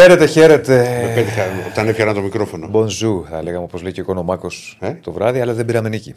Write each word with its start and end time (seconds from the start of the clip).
Χαίρετε, 0.00 0.26
χαίρετε. 0.26 1.02
Με 1.06 1.12
πέτυχα 1.14 1.42
όταν 1.70 1.88
έφτιανα 1.88 2.14
το 2.14 2.20
μικρόφωνο. 2.20 2.68
Μπονζού, 2.68 3.24
θα 3.30 3.42
λέγαμε 3.42 3.64
όπως 3.64 3.82
λέει 3.82 3.92
και 3.92 4.00
ο 4.00 4.02
Οικονομάκος 4.02 4.78
Ε; 4.80 4.92
το 5.02 5.12
βράδυ, 5.12 5.40
αλλά 5.40 5.52
δεν 5.52 5.64
πήραμε 5.64 5.88
νίκη. 5.88 6.14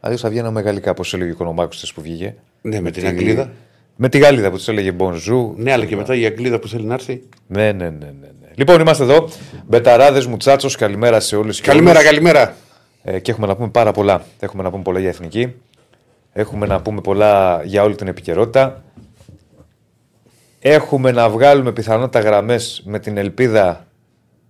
Αλλιώς 0.00 0.20
θα 0.20 0.28
βγαίναμε 0.28 0.60
γαλλικά, 0.60 0.90
όπως 0.90 1.14
έλεγε 1.14 1.28
ο 1.30 1.32
Οικονομάκος 1.32 1.92
που 1.94 2.00
βγήκε. 2.02 2.34
Ναι, 2.62 2.80
με 2.80 2.90
την 2.90 3.02
τη- 3.02 3.08
Αγγλίδα. 3.08 3.50
Με 3.96 4.08
τη 4.08 4.18
Γαλλίδα 4.18 4.50
που 4.50 4.56
του 4.58 4.70
έλεγε 4.70 4.92
Μπονζού. 4.92 5.54
Ναι, 5.56 5.72
αλλά 5.72 5.84
και 5.84 5.96
μετά 5.96 6.14
η 6.14 6.24
Αγγλίδα 6.26 6.58
που 6.58 6.68
θέλει 6.68 6.84
να 6.84 6.94
έρθει. 6.94 7.22
Ναι, 7.46 7.72
ναι, 7.72 7.84
ναι, 7.84 7.90
ναι, 7.90 8.06
ναι. 8.20 8.48
Λοιπόν, 8.54 8.80
είμαστε 8.80 9.02
εδώ. 9.02 9.28
Μπεταράδες, 9.66 10.26
μουτσάτσος, 10.26 10.76
καλημέρα 10.76 11.20
σε 11.20 11.36
όλους 11.36 11.60
και 11.60 11.66
Καλημέρα, 11.68 11.98
όλους. 11.98 12.10
καλημέρα. 12.10 12.54
Ε, 13.02 13.18
και 13.18 13.30
έχουμε 13.30 13.46
να 13.46 13.56
πούμε 13.56 13.68
πάρα 13.68 13.92
πολλά. 13.92 14.22
Έχουμε 14.40 14.62
να 14.62 14.70
πούμε 14.70 14.82
πολλά 14.82 14.98
για 14.98 15.08
εθνική. 15.08 15.52
Έχουμε 16.32 16.66
να 16.66 16.80
πούμε 16.80 17.00
πολλά 17.00 17.62
για 17.64 17.82
όλη 17.82 17.94
την 17.94 18.06
επικαιρότητα. 18.06 18.82
Έχουμε 20.64 21.10
να 21.10 21.28
βγάλουμε 21.28 21.72
πιθανότητα 21.72 22.20
γραμμές 22.20 22.82
με 22.84 22.98
την 22.98 23.16
ελπίδα 23.16 23.86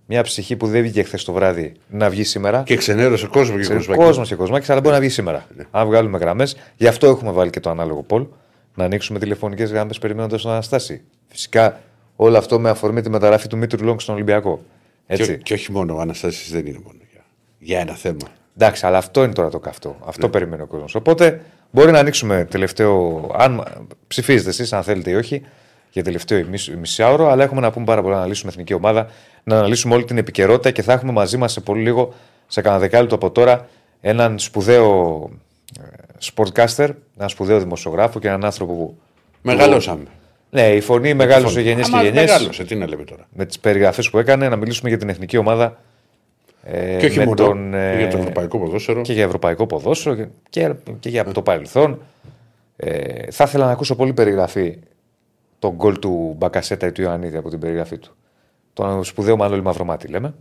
μια 0.05 0.23
ψυχή 0.23 0.55
που 0.55 0.67
δεν 0.67 0.81
βγήκε 0.81 1.03
χθες 1.03 1.23
το 1.23 1.33
βράδυ 1.33 1.73
να 1.87 2.09
βγει 2.09 2.23
σήμερα. 2.23 2.63
Και 2.63 2.75
ξενέρωσε 2.75 3.27
κόσμο 3.27 3.55
και 3.55 3.61
Ξέρεις, 3.61 3.85
κόσμο. 3.85 4.03
κόσμος 4.03 4.27
και 4.27 4.35
κοσμάκι, 4.35 4.71
αλλά 4.71 4.81
μπορεί 4.81 4.93
να 4.93 4.99
βγει 4.99 5.09
σήμερα. 5.09 5.45
Αν 5.71 5.85
βγάλουμε 5.85 6.17
γραμμές, 6.17 6.57
γι' 6.75 6.87
αυτό 6.87 7.07
έχουμε 7.07 7.31
βάλει 7.31 7.49
και 7.49 7.59
το 7.59 7.69
ανάλογο 7.69 8.01
πόλ. 8.01 8.25
Να 8.75 8.83
ανοίξουμε 8.83 9.19
τηλεφωνικές 9.19 9.71
γραμμές 9.71 9.99
περιμένοντας 9.99 10.41
τον 10.41 10.51
Αναστάση. 10.51 11.01
Φυσικά 11.27 11.79
όλο 12.15 12.37
αυτό 12.37 12.59
με 12.59 12.69
αφορμή 12.69 13.01
τη 13.01 13.09
μεταγραφή 13.09 13.47
του 13.47 13.57
Μήτρου 13.57 13.85
Λόγκ 13.85 14.01
στον 14.01 14.15
Ολυμπιακό. 14.15 14.61
Έτσι. 15.05 15.25
Και, 15.25 15.37
και 15.37 15.53
όχι 15.53 15.71
μόνο, 15.71 15.95
ο 15.95 15.99
Αναστάσης 15.99 16.51
δεν 16.51 16.65
είναι 16.65 16.79
μόνο 16.83 16.97
για, 17.11 17.21
για 17.57 17.79
ένα 17.79 17.93
θέμα. 17.93 18.27
Εντάξει, 18.57 18.85
αλλά 18.85 18.97
αυτό 18.97 19.23
είναι 19.23 19.33
τώρα 19.33 19.49
το 19.49 19.59
καυτό. 19.59 19.97
Αυτό 20.05 20.29
περιμένει 20.29 20.61
ο 20.61 20.65
κόσμος. 20.65 20.95
Οπότε 20.95 21.41
μπορεί 21.71 21.91
να 21.91 21.99
ανοίξουμε 21.99 22.47
τελευταίο. 22.49 23.27
Αν 23.37 23.63
ψηφίζετε 24.07 24.49
εσείς, 24.49 24.73
αν 24.73 24.83
θέλετε 24.83 25.09
ή 25.09 25.15
όχι, 25.15 25.41
για 25.93 26.03
τελευταίο 26.03 26.45
μισ- 26.49 26.75
μισάωρο, 26.75 27.29
αλλά 27.29 27.43
έχουμε 27.43 27.61
να 27.61 27.71
πούμε 27.71 27.85
πάρα 27.85 28.01
πολλά 28.01 28.13
να 28.13 28.19
αναλύσουμε 28.19 28.51
εθνική 28.51 28.73
ομάδα, 28.73 29.07
να 29.43 29.57
αναλύσουμε 29.57 29.93
όλη 29.95 30.03
την 30.03 30.17
επικαιρότητα 30.17 30.71
και 30.71 30.81
θα 30.81 30.93
έχουμε 30.93 31.11
μαζί 31.11 31.37
μας 31.37 31.51
σε 31.51 31.61
πολύ 31.61 31.81
λίγο, 31.81 32.13
σε 32.47 32.61
κανένα 32.61 32.81
δεκάλεπτο 32.81 33.15
από 33.15 33.31
τώρα, 33.31 33.67
έναν 34.01 34.39
σπουδαίο 34.39 35.29
ε, 35.81 35.85
sportcaster, 36.33 36.89
έναν 37.17 37.29
σπουδαίο 37.29 37.59
δημοσιογράφο 37.59 38.19
και 38.19 38.27
έναν 38.27 38.45
άνθρωπο 38.45 38.73
που. 38.73 38.97
Μεγαλώσαμε. 39.41 40.03
Ναι, 40.49 40.67
η 40.67 40.81
φωνή 40.81 41.13
μεγάλωσε 41.13 41.61
γενιές 41.61 41.89
και 41.89 41.95
Άμα 41.95 42.03
γενιές. 42.03 42.31
Μεγάλωσε, 42.31 42.63
τι 42.63 42.75
να 42.75 42.87
λέμε 42.87 43.03
τώρα. 43.03 43.27
Με 43.33 43.45
τις 43.45 43.59
περιγραφές 43.59 44.09
που 44.09 44.17
έκανε, 44.17 44.49
να 44.49 44.55
μιλήσουμε 44.55 44.89
για 44.89 44.97
την 44.97 45.09
εθνική 45.09 45.37
ομάδα. 45.37 45.77
Ε, 46.63 46.97
Και 46.99 47.05
όχι 47.05 47.17
με 47.17 47.23
μόνο 47.23 47.35
τον, 47.35 47.73
ε, 47.73 47.97
για 47.97 48.07
το 48.09 48.17
ευρωπαϊκό 48.17 48.59
ποδόσφαιρο. 48.59 49.01
και 49.01 49.13
για 49.13 49.23
ευρωπαϊκό 49.23 49.65
ποδόσφαιρο 49.65 50.15
και, 50.15 50.25
και, 50.49 50.71
και 50.99 51.09
για 51.09 51.23
το 51.25 51.41
παρελθόν. 51.41 51.99
Ε, 52.75 53.31
θα 53.31 53.43
ήθελα 53.43 53.65
να 53.65 53.71
ακούσω 53.71 53.95
πολύ 53.95 54.13
περιγραφή 54.13 54.77
τον 55.63 55.75
γκολ 55.75 55.99
του 55.99 56.35
Μπακασέτα 56.37 56.87
ή 56.87 56.91
του 56.91 57.01
Ιωαννίδη 57.01 57.37
από 57.37 57.49
την 57.49 57.59
περιγραφή 57.59 57.97
του. 57.97 58.15
Τον 58.73 59.03
σπουδαίο 59.03 59.35
Μανώλη 59.35 59.61
Μαυρομάτη 59.61 60.07
λέμε. 60.07 60.33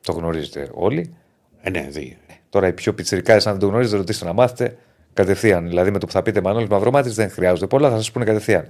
Το 0.00 0.12
γνωρίζετε 0.12 0.70
όλοι. 0.74 1.14
Ε, 1.60 1.70
ναι, 1.70 1.86
δει. 1.90 2.18
Τώρα 2.48 2.66
οι 2.66 2.72
πιο 2.72 2.94
πιτσιρικάδε, 2.94 3.38
αν 3.44 3.52
δεν 3.52 3.58
το 3.60 3.66
γνωρίζετε, 3.66 3.96
ρωτήστε 3.96 4.24
να 4.24 4.32
μάθετε 4.32 4.76
κατευθείαν. 5.12 5.68
Δηλαδή 5.68 5.90
με 5.90 5.98
το 5.98 6.06
που 6.06 6.12
θα 6.12 6.22
πείτε 6.22 6.40
Μανώλης 6.40 6.68
Μαυρομάτης 6.68 7.14
δεν 7.14 7.30
χρειάζονται 7.30 7.66
πολλά, 7.66 7.90
θα 7.90 7.96
σας 7.96 8.10
πούνε 8.10 8.24
κατευθείαν. 8.24 8.66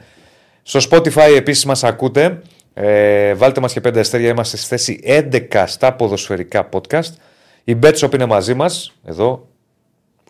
Στο 0.62 0.80
Spotify 0.90 1.34
επίσης 1.36 1.64
μας 1.64 1.84
ακούτε. 1.84 2.42
Ε, 2.74 3.34
βάλτε 3.34 3.60
μας 3.60 3.72
και 3.72 3.80
πέντε 3.80 4.00
αστέρια. 4.00 4.28
Είμαστε 4.28 4.56
στη 4.56 4.66
θέση 4.66 5.00
11 5.50 5.64
στα 5.66 5.92
ποδοσφαιρικά 5.92 6.68
podcast. 6.72 7.12
Η 7.64 7.76
Betshop 7.82 8.14
είναι 8.14 8.26
μαζί 8.26 8.54
μας. 8.54 8.92
Εδώ. 9.04 9.48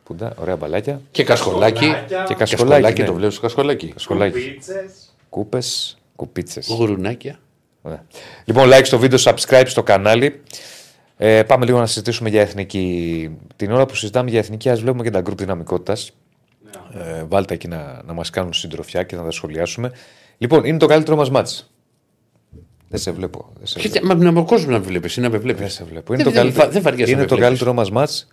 Πούντα, 0.03 0.35
ωραία 0.41 0.57
μπαλάκια. 0.57 1.01
Και 1.11 1.25
κασχολάκι. 1.25 1.95
Και 2.27 2.35
Κασχολάκι, 2.35 2.39
κασκολάκι. 2.39 3.01
Ναι. 3.01 3.07
το 3.07 3.15
βλέπω 3.15 3.33
στο 3.33 3.41
κασχολάκι. 3.41 3.89
Κασκολάκι. 3.89 4.51
Πίτσες. 4.51 5.12
Κούπες, 5.33 5.97
κουπίτσες. 6.17 6.67
Γουρουνάκια. 6.69 7.39
Ωραία. 7.83 8.05
Λοιπόν, 8.45 8.69
like 8.73 8.85
στο 8.85 8.99
βίντεο, 8.99 9.19
subscribe 9.23 9.63
στο 9.67 9.83
κανάλι. 9.83 10.43
Ε, 11.17 11.43
πάμε 11.43 11.65
λίγο 11.65 11.79
να 11.79 11.87
συζητήσουμε 11.87 12.29
για 12.29 12.41
εθνική. 12.41 13.31
Την 13.57 13.73
ώρα 13.73 13.87
που 13.87 13.95
συζητάμε 13.95 14.31
για 14.31 14.39
εθνική, 14.39 14.71
ας 14.71 14.81
βλέπουμε 14.81 15.03
και 15.03 15.11
τα 15.11 15.21
γκρουπ 15.21 15.39
δυναμικότητας. 15.39 16.11
Ε, 16.95 17.25
βάλτε 17.29 17.55
εκεί 17.55 17.69
να, 17.69 18.03
να 18.05 18.13
μας 18.13 18.31
κάνουν 18.31 18.53
συντροφιά 18.53 19.03
και 19.03 19.17
να 19.17 19.23
τα 19.25 19.31
σχολιάσουμε. 19.31 19.93
Λοιπόν, 20.39 20.65
είναι 20.65 20.79
το 20.79 20.87
καλύτερο 20.87 21.17
μας 21.17 21.31
μάτς. 21.31 21.71
Δεν 22.89 23.01
σε 23.01 23.11
βλέπω. 23.11 23.53
Δεν 23.57 23.67
σε 23.67 23.79
βλέπω. 23.81 23.95
Κοίτα, 23.95 24.07
μα 24.07 24.15
να 24.25 24.33
με 24.33 24.43
κόσμο 24.43 24.71
να 24.71 24.79
με 24.79 24.85
βλέπεις 24.85 25.17
ή 25.17 25.21
να 25.21 25.31
με 25.31 25.39
βλέπεις. 25.39 25.61
Δεν 25.61 25.71
σε 25.71 25.85
βλέπω. 25.85 26.15
Είναι 26.15 26.23
Δεν- 26.23 26.33
το 26.33 26.39
δεν- 26.39 26.43
καλύτερο, 26.49 26.71
δεν 26.73 26.83
βαριέσαι 26.83 27.05
να 27.05 27.11
είναι 27.13 27.21
με 27.21 27.27
το 27.27 27.35
βλέπεις. 27.37 27.49
καλύτερο 27.59 27.73
μας 27.73 27.91
μάτς 27.91 28.29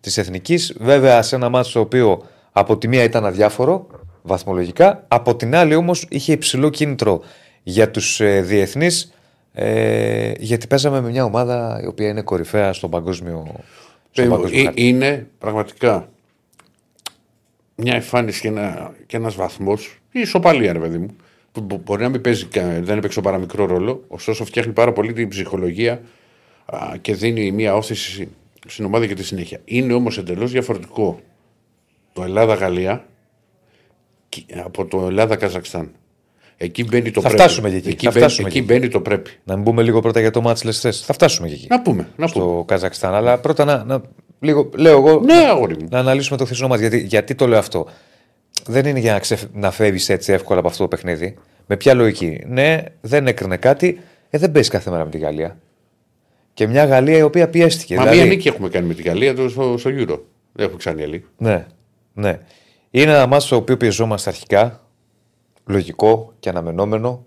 της 0.00 0.18
εθνικής. 0.18 0.74
Βέβαια, 0.80 1.22
σε 1.22 1.34
ένα 1.36 1.48
μάτς 1.48 1.70
το 1.72 1.80
οποίο 1.80 2.22
από 2.52 2.78
τη 2.78 2.88
μία 2.88 3.02
ήταν 3.02 3.24
αδιάφορο 3.26 3.86
βαθμολογικά, 4.22 5.04
από 5.08 5.36
την 5.36 5.54
άλλη 5.54 5.74
όμως 5.74 6.06
είχε 6.08 6.32
υψηλό 6.32 6.68
κίνητρο 6.70 7.22
για 7.62 7.90
τους 7.90 8.20
ε, 8.20 8.40
διεθνείς. 8.40 9.12
Ε, 9.54 10.32
γιατί 10.38 10.66
παίζαμε 10.66 11.00
με 11.00 11.10
μια 11.10 11.24
ομάδα 11.24 11.80
η 11.82 11.86
οποία 11.86 12.08
είναι 12.08 12.22
κορυφαία 12.22 12.72
στον 12.72 12.90
παγκόσμιο. 12.90 13.54
Στον 14.10 14.28
παγκόσμιο 14.28 14.60
Ε, 14.60 14.64
χάρτη. 14.64 14.88
είναι 14.88 15.26
πραγματικά 15.38 16.08
μια 17.74 17.94
εμφάνιση 17.94 18.40
και, 18.40 18.48
ένα, 18.48 18.94
και 19.06 19.16
ένας 19.16 19.34
βαθμός 19.34 19.98
η 20.12 20.20
ισοπαλία 20.20 20.72
ρε 20.72 20.78
παιδί 20.78 20.98
μου 20.98 21.16
που 21.52 21.60
μπο- 21.60 21.80
μπορεί 21.84 22.02
να 22.02 22.08
μην 22.08 22.20
παίζει, 22.20 22.46
κα- 22.46 22.80
δεν 22.82 22.98
έπαιξε 22.98 23.20
παρά 23.20 23.38
μικρό 23.38 23.64
ρόλο 23.66 24.04
ωστόσο 24.08 24.44
φτιάχνει 24.44 24.72
πάρα 24.72 24.92
πολύ 24.92 25.12
την 25.12 25.28
ψυχολογία 25.28 26.00
α, 26.66 26.78
και 27.00 27.14
δίνει 27.14 27.50
μια 27.52 27.74
όθηση 27.76 28.28
στην 28.66 28.84
ομάδα 28.84 29.04
για 29.04 29.16
τη 29.16 29.24
συνέχεια 29.24 29.58
είναι 29.64 29.92
όμως 29.92 30.18
εντελώς 30.18 30.50
διαφορετικό 30.50 31.20
το 32.12 32.22
Ελλάδα-Γαλλία 32.22 32.96
και- 32.96 33.04
από 34.64 34.84
το 34.84 35.06
Ελλάδα-Καζακστάν 35.06 35.90
εκεί 36.56 36.84
μπαίνει 36.84 37.10
το 37.10 37.20
Θα 37.20 37.28
πρέπει 37.28 37.42
φτάσουμε 37.42 37.70
και 37.70 37.76
εκεί, 37.76 37.88
εκεί, 37.88 38.04
θα 38.04 38.10
μπαίνει, 38.10 38.24
φτάσουμε 38.24 38.48
εκεί 38.48 38.58
εκεί. 38.58 38.66
μπαίνει 38.66 38.88
το 38.88 39.00
πρέπει 39.00 39.30
Να 39.44 39.54
μην 39.56 39.64
πούμε 39.64 39.82
λίγο 39.82 40.00
πρώτα 40.00 40.20
για 40.20 40.30
το 40.30 40.40
μάτς 40.40 40.64
λες 40.64 40.80
θες. 40.80 41.00
Θα 41.00 41.12
φτάσουμε 41.12 41.48
και 41.48 41.54
εκεί. 41.54 41.66
να 41.68 41.82
πούμε, 41.82 41.98
να 42.02 42.06
πούμε. 42.14 42.28
στο 42.28 42.64
Καζακστάν. 42.66 43.14
Αλλά 43.14 43.38
πρώτα 43.38 43.64
να, 43.64 43.84
να 43.84 44.00
λίγο, 44.40 44.68
λέω 44.74 44.96
εγώ, 44.96 45.20
ναι 45.20 45.34
αγόρι 45.34 45.76
μου 45.80 45.86
να 45.90 45.98
αναλύσουμε 45.98 46.36
το 46.38 46.44
χθεσινό 46.44 46.68
μα. 46.68 46.76
Γιατί, 46.76 46.98
γιατί 46.98 47.34
το 47.34 47.46
λέω 47.46 47.58
αυτό. 47.58 47.86
Δεν 48.66 48.86
είναι 48.86 48.98
για 48.98 49.12
να, 49.12 49.18
ξεφ... 49.18 49.42
να 49.52 49.70
φεύγεις 49.70 50.08
έτσι 50.08 50.32
εύκολα 50.32 50.58
από 50.58 50.68
αυτό 50.68 50.82
το 50.82 50.88
παιχνίδι. 50.88 51.34
Με 51.66 51.76
ποια 51.76 51.94
λογική. 51.94 52.40
Ναι, 52.46 52.82
δεν 53.00 53.26
έκρινε 53.26 53.56
κάτι. 53.56 54.00
Ε, 54.30 54.38
δεν 54.38 54.52
παίζει 54.52 54.70
κάθε 54.70 54.90
μέρα 54.90 55.04
με 55.04 55.10
τη 55.10 55.18
Γαλλία. 55.18 55.58
Και 56.54 56.66
μια 56.66 56.84
Γαλλία 56.84 57.16
η 57.18 57.22
οποία 57.22 57.48
πιέστηκε. 57.48 57.94
Μα 57.96 58.00
δηλαδή, 58.02 58.18
μία 58.20 58.26
νίκη 58.28 58.48
έχουμε 58.48 58.68
κάνει 58.68 58.86
με 58.86 58.94
την 58.94 59.04
Γαλλία 59.04 59.34
το- 59.34 59.48
στο, 59.48 59.78
στο 59.78 59.90
Euro. 59.90 60.18
Δεν 60.52 60.66
έχουμε 60.66 60.80
κάνει 60.84 61.02
άλλη. 61.02 61.24
Ναι, 61.36 61.66
ναι. 62.12 62.38
Είναι 62.94 63.12
ένα 63.12 63.26
μάτσο 63.26 63.46
στο 63.46 63.56
οποίο 63.56 63.76
πιεζόμαστε 63.76 64.30
αρχικά. 64.30 64.86
Λογικό 65.66 66.32
και 66.40 66.48
αναμενόμενο. 66.48 67.26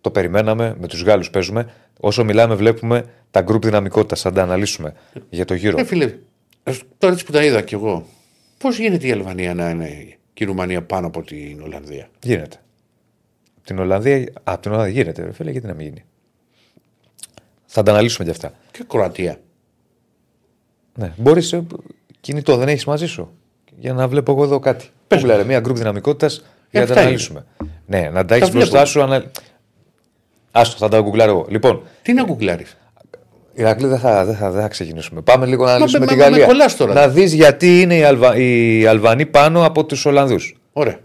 Το 0.00 0.10
περιμέναμε. 0.10 0.76
Με 0.80 0.86
τους 0.86 1.02
Γάλλους 1.02 1.30
παίζουμε. 1.30 1.72
Όσο 2.00 2.24
μιλάμε, 2.24 2.54
βλέπουμε 2.54 3.04
τα 3.30 3.40
γκρουπ 3.40 3.64
δυναμικότητας. 3.64 4.20
Θα 4.20 4.32
τα 4.32 4.42
αναλύσουμε 4.42 4.94
για 5.30 5.44
το 5.44 5.54
γύρο. 5.54 5.78
Ε, 5.78 5.84
φίλε, 5.84 6.18
ας- 6.62 6.82
τώρα 6.98 7.12
έτσι 7.12 7.24
που 7.24 7.32
τα 7.32 7.44
είδα 7.44 7.62
κι 7.62 7.74
εγώ, 7.74 8.06
πώς 8.58 8.78
γίνεται 8.78 9.06
η 9.06 9.10
Αλβανία 9.12 9.54
να 9.54 9.70
είναι 9.70 10.16
και 10.34 10.44
η 10.44 10.46
Ρουμανία 10.46 10.82
πάνω 10.82 11.06
από 11.06 11.22
την 11.22 11.60
Ολλανδία; 11.62 12.08
Γίνεται. 12.22 12.56
Από 13.56 13.66
την 13.66 13.78
Ολλανδία, 13.78 14.32
από 14.42 14.62
την 14.62 14.72
Ολλανδία 14.72 14.92
γίνεται, 14.92 15.22
ρε 15.22 15.32
φίλε, 15.32 15.50
γιατί 15.50 15.66
να 15.66 15.74
μην 15.74 15.86
γίνει; 15.86 16.04
Θα 17.66 17.82
τα 17.82 17.90
αναλύσουμε 17.92 18.24
κι 18.24 18.30
αυτά. 18.30 18.52
Και 18.70 18.82
η 18.82 18.86
Κροατία. 18.88 19.40
Ναι. 20.94 21.12
Μπορείς 21.16 21.60
κινητό, 22.20 22.56
δεν 22.56 22.68
έχεις 22.68 22.84
μαζί 22.84 23.06
σου. 23.06 23.36
Για 23.78 23.92
να 23.92 24.08
βλέπω 24.08 24.32
εγώ 24.32 24.42
εδώ 24.44 24.58
κάτι. 24.58 24.88
Πες 25.08 25.22
ρε, 25.22 25.44
μια 25.44 25.60
γκρουπ 25.60 25.76
δυναμικότητας 25.76 26.42
για 26.70 26.80
να 26.80 26.86
τα 26.86 26.92
αυτά 26.92 26.94
είναι. 26.94 27.00
αναλύσουμε. 27.00 27.44
Ναι, 27.86 28.10
να 28.12 28.24
τα 28.24 28.34
έχεις 28.34 28.50
βλέπω. 28.50 28.66
μπροστά 28.66 28.84
σου. 28.84 29.02
Ανα... 29.02 29.24
Άστο, 30.52 30.76
θα 30.78 30.88
τα 30.88 31.00
γκουγκλάρω 31.00 31.30
εγώ. 31.30 31.46
Λοιπόν, 31.48 31.82
Τι 32.02 32.12
να 32.12 32.22
γκουγκλάρεις; 32.24 32.76
Ηρακλή 33.54 33.86
δεν 33.86 33.98
θα, 33.98 34.24
δεν, 34.24 34.34
θα, 34.34 34.50
δεν 34.50 34.62
θα 34.62 34.68
ξεκινήσουμε. 34.68 35.20
Πάμε 35.20 35.46
λίγο 35.46 35.64
να 35.64 35.70
αναλύσουμε 35.74 36.04
μα- 36.04 36.12
τη 36.12 36.18
μα- 36.18 36.24
με 36.24 36.30
Γαλλία. 36.30 36.46
κολλάς 36.46 36.76
τώρα. 36.76 36.92
Να 36.94 37.08
δεις 37.08 37.32
γιατί 37.32 37.80
είναι 37.80 37.96
οι, 37.96 38.02
Αλβα... 38.02 38.36
οι 38.36 38.86
Αλβανοί 38.86 39.26
πάνω 39.26 39.64
από 39.66 39.84
τους 39.84 40.04
Ολλανδούς. 40.06 40.56
Ωραία. 40.72 40.98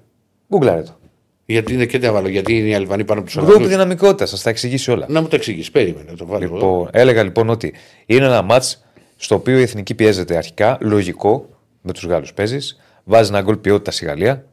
Γκουγκλάρε 0.50 0.82
το. 0.82 0.98
Γιατί 1.46 1.74
είναι 1.74 1.86
και 1.86 2.00
τι 2.00 2.06
να 2.06 2.12
βάλω, 2.12 2.28
γιατί 2.28 2.58
είναι 2.58 2.68
οι 2.68 2.74
Αλβανοί 2.74 3.04
πάνω 3.04 3.20
από 3.20 3.30
τους 3.30 3.38
Γκρουπ 3.38 3.50
Ολλανδούς; 3.50 3.72
δυναμικότητας, 3.76 4.30
θα 4.30 4.38
τα 4.44 4.50
εξηγήσει 4.50 4.92
όλα. 4.92 5.06
Να 5.10 5.22
μου 5.22 5.28
το 5.28 5.36
εξηγήσεις. 5.36 5.72
Περίμενε, 5.72 6.12
το 6.18 6.26
βάλω 6.26 6.44
εγώ. 6.44 6.54
Λοιπόν, 6.56 6.90
έλεγα 6.92 7.24
λοιπόν 7.24 7.50
ότι 7.50 7.74
είναι 8.06 8.26
ένα 8.26 8.42
μάτς 8.42 8.84
στο 9.16 9.36
οποίο 9.36 9.58
η 9.58 9.62
εθνική 9.62 9.94
πιέζεται 9.96 10.38
αρχικά, 10.38 10.78
λογικό, 10.82 11.50
με 11.88 11.94
τους 11.94 12.06
Γάλλους 12.06 12.34
παίζεις. 12.34 12.80
Βάζεις 13.04 13.30
ένα 13.30 13.42
γκολ 13.42 13.56
ποιότητας 13.58 14.02
η 14.02 14.06
Γαλλία. 14.06 14.46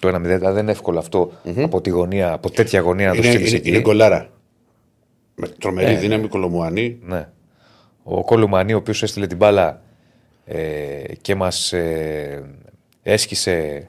Το 0.00 0.08
1-0 0.08 0.20
δηλαδή 0.20 0.54
δεν 0.54 0.62
είναι 0.62 0.70
εύκολο 0.70 0.98
αυτό 0.98 1.32
από, 1.62 1.80
τη 1.80 1.90
γωνία, 1.90 2.32
από 2.32 2.50
τέτοια 2.50 2.80
γωνία 2.80 3.06
να 3.08 3.12
το 3.14 3.18
Είναι, 3.22 3.30
στείλεις 3.30 3.48
είναι, 3.48 3.58
εκεί. 3.58 3.68
είναι 3.68 3.80
γκολάρα. 3.80 4.28
Με 5.34 5.48
τρομερή 5.48 5.92
Ε. 5.92 5.96
δύναμη 5.96 6.28
Κολομουανή. 6.28 6.98
Ναι. 7.02 7.28
Ο 8.02 8.24
Κολουμανί, 8.24 8.72
ο 8.72 8.76
οποίος 8.76 9.02
έστειλε 9.02 9.26
την 9.26 9.36
μπάλα 9.36 9.80
ε, 10.46 10.58
και 11.20 11.34
μας 11.34 11.72
ε, 11.72 12.42
έσκησε 13.02 13.88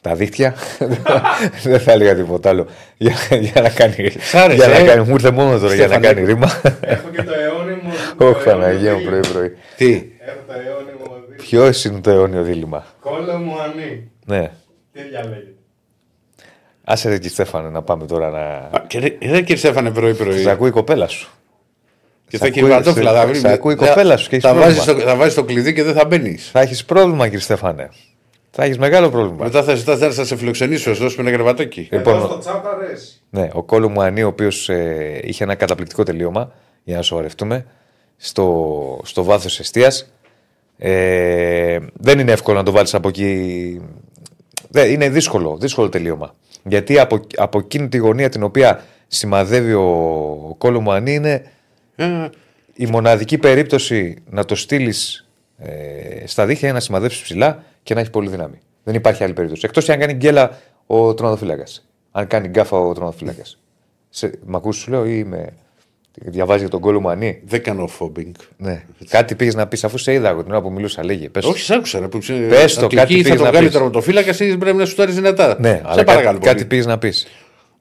τα 0.00 0.14
δίχτυα. 0.14 0.54
δεν 1.64 1.80
θα 1.80 1.92
έλεγα 1.92 2.14
τίποτα 2.14 2.48
άλλο. 2.48 2.66
Για, 2.96 3.14
για 3.40 3.60
να 3.62 3.68
κάνει. 3.70 3.94
άρεσε, 4.32 4.54
για 4.54 4.68
να 4.68 4.76
ε; 4.76 4.82
κάνει 4.84 5.06
μου 5.08 5.14
ήρθε 5.14 5.30
μόνος 5.30 5.60
τώρα 5.60 5.74
για 5.74 5.86
να 5.86 5.92
Στέφανε. 5.94 6.14
κάνει 6.14 6.26
ρήμα. 6.26 6.60
Έχω 6.80 7.08
και 7.08 7.22
το 7.22 7.32
αιώνιμο. 7.34 7.90
Όχι, 8.16 8.44
Παναγία 8.44 8.94
μου 8.94 9.04
πρωί-πρωί. 9.04 9.52
Τι; 9.76 9.92
Έχω 10.26 10.38
το 10.46 10.52
αιώνιμο 10.52 10.94
δίλημα. 10.96 11.15
Ποιο 11.36 11.64
είναι 11.86 12.00
το 12.00 12.10
αιώνιο 12.10 12.42
δίλημα; 12.42 12.84
Κόλλο 13.00 13.38
μου 13.38 13.60
ανή. 13.60 14.10
Ναι. 14.26 14.50
Τι 14.92 15.02
διαλέγετε; 15.02 15.50
Άσε 16.84 17.08
ρε, 17.08 17.14
κύριε 17.14 17.30
Στέφανε, 17.30 17.68
να 17.68 17.82
πάμε 17.82 18.06
τώρα 18.06 18.30
να. 18.30 18.40
Α, 18.78 18.84
Και 18.86 18.98
ρε, 18.98 19.06
ρε 19.20 19.40
κύριε 19.40 19.56
Στέφανε 19.56 19.90
πρωί-πρωί. 19.90 20.38
Σε 20.42 20.50
ακούει 20.50 20.68
η 20.68 20.72
κοπέλα 20.72 21.08
σου. 21.08 21.28
Και 22.28 22.36
σε 22.36 22.42
θα 22.42 22.46
ακούει- 22.46 22.62
κύριε 22.62 22.76
Βατόφυλλα. 22.76 23.10
σε- 23.10 23.18
θα 23.18 23.26
βρει- 23.26 23.38
σε 23.40 23.52
ακούει 23.52 23.72
η 23.72 23.76
θα- 23.76 23.86
κοπέλα 23.88 24.16
σου 24.16 24.28
και 24.28 24.36
έχεις 24.36 24.48
θα 24.48 24.54
βάζεις 24.54 24.76
πρόβλημα. 24.84 25.02
το- 25.04 25.10
Θα 25.10 25.16
βάζεις 25.16 25.34
το 25.34 25.44
κλειδί 25.44 25.72
και 25.72 25.82
δεν 25.82 25.94
θα 25.94 26.04
μπαίνεις. 26.06 26.50
Θα 26.50 26.60
έχεις 26.60 26.84
πρόβλημα, 26.84 27.24
κύριε 27.24 27.40
Στέφανε. 27.40 27.88
Θα 28.50 28.64
έχεις 28.64 28.78
μεγάλο 28.78 29.10
πρόβλημα. 29.10 29.44
Μετά 29.44 29.62
θα 29.62 29.74
ζητά 29.74 29.96
να 29.96 30.10
σε 30.24 30.36
φιλοξενήσω, 30.36 30.90
να 30.90 30.96
σου 30.96 31.02
δώσουμε 31.02 31.22
ένα 31.28 31.36
κρεβατάκι. 31.36 31.88
Λοιπόν, 31.92 32.14
Εδώ 32.16 32.26
στο 32.26 32.38
τσάπ 32.38 32.66
αρέσει. 32.66 33.20
Ναι, 33.30 33.48
ο 33.52 33.62
Κόλο 33.62 33.88
Μουανί, 33.88 34.22
ο 34.22 34.26
οποίος 34.26 34.68
ε, 34.68 35.20
είχε 35.24 35.44
ένα 35.44 35.54
καταπληκτικό 35.54 36.02
τελείωμα, 36.02 36.52
για 36.84 36.96
να 36.96 37.02
σοβαρευτούμε, 37.02 37.66
στο, 38.16 39.00
στο 39.04 39.24
βάθος 39.24 39.58
αιστεία. 39.60 39.92
Ε, 40.78 41.78
δεν 41.92 42.18
είναι 42.18 42.32
εύκολο 42.32 42.56
να 42.56 42.62
το 42.62 42.70
βάλεις 42.70 42.94
από 42.94 43.08
εκεί. 43.08 43.80
Δεν, 44.68 44.90
είναι 44.90 45.08
δύσκολο, 45.08 45.56
δύσκολο 45.56 45.88
τελείωμα. 45.88 46.34
Γιατί 46.64 46.98
από, 46.98 47.20
από 47.36 47.58
εκείνη 47.58 47.88
τη 47.88 47.96
γωνία 47.96 48.28
την 48.28 48.42
οποία 48.42 48.84
σημαδεύει 49.06 49.72
ο, 49.72 49.88
ο 50.48 50.54
Κόλο 50.58 50.80
Μουανί 50.80 51.14
είναι 51.14 51.50
Ε, 51.96 52.28
η 52.74 52.86
μοναδική 52.86 53.38
περίπτωση 53.38 54.16
να 54.30 54.44
το 54.44 54.54
στείλεις 54.54 55.28
ε, 55.58 56.26
στα 56.26 56.46
δίχτυα 56.46 56.68
είναι 56.68 56.76
να 56.76 56.82
σημαδέψεις 56.82 57.22
ψηλά 57.22 57.64
και 57.82 57.94
να 57.94 58.00
έχει 58.00 58.10
πολύ 58.10 58.28
δύναμη. 58.28 58.58
Δεν 58.84 58.94
υπάρχει 58.94 59.24
άλλη 59.24 59.32
περίπτωση. 59.32 59.62
Εκτός 59.64 59.88
αν 59.88 59.98
κάνει 59.98 60.12
γκέλα 60.12 60.58
ο 60.86 61.14
τροματοφύλακας. 61.14 61.86
Αν 62.10 62.26
κάνει 62.26 62.48
γκάφα 62.48 62.78
ο 62.78 62.92
τροματοφύλακας. 62.92 63.58
Μ' 64.46 64.56
ακούς 64.56 64.76
σου 64.76 64.90
λέω 64.90 65.06
ή 65.06 65.24
με. 65.24 65.52
Διαβάζει 66.22 66.60
για 66.60 66.68
τον 66.68 66.80
κόλλο 66.80 67.00
μου 67.00 67.08
ανή. 67.08 67.40
Δεν 67.44 67.62
κάνω 67.62 67.86
φόμπινγκ. 67.86 68.34
Ναι. 68.56 68.84
Κάτι 69.08 69.34
πήγες 69.34 69.54
να 69.54 69.66
πεις 69.66 69.84
αφού 69.84 69.98
σε 69.98 70.12
είδα 70.12 70.28
εγώ 70.28 70.42
την 70.42 70.52
ώρα 70.52 70.60
που 70.62 70.72
μιλούσα. 70.72 71.04
Λέγε. 71.04 71.28
Πες 71.28 71.44
το. 71.44 71.50
Όχι, 71.50 71.60
σ' 71.60 71.70
άκουσα. 71.70 72.00
Ρε, 72.00 72.08
που 72.08 72.18
ξε- 72.18 72.48
Πες 72.48 72.74
το, 72.74 72.84
από 72.86 72.94
κάτι 72.94 73.12
εκεί 73.14 73.22
θα 73.22 73.22
πήγες 73.22 73.36
τον 73.36 73.44
να 73.44 73.50
βγάλει 73.50 73.66
πεις. 73.66 73.74
τερματοφύλακα, 73.74 74.28
εσύ 74.28 74.56
πρέπει 74.56 74.76
να 74.76 74.84
σου 74.84 74.94
τάρει 74.94 75.12
δυνατά. 75.12 75.56
Ναι, 75.60 75.68
Σε 75.68 75.82
αλλά 75.84 76.04
παρακαλώ. 76.04 76.32
κάτι, 76.38 76.46
κάτι 76.46 76.54
πολύ. 76.56 76.66
πήγες 76.66 76.86
να 76.86 76.98
πεις. 76.98 77.26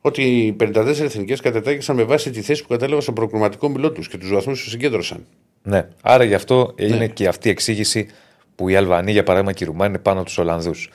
Ότι 0.01 0.21
οι 0.21 0.51
54 0.59 0.75
εθνικές 1.01 1.39
κατετάγησαν 1.41 1.95
με 1.95 2.03
βάση 2.03 2.29
τη 2.29 2.41
θέση 2.41 2.61
που 2.61 2.67
κατέλαβαν 2.67 3.01
στο 3.01 3.11
προκριματικό 3.11 3.69
μιλό 3.69 3.91
τους 3.91 4.07
και 4.07 4.17
τους 4.17 4.29
βαθμούς 4.31 4.63
που 4.63 4.69
συγκέντρωσαν. 4.69 5.25
Ναι. 5.63 5.87
Άρα 6.01 6.23
γι' 6.23 6.33
αυτό 6.33 6.73
είναι 6.75 6.95
Ναι. 6.95 7.07
και 7.07 7.27
αυτή 7.27 7.47
η 7.47 7.51
εξήγηση 7.51 8.07
που 8.55 8.69
οι 8.69 8.75
Αλβανοί, 8.75 9.11
για 9.11 9.23
παράδειγμα, 9.23 9.53
και 9.53 9.63
οι 9.63 9.67
Ρουμάνοι 9.67 9.89
είναι 9.89 9.99
πάνω 9.99 10.17
από 10.19 10.27
τους 10.27 10.37
Ολλανδούς 10.37 10.89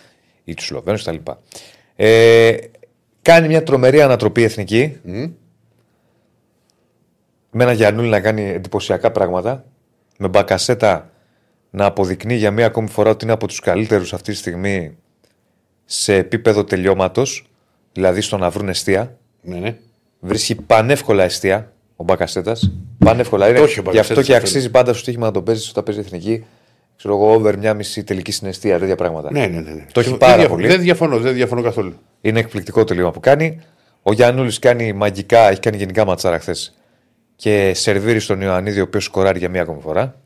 ή 0.44 0.54
τους 0.54 0.66
Σλοβαίνους 0.66 1.02
κτλ. 1.04 1.16
Ε, 1.96 2.52
κάνει 3.22 3.48
μια 3.48 3.62
τρομερή 3.62 4.00
ανατροπή 4.02 4.42
εθνική. 4.42 4.96
Με 7.50 7.62
ένα 7.62 7.72
Γιαννούλη 7.72 8.08
να 8.08 8.20
κάνει 8.20 8.48
εντυπωσιακά 8.48 9.10
πράγματα. 9.10 9.64
Με 10.18 10.28
μπακασέτα 10.28 11.10
να 11.70 11.84
αποδεικνύει 11.84 12.34
για 12.34 12.50
μία 12.50 12.66
ακόμη 12.66 12.88
φορά 12.88 13.10
ότι 13.10 13.24
είναι 13.24 13.32
από 13.32 13.46
τους 13.46 13.60
καλύτερους 13.60 14.12
αυτή 14.12 14.30
τη 14.32 14.36
στιγμή 14.36 14.96
σε 15.84 16.14
επίπεδο 16.14 16.64
τελειώματος. 16.64 17.50
Δηλαδή 17.92 18.20
στο 18.20 18.36
να 18.36 18.50
βρουν 18.50 18.68
αιστεία. 18.68 19.16
Ναι, 19.42 19.56
ναι. 19.58 19.76
Βρίσκει 20.20 20.54
πανεύκολα 20.54 21.24
αιστεία 21.24 21.72
ο 21.96 22.04
Μπακασέτας. 22.04 22.72
Πανεύκολα. 22.98 23.48
Είναι, 23.48 23.58
Το 23.58 23.64
έχει 23.64 23.80
ο 23.80 23.82
γι' 23.90 23.98
αυτό 23.98 24.14
Μπακασέτας 24.14 24.26
και 24.26 24.32
αυτό. 24.32 24.46
αξίζει 24.46 24.70
πάντα 24.70 24.92
στο 24.92 24.98
στοίχημα 25.02 25.26
να 25.26 25.32
τον 25.32 25.44
παίζει 25.44 25.70
όταν 25.70 25.84
παίζει 25.84 26.00
εθνική. 26.00 26.44
Ξέρω 26.96 27.14
εγώ, 27.14 27.32
over 27.32 27.58
μια 27.58 27.74
μισή 27.74 28.04
τελική 28.04 28.32
συναισθία, 28.32 28.78
τέτοια 28.78 28.96
πράγματα. 28.96 29.32
Ναι, 29.32 29.46
ναι, 29.46 29.60
ναι, 29.60 29.70
ναι. 29.70 29.86
Το 29.92 30.00
έχει 30.00 30.08
Δεν 30.08 30.18
πάρα 30.18 30.34
διαφωνώ, 30.36 30.54
πολύ. 30.54 30.68
Δεν 30.68 30.80
διαφωνώ, 30.80 31.18
δεν 31.18 31.34
διαφωνώ 31.34 31.62
καθόλου. 31.62 31.94
Είναι 32.20 32.38
εκπληκτικό 32.38 32.84
το 32.84 32.94
λίγο 32.94 33.10
που 33.10 33.20
κάνει. 33.20 33.60
Ο 34.02 34.12
Γιάννουλη 34.12 34.58
κάνει 34.58 34.92
μαγικά, 34.92 35.48
έχει 35.50 35.60
κάνει 35.60 35.76
γενικά 35.76 36.04
ματσάρα 36.04 36.38
χθες. 36.38 36.74
Και 37.40 37.72
σερβίρει 37.74 38.20
στον 38.20 38.40
Ιωαννίδη, 38.40 38.80
ο 38.80 38.82
οποίος 38.82 39.04
σκοράρει 39.04 39.38
για 39.38 39.48
μία 39.48 39.62
ακόμη 39.62 39.80
φορά. 39.80 40.20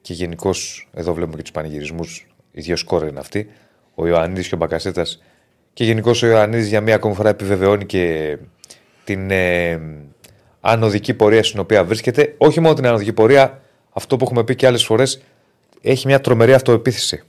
Και 0.00 0.12
γενικώς, 0.12 0.88
εδώ 0.94 1.12
βλέπουμε 1.14 1.36
και 1.36 1.42
τους 1.42 1.50
πανηγυρισμούς. 1.50 2.26
Οι 2.52 2.60
δύο 2.60 2.76
σκόρε 2.76 3.06
είναι 3.06 3.18
αυτοί. 3.18 3.50
Ο 3.94 4.06
Ιωαννίδης 4.06 4.48
και 4.48 4.54
ο 4.54 4.58
Μπακασέτας. 4.58 5.22
Και 5.72 5.84
γενικώς 5.84 6.22
ο 6.22 6.26
Ιωαννίδης 6.26 6.68
για 6.68 6.80
μία 6.80 6.94
ακόμη 6.94 7.14
φορά 7.14 7.28
επιβεβαιώνει 7.28 7.86
και 7.86 8.36
την 9.04 9.30
ε, 9.30 9.80
ανωδική 10.60 11.14
πορεία 11.14 11.42
στην 11.42 11.60
οποία 11.60 11.84
βρίσκεται. 11.84 12.34
Όχι 12.38 12.60
μόνο 12.60 12.74
την 12.74 12.86
ανωδική 12.86 13.12
πορεία, 13.12 13.60
αυτό 13.92 14.16
που 14.16 14.24
έχουμε 14.24 14.44
πει 14.44 14.54
και 14.56 14.66
άλλες 14.66 14.84
φορές, 14.84 15.22
έχει 15.82 16.06
μια 16.06 16.20
τρομερή 16.20 16.52
αυτοεπίθεση. 16.54 17.22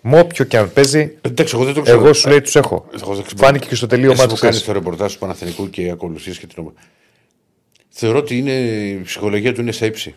Με 0.00 0.18
όποιο 0.18 0.44
και 0.44 0.56
αν 0.58 0.72
παίζει, 0.72 1.16
Εντάξει, 1.20 1.54
εγώ 1.56 1.64
δεν 1.64 1.74
το 1.74 1.82
ξέρω. 1.82 2.00
εγώ 2.00 2.12
σου 2.12 2.28
λέει 2.28 2.40
τους 2.40 2.56
έχω. 2.56 2.86
Εγώ 3.02 3.14
δεν 3.14 3.24
ξέρω. 3.24 3.38
Φάνηκε 3.40 3.68
και 3.68 3.74
στο 3.74 3.86
τελείωμά 3.86 4.12
Εσύ 4.14 4.24
τους. 4.24 4.34
που 4.34 4.40
κάνεις 4.40 4.56
χθες. 4.56 4.68
το 4.68 4.78
ρεπορτάζ 4.78 5.12
του 5.12 5.18
Παναθηνικού 5.18 5.70
και 5.70 5.90
ακολουθείς 5.90 6.38
και 6.38 6.46
την 6.46 6.56
ομάδα. 6.58 6.76
Θεωρώ 8.00 8.18
ότι 8.18 8.38
είναι, 8.38 8.52
η 8.52 9.00
ψυχολογία 9.02 9.54
του 9.54 9.60
είναι 9.60 9.72
σε 9.72 9.86
ύψη. 9.86 10.14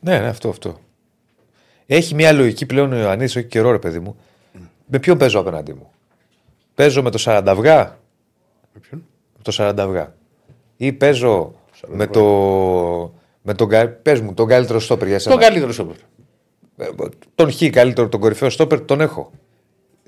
Ναι, 0.00 0.18
ναι, 0.18 0.26
αυτό, 0.26 0.48
αυτό. 0.48 0.78
Έχει 1.86 2.14
μια 2.14 2.32
λογική 2.32 2.66
πλέον 2.66 2.92
ο 2.92 2.96
Ιωαννίδης, 2.96 3.36
όχι 3.36 3.46
καιρό, 3.46 3.70
ρε 3.70 3.78
παιδί 3.78 3.98
μου. 3.98 4.16
Με 4.86 4.98
ποιον 4.98 5.18
παίζω 5.18 5.40
απέναντί 5.40 5.72
μου; 5.72 5.90
Παίζω 6.74 7.02
με 7.02 7.10
το 7.10 7.22
40 7.24 7.42
αυγά. 7.46 7.98
Με 8.74 8.80
ποιον; 8.80 9.04
Με 9.36 9.42
το 9.42 9.52
40 9.58 9.74
αυγά. 9.78 10.14
Ή 10.76 10.92
παίζω 10.92 11.54
με 11.86 12.06
το. 12.06 12.22
Με 13.42 13.54
τον, 13.54 13.68
κα- 13.68 13.88
πες 13.88 14.20
μου, 14.20 14.34
τον 14.34 14.48
καλύτερο 14.48 14.80
στόπερ 14.80 15.08
για 15.08 15.18
σένα. 15.18 15.34
Το 15.34 15.40
καλύτερο 15.40 15.72
σώμα. 15.72 15.92
Ε, 16.76 16.88
Τον 17.34 17.52
Χ, 17.52 17.62
καλύτερο, 17.70 18.08
τον 18.08 18.20
κορυφαίο 18.20 18.50
στόπερ, 18.50 18.80
τον 18.84 19.00
έχω. 19.00 19.30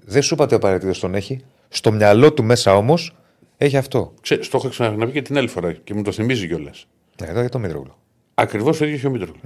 Δεν 0.05 0.23
σου 0.23 0.35
είπα 0.35 0.45
ότι 0.45 0.55
απαραίτητο 0.55 1.01
τον 1.01 1.15
έχει. 1.15 1.45
Στο 1.69 1.93
μυαλό 1.93 2.33
του 2.33 2.45
μέσα 2.45 2.77
όμως 2.77 3.17
έχει 3.57 3.77
αυτό. 3.77 4.15
Ξέρεις, 4.21 4.49
το 4.49 4.57
έχω 4.57 4.69
ξαναπεί 4.69 5.13
και 5.13 5.23
την 5.23 5.37
άλλη 5.37 5.49
φορά 5.49 5.73
και 5.73 5.95
μου 5.95 6.03
το 6.03 6.13
θυμίζει 6.13 6.47
κιόλας. 6.47 6.87
Ναι, 7.23 7.29
εδώ 7.29 7.41
για 7.41 7.49
το 7.49 7.59
Μήτρογλου. 7.59 7.95
Ακριβώς 8.35 8.79
το 8.79 8.85
ίδιο 8.85 8.97
είχε 8.97 9.07
ο 9.07 9.11
Μήτρογλου. 9.11 9.41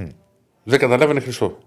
Δεν 0.65 0.79
καταλάβαινε 0.79 1.21
Χριστό. 1.21 1.59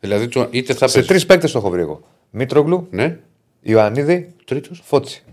Δηλαδή, 0.00 0.28
το, 0.28 0.48
είτε 0.50 0.74
θα 0.74 0.88
Σε 0.88 0.98
πες- 0.98 1.06
τρεις 1.08 1.26
παίκτες 1.26 1.52
το 1.52 1.58
έχω 1.58 1.70
βρει 1.70 1.80
εγώ. 1.80 2.00
Μήτρογλου, 2.30 2.86
Ναι, 2.90 3.18
Ιωαννίδη, 3.62 4.34
τρίτος. 4.44 4.80
Φώτσι. 4.84 5.24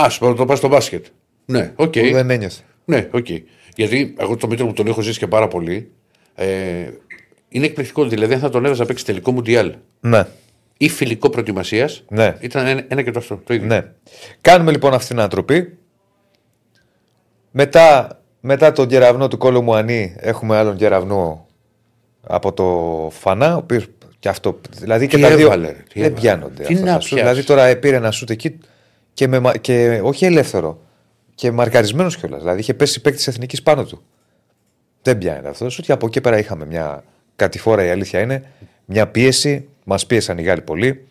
Α, 0.00 0.08
σου 0.08 0.18
πω 0.18 0.34
το 0.34 0.44
πας 0.44 0.58
στο 0.58 0.68
μπάσκετ. 0.68 1.06
Ναι, 1.44 1.72
οκ. 1.76 1.92
Που 1.92 2.10
δεν 2.12 2.30
ένιωθε. 2.30 2.62
Ναι, 2.84 3.08
οκ. 3.12 3.26
Γιατί 3.76 4.14
εγώ 4.18 4.36
το 4.36 4.46
Μήτρο 4.46 4.66
που 4.66 4.72
τον 4.72 4.86
έχω 4.86 5.00
ζήσει 5.00 5.18
και 5.18 5.26
πάρα 5.26 5.48
πολύ. 5.48 5.90
Ε, 6.34 6.90
είναι 7.48 7.66
εκπληκτικό. 7.66 8.04
Δηλαδή, 8.04 8.34
αν 8.34 8.40
θα 8.40 8.48
τον 8.48 8.64
έβαζα 8.64 8.80
να 8.80 8.86
παίξει 8.86 9.04
τελικό 9.04 9.32
μουντιάλ 9.32 9.74
Ναι. 10.00 10.26
Ή 10.78 10.88
φιλικό 10.88 11.30
προετοιμασίας, 11.30 12.02
Ναι. 12.08 12.34
ήταν 12.40 12.66
ένα, 12.66 12.84
ένα 12.88 13.02
και 13.02 13.10
το 13.10 13.18
αυτό. 13.18 13.40
Το 13.44 13.54
ίδιο. 13.54 13.66
Ναι. 13.66 13.84
Κάνουμε 14.40 14.70
λοιπόν 14.70 14.94
αυτή 14.94 15.08
την 15.08 15.18
ανατροπή. 15.18 15.78
Μετά, 17.50 18.18
μετά 18.40 18.72
τον 18.72 18.86
κεραυνό 18.88 19.28
του 19.28 19.38
Κόλλο 19.38 19.62
Μουανί 19.62 20.16
έχουμε 20.18 20.56
άλλον 20.56 20.76
κεραυνό 20.76 21.46
από 22.26 22.52
το 22.52 22.64
Φανά, 23.12 23.54
ο 23.54 23.56
οποίος 23.56 23.86
και 24.18 24.28
αυτό. 24.28 24.60
Δηλαδή 24.70 25.06
και 25.06 25.16
Τι 25.16 25.22
τα 25.22 25.28
δύο 25.36 25.46
έβαλε, 25.46 25.66
ρε, 25.66 25.72
τι 25.72 26.00
δεν 26.00 26.02
έβαλε. 26.02 26.20
πιάνονται. 26.20 26.62
Τι 26.64 26.74
αυτά 26.74 26.86
να 26.86 26.92
τα 26.94 27.00
σουτ. 27.00 27.18
πιάσεις. 27.18 27.44
Δηλαδή 27.44 27.44
τώρα 27.44 27.76
πήρε 27.76 27.96
ένα 27.96 28.10
σούτ 28.10 28.30
εκεί 28.30 28.58
και, 29.14 29.28
με, 29.28 29.38
μα- 29.38 29.56
και 29.56 30.00
όχι 30.02 30.24
ελεύθερο. 30.24 30.80
Και 31.34 31.50
μαρκαρισμένος 31.50 32.16
κιόλας. 32.16 32.40
Δηλαδή 32.40 32.60
είχε 32.60 32.74
πέσει 32.74 33.00
παίκτης 33.00 33.26
εθνικής 33.26 33.62
πάνω 33.62 33.84
του. 33.84 34.02
Δεν 35.02 35.18
πιάνεται 35.18 35.48
αυτό. 35.48 35.66
Ότι 35.66 35.92
από 35.92 36.06
εκεί 36.06 36.20
πέρα 36.20 36.38
είχαμε 36.38 36.66
μια 36.66 37.04
κατηφόρα, 37.36 37.84
η 37.84 37.90
αλήθεια 37.90 38.20
είναι, 38.20 38.42
μια 38.86 39.06
πίεση. 39.08 39.68
Μας 39.84 40.06
πίεσαν 40.06 40.38
οι 40.38 40.42
Γάλλοι 40.42 40.60
πολύ. 40.60 41.06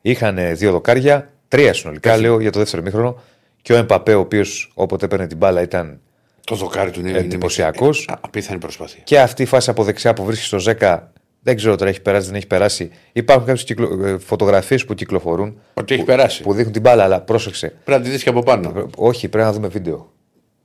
Είχαν 0.00 0.38
δύο 0.56 0.70
δοκάρια, 0.70 1.32
τρία 1.48 1.72
συνολικά, 1.72 2.16
λέω 2.16 2.40
για 2.40 2.50
το 2.52 2.58
δεύτερο 2.58 2.82
μήχρονο. 2.82 3.20
Και 3.62 3.72
ο 3.72 3.76
Εμπαπέ, 3.76 4.14
ο 4.14 4.20
οποίος 4.20 4.70
όποτε 4.74 5.04
έπαιρνε 5.04 5.26
την 5.26 5.36
μπάλα 5.36 5.62
ήταν. 5.62 6.00
Το 6.44 6.54
δοκάρι 6.54 6.90
του 6.90 7.00
είναι 7.00 7.08
είναι- 7.08 7.18
Εντυπωσιακός. 7.18 8.06
ε, 8.08 8.12
α, 8.12 8.18
Απίθανη 8.20 8.58
προσπάθεια. 8.58 9.00
Και 9.04 9.20
αυτή 9.20 9.42
η 9.42 9.46
φάση 9.46 9.70
από 9.70 9.84
δεξιά 9.84 10.12
που 10.12 10.24
βρίσκει 10.24 10.44
στο 10.46 10.58
Ζέκα, 10.58 11.12
δεν 11.40 11.56
ξέρω 11.56 11.76
τώρα 11.76 11.90
έχει 11.90 12.00
περάσει, 12.02 12.26
δεν 12.26 12.34
έχει 12.36 12.46
περάσει. 12.46 12.90
Υπάρχουν 13.12 13.46
κάποιες 13.46 13.64
κυκλο... 13.64 14.18
φωτογραφίες 14.24 14.84
που 14.84 14.94
κυκλοφορούν 14.94 15.58
Ότι 15.74 15.94
έχει 15.94 16.02
περάσει. 16.04 16.42
που 16.42 16.52
δείχνουν 16.52 16.72
την 16.72 16.82
μπάλα, 16.82 17.02
αλλά 17.04 17.20
πρόσεξε. 17.20 17.72
Πρέπει 17.84 17.98
να 18.00 18.04
τη 18.06 18.10
δεις 18.10 18.22
και 18.22 18.28
από 18.28 18.42
πάνω. 18.42 18.88
Όχι, 18.96 19.28
πρέπει 19.28 19.46
να 19.46 19.52
δούμε 19.52 19.68
βίντεο. 19.68 20.12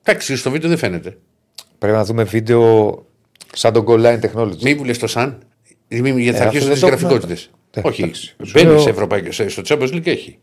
Εντάξει, 0.04 0.36
στο 0.36 0.52
βίντεο 0.52 0.70
δεν 0.70 0.78
φαίνεται. 0.78 1.18
Πρέπει 1.78 1.96
να 1.96 2.04
δούμε 2.06 2.24
βίντεο 2.24 2.94
σαν 3.54 3.74
το 3.74 3.84
goal 3.88 4.06
line 4.06 4.20
technology. 4.22 4.62
Μην 4.62 4.78
βουλε 4.78 4.94
το 4.94 5.08
σαν. 5.08 5.40
Μη, 5.90 6.22
γιατί 6.22 6.38
θα 6.38 6.44
Ε, 6.44 6.48
αρχίσουν 6.48 6.72
αυτό 6.72 6.74
τις 6.74 6.80
δεν 6.80 6.80
το 6.80 6.88
έχουμε. 6.88 7.08
γραφικότητες. 7.10 7.50
Ε, 7.72 7.82
Όχι. 7.84 8.02
εντάξει. 8.02 8.36
Σου 8.44 8.52
Μπαίνει 8.54 8.68
λέω- 8.70 8.80
σε 8.80 8.90
ευρωπαϊκό. 8.90 9.32
σε- 9.32 9.50
Στο 9.50 9.62
Champions 9.66 9.94
League 9.94 10.08
έχει. 10.08 10.38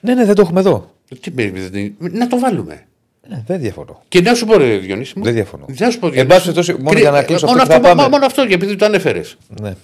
Ναι, 0.00 0.14
ναι, 0.14 0.24
δεν 0.24 0.34
το 0.34 0.42
έχουμε 0.42 0.60
εδώ. 0.60 0.94
Τι, 1.20 1.30
με- 1.30 1.52
με- 1.98 2.08
να 2.08 2.26
το 2.26 2.38
βάλουμε. 2.38 2.84
Ναι, 3.28 3.42
δεν 3.46 3.60
διαφωνώ. 3.60 4.02
Και 4.08 4.20
να 4.20 4.34
σου 4.34 4.46
πω, 4.46 4.56
ρε 4.56 4.76
Διονύση. 4.78 5.12
μου, 5.18 5.24
Δεν 5.24 5.32
διαφωνώ. 5.34 5.64
Να 5.78 5.90
σου 5.90 5.98
πω, 5.98 6.06
Εν 6.06 6.12
Διονύση, 6.12 6.28
πάση 6.36 6.40
περιπτώσει, 6.52 6.72
μόνο 6.72 6.88
κρι- 6.90 7.02
για 7.02 7.10
να 7.10 7.22
κλείσω 7.22 7.46
μόνο 7.46 7.62
αυτό 7.62 7.74
και 7.74 7.80
θα 7.80 7.86
αυτό, 7.88 7.96
πάμε. 7.96 8.08
μόνο 8.08 8.26
αυτό, 8.26 8.42
επειδή 8.50 8.76
το 8.76 8.84
ανέφερες. 8.84 9.36
Ναι. 9.60 9.74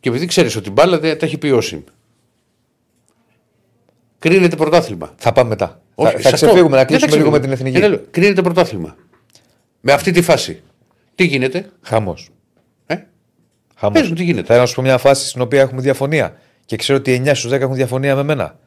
Και 0.00 0.08
επειδή 0.08 0.26
ξέρεις 0.26 0.56
ότι 0.56 0.68
η 0.68 0.72
μπάλα 0.74 0.98
δεν 0.98 1.18
τα 1.18 1.26
έχει 1.26 1.38
πει 1.38 1.48
ο 1.48 1.60
Σιμ. 1.60 1.80
Κρίνεται 4.18 4.56
πρωτάθλημα. 4.56 5.14
Θα 5.16 5.32
πάμε 5.32 5.48
μετά. 5.48 5.80
Όχι, 5.94 6.10
θα, 6.12 6.16
σε 6.16 6.22
θα 6.22 6.34
αυτό. 6.34 6.46
ξεφύγουμε 6.46 6.76
να 6.76 6.84
Δεν 6.84 6.86
θα 6.86 6.96
κλείσουμε 6.96 7.16
λίγο 7.16 7.30
με 7.30 7.38
την 7.40 7.48
ξεφύγουμε. 7.48 7.68
εθνική. 7.70 7.76
Είναι 7.76 7.86
άλλο. 7.86 8.06
Κρίνεται 8.10 8.42
πρωτάθλημα. 8.42 8.96
Με 9.80 9.92
αυτή 9.92 10.10
τη 10.12 10.22
φάση. 10.22 10.62
Τι 11.14 11.24
γίνεται, 11.24 11.70
Χαμός. 11.82 12.28
Ε; 13.80 13.84
Χαμός. 13.86 14.00
Πες 14.00 14.08
μου 14.08 14.14
τι 14.14 14.24
γίνεται. 14.24 14.46
Θέλω 14.46 14.60
να 14.60 14.66
σου 14.66 14.74
πω 14.74 14.82
μια 14.82 14.98
φάση 14.98 15.28
στην 15.28 15.40
οποία 15.40 15.60
έχουμε 15.60 15.80
διαφωνία. 15.80 16.34
Και 16.64 16.76
ξέρω 16.76 16.98
ότι 16.98 17.22
9 17.26 17.34
στους 17.34 17.50
10 17.50 17.60
έχουν 17.60 17.74
διαφωνία 17.74 18.14
με 18.16 18.22
μένα. 18.22 18.58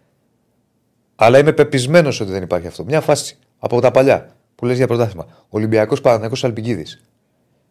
Αλλά 1.16 1.38
είμαι 1.40 1.52
πεπισμένος 1.54 2.20
ότι 2.20 2.32
δεν 2.32 2.44
υπάρχει 2.44 2.68
αυτό. 2.68 2.84
Μια 2.84 3.02
φάση 3.02 3.38
από 3.60 3.82
τα 3.82 3.92
παλιά 3.92 4.30
που 4.56 4.66
λες 4.66 4.78
για 4.78 4.88
πρωτάθλημα. 4.88 5.28
Ολυμπιακός 5.50 6.02
Παναγιακό 6.02 6.36
Αλπικίδη. 6.42 6.86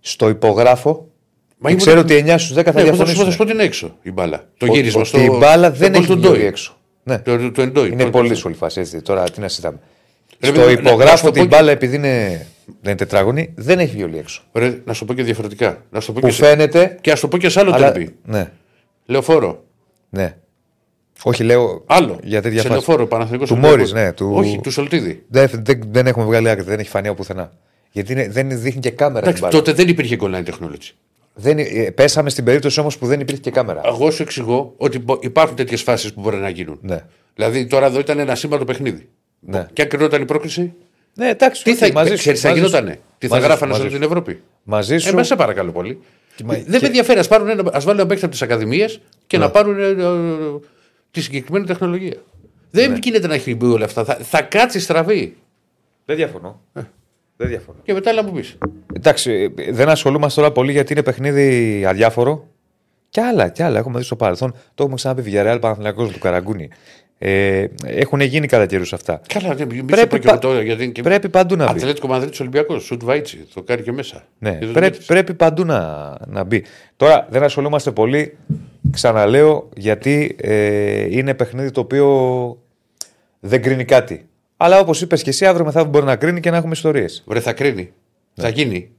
Στο 0.00 0.28
υπογράφω 0.28 0.90
Μα 1.58 1.68
και 1.68 1.75
ήμουν- 1.75 1.87
ξέρω 1.87 2.00
ότι 2.00 2.14
9 2.16 2.38
στους 2.38 2.54
10 2.56 2.72
θα 2.72 2.82
Ναι, 2.82 2.88
εγώ 2.88 2.96
θα 2.96 3.06
σου 3.06 3.12
πω- 3.14 3.25
θα 3.25 3.25
διαφωνήσουν. 3.25 3.30
σου 3.30 3.37
πω 3.37 3.42
ότι 3.42 3.52
είναι 3.52 3.62
έξω 3.62 3.96
η 4.02 4.11
μπάλα. 4.12 4.44
Το 4.56 4.66
Ο- 4.70 4.75
γύρισμα 4.75 5.00
ότι 5.00 5.08
στο. 5.08 5.18
η 5.20 5.30
μπάλα 5.38 5.70
δεν 5.70 5.94
στο 5.94 6.02
έχει 6.02 6.12
goal 6.12 6.14
του 6.14 6.20
βγει 6.20 6.28
Ντόι. 6.30 6.44
έξω. 6.46 6.76
Ναι. 7.02 7.18
Το, 7.18 7.50
το 7.52 7.62
εντόι. 7.62 7.88
Είναι 7.90 8.04
Το- 8.04 8.11
πολύ 8.11 8.28
το- 8.28 8.34
δύσκολη 8.34 8.54
φάση 8.54 8.80
έτσι. 8.80 9.00
Τώρα 9.02 9.30
τι 9.30 9.40
να 9.40 9.49
συζητάμε. 9.49 9.78
Ρε, 10.40 10.46
Στο 10.46 10.61
παιδί 10.61 10.75
μου, 10.75 10.75
να- 10.76 10.82
να 10.82 10.88
υπογράφω 10.90 11.16
σου 11.16 11.25
το 11.25 11.30
την 11.30 11.42
πω 11.42 11.49
και- 11.49 11.54
μπάλα 11.56 11.70
επειδή 11.70 11.96
είναι, 11.96 12.46
δεν 12.66 12.76
είναι 12.83 12.95
τετράγωνη, 12.95 13.52
δεν 13.57 13.78
έχει 13.78 13.97
βιολί 13.97 14.19
έξω. 14.19 14.42
Ρε, 14.52 14.81
να 14.85 14.92
σου 14.92 14.99
το 15.00 15.04
πω 15.07 15.14
και 15.14 15.23
διαφορετικά. 15.23 15.85
Να 15.90 16.00
σου 16.00 16.07
το 16.07 16.12
πω 16.12 16.21
Που 16.21 16.26
και, 16.26 16.33
σε... 16.33 16.45
φαίνεται. 16.45 16.99
και 17.00 17.11
ας 17.12 17.21
το 17.21 17.28
πω 17.28 17.38
και 17.38 17.49
σε 17.49 17.61
άλλο 17.61 17.73
Αλλά, 17.73 17.85
τραπή. 17.92 18.14
ναι, 18.25 18.50
Λεωφόρο. 19.07 19.64
ναι. 20.11 20.37
Όχι, 21.23 21.42
λέω. 21.45 21.83
Άλλο. 21.87 22.19
Για 22.23 22.42
τέτοια 22.42 22.61
σε 22.61 22.69
φάση. 22.69 22.73
λεωφόρο, 22.73 23.07
Παναθηναϊκός 23.07 23.49
Του 23.49 23.54
Ολυμπιακός. 23.59 23.90
Μόρις, 23.92 24.04
ναι, 24.07 24.12
του- 24.12 24.33
Όχι, 24.35 24.61
του 24.62 24.71
Σολτίδη. 24.71 25.25
Δεν, 25.28 25.49
δεν, 25.52 25.81
δεν 25.90 26.07
έχουμε 26.07 26.25
βγάλει 26.25 26.49
άκρη, 26.50 26.64
δεν 26.64 26.78
έχει 26.78 26.88
φανεί 26.88 27.09
από 27.09 27.16
πουθενά. 27.16 27.52
Γιατί 27.90 28.12
είναι, 28.12 28.28
δεν 28.28 28.61
δείχνει 28.61 28.81
και 28.81 28.90
κάμερα 28.90 29.19
την 29.21 29.28
Εντάξει, 29.28 29.42
μπάλα. 29.42 29.54
τότε 29.54 29.73
δεν 29.73 29.88
υπήρχε 29.88 30.16
goal 30.21 30.35
line 30.35 30.45
technology. 30.45 30.90
Δεν, 31.35 31.59
ε, 31.59 31.90
πέσαμε 31.95 32.31
στην 32.31 32.45
περίπτωση 32.45 32.81
όμως 32.81 32.99
που 32.99 33.07
δεν 33.07 33.21
υπήρχε 33.21 33.40
και 33.40 33.50
κάμερα. 33.50 33.81
Εγώ 33.85 34.11
σου 34.11 34.23
εξηγώ 34.23 34.75
ότι 34.76 34.99
μπο- 34.99 35.19
υπάρχουν 35.21 35.57
τέτοιες 35.57 35.83
φάσεις 35.83 36.12
που 36.12 36.21
μπορεί 36.21 36.37
να 36.37 36.49
γίνουν. 36.49 36.78
Ναι. 36.83 36.99
Δηλαδή 37.35 37.66
τώρα 37.66 37.87
εδώ 37.87 37.99
ήταν 37.99 38.19
ένα 38.19 38.35
σήμα 38.35 38.59
το 38.59 38.64
παιχνίδι. 38.64 39.09
Ναι. 39.40 39.66
Και 39.73 39.83
αν 39.83 39.88
κρινόταν 39.88 40.23
η 40.23 40.25
πρόκληση, 40.25 40.73
Ναι, 41.14 41.28
εντάξει, 41.28 41.64
τι 41.64 41.71
οκ, 41.71 41.76
θα, 41.78 41.92
μαζί 41.92 42.11
σου, 42.11 42.16
ξέρεις, 42.16 42.40
θα 42.40 42.49
μαζί 42.49 42.61
σου. 42.61 42.66
γινότανε. 42.66 43.00
Τι 43.19 43.26
θα 43.26 43.35
Μαζί 43.35 43.42
σου, 43.47 43.50
γράφανε 43.50 43.73
σε 43.75 43.78
μαζί 43.78 43.81
όλη 43.81 43.90
σου. 43.90 43.99
την 43.99 44.07
Ευρώπη. 44.19 44.42
Μαζί 44.62 44.95
Ε, 44.95 44.99
σου. 44.99 45.14
με 45.14 45.23
σε 45.23 45.37
παρακαλώ 45.37 45.73
πολύ. 45.73 46.00
μα- 46.45 46.54
δεν 46.54 46.64
και- 46.64 46.78
με 46.81 46.87
ενδιαφέρει. 46.87 47.19
Α 47.19 47.25
πάρουν 47.28 47.49
ένα, 47.49 47.71
ας 47.73 47.85
βάλουν 47.85 47.99
ένα 48.00 48.09
παίκτη 48.09 48.23
από 48.25 48.33
τις 48.33 48.42
ακαδημίες 48.42 49.00
και 49.26 49.38
να 49.38 49.50
πάρουν 49.50 49.78
ε, 49.81 49.87
ε, 49.87 49.97
τη 51.11 51.21
συγκεκριμένη 51.21 51.66
τεχνολογία. 51.66 52.16
Δεν 52.71 52.99
γίνεται 53.02 53.26
να 53.26 53.35
έχει 53.35 53.54
μπει 53.54 53.66
όλα 53.66 53.85
αυτά. 53.85 54.04
Θα, 54.04 54.14
θα 54.14 54.42
κάτσει 54.42 54.81
στραβή. 54.81 55.37
Δεν 56.04 56.16
διαφωνώ. 56.16 56.61
Ε. 56.73 56.81
Δεν 57.37 57.49
διαφωνώ. 57.49 57.78
Και 57.83 57.92
μετά 57.92 58.11
έλα 58.11 58.23
μου 58.25 58.33
πεις. 58.33 58.59
Εντάξει, 58.95 59.52
ε, 59.57 59.73
δεν 59.73 59.88
ασχολούμαστε 59.88 60.40
τώρα 60.40 60.52
πολύ 60.52 60.73
γιατί 60.73 60.92
είναι 60.92 61.02
παιχνίδι 61.02 61.85
αδιάφορο. 61.87 62.47
Κι 63.09 63.21
άλλα, 63.21 63.49
κι 63.49 63.62
άλλα. 63.62 63.78
Έχουμε 63.78 63.99
δει 63.99 64.04
στο 64.04 64.16
παρελθόν. 64.16 64.50
Το 64.75 64.83
έχουμε 64.83 64.95
ξαναπεί 64.95 65.23
Villarreal 65.26 65.59
Παναθηναϊκός 65.61 66.11
του 66.12 66.19
Καραγκούνη. 66.19 66.69
Ε, 67.25 67.67
έχουν 67.85 68.21
γίνει 68.21 68.47
κατά 68.47 68.67
καιρούς 68.67 68.93
αυτά. 68.93 69.21
Καλά, 69.26 69.55
δεν 69.55 69.67
μην 69.71 69.87
Πρέπει 69.87 70.09
πω 70.09 70.17
και 70.17 70.23
πα- 70.26 70.31
εγώ 70.31 70.38
τώρα, 70.41 70.62
γιατί 70.62 70.83
είναι 70.83 70.93
και... 70.93 71.02
Πρέπει 71.02 71.29
παντού 71.29 71.57
να 71.57 71.73
μπει. 71.73 71.79
Ατλέτικο 71.79 72.07
Μαδρίτης 72.07 72.41
Ολυμπιακός, 72.41 72.85
Σουτ 72.85 73.05
Βάιτσι, 73.05 73.47
το 73.55 73.62
κάνει 73.62 73.83
και 73.83 73.93
μέσα. 73.93 74.25
Ναι, 74.38 74.59
Είδες 74.62 74.71
πρέπει, 74.73 74.99
το 74.99 75.05
πρέπει 75.07 75.35
παντού 75.35 75.64
να, 75.64 76.11
να 76.26 76.45
μπει. 76.45 76.64
Τώρα 76.97 77.26
δεν 77.31 77.43
ασχολούμαστε 77.43 77.91
πολύ, 77.91 78.37
ξαναλέω, 78.91 79.69
γιατί 79.76 80.37
ε, 80.41 81.17
είναι 81.17 81.35
παιχνίδι 81.35 81.71
το 81.71 81.81
οποίο 81.81 82.59
δεν 83.41 83.62
κρίνει 83.62 83.85
κάτι. 83.85 84.26
Αλλά 84.57 84.79
όπως 84.79 85.00
είπες 85.00 85.23
και 85.23 85.31
εσύ, 85.31 85.47
αύριο 85.47 85.64
μεθαύριο 85.64 85.91
μπορεί 85.93 86.05
να 86.05 86.17
κρίνει 86.17 86.41
και 86.41 86.50
να 86.50 86.57
έχουμε 86.57 86.73
ιστορίες. 86.73 87.23
Βρε, 87.26 87.41
θα 87.41 87.52
κρίνει. 87.52 87.93
Θα 88.35 88.49
γίνει. 88.49 88.91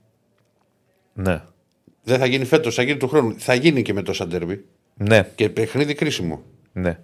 Ναι. 1.13 1.41
Δεν 2.03 2.19
θα 2.19 2.25
γίνει 2.25 2.45
φέτος, 2.45 2.75
θα 2.75 2.81
γίνει 2.83 2.97
του 2.97 3.07
χρόνου. 3.07 3.35
Θα 3.37 3.53
γίνει 3.53 3.81
και 3.81 3.93
με 3.93 4.01
το 4.01 4.13
Σαντέρμπι. 4.13 4.65
Ναι, 4.93 5.27
Και 5.35 5.49
παιχνίδι 5.49 5.93
κρίσιμο. 5.93 6.41
ναι. 6.73 6.97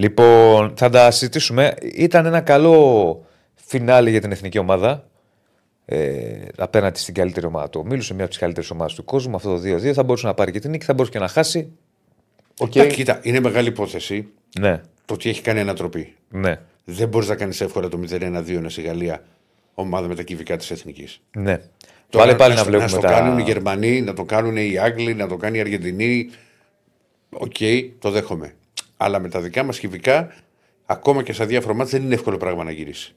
Λοιπόν, 0.00 0.72
θα 0.76 0.88
τα 0.90 1.10
συζητήσουμε. 1.10 1.74
Ήταν 1.94 2.26
ένα 2.26 2.40
καλό 2.40 3.24
φινάλι 3.54 4.10
για 4.10 4.20
την 4.20 4.32
εθνική 4.32 4.58
ομάδα. 4.58 5.08
Ε, 5.84 6.46
απέναντι 6.56 6.98
στην 6.98 7.14
καλύτερη 7.14 7.46
ομάδα 7.46 7.68
του 7.70 7.80
ομίλου, 7.84 8.02
σε 8.02 8.12
μια 8.14 8.22
από 8.22 8.30
τις 8.32 8.40
καλύτερες 8.40 8.70
ομάδες 8.70 8.94
του 8.94 9.04
κόσμου. 9.04 9.36
Αυτό 9.36 9.54
το 9.54 9.60
2-2 9.64 9.92
θα 9.92 10.02
μπορούσε 10.02 10.26
να 10.26 10.34
πάρει 10.34 10.52
και 10.52 10.58
την 10.58 10.70
νίκη, 10.70 10.84
θα 10.84 10.92
μπορούσε 10.92 11.12
και 11.12 11.18
να 11.18 11.28
χάσει. 11.28 11.72
OK. 12.58 12.72
Okay. 12.74 12.88
Κοίτα, 12.92 13.20
είναι 13.22 13.40
μεγάλη 13.40 13.68
υπόθεση 13.68 14.28
Ναι, 14.60 14.80
το 15.04 15.14
ότι 15.14 15.28
έχει 15.28 15.42
κάνει 15.42 15.60
ανατροπή. 15.60 16.14
ναι, 16.28 16.56
Δεν 16.84 17.08
μπορείς 17.08 17.28
να 17.28 17.34
κάνεις 17.34 17.60
εύκολα 17.60 17.88
το 17.88 18.00
0-1-2 18.10 18.64
στη 18.68 18.82
Γαλλία 18.82 19.22
ομάδα 19.74 20.08
με 20.08 20.14
τα 20.14 20.22
κυβικά 20.22 20.56
της 20.56 20.70
εθνικής. 20.70 21.20
ναι. 21.36 21.60
Πάλι 22.10 22.34
πάλι 22.34 22.54
να 22.54 22.60
στο- 22.60 22.68
βλέπουμε 22.70 22.90
το 22.90 22.98
τα... 22.98 23.08
κάνουν 23.08 23.38
οι 23.38 23.42
Γερμανοί, 23.42 24.00
να 24.00 24.14
το 24.14 24.24
κάνουν 24.24 24.56
οι 24.56 24.78
Άγγλοι, 24.78 25.14
να 25.14 25.26
το 25.28 25.36
κάνει 25.36 25.58
η 25.58 25.60
Αργεντινή. 25.60 26.30
Οκ, 27.30 27.54
το 27.98 28.10
δέχομαι. 28.10 28.54
Αλλά 29.00 29.18
με 29.18 29.28
τα 29.28 29.40
δικά 29.40 29.62
μας 29.62 29.78
κυβικά, 29.78 30.32
ακόμα 30.86 31.22
και 31.22 31.32
στα 31.32 31.46
διάφορα 31.46 31.74
μάτια, 31.74 31.98
δεν 31.98 32.06
είναι 32.06 32.14
εύκολο 32.14 32.36
πράγμα 32.36 32.64
να 32.64 32.70
γυρίσει. 32.70 33.12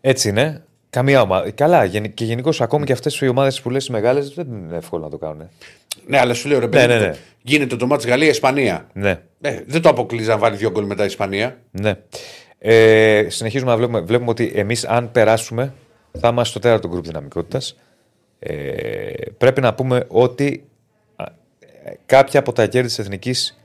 Έτσι 0.00 0.28
είναι. 0.28 0.62
Καμία 0.90 1.20
ομάδα. 1.20 1.50
Καλά, 1.50 1.84
γενι- 1.84 2.14
και 2.14 2.24
γενικώς 2.24 2.60
ακόμη 2.60 2.84
και 2.84 2.92
αυτές 2.92 3.20
οι 3.20 3.28
ομάδες 3.28 3.60
που 3.60 3.70
λες 3.70 3.86
οι 3.86 3.92
μεγάλες 3.92 4.28
δεν 4.34 4.46
είναι 4.46 4.76
εύκολο 4.76 5.02
να 5.04 5.10
το 5.10 5.18
κάνουν. 5.18 5.48
Ναι, 6.06 6.18
αλλά 6.18 6.34
σου 6.34 6.48
λέω 6.48 6.58
ρε 6.58 6.68
παιδί, 6.68 6.86
ναι, 6.86 6.94
μου, 6.94 7.00
ναι. 7.00 7.14
γίνεται 7.42 7.76
το 7.76 7.86
μάτς 7.86 8.06
Γαλλία-Ισπανία. 8.06 8.86
Ναι, 8.92 9.20
Ε, 9.40 9.62
δεν 9.66 9.82
το 9.82 9.88
αποκλείζει 9.88 10.28
να 10.28 10.38
βάλει 10.38 10.56
δύο 10.56 10.70
γκολ 10.70 10.84
μετά 10.84 11.02
η 11.02 11.06
Ισπανία. 11.06 11.58
ναι. 11.70 11.92
Ε, 12.60 13.26
συνεχίζουμε 13.28 13.70
να 13.70 13.76
βλέπουμε, 13.76 14.00
βλέπουμε 14.00 14.30
ότι 14.30 14.52
εμείς, 14.54 14.84
αν 14.86 15.10
περάσουμε, 15.12 15.72
θα 16.20 16.28
είμαστε 16.28 16.50
στο 16.50 16.58
τέταρτο 16.58 16.88
γκρουπ 16.88 17.04
δυναμικότητας. 17.04 17.76
Ε, 18.38 19.12
πρέπει 19.38 19.60
να 19.60 19.74
πούμε 19.74 20.04
ότι 20.08 20.64
α, 21.16 21.24
ε, 21.84 21.92
κάποια 22.06 22.40
από 22.40 22.52
τα 22.52 22.66
κέρδη 22.66 22.88
της 22.88 22.98
εθνικής 22.98 23.57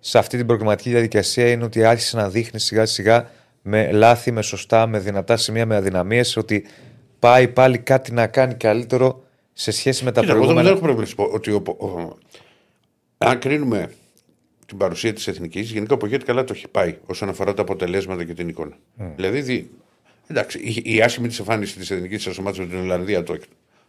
σε 0.00 0.18
αυτή 0.18 0.36
την 0.36 0.46
προγραμματική 0.46 0.90
διαδικασία 0.90 1.50
είναι 1.50 1.64
ότι 1.64 1.84
άρχισε 1.84 2.16
να 2.16 2.28
δείχνει 2.30 2.60
σιγά 2.60 2.86
σιγά 2.86 3.30
με 3.62 3.92
λάθη, 3.92 4.30
με 4.32 4.42
σωστά, 4.42 4.86
με 4.86 4.98
δυνατά 4.98 5.36
σημεία, 5.36 5.66
με 5.66 5.76
αδυναμίες 5.76 6.36
ότι 6.36 6.64
πάει 7.18 7.48
πάλι 7.48 7.78
κάτι 7.78 8.12
να 8.12 8.26
κάνει 8.26 8.54
καλύτερο 8.54 9.22
σε 9.52 9.70
σχέση 9.70 10.04
με 10.04 10.12
τα 10.12 10.20
Κοίτα, 10.20 10.32
εγώ 10.32 10.46
δεν 10.46 10.54
προηγούμενα. 10.54 10.76
έχω 10.76 10.86
πρόβλημα 10.86 11.00
να 11.00 11.06
σου 11.08 11.14
πω 11.14 11.24
ότι 11.34 11.50
ο, 11.50 11.62
ο- 11.86 12.16
αν 13.18 13.38
κρίνουμε 13.38 13.90
την 14.66 14.76
παρουσία 14.76 15.12
της 15.12 15.26
εθνικής, 15.28 15.70
γενικά 15.70 15.94
ο 15.94 15.96
Πογέτη 15.96 16.24
καλά 16.24 16.44
το 16.44 16.52
έχει 16.56 16.68
πάει 16.68 16.96
όσον 17.06 17.28
αφορά 17.28 17.54
τα 17.54 17.62
αποτελέσματα 17.62 18.24
και 18.24 18.34
την 18.34 18.48
εικόνα. 18.48 18.76
Δηλαδή, 19.16 19.40
δι- 19.40 19.66
εντάξει, 20.26 20.58
η, 20.58 20.82
η 20.94 21.02
άσχημη 21.02 21.28
της 21.28 21.38
εμφάνισης 21.38 21.76
της 21.76 21.90
εθνικής 21.90 22.24
τη 22.24 22.36
ομάδα 22.40 22.60
με 22.62 22.66
την 22.66 22.78
Ολλανδία 22.78 23.22
το, 23.22 23.32
εκ- 23.32 23.42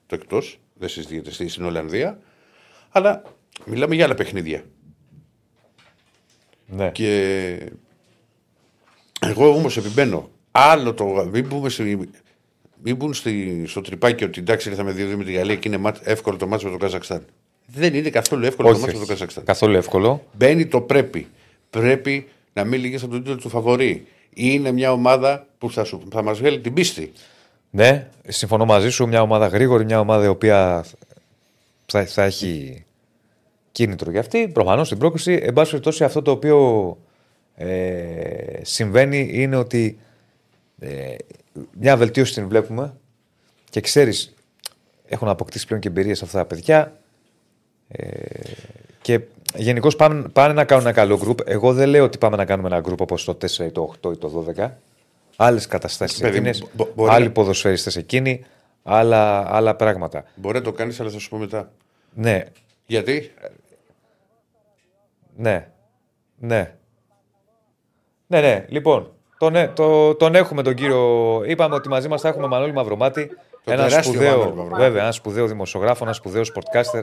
το 0.06 0.16
εκτός, 0.16 0.60
δεν 0.74 0.90
συζητιέται 0.90 1.32
στη- 1.32 1.48
στην 1.48 1.66
Ολλανδία, 1.66 2.20
αλλά 2.90 3.24
μιλάμε 3.66 3.96
για 3.96 4.06
άλλα 4.06 4.16
παιχνίδια. 4.16 4.64
Ναι. 6.70 6.90
Και 6.92 7.72
εγώ 9.20 9.50
όμως 9.50 9.78
επιμένω. 9.78 10.30
Άλλο 10.52 10.94
το. 10.94 11.06
Μην 11.32 11.46
μπούμε 11.48 11.70
στη, 11.70 12.10
μην 12.84 12.96
μπουν 12.96 13.14
στη, 13.14 13.64
στο 13.68 13.82
τρυπάκι 13.82 14.24
ότι 14.24 14.40
εντάξει 14.40 14.70
ήρθαμε 14.70 14.92
2-2 14.92 15.14
με 15.18 15.24
τη 15.24 15.32
Γαλλία 15.32 15.56
και 15.56 15.68
είναι 15.68 15.78
μάτ- 15.78 16.08
εύκολο 16.08 16.38
το 16.38 16.48
μάτσο 16.48 16.66
με 16.66 16.72
το 16.72 16.78
Καζακστάν. 16.78 17.26
Δεν 17.66 17.94
είναι 17.94 18.10
καθόλου 18.10 18.46
εύκολο 18.46 18.68
το 18.68 18.74
Όχι, 18.74 18.82
μάτσο 18.84 18.98
με 19.00 19.06
το 19.06 19.12
όχι. 19.12 19.20
Καζακστάν. 19.20 19.44
καθόλου 19.44 19.76
εύκολο. 19.76 20.26
Μπαίνει 20.34 20.66
το 20.68 20.82
πρέπει. 20.82 21.28
Πρέπει 21.70 22.28
να 22.54 22.64
μην 22.64 22.80
λυγείς 22.82 23.02
από 23.04 23.12
τον 23.12 23.20
τίτλο 23.24 23.36
του 23.38 23.50
φαβορή. 23.50 24.06
Είναι 24.34 24.72
μια 24.72 24.92
ομάδα 24.92 25.48
που 25.58 25.72
θα, 25.72 25.84
σου, 25.84 26.02
θα 26.12 26.24
μας 26.24 26.40
βγάλει 26.40 26.60
την 26.60 26.74
πίστη. 26.74 27.12
Ναι, 27.70 28.08
συμφωνώ 28.28 28.66
μαζί 28.66 28.90
σου. 28.90 29.08
Μια 29.08 29.22
ομάδα 29.22 29.48
γρήγορη, 29.48 29.86
μια 29.86 30.00
ομάδα 30.00 30.26
η 30.26 30.28
οποία 30.28 30.86
θα, 31.86 32.06
θα 32.06 32.24
έχει 32.24 32.84
κίνητρο 33.80 34.12
για 34.12 34.20
αυτή. 34.20 34.48
Προφανώς 34.48 34.86
στην 34.88 35.00
πρόκληση. 35.00 35.40
Εν 35.44 35.54
πάση 35.54 35.70
περιπτώσει, 35.70 36.04
αυτό 36.04 36.22
το 36.22 36.32
οποίο 36.32 36.98
ε, 37.56 38.60
συμβαίνει 38.62 39.30
είναι 39.32 39.56
ότι 39.56 40.00
ε, 40.80 41.16
μια 41.80 41.98
βελτίωση 41.98 42.34
την 42.34 42.48
βλέπουμε 42.48 42.94
και 43.70 43.82
ξέρεις, 43.82 44.34
έχουν 45.08 45.28
αποκτήσει 45.28 45.66
πλέον 45.68 45.82
και 45.82 45.88
εμπειρίες 45.88 46.22
αυτά 46.24 46.38
τα 46.38 46.46
παιδιά. 46.46 46.98
Ε, 47.88 48.08
και 49.02 49.20
γενικώς 49.56 49.96
πάνε, 49.96 50.28
πάνε 50.34 50.54
να 50.54 50.64
κάνουν 50.66 50.86
ένα 50.86 50.94
καλό 50.96 51.18
γκρουπ. 51.18 51.40
Εγώ 51.46 51.74
δεν 51.74 51.90
λέω 51.90 52.04
ότι 52.04 52.18
πάμε 52.18 52.36
να 52.36 52.46
κάνουμε 52.46 52.68
ένα 52.68 52.80
γκρουπ 52.80 53.02
όπως 53.02 53.24
το 53.24 53.38
4 53.42 53.66
ή 53.66 53.70
το 53.72 53.94
8 54.02 54.12
ή 54.14 54.18
το 54.18 54.46
12. 54.58 54.70
Άλλες 55.36 55.68
καταστάσεις 55.68 56.20
Παιδί 56.20 56.40
μου, 56.40 56.48
εκείνε. 56.48 56.68
μπο- 56.74 56.88
μπορεί 56.96 57.12
Άλλοι 57.12 57.26
να- 57.26 57.32
ποδοσφαιριστές 57.32 57.96
εκείνοι. 57.96 58.46
Άλλα, 58.84 59.56
άλλα 59.56 59.76
πράγματα. 59.76 60.24
Μπορεί 60.36 60.58
να 60.58 60.64
το 60.64 60.72
κάνεις, 60.72 61.00
αλλά 61.00 61.10
θα 61.10 61.20
σου 61.20 61.30
πω 61.30 61.38
μετά. 61.38 61.72
Ναι, 62.14 62.44
Γιατί; 62.86 63.32
Ναι, 65.40 65.68
ναι. 66.38 66.74
Ναι, 68.28 68.40
ναι. 68.42 68.66
Λοιπόν, 68.70 69.12
τον, 69.38 69.56
ε- 69.56 69.68
το, 69.68 70.16
τον 70.16 70.36
έχουμε 70.36 70.64
τον 70.64 70.74
κύριο. 70.74 71.42
Είπαμε 71.46 71.76
ότι 71.76 71.90
μαζί 71.90 72.08
μας 72.08 72.22
θα 72.22 72.28
έχουμε 72.28 72.48
Μανώλη 72.48 72.74
Μαυρομάτη. 72.74 73.28
Το 73.64 73.72
Ένα 73.72 73.88
τεράστιο 73.88 74.04
σπουδαίο, 74.14 74.30
Μανώλη 74.38 74.56
Μαυρομάτη. 74.56 74.84
βέβαια, 74.84 75.02
ένα 75.02 75.12
σπουδαίο 75.12 75.46
δημοσιογράφο, 75.48 76.04
ένα 76.04 76.14
σπουδαίο 76.14 76.42
sportcaster. 76.42 77.02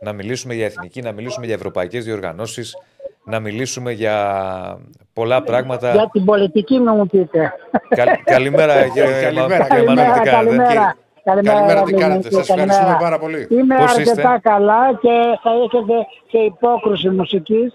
Να 0.00 0.12
μιλήσουμε 0.12 0.54
για 0.54 0.64
εθνική, 0.64 1.02
να 1.02 1.12
μιλήσουμε 1.12 1.46
για 1.46 1.54
ευρωπαϊκές 1.54 2.04
διοργανώσεις, 2.04 2.76
να 3.24 3.40
μιλήσουμε 3.40 3.92
για 3.92 4.78
πολλά 5.12 5.42
πράγματα. 5.42 5.92
Για 5.92 6.08
την 6.12 6.24
πολιτική 6.24 6.78
μου 6.78 6.94
μου 6.94 7.06
πείτε. 7.06 7.52
Καλ- 7.88 8.22
καλημέρα, 8.24 8.88
κύριε, 8.88 9.22
Καλημέρα, 9.22 9.58
Μα- 9.58 9.68
κύριε 9.68 9.84
Μανώλη, 9.84 10.12
τι 10.12 10.28
κάνετε. 10.28 10.96
Καλημέρα. 11.30 11.58
Καλημέρα, 11.58 11.82
τι 11.82 11.86
Δημήτρη, 11.86 12.08
κάνετε. 12.08 12.30
Σας 12.30 12.46
καλημέρα. 12.46 12.72
ευχαριστούμε 12.72 13.04
πάρα 13.06 13.18
πολύ. 13.18 13.46
Είμαι 13.50 13.76
Πώς 13.76 13.90
αρκετά 13.90 14.10
είστε; 14.10 14.38
καλά 14.42 14.82
και 15.02 15.14
θα 15.42 15.50
έχετε 15.64 15.96
και 16.30 16.38
υπόκρουση 16.38 17.08
μουσικής 17.08 17.68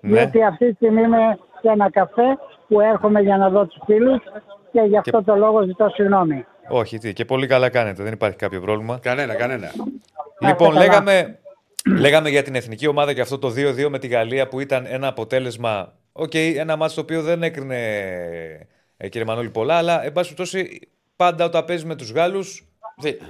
Ναι. 0.00 0.16
διότι 0.16 0.42
αυτή 0.44 0.68
τη 0.68 0.74
στιγμή 0.74 1.02
είμαι 1.02 1.38
σε 1.60 1.68
ένα 1.72 1.90
καφέ 1.90 2.38
που 2.68 2.80
έρχομαι 2.80 3.20
για 3.20 3.36
να 3.36 3.48
δω 3.48 3.66
τους 3.66 3.82
φίλους 3.86 4.18
και 4.72 4.80
γι' 4.80 4.96
αυτό 4.96 5.22
το 5.24 5.36
λόγο 5.36 5.62
ζητώ 5.62 5.88
συγγνώμη. 5.94 6.44
Όχι, 6.68 6.98
τι, 6.98 7.12
και 7.12 7.24
πολύ 7.24 7.46
καλά 7.46 7.68
κάνετε, 7.68 8.02
δεν 8.02 8.12
υπάρχει 8.12 8.36
κάποιο 8.36 8.60
πρόβλημα. 8.60 8.98
κανένα, 9.02 9.34
κανένα. 9.34 9.70
Λοιπόν, 10.40 10.68
καλά. 10.68 10.80
λέγαμε, 10.80 11.38
λέγαμε 11.98 12.28
για 12.28 12.42
την 12.42 12.54
εθνική 12.54 12.86
ομάδα 12.86 13.12
και 13.12 13.20
αυτό 13.20 13.38
το 13.38 13.48
2-2 13.56 13.88
με 13.88 13.98
τη 13.98 14.06
Γαλλία 14.06 14.48
που 14.48 14.60
ήταν 14.60 14.86
ένα 14.88 15.06
αποτέλεσμα. 15.06 15.92
Οκ, 16.12 16.34
ένα 16.34 16.76
ματς 16.76 16.94
το 16.94 17.00
οποίο 17.00 17.22
δεν 17.22 17.42
έκρινε 17.42 17.76
ε, 18.96 19.08
κύριε 19.08 19.26
Μανώλη 19.26 19.50
πολλά, 19.50 19.74
αλλά 19.74 20.04
εν 20.04 20.12
πάση 20.12 20.34
περιπτώσει 20.34 20.80
πάντα 21.16 21.44
όταν 21.44 21.64
παίζεις 21.64 21.84
με 21.86 21.94
τους 21.94 22.12
Γάλλους, 22.12 22.64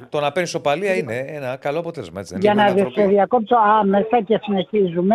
το 0.09 0.21
να 0.21 0.33
παίρνεις 0.33 0.51
σοπαλία 0.51 0.95
είναι 0.97 1.25
ένα 1.29 1.57
καλό 1.57 1.79
αποτέλεσμα. 1.79 2.21
Έτσι, 2.21 2.33
δεν 2.33 2.43
Για 2.43 2.53
είναι. 2.53 2.63
να 2.63 2.69
ανθρωπή. 2.69 2.93
σε 3.01 3.07
διακόψω 3.07 3.57
άμεσα 3.81 4.21
και 4.23 4.39
συνεχίζουμε. 4.43 5.15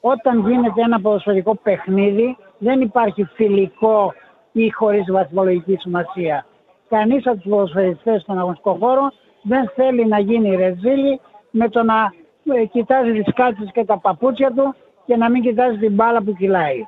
όταν 0.00 0.48
γίνεται 0.48 0.82
ένα 0.82 1.00
ποδοσφαιρικό 1.00 1.54
παιχνίδι 1.62 2.36
δεν 2.58 2.80
υπάρχει 2.80 3.24
φιλικό 3.24 4.12
ή 4.52 4.70
χωρίς 4.70 5.04
βαθμολογική 5.10 5.76
σημασία. 5.80 6.46
Κανείς 6.88 7.26
από 7.26 7.36
τους 7.36 7.50
ποδοσφαιριστές 7.50 8.22
στον 8.22 8.38
αγωνιστικό 8.38 8.76
χώρο 8.80 9.12
δεν 9.42 9.70
θέλει 9.74 10.06
να 10.06 10.18
γίνει 10.18 10.56
ρεζίλη 10.56 11.20
με 11.50 11.68
το 11.68 11.82
να 11.82 12.12
ε, 12.54 12.64
κοιτάζει 12.64 13.22
τις 13.22 13.34
κάλτσες 13.34 13.70
και 13.72 13.84
τα 13.84 13.98
παπούτσια 13.98 14.50
του 14.52 14.74
και 15.06 15.16
να 15.16 15.30
μην 15.30 15.42
κοιτάζει 15.42 15.78
την 15.78 15.92
μπάλα 15.92 16.22
που 16.22 16.32
κυλάει. 16.32 16.86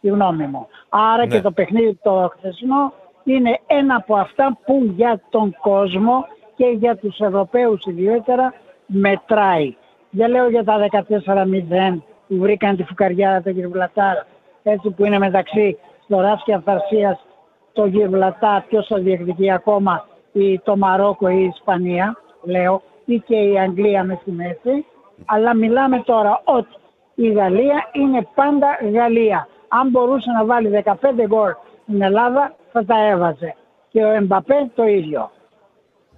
Τη 0.00 0.08
γνώμη 0.08 0.46
μου. 0.46 0.66
Άρα 0.88 1.26
Ναι. 1.26 1.34
και 1.34 1.40
το 1.40 1.50
παιχνίδι 1.50 1.98
το 2.02 2.32
χθεσινό 2.38 2.92
είναι 3.24 3.58
ένα 3.66 3.94
από 3.94 4.16
αυτά 4.16 4.58
που 4.64 4.92
για 4.96 5.20
τον 5.30 5.56
κόσμο 5.60 6.26
και 6.56 6.66
για 6.66 6.96
τους 6.96 7.18
Ευρωπαίους 7.18 7.84
ιδιαίτερα 7.86 8.54
μετράει. 8.86 9.76
Δεν 10.10 10.30
λέω 10.30 10.48
για 10.48 10.64
τα 10.64 10.88
14-0 10.90 11.98
που 12.28 12.36
βρήκαν 12.36 12.76
τη 12.76 12.82
φουκαριά 12.82 13.42
το 13.42 13.50
Γιβλατάρ 13.50 14.16
έτσι 14.62 14.90
που 14.90 15.04
είναι 15.04 15.18
μεταξύ 15.18 15.78
Σλωράς 16.06 16.42
και 16.44 16.54
Αυθαρσίας 16.54 17.26
το 17.72 17.86
Γιβλατάρ 17.86 18.60
ποιος 18.60 18.86
θα 18.86 18.98
διεκδικεί 18.98 19.50
ακόμα 19.50 20.06
ή 20.32 20.58
το 20.58 20.76
Μαρόκο 20.76 21.28
ή 21.28 21.38
η 21.38 21.44
Ισπανία 21.54 22.16
λέω 22.42 22.82
ή 23.04 23.18
και 23.18 23.36
η 23.36 23.58
Αγγλία 23.58 24.04
με 24.04 24.18
στη 24.20 24.30
μέση 24.30 24.84
αλλά 25.26 25.54
μιλάμε 25.54 26.02
τώρα 26.04 26.40
ότι 26.44 26.76
η 27.14 27.32
Γαλλία 27.32 27.88
είναι 27.92 28.26
πάντα 28.34 28.78
Γαλλία. 28.92 29.48
Αν 29.68 29.88
μπορούσε 29.88 30.30
να 30.30 30.44
βάλει 30.44 30.82
15 30.84 30.94
γκολ 31.26 31.50
στην 31.82 32.02
Ελλάδα 32.02 32.54
θα 32.72 32.84
τα 32.84 33.06
έβαζε. 33.06 33.54
Και 33.88 34.04
ο 34.04 34.10
Εμπαπέ 34.10 34.70
το 34.74 34.86
ίδιο. 34.86 35.30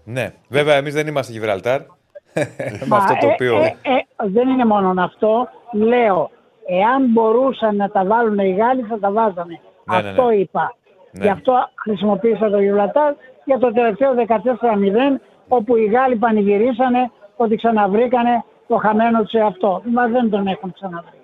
Ναι, 0.04 0.32
βέβαια 0.48 0.74
εμείς 0.74 0.94
δεν 0.94 1.06
είμαστε 1.06 1.32
Γιβραλτάρ. 1.32 1.80
με 2.80 2.86
Μα, 2.86 2.96
αυτό 2.96 3.14
το 3.20 3.26
ε, 3.26 3.32
οποίο. 3.32 3.58
ε, 3.62 3.66
ε, 3.66 4.28
δεν 4.28 4.48
είναι 4.48 4.64
μόνο 4.64 5.02
αυτό. 5.02 5.48
Λέω, 5.72 6.30
εάν 6.66 7.06
μπορούσαν 7.12 7.76
να 7.76 7.90
τα 7.90 8.04
βάλουν 8.04 8.38
οι 8.38 8.52
Γάλλοι 8.52 8.82
θα 8.82 8.98
τα 8.98 9.10
βάζανε. 9.12 9.60
Ναι, 9.84 10.00
ναι, 10.00 10.08
αυτό 10.08 10.26
ναι. 10.26 10.34
είπα. 10.34 10.76
Ναι. 11.10 11.24
Γι' 11.24 11.30
αυτό 11.30 11.68
χρησιμοποίησα 11.74 12.50
το 12.50 12.60
Γιβλατάρ 12.60 13.14
για 13.44 13.58
το 13.58 13.72
τελευταίο 13.72 14.14
14-0 14.14 15.20
όπου 15.48 15.76
οι 15.76 15.84
Γάλλοι 15.84 16.16
πανηγυρίσανε 16.16 17.10
ότι 17.36 17.56
ξαναβρήκανε 17.56 18.44
το 18.68 18.76
χαμένο 18.76 19.22
τους 19.22 19.40
αυτό. 19.40 19.82
Μα 19.84 20.06
δεν 20.06 20.30
τον 20.30 20.46
έχουν 20.46 20.72
ξαναβρει. 20.72 21.18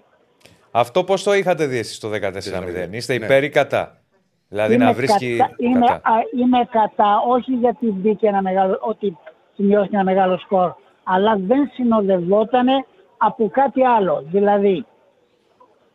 Αυτό 0.71 1.05
πώ 1.05 1.21
το 1.21 1.35
είχατε 1.35 1.67
δει 1.67 1.79
εσείς 1.79 1.99
το 1.99 2.09
14-0. 2.09 2.89
Είστε 2.91 3.15
υπέρ 3.15 3.45
ή 3.45 3.49
κατά; 3.49 4.00
Δηλαδή 4.51 4.77
να 4.77 4.93
βρίσκει. 4.93 5.37
κατά, 5.37 5.55
είμαι, 5.59 5.87
κατά. 5.87 6.11
α, 6.11 6.15
είμαι 6.39 6.69
κατά, 6.71 7.23
όχι 7.29 7.53
γιατί 7.53 7.87
μπήκε 7.91 8.27
ένα 8.27 8.43
μεγάλο, 8.43 8.79
ότι 8.81 9.17
σημειώθηκε 9.55 9.95
ένα 9.95 10.05
μεγάλο 10.05 10.39
σκορ, 10.39 10.73
αλλά 11.05 11.37
δεν 11.39 11.71
συνοδευότανε 11.73 12.73
από 13.17 13.49
κάτι 13.49 13.85
άλλο. 13.85 14.23
Δηλαδή, 14.27 14.85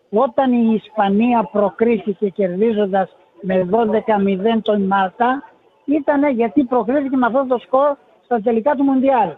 όταν 0.10 0.54
η 0.54 0.82
Ισπανία 0.84 1.50
προκρίθηκε 1.52 2.30
κερδίζοντας 2.30 3.16
με 3.42 3.68
12-0 3.72 4.62
τον 4.62 4.82
Μάλτα, 4.82 5.44
ήταν 5.86 6.32
γιατί 6.32 6.64
προκρίθηκε 6.64 7.16
με 7.16 7.26
αυτό 7.26 7.46
το 7.48 7.58
σκορ 7.58 7.96
στα 8.24 8.42
τελικά 8.42 8.76
του 8.76 8.84
Μουντιάλ. 8.84 9.30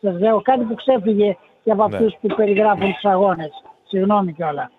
Σας 0.00 0.20
λέω 0.20 0.40
κάτι 0.40 0.64
που 0.64 0.74
ξέφυγε 0.74 1.36
και 1.64 1.70
από 1.70 1.88
Ναι. 1.88 1.96
αυτούς 1.96 2.14
που 2.20 2.34
περιγράφουν 2.34 2.92
τους 2.92 3.04
αγώνες. 3.04 3.50
Συγγνώμη 3.84 4.32
κιόλας. 4.32 4.70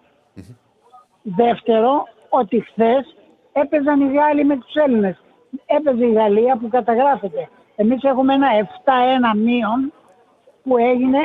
Δεύτερο, 1.21 2.07
ότι 2.29 2.59
χθες 2.59 3.15
έπαιζαν 3.53 4.01
οι 4.01 4.13
Γάλλοι 4.13 4.45
με 4.45 4.57
τους 4.57 4.73
Έλληνες. 4.73 5.21
Έπαιζε 5.65 6.05
η 6.05 6.11
Γαλλία 6.11 6.57
που 6.57 6.67
καταγράφεται. 6.67 7.49
Εμείς 7.75 8.03
έχουμε 8.03 8.33
ένα 8.33 8.47
7-1 9.35 9.37
μείον 9.37 9.93
που 10.63 10.77
έγινε 10.77 11.19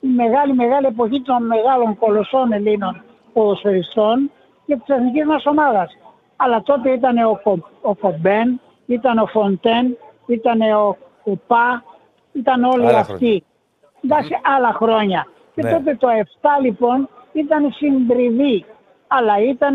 η 0.00 0.08
μεγάλη 0.08 0.54
μεγάλη 0.54 0.86
εποχή 0.86 1.22
των 1.22 1.46
μεγάλων 1.46 1.96
κολοσσών 1.98 2.52
Ελλήνων 2.52 3.02
ποδοσφαιριστών 3.32 4.30
και 4.66 4.76
της 4.76 4.94
εθνικής 4.94 5.24
μας 5.26 5.46
ομάδας. 5.46 5.96
Αλλά 6.36 6.62
τότε 6.62 6.90
ήταν 6.90 7.18
ο, 7.18 7.40
Κο, 7.42 7.58
ο 7.80 7.94
Κομπέν, 7.94 8.60
ήταν 8.86 9.18
ο 9.18 9.26
Φοντέν, 9.26 9.96
ήταν 10.26 10.60
ο 10.60 10.96
Κουπά, 11.22 11.84
ήταν 12.32 12.64
όλοι 12.64 12.86
Άλλα 12.86 12.98
αυτοί. 12.98 13.14
χρόνια. 13.14 13.42
Εντάξει, 14.04 14.38
άλλα 14.56 14.72
χρόνια. 14.72 15.26
Και 15.54 15.62
Ναι. 15.62 15.70
τότε 15.72 15.94
το 15.96 16.08
7 16.08 16.48
λοιπόν 16.62 17.08
ήταν 17.32 17.72
συντριβή. 17.72 18.64
Αλλά 19.06 19.38
ήταν 19.42 19.74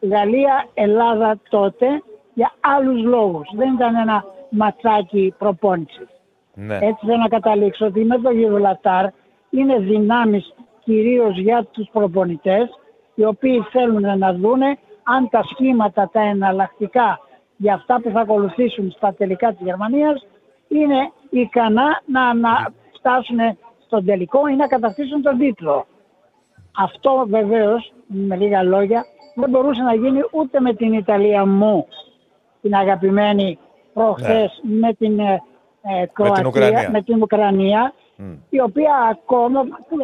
Γαλλία-Ελλάδα 0.00 1.40
τότε 1.48 1.86
για 2.34 2.52
άλλους 2.60 3.02
λόγους. 3.02 3.48
Δεν 3.54 3.74
ήταν 3.74 3.96
ένα 3.96 4.24
ματσάκι 4.50 5.34
προπόνησης. 5.38 6.08
Ναι. 6.54 6.74
Έτσι 6.74 7.06
θέλω 7.06 7.16
να 7.16 7.28
καταλήξω 7.28 7.86
ότι 7.86 8.04
με 8.04 8.18
το 8.18 8.30
Γιβραλτάρ 8.30 9.06
είναι 9.50 9.78
δυνάμεις 9.78 10.54
κυρίως 10.84 11.38
για 11.38 11.66
τους 11.70 11.88
προπονητές 11.92 12.68
οι 13.14 13.24
οποίοι 13.24 13.60
θέλουν 13.70 14.18
να 14.18 14.32
δούνε 14.32 14.78
αν 15.02 15.28
τα 15.28 15.42
σχήματα, 15.42 16.10
τα 16.12 16.20
εναλλακτικά 16.20 17.20
για 17.56 17.74
αυτά 17.74 18.00
που 18.00 18.10
θα 18.10 18.20
ακολουθήσουν 18.20 18.90
στα 18.90 19.14
τελικά 19.14 19.52
της 19.52 19.60
Γερμανίας 19.60 20.26
είναι 20.68 21.12
ικανά 21.30 22.02
να, 22.06 22.34
να 22.34 22.50
φτάσουν 22.92 23.38
στον 23.86 24.04
τελικό 24.04 24.46
ή 24.46 24.54
να 24.54 24.66
κατακτήσουν 24.66 25.22
τον 25.22 25.38
τίτλο. 25.38 25.86
Αυτό 26.78 27.24
βεβαίως, 27.28 27.92
με 28.06 28.36
λίγα 28.36 28.62
λόγια, 28.62 29.04
δεν 29.40 29.50
μπορούσε 29.50 29.82
να 29.82 29.94
γίνει 29.94 30.20
ούτε 30.30 30.60
με 30.60 30.74
την 30.74 30.92
Ιταλία 30.92 31.46
μου, 31.46 31.86
την 32.62 32.74
αγαπημένη 32.74 33.58
προχθές 33.94 34.60
με 34.80 34.92
την 34.92 35.18
ε, 35.18 35.42
ε, 35.82 36.06
Κροατία, 36.12 36.46
Ουκρανία. 36.46 36.90
με 36.90 37.02
την 37.02 37.22
Ουκρανία, 37.22 37.92
Μμ. 38.16 38.32
η 38.50 38.60
οποία 38.60 38.92
ακόμα 39.10 39.60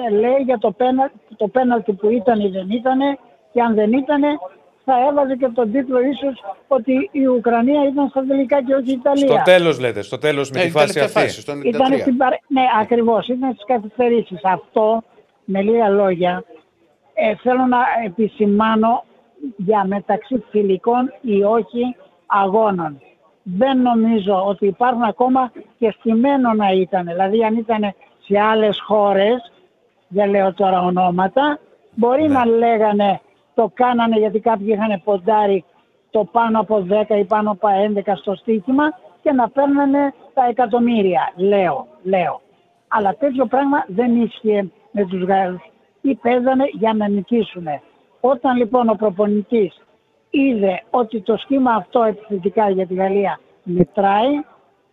ε, 0.06 0.10
λέει 0.14 0.42
για 0.44 0.58
το, 0.58 0.70
πένα, 0.70 1.10
το 1.36 1.48
πέναλτι 1.48 1.92
που 1.92 2.10
ήταν 2.10 2.40
ή 2.40 2.48
δεν 2.48 2.70
ήταν 2.70 2.98
και 3.52 3.60
αν 3.60 3.74
δεν 3.74 3.92
ήταν 3.92 4.22
θα 4.84 4.94
έβαζε 5.10 5.36
και 5.36 5.48
τον 5.54 5.72
τίτλο 5.72 6.00
ίσως 6.00 6.44
ότι 6.68 7.08
η 7.12 7.26
Ουκρανία 7.26 7.88
ήταν 7.88 8.08
στα 8.08 8.24
τελικά 8.28 8.62
και 8.62 8.74
όχι 8.74 8.90
η 8.90 8.92
Ιταλία. 8.92 9.26
Στο 9.26 9.42
τέλος 9.44 9.80
λέτε, 9.80 10.02
στο 10.02 10.18
τέλος 10.18 10.50
με 10.50 10.58
Ε, 10.60 10.62
τη 10.62 10.68
η 10.68 10.70
φάση 10.70 10.92
τελευταία 10.92 11.04
αυτή. 11.04 11.18
φάση, 11.18 11.40
στον 11.40 11.62
Ήταν 11.62 11.92
93. 11.92 12.00
στην 12.00 12.16
παρε... 12.16 12.36
Ναι, 12.48 12.62
ακριβώς. 12.80 13.28
Ήταν 13.28 13.52
στις 13.52 13.64
καθυστερήσεις. 13.66 14.38
Αυτό, 14.44 15.02
με 15.44 15.62
λίγα 15.62 15.88
λόγια, 15.88 16.44
ε, 17.14 17.34
θέλω 17.36 17.66
να 17.66 17.78
επισημάνω 18.04 19.04
για 19.56 19.84
μεταξύ 19.86 20.44
φιλικών 20.50 21.12
ή 21.20 21.42
όχι 21.42 21.96
αγώνων. 22.26 23.00
Δεν 23.42 23.82
νομίζω 23.82 24.44
ότι 24.46 24.66
υπάρχουν 24.66 25.02
ακόμα 25.02 25.52
και 25.78 25.94
στημένο 25.98 26.52
να 26.52 26.70
ήταν. 26.70 27.04
Δηλαδή 27.04 27.44
αν 27.44 27.56
ήταν 27.56 27.94
σε 28.26 28.40
άλλες 28.40 28.80
χώρες, 28.80 29.52
δεν 30.08 30.30
λέω 30.30 30.54
τώρα 30.54 30.80
ονόματα, 30.82 31.58
μπορεί 31.94 32.28
να 32.28 32.46
λέγανε 32.46 33.20
το 33.54 33.70
κάνανε 33.74 34.18
γιατί 34.18 34.40
κάποιοι 34.40 34.66
είχαν 34.70 35.00
ποντάρει 35.04 35.64
το 36.10 36.24
πάνω 36.24 36.60
από 36.60 36.86
10 37.08 37.18
ή 37.18 37.24
πάνω 37.24 37.50
από 37.50 37.68
11 37.94 38.12
στο 38.16 38.34
στοίχημα 38.34 38.98
και 39.22 39.32
να 39.32 39.48
παίρνανε 39.48 40.14
τα 40.34 40.46
εκατομμύρια. 40.48 41.32
Λέω, 41.36 41.86
λέω. 42.02 42.40
Αλλά 42.88 43.16
τέτοιο 43.18 43.46
πράγμα 43.46 43.84
δεν 43.86 44.22
ίσχυε 44.22 44.70
με 44.90 45.06
τους 45.06 45.22
Γάλλους. 45.22 45.62
Ή 46.00 46.14
παίζανε 46.14 46.64
για 46.72 46.94
να 46.94 47.08
νικήσουν. 47.08 47.66
Όταν 48.26 48.56
λοιπόν 48.56 48.88
ο 48.88 48.94
προπονητής 48.94 49.80
είδε 50.30 50.82
ότι 50.90 51.20
το 51.20 51.36
σχήμα 51.36 51.72
αυτό 51.72 52.02
επιθετικά 52.02 52.70
για 52.70 52.86
τη 52.86 52.94
Γαλλία 52.94 53.40
μετράει, 53.62 54.30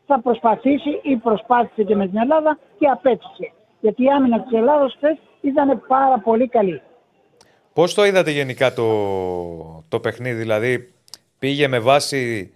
θα 0.06 0.20
προσπαθήσει 0.22 1.00
ή 1.02 1.16
προσπάθησε 1.16 1.84
και 1.84 1.96
με 1.96 2.08
την 2.08 2.18
Ελλάδα 2.18 2.58
και 2.80 2.88
απέτυχε. 2.88 3.52
Γιατί 3.80 4.04
η 4.04 4.08
άμυνα 4.10 4.40
της 4.42 4.58
Ελλάδος 4.58 4.94
χθες 4.98 5.18
ήταν 5.42 5.84
πάρα 5.88 6.20
πολύ 6.20 6.48
καλή. 6.48 6.82
Πώς 7.74 7.94
το 7.94 8.06
είδατε 8.06 8.32
γενικά 8.32 8.74
το, 8.74 8.86
το 9.90 10.00
παιχνίδι, 10.00 10.40
δηλαδή 10.40 10.94
πήγε 11.40 11.68
με 11.68 11.80
βάση 11.80 12.52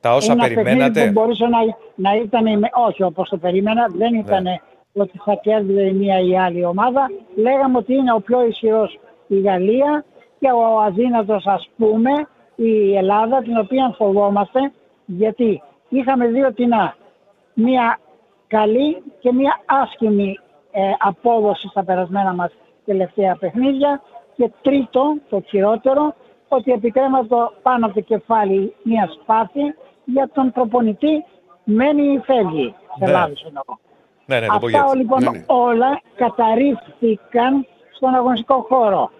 τα 0.00 0.14
όσα 0.14 0.32
ένα 0.32 0.42
παιχνίδι 0.42 0.62
περιμένατε; 0.64 1.06
που 1.06 1.12
μπορούσε 1.12 1.44
να, 1.46 1.58
να 1.94 2.16
ήταν, 2.16 2.46
η- 2.46 2.58
όχι 2.88 3.02
όπως 3.02 3.28
το 3.28 3.36
περίμενα, 3.36 3.86
δεν 3.96 4.14
ήταν 4.14 4.44
ότι 4.92 5.18
θα 5.24 5.34
κέρδιζε 5.42 5.82
η 5.82 5.92
μία 5.92 6.18
ή 6.20 6.28
η 6.28 6.38
άλλη 6.38 6.64
ομάδα. 6.64 7.10
Λέγαμε 7.36 7.76
ότι 7.78 7.94
είναι 7.94 8.12
ο 8.12 8.20
πιο 8.20 8.46
ισχυρός 8.46 8.98
η 9.26 9.40
Γαλλία 9.40 10.04
και 10.40 10.50
ο 10.50 10.80
αδύνατος 10.80 11.46
ας 11.46 11.68
πούμε 11.76 12.10
η 12.56 12.96
Ελλάδα 12.96 13.42
την 13.42 13.56
οποία 13.58 13.94
φοβόμαστε 13.96 14.72
γιατί 15.06 15.62
είχαμε 15.88 16.26
δύο 16.26 16.52
τεινά. 16.52 16.96
Μία 17.54 17.98
καλή 18.46 19.02
και 19.18 19.32
μία 19.32 19.60
άσχημη 19.66 20.38
ε, 20.70 20.80
απόδοση 20.98 21.68
στα 21.68 21.84
περασμένα 21.84 22.34
μας 22.34 22.52
τελευταία 22.84 23.36
παιχνίδια 23.36 24.00
και 24.36 24.50
τρίτο, 24.62 25.16
το 25.28 25.42
χειρότερο, 25.48 26.14
ότι 26.48 26.72
επικρέματο 26.72 27.52
πάνω 27.62 27.86
από 27.86 27.94
το 27.94 28.00
κεφάλι 28.00 28.74
μια 28.82 29.10
σπάθη 29.20 29.74
για 30.04 30.30
τον 30.32 30.52
προπονητή 30.52 31.24
μένει 31.64 32.02
ή 32.02 32.18
φεύγει. 32.24 32.74
Σε 32.98 33.04
Ναι. 33.04 33.10
Ελλάδος 33.10 33.44
εννοώ. 33.46 33.62
Ναι, 34.26 34.40
ναι, 34.40 34.46
το 34.46 34.58
πω 34.58 34.66
Αυτά 34.66 34.82
έτσι. 34.84 34.96
λοιπόν 34.96 35.22
Ναι, 35.22 35.30
ναι. 35.30 35.44
όλα 35.46 36.00
καταρρίφθηκαν 36.14 37.66
στον 37.96 38.14
αγωνιστικό 38.14 38.66
χώρο. 38.68 39.10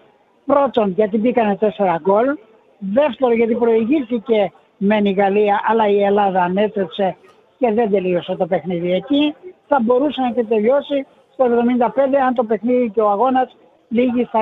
Πρώτον 0.45 0.89
γιατί 0.89 1.17
μπήκανε 1.17 1.55
τέσσερα 1.55 1.99
γκολ. 2.01 2.37
Δεύτερον 2.79 3.35
γιατί 3.35 3.55
προηγήθηκε 3.55 4.51
μεν 4.77 5.05
η 5.05 5.11
Γαλλία 5.11 5.61
αλλά 5.67 5.87
η 5.87 6.03
Ελλάδα 6.03 6.43
ανέτρεψε 6.43 7.15
και 7.57 7.71
δεν 7.73 7.91
τελείωσε 7.91 8.35
το 8.35 8.47
παιχνίδι 8.47 8.93
εκεί. 8.93 9.35
Θα 9.67 9.79
μπορούσε 9.81 10.21
να 10.21 10.31
και 10.31 10.43
τελειώσει 10.43 11.05
στο 11.33 11.45
75 11.45 12.15
αν 12.25 12.33
το 12.33 12.43
παιχνίδι 12.43 12.89
και 12.89 13.01
ο 13.01 13.09
αγώνας 13.09 13.55
λίγοι 13.87 14.25
στα 14.25 14.39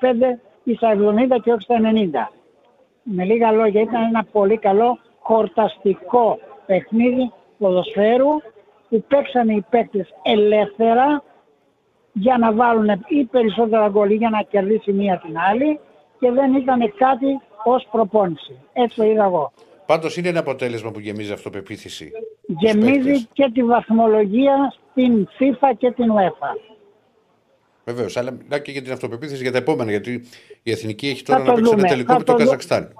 75 0.00 0.38
ή 0.64 0.74
στα 0.74 0.92
70 0.92 1.40
και 1.42 1.52
όχι 1.52 1.62
στα 1.62 1.76
90. 1.80 2.32
Με 3.02 3.24
λίγα 3.24 3.50
λόγια 3.50 3.80
ήταν 3.80 4.02
ένα 4.02 4.26
πολύ 4.32 4.58
καλό 4.58 4.98
χορταστικό 5.18 6.38
παιχνίδι 6.66 7.32
ποδοσφαίρου 7.58 8.30
που 8.88 9.04
παίξαν 9.08 9.48
οι 9.48 9.64
παίκτες 9.70 10.14
ελεύθερα 10.22 11.22
για 12.16 12.38
να 12.38 12.52
βάλουν 12.52 12.88
ή 13.06 13.24
περισσότερα 13.24 13.88
γκολ 13.88 14.10
ή 14.10 14.14
για 14.14 14.30
να 14.30 14.42
κερδίσει 14.42 14.92
μία 14.92 15.18
την 15.26 15.38
άλλη 15.38 15.78
και 16.20 16.30
δεν 16.30 16.54
ήταν 16.54 16.94
κάτι 16.96 17.40
ως 17.64 17.88
προπόνηση. 17.90 18.56
Έτσι 18.72 18.96
το 18.96 19.04
είδα 19.04 19.24
εγώ. 19.24 19.52
Πάντως 19.86 20.16
είναι 20.16 20.28
ένα 20.28 20.38
αποτέλεσμα 20.40 20.90
που 20.90 21.00
γεμίζει 21.00 21.32
αυτοπεποίθηση. 21.32 22.10
στους 22.42 22.56
Γεμίζει 22.60 22.96
παίκτες. 23.02 23.28
και 23.32 23.50
τη 23.54 23.62
βαθμολογία 23.64 24.74
στην 24.90 25.28
FIFA 25.38 25.68
και 25.78 25.90
την 25.90 26.12
UEFA. 26.12 26.56
Βεβαίως, 27.84 28.16
αλλά 28.16 28.36
να 28.48 28.58
και 28.58 28.70
για 28.70 28.82
την 28.82 28.92
αυτοπεποίθηση 28.92 29.42
για 29.42 29.52
τα 29.52 29.58
επόμενα. 29.58 29.90
Γιατί 29.90 30.24
η 30.62 30.70
εθνική 30.70 31.06
έχει 31.08 31.22
Θα 31.24 31.32
τώρα 31.32 31.44
το 31.44 31.50
να 31.50 31.54
παίξει 31.54 31.70
ένα 31.70 31.76
δούμε. 31.76 31.88
τελικό 31.88 32.12
Θα 32.12 32.18
με 32.18 32.24
το 32.24 32.32
το 32.32 32.38
δω- 32.38 32.44
Καζακστάν. 32.44 32.92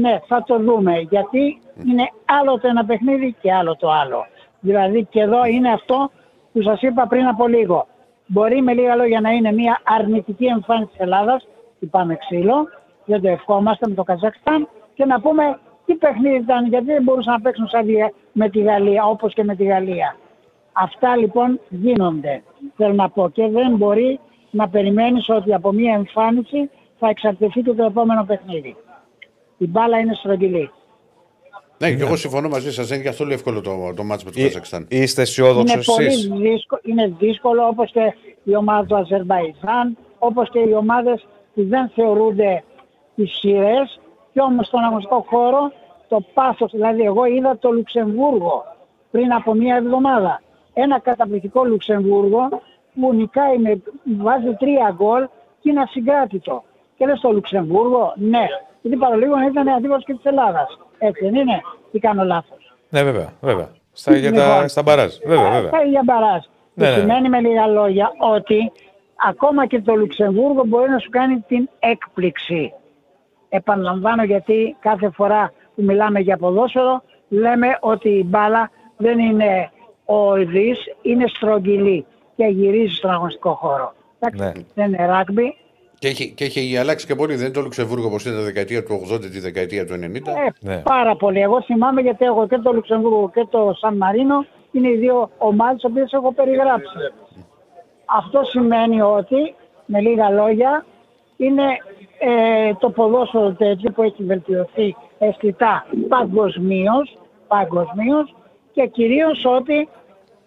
Ναι, 0.00 0.20
θα 0.26 0.42
το 0.46 0.58
δούμε. 0.58 0.98
Γιατί 0.98 1.58
είναι 1.86 2.02
άλλο 2.24 2.58
το 2.60 2.68
ένα 2.68 2.84
παιχνίδι 2.84 3.34
και 3.40 3.52
άλλο 3.52 3.76
το 3.76 3.90
άλλο. 3.90 4.26
Δηλαδή 4.60 5.04
και 5.10 5.20
εδώ 5.20 5.44
είναι 5.44 5.72
αυτό 5.72 6.10
που 6.52 6.62
σας 6.62 6.82
είπα 6.82 7.06
πριν 7.06 7.26
από 7.26 7.46
λίγο. 7.46 7.86
Μπορεί 8.32 8.62
με 8.62 8.74
λίγα 8.74 8.96
λόγια 8.96 9.20
να 9.20 9.30
είναι 9.30 9.52
μια 9.52 9.80
αρνητική 9.84 10.44
εμφάνιση 10.44 10.90
της 10.90 11.00
Ελλάδας, 11.00 11.48
που 11.80 11.88
πάμε 11.88 12.16
ξύλο, 12.16 12.68
δεν 13.04 13.20
το 13.22 13.28
ευχόμαστε 13.28 13.88
με 13.88 13.94
το 13.94 14.02
Καζακστάν, 14.02 14.68
και 14.94 15.04
να 15.04 15.20
πούμε 15.20 15.58
τι 15.86 15.94
παιχνίδι 15.94 16.36
ήταν, 16.36 16.66
γιατί 16.66 16.84
δεν 16.84 17.02
μπορούσαν 17.02 17.32
να 17.32 17.40
παίξουν 17.40 17.68
σαν 17.68 17.86
τη- 17.86 17.94
με 18.32 18.48
τη 18.48 18.60
Γαλλία, 18.60 19.04
όπως 19.04 19.34
και 19.34 19.44
με 19.44 19.54
τη 19.56 19.64
Γαλλία. 19.64 20.16
Αυτά 20.72 21.16
λοιπόν 21.16 21.60
γίνονται, 21.68 22.42
θέλω 22.76 22.94
να 22.94 23.08
πω, 23.10 23.28
και 23.28 23.48
δεν 23.48 23.76
μπορεί 23.76 24.20
να 24.50 24.68
περιμένεις 24.68 25.28
ότι 25.28 25.54
από 25.54 25.72
μια 25.72 25.94
εμφάνιση 25.94 26.70
θα 26.98 27.08
εξαρτηθεί 27.08 27.62
και 27.62 27.72
το 27.72 27.84
επόμενο 27.84 28.24
παιχνίδι. 28.24 28.76
Η 29.58 29.66
μπάλα 29.68 29.98
είναι 29.98 30.14
στρογγυλή. 30.14 30.70
Ναι, 31.88 31.94
και 31.94 32.02
εγώ 32.02 32.16
συμφωνώ 32.16 32.48
μαζί 32.48 32.72
σας. 32.72 32.86
Δεν 32.86 32.98
είναι 32.98 33.08
καθόλου 33.08 33.32
εύκολο 33.32 33.60
το, 33.60 33.92
το 33.96 34.02
μάτς 34.04 34.24
με 34.24 34.30
το 34.30 34.40
Ή- 34.40 34.44
Καζακστάν. 34.44 34.86
Είστε 34.90 35.22
αισιόδοξο 35.22 35.74
Είναι 35.74 35.82
πολύ 35.84 36.06
εσείς; 36.06 36.28
δύσκολο, 36.28 36.80
είναι 36.84 37.14
δύσκολο 37.18 37.66
όπως 37.66 37.90
και 37.92 38.14
η 38.44 38.56
ομάδα 38.56 38.86
του 38.86 38.96
Αζερβαϊτζάν, 38.96 39.96
όπως 40.18 40.50
και 40.50 40.58
οι 40.58 40.72
ομάδες 40.72 41.26
που 41.54 41.66
δεν 41.68 41.88
θεωρούνται 41.94 42.62
ισχυρές 43.14 44.00
και 44.32 44.40
όμως 44.40 44.66
στον 44.66 44.84
αγωνιστικό 44.84 45.26
χώρο 45.28 45.72
το 46.08 46.24
πάθος, 46.34 46.70
δηλαδή 46.72 47.02
εγώ 47.02 47.24
είδα 47.24 47.58
το 47.58 47.70
Λουξεμβούργο 47.70 48.64
πριν 49.10 49.32
από 49.32 49.54
μία 49.54 49.76
εβδομάδα. 49.76 50.42
Ένα 50.74 50.98
καταπληκτικό 51.00 51.64
Λουξεμβούργο 51.64 52.48
που 53.00 53.14
νικάει 53.14 53.58
με, 53.58 53.82
βάζει 54.18 54.54
τρία 54.58 54.94
γκολ 54.96 55.28
και 55.60 55.70
είναι 55.70 55.80
ασυγκράτητο. 55.80 56.64
Και 56.96 57.06
λες 57.06 57.20
το 57.20 57.32
Λουξεμβούργο, 57.32 58.12
ναι. 58.16 58.46
Γιατί 58.82 58.98
παρολίγο 58.98 59.34
ήταν 59.50 59.68
αντίπαλος 59.68 60.04
και 60.04 60.14
της 60.14 60.24
Ελλάδας. 60.24 60.78
Έτσι 61.04 61.24
δεν 61.24 61.34
είναι; 61.34 61.60
Ή 61.90 61.98
κάνω 61.98 62.24
λάθος; 62.24 62.74
Ναι, 62.88 63.02
βέβαια. 63.02 63.32
βέβαια. 63.40 63.68
Στα, 63.92 64.16
για 64.16 64.32
τα, 64.32 64.46
Λοιπόν. 64.52 64.68
στα 64.68 64.82
μπαράζ. 64.82 65.14
Βέβαια, 65.26 65.50
βέβαια. 65.50 65.70
Πάει 65.70 65.88
για 65.88 66.02
μπαράζ. 66.04 66.44
Ναι, 66.74 66.86
που 66.86 66.92
ναι. 66.94 67.00
σημαίνει 67.00 67.28
με 67.28 67.40
λίγα 67.40 67.66
λόγια 67.66 68.12
ότι 68.18 68.72
ακόμα 69.28 69.66
και 69.66 69.80
το 69.80 69.94
Λουξεμβούργο 69.94 70.64
μπορεί 70.66 70.90
να 70.90 70.98
σου 70.98 71.10
κάνει 71.10 71.44
την 71.48 71.68
έκπληξη. 71.78 72.72
Επαναλαμβάνω 73.48 74.24
γιατί 74.24 74.76
κάθε 74.80 75.10
φορά 75.10 75.52
που 75.74 75.82
μιλάμε 75.82 76.20
για 76.20 76.36
ποδόσφαιρο 76.36 77.02
λέμε 77.28 77.76
ότι 77.80 78.08
η 78.08 78.24
μπάλα 78.26 78.70
δεν 78.96 79.18
είναι 79.18 79.70
οειδής, 80.04 80.78
είναι 81.02 81.24
στρογγυλή 81.26 82.06
και 82.36 82.44
γυρίζει 82.44 82.94
στον 82.94 83.10
αγωνιστικό 83.10 83.54
χώρο. 83.54 83.92
Εντάξει, 84.18 84.42
Ναι. 84.58 84.64
Δεν 84.74 84.92
είναι 84.92 85.06
ράγμπι. 85.06 85.56
Και 86.02 86.08
έχει, 86.08 86.30
και 86.30 86.44
έχει 86.44 86.76
αλλάξει 86.76 87.06
και 87.06 87.14
πολύ. 87.14 87.34
Δεν 87.34 87.44
είναι 87.44 87.54
το 87.54 87.60
Λουξεμβούργο 87.60 88.06
όπως 88.06 88.22
ήταν 88.22 88.38
τη 88.38 88.44
δεκαετία 88.44 88.84
του 88.84 89.06
80, 89.12 89.20
τη 89.20 89.40
δεκαετία 89.40 89.86
του 89.86 89.94
90. 89.94 89.96
Ε, 89.96 90.20
Ναι. 90.60 90.76
Πάρα 90.76 91.16
πολύ. 91.16 91.40
Εγώ 91.40 91.62
θυμάμαι 91.62 92.00
γιατί 92.00 92.24
έχω 92.24 92.46
και 92.46 92.58
το 92.58 92.72
Λουξεμβούργο 92.72 93.30
και 93.34 93.46
το 93.50 93.74
Σαν 93.80 93.96
Μαρίνο. 93.96 94.46
Είναι 94.72 94.88
οι 94.88 94.96
δύο 94.96 95.30
ομάδες 95.38 95.74
τις 95.74 95.84
οποίες 95.84 96.12
έχω 96.12 96.32
περιγράψει. 96.32 96.96
Αυτό 98.04 98.44
σημαίνει 98.44 99.00
ότι, 99.02 99.54
με 99.86 100.00
λίγα 100.00 100.30
λόγια, 100.30 100.84
είναι 101.36 101.62
ε, 102.18 102.74
το 102.74 102.90
ποδόσφαιρο 102.90 103.52
τέτοιο 103.52 103.90
που 103.90 104.02
έχει 104.02 104.24
βελτιωθεί 104.24 104.96
αισθητά 105.18 105.86
παγκοσμίως 106.08 107.18
παγκοσμίως, 107.48 108.34
και 108.72 108.86
κυρίως 108.86 109.44
ότι 109.44 109.88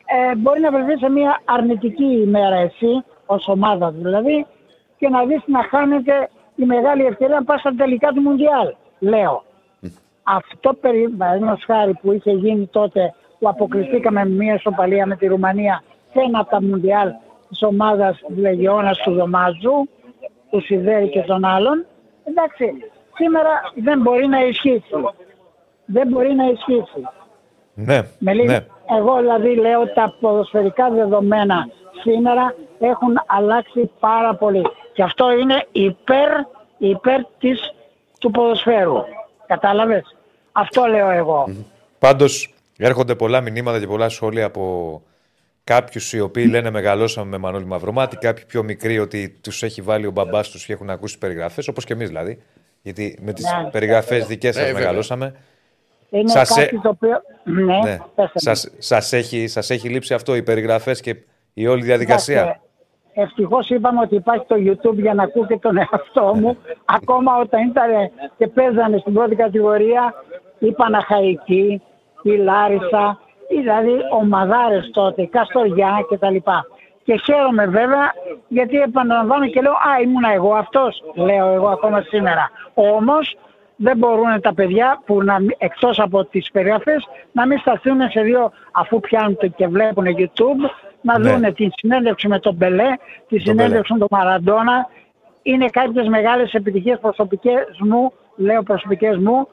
ε, 0.05 0.35
μπορεί 0.35 0.59
να 0.59 0.71
βρεθεί 0.71 0.97
σε 0.97 1.09
μια 1.09 1.41
αρνητική 1.45 2.21
ημέρα 2.25 2.55
εσύ, 2.55 3.03
ως 3.25 3.47
ομάδα 3.47 3.91
δηλαδή, 3.91 4.45
και 5.05 5.11
να 5.11 5.25
δεις 5.25 5.41
να 5.45 5.63
χάνεται 5.63 6.29
η 6.55 6.63
μεγάλη 6.65 7.05
ευκαιρία 7.05 7.35
να 7.35 7.43
πας 7.43 7.59
στα 7.59 7.73
τελικά 7.77 8.07
του 8.11 8.21
Μουντιάλ, 8.21 8.73
λέω. 8.99 9.43
Αυτό 10.23 10.73
περί 10.73 11.09
παραδείγματος 11.09 11.63
χάρη 11.65 11.93
που 12.01 12.11
είχε 12.11 12.31
γίνει 12.31 12.67
τότε 12.71 13.13
που 13.39 13.49
αποκλειστήκαμε 13.49 14.25
με 14.25 14.35
μια 14.43 14.53
ισοπαλία 14.53 15.05
με 15.05 15.15
τη 15.15 15.27
Ρουμανία 15.27 15.83
σε 16.13 16.19
ένα 16.19 16.39
από 16.39 16.49
τα 16.49 16.61
Μουντιάλ 16.61 17.09
της 17.49 17.63
ομάδας 17.63 18.21
της 18.27 18.37
Λεγεώνας 18.37 18.97
του 18.97 19.11
Δωμάζου, 19.13 19.87
του 20.49 20.61
Σιδέρη 20.61 21.09
και 21.09 21.21
των 21.21 21.45
άλλων, 21.45 21.85
εντάξει, 22.23 22.73
σήμερα 23.15 23.49
δεν 23.75 24.01
μπορεί 24.01 24.27
να 24.27 24.45
ισχύσει. 24.45 24.83
Δεν 25.85 26.07
μπορεί 26.07 26.33
να 26.33 26.45
ισχύσει. 26.45 27.01
Ναι, 27.73 28.01
Με 28.19 28.33
λίγα- 28.33 28.51
ναι. 28.51 28.65
Εγώ 28.97 29.15
δηλαδή 29.17 29.55
λέω 29.55 29.81
ότι 29.81 29.93
τα 29.93 30.15
ποδοσφαιρικά 30.19 30.89
δεδομένα 30.89 31.67
σήμερα 32.03 32.55
έχουν 32.79 33.13
αλλάξει 33.25 33.91
πάρα 33.99 34.35
πολύ. 34.35 34.65
Και 34.95 35.03
αυτό 35.03 35.31
είναι 35.31 35.67
υπέρ, 35.71 36.29
υπέρ 36.77 37.21
της, 37.39 37.59
του 38.19 38.31
ποδοσφαίρου. 38.31 38.93
Κατάλαβες; 39.47 40.15
Αυτό 40.51 40.85
λέω 40.85 41.09
εγώ. 41.09 41.47
Πάντως 41.99 42.53
έρχονται 42.77 43.15
πολλά 43.15 43.41
μηνύματα 43.41 43.79
και 43.79 43.87
πολλά 43.87 44.09
σχόλια 44.09 44.45
από 44.45 45.01
κάποιους 45.63 46.13
οι 46.13 46.19
οποίοι 46.19 46.47
λένε 46.49 46.69
μεγαλώσαμε 46.69 47.29
με 47.29 47.37
Μανώλη 47.37 47.65
Μαυρομάτη, 47.65 48.15
κάποιοι 48.17 48.43
πιο 48.45 48.63
μικροί 48.63 48.99
ότι 48.99 49.29
τους 49.41 49.63
έχει 49.63 49.81
βάλει 49.81 50.05
ο 50.05 50.11
μπαμπάς 50.11 50.49
τους 50.49 50.65
και 50.65 50.73
έχουν 50.73 50.89
ακούσει 50.89 51.17
περιγραφές, 51.17 51.67
όπως 51.67 51.85
και 51.85 51.93
εμείς 51.93 52.07
δηλαδή. 52.07 52.41
Γιατί 52.81 53.17
με 53.21 53.33
τις 53.33 53.45
Ναι. 53.63 53.69
περιγραφές 53.69 54.25
δικές 54.25 54.55
σας 54.55 54.63
Ε, 54.63 54.65
βέβαια. 54.65 54.81
μεγαλώσαμε. 54.81 55.35
Είναι 56.09 56.29
Σας 56.29 56.49
κάτι 56.49 56.61
ε- 56.61 56.79
το 56.81 56.89
οποίο... 56.89 57.21
Ναι, 57.43 57.63
Ναι. 57.63 57.97
πέστε 58.15 58.21
μου. 58.21 58.29
Σας, 58.33 58.69
σας, 58.77 59.13
έχει, 59.13 59.47
σας 59.47 59.69
έχει 59.69 59.89
λείψει 59.89 60.13
αυτό, 60.13 60.35
οι 60.35 60.43
περιγραφές 60.43 61.01
και 61.01 61.15
η 61.53 61.67
όλη 61.67 61.83
διαδικασία. 61.83 62.59
Ευτυχώς 63.17 63.69
είπαμε 63.69 63.99
ότι 64.01 64.15
υπάρχει 64.15 64.45
το 64.47 64.55
YouTube 64.55 64.95
για 64.95 65.13
να 65.13 65.23
ακούτε 65.23 65.57
τον 65.57 65.77
εαυτό 65.77 66.35
μου. 66.35 66.57
Ακόμα 66.85 67.37
όταν 67.37 67.67
ήταν 67.67 67.89
και 68.37 68.47
παίζανε 68.47 68.97
στην 68.97 69.13
πρώτη 69.13 69.35
κατηγορία 69.35 70.13
η 70.59 70.71
Παναχαϊκή, 70.71 71.81
η 72.21 72.29
Λάρισα, 72.35 73.19
δηλαδή 73.49 73.93
ομαδάρες 74.11 74.89
τότε, 74.93 75.21
η 75.21 75.27
Καστοριά 75.27 76.05
κτλ. 76.09 76.35
Και 77.03 77.17
χαίρομαι 77.25 77.65
βέβαια 77.65 78.11
γιατί 78.47 78.77
επαναλαμβάνω 78.81 79.47
και 79.47 79.61
λέω 79.61 79.71
«Α, 79.71 80.01
ήμουνα 80.03 80.33
εγώ 80.33 80.53
αυτός», 80.53 81.03
λέω 81.15 81.47
εγώ 81.53 81.67
ακόμα 81.67 82.01
σήμερα. 82.01 82.49
Όμως 82.73 83.37
δεν 83.75 83.97
μπορούν 83.97 84.41
τα 84.41 84.53
παιδιά 84.53 85.01
που 85.05 85.23
να, 85.23 85.39
μην- 85.39 85.55
εκτός 85.57 85.99
από 85.99 86.25
τις 86.25 86.51
περιγραφές 86.51 87.07
να 87.31 87.47
μην 87.47 87.59
σταθούν 87.59 88.09
σε 88.09 88.21
δύο 88.21 88.51
αφού 88.71 88.99
πιάνουν 88.99 89.37
το 89.37 89.47
και 89.47 89.67
βλέπουν 89.67 90.05
YouTube 90.05 90.69
να 91.05 91.19
Ναι. 91.19 91.31
δούνε 91.31 91.51
τη 91.51 91.67
συνέντευξη 91.75 92.27
με 92.27 92.39
τον 92.39 92.53
Μπελέ, 92.55 92.91
τη 93.27 93.35
Τον 93.35 93.39
συνέντευξη 93.39 93.93
με 93.93 93.99
τον 93.99 94.07
Μαραντόνα. 94.11 94.87
Είναι 95.41 95.65
κάποιες 95.69 96.07
μεγάλες 96.07 96.53
επιτυχίες 96.53 96.99
προσωπικές 96.99 97.65
μου, 97.79 98.11
λέω 98.35 98.63
προσωπικές 98.63 99.17
μου, 99.17 99.47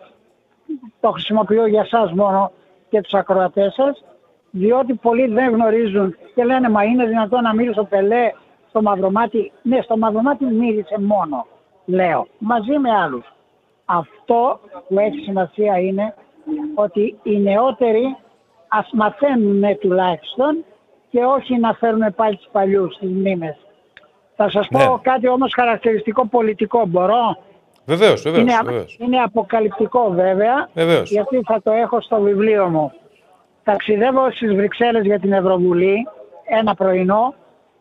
το 1.01 1.11
χρησιμοποιώ 1.11 1.67
για 1.67 1.85
σας 1.85 2.13
μόνο 2.13 2.53
και 2.91 3.01
τους 3.01 3.13
ακροατές 3.15 3.75
σας, 3.75 4.05
διότι 4.51 4.95
πολλοί 4.95 5.27
δεν 5.27 5.51
γνωρίζουν 5.53 6.17
και 6.35 6.45
λένε 6.45 6.69
μα 6.69 6.85
είναι 6.85 7.07
δυνατόν 7.07 7.43
να 7.43 7.55
μίλησε 7.55 7.81
ο 7.81 7.85
Πελέ 7.85 8.33
στο 8.69 8.83
Μαυρομάτι. 8.83 9.53
Ναι, 9.63 9.81
στο 9.81 9.97
Μαυρομάτι 9.97 10.45
μίλησε 10.45 10.97
μόνο, 11.01 11.47
λέω, 11.85 12.27
μαζί 12.39 12.79
με 12.79 12.91
άλλους. 12.91 13.33
Αυτό 13.85 14.61
που 14.89 14.99
έχει 14.99 15.19
σημασία 15.19 15.79
είναι 15.79 16.15
ότι 16.75 17.19
οι 17.23 17.39
νεότεροι 17.39 18.17
ας 18.69 18.91
μαθαίνουν 18.93 19.59
ναι, 19.59 19.75
τουλάχιστον 19.75 20.65
και 21.13 21.25
όχι 21.25 21.59
να 21.59 21.73
φέρουν 21.75 22.15
πάλι 22.17 22.37
τους 22.37 22.49
παλιούς 22.53 22.95
στις 22.95 23.09
μνήμες. 23.11 23.57
Θα 24.37 24.51
σας 24.51 24.69
πω 24.69 24.79
Ναι. 24.79 24.85
κάτι 25.03 25.29
όμως 25.29 25.53
χαρακτηριστικό 25.55 26.27
πολιτικό, 26.27 26.87
μπορώ; 26.87 27.37
Βεβαίως, 27.85 28.23
βεβαίως. 28.23 28.43
Είναι, 28.43 28.85
είναι 28.99 29.19
αποκαλυπτικό 29.23 30.11
βέβαια, 30.11 30.69
Βεβαίως. 30.75 31.11
γιατί 31.11 31.41
θα 31.47 31.63
το 31.63 31.71
έχω 31.71 32.01
στο 32.01 32.21
βιβλίο 32.21 32.69
μου. 32.69 32.93
Ταξιδεύω 33.65 34.31
στις 34.31 34.55
Βρυξέλλες 34.55 35.05
για 35.05 35.19
την 35.21 35.33
Ευρωβουλή 35.33 36.09
ένα 36.45 36.75
πρωινό 36.75 37.35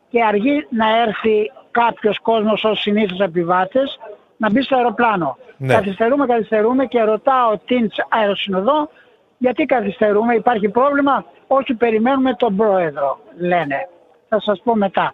και 0.10 0.24
αργεί 0.24 0.67
να 0.70 0.86
έρθει 1.02 1.52
κάποιος 1.72 2.20
κόσμος 2.20 2.63
ως 2.63 2.80
συνήθως 2.80 3.20
επιβάτες 3.20 4.00
να 4.38 4.52
μπει 4.52 4.62
στο 4.62 4.76
αεροπλάνο. 4.76 5.38
Ναι. 5.58 5.74
Καθυστερούμε, 5.74 6.26
καθυστερούμε 6.26 6.86
και 6.86 7.02
ρωτάω 7.02 7.58
την 7.65 7.91
αεροσυνοδό 8.10 8.89
γιατί 9.41 9.65
καθυστερούμε, 9.65 10.36
υπάρχει 10.36 10.69
πρόβλημα. 10.69 11.25
Όχι, 11.47 11.73
περιμένουμε 11.73 12.34
τον 12.34 12.56
πρόεδρο, 12.56 13.19
λένε. 13.38 13.88
Θα 14.30 14.41
σας 14.41 14.62
πω 14.63 14.75
μετά. 14.75 15.13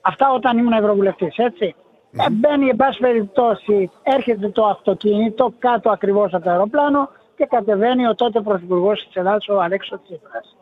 Αυτά 0.00 0.32
όταν 0.32 0.58
ήμουν 0.58 0.72
Ευρωβουλευτής, 0.72 1.36
έτσι. 1.36 1.74
Ε, 2.12 2.30
μπαίνει, 2.30 2.68
εν 2.68 2.76
πάση 2.76 2.98
περιπτώσει, 3.00 3.90
έρχεται 4.02 4.48
το 4.48 4.64
αυτοκίνητο 4.66 5.52
κάτω 5.58 5.90
ακριβώς 5.90 6.34
από 6.34 6.44
το 6.44 6.50
αεροπλάνο 6.50 7.08
και 7.36 7.46
κατεβαίνει 7.46 8.08
ο 8.08 8.14
τότε 8.14 8.40
Πρωθυπουργός 8.40 9.04
της 9.06 9.16
Ελλάδας, 9.16 9.48
ο 9.48 9.60
Αλέξος 9.60 9.98
Τσίπρας. 10.04 10.56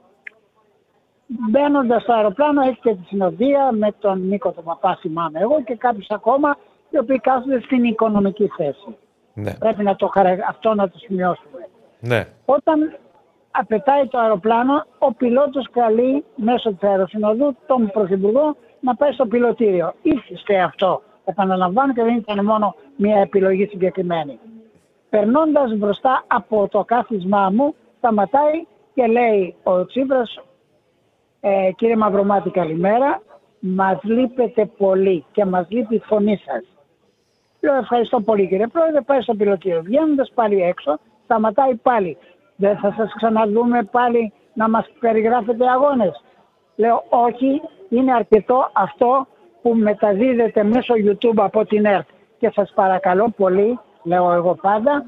Μπαίνοντας 1.27 2.03
στο 2.03 2.13
αεροπλάνο, 2.13 2.61
έχει 2.61 2.81
και 2.81 2.95
τη 2.95 3.05
συνοδεία 3.07 3.73
με 3.73 3.93
τον 3.99 4.27
Νίκο 4.27 4.53
τον 4.53 4.65
Παπά, 4.65 4.99
θυμάμαι 5.01 5.39
εγώ, 5.41 5.63
και 5.63 5.77
κάποιους 5.77 6.07
ακόμα, 6.11 6.57
οι 6.91 6.99
οποίοι 6.99 7.21
κάθονται 7.21 7.61
στην 7.61 7.85
οικονομική 7.85 8.51
θέση. 8.57 8.97
Ναι. 9.35 9.55
Πρέπει 9.55 9.83
να 9.83 9.97
το 9.97 10.07
χαρα... 10.07 10.37
αυτό 10.49 10.75
να 10.75 10.89
το 10.89 10.99
σημειώσουμε. 10.99 11.69
Ναι. 12.07 12.27
Όταν 12.45 12.97
απαιτάει 13.51 14.07
το 14.07 14.19
αεροπλάνο, 14.19 14.85
ο 14.99 15.13
πιλότος 15.13 15.71
καλεί 15.71 16.25
μέσω 16.37 16.73
της 16.73 16.89
αεροσυνοδού 16.89 17.57
τον 17.67 17.91
Πρωθυπουργό 17.93 18.57
να 18.81 18.95
πάει 18.95 19.13
στο 19.13 19.27
πιλωτήριο. 19.27 19.95
Ήθιστε 20.03 20.61
αυτό. 20.61 21.03
Επαναλαμβάνω 21.25 21.93
και 21.93 22.03
δεν 22.03 22.17
ήταν 22.17 22.45
μόνο 22.45 22.75
μια 22.97 23.21
επιλογή 23.21 23.67
συγκεκριμένη. 23.67 24.39
Περνώντας 25.11 25.77
μπροστά 25.77 26.25
από 26.27 26.69
το 26.71 26.85
κάθισμά 26.85 27.51
μου, 27.51 27.75
σταματάει 27.99 28.67
και 28.95 29.07
λέει 29.07 29.55
ο 29.63 29.87
Τσίπρας, 29.87 30.41
ε, 31.41 31.71
κύριε 31.77 31.97
Μαυρομάτη 31.97 32.51
καλημέρα, 32.51 33.23
μας 33.59 34.03
λείπετε 34.03 34.67
πολύ 34.67 35.25
και 35.33 35.45
μας 35.45 35.67
λείπει 35.69 35.95
η 35.95 36.03
φωνή 36.05 36.41
σας. 36.47 36.65
Λέω 37.61 37.75
ευχαριστώ 37.75 38.21
πολύ 38.21 38.49
κύριε 38.49 38.67
Πρόεδρε, 38.67 39.01
πάει 39.01 39.21
στο 39.21 39.35
πιλωτήριο. 39.35 39.83
Βγαίνοντας 39.83 40.31
πάλι 40.35 40.63
έξω, 40.63 40.99
σταματάει 41.25 41.75
πάλι. 41.75 42.17
Δεν 42.57 42.77
θα 42.77 42.95
σας 42.97 43.13
ξαναδούμε 43.17 43.83
πάλι 43.83 44.33
να 44.55 44.69
μας 44.69 44.87
περιγράφετε 45.01 45.71
αγώνες. 45.71 46.23
Λέω 46.77 47.05
όχι, 47.09 47.61
είναι 47.89 48.13
αρκετό 48.13 48.71
αυτό 48.73 49.27
που 49.63 49.75
μεταδίδεται 49.75 50.63
μέσω 50.63 50.95
YouTube 50.95 51.37
από 51.37 51.67
την 51.67 51.85
ΕΡΤ. 51.85 52.09
Και 52.39 52.51
σας 52.55 52.73
παρακαλώ 52.75 53.33
πολύ, 53.37 53.79
λέω 54.03 54.33
εγώ 54.33 54.55
πάντα, 54.55 55.07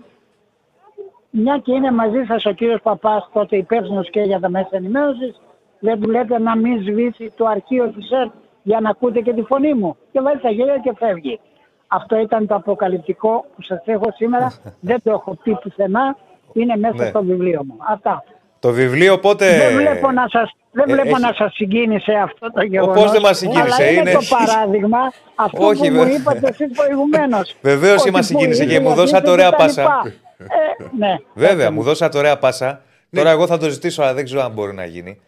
μια 1.38 1.58
και 1.58 1.72
είναι 1.72 1.90
μαζί 1.90 2.24
σας 2.28 2.44
ο 2.44 2.52
κύριος 2.52 2.80
Παπάς, 2.82 3.28
τότε 3.32 3.56
υπεύθυνος 3.56 4.10
και 4.10 4.20
για 4.20 4.40
τα 4.40 4.48
μέσα 4.50 4.68
ενημέρωσης, 4.70 5.40
δεν 5.78 6.00
του 6.00 6.10
λέτε 6.10 6.38
να 6.38 6.56
μην 6.56 6.80
σβήσει 6.82 7.32
το 7.36 7.46
αρχείο 7.46 7.88
της 7.88 8.10
ΕΡΤ 8.10 8.30
για 8.62 8.80
να 8.80 8.90
ακούτε 8.90 9.20
και 9.20 9.32
τη 9.32 9.42
φωνή 9.42 9.74
μου. 9.74 9.96
Και 10.12 10.20
βάζει 10.20 10.38
τα 10.38 10.50
γέλια 10.50 10.78
και 10.78 10.92
φεύγει. 10.96 11.40
Αυτό 11.86 12.18
ήταν 12.20 12.46
το 12.46 12.54
αποκαλυπτικό 12.54 13.44
που 13.56 13.62
σας 13.62 13.82
έχω 13.84 14.12
σήμερα. 14.16 14.52
δεν 14.88 15.00
το 15.02 15.10
έχω 15.10 15.38
πει 15.42 15.58
πουθενά. 15.62 16.16
Είναι 16.52 16.76
μέσα 16.76 16.94
Ναι. 17.02 17.08
στο 17.08 17.22
βιβλίο 17.24 17.64
μου. 17.64 17.76
Αυτά. 17.88 18.24
Το 18.58 18.72
βιβλίο 18.72 19.18
πότε. 19.18 19.56
Δεν 19.58 19.76
βλέπω 19.76 20.10
να 20.10 20.28
σας, 20.28 20.50
δεν 20.72 20.88
ε, 20.88 20.92
βλέπω 20.92 21.08
έχει- 21.08 21.20
να 21.20 21.32
σας 21.32 21.54
συγκίνησε 21.54 22.12
αυτό 22.12 22.52
το 22.52 22.62
γεγονός. 22.64 23.02
πώς 23.02 23.10
δεν 23.12 23.20
μας 23.20 23.38
συγκίνησε, 23.38 23.82
Αλλά 23.82 23.90
είναι, 23.90 24.00
είναι- 24.00 24.12
το 24.12 24.18
παράδειγμα 24.28 24.98
αυτό 25.34 25.66
Όχι, 25.66 25.88
που 25.88 25.94
μου 25.94 25.98
βέβαια. 26.02 26.14
είπατε 26.16 26.48
εσείς 26.48 26.70
προηγουμένως. 26.76 27.56
Βεβαίως 27.70 28.00
Ότι 28.02 28.10
μας 28.10 28.20
που 28.20 28.26
συγκίνησε 28.38 28.64
και 28.64 28.72
ήρθε 28.72 28.84
μου 28.84 28.90
η 28.90 28.94
δώσατε 28.94 29.16
αφήσα 29.16 29.32
ωραία 29.32 29.44
και 29.50 29.50
τα 29.50 29.56
πάσα. 29.56 29.82
λοιπά. 29.82 30.02
Ε, 30.38 30.84
ναι. 30.98 31.16
Βέβαια, 31.34 31.70
μου 31.70 31.82
δώσατε 31.82 32.18
ωραία 32.18 32.38
πάσα. 32.38 32.80
Ναι. 33.10 33.18
Τώρα 33.20 33.30
εγώ 33.32 33.46
θα 33.46 33.58
το 33.58 33.68
ζητήσω, 33.70 34.02
αλλά 34.02 34.14
δεν 34.14 34.24
ξέρω 34.24 34.42
αν 34.42 34.52
μπορεί 34.52 34.74
να 34.74 34.84
γίνει. 34.84 35.20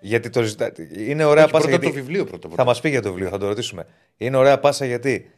Γιατί 0.00 0.30
το 0.30 0.42
ζητάτε. 0.42 0.88
Είναι 1.08 1.24
ωραία 1.24 1.42
Όχι, 1.44 1.52
πάσα. 1.52 1.66
πρώτα 1.68 1.82
γιατί... 1.82 1.86
το 1.98 2.04
βιβλίο 2.04 2.24
πρώτα. 2.24 2.48
Θα 2.56 2.64
μας 2.64 2.80
πει 2.80 2.88
για 2.88 3.02
το 3.02 3.08
βιβλίο, 3.12 3.28
θα 3.28 3.38
το 3.38 3.46
ρωτήσουμε. 3.46 3.86
Είναι 4.16 4.36
ωραία 4.36 4.58
πάσα 4.58 4.84
γιατί. 4.84 5.30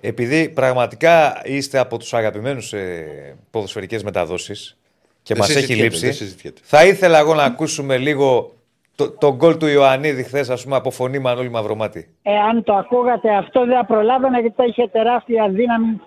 Επειδή 0.00 0.48
πραγματικά 0.48 1.40
είστε 1.44 1.78
από 1.78 1.98
τους 1.98 2.14
αγαπημένους 2.14 2.72
ε, 2.72 3.36
ποδοσφαιρικές 3.50 4.02
μεταδόσεις 4.02 4.78
και 5.22 5.34
Δεν 5.34 5.42
μας 5.42 5.48
έχει 5.48 5.58
συζητιέται, 5.58 5.82
λείψει, 5.82 6.04
δεν 6.04 6.14
συζητιέται. 6.14 6.60
θα 6.64 6.84
ήθελα 6.86 7.18
εγώ 7.18 7.34
να 7.34 7.42
ακούσουμε 7.42 7.96
λίγο 7.96 8.52
το, 8.96 9.10
το 9.10 9.34
γκολ 9.34 9.56
του 9.56 9.66
Ιωαννίδη 9.66 10.22
χθες, 10.22 10.50
ας 10.50 10.62
πούμε, 10.62 10.76
από 10.76 10.90
φωνή 10.90 11.18
Μανώλη 11.18 11.50
Μαυρομάτη. 11.50 12.08
Εάν 12.22 12.62
το 12.64 12.74
ακούγατε 12.74 13.34
αυτό 13.34 13.64
δεν 13.66 13.76
θα 13.76 13.84
προλάβαινα 13.84 14.40
γιατί 14.40 14.54
θα 14.56 14.64
είχε 14.64 14.88
τεράστια 14.88 15.48
δύναμη 15.48 16.00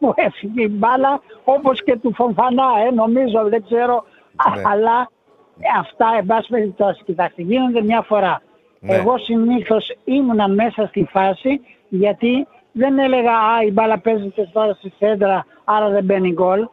μου 0.00 0.12
έφυγε 0.16 0.62
η 0.62 0.68
μπάλα 0.70 1.20
όπως 1.44 1.82
και 1.82 1.96
του 1.96 2.12
Φομφανά 2.14 2.64
ε, 2.86 2.90
νομίζω 2.94 3.48
δεν 3.48 3.64
ξέρω 3.64 4.04
Α, 4.36 4.56
Ναι. 4.56 4.62
αλλά 4.64 5.10
ε, 5.58 5.66
αυτά 5.80 6.06
εν 6.18 6.26
πάση 6.26 6.48
περιπτώσει 6.48 7.02
κοιτάξτε 7.04 7.42
γίνονται 7.42 7.82
μια 7.82 8.02
φορά 8.02 8.42
Ναι. 8.80 8.94
εγώ 8.94 9.18
συνήθως 9.18 9.96
ήμουνα 10.04 10.48
μέσα 10.48 10.86
στη 10.86 11.06
φάση 11.10 11.60
γιατί 11.88 12.46
δεν 12.78 12.98
έλεγα 12.98 13.32
α 13.32 13.62
η 13.66 13.70
μπάλα 13.72 13.98
παίζεται 13.98 14.50
τώρα 14.52 14.74
στη 14.74 14.92
σέντρα 14.98 15.46
άρα 15.64 15.88
δεν 15.88 16.04
μπαίνει 16.04 16.32
γκολ 16.32 16.68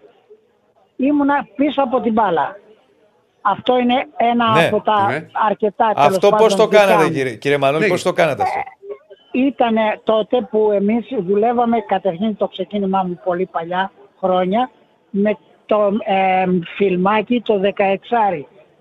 ήμουνα 0.96 1.48
πίσω 1.56 1.82
από 1.84 2.02
την 2.02 2.14
μπάλα 2.14 2.58
αυτό 3.42 3.78
είναι 3.78 4.06
ένα 4.18 4.52
Ναι, 4.52 4.66
από 4.68 4.82
τα 4.82 5.08
ναι. 5.08 5.28
αρκετά 5.50 5.92
τέλος 5.94 6.08
Αυτό 6.10 6.30
πώς 6.30 6.40
πάντων, 6.42 6.58
το 6.58 6.68
δικά 6.68 6.86
κάνατε, 6.86 7.04
μου. 7.04 7.12
κύριε, 7.12 7.36
κύριε 7.36 7.58
Μανώλη, 7.58 7.84
Ναι. 7.84 7.90
πώς 7.90 8.04
το 8.04 8.14
κάνατε 8.14 8.42
αυτό; 8.44 8.60
Ήταν 9.32 9.76
τότε 10.04 10.42
που 10.42 10.72
εμείς 10.72 11.08
δουλεύαμε 11.20 11.80
καταρχήν 11.80 12.38
το 12.38 12.48
ξεκίνημά 12.48 13.04
μου 13.04 13.20
πολύ 13.24 13.46
παλιά 13.52 13.92
χρόνια 14.20 14.70
με 15.10 15.38
το 15.66 15.92
ε, 16.06 16.46
φιλμάκι 16.76 17.42
το 17.42 17.62
16 17.64 17.68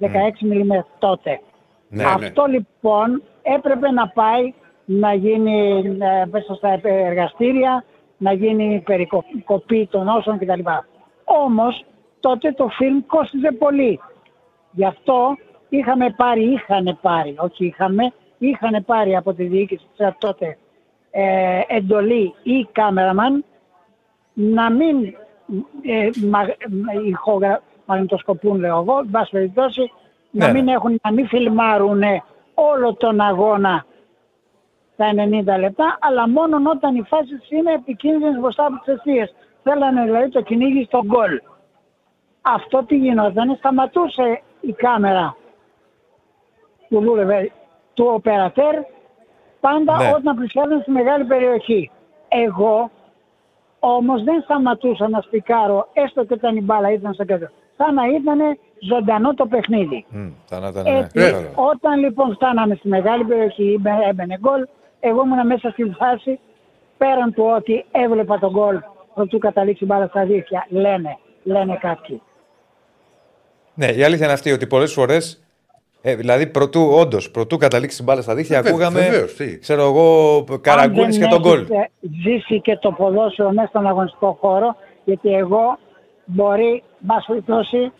16 0.01 0.07
mm 0.07 0.85
τότε. 0.99 1.41
Ναι, 1.89 2.03
ναι. 2.05 2.11
Αυτό 2.11 2.45
λοιπόν 2.45 3.23
έπρεπε 3.43 3.91
να 3.91 4.09
πάει 4.09 4.53
να 4.85 5.15
γίνει 5.15 5.83
ε, 5.99 6.25
μέσα 6.31 6.55
στα 6.55 6.81
εργαστήρια, 6.83 7.85
να 8.17 8.33
γίνει 8.33 8.83
περικοπή 8.85 9.89
των 9.91 10.09
όσων 10.09 10.39
κτλ. 10.39 10.61
Όμως 11.25 11.85
τότε 12.21 12.53
το 12.53 12.69
φιλμ 12.69 13.01
κόστιζε 13.07 13.53
πολύ. 13.53 14.01
Γι' 14.71 14.85
αυτό 14.85 15.37
είχαμε 15.69 16.11
πάρει, 16.17 16.53
είχαν 16.53 16.99
πάρει, 17.01 17.35
όχι 17.39 17.67
είχαμε, 17.67 18.13
είχαν 18.39 18.85
πάρει 18.87 19.17
από 19.17 19.35
τη 19.35 19.45
διοίκηση 19.45 19.87
της 19.97 20.07
ΕΡΤ 20.07 20.19
τότε 20.19 20.59
ε, 21.11 21.61
εντολή 21.67 22.35
ή 22.43 22.69
κάμεραμαν 22.73 23.45
να 24.33 24.71
μην 24.71 25.15
ε, 25.83 26.11
μα, 26.29 26.41
ηχογρα, 27.07 27.63
μαγνητοσκοπούν 27.87 28.59
λέω 28.59 28.79
εγώ, 28.79 28.99
εν 28.99 29.09
πάση 29.11 29.31
περιπτώσει, 29.31 29.93
Ναι, 30.31 30.47
να 30.47 30.53
μην 30.53 30.65
ναι. 30.65 30.73
έχουν, 30.73 31.01
να 31.03 31.13
μην 31.13 31.29
φιλμάρουν 31.29 32.03
όλο 32.55 32.95
τον 32.95 33.21
αγώνα 33.21 33.85
τα 34.97 35.07
90 35.57 35.59
λεπτά, 35.59 35.99
αλλά 36.01 36.29
μόνο 36.29 36.71
όταν 36.71 36.95
οι 36.97 37.03
φάσεις 37.03 37.51
είναι 37.51 37.73
επικίνδυνες 37.73 38.41
μπροστά 38.41 38.67
από 38.67 38.79
τις 38.85 38.95
αιστείες. 38.95 39.35
Θέλανε 39.63 40.05
δηλαδή 40.05 40.29
το 40.31 40.41
κυνήγι 40.43 40.85
στο 40.85 41.01
γκολ. 41.05 41.41
Αυτό 42.43 42.85
τι 42.85 42.97
γινόταν, 42.97 43.55
σταματούσε 43.57 44.43
η 44.61 44.73
κάμερα 44.73 45.37
που 46.89 47.01
δούλευε 47.01 47.51
του 47.95 48.11
οπερατέρ 48.15 48.75
πάντα 49.61 49.97
Ναι. 49.97 50.13
όταν 50.17 50.37
πλησιάζουν 50.37 50.81
στη 50.81 50.91
μεγάλη 50.91 51.25
περιοχή. 51.25 51.91
Εγώ 52.29 52.91
όμως 53.79 54.23
δεν 54.25 54.41
σταματούσα 54.43 55.09
να 55.09 55.21
σπικάρω 55.21 55.89
έστω 55.93 56.25
και 56.25 56.35
όταν 56.35 56.57
η 56.57 56.61
μπάλα 56.61 56.93
ήταν 56.93 57.15
στο 57.15 57.25
κέντρο. 57.25 57.49
Σαν 57.77 57.95
να 57.95 58.07
ήταν 58.07 58.39
ζωντανό 58.81 59.35
το 59.35 59.47
παιχνίδι. 59.47 60.05
Μμ, 60.09 60.29
θα 60.47 60.59
να 60.61 60.69
ήταν, 60.69 60.83
ναι, 60.83 60.99
Έτσι, 60.99 61.19
κατάλαβα. 61.19 61.49
όταν 61.63 61.99
λοιπόν 61.99 62.35
φτάναμε 62.35 62.75
στη 62.75 62.89
μεγάλη 62.89 63.25
περιοχή, 63.25 63.79
μπαι- 63.81 64.07
έμπαινε 64.09 64.39
γκολ, 64.39 64.67
εγώ 65.09 65.23
ήμουν 65.25 65.47
μέσα 65.47 65.71
στη 65.71 65.95
φάση 65.99 66.39
πέραν 66.99 67.33
του 67.35 67.45
ότι 67.57 67.85
έβλεπα 67.93 68.39
τον 68.39 68.51
γκολ 68.51 68.79
προτού 69.15 69.39
καταλήξει 69.39 69.85
η 69.85 69.87
μπάλα 69.91 70.07
στα 70.07 70.25
δίχτυα. 70.25 70.67
Λένε, 70.69 71.19
λένε 71.43 71.79
κάποιοι. 71.81 72.23
Ναι, 73.75 73.87
η 73.87 74.03
αλήθεια 74.05 74.25
είναι 74.25 74.35
αυτή 74.35 74.53
ότι 74.53 74.67
πολλές 74.67 74.93
φορές. 74.93 75.39
Ε, 76.07 76.15
δηλαδή, 76.15 76.47
πρωτού, 76.47 76.81
όντως, 76.95 77.31
πρωτού 77.31 77.57
καταλήξει 77.57 77.97
την 77.97 78.05
μπάλα 78.05 78.23
στα 78.23 78.35
δίχτυα, 78.35 78.63
Βε- 78.63 78.71
ακούγαμε. 78.73 79.01
βεβαίως, 79.01 79.35
τι. 79.35 79.59
ξέρω 79.59 79.83
εγώ, 79.83 80.45
καραγκούνι 80.61 81.05
Αν 81.05 81.11
και 81.11 81.19
δεν 81.19 81.29
τον 81.29 81.41
γκολ. 81.41 81.59
έχεις, 81.59 81.71
ε, 81.71 81.89
ζήσει 82.23 82.61
και 82.61 82.77
το 82.77 82.93
ποδόσφαιρο 82.93 83.53
μέσα 83.53 83.67
στον 83.69 83.87
αγωνιστικό 83.87 84.37
χώρο, 84.41 84.77
γιατί 85.05 85.35
εγώ 85.35 85.79
μπορεί, 86.25 86.83
μπας 86.99 87.25
περιπτώσει, 87.27 87.93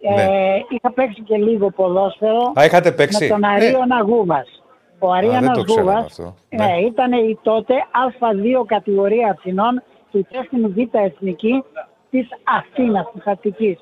ε, 0.00 0.14
Ναι. 0.14 0.26
είχα 0.68 0.92
παίξει 0.92 1.20
και 1.22 1.36
λίγο 1.36 1.70
ποδόσφαιρο 1.70 2.52
Α, 2.54 2.64
είχατε 2.64 2.88
με 2.90 2.94
παίξει. 2.94 3.28
τον 3.28 3.44
Αρίωνα 3.44 4.00
Γούβας. 4.02 4.62
Ο 4.98 5.08
δεν 5.08 5.16
Αρίωνας 5.16 5.58
το 5.58 5.62
ξέραμε 5.64 5.90
Γούβας 5.92 6.04
αυτό. 6.04 6.34
ναι, 6.50 6.64
Ναι. 6.64 6.76
ήταν 6.80 7.12
η 7.12 7.38
τότε 7.42 7.74
Α2 8.20 8.64
κατηγορία 8.66 9.28
Αθηνών 9.30 9.82
του 10.10 10.26
τέχνη 10.30 10.60
Β' 10.68 10.94
Εθνική 10.96 11.64
της 12.10 12.28
Αθήνας, 12.44 13.10
της 13.14 13.26
Αττικής. 13.26 13.78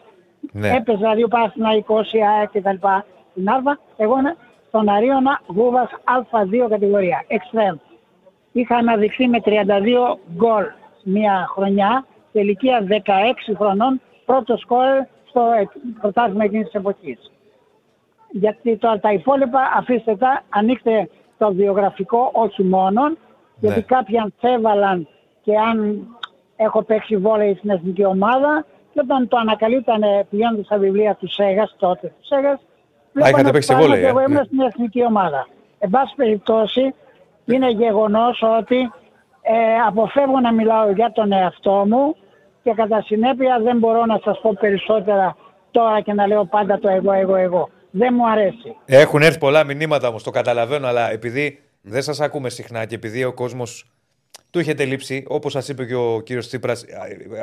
Ναι. 0.52 0.76
Έπαιζα 0.76 1.14
δύο 1.14 1.28
Παναθηναϊκός, 1.28 2.12
η 2.12 2.18
ΑΕΚ 2.24 2.50
και 2.50 2.60
τα 2.60 2.72
λοιπά. 2.72 3.04
Στην 3.30 3.48
Α, 3.48 3.78
εγώ 3.96 4.18
είμαι 4.18 4.36
στον 4.68 4.88
Αρίωνα 4.88 5.40
Γούβας 5.46 5.88
Α2 6.04 6.68
κατηγορία, 6.68 7.24
εξτρέμ. 7.26 7.76
Είχα 8.52 8.76
αναδειχθεί 8.76 9.28
με 9.28 9.40
32 9.40 10.18
γκολ 10.36 10.64
μια 11.04 11.46
χρονιά, 11.54 12.06
σε 12.32 12.40
ηλικία 12.40 12.86
16 12.88 13.54
χρονών, 13.56 14.00
πρώτο 14.24 14.56
σκόρ 14.56 15.04
στο 15.28 15.40
ε, 15.40 15.68
πρωτάθλημα 16.00 16.44
εκείνης 16.44 16.64
της 16.64 16.74
εποχής. 16.74 17.30
Γιατί 18.36 18.76
τώρα 18.76 18.98
τα 19.00 19.12
υπόλοιπα 19.12 19.60
αφήστε 19.76 20.16
τα, 20.16 20.42
ανοίξτε 20.48 21.08
το 21.38 21.52
βιογραφικό 21.52 22.30
όχι 22.32 22.62
μόνον, 22.62 23.18
γιατί 23.60 23.76
Ναι. 23.78 23.82
κάποιοι 23.96 24.18
αμφέβαλαν 24.18 25.08
και 25.42 25.58
αν 25.58 26.06
έχω 26.56 26.82
παίξει 26.82 27.16
βόλεϊ 27.16 27.54
στην 27.54 27.70
εθνική 27.70 28.04
ομάδα 28.04 28.64
και 28.92 29.00
όταν 29.04 29.28
το 29.28 29.36
ανακαλύπτανε 29.36 30.26
πηγαίνοντας 30.30 30.64
στα 30.66 30.78
βιβλία 30.78 31.14
του 31.14 31.28
Σέγας, 31.28 31.74
τότε 31.78 32.06
του 32.06 32.26
Σέγας, 32.26 32.60
βλέπανε 33.12 33.30
είχατε 33.30 33.42
ότι 33.42 33.50
παίξει 33.52 33.68
πράγματι 33.68 33.90
βόλεϊ, 33.90 34.04
ε; 34.04 34.08
εγώ 34.08 34.20
ήμουν 34.20 34.32
Ναι. 34.32 34.44
στην 34.44 34.60
εθνική 34.60 35.04
ομάδα. 35.04 35.46
Εν 35.78 35.90
πάση 35.90 36.14
περιπτώσει, 36.16 36.94
Είναι 37.46 37.70
γεγονός 37.70 38.42
ότι 38.58 38.92
ε, 39.42 39.74
αποφεύγω 39.86 40.40
να 40.40 40.52
μιλάω 40.52 40.90
για 40.90 41.12
τον 41.12 41.32
εαυτό 41.32 41.84
μου 41.88 42.16
και 42.62 42.72
κατά 42.74 43.02
συνέπεια 43.02 43.60
δεν 43.62 43.78
μπορώ 43.78 44.04
να 44.06 44.20
σας 44.24 44.40
πω 44.40 44.56
περισσότερα 44.60 45.36
τώρα 45.70 46.00
και 46.00 46.12
να 46.12 46.26
λέω 46.26 46.44
πάντα 46.44 46.78
το 46.78 46.88
εγώ, 46.88 47.12
εγώ, 47.12 47.36
εγώ. 47.36 47.68
Δεν 47.96 48.14
μου 48.16 48.30
αρέσει. 48.30 48.76
Έχουν 48.84 49.22
έρθει 49.22 49.38
πολλά 49.38 49.64
μηνύματα 49.64 50.08
όμως, 50.08 50.22
το 50.22 50.30
καταλαβαίνω, 50.30 50.86
αλλά 50.86 51.10
επειδή 51.10 51.62
δεν 51.82 52.02
σας 52.02 52.20
ακούμε 52.20 52.48
συχνά 52.48 52.84
και 52.84 52.94
επειδή 52.94 53.24
ο 53.24 53.32
κόσμος 53.32 53.84
του 54.50 54.58
έχετε 54.58 54.84
λείψει, 54.84 55.24
όπως 55.28 55.52
σας 55.52 55.68
είπε 55.68 55.84
και 55.84 55.94
ο 55.94 56.20
κύριος 56.24 56.46
Τσίπρας, 56.46 56.84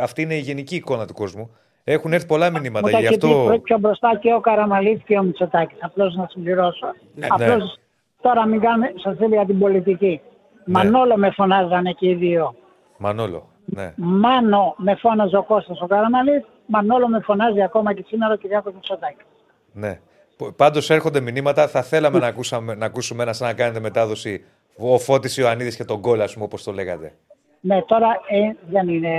αυτή 0.02 0.22
είναι 0.22 0.36
η 0.36 0.40
γενική 0.40 0.76
εικόνα 0.76 1.06
του 1.08 1.14
κόσμου. 1.14 1.56
Έχουν 1.84 2.14
έρθει 2.14 2.26
πολλά 2.28 2.50
μηνύματα. 2.50 2.86
Μου 2.88 2.92
τα 2.94 3.00
Γι' 3.00 3.06
έχει 3.06 3.18
πει 3.18 3.26
αυτό. 3.28 3.60
πιο 3.64 3.78
μπροστά 3.78 4.18
και 4.22 4.34
ο 4.34 4.40
Καραμαλής 4.40 5.02
και 5.06 5.18
ο 5.18 5.24
Μητσοτάκης. 5.24 5.78
Απλώς 5.82 6.16
να 6.16 6.28
συμπληρώσω. 6.32 6.86
Ναι, 7.16 7.28
Απλώς 7.30 7.80
τώρα 8.22 8.46
μην 8.48 8.60
κάνουμε 8.60 8.92
σας 9.04 9.18
θέλω 9.18 9.34
για 9.36 9.46
την 9.46 9.60
πολιτική. 9.60 10.22
Μανόλο 10.66 11.18
με 11.18 11.32
φωνάζανε 11.32 11.92
και 11.92 12.10
οι 12.10 12.14
δύο. 12.14 12.56
Μανόλο. 12.98 13.50
Ναι. 13.66 13.94
Μάνο 13.98 14.74
με 14.78 14.96
φώναζε 14.96 15.38
ο 15.38 15.44
Κώστας 15.44 15.82
ο 15.82 15.88
Καραμαλής. 15.88 16.44
Μανόλο 16.66 17.08
με 17.08 17.20
φωνάζει 17.20 17.62
ακόμα 17.62 17.94
και 17.94 18.04
σήμερα 18.08 18.34
ο 18.34 18.36
Κυριάκος 18.38 18.74
Μητσοτάκης. 18.74 19.26
ναι. 19.74 20.00
Πάντως 20.56 20.90
έρχονται 20.90 21.20
μηνύματα. 21.20 21.68
Θα 21.68 21.82
θέλαμε 21.84 22.20
να, 22.20 22.28
ακούσαμε, 22.28 22.76
να 22.76 22.86
ακούσουμε 22.86 23.24
ένα 23.24 23.34
σαν 23.34 23.48
να 23.48 23.54
κάνετε 23.54 23.80
μετάδοση 23.80 24.44
ο 24.78 24.98
Φώτης 25.00 25.38
Ιωαννίδης 25.38 25.76
και 25.76 25.84
τον 25.84 26.00
γκολ, 26.00 26.22
ας 26.22 26.34
πούμε, 26.34 26.46
όπως 26.46 26.64
το 26.64 26.72
λέγατε. 26.72 27.14
Ναι, 27.62 27.82
τώρα 27.82 28.08
ε, 28.28 28.52
δεν 28.70 28.88
είναι 28.90 29.10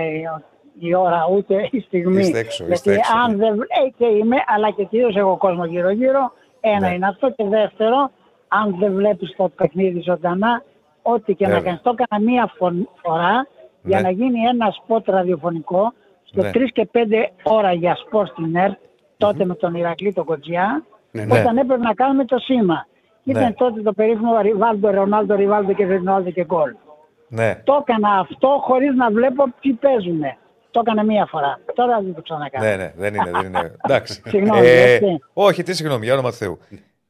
η 0.78 0.94
ώρα 0.94 1.28
ούτε 1.32 1.68
η 1.70 1.80
στιγμή. 1.80 2.20
Είστε 2.20 2.38
έξω, 2.38 2.64
Γιατί 2.64 2.72
είστε 2.88 2.92
έξω, 2.94 3.12
αν 3.24 3.30
ναι. 3.30 3.36
δεν 3.36 3.60
ε, 3.60 3.88
και 3.98 4.06
είμαι, 4.06 4.36
αλλά 4.46 4.70
και 4.70 4.84
κυρίως 4.84 5.16
έχω 5.16 5.36
κόσμο 5.36 5.64
γύρω-γύρω. 5.64 6.32
Ένα 6.60 6.88
Ναι. 6.88 6.94
είναι 6.94 7.06
αυτό. 7.06 7.30
Και 7.30 7.44
δεύτερο, 7.44 8.10
αν 8.48 8.76
δεν 8.78 8.92
βλέπεις 8.92 9.34
το 9.36 9.48
παιχνίδι 9.56 10.00
ζωντανά, 10.00 10.62
ό,τι 11.02 11.34
και 11.34 11.44
να 11.46 11.52
Βέβαια. 11.52 11.64
κάνεις. 11.64 11.82
Το 11.82 11.94
έκανα 11.98 12.22
μία 12.30 12.52
φων- 12.58 12.88
φορά 13.02 13.46
για 13.82 13.96
Ναι. 13.96 14.02
να 14.02 14.10
γίνει 14.10 14.40
ένα 14.40 14.70
σποτ 14.70 15.08
ραδιοφωνικό 15.08 15.92
στο 16.24 16.42
Ναι. 16.42 16.50
3 16.50 16.68
και 16.72 16.88
5 16.92 17.30
ώρα 17.42 17.72
για 17.72 17.96
σπορ 18.06 18.26
στην 18.26 18.56
ΕΡΤ, 18.56 18.78
τότε 19.16 19.44
με 19.44 19.54
τον 19.54 19.74
Ηρακλή 19.74 20.12
τον 20.12 20.24
Κοτζιά, 20.24 20.84
Ναι, 21.12 21.24
ναι. 21.24 21.40
όταν 21.40 21.56
έπρεπε 21.56 21.82
να 21.82 21.94
κάνουμε 21.94 22.24
το 22.24 22.38
σήμα. 22.38 22.86
Ναι. 23.22 23.38
Ήταν 23.38 23.54
τότε 23.54 23.82
το 23.82 23.92
περίφημο 23.92 24.40
Ριβάλντο, 24.40 24.90
Ρονάλντο, 24.90 25.34
Ριβάλντο 25.34 25.72
και 25.72 25.86
Ρονάλντο 25.86 26.30
και 26.30 26.44
γκολ. 26.44 26.74
Ναι. 27.28 27.60
Το 27.64 27.84
έκανα 27.86 28.18
αυτό 28.18 28.48
χωρίς 28.62 28.94
να 28.94 29.10
βλέπω 29.10 29.44
ποιοι 29.60 29.72
παίζουν. 29.72 30.20
Το 30.70 30.80
έκανα 30.84 31.04
μία 31.04 31.26
φορά. 31.26 31.60
Τώρα 31.74 32.00
δεν 32.00 32.14
το 32.14 32.22
ξανακάνω. 32.22 32.64
Ναι, 32.64 32.76
ναι, 32.76 32.92
δεν 32.96 33.14
είναι. 33.14 33.30
Δεν 33.30 33.44
είναι. 33.46 33.76
Εντάξει. 33.84 34.22
Συγγνώμη, 34.28 34.66
Ε, 34.66 34.92
έτσι. 34.92 35.18
όχι, 35.32 35.62
τι 35.62 35.74
συγγνώμη, 35.74 36.04
για 36.04 36.14
όνομα 36.14 36.30
του 36.30 36.36
Θεού. 36.36 36.58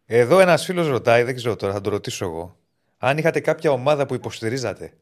Εδώ 0.07 0.41
ένας 0.41 0.65
φίλος 0.65 0.89
ρωτάει, 0.89 1.23
δεν 1.23 1.35
ξέρω 1.35 1.57
τώρα, 1.57 1.73
θα 1.73 1.81
το 1.81 1.91
ρωτήσω 1.91 2.25
εγώ. 2.25 2.57
Αν 2.99 3.19
είχατε 3.19 3.41
κάποια 3.41 3.71
ομάδα 3.71 4.07
που 4.07 4.15
υποστηρίζατε 4.15 4.93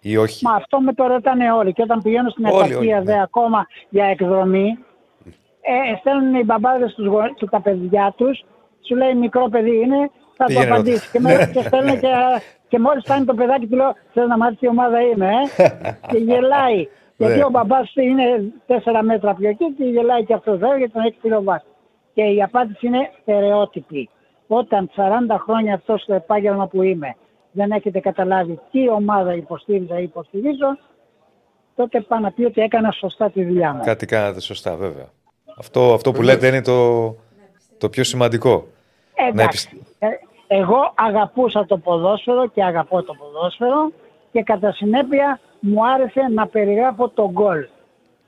ή 0.00 0.16
όχι; 0.16 0.44
Μα 0.44 0.52
αυτό 0.52 0.80
με 0.80 0.92
το 0.92 1.06
ρωτάνε 1.06 1.52
όλοι. 1.52 1.72
Και 1.72 1.82
όταν 1.82 2.02
πηγαίνω 2.02 2.30
στην 2.30 2.44
Όλοι, 2.44 2.54
επαρχία 2.56 2.96
όλοι, 2.96 3.06
δε 3.06 3.14
ναι. 3.14 3.22
ακόμα 3.22 3.66
για 3.88 4.04
εκδρομή, 4.04 4.78
ε, 5.92 5.96
στέλνουν 5.98 6.34
οι 6.34 6.44
μπαμπάδες 6.44 6.94
τους, 6.94 7.06
γο- 7.06 7.34
του 7.36 7.46
τα 7.46 7.60
παιδιά 7.60 8.14
τους, 8.16 8.44
σου 8.86 8.96
λέει 8.96 9.14
μικρό 9.14 9.48
παιδί 9.48 9.76
είναι, 9.80 10.10
θα 10.36 10.44
Πήγαινε 10.44 10.66
το 10.66 10.72
απαντήσει. 10.74 11.10
ρώτα. 11.12 11.28
και, 11.34 11.36
με, 11.44 11.50
και 11.52 11.66
στέλνουν 11.68 12.00
και, 12.00 12.08
και 12.68 12.78
μόλις 12.78 13.02
φτάνει 13.04 13.24
το 13.24 13.34
παιδάκι 13.34 13.66
του 13.66 13.76
λέω, 13.76 13.92
θες 14.12 14.26
να 14.26 14.36
μάθεις 14.36 14.58
τι 14.58 14.68
ομάδα 14.68 15.00
είμαι, 15.00 15.26
ε; 15.26 15.64
και 16.10 16.18
γελάει. 16.18 16.88
Γιατί 17.16 17.36
Ναι. 17.38 17.44
ο 17.44 17.48
μπαμπάς 17.50 17.90
του 17.92 18.00
είναι 18.00 18.52
4 18.66 18.74
μέτρα 19.02 19.34
πιο 19.34 19.48
εκεί 19.48 19.72
και 19.78 19.84
γελάει 19.84 20.24
και 20.24 20.34
αυτός 20.34 20.58
βέβαια 20.58 20.76
γιατί 20.76 20.92
τον 20.92 21.02
έχεις 21.02 21.20
τηλεοβάσει. 21.20 21.64
Και 22.14 22.22
η 22.22 22.42
απάντηση 22.42 22.86
είναι 22.86 23.10
στερεότυπη. 23.22 24.08
Όταν 24.46 24.90
40 24.96 25.00
χρόνια 25.44 25.74
αυτός 25.74 26.02
στο 26.02 26.14
επάγγελμα 26.14 26.66
που 26.66 26.82
είμαι 26.82 27.14
δεν 27.52 27.70
έχετε 27.70 28.00
καταλάβει 28.00 28.60
τι 28.70 28.88
ομάδα 28.88 29.34
υποστήριζα 29.34 29.98
ή 29.98 30.02
υποστηρίζω, 30.02 30.78
τότε 31.76 32.00
πάει 32.00 32.20
να 32.20 32.32
πει 32.32 32.44
ότι 32.44 32.60
έκανα 32.60 32.90
σωστά 32.90 33.30
τη 33.30 33.44
δουλειά 33.44 33.72
μου. 33.72 33.80
Κάτι 33.84 34.06
κάνατε 34.06 34.40
σωστά, 34.40 34.74
βέβαια. 34.76 35.06
Αυτό, 35.58 35.92
αυτό 35.94 36.12
που 36.12 36.22
λέτε 36.22 36.46
είναι 36.46 36.62
το, 36.62 37.08
το 37.78 37.88
πιο 37.88 38.04
σημαντικό. 38.04 38.66
Να 39.16 39.26
Εντάξει. 39.26 39.86
Ε, 39.98 40.06
Εγώ 40.46 40.92
αγαπούσα 40.94 41.66
το 41.66 41.78
ποδόσφαιρο 41.78 42.46
και 42.46 42.64
αγαπώ 42.64 43.02
το 43.02 43.14
ποδόσφαιρο 43.14 43.92
και 44.32 44.42
κατά 44.42 44.72
συνέπεια 44.72 45.40
μου 45.60 45.86
άρεσε 45.86 46.20
να 46.34 46.46
περιγράφω 46.46 47.08
το 47.08 47.30
γκολ. 47.30 47.66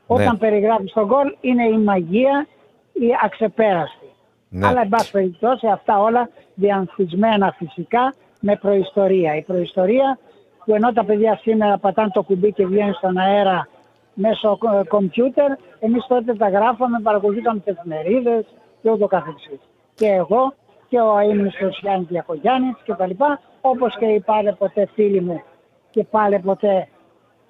Όταν 0.06 0.38
περιγράφεις 0.38 0.92
το 0.92 1.06
γκολ 1.06 1.36
είναι 1.40 1.64
η 1.64 1.78
μαγεία, 1.78 2.46
η 2.92 3.06
αξεπέραστη. 3.24 4.06
Ναι. 4.48 4.66
Αλλά 4.66 4.80
εν 4.80 4.88
πάση 4.88 5.10
περιπτώσει 5.10 5.66
αυτά 5.66 6.00
όλα 6.00 6.28
διανθισμένα 6.54 7.54
φυσικά 7.58 8.14
με 8.40 8.56
προϊστορία. 8.56 9.36
Η 9.36 9.42
προϊστορία 9.42 10.18
που 10.64 10.74
ενώ 10.74 10.92
τα 10.92 11.04
παιδιά 11.04 11.38
σήμερα 11.42 11.78
πατάνε 11.78 12.10
το 12.12 12.22
κουμπί 12.22 12.52
και 12.52 12.66
βγαίνουν 12.66 12.94
στον 12.94 13.18
αέρα 13.18 13.68
μέσω 14.14 14.58
ε, 14.80 14.84
κομπιούτερ, 14.88 15.50
εμείς 15.80 16.06
τότε 16.08 16.34
τα 16.34 16.48
γράφαμε, 16.48 17.00
παρακολουθήκαμε 17.02 17.60
τις 17.60 17.76
εφημερίδες 17.76 18.44
και 18.82 18.90
ούτω 18.90 19.06
καθεξής. 19.06 19.58
Και 19.94 20.06
εγώ 20.06 20.54
και 20.88 21.00
ο 21.00 21.16
αείμνηστος 21.16 21.78
Γιάννης 21.82 22.08
Διακογιάννης 22.08 22.76
και 22.84 22.92
τα 22.92 23.06
λοιπά, 23.06 23.40
όπως 23.60 23.96
και 23.98 24.04
οι 24.06 24.20
πάλι 24.20 24.52
ποτέ 24.58 24.88
φίλοι 24.94 25.20
μου 25.20 25.42
και 25.90 26.04
πάλι 26.04 26.38
ποτέ 26.38 26.88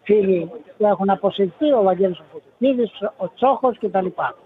φίλοι 0.02 0.50
που 0.78 0.86
έχουν 0.86 1.10
αποσυρθεί, 1.10 1.72
ο 1.72 1.82
Βαγγέλης 1.82 2.18
ο 2.18 2.24
Φωτοκίδης, 2.32 2.90
ο 3.16 3.32
Τσόχος 3.34 3.78
και 3.78 3.88
τα 3.88 4.02
λοιπά. 4.02 4.36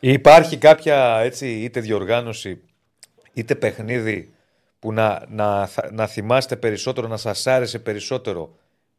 Υπάρχει 0.00 0.56
κάποια 0.58 1.18
έτσι, 1.22 1.48
είτε 1.48 1.80
διοργάνωση 1.80 2.62
είτε 3.32 3.54
παιχνίδι 3.54 4.34
που 4.78 4.92
να, 4.92 5.22
να, 5.28 5.66
θα- 5.66 5.88
να 5.92 6.06
θυμάστε 6.06 6.56
περισσότερο, 6.56 7.08
να 7.08 7.16
σας 7.16 7.46
άρεσε 7.46 7.78
περισσότερο 7.78 8.50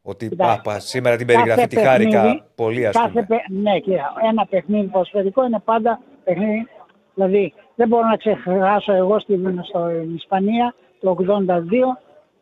ότι 0.07 0.27
Κοιτάξτε, 0.29 0.55
πάπα, 0.63 0.79
σήμερα 0.79 1.15
την 1.15 1.27
κάθε 1.27 1.39
περιγραφή 1.39 1.67
τη 1.67 1.75
παιχνίδι- 1.75 2.13
χάρηκα 2.13 2.45
πολύ 2.55 2.87
ας 2.87 2.95
κάθε 2.95 3.09
πούμε. 3.09 3.25
παι- 3.25 3.49
Ναι, 3.49 3.79
κύριε, 3.79 4.01
ένα 4.29 4.45
παιχνίδι 4.49 4.87
ποδοσφαιρικό 4.87 5.45
είναι 5.45 5.61
πάντα 5.65 5.99
παιχνίδι. 6.23 6.67
Δηλαδή, 7.13 7.53
δεν 7.75 7.87
μπορώ 7.87 8.07
να 8.07 8.15
ξεχάσω 8.17 8.93
εγώ 8.93 9.19
στην 9.19 9.63
στην 9.63 10.15
Ισπανία 10.15 10.73
το 10.99 11.09
82 11.09 11.97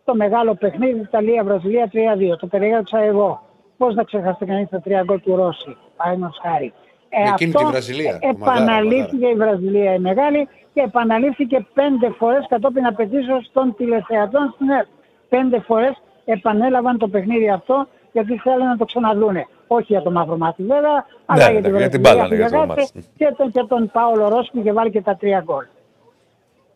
το 0.05 0.15
μεγάλο 0.15 0.55
παιχνίδι 0.55 0.99
Ιταλία-Βραζιλία 0.99 1.87
3-2. 1.93 2.37
Το 2.39 2.47
περιέγραψα 2.47 2.99
εγώ. 2.99 3.41
Πώς 3.77 3.95
να 3.95 4.03
ξεχάσετε 4.03 4.45
κανείς 4.45 4.69
τα 4.69 4.79
τρία 4.81 5.01
γκολ 5.03 5.21
του 5.21 5.35
Ρώση, 5.35 5.77
παραδείγματος 5.97 6.39
χάρη. 6.43 6.73
Ε, 7.09 7.21
Εκείνη 7.29 7.51
αυτό 7.55 7.65
τη 7.65 7.71
Βραζιλία, 7.71 8.19
το 8.19 8.27
Επαναλήφθηκε 8.29 9.25
η 9.27 9.33
Βραζιλία 9.33 9.93
η 9.93 9.99
μεγάλη 9.99 10.47
και 10.73 10.81
επαναλήφθηκε 10.81 11.65
πέντε 11.73 12.09
φορές 12.17 12.45
κατόπιν 12.49 12.85
απαιτήσεως 12.85 13.49
των 13.53 13.75
τηλεθεατών 13.77 14.51
στην 14.55 14.69
ΕΡΤ. 14.69 14.87
Πέντε 15.29 15.59
φορές 15.59 16.01
επανέλαβαν 16.25 16.97
το 16.97 17.07
παιχνίδι 17.07 17.49
αυτό 17.49 17.87
γιατί 18.11 18.37
θέλουν 18.37 18.67
να 18.67 18.77
το 18.77 18.85
ξαναδούνε. 18.85 19.47
Όχι 19.67 19.85
για 19.87 20.01
το 20.01 20.11
μαύρο 20.11 20.37
μάτι 20.37 20.63
βέβαια, 20.63 21.05
αλλά 21.25 21.45
ναι, 21.45 21.51
για 21.51 21.61
την 21.61 21.77
για 21.77 21.89
την 21.89 22.01
Βραζιλία 22.01 22.13
μπάλα, 22.13 22.23
που 22.23 22.29
ναι, 22.29 22.35
για 22.35 22.45
το 22.49 22.49
διαγράφει 22.49 22.91
μάτι. 22.95 23.07
και 23.17 23.33
τον, 23.37 23.51
και 23.51 23.63
τον 23.67 23.89
Πάολο 23.93 24.27
Ρώση 24.29 24.51
που 24.51 24.59
είχε 24.59 24.73
βάλει 24.73 24.91
και 24.91 25.01
τα 25.01 25.15
τρία 25.15 25.39
γκολ. 25.45 25.65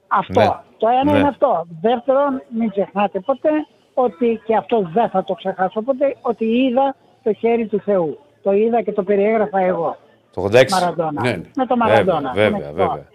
Αυτό. 0.07 0.39
Ναι. 0.39 0.49
Το 0.77 0.87
ένα 0.87 1.11
Ναι. 1.11 1.17
είναι 1.19 1.27
αυτό. 1.27 1.67
Δεύτερον, 1.81 2.41
μην 2.57 2.69
ξεχνάτε 2.69 3.19
ποτέ 3.19 3.49
ότι, 3.93 4.41
και 4.45 4.55
αυτό 4.55 4.89
δεν 4.93 5.09
θα 5.09 5.23
το 5.23 5.33
ξεχάσω 5.33 5.81
ποτέ, 5.81 6.15
ότι 6.21 6.45
είδα 6.45 6.95
το 7.23 7.33
χέρι 7.33 7.65
του 7.67 7.79
Θεού. 7.79 8.17
Το 8.43 8.51
είδα 8.51 8.81
και 8.81 8.91
το 8.91 9.03
περιέγραφα 9.03 9.59
εγώ. 9.59 9.97
Το 10.33 10.41
86. 10.41 10.69
Μαραντόνα. 10.71 11.21
Ναι, 11.21 11.29
ναι. 11.29 11.41
Με 11.55 11.65
το 11.65 11.77
Μαραντόνα. 11.77 12.31
Βέβαια, 12.33 12.49
με 12.51 12.57
βέβαια, 12.57 12.69
αυτό. 12.85 12.93
βέβαια. 12.93 13.05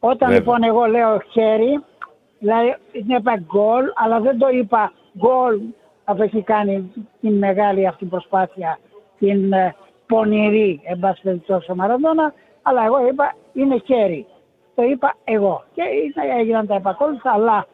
Όταν 0.00 0.18
Βέβαια. 0.28 0.38
λοιπόν 0.38 0.62
εγώ 0.62 0.84
λέω 0.84 1.20
χέρι, 1.30 1.84
δηλαδή 2.38 2.76
είπα 2.92 3.36
γκολ, 3.46 3.84
αλλά 3.94 4.20
δεν 4.20 4.38
το 4.38 4.48
είπα 4.48 4.92
γκολ 5.18 5.60
αφού 6.04 6.22
έχει 6.22 6.42
κάνει 6.42 6.92
την 7.20 7.38
μεγάλη 7.38 7.86
αυτή 7.86 8.04
προσπάθεια, 8.04 8.78
την 9.18 9.52
ε, 9.52 9.74
πονηρή, 10.06 10.80
εν 10.84 10.98
πάση 10.98 11.22
περιπτώσει, 11.22 11.70
ο 11.70 11.74
Μαραντόνα, 11.74 12.32
αλλά 12.62 12.84
εγώ 12.84 13.06
είπα 13.08 13.34
είναι 13.52 13.78
χέρι. 13.84 14.26
Το 14.74 14.82
είπα 14.82 15.14
εγώ. 15.24 15.64
Και 15.74 15.82
ήταν- 16.08 16.38
έγιναν 16.38 16.66
τα 16.66 16.74
επακόλουθα, 16.74 17.32
αλλά 17.32 17.66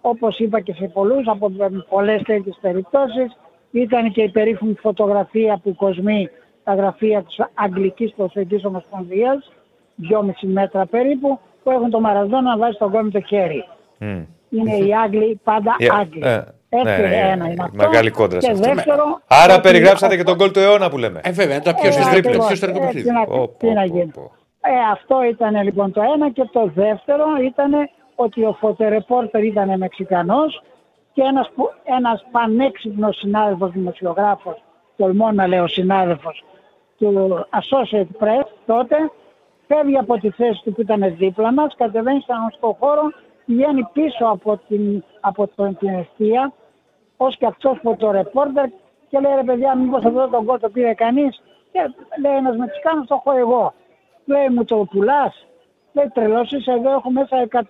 όπως 0.00 0.38
είπα 0.38 0.60
και 0.60 0.72
σε 0.72 0.86
πολλούς 0.88 1.26
από 1.26 1.50
πολλές 1.88 2.22
τέτοιες 2.22 2.58
περιπτώσεις 2.60 3.36
ήταν 3.70 4.12
και 4.12 4.22
η 4.22 4.28
περίφημη 4.28 4.74
φωτογραφία 4.74 5.60
που 5.62 5.74
κοσμεί 5.74 6.28
τα 6.64 6.74
γραφεία 6.74 7.22
της 7.22 7.36
Αγγλικής 7.54 8.12
Ποδοσφαιρικής 8.14 8.64
Ομοσπονδίας 8.64 9.52
2,5 10.10 10.48
μέτρα 10.52 10.86
περίπου 10.86 11.38
που 11.62 11.70
έχουν 11.70 11.90
το 11.90 12.00
Μαραδόνα 12.00 12.40
να 12.40 12.56
βάζει 12.56 12.76
τον 12.76 12.90
κόμμα 12.90 13.10
το 13.10 13.20
χέρι. 13.20 13.64
Μμ. 13.98 14.22
Είναι 14.50 14.76
οι 14.76 14.94
Άγγλοι 14.94 15.40
πάντα 15.44 15.76
Ε, 15.78 15.86
Άγγλοι. 15.90 16.20
ε, 16.24 16.34
Έτσι 16.36 16.52
ναι, 16.82 16.96
ναι, 16.96 17.16
ένα 17.16 17.44
ε, 17.46 17.50
είναι 17.52 17.62
αυτό. 17.62 17.76
μεγάλη 17.76 18.10
κόντρα 18.10 18.40
σε 18.40 18.46
Και 18.46 18.52
αυτό. 18.52 18.74
δεύτερο... 18.74 19.20
Άρα 19.26 19.52
ότι- 19.52 19.62
περιγράψατε 19.62 20.16
και 20.16 20.22
τον 20.22 20.34
γκολ 20.36 20.50
του 20.50 20.58
αιώνα 20.58 20.90
που 20.90 20.98
λέμε. 20.98 21.20
Ε, 21.24 21.30
βέβαια, 21.30 21.54
είναι 21.54 21.64
τα 21.64 21.74
πιο 21.74 21.88
Ε, 21.88 21.90
συστρίπλα, 21.90 22.18
ακριβώς. 22.18 22.44
πιο 22.46 22.54
ιστορικό 22.54 22.78
Ε, 22.78 22.80
παιχνίδι. 22.84 23.06
τι 23.08 23.14
να- 23.14 23.24
Πω, 23.24 23.48
τι 23.58 23.66
πω, 23.66 23.72
να 23.72 23.80
πω, 23.80 23.86
γίνει. 23.86 24.10
πω. 24.14 24.30
Ε, 24.60 24.70
αυτό 24.92 25.22
ήταν 25.24 25.62
λοιπόν 25.62 25.92
το 25.92 26.02
ένα 26.14 26.30
και 26.30 26.44
το 26.52 26.70
δεύτερο 26.74 27.24
ήταν 27.44 27.72
ότι 28.14 28.44
ο 28.44 28.56
φωτερεπόρτερ 28.60 29.44
ήταν 29.44 29.78
Μεξικανός 29.78 30.62
και 31.12 31.22
ένας, 31.22 31.50
που- 31.54 31.70
ένας 31.98 32.24
πανέξυπνος 32.30 33.16
συνάδελφος 33.16 33.70
δημοσιογράφος, 33.70 34.62
τολμώ 34.96 35.30
να 35.32 35.46
λέω 35.46 35.66
συνάδελφος, 35.66 36.44
του 36.98 37.46
Associated 37.50 38.24
Press 38.24 38.46
τότε, 38.66 38.96
φεύγει 39.66 39.96
από 39.98 40.18
τη 40.18 40.30
θέση 40.30 40.60
του 40.64 40.72
που 40.72 40.80
ήταν 40.80 41.14
δίπλα 41.18 41.52
μας, 41.52 41.74
κατεβαίνει 41.76 42.20
στον 42.20 42.36
γνωστό 42.36 42.76
χώρο, 42.80 43.02
πηγαίνει 43.46 43.88
πίσω 43.92 44.24
από 44.24 44.60
την, 44.68 45.04
από 45.20 45.48
τον- 45.54 45.76
την 45.78 45.88
αιστεία, 45.88 46.52
ως 47.24 47.36
και 47.36 47.46
αυτός 47.46 47.78
φωτορεπόρτερ 47.82 48.66
και 49.08 49.20
λέει 49.20 49.34
ρε 49.34 49.42
παιδιά 49.44 49.76
μήπως 49.76 50.04
αυτό 50.04 50.28
τον 50.28 50.44
γκολ 50.44 50.58
το 50.60 50.68
πήρε 50.68 50.94
κανείς; 50.94 51.42
Και 51.72 51.80
λέει 52.22 52.36
ένας 52.36 52.56
Μεξικάνος 52.56 53.06
το 53.06 53.14
έχω 53.14 53.38
εγώ. 53.38 53.74
Λέει 54.24 54.48
μου 54.48 54.64
το 54.64 54.76
πουλάς; 54.90 55.46
Λέει 55.92 56.10
τρελός 56.14 56.50
είσαι 56.52 56.72
εδώ 56.72 56.90
έχω 56.90 57.10
μέσα 57.10 57.36
100 57.50 57.60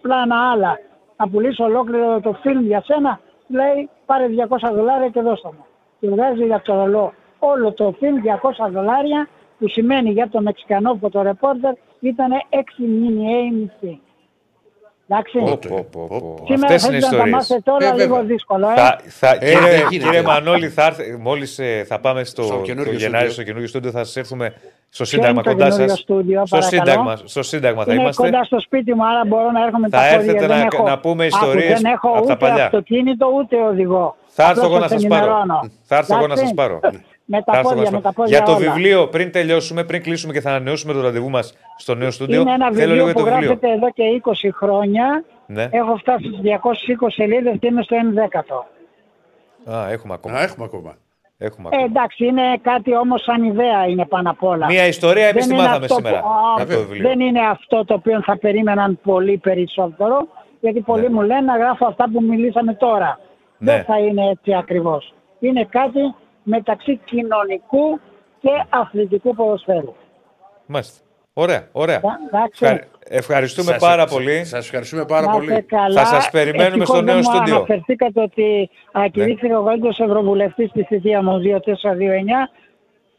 πλάνα 0.00 0.50
άλλα. 0.50 0.78
Να 1.16 1.28
πουλήσω 1.28 1.64
ολόκληρο 1.64 2.20
το 2.20 2.32
φιλμ 2.32 2.66
για 2.66 2.82
σένα. 2.84 3.20
Λέει 3.48 3.88
πάρε 4.06 4.26
200 4.28 4.72
δολάρια 4.74 5.08
και 5.08 5.20
δώστε 5.20 5.48
μου. 5.48 5.64
Και 6.00 6.08
βγάζει 6.08 6.44
για 6.44 6.60
το 6.60 6.74
ρολό 6.74 7.12
όλο 7.38 7.72
το 7.72 7.94
φιλμ 7.98 8.16
200 8.66 8.70
δολάρια 8.70 9.28
που 9.58 9.68
σημαίνει 9.68 10.10
για 10.10 10.28
το 10.28 10.40
Μεξικανό 10.40 10.94
φωτορεπόρτερ 11.00 11.74
ήταν 12.00 12.30
6 12.50 12.60
μηνιαίοι 12.76 13.50
μισθοί. 13.50 14.00
Εντάξει. 15.08 15.38
Πω, 15.38 15.58
πω, 15.68 15.86
πω, 15.92 16.06
πω. 16.08 16.44
Σήμερα 16.46 16.74
Αυτές 16.74 16.84
είναι 16.88 16.96
οι 16.96 17.00
θέλετε 17.00 17.16
να 17.16 17.22
τα 17.22 17.28
ιστορίες. 17.28 17.30
μάθετε 17.34 17.60
τώρα 17.64 17.86
Ε, 17.86 17.92
λίγο 17.92 18.14
βέβαια. 18.14 18.22
δύσκολο. 18.22 18.68
Ε. 18.70 18.74
Θα, 18.74 18.98
θα, 19.08 19.30
Ε, 19.30 19.38
κύριε, 19.38 19.60
δεν 19.60 19.70
γίνεται. 19.90 19.96
κύριε 20.04 20.22
Μανώλη, 20.22 20.68
θα 20.68 20.84
έρθει, 20.84 21.16
μόλις 21.20 21.58
ε, 21.58 21.84
θα 21.88 21.98
πάμε 22.00 22.24
στο, 22.24 22.42
Στο 22.42 22.54
το 22.54 22.60
καινούριο 22.62 22.92
Γενάρη 22.92 23.14
στούντιο. 23.16 23.32
στο 23.32 23.42
καινούργιο 23.42 23.68
στούντιο, 23.68 23.90
θα 23.90 24.04
σας 24.04 24.16
έρθουμε 24.16 24.46
στο 24.88 25.04
Ποιο 25.04 25.04
Σύνταγμα 25.04 25.30
είναι 25.30 25.42
το 25.42 25.50
κοντά 25.50 25.64
καινούριο 25.64 25.88
σας. 25.88 25.98
στούντιο, 25.98 26.46
Στο 26.46 26.56
παρακαλώ; 26.56 26.82
σύνταγμα, 26.84 27.16
στο 27.24 27.42
σύνταγμα 27.42 27.84
θα 27.84 27.92
είναι 27.92 28.02
είμαστε. 28.02 28.22
κοντά 28.22 28.44
στο 28.44 28.60
σπίτι 28.60 28.94
μου, 28.94 29.06
άρα 29.06 29.20
μπορώ 29.26 29.50
να 29.50 29.64
έρχομαι 29.66 29.88
Θα 29.88 29.98
τα 29.98 30.06
έρθετε 30.06 30.32
πόδια. 30.32 30.48
να- 30.48 30.54
δεν 30.56 30.66
έχω, 30.72 30.82
να 30.88 30.98
πούμε 30.98 31.24
άκου, 31.26 31.34
ιστορίες 31.36 31.80
δεν 31.80 31.92
έχω 31.92 32.08
από 32.08 32.16
τα 32.16 32.22
ούτε 32.22 32.36
παλιά. 32.36 32.64
αυτοκίνητο 32.64 33.26
ούτε 33.38 33.56
οδηγό. 33.70 34.16
Θα 34.26 34.42
έρθω 34.42 34.52
Απλώς 34.52 34.70
εγώ 34.70 34.78
να 34.78 34.88
σας 34.88 35.00
σας 35.00 35.08
πάρω. 35.10 35.24
ενημερώνω. 35.24 35.70
Θα 35.82 35.96
έρθω 35.96 36.14
εγώ 36.16 36.26
να 36.26 36.32
Εντάξει. 36.32 36.44
σας 36.46 36.54
πάρω. 36.54 36.80
Με 37.26 37.36
Θα 37.38 37.44
τα 37.52 37.58
έρθω 37.58 37.68
εγώ 37.70 37.74
πόδια, 37.74 37.90
να 37.90 37.96
με 37.96 38.02
σας 38.02 38.02
τα 38.02 38.12
πάρω. 38.12 38.14
πόδια 38.14 38.36
Για 38.36 38.46
το 38.46 38.52
όλα. 38.52 38.60
βιβλίο, 38.60 39.08
πριν 39.08 39.32
τελειώσουμε, 39.32 39.84
πριν 39.84 40.02
κλείσουμε 40.02 40.32
και 40.32 40.40
θα 40.40 40.50
ανανεώσουμε 40.50 40.92
το 40.92 41.00
ραντεβού 41.00 41.30
μας 41.30 41.54
στο 41.76 41.94
νέο 41.94 42.10
στούντιο, 42.10 42.40
Είναι 42.40 42.52
ένα 42.52 42.64
θέλω 42.64 42.74
βιβλίο 42.76 42.94
λίγο 42.94 43.04
για 43.04 43.14
που 43.14 43.18
το 43.18 43.24
βιβλίο. 43.24 43.46
γράφεται 43.48 43.70
εδώ 43.72 43.90
και 43.90 44.02
20 44.24 44.50
χρόνια. 44.52 45.24
Ναι. 45.46 45.68
Έχω 45.70 45.96
φτάσει 45.96 46.24
στις 46.26 46.38
220 46.40 47.10
σελίδες 47.10 47.56
και 47.60 47.66
είμαι 47.66 47.82
στο 47.82 47.96
1 47.96 48.64
Α, 49.74 49.88
έχουμε 49.90 50.14
ακόμα. 50.14 50.38
Α, 50.38 50.42
έχουμε 50.42 50.64
ακόμα. 50.64 50.94
Έχουμε 51.38 51.68
Ε, 51.72 51.76
ακόμα. 51.76 51.84
εντάξει, 51.90 52.24
είναι 52.26 52.42
κάτι 52.62 52.96
όμως 52.96 53.22
σαν 53.22 53.44
ιδέα 53.44 53.86
είναι 53.86 54.04
πάνω 54.06 54.30
απ' 54.30 54.42
όλα. 54.42 54.66
Μία 54.66 54.86
ιστορία 54.86 55.26
εμείς 55.26 55.46
Δεν 55.46 55.48
τη 55.48 55.54
είναι 55.60 55.62
μάθαμε 55.68 55.84
αυτό 55.84 55.94
σήμερα. 55.94 56.20
που- 56.20 56.26
α, 56.26 56.62
από 56.62 56.72
το 56.72 56.78
βιβλίο. 56.78 57.08
Δεν 57.08 57.20
είναι 57.20 57.40
αυτό 57.50 57.84
το 57.84 57.94
οποίο 57.94 58.22
θα 58.22 58.38
περίμεναν 58.38 58.98
πολύ 59.02 59.36
περισσότερο, 59.36 60.28
γιατί 60.60 60.80
πολλοί 60.80 61.02
Ναι. 61.02 61.08
μου 61.08 61.20
λένε 61.20 61.40
να 61.40 61.56
γράφω 61.56 61.86
αυτά 61.86 62.04
που 62.12 62.22
μιλήσαμε 62.22 62.74
τώρα. 62.74 63.18
Ναι. 63.58 63.72
Δεν 63.72 63.84
θα 63.84 63.98
είναι 63.98 64.28
έτσι 64.30 64.54
ακριβώς. 64.54 65.14
Είναι 65.40 65.64
κάτι 65.70 66.14
μεταξύ 66.44 67.00
κοινωνικού 67.04 68.00
και 68.40 68.50
αθλητικού 68.68 69.34
ποδοσφαίρου. 69.34 69.94
Μάλιστα. 70.66 70.98
Ωραία, 71.32 71.68
ωραία. 71.72 72.00
Εντάξει. 72.26 72.64
Ευχα- 72.64 72.84
Ευχαριστούμε 73.08 73.70
Σας- 73.70 73.80
πάρα 73.80 74.02
σας- 74.02 74.12
πολύ. 74.12 74.44
Σας 74.44 74.64
ευχαριστούμε 74.64 75.04
πάρα 75.04 75.26
Να 75.26 75.32
είστε 75.32 75.44
πολύ. 75.46 75.62
καλά. 75.62 76.00
Θα 76.00 76.06
σας 76.06 76.30
περιμένουμε 76.30 76.64
Ευτυχώς 76.66 76.88
στο 76.88 77.00
νέο 77.02 77.14
δεν 77.14 77.24
μου 77.26 77.34
στούντιο. 77.34 77.56
Αναφερθήκατε 77.56 78.20
ότι 78.20 78.70
ακηρύχθηκε 78.92 79.56
ο 79.56 79.62
καλύτερος 79.62 79.98
ευρωβουλευτής 80.00 80.68
στη 80.70 80.82
θητεία 80.84 81.22
μου 81.22 81.38
2429, 81.38 82.50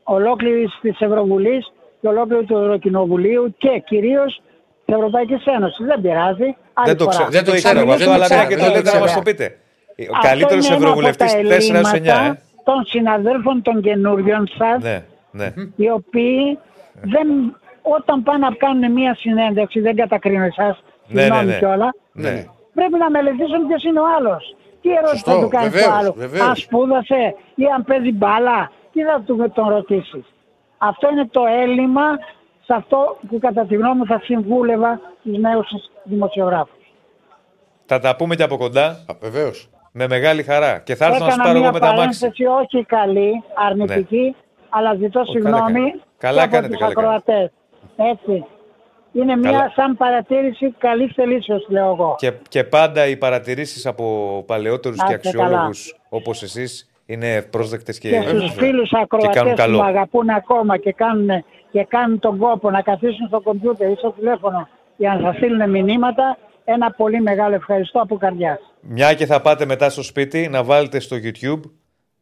ολόκληρη 0.03 0.69
της 0.82 0.99
Ευρωβουλής 0.99 1.71
και 2.01 2.07
ολόκληρη 2.07 2.45
του 2.45 2.57
Ευρωκοινοβουλίου 2.57 3.55
και 3.57 3.82
κυρίως 3.86 4.41
της 4.86 4.95
Ευρωπαϊκής 4.95 5.45
Ένωσης. 5.45 5.86
Δεν 5.86 6.01
πειράζει. 6.01 6.55
Άλλη 6.73 6.86
Δεν 6.88 6.97
το, 6.97 7.03
φορά. 7.03 7.15
ξέρω, 7.15 7.30
δεν 7.30 7.43
το 7.43 7.49
το 7.49 7.55
ήξερα 7.55 7.73
ξέρω, 7.73 7.89
εγώ 7.89 7.97
δεν 7.97 8.07
αυτό, 8.07 8.09
το 8.09 8.13
αλλά 8.15 8.26
ξέρω, 8.26 8.39
μια 8.39 8.49
και 8.49 8.55
δεν 8.55 8.65
το 8.65 8.71
το 8.71 8.78
λέτε 8.78 8.91
να 8.93 8.99
μας 8.99 9.09
ξέρω. 9.09 9.23
το 9.23 9.30
πείτε. 9.32 9.45
Ο 9.99 10.15
Αυτό 10.15 10.28
καλύτερος 10.28 10.65
είναι 10.65 10.76
ένα 10.76 10.76
από 10.76 10.84
ευρωβουλευτής 10.84 11.32
τα 11.32 11.38
4-9, 11.38 11.51
ε. 11.51 11.55
ελλείμματα 11.55 12.38
των 12.66 12.86
συναδέλφων 12.86 13.61
των 13.61 13.82
καινούριων 13.82 14.47
σας, 14.57 14.84
Ναι, 14.84 15.05
ναι. 15.32 15.53
οι 15.76 15.89
οποίοι 15.89 16.59
δεν, 17.13 17.28
όταν 17.82 18.24
πάνε 18.24 18.47
να 18.47 18.55
κάνουν 18.55 18.91
μία 18.91 19.16
συνέντευξη, 19.16 19.80
δεν 19.80 19.95
κατακρίνω 19.95 20.43
εσάς, 20.45 20.84
Ναι, 21.07 21.22
συγγνώμη 21.22 21.45
ναι, 21.45 21.51
ναι. 21.51 21.57
κιόλα, 21.57 21.95
ναι. 22.13 22.45
πρέπει 22.74 22.97
να 22.97 23.09
μελετήσουν 23.09 23.68
ποιος 23.68 23.84
είναι 23.84 23.99
ο 23.99 24.05
άλλος. 24.18 24.55
Τι 24.82 24.89
ερώτηση 24.91 25.18
Σωστό, 25.18 25.32
θα 25.32 25.39
του 25.41 25.47
κάνεις 25.47 25.70
βεβαίως, 25.70 25.88
το 25.91 25.97
άλλος; 25.97 26.13
βεβαίως. 26.16 26.47
Αν 26.47 26.55
σπούδασε 26.55 27.36
ή 27.55 27.63
αν 27.76 27.84
παίζει 27.84 28.11
μπάλα. 28.11 28.72
Τι 28.91 29.01
θα 29.03 29.22
του 29.26 29.51
τον 29.53 29.70
ρωτήσεις. 29.70 30.24
Αυτό 30.78 31.09
είναι 31.11 31.28
το 31.32 31.41
έλλειμμα 31.63 32.05
σε 32.66 32.74
αυτό 32.74 33.18
που 33.28 33.39
κατά 33.39 33.66
τη 33.66 33.76
γνώμη 33.76 33.97
μου 33.97 34.05
θα 34.05 34.22
συμβούλευα 34.24 34.99
τους 35.24 35.38
νέους 35.38 35.68
δημοσιογράφους. 36.03 36.84
Θα 37.86 37.99
τα 37.99 38.16
πούμε 38.16 38.36
και 38.36 38.43
από 38.43 38.57
κοντά 38.57 39.05
Βεβαίως. 39.22 39.70
Με 39.97 40.07
μεγάλη 40.07 40.43
χαρά. 40.43 40.79
Και 40.79 40.95
θα 40.95 41.05
έρθω 41.05 41.17
να 41.17 41.25
σα 41.25 41.33
Έκανα 41.33 41.43
πάρω 41.43 41.55
εγώ 41.57 41.61
μια 41.63 41.71
με 41.71 41.79
τα 41.79 41.85
μάξι. 41.93 42.19
παρένθεση 42.19 42.43
όχι 42.45 42.85
καλή, 42.85 43.43
αρνητική, 43.55 44.35
αλλά 44.69 44.93
ζητώ 44.93 45.19
καλά 45.19 45.31
συγγνώμη 45.31 45.73
κάνετε. 45.73 45.99
Καλά 46.17 46.37
και 46.37 46.43
από 46.43 46.55
κάνετε, 46.55 46.73
τους 46.73 46.81
καλά 46.81 46.93
κάνετε. 46.93 47.31
ακροατές. 47.33 47.51
Έτσι. 48.11 48.45
Είναι 49.13 49.35
μια 49.35 49.51
Καλά. 49.51 49.71
σαν 49.75 49.97
παρατήρηση 49.97 50.71
καλής 50.77 51.11
θελήσεως, 51.15 51.65
λέω 51.69 51.85
εγώ. 51.89 52.15
Και, 52.17 52.31
και 52.49 52.63
πάντα 52.63 53.07
οι 53.07 53.17
παρατηρήσεις 53.17 53.85
από 53.85 54.03
παλαιότερους 54.47 54.97
Να 54.97 55.05
και 55.07 55.13
είστε 55.13 55.29
καλά. 55.31 55.43
αξιόλογους 55.45 55.95
όπως 56.09 56.43
εσείς 56.43 56.89
είναι 57.05 57.41
πρόσδεκτες 57.41 57.99
και, 57.99 58.09
και 58.09 58.27
στους 58.27 58.53
φίλους 58.53 58.89
και 58.89 58.95
κάνουν 58.95 59.27
ακροατές 59.29 59.49
που 59.51 59.55
καλό. 59.55 59.81
με 59.81 59.87
αγαπούν 59.87 60.29
ακόμα 60.29 60.77
και 60.77 60.91
κάνουν, 60.93 61.29
και 61.71 61.83
κάνουν 61.89 62.19
τον 62.19 62.37
κόπο 62.37 62.69
να 62.71 62.81
καθίσουν 62.81 63.27
στο 63.27 63.41
κομπιούτερ 63.41 63.89
ή 63.89 63.95
στο 63.97 64.11
τηλέφωνο 64.11 64.67
για 64.97 65.13
να 65.15 65.19
σας 65.21 65.35
στείλουν 65.35 65.69
μηνύματα, 65.69 66.37
ένα 66.65 66.91
πολύ 66.91 67.21
μεγάλο 67.21 67.55
ευχαριστώ 67.55 68.01
από 68.01 68.17
καρδιάς. 68.17 68.59
Μια 68.88 69.13
και 69.13 69.25
θα 69.25 69.41
πάτε 69.41 69.65
μετά 69.65 69.89
στο 69.89 70.03
σπίτι 70.03 70.47
να 70.47 70.63
βάλετε 70.63 70.99
στο 70.99 71.15
YouTube. 71.23 71.59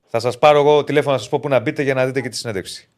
Θα 0.07 0.19
σας 0.19 0.37
πάρω 0.37 0.59
εγώ 0.59 0.83
τηλέφωνο 0.83 1.13
να 1.13 1.19
σας 1.19 1.29
πω 1.29 1.39
που 1.39 1.47
να 1.47 1.59
μπείτε 1.59 1.81
για 1.83 1.93
να 1.93 2.05
δείτε 2.05 2.21
και 2.21 2.29
τη 2.29 2.35
συνέντευξη. 2.35 2.89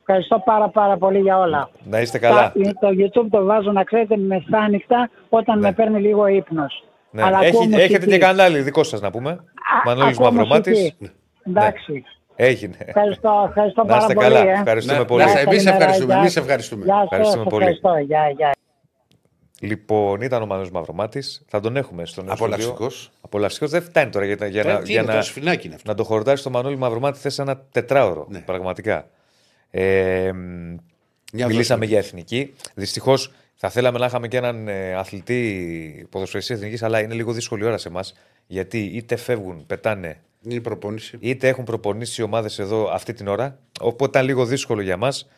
Ευχαριστώ 0.00 0.42
πάρα 0.44 0.68
πάρα 0.68 0.96
πολύ 0.96 1.18
για 1.18 1.38
όλα. 1.38 1.70
Να 1.84 2.00
είστε 2.00 2.18
καλά. 2.18 2.52
Τα- 2.52 2.52
το 2.80 2.88
YouTube 2.88 3.26
το 3.30 3.44
βάζω 3.44 3.72
να 3.72 3.84
ξέρετε 3.84 4.16
με 4.16 4.26
μεθάνυχτα 4.26 5.10
όταν 5.28 5.58
με 5.58 5.72
παίρνει 5.72 6.00
λίγο 6.00 6.26
ύπνος. 6.26 6.84
Ναι. 7.10 7.22
Αλλά 7.22 7.36
ακούω 7.36 7.48
Έχει, 7.48 7.56
μουσική. 7.68 7.80
έχετε 7.82 8.06
και 8.06 8.18
κανάλι 8.18 8.60
δικό 8.60 8.82
σας 8.82 9.00
να 9.00 9.10
πούμε. 9.10 9.30
Α, 9.30 9.36
Μανώλης 9.84 10.18
ακούω 10.18 10.30
Μαυρομάτης. 10.32 10.78
μουσική. 10.78 11.10
Εντάξει. 11.46 12.04
Έγινε. 12.36 12.74
Ευχαριστώ, 12.78 13.44
ευχαριστώ 13.48 13.80
Να 13.82 13.86
πάρα 13.88 14.00
είστε 14.00 14.14
πολύ. 14.14 14.26
καλά. 14.26 14.40
ε. 14.40 14.50
Ευχαριστούμε 14.52 14.98
Να- 14.98 15.04
πολύ. 15.04 15.22
να 15.24 15.28
είστε- 15.30 15.42
εμείς 15.42 15.54
Καλημέρα, 15.56 15.76
ευχαριστούμε, 15.76 16.12
γεια. 16.12 16.20
εμείς 16.20 16.36
ευχαριστούμε. 16.36 16.84
Γεια 16.84 16.94
σας, 16.94 17.02
Ευχαριστούμε 17.04 17.44
πολύ. 17.44 17.64
ευχαριστώ. 17.64 17.98
Γεια, 18.06 18.30
γεια. 18.36 18.50
Λοιπόν, 19.64 20.20
ήταν 20.20 20.42
ο 20.42 20.46
Μανώλης 20.46 20.70
Μαυρομάτης. 20.70 21.42
Θα 21.48 21.60
τον 21.60 21.76
έχουμε 21.76 22.06
στο 22.06 22.22
νέο 22.22 22.32
Απολαυστικός. 22.32 22.94
στούντιο. 22.94 23.18
Απολαυστικός. 23.20 23.70
Δεν 23.70 23.82
φτάνει 23.82 24.10
τώρα 24.10 24.24
για, 24.24 24.46
για, 24.46 24.62
Ε, 24.62 24.64
να, 24.72 24.78
τι 24.78 24.90
για 24.92 25.00
είναι 25.02 25.12
να, 25.12 25.18
το 25.18 25.24
σφινάκι 25.24 25.66
είναι 25.66 25.74
αυτό. 25.74 25.90
να 25.90 25.96
το 25.96 26.04
χορτάσει 26.04 26.42
το 26.42 26.50
Μανώλη 26.50 26.76
Μαυρομάτη 26.76 27.18
θες 27.18 27.38
ένα 27.38 27.62
τετράωρο. 27.72 28.26
Ναι. 28.30 28.38
Πραγματικά. 28.38 29.08
Ε, 29.70 30.32
μ, 30.32 30.76
Μια 31.32 31.46
μιλήσαμε 31.46 31.80
δόση. 31.80 31.90
για 31.90 31.98
εθνική. 31.98 32.54
Δυστυχώς 32.74 33.32
θα 33.54 33.70
θέλαμε 33.70 33.98
να 33.98 34.06
είχαμε 34.06 34.28
και 34.28 34.36
έναν 34.36 34.68
ε, 34.68 34.94
αθλητή 34.94 36.06
ποδοσφαιριστής 36.10 36.56
εθνικής, 36.56 36.82
αλλά 36.82 37.00
είναι 37.00 37.14
λίγο 37.14 37.32
δύσκολη 37.32 37.64
ώρα 37.64 37.78
σε 37.78 37.88
εμάς. 37.88 38.14
Γιατί 38.46 38.78
είτε 38.84 39.16
φεύγουν, 39.16 39.66
πετάνε, 39.66 40.16
Είναι 40.44 40.54
η 40.54 40.60
προπόνηση. 40.60 41.16
είτε 41.20 41.48
έχουν 41.48 41.64
προπονήσει 41.64 42.20
οι 42.20 42.24
ομάδες 42.24 42.58
εδώ 42.58 42.90
αυτή 42.92 43.12
την 43.12 43.28
ώρα. 43.28 43.58
Οπότε 43.80 44.10
ήταν 44.18 44.24
λίγο 44.24 44.44
δύσκολο 44.44 44.80
για 44.80 44.96
μας. 44.96 45.28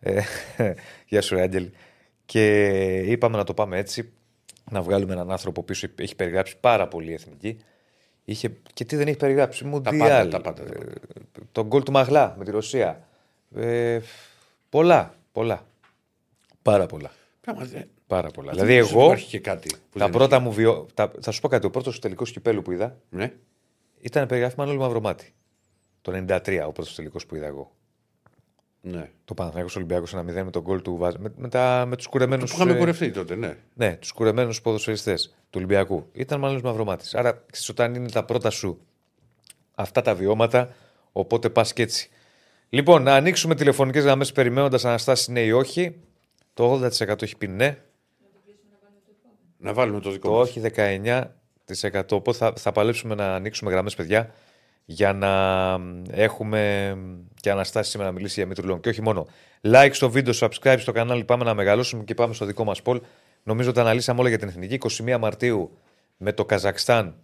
Ε, 0.00 0.20
γεια 1.08 1.20
σου, 1.22 1.34
ρε 1.34 1.40
Άγγελ. 1.42 1.68
Και 2.26 2.96
είπαμε 2.98 3.36
να 3.36 3.44
το 3.44 3.54
πάμε 3.54 3.78
έτσι. 3.78 4.12
Να 4.70 4.82
βγάλουμε 4.82 5.12
έναν 5.12 5.30
άνθρωπο 5.30 5.62
πίσω. 5.62 5.86
Έχει 5.98 6.16
περιγράψει 6.16 6.56
πάρα 6.60 6.88
πολύ 6.88 7.10
η 7.10 7.12
εθνική. 7.12 7.58
Είχε, 8.24 8.56
και 8.72 8.84
τι 8.84 8.96
δεν 8.96 9.06
έχει 9.08 9.16
περιγράψει. 9.16 9.64
Μουντιάλ. 9.64 9.98
πάντα, 9.98 10.28
τα 10.28 10.40
πάντα, 10.40 10.64
τα 10.64 10.72
ε, 10.72 10.84
τον 11.52 11.66
γκολ 11.66 11.82
του 11.82 11.92
Μαγλά 11.92 12.34
με 12.38 12.44
τη 12.44 12.50
Ρωσία. 12.50 13.08
Ε, 13.56 14.00
πολλά, 14.68 15.14
πολλά. 15.32 15.66
Πάρα 16.62 16.86
πολλά. 16.86 17.10
Πράγμα, 17.40 17.64
δεν- 17.64 17.88
Πάρα 18.06 18.28
πολλά. 18.30 18.52
δεν 18.52 18.64
δηλαδή, 18.64 18.78
νομίζω 18.80 18.98
εγώ 18.98 19.06
Υπάρχει 19.06 19.28
και 19.28 19.38
κάτι. 19.40 19.68
που 19.90 19.98
τα 19.98 20.04
δεν 20.04 20.14
πρώτα 20.14 20.38
μου 20.38 20.52
βιο... 20.52 20.86
τα... 20.94 21.10
θα 21.20 21.30
σου 21.30 21.40
πω 21.40 21.48
κάτι. 21.48 21.66
Ο 21.66 21.70
πρώτος 21.70 21.98
τελικό 21.98 22.24
κυπέλου 22.24 22.62
που 22.62 22.72
είδα 22.72 22.84
έχει. 22.84 22.94
Ναι. 23.08 23.32
ήταν 24.00 24.26
περιγράφη 24.26 24.54
Μανώλη 24.58 24.78
Μαυρομάτη. 24.78 25.34
Το 26.02 26.12
93 26.28 26.64
ο 26.66 26.72
πρώτος 26.72 26.94
τελικό 26.94 27.18
που 27.28 27.36
είδα 27.36 27.46
εγώ. 27.46 27.75
Ναι. 28.90 29.10
Το 29.24 29.34
Παναθηναϊκός 29.34 29.76
Ολυμπιακός 29.76 30.14
1-0 30.16 30.22
με 30.24 30.50
τον 30.50 30.62
γκολ 30.62 30.82
του 30.82 30.96
Βάζ. 30.96 31.14
Με, 31.18 31.32
με, 31.36 31.48
τα... 31.48 31.84
με 31.88 31.96
τους 31.96 32.06
κουρεμένους. 32.06 32.50
Που 32.50 32.56
είχαμε 32.56 32.78
κουρευτεί 32.78 33.10
τότε, 33.10 33.34
ναι. 33.34 33.56
Ναι, 33.74 33.96
τους 33.96 34.12
κουρεμένους 34.12 34.60
ποδοσφαιριστές 34.60 35.26
του 35.26 35.54
Ολυμπιακού. 35.54 36.08
Ήταν 36.12 36.40
μάλλον 36.40 36.60
Μαυρομάτης. 36.64 37.14
Άρα, 37.14 37.32
ξέρεις, 37.50 37.68
όταν 37.68 37.94
είναι 37.94 38.10
τα 38.10 38.24
πρώτα 38.24 38.50
σου 38.50 38.80
αυτά 39.74 40.02
τα 40.02 40.14
βιώματα, 40.14 40.74
οπότε 41.12 41.50
πας 41.50 41.72
και 41.72 41.82
έτσι. 41.82 42.10
Λοιπόν, 42.68 43.02
να 43.02 43.14
ανοίξουμε 43.14 43.54
τηλεφωνικές 43.54 44.04
γραμμές 44.04 44.32
περιμένοντας 44.32 44.84
αναστάσει 44.84 45.32
ναι 45.32 45.40
ή 45.40 45.50
όχι. 45.50 45.96
Το 46.54 46.80
80% 46.82 47.22
έχει 47.22 47.36
πει 47.36 47.46
ναι. 47.46 47.78
Να 49.58 49.72
βάλουμε 49.72 50.00
το 50.00 50.10
δικό 50.10 50.28
Το 50.28 50.34
μας. 50.34 50.48
όχι 50.48 50.60
19%. 50.76 52.02
Οπότε 52.10 52.38
θα, 52.38 52.52
θα 52.56 52.72
παλέψουμε 52.72 53.14
να 53.14 53.34
ανοίξουμε 53.34 53.70
γραμμές, 53.70 53.94
παιδιά, 53.94 54.30
για 54.86 55.12
να 55.12 55.32
μ, 55.78 56.02
έχουμε 56.10 56.94
μ, 56.94 57.18
και 57.40 57.50
αναστάσει 57.50 57.90
σήμερα 57.90 58.08
να 58.08 58.16
μιλήσει 58.16 58.34
για 58.34 58.46
Μήτρου 58.46 58.80
Και 58.80 58.88
όχι 58.88 59.02
μόνο. 59.02 59.26
Like 59.60 59.90
στο 59.92 60.10
βίντεο, 60.10 60.34
subscribe 60.40 60.76
στο 60.78 60.92
κανάλι. 60.92 61.24
Πάμε 61.24 61.44
να 61.44 61.54
μεγαλώσουμε 61.54 62.04
και 62.04 62.14
πάμε 62.14 62.34
στο 62.34 62.44
δικό 62.44 62.64
μας 62.64 62.80
poll. 62.84 63.00
Νομίζω 63.42 63.70
ότι 63.70 63.80
αναλύσαμε 63.80 64.20
όλα 64.20 64.28
για 64.28 64.38
την 64.38 64.48
εθνική. 64.48 64.78
21 65.06 65.16
Μαρτίου 65.20 65.78
με 66.16 66.32
το 66.32 66.44
Καζακστάν 66.44 67.14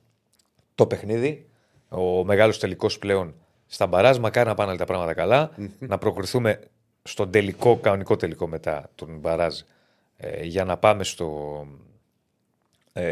το 0.74 0.86
παιχνίδι. 0.86 1.46
Ο 1.88 2.24
μεγάλος 2.24 2.58
τελικός 2.58 2.98
πλέον 2.98 3.34
στα 3.66 3.86
μπαράζ. 3.86 4.18
Μακάρι 4.18 4.48
να 4.48 4.54
πάνε 4.54 4.76
τα 4.76 4.84
πράγματα 4.84 5.14
καλά. 5.14 5.50
να 5.78 5.98
προκριθούμε 5.98 6.60
στον 7.02 7.30
τελικό, 7.30 7.76
κανονικό 7.76 8.16
τελικό 8.16 8.46
μετά 8.46 8.90
τον 8.94 9.18
μπαράζ 9.18 9.60
ε, 10.16 10.44
για 10.44 10.64
να 10.64 10.76
πάμε 10.76 11.04
στο, 11.04 11.66
ε, 12.92 13.10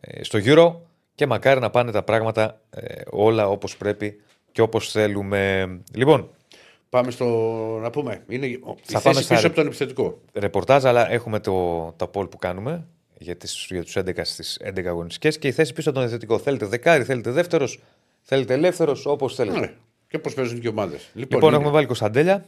ε, 0.00 0.22
στο 0.24 0.38
Euro 0.42 0.87
και 1.18 1.26
μακάρι 1.26 1.60
να 1.60 1.70
πάνε 1.70 1.90
τα 1.90 2.02
πράγματα 2.02 2.60
ε, 2.70 3.02
όλα 3.10 3.48
όπως 3.48 3.76
πρέπει 3.76 4.20
και 4.52 4.60
όπως 4.60 4.90
θέλουμε. 4.90 5.68
Λοιπόν, 5.94 6.30
Πάμε 6.90 7.10
στο. 7.10 7.24
να 7.82 7.90
πούμε. 7.90 8.22
Είναι 8.28 8.46
η 8.46 8.60
Θα 8.82 9.00
θέση 9.00 9.02
πάμε 9.02 9.18
πίσω 9.18 9.36
στα- 9.36 9.46
από 9.46 9.56
τον 9.56 9.66
επιθετικό. 9.66 10.20
ρεπορτάζ, 10.32 10.84
αλλά 10.84 11.10
έχουμε 11.10 11.40
το, 11.40 11.84
τα 11.96 12.10
poll 12.14 12.30
που 12.30 12.38
κάνουμε 12.38 12.86
για, 13.18 13.36
τις, 13.36 13.66
για 13.70 13.82
τους 13.84 13.96
11 13.96 14.10
στις 14.22 14.60
11 14.64 14.84
αγωνιστικές 14.86 15.38
και 15.38 15.48
η 15.48 15.52
θέση 15.52 15.72
πίσω 15.72 15.90
από 15.90 15.98
τον 15.98 16.08
εθετικό. 16.08 16.38
Θέλετε 16.38 16.66
δεκάρι, 16.66 17.04
θέλετε 17.04 17.30
δεύτερος, 17.30 17.80
θέλετε 18.22 18.54
ελεύθερος, 18.54 19.06
όπως 19.06 19.34
θέλετε. 19.34 19.58
Ναι. 19.60 19.72
Και 20.08 20.18
πώ 20.18 20.30
παίζουν 20.34 20.60
και 20.60 20.66
οι 20.66 20.70
ομάδες. 20.70 21.08
Λοιπόν, 21.14 21.28
Λοιπόν, 21.32 21.48
είναι- 21.48 21.56
έχουμε 21.58 21.70
βάλει 21.72 21.86
Κωνσταντέλια, 21.86 22.44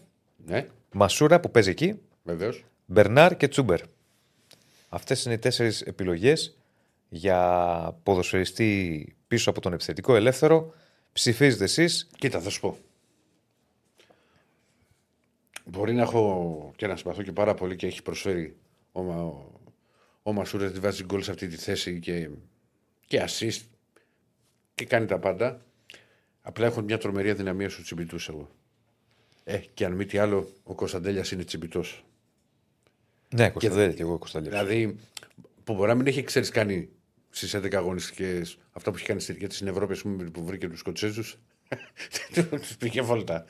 Ναι, 0.46 0.66
Μασούρα 0.92 1.40
που 1.40 1.50
παίζει 1.50 1.70
εκεί, 1.70 1.94
βεβαίως. 2.22 2.64
Μπερνάρ 2.86 3.36
και 3.36 3.48
Τσούμπερ. 3.48 3.80
Αυτές 4.88 5.24
είναι 5.24 5.34
οι 5.34 5.38
τέσσερις 5.38 5.80
επιλογές 5.82 6.56
για 7.12 7.98
ποδοσφαιριστή 8.02 9.14
πίσω 9.26 9.50
από 9.50 9.60
τον 9.60 9.72
επιθετικό 9.72 10.14
ελεύθερο. 10.14 10.74
Ψηφίζετε 11.12 11.64
εσείς. 11.64 12.10
Κοίτα, 12.18 12.40
θα 12.40 12.50
σου 12.50 12.60
πω. 12.60 12.78
Μπορεί 15.64 15.92
να 15.92 16.02
έχω 16.02 16.72
και 16.76 16.86
να 16.86 16.96
συμπαθώ 16.96 17.22
και 17.22 17.32
πάρα 17.32 17.54
πολύ 17.54 17.76
και 17.76 17.86
έχει 17.86 18.02
προσφέρει 18.02 18.56
ο, 18.92 19.02
Μα- 19.02 19.22
ο, 19.22 19.60
ο 20.22 20.32
Μασούρας 20.32 20.72
τη 20.72 20.80
βάζει 20.80 21.04
γκολ 21.04 21.22
σε 21.22 21.30
αυτή 21.30 21.48
τη 21.48 21.56
θέση 21.56 21.98
και, 21.98 22.30
και 23.06 23.24
assist 23.28 23.60
και 24.74 24.84
κάνει 24.84 25.06
τα 25.06 25.18
πάντα. 25.18 25.60
Απλά 26.42 26.66
έχουν 26.66 26.84
μια 26.84 26.98
τρομερή 26.98 27.30
αδυναμία 27.30 27.68
στους 27.70 27.84
τσιμπητούς 27.84 28.28
εγώ. 28.28 28.50
Ε, 29.44 29.58
και 29.58 29.84
αν 29.84 29.92
μη 29.92 30.06
τι 30.06 30.18
άλλο, 30.18 30.48
ο 30.62 30.74
Κωνσταντέλιας 30.74 31.30
είναι 31.30 31.44
τσιμπητός. 31.44 32.04
Ναι, 33.34 33.50
Κωνσταντέλια 33.50 33.94
και 33.94 34.02
εγώ 34.02 34.18
Κωνσταντέλιας. 34.18 34.66
Δηλαδή, 34.66 34.96
που 35.64 35.74
μπορεί 35.74 35.88
να 35.88 35.94
μην 35.94 36.06
έχει 36.06 36.22
ξέρεις 36.22 36.50
κάνει 36.50 36.88
στις 37.30 37.54
11 37.54 37.74
αγωνιστικές 37.76 38.58
αυτά 38.72 38.90
που 38.90 38.96
έχει 38.96 39.06
κάνει 39.06 39.20
στη- 39.20 39.32
γιατί 39.38 39.54
στην 39.54 39.66
Ευρώπη 39.66 39.92
ας 39.92 40.02
πούμε, 40.02 40.24
που 40.24 40.44
βρήκε 40.44 40.68
τους 40.68 40.78
Σκοτσέζους. 40.78 41.38
τους 42.50 42.76
πήγε 42.76 43.00
βόλτα. 43.00 43.44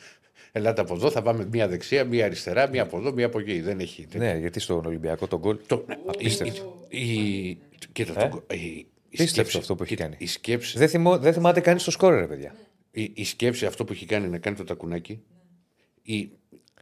Ελάτε 0.53 0.81
από 0.81 0.95
εδώ, 0.95 1.11
θα 1.11 1.23
πάμε 1.23 1.49
μία 1.53 1.69
δεξιά, 1.69 2.05
μία 2.05 2.25
αριστερά, 2.25 2.69
μία 2.69 2.83
από 2.83 2.99
εδώ, 2.99 3.13
μία 3.13 3.27
από 3.27 3.39
εκεί. 3.41 3.61
Δεν 3.61 3.81
έχει. 3.81 4.07
Ναι, 4.15 4.37
γιατί 4.39 4.61
στον 4.61 4.85
Ολυμπιακό 4.87 5.27
τον 5.27 5.39
γκολ. 5.39 5.59
Το, 5.67 5.85
Απίστευτο. 6.07 6.87
Η, 6.89 7.49
η, 7.49 7.59
κοίτα, 7.93 8.23
Ε; 8.25 8.29
το, 8.29 8.45
η, 8.51 8.57
η 8.57 8.87
Πίστευτο 9.09 9.33
σκέψη, 9.33 9.59
αυτό 9.59 9.75
που 9.75 9.83
έχει 9.83 9.95
κοίτα, 9.95 10.05
κάνει. 10.09 10.17
Η 10.19 10.27
σκέψη, 10.27 10.79
Δεν, 10.79 10.89
θυμώ, 10.89 11.19
δεν 11.19 11.33
θυμάται 11.33 11.61
κανείς 11.61 11.85
το 11.85 11.91
σκόρ, 11.91 12.15
ρε 12.15 12.27
παιδιά. 12.27 12.55
η, 12.91 13.13
η 13.15 13.25
σκέψη 13.25 13.67
αυτό 13.67 13.85
που 13.85 13.93
έχει 13.93 14.07
κάνει 14.07 14.29
να 14.29 14.39
κάνει 14.39 14.57
το 14.57 14.65
τακουνάκι, 14.65 15.23
οι, 16.03 16.17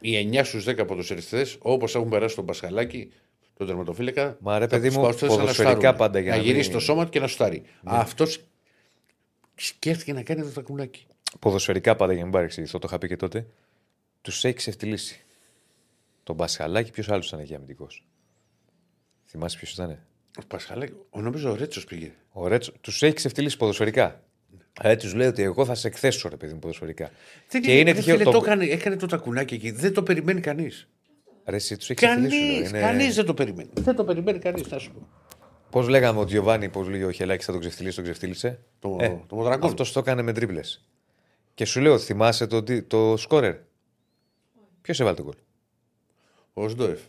οι 0.01 0.29
9 0.33 0.41
στους 0.43 0.65
10 0.67 0.83
ποδοσφαιριστέ, 0.87 1.45
όπως 1.59 1.95
έχουν 1.95 2.09
περάσει 2.09 2.35
τον 2.35 2.45
Πασχαλάκη, 2.45 3.11
τον 3.59 3.67
τερματοφύλακα. 3.67 4.37
Μα 4.39 4.59
ρε 4.59 4.67
θα 4.67 4.69
παιδί 4.75 4.87
τους 4.87 4.95
μου, 4.95 5.01
πάω 5.01 5.11
στους 5.11 5.29
να 5.29 5.35
ποδοσφαιρικά 5.35 5.73
σουτάρουν. 5.75 5.97
πάντα 5.97 6.19
για 6.19 6.31
να 6.31 6.37
να 6.37 6.41
γυρίσει 6.43 6.59
μην- 6.59 6.67
Ναι. 6.67 6.73
το 6.73 6.79
σώμα 6.79 7.03
του 7.03 7.09
και 7.09 7.19
να 7.19 7.27
σουτάρει. 7.27 7.63
Αυτός 7.83 8.39
σκέφτηκε 9.55 10.13
να 10.13 10.23
κάνει 10.23 10.41
το 10.41 10.49
τακουνάκι. 10.49 11.05
Ποδοσφαιρικά 11.39 11.95
πάντα 11.95 12.11
για 12.11 12.19
να 12.21 12.27
μην 12.27 12.35
παρεξηγηθώ, 12.37 12.79
το 12.79 12.87
είχα 12.89 12.97
πει 12.97 13.07
και 13.07 13.15
τότε. 13.15 13.45
Τους 14.21 14.43
έχεις 14.43 14.57
ξεφτυλίσει. 14.57 15.23
Τον 16.23 16.37
Πασχαλάκη, 16.37 16.91
ποιος 16.91 17.09
άλλος 17.09 17.27
ήταν 17.27 17.39
εκεί 17.39 17.55
αμυντικός; 17.55 18.05
Θυμάσαι 19.25 19.57
ποιος 19.57 19.73
ήταν. 19.73 19.99
Ο 20.41 20.45
Πασχαλάκη, 20.47 20.93
ο 21.09 21.21
νομίζω 21.21 21.51
ο 21.51 21.55
Ρέτσος 21.55 21.85
πήγε. 21.85 22.11
Ο 22.31 22.47
Ρέτσος 22.47 22.73
τους 22.81 23.01
έχεις 23.03 23.15
ξεφτυλίσει 23.15 23.57
ποδοσφαιρικά; 23.57 24.23
Ε, 24.81 24.95
τους 24.95 25.13
λέει 25.13 25.27
ότι 25.27 25.43
εγώ 25.43 25.65
θα 25.65 25.75
σε 25.75 25.87
εκθέσω, 25.87 26.29
ρε 26.29 26.37
παιδί 26.37 26.53
μου, 26.53 26.59
ποδοσφαιρικά. 26.59 27.09
Δεν 27.49 27.61
και 27.61 27.79
είναι 27.79 27.91
ρε 27.91 27.97
τυχαίο. 27.97 28.13
φίλε, 28.17 28.23
Το... 28.23 28.31
το 28.31 28.37
έκανε, 28.37 28.65
έκανε 28.65 28.95
το 28.95 29.05
τακουνάκι 29.07 29.53
εκεί. 29.53 29.71
Δεν 29.71 29.93
το 29.93 30.03
περιμένει 30.03 30.41
κανείς. 30.41 30.87
Ρε, 31.49 31.55
εσύ 31.55 31.77
τους 31.77 31.89
έχεις 31.89 32.03
Κανείς 32.07 32.27
ξεφτυλίσει. 32.29 32.69
Είναι... 32.69 32.79
κανείς 32.79 33.15
δεν 33.15 33.25
το 33.25 33.33
περιμένει. 33.33 33.69
Δεν 33.73 33.95
το 33.95 34.03
περιμένει 34.03 34.39
κανείς, 34.39 34.67
θα 34.67 34.79
σου 34.79 34.91
πω. 34.91 35.07
Πώς 35.69 35.87
λέγαμε 35.87 36.19
ο 36.19 36.25
Τζιοβάνι, 36.25 36.69
πώς 36.69 36.87
λέει 36.87 37.03
ο 37.03 37.11
Χελάκη, 37.11 37.43
θα 37.43 37.51
τον 37.51 37.61
ξεφτυλίσει, 37.61 37.95
τον 37.95 38.03
ξεφτύλισε. 38.03 38.59
Το, 38.79 38.97
το 39.27 39.35
Μοδραγκόν. 39.35 39.69
Αυτός 39.69 39.91
το 39.91 39.99
έκανε 39.99 40.21
με 40.21 40.33
τρίπλες. 40.33 40.85
Και 41.53 41.65
σου 41.65 41.79
λέω, 41.81 41.97
θυμάσαι 41.99 42.47
το, 42.47 42.63
τι- 42.63 42.81
το 42.81 43.17
σκόρερ; 43.17 43.55
Ποιος 44.81 44.99
έβαλε 44.99 45.15
τον 45.15 45.25
γκολ; 45.25 45.35
Ο 46.53 46.67
Σντόεφ. 46.69 46.99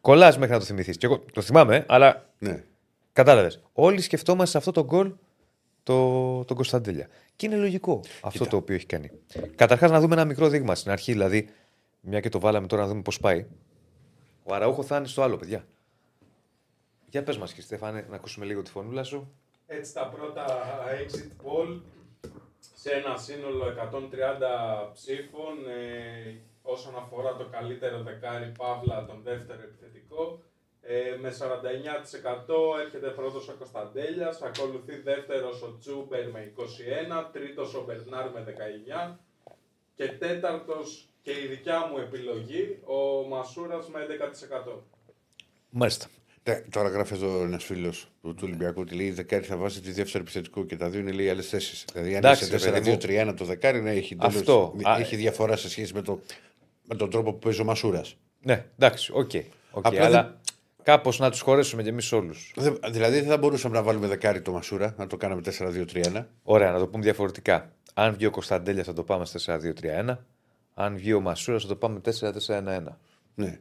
Κολλάς 0.00 0.38
μέχρι 0.38 0.52
να 0.52 0.58
το 0.58 0.64
θυμηθείς. 0.64 0.96
Και 0.96 1.06
εγώ 1.06 1.24
το 1.32 1.40
θυμάμαι, 1.40 1.76
ε, 1.76 1.84
αλλά 1.88 2.28
Ναι. 2.38 2.64
κατάλαβες. 3.12 3.60
Όλοι 3.72 4.00
σκεφτόμαστε 4.00 4.50
σε 4.50 4.58
αυτό 4.58 4.70
το 4.72 4.84
γκολ 4.84 5.12
το, 5.82 6.44
τον 6.44 6.56
Κωνσταντέλια. 6.56 7.08
Και 7.36 7.46
είναι 7.46 7.56
λογικό 7.56 8.00
αυτό 8.20 8.46
το 8.46 8.56
οποίο 8.56 8.74
έχει 8.74 8.86
κάνει. 8.86 9.10
Καταρχάς, 9.54 9.90
να 9.90 10.00
δούμε 10.00 10.14
ένα 10.14 10.24
μικρό 10.24 10.48
δείγμα 10.48 10.74
στην 10.74 10.90
αρχή, 10.90 11.12
δηλαδή, 11.12 11.48
μια 12.00 12.20
και 12.20 12.28
το 12.28 12.40
βάλαμε 12.40 12.66
τώρα 12.66 12.82
να 12.82 12.88
δούμε 12.88 13.02
πώς 13.02 13.20
πάει. 13.20 13.46
Ο 14.50 14.54
Αραούχο 14.54 14.82
θα 14.82 14.96
είναι 14.96 15.06
στο 15.06 15.22
άλλο, 15.22 15.36
παιδιά. 15.36 15.64
Για 17.08 17.22
πες 17.22 17.38
μας, 17.38 17.52
και 17.52 17.60
Στέφανε, 17.60 18.06
να 18.08 18.16
ακούσουμε 18.16 18.44
λίγο 18.44 18.62
τη 18.62 18.70
φωνούλα 18.70 19.04
σου. 19.04 19.32
Έτσι 19.66 19.94
τα 19.94 20.08
πρώτα 20.08 20.46
exit 21.04 21.46
poll 21.46 21.80
σε 22.74 22.90
ένα 22.90 23.16
σύνολο 23.16 23.64
130 23.66 24.92
ψήφων 24.92 25.68
ε, 25.68 26.34
όσον 26.62 26.96
αφορά 26.96 27.36
το 27.36 27.44
καλύτερο 27.50 28.02
δεκάρι 28.02 28.52
Παύλα 28.58 29.04
τον 29.06 29.20
δεύτερο 29.22 29.60
επιθετικό. 29.62 30.42
Ε, 30.82 31.16
με 31.20 31.30
49% 31.38 32.80
έρχεται 32.80 33.08
πρώτος 33.08 33.48
ο 33.48 33.54
Κωνσταντέλιας, 33.58 34.42
ακολουθεί 34.42 34.96
δεύτερος 35.00 35.62
ο 35.62 35.76
Τσούμπερ 35.78 36.30
με 36.30 36.52
21, 36.56 37.28
τρίτος 37.32 37.74
ο 37.74 37.84
Μπερνάρ 37.84 38.30
με 38.30 38.44
19 39.12 39.18
και 39.94 40.08
τέταρτος 40.08 41.09
και 41.22 41.30
η 41.30 41.46
δικιά 41.46 41.78
μου 41.90 41.98
επιλογή 41.98 42.78
ο 42.84 43.28
Μασούρας 43.28 43.88
με 43.88 44.00
11%. 44.68 44.72
Μάλιστα. 45.70 46.06
Ναι, 46.44 46.54
τώρα 46.70 46.88
γράφει 46.88 47.14
εδώ 47.14 47.42
ένας 47.42 47.64
φίλος 47.64 48.08
του, 48.22 48.34
του 48.34 48.42
Ολυμπιακού 48.44 48.80
ότι 48.80 48.94
λέει 48.94 49.10
δεκάρι 49.10 49.44
θα 49.44 49.56
βάζεις 49.56 49.80
τη 49.80 49.92
δεύτερη 49.92 50.22
επιθετικού 50.22 50.66
και 50.66 50.76
τα 50.76 50.88
δύο 50.88 51.00
είναι 51.00 51.12
λέει 51.12 51.28
άλλες 51.28 51.48
θέσεις. 51.48 51.84
Δηλαδή, 51.92 52.10
αν 52.10 52.16
Εντάξει, 52.16 52.54
είσαι 52.54 52.70
ρε 52.70 52.80
παιδί 52.80 52.90
μου. 52.90 52.96
4-2-3-1 53.30 53.34
το 53.36 53.44
δεκάρι, 53.44 53.80
ναι, 53.82 53.90
έχει, 53.92 54.16
τέλος- 54.16 54.36
Αυτό. 54.36 54.74
Α, 54.82 54.96
έχει 54.98 55.16
διαφορά 55.16 55.56
σε 55.56 55.68
σχέση 55.68 55.94
με, 55.94 56.02
το, 56.02 56.20
με 56.82 56.94
τον 56.96 57.10
τρόπο 57.10 57.32
που 57.32 57.38
παίζει 57.38 57.60
ο 57.60 57.64
Μασούρας. 57.64 58.16
Ναι, 58.42 58.66
εντάξει, 58.78 59.12
OK. 59.14 59.30
OK, 59.70 59.86
Απλά 59.86 60.04
αλλά 60.04 60.40
κάπως 60.82 61.18
να 61.18 61.30
τους 61.30 61.40
χωρέσουμε 61.40 61.82
κι 61.82 61.88
εμείς 61.88 62.12
όλους. 62.12 62.54
Δηλαδή, 62.90 63.18
δεν 63.20 63.28
θα 63.28 63.36
μπορούσαμε 63.38 63.74
να 63.76 63.82
βάλουμε 63.82 64.06
δεκάρι 64.06 64.40
το 64.40 64.52
Μασούρα, 64.52 64.94
να 64.98 65.06
το 65.06 65.16
κάναμε 65.16 65.40
4-2-3-1. 65.40 66.26
Ωραία, 66.42 66.70
να 66.70 66.78
το 66.78 66.86
πούμε 66.86 67.02
διαφορετικά. 67.04 67.72
Αν 67.94 68.12
βγει 68.14 68.26
ο 68.26 68.30
Κωνσταντέλιας 68.30 68.86
θα 68.86 68.92
το 68.92 69.02
πάμε 69.02 69.26
4-2-3-1. 69.46 70.16
Αν 70.80 70.96
βγει 70.96 71.12
ο 71.12 71.20
Μασούρας 71.20 71.62
θα 71.62 71.68
το 71.68 71.76
πάμε 71.76 72.00
4-4-1-1. 72.46 72.82
Ναι. 73.34 73.60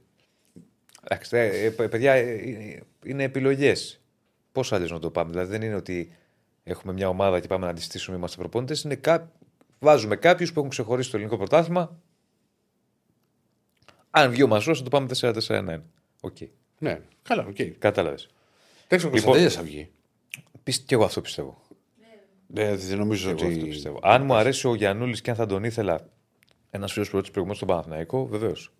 Εντάξει, 1.03 1.38
ε, 1.38 1.65
ε, 1.65 1.70
παιδιά, 1.70 2.13
ε, 2.13 2.34
ε, 2.34 2.80
είναι 3.05 3.24
επιλογές. 3.24 4.01
Πώς 4.51 4.74
αλλιώς 4.74 4.91
να 4.91 4.99
το 4.99 5.11
πάμε; 5.11 5.32
Δηλαδή 5.32 5.51
δεν 5.51 5.61
είναι 5.61 5.76
ότι 5.76 6.15
έχουμε 6.63 6.93
μια 6.93 7.09
ομάδα 7.09 7.39
και 7.39 7.47
πάμε 7.47 7.65
να 7.65 7.72
τη 7.72 7.80
στήσουμε, 7.80 8.18
είμαστε 8.17 8.38
προπονητές. 8.38 8.76
Είναι 8.86 8.95
κά... 8.95 9.32
Βάζουμε 9.80 10.15
κάποιους 10.15 10.51
που 10.51 10.59
έχουν 10.59 10.72
ξεχωρίσει 10.72 11.09
το 11.09 11.17
ελληνικό 11.17 11.38
πρωτάθλημα. 11.38 11.99
Αν 14.09 14.32
βγει 14.32 14.43
ο 14.43 14.47
Μασούρας 14.47 14.78
θα 14.78 14.84
το 14.84 14.89
πάμε 14.89 15.07
4-4-1-1. 15.20 15.82
Οκ. 16.22 16.38
ναι. 16.80 17.01
Καλά, 17.22 17.45
OK. 17.45 17.55
Okay. 17.57 17.72
Κατάλαβες. 17.80 18.30
Εντάξει, 18.84 19.05
ο 19.05 19.09
Κωνσταντέλιας 19.10 19.49
θα 19.49 19.63
βγει. 19.63 19.91
Πι... 20.63 20.80
Και 20.80 20.95
εγώ 20.95 21.03
αυτό 21.03 21.22
πιστεύω. 21.22 21.61
Ναι, 22.47 22.76
δεν 22.76 22.97
νομίζω 22.97 23.30
Εγώ 23.30 23.36
αυτό 23.45 23.59
ότι. 23.59 23.67
πιστεύω. 23.67 23.99
Αν 24.01 24.26
μου 24.26 24.34
αρέσει 24.34 24.67
ο 24.67 24.76
Γιανούλη 24.76 25.22
και 25.22 25.30
αν 25.30 25.36
θα 25.36 25.45
τον 25.45 25.63
ήθελα 25.63 26.09
ένας 26.70 26.91
φίλος 26.91 27.09
που 27.09 27.15
ρώτησε 27.15 27.32
προηγουμένως 27.32 27.63
στον 27.63 27.76
Παναθηναϊκό, 27.76 28.26
βεβαίως. 28.26 28.72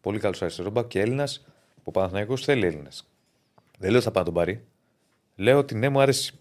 Πολύ 0.00 0.18
καλός 0.18 0.42
αριστερός 0.42 0.72
μπακ 0.72 0.86
και 0.86 1.00
Έλληνας. 1.00 1.46
Ο 1.82 1.90
Παναθηναϊκός 1.90 2.44
θέλει 2.44 2.66
Έλληνες. 2.66 3.08
Δεν 3.78 3.90
λέω 3.90 3.98
ότι 3.98 4.06
θα 4.06 4.10
πάει 4.10 4.24
να 4.24 4.30
τον 4.30 4.38
πάρει. 4.38 4.64
Λέω 5.36 5.58
ότι 5.58 5.74
ναι, 5.74 5.88
μου 5.88 6.00
αρέσει. 6.00 6.38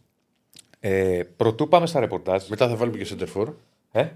Ε, 0.79 1.23
πρωτού 1.37 1.67
πάμε 1.67 1.87
στα 1.87 1.99
ρεπορτάζ. 1.99 2.47
Μετά 2.47 2.67
θα 2.67 2.75
βάλουμε 2.75 2.97
και 2.97 3.05
σεντερφόρ. 3.05 3.53
Ε; 3.91 4.09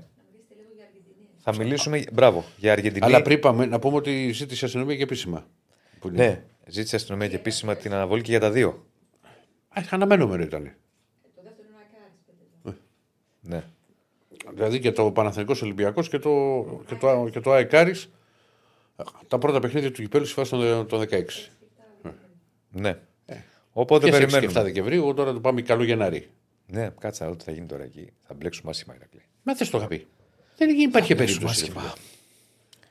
Θα 1.38 1.56
μιλήσουμε, 1.56 2.04
μπράβο, 2.14 2.46
για 2.58 2.72
Αργεντινή. 2.72 3.06
Αλλά 3.06 3.22
πριν 3.22 3.40
πάμε, 3.40 3.66
να 3.66 3.80
πούμε 3.80 3.96
ότι 3.96 4.32
ζήτησε 4.32 4.66
αστυνομία 4.66 4.96
και 4.96 5.04
επίσημα. 5.04 5.48
Που 6.00 6.08
είναι. 6.08 6.28
Ναι, 6.28 6.44
ζήτησε 6.68 6.96
αστυνομία 6.96 7.28
και 7.28 7.36
επίσημα 7.36 7.76
την 7.76 7.94
αναβολή 7.94 8.22
και 8.22 8.32
για 8.32 8.40
τα 8.40 8.52
δύο. 8.52 8.86
Α, 9.70 9.82
αναμένομενο 9.90 10.44
ήταν. 10.44 10.74
Ναι. 13.42 13.64
Δηλαδή 14.54 14.80
και 14.80 14.92
το 14.92 15.12
Παναθηναϊκός 15.12 15.62
Ολυμπιακός 15.62 16.10
και 16.10 16.20
το, 16.20 16.30
και 16.88 16.96
το, 16.96 17.30
και 17.32 17.40
το 17.40 17.52
ΑΕΚ 17.52 17.74
Άρης, 17.74 18.10
τα 19.28 19.38
πρώτα 19.38 19.60
παιχνίδια 19.60 19.92
του 19.92 20.02
κυπέλου 20.02 20.26
στη 20.26 20.34
φάση 20.34 20.50
των, 20.52 20.88
των 20.88 21.02
16. 21.02 21.24
ναι. 22.72 22.98
Οπότε 23.78 24.10
Και 24.10 24.16
σε 24.16 24.18
6 24.18 24.20
και 24.22 24.26
7 24.28 24.30
περιμένουμε. 24.40 24.64
Δεκεμβρίου, 24.64 25.14
τώρα 25.14 25.34
το 25.34 25.40
πάμε 25.40 25.62
καλό 25.62 25.84
Γενάρη. 25.84 26.30
Ναι, 26.68 26.90
κάτσα 27.00 27.24
να 27.24 27.30
δω 27.30 27.36
τι 27.36 27.44
θα 27.44 27.52
γίνει 27.52 27.66
τώρα 27.66 27.84
εκεί. 27.84 28.12
Θα 28.28 28.34
μπλέξουμε 28.34 28.70
άσχημα, 28.70 28.96
Ηρακλή. 28.96 29.22
Μα 29.44 29.54
δεν 29.54 29.70
το 29.70 29.78
είχα 29.78 29.88
πει. 29.88 30.08
Δεν 30.58 30.70
υπάρχει 30.80 31.16
περίπτωση. 31.16 31.46
άσχημα. 31.46 31.82
ρε 31.82 31.88
φίλε. 31.88 32.00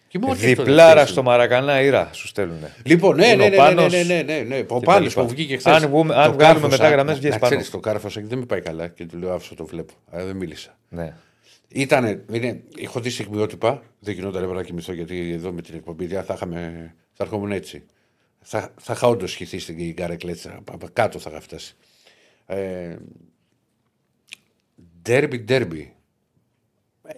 Και 0.08 0.18
μόνο 0.18 0.34
και 0.36 0.50
αυτό 0.50 0.62
Διπλάρα 0.62 0.94
δεν 0.94 1.06
στο 1.06 1.22
Μαρακανά 1.22 1.80
Ήρα 1.82 2.10
σου 2.12 2.26
στέλνουν. 2.26 2.58
Λοιπόν, 2.84 3.16
ναι, 3.16 3.26
Είναι 3.26 3.34
ναι, 3.36 3.42
ο 3.42 3.48
ναι, 3.48 3.50
ναι, 3.50 3.56
Πάνος 3.56 3.92
ναι, 3.92 4.02
ναι, 4.02 4.22
ναι, 4.22 4.40
ναι. 4.40 4.64
Ο 4.68 4.78
και 4.78 4.84
Πάνος 4.84 5.14
τα 5.14 5.20
που 5.20 5.26
λοιπά. 5.26 5.34
βγήκε 5.34 5.56
χθες. 5.56 5.72
Αν 5.82 5.88
βγούμε- 5.88 6.16
αν 6.16 6.32
βγάλουμε 6.32 6.68
μετά 6.68 6.88
γραμμές, 6.90 7.18
βγες 7.18 7.32
Να 7.32 7.38
πάνω. 7.38 7.52
ξέρεις, 7.52 7.70
το 7.70 7.78
κάρφωσα 7.80 8.20
και 8.20 8.26
δεν 8.26 8.38
με 8.38 8.44
πάει 8.46 8.60
καλά 8.60 8.88
και 8.88 9.06
του 9.06 9.18
λέω 9.18 9.32
άφησα 9.34 9.54
το 9.54 9.64
βλέπω. 9.66 9.92
Αλλά 10.10 10.24
δεν 10.24 10.36
μίλησα. 10.36 10.76
Ναι. 10.88 11.14
Ήτανε, 11.68 12.24
είναι, 12.32 12.62
έχω 12.78 13.00
δει 13.00 13.10
στιγμιότυπα. 13.10 13.82
Δεν 13.98 14.14
γινόταν 14.14 14.42
έπρεπε 14.42 14.58
να 14.60 14.64
κοιμηθώ 14.66 14.92
γιατί 14.92 15.32
εδώ 15.32 15.52
με 15.52 15.62
την 15.62 15.74
εκπομπή 15.74 16.06
θα, 16.06 16.34
είχαμε, 16.34 16.94
θα 17.12 17.24
ερχόμουν 17.24 17.52
έτσι. 17.52 17.84
Θα, 18.40 18.74
θα 18.80 18.92
είχα 18.92 19.06
όντως 19.08 19.34
χυθεί 19.34 19.58
στην 19.58 19.96
καρεκλέτσα. 19.96 20.62
Από 20.70 20.88
κάτω 20.92 21.18
θα 21.18 21.30
είχα 21.30 21.40
φτάσει. 21.40 21.76
Ε, 22.46 22.96
Ντέρμπι, 25.02 25.38
ντέρμπι. 25.38 25.94
Ε, 27.02 27.12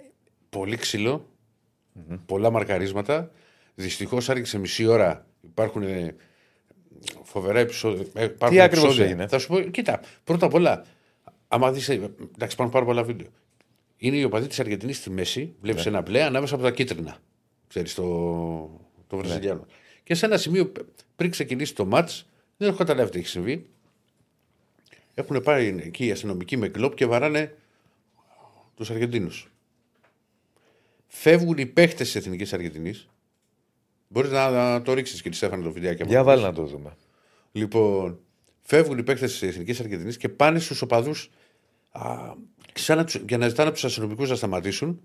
Πολύ 0.48 0.76
ξύλο, 0.76 1.28
πολλά 2.26 2.50
μαρκαρίσματα. 2.50 3.30
Δυστυχώς 3.74 4.28
άρχισε 4.28 4.58
μισή 4.58 4.86
ώρα. 4.86 5.26
Υπάρχουν 5.40 5.82
ε, 5.82 6.14
φοβερά 7.22 7.58
επεισόδια. 7.58 8.06
ε, 8.14 8.24
υπάρχουν 8.24 8.56
Τι 8.56 8.62
ακριβώς 8.62 8.84
επεισόδια. 8.88 9.10
έγινε; 9.10 9.26
Θα 9.28 9.38
σου 9.38 9.48
πω, 9.48 9.60
κοίτα, 9.60 10.00
πρώτα 10.24 10.46
απ' 10.46 10.54
όλα, 10.54 10.84
άμα 11.48 11.72
δεις, 11.72 11.88
ε, 11.88 11.92
εντάξει, 11.94 12.54
υπάρχουν 12.54 12.70
πάρα 12.70 12.84
πολλά 12.84 13.02
βίντεο. 13.02 13.26
Είναι 13.98 14.16
η 14.16 14.24
οπαδή 14.24 14.46
της 14.46 14.60
Αργεντινής 14.60 14.96
στη 14.96 15.10
μέση, 15.10 15.54
βλέπεις 15.60 15.84
Ναι. 15.84 15.90
ένα 15.90 16.00
μπλε 16.00 16.22
ανάμεσα 16.22 16.54
από 16.54 16.64
τα 16.64 16.70
κίτρινα. 16.70 17.18
Ξέρεις 17.68 17.94
το, 17.94 18.02
το 19.06 19.16
Ναι. 19.16 19.22
Βραζιλιάνο. 19.22 19.66
Και 20.02 20.14
σε 20.14 20.26
ένα 20.26 20.36
σημείο 20.36 20.72
πριν 21.16 21.30
ξεκινήσει 21.30 21.74
το 21.74 21.84
ματ, 21.84 22.10
δεν 22.56 22.68
έχω 22.68 22.76
καταλάβει 22.76 23.10
τι 23.10 23.18
έχει 23.18 23.28
συμβεί. 23.28 23.66
Έχουν 25.14 25.42
πάει 25.42 25.76
εκεί 25.84 26.06
οι 26.06 26.10
αστυνομικοί 26.10 26.56
με 26.56 26.68
κλοπ 26.68 26.94
και 26.94 27.06
βαράνε 27.06 27.54
τους 28.74 28.90
Αργεντίνους. 28.90 29.50
Φεύγουν 31.06 31.58
οι 31.58 31.66
παίχτες 31.66 32.06
της 32.06 32.14
Εθνικής 32.14 32.52
Αργεντινής. 32.52 33.08
Μπορείς 34.08 34.30
να, 34.30 34.50
να 34.50 34.82
το 34.82 34.92
ρίξεις 34.92 35.22
και 35.22 35.28
τη 35.30 35.36
Στέφανα 35.36 35.62
το 35.62 35.72
βιντεάκι. 35.72 36.02
άμα 36.02 36.10
Για 36.10 36.18
θες. 36.20 36.26
βάλει 36.26 36.42
να 36.42 36.52
το 36.52 36.64
δούμε. 36.66 36.96
Λοιπόν, 37.52 38.18
φεύγουν 38.62 38.98
οι 38.98 39.02
παίκτε 39.02 39.26
της 39.26 39.42
Εθνικής 39.42 39.80
Αργεντινής 39.80 40.16
και 40.16 40.28
πάνε 40.28 40.58
στους 40.58 40.82
οπαδούς 40.82 41.30
για 43.26 43.38
να 43.38 43.48
ζητάνε 43.48 43.68
από 43.68 43.72
τους 43.72 43.84
αστυνομικούς 43.84 44.28
να 44.28 44.34
σταματήσουν. 44.36 45.00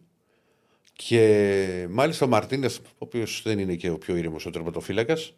Και 0.94 1.88
μάλιστα 1.90 2.26
ο 2.26 2.28
Μαρτίνες, 2.28 2.78
ο 2.78 2.82
οποίος 2.98 3.42
δεν 3.46 3.60
είναι 3.60 3.76
και 3.76 3.90
ο 3.90 3.98
πιο 3.98 4.16
ήρεμος 4.16 4.46
ο 4.46 4.50
τερματοφύλακας, 4.50 5.34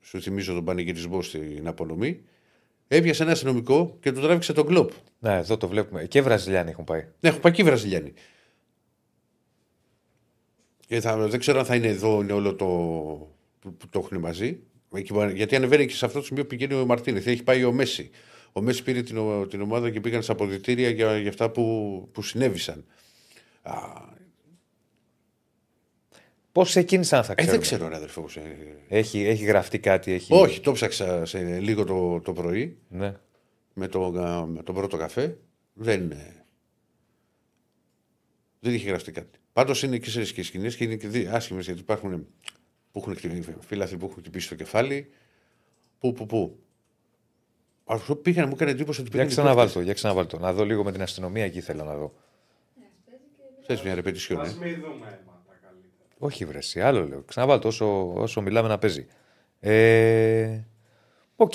σου 0.00 0.22
θυμίζω 0.22 0.54
τον 0.54 0.64
πανηγυρισμό 0.64 1.22
στην 1.22 1.66
απονομή, 1.68 2.22
έβιασε 2.88 3.22
ένα 3.22 3.32
αστυνομικό 3.32 3.96
και 4.00 4.12
του 4.12 4.20
τράβηξε 4.20 4.52
τον 4.52 4.66
κλοπ. 4.66 4.90
Ναι, 5.18 5.34
εδώ 5.36 5.56
το 5.56 5.68
βλέπουμε. 5.68 6.04
Και 6.04 6.22
Βραζιλιάνοι 6.22 6.70
έχουν 6.70 6.84
πάει. 6.84 7.06
Ναι, 7.20 7.28
έχουν 7.28 7.40
πάει 7.40 7.52
και 7.52 7.62
οι 7.62 7.64
Βραζιλιάνοι. 7.64 8.12
Και 10.86 11.00
θα, 11.00 11.16
δεν 11.16 11.40
ξέρω 11.40 11.58
αν 11.58 11.64
θα 11.64 11.74
είναι 11.74 11.86
εδώ 11.88 12.20
είναι 12.22 12.32
όλο 12.32 12.54
το 12.54 12.64
που, 13.60 13.74
που 13.76 13.88
το 13.90 13.98
έχουν 14.04 14.18
μαζί. 14.18 14.58
Εκεί 14.94 15.12
που- 15.12 15.22
Γιατί 15.34 15.56
ανεβαίνει 15.56 15.86
και 15.86 15.94
σε 15.94 16.04
αυτό 16.04 16.18
το 16.18 16.24
σημείο 16.24 16.42
που 16.42 16.48
πηγαίνει 16.48 16.74
ο 16.74 16.86
Μαρτίνεθ. 16.86 17.26
Έχει 17.26 17.42
πάει 17.42 17.64
ο 17.64 17.72
Μέση. 17.72 18.10
Ο 18.52 18.60
Μέσης 18.60 18.82
πήρε 18.82 19.02
την, 19.02 19.16
ο- 19.18 19.46
την 19.46 19.60
ομάδα 19.60 19.90
και 19.90 20.00
πήγαν 20.00 20.22
στα 20.22 20.32
αποδητήρια 20.32 20.90
για, 20.90 21.18
για 21.18 21.28
αυτά 21.28 21.50
που, 21.50 22.08
που 22.12 22.22
συνέβησαν. 22.22 22.84
Α, 23.62 23.76
Πώς 26.52 26.68
ξεκίνησαν, 26.68 27.24
θα 27.24 27.32
ε, 27.32 27.34
ξέρω. 27.34 27.50
δεν 27.52 27.60
ξέρω, 27.60 27.88
ρε 27.88 27.96
αδερφέ. 27.96 28.20
πώς, 28.20 28.36
ε, 28.36 28.56
Έχει, 28.88 29.20
έχει 29.20 29.44
γραφτεί 29.44 29.78
κάτι. 29.78 30.12
Έχει... 30.12 30.32
Όχι, 30.34 30.60
το 30.60 30.72
ψάξα 30.72 31.24
σε 31.24 31.58
λίγο 31.60 31.84
το, 31.84 32.20
το 32.20 32.32
πρωί 32.32 32.78
Ναι. 32.88 33.14
με, 33.74 33.88
το, 33.88 34.04
α, 34.04 34.46
με 34.46 34.62
τον 34.62 34.74
πρώτο 34.74 34.96
καφέ. 34.96 35.38
Δεν, 35.72 36.10
ε, 36.10 36.44
δεν 38.60 38.74
είχε 38.74 38.88
γραφτεί 38.88 39.12
κάτι. 39.12 39.38
Πάντως 39.52 39.82
είναι 39.82 39.98
και 39.98 40.10
σε 40.10 40.22
και 40.22 40.42
σκηνές 40.42 40.76
και 40.76 40.84
είναι 40.84 40.96
και 40.96 41.28
άσχημες 41.30 41.64
γιατί 41.64 41.80
υπάρχουν 41.80 42.26
που 42.92 42.98
έχουν 42.98 43.16
χτυπήσει, 43.16 43.54
φίλαθλοι 43.60 43.96
που 43.96 44.06
έχουν 44.06 44.18
χτυπήσει 44.18 44.48
το 44.48 44.54
κεφάλι. 44.54 45.10
Πού, 45.98 46.12
πού, 46.12 46.26
πού. 46.26 46.58
Αυτό 47.90 48.16
πήγανε, 48.16 48.46
μου 48.46 48.52
έκανε 48.54 48.70
εντύπωση 48.70 49.00
ότι 49.00 49.10
Για 49.10 49.18
πήγανε. 49.18 49.30
ξαναβάλ 49.40 49.72
το, 49.72 49.80
για 49.80 49.92
ξαναβάλ 49.92 50.26
το. 50.26 50.38
Να 50.38 50.52
δω 50.52 50.64
λίγο 50.64 50.84
με 50.84 50.92
την 50.92 51.02
αστυνομία 51.02 51.44
εκεί 51.44 51.60
θέλω 51.60 51.84
να 51.84 51.94
δω. 51.96 52.12
Θε 53.66 53.76
μια 53.84 53.94
ρεπετησιόν. 53.94 54.40
Α 54.40 54.44
Ε. 54.44 54.48
μην 54.60 54.74
δούμε 54.74 54.94
αίματα 55.06 55.54
καλύτερα. 55.62 56.16
Όχι, 56.18 56.44
βρε 56.44 56.62
συ, 56.62 56.80
άλλο 56.80 57.06
λέω. 57.08 57.22
Ξαναβάλ 57.26 57.58
το 57.58 57.68
όσο, 57.68 58.12
όσο 58.14 58.40
μιλάμε 58.40 58.68
να 58.68 58.78
παίζει. 58.78 59.06
Ε, 59.60 60.60
Οκ. 61.36 61.52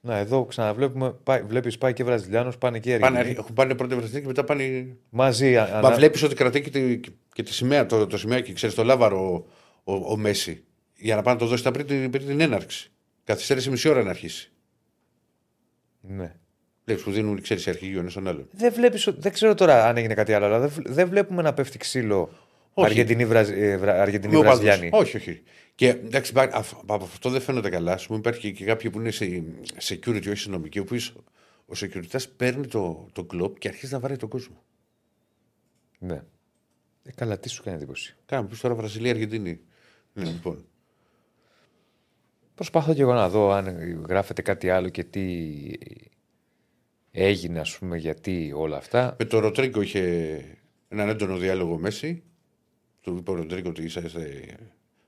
Να, 0.00 0.16
εδώ 0.16 0.44
ξαναβλέπουμε. 0.44 1.10
Πάει, 1.22 1.42
βλέπεις 1.42 1.78
πάει 1.78 1.92
και 1.92 2.04
Βραζιλιάνος, 2.04 2.58
πάνε 2.58 2.78
και 2.78 2.98
Πάνε, 2.98 3.18
Αργεντινοί. 3.18 3.42
έχουν 3.42 3.54
πάνε 3.54 3.74
πρώτη 3.74 3.94
βραστική 3.94 4.20
και 4.20 4.26
μετά 4.26 4.44
πάνε. 4.44 4.96
Μαζί. 5.10 5.56
α- 5.56 5.68
Μα 5.72 5.76
ανα- 5.88 5.96
βλέπεις 5.96 6.22
ότι 6.22 6.34
κρατάει 6.34 6.62
και 6.62 6.70
τη, 6.70 7.00
και 7.32 7.42
τη 7.42 7.52
σημαία, 7.54 7.86
το, 7.86 8.06
το 8.06 8.18
σημαίακι, 8.18 8.52
ξέρεις, 8.52 8.74
το 8.74 8.84
λάβαρο 8.84 9.46
ο, 9.84 9.92
ο, 9.92 10.12
ο 10.12 10.16
Μέσι. 10.16 10.64
Για 10.96 11.16
να 11.16 11.22
πάνε 11.22 11.34
να 11.36 11.42
το 11.42 11.46
δώσει 11.50 11.62
τα 11.62 11.70
πριν, 11.70 11.86
την- 11.86 12.10
πριν 12.10 12.26
την 12.26 12.40
έναρξη. 12.40 12.90
Καθυστέρησε 13.26 13.70
μισή 13.70 13.88
ώρα 13.88 14.02
να 14.02 14.10
αρχίσει. 14.10 14.50
Ναι. 16.00 16.34
Βλέπεις 16.84 17.04
που 17.04 17.10
δίνουν, 17.10 17.40
ξέρεις, 17.42 17.68
αρχηγείο 17.68 17.98
ένας 17.98 18.12
στον 18.12 18.26
άλλον. 18.26 18.48
Δεν, 18.52 18.72
βλέπεις, 18.72 19.06
ότι- 19.06 19.20
δεν 19.20 19.32
ξέρω 19.32 19.54
τώρα 19.54 19.86
αν 19.88 19.96
έγινε 19.96 20.14
κάτι 20.14 20.32
άλλο, 20.32 20.44
αλλά 20.44 20.58
δεν, 20.58 20.68
βλ- 20.68 20.88
δεν 20.88 21.08
βλέπουμε 21.08 21.42
να 21.42 21.54
πέφτει 21.54 21.78
ξύλο 21.78 22.30
Όχι. 22.74 22.88
Αργεντινή, 22.88 23.26
Βραζ, 23.26 23.48
ε, 23.50 23.76
Βρα- 23.76 24.02
Αργεντινή 24.02 24.32
Με 24.32 24.38
οπαδούς. 24.38 24.64
Βραζιλιάνη. 24.64 24.90
Όχι, 24.92 25.16
όχι. 25.16 25.42
Και 25.74 25.88
εντάξει, 25.88 26.32
πά- 26.32 26.54
αφ- 26.54 26.74
από 26.86 27.04
αυτό 27.04 27.30
δεν 27.30 27.40
φαίνεται 27.40 27.68
καλά. 27.68 27.92
Α 27.92 27.98
πούμε, 28.06 28.18
υπάρχει 28.18 28.52
και 28.52 28.64
κάποιοι 28.64 28.90
που 28.90 29.00
είναι 29.00 29.10
σε 29.10 29.24
security, 29.82 30.18
όχι 30.20 30.30
αστυνομικοί, 30.30 30.78
ο 30.78 30.82
οποίο 30.82 30.98
ο 31.66 31.72
security 31.76 32.18
παίρνει 32.36 32.66
το, 32.66 33.08
το 33.12 33.24
κλοπ 33.24 33.58
και 33.58 33.68
αρχίζει 33.68 33.92
να 33.92 34.00
βαράει 34.00 34.16
τον 34.16 34.28
κόσμο. 34.28 34.62
Ναι. 35.98 36.22
Ε, 37.02 37.10
καλά, 37.14 37.38
τι 37.38 37.48
σου 37.48 37.62
κάνει 37.62 37.76
εντύπωση. 37.76 38.16
Κάνε 38.26 38.48
πεις 38.48 38.60
τώρα 38.60 38.74
Βραζιλία, 38.74 39.10
Αργεντινή. 39.10 39.60
Ναι, 40.12 40.24
λοιπόν. 40.24 40.64
Προσπαθώ 42.56 42.94
και 42.94 43.00
εγώ 43.02 43.12
να 43.12 43.28
δω 43.28 43.50
αν 43.50 43.66
γράφεται 44.08 44.42
κάτι 44.42 44.70
άλλο 44.70 44.88
και 44.88 45.04
τι 45.04 45.24
έγινε, 47.10 47.60
ας 47.60 47.78
πούμε, 47.78 47.96
γιατί 47.96 48.52
όλα 48.54 48.76
αυτά. 48.76 49.16
Με 49.18 49.24
τον 49.24 49.40
Ροτρίγκο 49.40 49.80
είχε 49.80 50.00
έναν 50.88 51.08
έντονο 51.08 51.36
διάλογο 51.36 51.78
μέση. 51.78 52.22
Του 53.00 53.16
είπε 53.18 53.30
ο 53.30 53.34
Ροτρίγκο 53.34 53.68
ότι 53.68 53.82
είσαστε, 53.82 54.44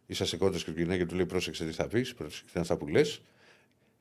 είσαστε 0.06 0.36
κότε 0.36 0.58
και 0.58 0.70
του 0.72 0.86
και 0.96 1.06
του 1.06 1.14
λέει 1.14 1.26
πρόσεξε 1.26 1.64
τι 1.64 1.72
θα 1.72 1.86
πεις, 1.86 2.14
πρόσεξε 2.14 2.42
τι 2.44 2.50
είναι 2.54 2.62
αυτά 2.62 2.76
που 2.76 2.86
λες. 2.86 3.20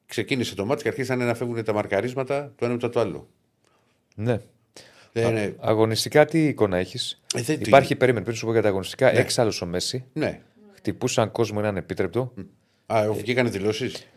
Ξεκίνησε 0.06 0.56
το 0.56 0.66
μάτι 0.66 0.82
και 0.84 0.88
αρχίσαν 0.90 1.20
να 1.20 1.34
φεύγουν 1.36 1.64
τα 1.64 1.74
μαρκαρίσματα 1.74 2.54
το 2.56 2.66
ένα 2.66 2.74
μετά 2.74 2.90
το 2.90 3.00
άλλο. 3.00 3.30
Ναι. 4.16 4.40
Δεν 5.12 5.30
είναι- 5.30 5.56
Αγωνιστικά 5.60 6.26
τι 6.26 6.48
εικόνα 6.48 6.78
έχεις; 6.78 7.22
Ε, 7.36 7.42
δεν- 7.42 7.60
Υπάρχει, 7.62 7.96
περίμενε, 7.96 8.26
πριν 8.26 8.38
σου 8.38 8.46
πω 8.46 8.52
για 8.52 8.62
τα 8.62 8.68
αγωνιστικά, 8.68 9.12
ναι. 9.12 9.20
έξαλλος 9.20 9.62
ο 9.62 9.66
Μέση. 9.66 10.06
Ναι. 10.14 10.42
Χτυπούσαν 10.76 11.32
κόσμο, 11.32 11.60
είναι 11.60 11.68
ανεπίτρεπτο. 11.68 12.34
Α, 12.88 13.14
βγήκανε 13.14 13.50
δηλώσεις; 13.50 14.08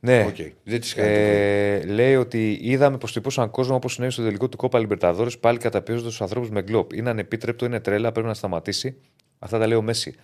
Ναι. 0.00 0.24
Οκ. 0.28 0.36
Δεν 0.64 0.80
τις 0.80 0.94
κάνει. 0.94 1.08
Ε, 1.08 1.84
λέει 1.84 2.14
ότι 2.16 2.58
είδαμε 2.62 2.98
πως 2.98 3.12
χτυπούσαν 3.12 3.50
κόσμο 3.50 3.74
όπως 3.74 3.92
συνέβη 3.92 4.12
στο 4.12 4.22
τελικό 4.22 4.48
του 4.48 4.56
Κόπα 4.56 4.78
Λιμπερταδόρες, 4.78 5.30
πάλι 5.40 5.58
καταπιέζοντας 5.58 6.08
τους 6.08 6.16
ανθρώπους 6.20 6.50
με 6.50 6.62
γκλοπ. 6.62 6.92
Είναι 6.92 7.10
ανεπίτρεπτο, 7.10 7.64
είναι 7.64 7.80
τρέλα, 7.80 8.12
πρέπει 8.12 8.26
να 8.26 8.34
σταματήσει. 8.34 8.96
Αυτά 9.38 9.58
τα 9.58 9.66
λέει 9.66 9.78
ο 9.78 9.82
Μέσι. 9.82 10.14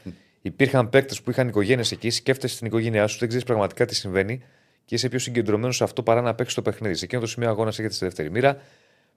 Υπήρχαν 0.42 0.88
παίκτες 0.88 1.22
που 1.22 1.30
είχαν 1.30 1.48
οικογένειες 1.48 1.92
εκεί, 1.92 2.10
σκέφτεσαι 2.10 2.58
την 2.58 2.66
οικογένειά 2.66 3.06
σου, 3.06 3.18
δεν 3.18 3.28
ξέρεις 3.28 3.46
πραγματικά 3.46 3.84
τι 3.84 3.94
συμβαίνει 3.94 4.42
και 4.84 4.94
είσαι 4.94 5.08
πιο 5.08 5.18
συγκεντρωμένος 5.18 5.76
σε 5.76 5.84
αυτό 5.84 6.02
παρά 6.02 6.20
να 6.20 6.34
παίξεις 6.34 6.54
το 6.54 6.62
παιχνίδι. 6.62 6.94
Σε 6.94 7.04
εκείνο 7.04 7.20
το 7.20 7.26
σημείο 7.26 7.48
ο 7.48 7.52
αγώνας 7.52 7.78
έρχεται 7.78 7.94
στη 7.94 8.04
δεύτερη 8.04 8.30
μοίρα. 8.30 8.56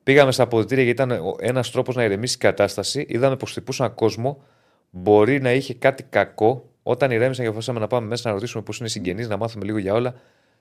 Πήγαμε 0.03 0.31
στα 0.31 0.43
αποδυτήρια 0.43 0.83
γιατί 0.83 1.03
ήταν 1.03 1.21
ένας 1.39 1.71
τρόπος 1.71 1.95
να 1.95 2.03
ηρεμήσει 2.03 2.35
η 2.35 2.39
κατάσταση. 2.39 3.05
Είδαμε 3.09 3.35
πως 3.35 3.53
χτυπούσαν 3.53 3.93
κόσμο. 3.93 4.43
Μπορεί 4.89 5.41
να 5.41 5.53
είχε 5.53 5.73
κάτι 5.73 6.03
κακό. 6.03 6.69
Όταν 6.87 7.11
ηρέμησαν 7.11 7.35
και 7.43 7.49
αποφασίσαμε 7.49 7.79
να 7.79 7.87
πάμε 7.87 8.07
μέσα 8.07 8.27
να 8.29 8.33
ρωτήσουμε 8.35 8.63
πώς 8.63 8.77
είναι 8.77 8.87
οι 8.87 8.91
συγγενείς, 8.91 9.27
να 9.27 9.37
μάθουμε 9.37 9.65
λίγο 9.65 9.77
για 9.77 9.93
όλα. 9.93 10.15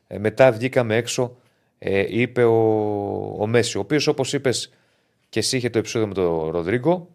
Ε, 0.07 0.19
μετά 0.19 0.53
βγήκαμε 0.53 0.97
έξω, 0.97 1.37
ε, 1.79 2.05
είπε 2.21 2.45
ο, 2.45 2.57
ο 3.43 3.47
Μέσι, 3.47 3.77
ο 3.77 3.81
οποίος 3.81 4.07
όπως 4.07 4.33
είπες 4.33 4.73
και 5.29 5.39
εσύ 5.39 5.57
είχε 5.57 5.71
το 5.71 5.79
επεισόδιο 5.79 6.09
με 6.09 6.15
τον 6.15 6.49
Ροδρίγκο. 6.51 7.09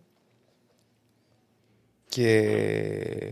Και 2.09 3.31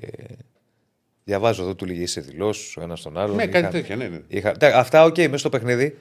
διαβάζω 1.24 1.64
εδώ 1.64 1.76
του 1.76 1.86
λέγε 1.86 2.02
είσαι 2.02 2.22
δειλός 2.22 2.80
ο 2.80 2.84
ένας 2.84 3.02
τον 3.02 3.18
άλλον. 3.18 3.36
Ναι, 3.36 3.44
Είχα- 3.44 3.62
κάτι 3.62 3.72
τέτοια, 3.80 3.96
ναι, 3.96 4.08
ναι. 4.08 4.22
Είχα... 4.28 4.52
Τε- 4.52 4.74
Αυτά, 4.74 5.04
οκ, 5.04 5.18
μέσα 5.18 5.38
στο 5.38 5.50
παιχνίδι 5.50 5.98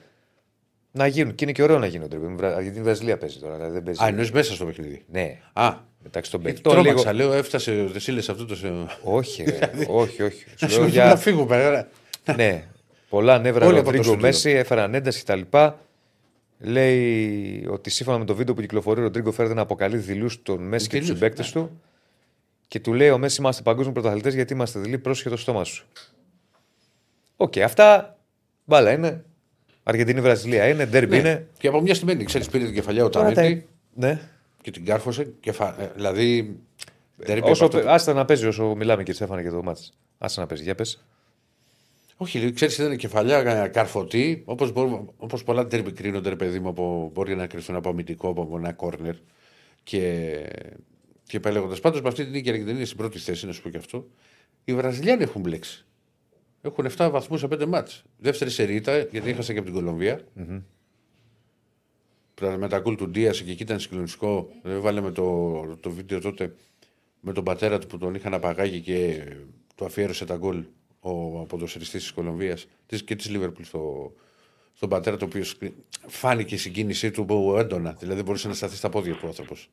να 0.91 1.07
γίνουν. 1.07 1.35
Και 1.35 1.43
είναι 1.43 1.53
και 1.53 1.63
ωραίο 1.63 1.79
να 1.79 1.85
γίνονται. 1.85 2.15
ρε 2.15 2.21
παιδί 2.21 2.33
μου. 2.33 2.61
Γιατί 2.61 2.79
η 2.79 2.81
Βραζιλία 2.81 3.17
παίζει 3.17 3.39
τώρα. 3.39 3.55
Δηλαδή 3.55 3.73
δεν 3.73 3.83
παίζει. 3.83 4.03
Α, 4.03 4.07
εννοείς 4.07 4.31
μέσα 4.31 4.53
στο 4.53 4.65
παιχνίδι. 4.65 5.05
Ναι, 5.11 5.39
Α, 5.53 5.75
μεταξύ 6.07 6.31
των 6.31 6.39
ε, 6.39 6.43
παιχτών. 6.43 6.73
τρόμαξα, 6.73 7.11
Λίγο... 7.13 7.29
λέω, 7.29 7.37
έφτασε 7.37 7.71
ο 7.81 7.87
Δεσίλε 7.87 8.19
αυτό 8.19 8.45
το. 8.45 8.55
σε- 8.55 8.71
Όχι, 9.03 9.43
ρε, 9.43 9.59
όχι, 9.87 10.23
όχι. 10.23 10.45
Σου 10.55 10.55
Να 10.65 10.67
λέω 10.67 10.77
σου 10.81 10.85
για- 10.87 11.05
να 11.05 11.15
φύγουμε. 11.15 11.69
ρε. 11.69 11.87
ναι, 12.35 12.63
πολλά 13.09 13.39
νεύρα 13.39 13.65
Όλοι 13.65 13.75
από 13.77 13.83
το 13.85 13.91
Ροντρίγκο 13.91 14.03
στούντιο. 14.03 14.27
Μέση, 14.27 14.49
έφεραν 14.49 14.93
ένταση 14.93 15.23
κτλ. 15.23 15.41
Λέει 16.59 17.65
ότι 17.69 17.89
σύμφωνα 17.89 18.17
με 18.17 18.25
το 18.25 18.35
βίντεο 18.35 18.53
που 18.53 18.61
κυκλοφορεί, 18.61 18.99
ο 18.99 19.03
Ροντρίγκο 19.03 19.31
φέρεται 19.31 19.53
να 19.53 19.61
αποκαλεί 19.61 19.97
δειλού 19.97 20.29
τον 20.43 20.63
Μέση 20.63 20.87
και 20.87 20.97
τους 20.97 21.05
Δειλούς, 21.05 21.19
συμπαίκτες 21.19 21.55
ναι. 21.55 21.61
του. 21.61 21.81
Και 22.67 22.79
του 22.79 22.93
λέει: 22.93 23.09
Ο 23.09 23.17
Μέση 23.17 23.37
είμαστε 23.41 23.61
παγκόσμιοι 23.61 23.93
πρωταθλητές 23.93 24.33
γιατί 24.33 24.53
είμαστε 24.53 24.79
δειλοί, 24.79 24.97
πρόσχε 24.97 25.29
το 25.29 25.37
στόμα 25.37 25.63
σου. 25.63 25.85
Οκ, 27.35 27.57
αυτά 27.57 28.17
μπάλα 28.65 28.91
είναι. 28.91 29.23
Αργεντινή-Βραζιλία 29.83 30.67
είναι, 30.67 30.85
ντέρμπι 30.85 31.09
Ναι. 31.09 31.17
είναι. 31.29 31.47
Και 31.57 31.67
από 31.67 31.81
μια 31.81 31.95
στιγμή, 31.95 32.23
ξέρεις, 32.23 32.47
πήρε 32.49 32.65
την 32.65 32.73
κεφαλιά 32.73 33.03
ο 33.05 33.09
Τώρα 33.09 33.27
τα- 33.27 33.33
Ταμίτη 33.33 33.67
Ναι. 33.93 34.19
Και 34.67 34.73
την 34.73 34.85
κάρφωσε. 34.85 35.33
Κεφα... 35.39 35.81
ε, 35.81 35.91
δηλαδή. 35.95 36.59
δεν 37.15 37.37
είπε 37.37 37.49
Όσο, 37.49 37.65
από 37.65 37.77
αυτό- 37.77 37.89
άστα 37.89 38.13
να 38.13 38.25
παίζει 38.25 38.47
όσο 38.47 38.75
μιλάμε 38.75 39.03
και 39.03 39.13
Στέφανα 39.13 39.41
για 39.41 39.51
το 39.51 39.63
μάτς. 39.63 39.93
Άστα 40.17 40.41
να 40.41 40.47
παίζει, 40.47 40.63
για 40.63 40.75
πες. 40.75 41.03
Όχι, 42.17 42.51
ξέρεις, 42.51 42.77
ήταν 42.77 42.97
κεφαλιά 42.97 43.37
ε, 43.37 43.67
καρφωτή, 43.67 44.41
όπως 44.45 44.71
όπως 45.17 45.43
πολλά 45.43 45.67
τέρμι 45.67 45.91
κρίνονται, 45.91 46.29
ρε 46.29 46.35
παιδί 46.35 46.59
μου, 46.59 46.69
από, 46.69 47.09
μπορεί 47.13 47.35
να 47.35 47.47
κρυφθούν 47.47 47.75
από 47.75 47.89
αμυντικό, 47.89 48.29
από 48.29 48.57
ένα 48.57 48.73
κόρνερ. 48.73 49.15
Και, 49.83 50.33
και 51.23 51.37
επέλεγοντας. 51.37 51.79
Πάντως 51.79 52.01
με 52.01 52.07
αυτή 52.07 52.23
την 52.23 52.31
νίκη 52.31 52.47
η 52.47 52.51
Αργεντινή 52.51 52.75
είναι 52.77 52.85
στην 52.85 52.97
πρώτη 52.97 53.19
θέση, 53.19 53.45
να 53.45 53.51
σου 53.51 53.61
πω 53.61 53.69
και 53.69 53.77
αυτό. 53.77 54.07
Οι 54.63 54.73
Βραζιλιάνοι 54.73 55.23
έχουν 55.23 55.41
μπλέξει. 55.41 55.85
Έχουν 56.61 56.87
7 56.97 57.09
βαθμούς 57.11 57.39
σε 57.39 57.47
5 57.51 57.65
μάτς. 57.65 58.03
Δεύτερη 58.17 58.49
σερίτα, 58.49 58.97
γιατί 58.97 59.29
έχασα 59.29 59.53
και 59.53 59.59
από 59.59 59.67
την 59.67 59.77
κολομβια 59.77 60.21
με 62.41 62.67
τα 62.67 62.79
γκολ 62.79 62.95
του 62.95 63.09
Ντίας 63.09 63.41
και 63.41 63.51
εκεί 63.51 63.63
ήταν 63.63 63.79
συγκλονιστικό. 63.79 64.49
Έβαλε 64.63 65.01
με 65.01 65.11
το, 65.11 65.77
το 65.79 65.91
βίντεο 65.91 66.19
τότε 66.19 66.55
με 67.19 67.33
τον 67.33 67.43
πατέρα 67.43 67.79
του 67.79 67.87
που 67.87 67.97
τον 67.97 68.15
είχαν 68.15 68.33
απαγάγει 68.33 68.81
και 68.81 69.23
του 69.75 69.85
αφιέρωσε 69.85 70.25
τα 70.25 70.35
γκολ 70.35 70.65
ο 70.99 71.45
ποδοσφαιριστής 71.45 72.01
της 72.01 72.11
Κολομβίας 72.11 72.67
και 73.05 73.15
της 73.15 73.29
Λίβερπουλ 73.29 73.63
στο, 73.63 74.13
στον 74.73 74.89
πατέρα 74.89 75.17
του, 75.17 75.27
ο 75.27 75.29
οποίο 75.29 75.71
φάνηκε 76.07 76.55
η 76.55 76.57
συγκίνησή 76.57 77.11
του 77.11 77.55
έντονα. 77.57 77.91
Δηλαδή 77.99 78.21
μπορούσε 78.21 78.47
να 78.47 78.53
σταθεί 78.53 78.75
στα 78.75 78.89
πόδια 78.89 79.15
του 79.15 79.27
άνθρωπος. 79.27 79.69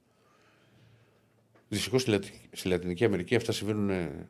Δυστυχώς 1.69 2.03
στη, 2.03 2.19
στη 2.53 2.69
Λατινική 2.69 3.05
Αμερική 3.05 3.35
αυτά 3.35 3.53
συμβαίνουν 3.53 3.91
ε, 3.91 4.29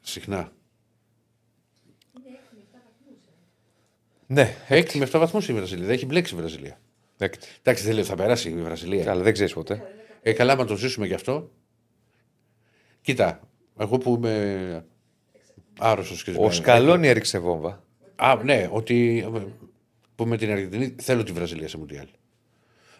συχνά. 0.00 0.52
Ναι, 4.26 4.56
Έκτη 4.68 4.98
με 4.98 5.08
7 5.12 5.18
βαθμούς 5.18 5.48
η 5.48 5.52
Βραζιλία. 5.52 5.84
Δεν 5.86 5.94
έχει 5.94 6.06
μπλέξει 6.06 6.34
η 6.34 6.36
Βραζιλία. 6.36 6.80
Έκτη. 7.18 7.46
Εντάξει, 7.62 7.84
δεν 7.84 7.94
λέω 7.94 8.04
θα 8.04 8.14
περάσει 8.14 8.48
η 8.48 8.62
Βραζιλία. 8.62 9.10
Αλλά 9.10 9.22
δεν 9.22 9.32
ξέρεις 9.32 9.52
ποτέ. 9.52 9.82
Ε, 10.22 10.32
καλά, 10.32 10.54
να 10.54 10.64
το 10.64 10.76
ζήσουμε 10.76 11.06
γι' 11.06 11.14
αυτό. 11.14 11.50
Κοίτα, 13.00 13.40
εγώ 13.78 13.98
που 13.98 14.14
είμαι 14.14 14.84
άρρωστος 15.78 16.24
και 16.24 16.34
Ο 16.36 16.50
Σκαλόνι 16.50 17.08
έριξε 17.08 17.38
βόμβα. 17.38 17.84
Α, 18.16 18.42
ναι, 18.44 18.68
ότι 18.72 19.26
που 20.14 20.26
με 20.26 20.36
την 20.36 20.50
Αργεντινή 20.50 20.94
θέλω 21.00 21.22
τη 21.22 21.32
Βραζιλία 21.32 21.68
σε 21.68 21.78
Μουντιάλ. 21.78 22.06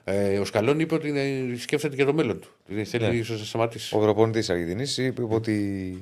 Ε, 0.05 0.39
ο 0.39 0.45
Σκαλόν 0.45 0.81
είπε 0.81 0.95
ότι 0.95 1.09
είναι, 1.09 1.57
σκέφτεται 1.57 1.95
για 1.95 2.05
το 2.05 2.13
μέλλον 2.13 2.41
του. 2.41 2.49
Δηλαδή 2.67 2.85
θέλει 2.85 3.07
Ναι. 3.07 3.15
ίσως 3.15 3.39
να 3.39 3.45
σταματήσει. 3.45 3.97
Ο 3.97 3.99
προπονητής 3.99 4.41
της 4.41 4.51
Αργεντινής 4.51 4.99
είπε 4.99 5.23
ότι 5.29 5.99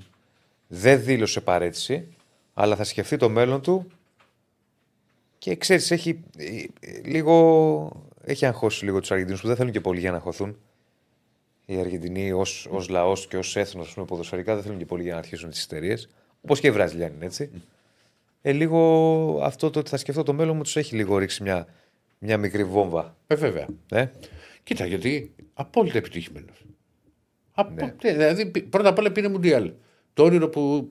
δεν 0.66 1.02
δήλωσε 1.02 1.40
παρέτηση, 1.40 2.08
αλλά 2.54 2.76
θα 2.76 2.84
σκεφτεί 2.84 3.16
το 3.16 3.28
μέλλον 3.28 3.62
του 3.62 3.90
και 5.38 5.56
ξέρεις, 5.56 5.90
έχει 5.90 6.20
ε, 6.36 6.44
ε, 6.80 7.00
λίγο. 7.04 8.05
Έχει 8.28 8.46
αγχώσει 8.46 8.84
λίγο 8.84 9.00
τους 9.00 9.10
Αργεντινούς 9.10 9.40
που 9.40 9.46
δεν 9.46 9.56
θέλουν 9.56 9.72
και 9.72 9.80
πολύ 9.80 10.00
για 10.00 10.10
να 10.10 10.16
αγχωθούν. 10.16 10.56
Οι 11.66 11.78
Αργεντινοί 11.78 12.32
ως 12.32 12.66
ως 12.70 12.88
λαός 12.88 13.26
και 13.26 13.36
ως 13.36 13.56
έθνος 13.56 13.94
πούμε, 13.94 14.06
ποδοσφαιρικά 14.06 14.54
δεν 14.54 14.62
θέλουν 14.62 14.78
και 14.78 14.86
πολύ 14.86 15.02
για 15.02 15.12
να 15.12 15.18
αρχίσουν 15.18 15.50
τις 15.50 15.64
εταιρείες. 15.64 16.08
Όπως 16.40 16.60
και 16.60 16.66
οι 16.66 16.70
Βραζιλιάνοι 16.70 17.14
είναι 17.14 17.24
έτσι. 17.24 17.50
Ε, 18.42 18.52
λίγο 18.52 19.40
αυτό 19.42 19.70
το 19.70 19.78
ότι 19.78 19.90
θα 19.90 19.96
σκεφτώ 19.96 20.22
το 20.22 20.32
μέλλον 20.32 20.56
μου 20.56 20.62
τους 20.62 20.76
έχει 20.76 20.96
λίγο 20.96 21.18
ρίξει 21.18 21.42
μια, 21.42 21.66
μια 22.18 22.38
μικρή 22.38 22.64
βόμβα. 22.64 23.16
Ε, 23.26 23.34
βέβαια. 23.34 23.66
Ε; 23.90 24.06
Κοίτα, 24.62 24.86
γιατί 24.86 25.34
απόλυτα 25.54 25.98
επιτυχημένος. 25.98 26.64
Ναι. 27.74 27.94
Δηλαδή, 28.00 28.46
πι- 28.46 28.68
πρώτα 28.68 28.88
απ' 28.88 28.98
όλα 28.98 29.12
πήρε 29.12 29.28
Μουντιάλ. 29.28 29.72
Το 30.14 30.24
όνειρο 30.24 30.48
που. 30.48 30.90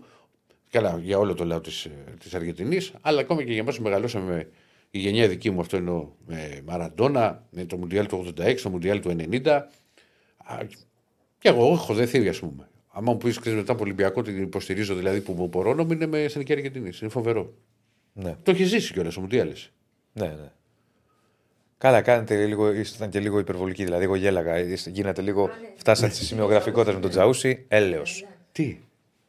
Καλά, 0.70 1.00
για 1.02 1.18
όλο 1.18 1.34
το 1.34 1.46
λαό 1.46 1.62
της 1.62 1.88
της 2.20 2.34
Αργεντινής, 2.34 2.94
αλλά 3.02 3.20
ακόμα 3.20 3.44
και 3.44 3.52
για 3.52 3.62
εμάς 3.62 3.78
που 3.78 3.84
μεγαλώσαμε 3.84 4.34
με 4.36 4.50
η 4.98 5.00
γενιά 5.00 5.28
δική 5.28 5.50
μου, 5.52 5.60
αυτό 5.60 5.78
εννοώ 5.78 6.08
με 6.26 6.62
Μαραντόνα, 6.66 7.44
με 7.52 7.66
το 7.66 7.78
Μουντιάλ 7.78 8.08
του 8.08 8.34
86, 8.40 8.56
το 8.62 8.70
Μουντιάλ 8.70 9.00
του 9.00 9.16
90. 9.32 9.48
Α, 10.38 10.58
Και 11.40 11.48
εγώ 11.50 11.72
έχω 11.72 11.94
δεθεί, 11.94 12.30
ας 12.30 12.40
πούμε. 12.40 12.70
Αν 12.92 13.04
μου 13.04 13.18
πεις 13.18 13.40
μετά 13.40 13.72
από 13.72 13.84
Ολυμπιακό 13.84 14.22
την 14.22 14.42
υποστηρίζω, 14.42 14.96
δηλαδή 14.96 15.22
που 15.22 15.34
μου 15.34 15.48
μπορώ, 15.48 15.74
να 15.74 15.82
είναι 15.94 16.06
με 16.06 16.24
εθνική 16.24 16.52
Αργεντινή. 16.52 16.90
Είναι 17.02 17.10
φοβερό. 17.12 17.54
Ναι. 18.14 18.36
Το 18.44 18.52
έχει 18.52 18.64
ζήσει 18.64 18.94
κιόλας 18.94 19.18
ο 19.18 19.22
Μουντιάλ. 19.22 19.50
εσύ. 19.50 19.72
Ναι, 20.14 20.26
ναι. 20.28 20.52
Καλά, 21.78 22.02
κάνετε 22.02 22.46
λίγο, 22.46 22.72
ήσασταν 22.74 23.10
και 23.10 23.20
λίγο 23.20 23.40
υπερβολικοί. 23.40 23.84
Δηλαδή, 23.84 24.04
εγώ 24.04 24.16
γέλαγα. 24.16 24.60
Είστε- 24.60 24.94
Γίνατε 24.94 25.22
λίγο. 25.22 25.50
Φτάσατε 25.76 26.14
στη 26.14 26.26
σημειογραφικότητα 26.26 26.94
με 26.94 27.00
τον 27.00 27.10
Τζαούσι. 27.10 27.66
Έλεος. 27.68 28.26
Τι; 28.52 28.78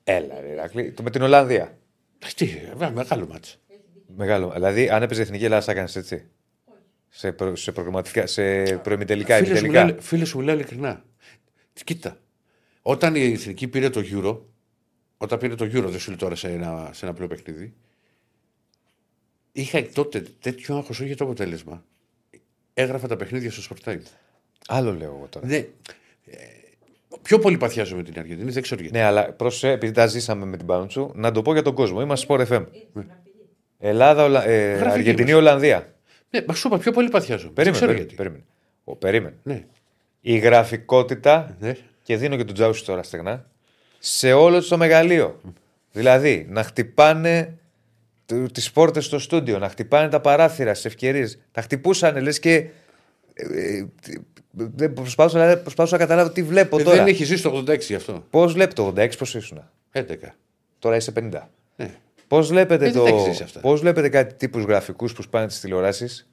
Έλα, 0.04 0.40
ρε, 0.40 0.48
Ηρακλή. 0.48 0.92
Το 0.92 1.02
με 1.02 1.10
την 1.10 1.22
Ολλανδία. 1.22 1.78
Τι, 2.36 2.46
βέβαια, 2.46 2.90
μεγάλο 2.90 3.26
μάτς. 3.26 3.58
Μεγάλο. 4.16 4.50
Δηλαδή, 4.50 4.88
αν 4.88 5.02
έπαιζε 5.02 5.22
εθνική 5.22 5.44
Ελλάδα, 5.44 5.64
θα 5.64 5.72
έκανε 5.72 5.88
έτσι. 5.94 6.24
Σε, 7.08 7.32
προ, 7.32 7.56
σε 7.56 7.72
προγραμματικά, 7.72 8.26
σε 8.26 8.62
προημιτελικά, 8.78 9.34
Φίλε 9.36 9.46
σου, 9.46 9.52
επιτελικά. 9.52 9.84
μιλάω, 9.84 10.00
φίλε 10.00 10.24
σου 10.24 10.38
μιλάω 10.38 10.54
ειλικρινά. 10.54 11.04
Κοίτα, 11.84 12.18
όταν 12.82 13.14
η 13.14 13.32
εθνική 13.32 13.68
πήρε 13.68 13.90
το 13.90 14.02
Euro, 14.12 14.38
όταν 15.16 15.38
πήρε 15.38 15.54
το 15.54 15.64
Euro, 15.64 15.88
δεν 15.90 15.98
σου 15.98 16.08
λέω 16.08 16.18
τώρα 16.18 16.34
σε 16.34 16.48
ένα, 16.48 16.90
σε 16.92 17.04
ένα 17.04 17.14
απλό 17.14 17.26
παιχνίδι, 17.26 17.74
είχα 19.52 19.82
τότε 19.94 20.24
τέτοιο 20.40 20.76
άγχος 20.76 20.98
όχι 20.98 21.06
για 21.06 21.16
το 21.16 21.24
αποτέλεσμα. 21.24 21.84
Έγραφα 22.74 23.08
τα 23.08 23.16
παιχνίδια 23.16 23.50
στο 23.50 23.62
Sport 23.74 23.90
Time. 23.90 24.00
Άλλο 24.66 24.92
λέω 24.92 25.14
εγώ 25.16 25.26
τώρα. 25.30 25.46
Ναι, 25.46 25.56
ε, 25.56 25.66
πιο 27.22 27.38
πολύ 27.38 27.56
παθιάζω 27.56 27.96
με 27.96 28.02
την 28.02 28.18
Αργεντινή, 28.18 28.50
δεν 28.50 28.62
ξέρω 28.62 28.80
γιατί. 28.80 28.96
Ναι, 28.96 29.02
αλλά 29.04 29.32
πρόσεχε, 29.32 29.70
επειδή 29.70 29.92
τα 29.92 30.06
ζήσαμε 30.06 30.44
με 30.44 30.56
την 30.56 30.66
Πανούτσου, 30.66 31.10
να 31.14 31.32
το 31.32 31.42
πω 31.42 31.52
για 31.52 31.62
τον 31.62 31.74
κόσμο. 31.74 32.00
Είμαστε 32.00 32.26
Sport 32.28 32.46
FM. 32.46 32.64
Ελλάδα, 33.79 34.24
Ολα... 34.24 34.47
ε, 34.49 34.66
Γραφική 34.72 34.89
Αργεντινή, 34.91 35.31
είμαστε. 35.31 35.35
Ολλανδία. 35.35 35.95
Ναι, 36.31 36.41
μα 36.47 36.55
σου 36.55 36.68
είπα, 36.68 36.79
πιο 36.79 36.93
πολύ 36.93 37.09
παθιάζω. 37.09 37.49
Περίμενε, 37.51 37.64
δεν 37.64 37.72
ξέρω 37.72 37.87
περίμενε. 37.87 38.07
γιατί. 38.07 38.14
περίμενε. 38.14 38.45
Ο, 38.85 38.97
περίμενε. 38.97 39.35
Ναι, 39.43 39.64
Η 40.20 40.39
γραφικότητα 40.39 41.57
ναι. 41.61 41.77
και 42.03 42.16
δίνω 42.16 42.37
και 42.37 42.45
τον 42.45 42.55
Τζάουσι 42.55 42.85
τώρα 42.85 43.03
στεγνά, 43.03 43.47
σε 43.99 44.33
όλο 44.33 44.62
το 44.64 44.77
μεγαλείο. 44.77 45.41
Δηλαδή, 45.93 46.47
να 46.49 46.62
χτυπάνε 46.62 47.59
τις 48.53 48.70
πόρτες 48.72 49.05
στο 49.05 49.18
στούντιο, 49.18 49.59
να 49.59 49.68
χτυπάνε 49.68 50.09
τα 50.09 50.20
παράθυρα 50.20 50.72
στις 50.74 50.85
ευκαιρίες. 50.85 51.39
Τα 51.53 51.62
χτυπούσαν, 51.62 52.22
λες 52.22 52.39
και. 52.39 52.55
ε, 53.35 53.77
ε, 53.77 53.87
δεν 54.59 54.93
προσπαθούσα, 54.93 55.41
δηλαδή, 55.41 55.61
προσπαθούσα 55.62 55.97
να 55.97 56.03
καταλάβω 56.03 56.31
τι 56.31 56.43
βλέπω 56.43 56.79
Ε, 56.79 56.83
τώρα. 56.83 56.97
δεν 56.97 57.07
έχει 57.07 57.24
ζήσει 57.24 57.43
το 57.43 57.64
86 57.68 57.81
γι' 57.81 57.95
αυτό. 57.95 58.24
Πώς 58.31 58.53
βλέπει 58.53 58.74
το 58.74 58.93
86, 58.97 59.11
πώς 59.18 59.35
ήσουν. 59.35 59.62
11. 59.93 60.03
Τώρα 60.79 60.97
είσαι 60.97 61.12
50. 61.16 61.41
Ναι. 61.77 61.95
Πώς 62.29 62.49
βλέπετε, 62.49 62.87
Ε, 62.87 62.91
δεν 62.91 62.99
το... 62.99 63.05
τα 63.05 63.09
έχεις 63.09 63.22
ζήσει 63.22 63.43
αυτά; 63.43 63.61
πώς 63.61 63.81
βλέπετε 63.81 64.09
κάτι 64.09 64.35
τύπους 64.35 64.62
γραφικούς 64.64 65.12
που 65.12 65.22
σπάνε 65.22 65.47
τις 65.47 65.61
τηλεοράσεις; 65.61 66.29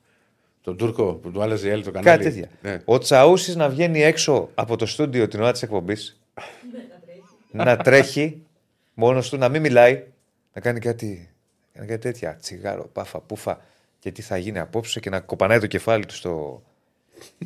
Τον 0.61 0.77
Τούρκο 0.77 1.13
που 1.13 1.31
του 1.31 1.41
άλλαζε 1.41 1.67
η 1.67 1.71
άλλη 1.71 1.83
το 1.83 1.91
κανάλι. 1.91 2.17
Κάτι 2.17 2.29
τέτοια. 2.29 2.49
Ναι. 2.61 2.81
Ο 2.85 2.97
Τσαούσης 2.97 3.55
να 3.55 3.69
βγαίνει 3.69 4.01
έξω 4.03 4.49
από 4.53 4.75
το 4.75 4.85
στούντιο 4.85 5.27
την 5.27 5.41
ώρα 5.41 5.51
της 5.51 5.61
εκπομπής. 5.61 6.19
να 7.51 7.77
τρέχει 7.77 8.41
μόνος 8.93 9.29
του, 9.29 9.37
να 9.37 9.49
μην 9.49 9.61
μιλάει. 9.61 10.03
Να 10.53 10.61
κάνει 10.61 10.79
κάτι, 10.79 11.29
να 11.73 11.79
κάνει 11.79 11.89
κάτι 11.89 12.01
τέτοια. 12.01 12.37
Τσιγάρο, 12.41 12.89
πάφα, 12.93 13.19
πούφα. 13.19 13.61
Και 13.99 14.11
τι 14.11 14.21
θα 14.21 14.37
γίνει 14.37 14.59
απόψε 14.59 14.99
και 14.99 15.09
να 15.09 15.19
κοπανάει 15.19 15.59
το 15.59 15.67
κεφάλι 15.67 16.05
του 16.05 16.15
στο. 16.15 16.63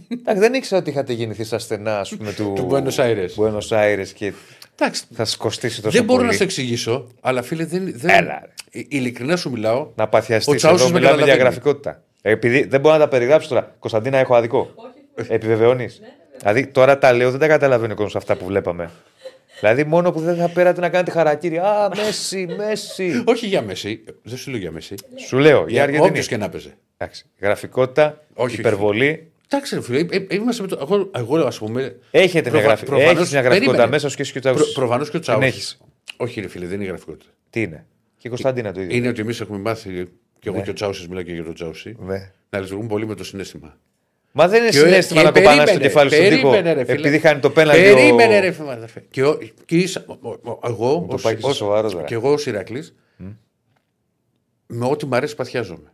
Εντάξει, 0.19 0.41
δεν 0.41 0.53
ήξερα 0.53 0.81
ότι 0.81 0.89
είχατε 0.89 1.13
γεννηθεί 1.13 1.43
στα 1.43 1.59
στενά 1.59 1.99
ας 1.99 2.15
πούμε, 2.15 2.33
του, 2.33 2.53
Του 2.55 2.67
Buenos 2.71 2.95
Aires. 2.95 3.29
Buenos 3.35 3.67
Aires 3.69 4.07
και 4.13 4.33
Εντάξει, 4.79 5.03
θα 5.13 5.25
σα 5.25 5.37
κοστίσει 5.37 5.81
τόσο 5.81 5.97
δεν 5.97 6.05
μπορώ 6.05 6.17
πολύ. 6.19 6.31
να 6.31 6.37
σου 6.37 6.43
εξηγήσω, 6.43 7.07
αλλά 7.21 7.41
φίλε, 7.41 7.65
δεν. 7.65 7.93
δεν... 7.95 8.09
Έλα, 8.09 8.41
ρε. 8.45 8.79
Ε, 8.79 8.85
Ειλικρινά 8.87 9.35
σου 9.35 9.49
μιλάω. 9.49 9.87
Να 9.95 10.07
παθιαστείς. 10.07 10.53
Ο 10.53 10.55
Τσαούσης 10.55 10.81
Εδώ 10.85 10.93
με 10.93 10.99
μιλάμε 10.99 11.15
για 11.17 11.25
καταλαβαίνει. 11.25 11.49
γραφικότητα. 11.55 12.03
Ε, 12.21 12.31
Επειδή 12.31 12.63
δεν 12.63 12.79
μπορώ 12.81 12.93
να 12.95 13.01
τα 13.01 13.07
περιγράψω 13.07 13.49
τώρα. 13.49 13.75
Κωνσταντίνα, 13.79 14.17
έχω 14.17 14.35
αδικό. 14.35 14.73
Επιβεβαιώνεις. 15.27 16.01
δηλαδή 16.39 16.67
τώρα 16.67 16.97
τα 16.97 17.13
λέω, 17.13 17.31
δεν 17.31 17.39
τα 17.39 17.47
καταλαβαίνει 17.47 17.91
ο 17.91 17.95
κόσμος 17.95 18.15
αυτά 18.15 18.35
που 18.35 18.45
βλέπαμε. 18.45 18.89
δηλαδή 19.59 19.83
μόνο 19.83 20.11
που 20.11 20.19
δεν 20.19 20.35
θα 20.35 20.49
πέρατε 20.49 20.81
να 20.81 20.89
κάνετε 20.89 21.11
χαρακτήρι. 21.11 21.57
Α, 21.57 21.91
Μέση, 21.95 22.47
Μέση. 22.57 23.23
Όχι 23.25 23.45
για 23.47 23.61
Μέση. 23.61 24.03
Δεν 24.23 24.37
σου 24.37 24.49
λέω 24.49 24.59
για 24.59 24.71
Μέση. 24.71 24.95
Σου 25.27 25.37
λέω, 25.37 25.65
για 25.67 25.83
Αργεντινή. 25.83 26.09
Όποιος 26.09 26.27
και 26.27 26.37
να 26.37 26.49
παίζει. 26.49 26.73
Εντάξει, 26.97 27.25
Γραφικότητα, 27.39 28.23
Όχι, 28.33 28.59
υπερβολή. 28.59 29.31
Εντάξει, 29.49 29.75
ρε 29.75 29.81
φίλε, 29.81 29.99
ε, 29.99 30.25
ε, 30.29 30.35
είμαστε 30.35 30.61
με 30.61 30.67
το. 30.67 30.77
Εγώ, 30.81 31.09
εγώ 31.15 31.37
ας 31.45 31.57
πούμε. 31.57 31.95
Έχετε 32.11 32.41
μια, 32.49 32.51
προφα- 32.59 32.65
γραφ... 32.67 32.83
προφανώς- 32.83 33.17
έχεις 33.17 33.31
μια 33.31 33.41
γραφικότητα 33.41 33.71
περίμενε. 33.71 33.91
μέσα 33.91 34.09
σου 34.09 34.15
και 34.15 34.21
εσύ 34.21 34.31
και 34.31 34.37
ο 34.37 34.41
Προ, 34.41 34.51
Τσαούσης. 34.53 34.73
Προφανώς 34.73 35.09
και 35.09 35.17
ο 35.17 35.19
Την 35.19 35.29
Τσάου. 35.29 35.41
έχεις. 35.41 35.77
Όχι, 36.17 36.41
ρε 36.41 36.47
φίλε, 36.47 36.65
δεν 36.65 36.75
είναι 36.75 36.83
η 36.83 36.87
γραφικότητα. 36.87 37.31
Τι 37.49 37.61
είναι; 37.61 37.85
Και 38.17 38.27
η 38.27 38.29
Κωνσταντίνα 38.29 38.71
το 38.71 38.81
ίδιο. 38.81 38.95
Είναι 38.97 39.07
ότι 39.07 39.21
εμείς 39.21 39.41
έχουμε 39.41 39.57
μάθει, 39.57 40.09
και 40.39 40.49
εγώ 40.49 40.57
Ναι. 40.57 40.63
και 40.63 40.69
ο 40.69 40.73
Τσάουσι 40.73 41.07
μιλάω 41.07 41.23
και 41.23 41.33
για 41.33 41.43
τον 41.43 41.53
Τσάουσι, 41.53 41.95
Ναι. 41.99 42.31
να 42.49 42.59
λειτουργούν 42.59 42.87
πολύ 42.87 43.05
με 43.07 43.15
το 43.15 43.23
συνέστημα. 43.23 43.77
Μα 44.31 44.47
δεν 44.47 44.61
είναι 44.61 44.69
Και 44.69 44.79
ο- 44.79 44.83
συνέστημα 44.83 45.19
και 45.19 45.25
να 45.25 45.31
κοπανά 45.31 45.55
το 45.57 45.63
περίμενε, 45.63 45.87
κεφάλι 45.87 46.09
στον 46.09 46.23
τοίχο 46.29 46.49
περίμενε, 46.49 46.73
ρε 46.73 46.85
φίλε. 46.85 46.99
επειδή 46.99 47.19
χάνει 47.19 47.39
το 47.39 47.49
πέναλτι. 47.49 47.81
Περίμενε, 47.81 48.37
ο- 48.37 48.39
ρε 48.41 48.51
φίλε, 48.51 48.71
αδερφέ. 48.71 49.03
Και, 49.09 49.23
ο, 49.25 49.37
και 49.65 49.77
ίσα- 49.77 50.03
ο- 50.07 50.29
ο- 50.29 50.59
εγώ, 50.65 51.05
το 51.09 51.13
ως- 51.15 51.21
πάει 51.21 51.33
και 51.33 51.39
στο 51.39 51.49
ως- 51.49 51.55
σοβαρός 51.55 51.91
τώρα. 51.93 52.05
και 52.05 52.13
εγώ 52.13 52.31
ως 52.31 52.45
Ηρακλής, 52.45 52.95
με 54.67 54.85
ό,τι 54.85 55.05
μου 55.05 55.15
αρέσει 55.15 55.35
παθιάζομαι. 55.35 55.93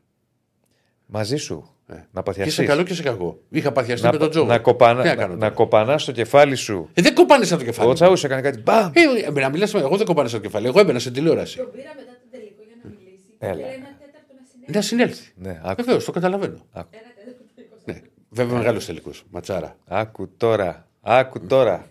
Μαζί 1.05 1.35
σου. 1.37 1.72
Ε. 1.87 1.93
Να 1.93 1.99
Και 1.99 2.07
σε 2.15 2.21
παθιαστείς. 2.23 2.67
καλό 2.67 2.83
και 2.83 2.93
σε 2.93 3.03
κακό. 3.03 3.39
Είχα 3.49 3.71
παθιαστεί 3.71 4.05
να, 4.05 4.11
με 4.11 4.17
τον 4.17 4.29
Τζο. 4.29 4.45
να, 4.45 4.55
Τι 4.57 4.61
κοπανα, 4.61 5.03
να 5.03 5.09
να, 5.09 5.15
κάνω 5.15 5.33
να 5.33 5.39
τώρα. 5.39 5.51
κοπανάς 5.53 6.05
το 6.05 6.11
κεφάλι 6.11 6.55
σου. 6.55 6.89
Ε, 6.93 7.01
δεν 7.01 7.13
κοπάνισα 7.13 7.57
το 7.57 7.63
κεφάλι. 7.63 7.85
Ο 7.87 7.89
μου. 7.89 7.95
Τσαούς 7.95 8.23
έκανε 8.23 8.41
κάτι. 8.41 8.61
Μπαμ! 8.61 8.91
Ε, 9.35 9.39
να 9.39 9.49
μιλάς, 9.49 9.73
με- 9.73 9.79
εγώ 9.79 9.97
δεν 9.97 10.05
κοπάνισα 10.05 10.35
το 10.35 10.41
κεφάλι. 10.41 10.67
Εγώ 10.67 10.79
έμπαινα 10.79 10.99
σε 10.99 11.11
τηλεόραση. 11.11 11.57
Τον 11.57 11.71
πήρα 11.71 11.93
μετά 11.95 12.11
τον 12.21 12.29
τελικό 12.31 12.61
για 12.67 12.75
να 12.83 12.89
μιλήσει. 12.89 13.23
Έλα. 13.39 13.53
Και 13.53 13.61
λέει 13.61 13.73
ένα 13.73 13.97
τέταρτο 13.99 14.33
να 14.39 14.45
συνέλθει. 14.51 14.73
Να 14.75 14.81
συνέλθει. 14.81 15.31
Ναι, 15.35 15.59
άκου, 15.63 15.83
Βεβαίως, 15.83 16.05
το 16.05 16.11
καταλαβαίνω. 16.11 16.53
Ένα 16.73 16.87
τέταρτο 16.91 17.43
τελικό. 17.55 17.75
Ναι. 17.85 18.01
Βέβαια, 18.29 18.57
μεγάλος 18.57 18.85
τελικός. 18.85 19.23
Ματσάρα. 19.29 19.77
άκου 19.87 20.29
τώρα. 20.37 20.87
Άκου 21.01 21.45
τώρα. 21.45 21.77
Και, 21.77 21.87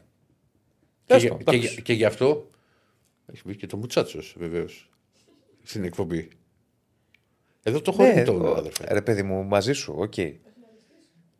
Τέλος 1.07 1.22
για- 1.22 1.30
πάντων, 1.30 1.45
και, 1.45 1.51
εντάξει. 1.57 1.72
για- 1.74 1.82
και 1.82 1.93
γι' 1.93 2.05
αυτό 2.05 2.51
έχει 3.32 3.43
μπει 3.45 3.57
και 3.57 3.66
το 3.66 3.76
Μουτσάτσος, 3.76 4.34
βεβαίως. 4.38 4.90
Στην 5.62 5.84
εκπομπή. 5.84 6.28
Εδώ 7.63 7.81
το 7.81 7.91
έχω 7.95 8.03
Ναι, 8.03 8.13
ναι, 8.13 8.23
το 8.23 8.33
ο- 8.33 8.55
αδερφέ. 8.59 8.85
ρε 8.91 9.01
παιδί 9.01 9.23
μου, 9.23 9.45
μαζί 9.45 9.73
σου, 9.73 9.95
οκ. 9.99 10.13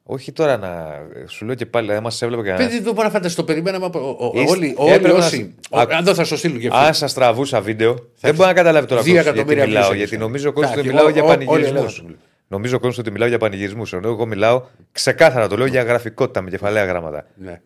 Όχι 0.05 0.33
τώρα 0.33 0.57
να. 0.57 0.99
Σου 1.29 1.45
λέω 1.45 1.55
και 1.55 1.67
πάλι, 1.67 1.87
δεν 1.87 2.01
μα 2.03 2.11
έβλεπε 2.21 2.43
κανένα. 2.43 2.69
Παιδί, 2.69 2.81
δεν 2.83 2.93
μπορώ 2.95 3.07
να 3.07 3.13
φανταστεί. 3.13 3.37
Το 3.37 3.45
περιμέναμε 3.45 3.85
από. 3.87 3.99
ο- 3.99 4.27
ο- 4.27 4.33
Είστε- 4.41 4.51
Όλοι, 4.57 4.75
όλοι 4.77 4.93
έπρεπε 4.93 5.19
να 5.19 5.25
όσοι. 5.27 5.37
σ- 5.61 5.73
ο- 5.75 5.79
Άκου. 5.81 5.95
Αν 5.95 6.05
δεν 6.05 6.15
θα 6.15 6.25
στο 6.25 6.37
στείλουν 6.37 6.59
και 6.59 6.67
Αν 6.67 6.73
αυτοί. 6.75 6.97
σας 6.97 7.15
τραβούσα 7.15 7.61
βίντεο, 7.61 7.95
δεν 8.21 8.35
μπορεί 8.35 8.49
να 8.49 8.55
καταλάβει 8.55 8.87
τώρα 8.87 9.03
Δύο 9.03 9.15
κόσμος 9.15 9.35
γιατί 9.35 9.39
εκατομμύρια 9.39 9.67
μιλάω. 9.67 9.91
views 9.91 9.97
Γιατί 9.97 10.13
έχεις. 10.15 10.19
νομίζω 10.25 10.49
ο 10.49 10.53
κόσμος 10.53 10.73
Εντάξει, 10.73 10.89
δεν 10.91 10.97
μιλάω 10.97 11.11
ό- 11.11 11.15
για 11.15 11.23
ό- 11.23 11.27
όλη 11.27 11.43
η 11.43 11.47
πανηγυρισμούς. 11.47 11.77
Ελλάδα 11.77 11.89
σου 11.95 12.03
μιλάει. 12.03 12.19
Νομίζω 12.49 12.77
ο 12.77 12.79
κόσμος 12.79 12.99
ότι 12.99 13.11
μιλάω 13.11 13.29
για 13.29 13.39
πανηγυρισμούς. 13.39 13.93
Ενώ 13.93 14.09
εγώ 14.09 14.27
μιλάω 14.27 14.63
ξεκάθαρα, 14.93 15.49
το 15.49 15.57
λέω 15.57 15.67
για 15.67 15.83
γραφικότητα 15.83 16.41
με 16.43 16.51
κεφαλαία 16.51 16.85
γράμματα. 16.85 17.27
Ναι. 17.37 17.61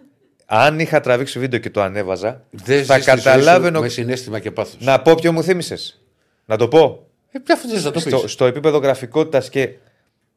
Αν 0.47 0.79
είχα 0.81 1.01
τραβήξει 1.01 1.39
βίντεο 1.39 1.59
και 1.61 1.71
το 1.71 1.83
ανέβαζα, 1.83 2.43
Δεν 2.51 2.85
θα 2.85 2.95
ζεις 2.97 3.05
τη 3.05 3.11
ζωή 3.11 3.19
σου 3.19 3.25
καταλάβαινε. 3.25 3.81
Με 3.81 3.89
συνέστημα 3.89 4.39
και 4.39 4.51
πάθος. 4.51 4.77
Να 4.81 5.01
πω 5.03 5.15
ποιο 5.15 5.33
μου 5.33 5.43
θύμισες. 5.43 6.01
Να 6.47 6.57
το 6.57 6.69
πω. 6.69 7.07
Ε, 7.37 7.39
ποια 7.39 7.55
αυτό 7.55 7.68
να 7.68 7.82
το 7.82 7.91
πεις; 7.91 8.03
Στο, 8.03 8.28
στο 8.28 8.45
επίπεδο 8.45 8.78
γραφικότητας 8.78 9.49
και. 9.49 9.70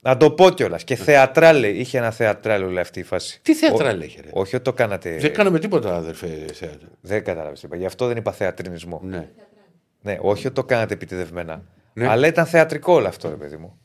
Να 0.02 0.18
το 0.18 0.32
πω 0.32 0.50
κιόλας. 0.50 0.84
Και 0.84 0.96
θεατράλε. 0.96 1.68
Είχε 1.68 1.98
ένα 1.98 2.12
θεατράλε 2.12 2.66
όλη 2.66 2.80
αυτή 2.80 3.00
η 3.00 3.04
φάση. 3.04 3.40
Τι 3.42 3.56
θεατράλε 3.56 4.06
είχε, 4.06 4.22
ρε; 4.22 4.30
Όχι 4.32 4.56
ότι 4.56 4.64
το 4.64 4.74
κάνατε. 4.74 5.18
Δεν 5.18 5.34
κάναμε 5.34 5.60
τίποτα, 5.60 5.96
αδερφέ. 5.96 6.46
θέατρο. 6.54 6.88
Δεν 7.02 7.24
κατάλαβες. 7.24 7.66
Γι' 7.74 7.86
αυτό 7.86 8.08
δεν 8.08 8.18
είπα 8.18 8.32
θεατρινισμό. 8.32 9.02
Ναι. 9.04 9.28
Ναι, 10.02 10.18
όχι 10.22 10.46
ότι 10.46 10.56
το 10.56 10.64
κάνατε 10.64 10.94
επιτεδευμένα. 10.94 11.64
Ναι. 11.94 12.08
Αλλά 12.08 12.28
ήταν 12.28 12.46
θεατρικό 12.46 12.94
όλο 12.94 13.08
αυτό, 13.08 13.30
ρε 13.30 13.36
παιδί 13.36 13.56
μου. 13.58 13.80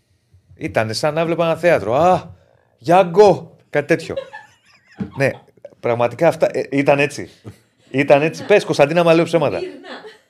Ήταν 0.55 0.95
σαν 0.95 1.15
να 1.15 1.25
βλέπα 1.27 1.45
ένα 1.45 1.57
θέατρο. 1.57 1.95
Α, 1.95 2.31
Γιάνγκο! 2.79 3.57
Κάτι 3.71 3.87
τέτοιο. 3.87 4.15
ναι, 5.19 5.31
πραγματικά 5.81 6.29
αυτά 6.29 6.49
ε, 6.53 6.69
ήταν 6.71 6.99
έτσι. 6.99 7.31
Ήταν 7.91 8.23
έτσι. 8.23 8.45
Πες, 8.47 8.65
Κωνσταντίνα, 8.65 9.05
μα 9.05 9.15
λέω 9.15 9.25
ψέματα. 9.25 9.61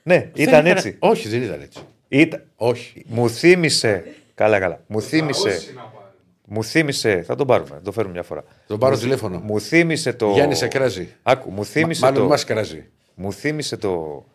ναι, 0.03 0.29
ήταν 0.33 0.63
Δεν 0.63 0.71
έτσι. 0.71 0.95
Όχι, 0.99 1.27
δεν 1.27 1.41
ήταν 1.41 1.61
έτσι. 1.61 1.79
Ήταν... 2.07 2.43
Όχι. 2.55 3.03
Μου 3.07 3.29
θύμισε. 3.29 4.03
Καλά, 4.33 4.59
καλά. 4.59 4.79
Μου 4.87 5.01
θύμισε. 5.01 5.47
Όσοι 5.49 5.73
να 5.75 5.81
πάρουν. 5.81 6.09
Μου 6.45 6.63
θύμισε. 6.63 7.21
Θα 7.21 7.35
τον 7.35 7.47
πάρουμε. 7.47 7.79
Το 7.83 7.91
φέρουμε 7.91 8.13
μια 8.13 8.23
φορά. 8.23 8.43
Τον 8.67 8.79
πάρω 8.79 8.97
τηλέφωνο. 8.97 9.39
Μου 9.39 9.59
θύμισε 9.59 10.13
το. 10.13 10.29
Γιάννη 10.31 10.55
σε 10.55 10.67
κράζει. 10.67 11.07
Άκου, 11.23 11.51
μου 11.51 11.65
θύμισε 11.65 12.05
Μάλλον 12.05 12.21
το. 12.21 12.27
μας 12.27 12.43
κράζει. 12.43 12.89
Μου 13.15 13.33
θύμισε 13.33 13.77
το. 13.77 14.25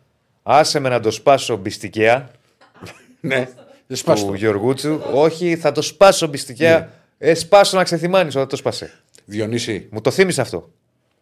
Άσε 0.43 0.79
με 0.79 0.89
να 0.89 0.99
το 0.99 1.11
σπάσω 1.11 1.57
μπιστικιά 1.57 2.31
Ναι. 3.21 3.49
Δεν 3.87 3.97
σπάσω. 3.97 4.25
του 4.25 4.33
Γιωργούτσου. 4.33 4.99
Όχι, 5.13 5.55
θα 5.55 5.71
το 5.71 5.81
σπάσω 5.81 6.27
μπιστικιά. 6.27 6.89
Ε, 7.17 7.33
σπάσω 7.33 7.77
να 7.77 7.83
ξεθυμάνεις 7.83 8.35
όταν 8.35 8.47
το 8.47 8.55
σπάσε. 8.55 8.91
Διονύση. 9.25 9.87
Μου 9.91 10.01
το 10.01 10.11
θύμισε 10.11 10.41
αυτό. 10.41 10.69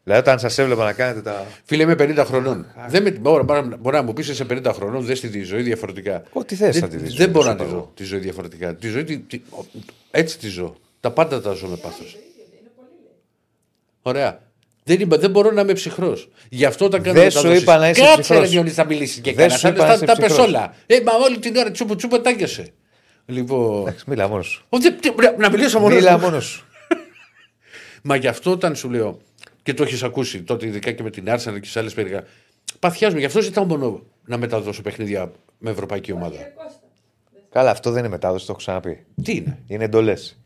Δηλαδή, 0.09 0.27
όταν 0.27 0.39
σας 0.39 0.57
έβλεπα 0.57 0.83
να 0.83 0.93
κάνετε 0.93 1.21
τα. 1.21 1.45
Φίλε, 1.63 1.83
είμαι 1.83 1.95
50 1.99 2.23
χρονών. 2.25 2.65
Δεν 2.87 3.03
με, 3.03 3.11
μπορεί, 3.11 3.43
μπορεί 3.79 3.95
να 3.95 4.01
μου 4.01 4.13
πεις 4.13 4.35
σε 4.35 4.45
50 4.49 4.71
χρονών, 4.73 5.05
δες 5.05 5.19
τη 5.19 5.41
ζωή 5.43 5.61
διαφορετικά. 5.61 6.23
Ό,τι 6.31 6.55
θες 6.55 6.71
δεν, 6.79 6.81
θα 6.81 6.87
τη 6.87 6.97
δεις, 6.97 7.13
Δεν 7.13 7.29
μπορώ 7.29 7.43
σου 7.45 7.49
να 7.49 7.55
τη 7.55 7.63
είπα 7.63 7.71
δω 7.73 7.91
τη 7.95 8.03
ζωή 8.03 8.19
διαφορετικά. 8.19 8.75
Τη 8.75 8.87
ζωή, 8.87 9.03
τη, 9.03 9.17
τη- 9.17 9.41
έτσι 10.11 10.37
τη 10.37 10.47
ζω. 10.47 10.75
Τα 10.99 11.11
πάντα 11.11 11.41
τα 11.41 11.51
ζω 11.53 11.67
με 11.67 11.75
πάθος. 11.75 12.17
Ωραία. 14.01 14.39
Δεν, 14.83 14.99
είπα, 14.99 15.17
δεν 15.17 15.29
μπορώ 15.31 15.51
να 15.51 15.61
είμαι 15.61 15.73
ψυχρός. 15.73 16.29
Γι' 16.49 16.65
αυτό 16.65 16.85
όταν 16.85 17.01
κάνω 17.01 17.19
Δεν 17.19 17.31
σου 17.31 17.35
μεταδόσεις- 17.37 17.61
είπα 17.63 17.77
να 17.77 17.89
είσαι 17.89 18.01
Κάτσε, 18.01 18.21
ψυχρός. 18.21 18.41
ρε 18.43 18.47
Διονύση, 18.49 18.75
θα 18.75 18.85
μιλήσεις 18.85 19.15
και 19.15 19.33
Δεν 19.33 19.35
κανένα. 19.35 19.57
σου 19.57 19.67
είπα 19.67 19.77
να 19.77 19.87
Θα 19.87 19.93
είσαι 19.93 20.05
τα 20.05 20.15
πες 20.15 20.25
ψυχρός. 20.25 20.47
όλα. 20.47 20.73
Ε, 20.85 20.99
μα 21.05 21.11
όλη 21.13 21.39
την 21.39 21.55
ώρα 21.55 21.71
τσούπου 21.71 21.95
τσούπου 21.95 22.21
τάγεσαι. 22.21 22.71
Λοιπόν. 23.25 23.81
Εντάξει, 23.81 24.03
Μίλα 24.07 24.27
μόνος 24.27 24.47
σου. 24.47 24.65
Ω, 24.69 24.79
δεν- 24.79 24.99
τι- 24.99 25.13
ρε, 25.19 25.35
Να 25.37 25.49
μιλήσω 25.49 25.79
μόνος. 25.79 25.95
Μίλα 25.95 26.17
μόνος 26.19 26.45
σου. 26.45 26.65
Μα 28.03 28.15
γι' 28.15 28.27
αυτό 28.27 28.51
όταν 28.51 28.75
σου 28.75 28.89
λέω 28.89 29.19
και 29.69 29.75
το 29.75 29.83
έχεις 29.83 30.03
ακούσει 30.03 30.41
τότε, 30.43 30.65
ειδικά 30.67 30.91
και 30.91 31.03
με 31.03 31.09
την 31.09 31.29
Άρσεν 31.29 31.59
και 31.61 31.67
σε 31.67 31.79
άλλες 31.79 31.93
περιγραφέ. 31.93 32.25
Παθιάζουμε. 32.79 33.19
Γι' 33.19 33.25
αυτό 33.25 33.41
ζητάω 33.41 33.63
μόνο 33.65 34.01
να 34.25 34.37
μεταδώσω 34.37 34.81
παιχνίδια 34.81 35.31
με 35.57 35.69
ευρωπαϊκή 35.69 36.11
ομάδα. 36.11 36.35
Καλά, 37.51 37.69
αυτό 37.71 37.89
δεν 37.91 37.99
είναι 37.99 38.09
μετάδοση, 38.09 38.45
το 38.45 38.51
έχω 38.51 38.59
ξαναπεί. 38.61 39.05
Τι 39.23 39.35
είναι; 39.35 39.57
Είναι 39.67 39.83
εντολές. 39.83 40.37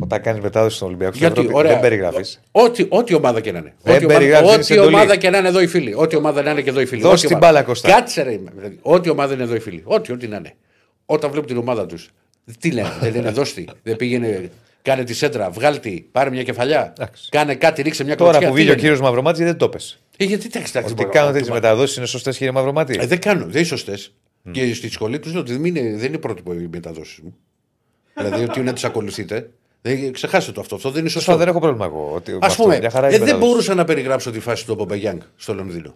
Όταν 0.00 0.20
κάνεις 0.22 0.42
μετάδοση 0.42 0.76
στον 0.76 0.88
Ολυμπιακό 0.88 1.14
στην 1.14 1.26
Γιατί, 1.26 1.40
Ευρώπη, 1.40 1.58
ωραία. 1.58 1.72
δεν 1.72 1.80
περιγράφεις. 1.80 2.40
Ό,τι, 2.50 2.86
ό,τι 2.88 3.14
ομάδα 3.14 3.40
και 3.40 3.52
να 3.52 3.58
είναι. 3.58 3.74
Δεν 3.82 3.94
ό,τι 3.94 4.04
ομάδα, 4.04 4.18
περιγράφεις, 4.18 4.48
είναι 4.48 4.58
ό,τι 4.60 4.72
εντολής. 4.74 4.94
ομάδα 4.94 5.16
και 5.16 5.30
να 5.30 5.38
είναι 5.38 5.48
εδώ 5.48 5.60
οι 5.60 5.66
φίλοι. 5.66 5.94
Ό,τι 5.94 6.16
ομάδα 6.16 6.42
να 6.42 6.50
είναι 6.50 6.62
και 6.62 6.70
εδώ 6.70 6.80
οι 6.80 6.86
φίλοι. 6.86 7.00
Δώσ' 7.02 7.12
Ό,τι 7.12 7.26
την 7.26 7.36
ομάδα- 7.36 7.52
μπάλα, 7.52 7.64
Κώστα. 7.66 7.88
Κάτσε 7.88 8.22
ρε. 8.22 8.36
δηλαδή, 8.54 8.78
Ό,τι 8.82 9.08
ομάδα 9.08 9.34
είναι 9.34 9.42
εδώ 9.42 9.54
οι 9.54 9.60
φίλοι. 9.60 9.82
Ό,τι, 9.84 10.12
ό,τι 10.12 10.26
να 10.28 10.36
είναι. 10.36 10.54
Όταν 11.06 11.30
βλέπουν 11.30 11.48
την 11.48 11.56
ομάδα 11.56 11.86
τους. 11.86 12.10
Τι 12.60 12.70
λένε, 12.70 12.92
δεν 13.00 13.14
λένε 13.14 13.30
δώστη. 13.30 13.68
Δεν 13.82 13.96
πήγαινε, 13.96 14.50
κάνε 14.86 15.04
τη 15.04 15.14
σέντρα, 15.14 15.50
βγάλτη, 15.50 16.08
πάρε 16.12 16.30
μια 16.30 16.42
κεφαλιά. 16.42 16.92
Εντάξει. 16.98 17.28
Κάνε 17.30 17.54
κάτι, 17.54 17.82
ρίξε 17.82 18.04
μια 18.04 18.16
Τώρα 18.16 18.30
κλωτσιά. 18.30 18.50
που 18.50 18.56
Τι 18.56 18.60
βγήκε 18.62 18.74
ο 18.74 18.76
λένε. 18.82 18.88
κύριο 18.94 19.04
Μαυρομάτης, 19.06 19.44
δεν 19.44 19.56
το 19.56 19.68
πες. 19.68 19.98
Ε, 20.16 20.24
γιατί 20.24 20.46
εντάξει, 20.46 20.72
εντάξει, 20.76 20.92
Ότι 20.92 21.02
μπορώ, 21.02 21.14
κάνουν 21.14 21.28
το- 21.32 21.38
τέτοιες 21.38 21.54
μεταδόσεις 21.54 21.96
είναι 21.96 22.06
σωστές, 22.06 22.36
κύριε 22.36 22.52
Μαυρομάτη. 22.52 22.96
Ε, 23.00 23.06
δεν 23.06 23.20
κάνουν, 23.20 23.44
δεν 23.46 23.56
είναι 23.56 23.64
σωστές. 23.64 24.14
Και 24.50 24.74
στη 24.74 24.90
σχολή 24.90 25.18
τους 25.18 25.32
λέω 25.32 25.40
ότι 25.40 25.52
δεν 25.52 25.64
είναι, 25.64 25.80
δεν 25.96 26.08
είναι 26.08 26.18
πρότυπο 26.18 26.52
οι 26.52 26.68
μεταδόσεις 26.72 27.18
μου. 27.22 27.36
δηλαδή 28.14 28.44
ότι 28.44 28.60
να 28.60 28.72
τις 28.72 28.84
ακολουθείτε. 28.84 29.50
Δεν, 29.82 30.12
ξεχάστε 30.12 30.52
το 30.52 30.60
αυτό. 30.60 30.74
Αυτό 30.74 30.90
δεν 30.90 31.00
είναι 31.00 31.08
Σωστά, 31.08 31.24
σωστό. 31.30 31.38
δεν 31.44 31.48
έχω 31.48 31.60
πρόβλημα 31.60 31.84
εγώ. 31.86 32.10
ότι- 32.14 32.30
με 32.30 32.36
Α 32.36 32.46
αυτό. 32.46 32.62
πούμε, 32.62 32.78
Μια 32.78 32.90
χαρά 32.90 33.06
ε, 33.06 33.08
είναι 33.08 33.18
δεν 33.18 33.26
μεταδόσεις. 33.26 33.52
μπορούσα 33.54 33.74
να 33.74 33.84
περιγράψω 33.84 34.30
τη 34.30 34.40
φάση 34.40 34.66
του 34.66 34.72
Απομπεγιάνγκ 34.72 35.20
στο 35.36 35.54
Λονδίνο. 35.54 35.94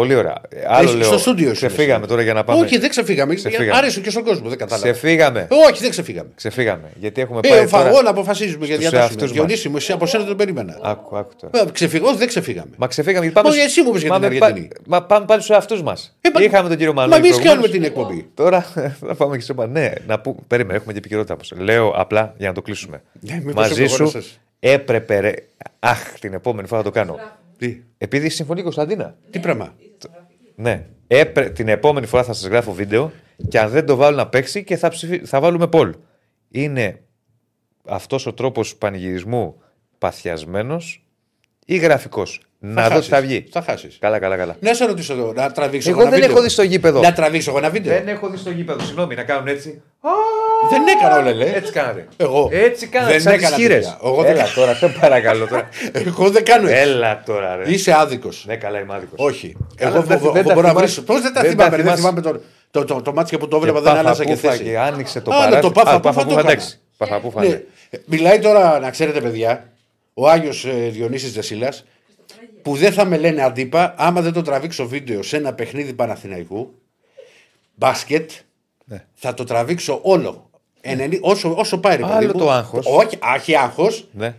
Πολύ 0.00 0.14
ωραία. 0.14 0.40
Ε, 0.48 0.60
Άλλο 0.68 0.88
Έχει- 0.88 0.96
λέω. 0.98 1.06
στο 1.06 1.18
στούντιο 1.18 1.48
σου, 1.48 1.54
Ξεφύγαμε 1.66 1.98
εσύ. 1.98 2.08
τώρα 2.08 2.22
για 2.22 2.32
να 2.32 2.44
πάμε. 2.44 2.60
Όχι, 2.64 2.78
δεν 2.78 2.90
ξεφύγαμε. 2.90 3.34
Ξεφύγαμε. 3.34 3.70
Άρεσε 3.76 4.00
και 4.00 4.10
στον 4.10 4.24
κόσμος, 4.24 4.48
δεν 4.48 4.58
κατάλαβα. 4.58 4.90
Ξεφύγαμε. 4.90 5.46
Όχι, 5.70 5.80
δεν 5.80 5.90
ξεφύγαμε. 5.90 6.28
Ξεφύγαμε. 6.34 6.88
Γιατί 6.94 7.20
έχουμε 7.20 7.40
Ε, 7.42 7.48
πάει. 7.48 7.66
φα- 7.66 7.78
τώρα... 7.78 7.90
όλα 7.98 8.10
αποφασίζουμε 8.10 8.66
για 8.66 8.74
στους 8.74 8.88
διατάσσουμε. 8.90 9.00
εαυτούς 9.20 9.22
μας. 9.22 9.46
Διονύση 9.46 9.68
μου, 9.68 9.76
εσύ 9.76 9.92
από 9.92 10.06
σένα 10.06 10.22
δεν 10.22 10.32
το 10.32 10.36
περίμενα. 10.38 10.78
Άκου, 10.82 11.16
άκου 11.16 11.30
τώρα. 11.40 11.64
Ε, 11.68 11.70
Ξεφύγω, 11.72 12.06
όχι, 12.08 12.16
δεν 12.16 12.28
ξεφύγαμε. 12.28 12.70
Μα 12.76 12.86
ξεφύγαμε. 12.86 13.24
γιατί 13.24 13.40
Πάμε... 13.40 13.48
Όχι, 13.48 13.60
εσύ 13.60 13.82
μου 13.82 13.88
είπες 13.88 14.00
για 14.02 14.10
Μα 14.10 14.18
την 14.20 14.32
με 14.32 14.38
πα- 14.38 14.46
Αργεντινή. 14.46 14.68
Μα 14.86 15.02
πάμε 15.02 15.24
πάλι 15.26 15.42
στους 15.42 15.54
εαυτούς 15.56 15.82
μας. 15.82 16.16
Ε, 16.20 16.28
μα- 16.34 16.42
Είχαμε 16.42 16.68
τον 16.68 16.76
κύριο 16.76 16.92
Μα 16.92 17.00
Μανώλη. 17.02 17.18
εμείς 17.20 17.30
προηγουμένως. 17.30 17.70
κάνουμε 17.70 17.86
την 17.88 17.98
εκπομπή. 17.98 18.30
Τώρα 18.34 18.60
θα 19.06 19.14
πάμε 19.14 19.36
και 19.36 19.42
σε 19.42 19.52
πα- 19.54 19.66
Ναι, 19.66 19.90
να 20.06 20.20
που... 20.20 20.36
Περίμενε, 20.46 20.76
έχουμε 20.78 20.92
και 20.92 20.98
επικαιρότητα 20.98 21.34
όμως. 21.34 21.52
Λέω 21.56 21.92
απλά 21.96 22.34
για 22.38 22.48
να 22.48 22.54
το 22.54 22.62
κλείσουμε. 22.62 23.02
Ναι, 23.20 23.34
μήπως 23.44 23.54
Μαζί 23.54 23.82
έχω 23.82 23.94
σου 23.94 24.02
αγοράσες. 24.02 24.40
Έπρεπε. 24.60 25.18
Ρε... 25.20 25.32
Αχ, 25.78 26.18
την 26.18 26.32
επόμενη 26.32 26.68
φορά 26.68 26.82
θα 26.82 26.86
το 26.90 26.94
κάνω. 26.94 27.18
Τι, 27.58 27.82
Επειδή 27.98 28.28
συμφωνεί 28.28 28.60
η 28.60 28.62
Κωνσταντίνα. 28.62 29.16
τι 29.30 29.38
πράγμα; 29.38 29.74
Ναι. 30.54 30.86
Έπρε... 31.06 31.50
Την 31.50 31.68
επόμενη 31.68 32.06
φορά 32.06 32.24
θα 32.24 32.32
σας 32.32 32.46
γράφω 32.48 32.72
βίντεο 32.72 33.12
και 33.48 33.58
αν 33.58 33.70
δεν 33.70 33.86
το 33.86 33.96
βάλω 33.96 34.16
να 34.16 34.28
παίξει 34.28 34.64
και 34.64 34.76
θα, 34.76 34.88
ψηφι... 34.88 35.18
θα 35.24 35.40
βάλουμε 35.40 35.66
πόλ. 35.66 35.94
Είναι 36.48 37.00
αυτός 37.84 38.26
ο 38.26 38.32
τρόπος 38.34 38.76
πανηγυρισμού 38.76 39.62
παθιασμένος 39.98 41.04
ή 41.66 41.76
γραφικός; 41.76 42.40
Να 42.62 42.82
δω 42.82 42.88
τι 42.88 42.94
χάσεις. 42.94 43.08
θα 43.08 43.20
βγει. 43.20 43.46
Θα 43.52 43.62
χάσεις. 43.62 43.96
Καλά, 44.00 44.18
καλά, 44.18 44.36
καλά. 44.36 44.56
Να 44.60 44.74
σε 44.74 44.84
ρωτήσω 44.84 45.12
εδώ, 45.12 45.32
να 45.36 45.50
τραβήξω 45.52 45.90
Εγώ 45.90 46.00
ένα 46.00 46.10
δεν 46.10 46.18
βίντεο. 46.20 46.34
έχω 46.34 46.42
δει 46.44 46.48
στο 46.48 46.62
γήπεδο. 46.62 47.00
Να 47.00 47.12
τραβήξω 47.12 47.50
εγώ 47.50 47.58
ένα 47.58 47.70
βίντεο. 47.70 47.92
Δεν 47.94 48.08
έχω 48.08 48.28
δει 48.28 48.36
στο 48.36 48.50
γήπεδο. 48.50 48.84
Συγγνώμη, 48.84 49.14
να 49.14 49.22
κάνουν 49.22 49.46
έτσι. 49.48 49.82
Δεν 50.70 50.82
έκανα 50.86 51.18
όλα, 51.20 51.34
λέει. 51.34 51.52
Έτσι 51.54 51.72
κάνατε. 51.72 52.08
Εγώ. 52.16 52.48
Έτσι 52.52 52.86
κάνατε. 52.86 53.12
Δεν 53.12 53.20
σαν 53.20 53.32
τις 53.32 53.42
έκανα 53.42 53.56
χείρες. 53.56 53.76
τέτοια. 53.84 53.98
Εγώ 54.04 54.22
δεν 54.22 54.30
Έλα 54.32 54.46
τώρα, 54.54 54.74
σε 54.74 54.88
παρακαλώ 55.00 55.46
τώρα. 55.46 55.68
Εγώ 56.06 56.30
δεν 56.30 56.44
κάνω 56.44 56.68
έτσι. 56.68 56.80
Έλα 56.80 57.22
τώρα, 57.26 57.56
ρε. 57.56 57.70
Είσαι 57.72 57.92
άδικος. 57.98 58.44
Ναι, 58.46 58.56
καλά, 58.56 58.78
είμαι 58.80 58.94
άδικος. 58.94 59.18
Όχι. 59.26 59.56
Καλά, 59.76 59.90
Εγώ 59.96 60.00
δεν 60.00 60.08
τα- 60.08 60.18
φοβο- 60.18 60.32
δεν 60.32 60.40
εγώ 60.40 60.48
τα 60.48 60.54
μπορώ 60.54 60.66
να 60.66 60.72
θυμάσαι. 60.72 60.86
βρίσω. 60.86 61.02
Πώς 61.02 61.20
δεν 61.22 61.32
τα 61.32 61.40
Δεν 61.40 61.50
θυμάμαι, 61.50 61.70
τα 61.70 61.76
δεν 61.76 61.84
θυμάσαι. 61.84 62.00
θυμάμαι 62.20 62.20
το, 62.20 62.40
το, 62.70 62.84
το, 62.94 63.02
το 63.02 63.12
μάτι 63.12 63.38
που 63.38 63.48
το 63.48 63.56
έβλεπα 63.56 63.80
δεν 63.80 63.96
άλλαζα 63.96 64.24
και 64.24 64.34
θέση. 64.34 64.62
και 64.62 64.78
άνοιξε 64.78 65.20
το 65.20 65.30
Άλλο 65.30 65.40
παράθυρο. 65.40 65.60
το 65.60 65.70
πάφα 65.70 65.90
Α, 65.94 66.00
πούφα 66.00 66.14
το 66.20 66.26
πούφα, 66.26 66.38
έκανα. 66.38 66.52
εντάξει. 66.52 66.80
Παφα 66.96 67.20
πούφα, 67.20 67.40
Ναι. 67.42 67.48
ναι. 67.48 67.60
Μιλάει 68.04 68.38
τώρα, 68.38 68.78
να 68.78 68.90
ξέρετε, 68.90 69.20
παιδιά, 69.20 69.68
ο 70.14 70.28
Άγιος 70.28 70.66
Διονύσης 70.90 71.32
Δεσίλας, 71.32 71.84
που 72.62 72.76
δεν 72.76 72.92
θα 72.92 73.04
με 73.04 73.16
λένε 73.16 73.42
αντίπα 73.42 73.94
άμα 73.96 74.20
δεν 74.20 74.32
το 74.32 74.42
τραβήξω 74.42 74.86
βίντεο 74.88 75.22
σε 75.22 75.36
ένα 75.36 75.52
παιχνίδι 75.54 75.92
Παναθηναϊκού, 75.92 76.74
μπάσκετ, 77.74 78.30
Ναι. 78.84 79.04
θα 79.14 79.34
το 79.34 79.44
τραβήξω 79.44 79.98
όλο. 80.02 80.50
Ενενή- 80.80 81.18
όσο, 81.22 81.54
όσο 81.56 81.78
πάει, 81.78 81.96
ρε 81.96 82.04
Άλλο 82.04 82.12
παιδί 82.18 82.26
μου. 82.32 82.38
το 82.38 82.50
άγχος. 82.50 82.86
Όχι, 82.86 83.16
άχι 83.20 83.56
άγχος. 83.56 84.08
Ναι. 84.12 84.34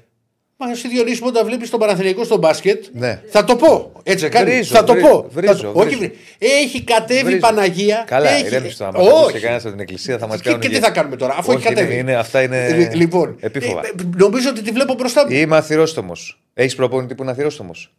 Μα 0.63 0.71
εσύ 0.71 0.87
Διονύση 0.87 1.21
μου 1.21 1.27
όταν 1.29 1.45
βλέπεις 1.45 1.69
τον 1.69 1.79
Παναθηναϊκό 1.79 2.23
στο 2.23 2.37
μπάσκετ, 2.37 2.85
Ναι. 2.93 3.21
θα 3.29 3.43
το 3.43 3.55
πω. 3.55 3.91
Έτσι 4.03 4.29
κάνει. 4.29 4.51
Βρίζω, 4.51 4.75
θα 4.75 4.83
το 4.83 4.93
βρίζω, 4.93 5.07
πω. 5.07 5.25
βρίζω, 5.29 5.53
Θα 5.53 5.59
το- 5.61 5.71
Όχι, 5.79 5.85
βρίζω. 5.87 5.97
βρει- 5.99 6.15
έχει 6.39 6.83
κατέβει 6.83 7.19
η 7.19 7.23
Βρίζω. 7.23 7.39
Παναγία. 7.39 8.03
Καλά, 8.07 8.29
έχει... 8.29 8.45
ηρέμησε 8.45 8.77
το 8.77 8.85
άμα 8.85 8.99
ακούσει 8.99 9.23
Όχι. 9.23 9.31
και 9.33 9.39
κανένα 9.39 9.59
από 9.61 9.69
την 9.69 9.79
εκκλησία 9.79 10.17
θα 10.17 10.27
μας 10.27 10.37
Και, 10.37 10.43
κάνουν. 10.43 10.59
και 10.59 10.67
τι 10.67 10.73
γε- 10.73 10.83
θα 10.83 10.91
κάνουμε 10.91 11.15
τώρα, 11.15 11.35
αφού 11.37 11.51
Όχι, 11.53 11.57
έχει 11.59 11.67
κατέβει. 11.67 11.91
είναι- 11.91 12.01
είναι- 12.01 12.15
αυτά 12.15 12.41
είναι 12.41 12.65
Ε, 12.65 12.95
Λοιπόν, 12.95 13.35
επίφοβα. 13.39 13.79
ε, 13.85 13.87
ε, 13.87 13.91
νομίζω 14.17 14.49
ότι 14.49 14.61
τη 14.61 14.71
βλέπω 14.71 14.93
μπροστά 14.93 15.25
μου. 15.25 15.31
Είμαι 15.35 15.57
αθυρόστομος. 15.57 16.41
Έχεις 16.53 16.75
προπονητή 16.75 17.15
που 17.15 17.21
είναι 17.21 17.31
αθυρόστομος; 17.31 17.93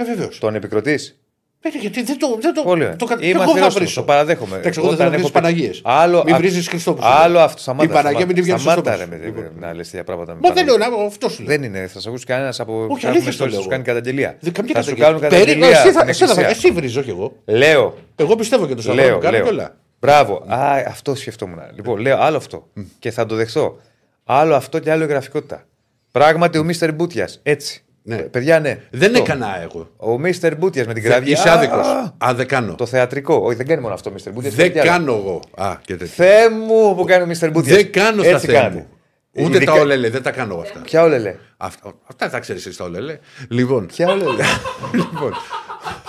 Ε, 0.00 0.04
βεβαίως. 0.04 0.38
Τον 0.38 0.54
επικροτή. 0.54 0.98
γιατί 1.80 2.02
δεν 2.02 2.18
το. 2.18 2.38
Δεν 2.40 2.54
το, 2.54 2.62
Πολύ 2.62 2.82
ωραία. 2.82 2.96
το, 2.96 3.04
κα- 3.06 3.14
Είμαι 3.20 3.26
εγώ 3.30 3.38
θα 3.38 3.42
αθυρόστομος, 3.44 3.74
βρίσω. 3.74 4.00
το 4.00 4.06
παραδέχομαι. 4.06 4.56
Εντάξει, 4.56 4.78
εγώ 4.78 4.88
δεν 4.88 4.96
Όταν 4.96 4.96
θέλω 4.96 5.10
να 5.10 5.14
έχω 5.16 5.28
βρεις 5.28 5.32
πει- 5.32 5.40
Παναγίες. 5.40 5.80
Άλλο 5.84 6.22
Μην 6.24 6.34
α- 6.34 6.38
βρίζεις 6.38 6.68
Χριστόπουλο. 6.68 7.06
Άλλο 7.06 7.38
αυτό. 7.38 7.60
Σταμάτα. 7.60 7.84
Η 7.90 7.92
Παναγία 7.94 8.26
μην 8.26 8.34
την 8.34 8.44
βγαίνει 8.44 8.58
στο 8.60 8.70
Σταμάτα, 8.70 8.90
ρε, 8.96 9.02
στόμα 9.02 9.16
με, 9.16 9.22
σου. 9.22 9.26
Λοιπόν. 9.34 9.50
να 9.60 9.74
λες 9.74 9.90
τέτοια 9.90 10.04
πράγματα. 10.04 10.34
με 10.34 10.38
Μα 10.42 10.52
δεν 10.54 10.64
Παναγία. 10.66 10.88
λέω 10.88 10.98
να 10.98 11.06
αυτό 11.06 11.28
σου 11.28 11.42
λέω. 11.42 11.56
Δεν 11.56 11.62
είναι. 11.62 11.86
Θα 11.86 12.00
σε 12.00 12.08
ακούσει 12.08 12.24
κανένας 12.24 12.60
από 12.60 12.72
Όχι, 12.80 12.88
κάποιου 12.88 13.08
αλήθεια 13.08 13.20
το 13.22 13.26
μισθού 13.28 13.44
λέω 13.44 13.52
σου 13.54 13.60
εγώ. 13.60 13.68
κάνει 13.68 13.82
καταγγελία. 13.82 14.36
Δεν 14.40 14.52
καμιά 14.52 14.74
Θα 14.74 14.82
σου 14.82 14.88
καταγγελία. 14.94 15.20
κάνουν 15.20 15.20
Περί- 15.20 15.44
καταγγελία. 15.58 15.78
εσύ 15.80 15.92
θα- 15.92 15.98
στην 15.98 16.08
εσύ 16.08 16.24
θα- 16.24 16.30
εκκλησία. 16.40 16.48
Εσύ 16.48 16.70
βρίζω 16.70 17.02
κι 17.02 17.10
εγώ. 17.10 17.36
Λέω. 17.44 17.98
Εγώ 18.16 18.36
πιστεύω 18.36 18.66
και 18.66 18.74
το 18.74 18.82
Σταυρό. 18.82 19.02
Λέω, 19.02 19.18
Κάνω 19.18 19.36
λέω. 19.36 19.42
κιόλα. 19.46 19.76
Μπράβο. 20.00 20.44
Α, 20.48 20.72
αυτό 20.88 21.14
σκεφτόμουν. 21.14 21.58
Λοιπόν, 21.74 21.98
λέω 22.00 22.18
άλλο 22.20 22.36
αυτό. 22.36 22.68
Και 22.98 23.10
θα 23.10 23.26
το 23.26 23.34
δεχτώ. 23.34 23.78
Άλλο 24.24 24.54
αυτό 24.54 24.78
και 24.78 24.90
άλλο 24.90 25.04
η 25.04 25.06
γραφικότητα. 25.06 25.64
Πράγματι 26.12 26.58
ο 26.58 26.64
Μίστερ 26.64 26.92
Μπούτιας. 26.94 27.40
Έτσι. 27.42 27.82
Ναι. 28.08 28.16
Παιδιά, 28.16 28.60
ναι. 28.60 28.78
Δεν 28.90 29.10
Αυτό. 29.10 29.22
έκανα 29.22 29.60
εγώ. 29.62 29.90
Ο 29.96 30.18
Μίστερ 30.18 30.56
Μπούτια 30.56 30.84
με 30.86 30.92
την 30.94 31.02
κραυγή. 31.02 31.30
Είσαι 31.32 31.48
Α, 31.48 31.52
άδικος. 31.52 31.86
α, 31.86 32.14
Αν 32.18 32.36
δεν 32.36 32.46
κάνω. 32.46 32.74
Το 32.74 32.86
θεατρικό. 32.86 33.34
Όχι, 33.44 33.56
δεν 33.56 33.66
κάνει 33.66 33.80
μόνο 33.82 33.94
αυτό 33.94 34.10
ο 34.10 34.12
Μίστερ 34.12 34.32
Μπούτια. 34.32 34.50
Δεν 34.50 34.72
κάνω 34.72 35.12
εγώ. 35.12 35.40
Α, 35.56 35.76
και 35.84 35.96
τέτοια. 35.96 36.14
Θεέ 36.14 36.48
μου 36.50 36.94
που 36.96 37.04
κάνει 37.04 37.22
ο 37.22 37.26
Μίστερ 37.26 37.50
Μπούτια. 37.50 37.74
Δεν 37.74 37.92
κάνω 37.92 38.22
στα 38.22 38.30
Έτσι 38.30 38.46
θέματα 38.46 38.64
κάνετε. 38.68 38.86
μου. 38.90 39.44
Ούτε 39.44 39.56
Ειδικά- 39.56 39.72
τα 39.74 39.80
όλελε, 39.80 40.10
δεν 40.10 40.22
τα 40.22 40.30
κάνω 40.30 40.52
εγώ 40.52 40.62
αυτά. 40.62 40.80
Ποια 40.80 41.02
όλα 41.02 41.18
λέει. 41.18 41.38
Αυτά, 41.56 41.92
αυτά 42.10 42.28
θα 42.28 42.38
ξέρεις 42.38 42.66
εσύ 42.66 42.78
τα 42.78 42.84
όλελε. 42.84 43.18
Λοιπόν, 43.48 43.86
Ποια 43.86 44.06
όλα 44.08 44.24
λέει. 44.24 44.46
λοιπόν 45.00 45.32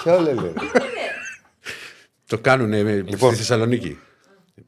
Ποια 0.03 0.13
όλα 0.15 0.33
λέει. 0.33 0.53
το 2.27 2.37
κάνουν 2.37 2.73
Λοιπόν. 3.07 3.29
στη 3.29 3.37
Θεσσαλονίκη. 3.37 3.97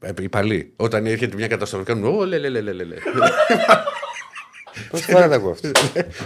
Ε, 0.00 0.10
Οι 0.20 0.28
παλιοί. 0.28 0.72
Όταν 0.76 1.06
έρχεται 1.06 1.36
μια 1.36 1.46
καταστροφή, 1.48 1.84
κάνουν. 1.84 2.18
Ω, 2.18 2.24
λε, 2.24 2.38
λε, 2.38 2.48
λε, 2.48 2.60
λε, 2.72 2.84
λε. 4.92 5.00
Πρώτη 5.00 5.12
φορά 5.12 5.28
τα 5.28 5.34
ακούω 5.34 5.50
αυτό; 5.50 5.68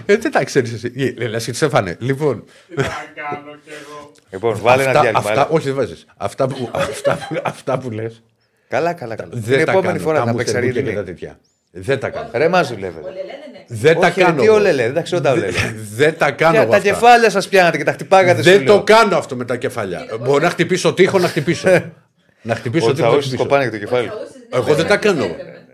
Ε, 0.06 0.16
Δεν 0.16 0.30
τα 0.32 0.44
ξέρεις 0.44 0.72
εσύ; 0.72 1.14
Ε, 1.18 1.26
Λε, 1.26 1.36
εσύ 1.36 1.52
Στέφανε. 1.52 1.96
Λοιπόν, 2.00 2.44
Τι 2.68 2.82
θα 2.82 3.04
κάνω 3.14 3.50
κι 3.64 3.70
εγώ; 3.70 4.12
Λοιπόν, 4.30 4.58
βάλε 4.62 4.82
ένα 4.82 4.90
αυτά, 4.90 5.00
διάλειμμα. 5.02 5.18
αυτά, 5.30 5.32
έλα. 5.32 5.48
όχι, 5.50 5.64
δεν 5.66 5.74
βάζεις. 5.74 6.06
Αυτά 6.16 6.46
που, 6.46 6.70
αυτά, 6.90 7.26
που- 7.28 7.40
αυτά 7.42 7.78
που 7.78 7.90
λες. 7.90 8.22
Καλά, 8.68 8.92
καλά, 8.92 9.14
καλά. 9.14 9.30
Την 9.30 9.42
Δεν 9.44 9.64
τα 9.64 9.70
επόμενη 9.70 9.86
κάνω. 9.86 9.98
φορά 10.04 10.18
Τα 10.18 10.24
θα 10.24 10.30
μου 10.30 10.36
παίξει 10.36 10.52
θερμούκια 10.52 10.80
και 10.82 10.86
τα 10.92 10.98
αργεντινή. 10.98 11.18
τέτοια. 11.20 11.38
Δεν 11.70 11.98
τα 11.98 12.08
κάνω. 12.08 12.28
Ρε, 12.32 12.48
μας 12.48 12.68
δουλεύετε. 12.68 13.08
Ο 13.08 13.10
Λελέ, 13.10 13.22
ναι, 13.22 13.28
ναι. 13.52 13.64
Δεν 13.80 14.00
τα 14.00 14.06
Όχι, 14.06 14.18
ρε, 14.18 14.24
κάνω. 14.24 14.40
Τι 14.40 14.46
εγώ. 14.46 14.54
όλε 14.54 14.72
λέει, 14.72 14.84
δεν 14.86 14.94
τα 14.94 15.00
ξέρω 15.02 15.20
τα 15.20 15.30
όλε. 15.32 15.46
Δεν 15.94 16.18
τα 16.18 16.30
κάνω. 16.30 16.52
Ποια, 16.52 16.60
εγώ 16.62 16.70
Τα 16.70 16.76
αυτά. 16.76 16.88
κεφάλια 16.90 17.30
σας 17.30 17.48
πιάνατε 17.48 17.76
και 17.76 17.84
τα 17.84 17.92
χτυπάγατε 17.92 18.42
σου 18.42 18.50
Δεν 18.50 18.62
λέω. 18.62 18.76
το 18.76 18.82
κάνω 18.82 19.16
αυτό 19.16 19.36
με 19.36 19.44
τα 19.44 19.56
κεφάλια. 19.56 20.06
Μπορεί 20.20 20.42
να 20.44 20.50
χτυπήσω 20.50 20.94
τείχο, 20.94 21.18
να 21.18 21.28
χτυπήσω. 21.28 21.68
να 22.42 22.54
χτυπήσω 22.54 22.86
Ο 22.86 22.92
τείχο, 22.92 23.02
να 23.02 23.08
Τσαούσης 23.08 23.26
χτυπήσω. 23.26 23.42
κοπάνε 23.48 23.64
και 23.64 23.70
το 23.70 23.78
κεφάλι. 23.78 24.06
Τσαούσες, 24.08 24.30
ναι, 24.34 24.56
Εγώ 24.58 24.64
δεν 24.74 24.76
ναι, 24.76 24.82
τα 24.82 24.94
ναι, 24.94 25.00
κάνω. 25.00 25.26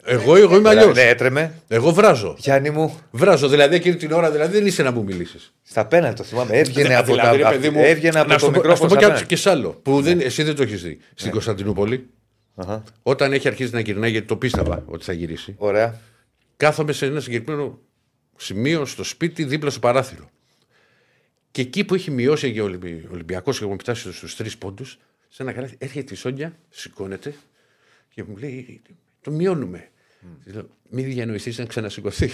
Ναι, 0.05 0.13
ναι. 0.13 0.21
Εγώ, 0.23 0.37
εγώ 0.37 0.57
είμαι 0.57 0.69
αλλιώς. 0.69 0.95
Ναι, 0.97 1.03
έτρεμε. 1.03 1.55
Εγώ 1.69 1.93
βράζω. 1.93 2.37
Γιάννη 2.39 2.71
μου, 2.71 2.99
Βράζω. 3.11 3.49
Δηλαδή 3.49 3.75
εκείνη 3.75 3.97
την 3.97 4.13
ώρα 4.13 4.31
δηλαδή, 4.31 4.57
δεν 4.57 4.67
είσαι 4.67 4.83
να 4.83 4.91
μου 4.91 5.03
μιλήσεις. 5.05 5.53
στα 5.63 5.87
πέναλ 5.87 6.15
το 6.15 6.23
θυμάμαι. 6.23 6.57
Έβγαινε 6.59 6.95
από, 6.97 7.13
Δηλαδή, 7.13 7.37
ρε 7.37 7.43
τα, 7.43 7.51
παιδί 7.51 7.71
μου, 7.71 7.81
έβγαινε 7.83 8.19
από 8.21 8.29
να 8.29 8.35
το 8.39 8.45
σου 8.45 8.51
πω- 8.51 8.65
να 8.65 8.75
σου 8.77 8.83
μικρόφωνο 8.83 8.89
πω 8.89 8.95
στα 8.95 9.01
και 9.01 9.07
πέναλ. 9.13 9.27
και 9.27 9.37
σ' 9.37 9.47
άλλο. 9.47 9.71
Που 9.83 10.01
δεν, 10.03 10.21
εσύ 10.21 10.43
δεν 10.43 10.55
το 10.55 10.63
έχεις 10.63 10.83
δει. 10.83 10.99
Στην 11.15 11.31
Κωνσταντινούπολη, 11.31 12.07
Αχα. 12.55 12.83
όταν 13.03 13.33
έχει 13.33 13.49
αρχίσει 13.49 13.75
να 13.75 13.81
γυρνάει, 13.81 14.11
γιατί 14.11 14.27
το 14.27 14.37
πίστευα 14.37 14.83
ότι 14.87 15.05
θα 15.05 15.13
γυρίσει, 15.13 15.55
Ωραία. 15.59 16.01
κάθομαι 16.57 16.93
σε 16.93 17.07
ένα 17.07 17.21
συγκεκριμένο 17.21 17.79
σημείο 18.37 18.85
στο 18.85 19.05
σπίτι 19.05 19.45
δίπλα 19.45 19.71
στο 19.71 19.81
παράθυρο. 19.81 20.31
Και 21.51 21.61
εκεί 21.61 21.85
που 21.85 21.95
έχει 21.95 22.11
μειώσει 22.11 22.61
ο 22.61 22.65
Ολυμπιακός 23.13 23.59
και 23.59 23.65
έχουμε 23.65 23.79
φτάσει 23.81 24.13
στους 24.13 24.37
τρεις 24.37 24.59
πόντους, 24.59 24.99
σε 25.29 25.43
ένα 25.43 25.53
καλάθι, 25.53 25.75
έρχεται 25.79 26.15
η 26.15 26.17
Σόνια, 26.17 26.57
σηκώνεται 26.71 27.35
και 28.15 28.23
μου 28.27 28.37
λέει: 28.37 28.83
Το 29.21 29.31
μειώνουμε. 29.31 29.89
Της 30.45 30.55
λέω, 30.55 30.66
Μην 30.95 31.05
διανοηθεί 31.05 31.53
να 31.57 31.64
ξανασηκωθεί. 31.64 32.31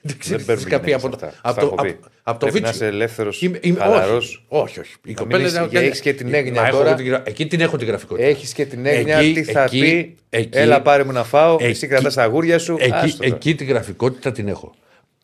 Δεν 0.00 0.16
ξέρεις 0.18 0.28
Δεν 0.28 0.38
τι 0.38 0.44
παίρνουν 0.44 0.64
σκαπεί 0.64 0.92
από, 0.92 1.06
γυναίκες 1.06 1.22
αυτά. 1.28 1.38
από, 1.42 1.48
Αυτά 1.48 1.60
το, 1.60 1.66
έχω 1.66 1.74
από, 1.74 1.82
πει. 1.82 1.98
από 2.22 2.38
το 2.38 2.46
Πρέπει 2.46 2.60
να 2.60 2.68
βίτσιο. 2.68 2.86
είσαι 2.86 2.94
ελεύθερος, 2.96 3.42
Είμαι- 3.42 3.58
είμαι- 3.62 3.78
χαλαρός. 3.80 4.44
Όχι, 4.48 4.62
όχι. 4.62 4.78
όχι. 4.80 4.94
Η 5.04 5.10
Να 5.12 5.14
κοπέλα 5.20 5.38
μην 5.42 5.48
είναι- 5.54 5.66
είσαι- 5.70 5.78
έχεις 5.86 6.00
και 6.00 6.12
την 6.12 6.34
έγνοια 6.34 6.60
Μα 6.60 6.66
έχω 6.68 6.76
τώρα. 6.76 6.90
και 6.90 6.96
την 6.96 7.06
γρα- 7.06 7.22
Εκεί 7.26 7.46
την 7.46 7.60
έχω 7.60 7.76
την 7.76 7.86
γραφικότητα. 7.86 8.26
Έχεις 8.28 8.52
και 8.52 8.64
την 8.64 8.86
έγνοια 8.86 9.16
Εκεί- 9.18 9.32
τι 9.34 9.42
θα 9.44 9.62
εκεί- 9.64 9.80
πει; 9.80 10.16
εκεί- 10.28 10.56
Έλα 10.58 10.82
πάρε 10.82 11.04
μου 11.04 11.12
να 11.12 11.24
φάω. 11.24 11.54
εκεί- 11.54 11.64
Εσύ 11.64 11.86
κρατάς 11.86 12.14
τα 12.14 12.22
αγούρια 12.22 12.58
σου. 12.58 12.76
Εκεί, 12.80 12.90
άστο 12.92 13.22
τώρα. 13.22 13.34
εκεί 13.34 13.54
τη 13.54 13.64
γραφικότητα 13.64 14.32
την 14.32 14.48
έχω. 14.48 14.74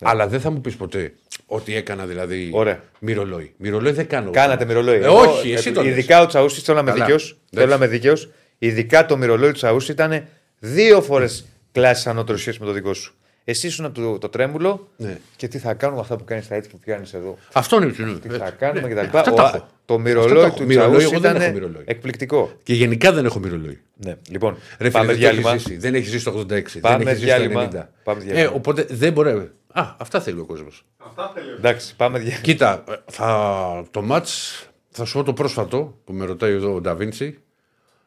Αλλά 0.01 0.27
δεν 0.29 0.41
θα 0.41 0.51
μου 0.51 0.61
πεις 0.61 0.77
ποτέ 0.77 1.13
ότι 1.47 1.77
έκανα 1.77 2.07
δηλαδή 2.07 2.51
Ωραία. 2.53 2.83
μυρολόι. 2.99 3.53
Μυρολόι 3.57 3.93
δεν 3.93 4.07
κάνω. 4.07 4.31
Κάνατε 4.31 4.65
μυρολόι. 4.65 4.95
Ε, 4.97 5.05
Εγώ, 5.05 5.21
όχι, 5.21 5.53
εσύ 5.53 5.69
ε, 5.69 5.73
το 5.73 5.83
λες. 5.83 5.91
Ειδικά 5.91 6.23
ο 6.23 6.27
Τσαούσι, 6.27 6.61
θέλω 6.61 6.77
να 6.77 6.83
είμαι 6.83 6.91
Καλά. 6.93 7.05
δίκαιο. 7.05 7.21
Εντάξει. 7.27 7.37
Θέλω 7.55 7.67
να 7.69 7.75
είμαι 7.75 7.87
δίκαιο. 7.87 8.15
Ειδικά 8.59 9.07
το 9.07 9.17
μυρολόι 9.17 9.51
του 9.51 9.57
Τσαούσι 9.57 9.93
ήταν 9.93 10.25
δύο 10.59 11.03
φορές 11.03 11.45
κλάσεις 11.73 12.07
ανώτερος 12.07 12.41
σχέσης 12.41 12.61
με 12.61 12.67
το 12.67 12.73
δικό 12.73 12.95
σου. 12.95 13.15
Εσύ 13.45 13.67
ήσουν 13.67 13.93
το, 13.93 14.19
το 14.19 14.29
τρέμουλο 14.29 14.89
Ναι. 14.97 15.19
και 15.37 15.49
τι 15.49 15.59
θα 15.59 15.75
κάνουμε 15.75 16.01
αυτά 16.01 16.17
που 16.17 16.25
κάνεις 16.25 16.45
στα 16.45 16.55
έτσι 16.55 16.71
και 16.71 16.77
τι 16.77 16.91
κάνεις 16.91 17.15
εδώ. 17.15 17.39
Αυτό 17.53 17.77
είναι 17.77 17.93
το 17.93 18.19
Τι 18.19 18.29
θα 18.29 18.51
κάνουμε 18.51 18.89
κτλ. 18.89 19.17
Αυτά 19.17 19.33
τα 19.33 19.43
Ο- 19.43 19.47
έχω. 19.47 19.69
Το 19.85 19.95
Αυτά 19.95 19.95
τα 19.95 19.99
μυρολόι 19.99 20.45
έχω. 20.45 20.57
του 20.57 20.65
Μυρολόι, 20.65 20.89
Τσαούσι 20.97 21.05
εγώ 21.13 21.21
δεν 21.21 21.31
ήταν 21.31 21.43
έχω 21.43 21.53
μυρολόι. 21.53 21.83
εκπληκτικό. 21.87 22.53
Και 22.63 22.75
γενικά 22.75 23.13
δεν 23.13 23.25
έχω 23.25 23.39
μυρολόι. 23.39 23.81
Ναι. 23.97 24.17
Λοιπόν, 24.29 24.53
Ρε 24.55 24.61
φίλε, 24.77 24.91
πάμε 24.91 25.07
δεν 25.07 25.15
το 25.15 25.21
διάλειμμα. 25.21 25.51
έχεις 25.51 25.63
ζήσει. 25.63 25.77
Δεν 25.77 25.95
έχεις 25.95 26.11
ζήσει 26.11 26.25
το 26.25 26.31
86. 26.31 26.81
Πάμε 26.81 26.97
δεν 27.05 27.07
έχεις 27.07 27.19
ζήσει 27.21 27.33
το 27.33 27.37
διάλειμμα. 27.39 27.69
90. 27.73 27.89
Πάμε 28.05 28.21
ε, 28.21 28.25
διάλειμμα. 28.25 28.51
οπότε 28.55 28.87
δεν 28.91 29.13
μπορεί. 29.13 29.31
Α, 29.73 29.95
αυτά 29.99 30.21
θέλει 30.21 30.41
ο 30.41 30.45
κόσμος. 30.45 30.85
Αυτά 31.07 31.31
θέλει. 31.35 31.51
Εντάξει, 31.59 31.97
πάμε 31.97 32.19
διάλειμμα. 32.19 32.41
Κοίτα, 32.43 32.85
ε, 32.89 32.93
θα, 33.11 33.85
το 33.91 34.03
μάτς, 34.03 34.65
θα 34.91 35.05
σου 35.05 35.19
πω 35.19 35.25
το 35.25 35.33
πρόσφατο 35.33 35.99
που 36.05 36.13
με 36.13 36.25
ρωτάει 36.25 36.53
εδώ 36.53 36.75
ο 36.75 36.81
Νταβίντσι. 36.81 37.39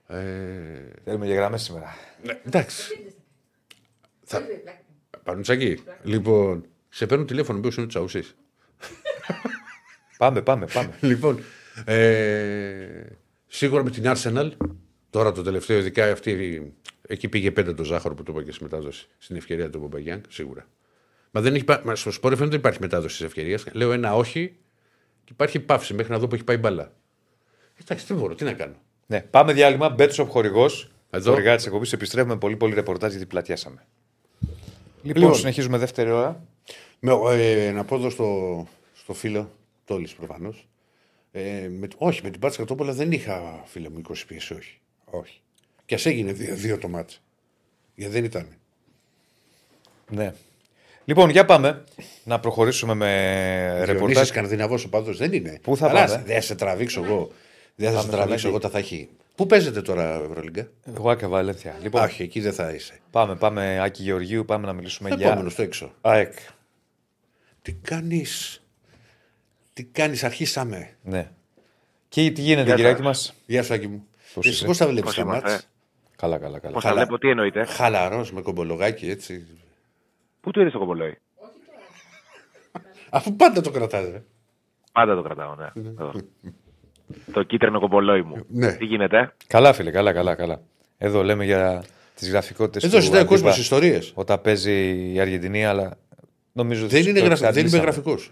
Ε, 0.07 0.15
Θέλουμε 1.03 1.25
για 1.25 1.35
γραμμές 1.35 1.61
σήμερα. 1.61 1.95
ναι, 2.23 2.39
εντάξει, 2.45 2.99
Θα- 4.23 4.41
Πολύ 4.41 4.57
πλάκα. 4.63 4.81
Πανουτσακί. 5.23 5.79
Λοιπόν, 6.03 6.65
σε 6.89 7.05
παίρνω 7.05 7.25
τηλέφωνο, 7.25 7.59
μπήκε 7.59 7.75
είναι 7.79 7.89
τσαουσή. 7.89 8.23
Πάμε, 10.17 10.41
πάμε, 10.41 10.65
πάμε. 10.73 10.97
λοιπόν, 11.09 11.39
ε, 11.85 13.03
σίγουρα 13.47 13.83
με 13.83 13.89
την 13.89 14.03
Arsenal, 14.05 14.51
τώρα 15.09 15.31
το 15.31 15.41
τελευταίο, 15.41 15.77
ειδικά 15.77 16.11
αυτή, 16.11 16.73
εκεί 17.07 17.27
πήγε 17.29 17.51
πέντε 17.51 17.73
το 17.73 17.83
ζάχαρο 17.83 18.15
που 18.15 18.23
το 18.23 18.31
είπα 18.31 18.43
και 18.43 18.51
στη 18.51 18.63
μετάδοση, 18.63 19.07
στην 19.17 19.35
ευκαιρία 19.35 19.69
του 19.69 19.79
Μπομπαγιάνγκ, 19.79 20.21
σίγουρα. 20.29 20.67
Μα, 21.31 21.41
δεν 21.41 21.55
έχει, 21.55 21.63
πά- 21.63 21.85
μα 21.85 21.95
στο 21.95 22.11
σπορ 22.11 22.33
FM 22.33 22.37
δεν 22.37 22.51
υπάρχει 22.51 22.79
μετάδοση 22.81 23.17
της 23.17 23.25
ευκαιρίας. 23.25 23.63
Λέω 23.71 23.91
ένα 23.91 24.15
όχι 24.15 24.55
και 25.23 25.31
υπάρχει 25.31 25.59
παύση 25.59 25.93
μέχρι 25.93 26.11
να 26.11 26.19
δω 26.19 26.27
που 26.27 26.35
έχει 26.35 26.43
πάει 26.43 26.55
η 26.55 26.59
μπαλά. 26.61 26.93
Εντάξει, 27.81 28.05
τι 28.05 28.13
μπορώ, 28.13 28.35
τι 28.35 28.43
να 28.43 28.53
κάνω. 28.53 28.75
Ναι, 29.05 29.21
πάμε 29.21 29.53
διάλειμμα. 29.53 29.89
Μπέτσοπ 29.89 30.29
χορηγός. 30.29 30.91
Εδώ. 31.09 31.31
Χορηγά 31.31 31.55
της 31.55 31.65
εκπομπής. 31.65 31.93
Επιστρέφουμε 31.93 32.37
πολύ, 32.37 32.55
πολύ 32.55 32.73
ρεπορτάζ 32.73 33.11
γιατί 33.11 33.25
πλατιάσαμε. 33.25 33.85
Λοιπόν, 35.03 35.21
Λοιπόν. 35.21 35.37
συνεχίζουμε 35.37 35.77
δεύτερη 35.77 36.09
ώρα. 36.11 36.43
Με, 36.99 37.11
ε, 37.31 37.71
να 37.71 37.83
πω 37.83 37.95
εδώ 37.95 38.09
στο, 38.09 38.67
στο 38.95 39.13
φίλο, 39.13 39.51
Τόλης 39.85 40.13
προφανώς. 40.13 40.67
Ε, 41.31 41.67
με, 41.69 41.87
όχι, 41.97 42.19
με 42.23 42.29
την 42.29 42.39
Πάτσα 42.39 42.57
Κατόπολα 42.59 42.93
δεν 42.93 43.11
είχα 43.11 43.61
φίλε 43.65 43.89
μου 43.89 44.01
20 44.09 44.13
πίεση, 44.27 44.53
όχι. 44.53 44.79
όχι. 45.05 45.41
Και 45.85 45.95
ας 45.95 46.05
έγινε 46.05 46.31
δύο, 46.31 46.55
δύο 46.55 46.77
το 46.77 46.87
μάτς. 46.87 47.21
Γιατί 47.95 48.13
δεν 48.13 48.23
ήταν. 48.23 48.47
Ναι. 50.09 50.33
Λοιπόν, 51.05 51.29
για 51.29 51.45
πάμε 51.45 51.83
να 52.23 52.39
προχωρήσουμε 52.39 52.93
με 52.93 53.07
Ρεπορτάζ. 53.67 53.87
ρεπορτάζ. 53.89 54.27
Σκανδιναβός 54.27 54.85
ο 54.85 54.89
παδός 54.89 55.17
δεν 55.17 55.33
είναι. 55.33 55.59
Πού 55.61 55.77
θα 55.77 55.89
Αλλά 55.89 56.05
πάμε; 56.05 56.23
Δεν 56.25 56.35
θα 56.35 56.41
σε 56.41 56.55
τραβήξω 56.55 57.03
εγώ. 57.03 57.31
Δεν 57.75 57.87
θα 57.87 57.91
Πάμε 57.93 58.01
σε 58.01 58.07
στο 58.07 58.15
τραβήξω 58.17 58.33
Λάκη. 58.33 58.47
εγώ, 58.47 58.59
τα 58.59 58.69
θα 58.69 58.77
έχει. 58.77 59.09
Πού 59.35 59.45
παίζετε 59.45 59.81
τώρα, 59.81 60.13
Ευρωλίγκα; 60.13 60.67
Εγώ 60.83 61.15
και 61.15 61.25
Βαλένθια. 61.25 61.77
Λοιπόν, 61.81 62.03
Όχι, 62.03 62.23
εκεί 62.23 62.39
δεν 62.41 62.53
θα 62.53 62.69
είσαι. 62.73 62.99
πάμε, 63.11 63.35
πάμε, 63.35 63.79
Άκη 63.81 64.03
Γεωργίου, 64.03 64.45
πάμε 64.45 64.65
να 64.65 64.73
μιλήσουμε 64.73 65.09
Επόμενο 65.09 65.41
για 65.41 65.49
στο 65.49 65.61
έξω. 65.61 65.91
ΑΕΚ. 66.01 66.33
Τι 67.61 67.73
κάνεις; 67.73 68.63
Τι 69.73 69.83
κάνεις, 69.83 70.23
αρχίσαμε. 70.23 70.97
Ναι. 71.03 71.31
Και 72.09 72.31
τι 72.31 72.41
γίνεται, 72.41 72.65
Γεια 72.67 72.75
κυράκι 72.75 72.95
σας. 72.97 73.05
μας; 73.05 73.33
Γεια 73.45 73.63
σου, 73.63 73.73
Άκη 73.73 73.87
μου. 73.87 74.07
Πώς 74.33 74.45
Εσύ 74.45 74.55
είσαι; 74.55 74.65
πώς 74.65 74.77
τα 74.77 74.85
βλέπεις 74.85 75.03
Πώς 75.03 75.15
τα 75.15 75.21
είμαστε; 75.21 75.49
μάτς; 75.49 75.67
Καλά, 76.15 76.37
καλά, 76.37 76.59
καλά. 76.59 76.73
Πώς 76.73 76.83
θα 76.83 76.89
Χαλα- 76.89 77.01
βλέπω, 77.01 77.17
τι 77.19 77.29
εννοείτε; 77.29 77.65
Χαλαρός 77.65 78.31
με 78.31 78.41
κομπολογάκι, 78.41 79.09
έτσι. 79.09 79.47
Πού 80.41 80.51
το 80.51 80.61
είδες 80.61 80.73
το 80.73 80.79
κομπολόι; 80.79 81.17
Αφού 83.09 83.35
πάντα 83.35 83.61
το 83.61 83.71
κρατάς, 83.71 84.09
ρε. 84.11 84.23
Πάντα 84.91 85.15
το 85.15 85.21
κρατάω, 85.21 85.55
ναι. 85.55 85.71
Εδώ. 87.21 87.31
το 87.31 87.43
κίτρινο 87.43 87.79
κομπολόι 87.79 88.21
μου. 88.21 88.45
Ναι. 88.47 88.73
Τι 88.73 88.85
γίνεται. 88.85 89.35
Καλά, 89.47 89.73
φίλε, 89.73 89.91
καλά, 89.91 90.13
καλά. 90.13 90.35
καλά. 90.35 90.61
Εδώ 90.97 91.23
λέμε 91.23 91.45
για 91.45 91.83
τις 92.15 92.29
γραφικότητες 92.29 92.83
Εδώ 92.83 93.01
ζητάει 93.01 93.21
ο 93.21 93.25
κόσμος 93.25 93.57
ιστορίες. 93.57 94.11
Όταν 94.15 94.41
παίζει 94.41 95.11
η 95.13 95.19
Αργεντινή, 95.19 95.65
αλλά 95.65 95.97
νομίζω 96.51 96.85
ότι 96.85 96.93
Δεν, 97.01 97.07
είναι 97.07 97.19
το 97.19 97.25
γραφ... 97.25 97.39
δεν 97.39 97.49
είμαι 97.49 97.59
εξαντλήσαμε. 97.59 97.83
γραφικός. 97.83 98.31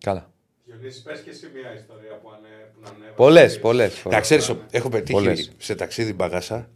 Καλά. 0.00 0.30
Διονύση, 0.64 1.02
πες 1.02 1.20
και 1.20 1.30
εσύ 1.30 1.48
μια 1.54 1.74
ιστορία 1.74 2.18
που, 2.22 2.30
ανε... 2.30 2.48
που 2.74 2.80
να 2.82 2.88
ανέβασε. 2.88 3.14
Πολλές, 3.16 3.58
πολλές. 3.60 4.02
Να 4.10 4.20
ξέρεις, 4.20 4.54
έχω 4.70 4.88
πετύχει 4.88 5.12
Πολλές. 5.12 5.52
σε 5.58 5.74
ταξίδι 5.74 6.12
μπαγάσα 6.12 6.70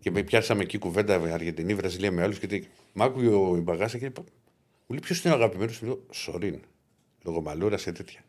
και 0.00 0.10
με 0.10 0.22
πιάσαμε 0.22 0.62
εκεί 0.62 0.78
κουβέντα 0.78 1.18
με 1.18 1.32
Αργεντινή, 1.32 1.74
Βραζιλία 1.74 2.12
με 2.12 2.22
άλλους 2.22 2.38
και 2.38 2.46
τι. 2.46 2.62
Μ' 2.92 3.02
άκουγε 3.02 3.28
ο 3.28 3.56
η 3.56 3.60
μπαγάσα 3.60 3.98
και 3.98 4.04
είπα, 4.04 4.20
μου 4.20 4.86
λέει 4.88 5.00
ποιος 5.02 5.24
είναι 5.24 5.34
ο 5.34 5.36
αγαπημένος; 5.36 5.78
Του. 5.78 5.84
Λέω 5.86 6.06
Σορίν. 6.10 6.60
Λόγω 7.24 7.40
μαλούρας 7.40 7.82
και 7.82 7.92
τέτοια. 7.92 8.23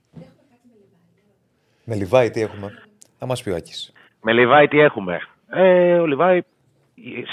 Με 1.85 1.95
Λιβάη 1.95 2.29
τι 2.29 2.41
έχουμε; 2.41 2.71
Θα 3.17 3.25
μας 3.25 3.43
πει 3.43 3.49
ο 3.49 3.55
Άκης. 3.55 3.93
Με 4.21 4.33
Λιβάη 4.33 4.67
τι 4.67 4.79
έχουμε; 4.79 5.19
Ε, 5.47 5.99
ο 5.99 6.05
Λιβάη 6.05 6.41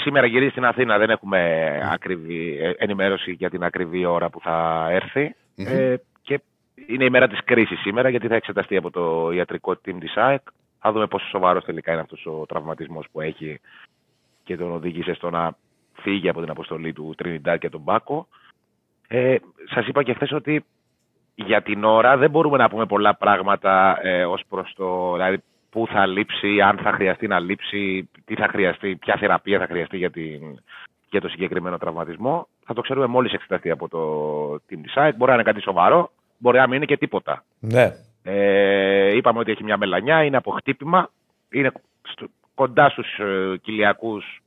σήμερα 0.03 0.27
γυρίζει 0.27 0.51
στην 0.51 0.65
Αθήνα. 0.65 0.97
Δεν 0.97 1.09
έχουμε 1.09 1.69
ακριβή 1.91 2.57
ε, 2.61 2.71
ενημέρωση 2.77 3.31
για 3.31 3.49
την 3.49 3.63
ακριβή 3.63 4.05
ώρα 4.05 4.29
που 4.29 4.39
θα 4.39 4.87
ερθει 4.89 5.35
Ε, 5.55 5.95
και 6.21 6.41
είναι 6.87 7.05
η 7.05 7.09
μέρα 7.09 7.27
της 7.27 7.43
κρίσης 7.43 7.79
σήμερα 7.79 8.09
γιατί 8.09 8.27
θα 8.27 8.35
εξεταστεί 8.35 8.77
από 8.77 8.91
το 8.91 9.31
ιατρικό 9.31 9.71
team 9.71 9.95
της 9.99 10.15
ΑΕΚ. 10.15 10.41
Θα 10.79 10.91
δούμε 10.91 11.07
πόσο 11.07 11.27
σοβαρός 11.27 11.63
τελικά 11.63 11.91
είναι 11.91 12.01
αυτός 12.01 12.25
ο 12.25 12.45
τραυματισμός 12.45 13.05
που 13.11 13.21
έχει 13.21 13.59
και 14.43 14.57
τον 14.57 14.71
οδήγησε 14.71 15.13
στο 15.13 15.29
να 15.29 15.55
φύγει 15.93 16.29
από 16.29 16.41
την 16.41 16.49
αποστολή 16.49 16.93
του 16.93 17.13
Τρινιντάρ 17.17 17.57
και 17.57 17.69
τον 17.69 17.81
Μπάκο. 17.81 18.27
Ε, 19.07 19.35
σας 19.73 19.87
είπα 19.87 20.03
και 20.03 20.13
χθες 20.13 20.31
ότι 20.31 20.65
για 21.35 21.61
την 21.61 21.83
ώρα 21.83 22.17
δεν 22.17 22.29
μπορούμε 22.29 22.57
να 22.57 22.69
πούμε 22.69 22.85
πολλά 22.85 23.15
πράγματα 23.15 23.99
ε, 24.01 24.25
ως 24.25 24.41
προς 24.49 24.73
το 24.75 25.13
δηλαδή, 25.13 25.43
πού 25.69 25.87
θα 25.87 26.05
λείψει, 26.05 26.61
αν 26.61 26.77
θα 26.77 26.91
χρειαστεί 26.91 27.27
να 27.27 27.39
λείψει, 27.39 28.09
τι 28.25 28.35
θα 28.35 28.47
χρειαστεί, 28.47 28.95
ποια 28.95 29.15
θεραπεία 29.17 29.59
θα 29.59 29.65
χρειαστεί 29.65 29.97
για, 29.97 30.11
την, 30.11 30.41
για 31.09 31.21
το 31.21 31.27
συγκεκριμένο 31.29 31.77
τραυματισμό. 31.77 32.47
Θα 32.65 32.73
το 32.73 32.81
ξέρουμε 32.81 33.05
μόλις 33.05 33.33
εξεταστεί 33.33 33.69
από 33.69 33.89
το 33.89 34.53
team 34.53 34.79
της 34.81 34.95
ΑΕΚ. 34.95 35.15
Μπορεί 35.15 35.29
να 35.31 35.33
είναι 35.33 35.43
κάτι 35.51 35.61
σοβαρό, 35.61 36.11
μπορεί 36.37 36.57
να 36.57 36.67
μην 36.67 36.75
είναι 36.75 36.85
και 36.85 36.97
τίποτα. 36.97 37.43
Ναι. 37.59 37.91
Ε, 38.23 39.15
είπαμε 39.15 39.39
ότι 39.39 39.51
έχει 39.51 39.63
μια 39.63 39.77
μελανιά, 39.77 40.23
είναι 40.23 40.37
από 40.37 40.51
χτύπημα, 40.51 41.09
είναι 41.51 41.71
στο, 42.01 42.27
κοντά 42.55 42.89
στους 42.89 43.19
ε, 43.19 43.57
κοιλιακούς 43.61 44.41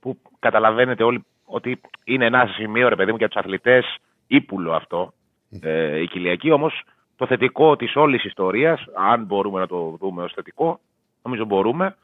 που 0.00 0.18
καταλαβαίνετε 0.38 1.02
όλοι 1.02 1.24
ότι 1.44 1.80
είναι 2.04 2.24
ένα 2.24 2.46
σημείο, 2.46 2.88
ρε 2.88 2.96
παιδί 2.96 3.10
μου, 3.10 3.16
για 3.16 3.28
τους 3.28 3.36
αθλητές 3.36 3.96
ύπουλο 4.26 4.72
αυτό, 4.72 5.12
ε, 5.60 6.00
η 6.00 6.06
κοιλιακή. 6.06 6.50
Όμως 6.50 6.82
το 7.16 7.26
θετικό 7.26 7.76
της 7.76 7.96
όλης 7.96 8.24
ιστορίας, 8.24 8.84
αν 8.94 9.24
μπορούμε 9.24 9.60
να 9.60 9.66
το 9.66 9.96
δούμε 10.00 10.22
ως 10.22 10.32
θετικό, 10.32 10.80
νομίζω 11.22 11.44
μπορούμε, 11.44 11.96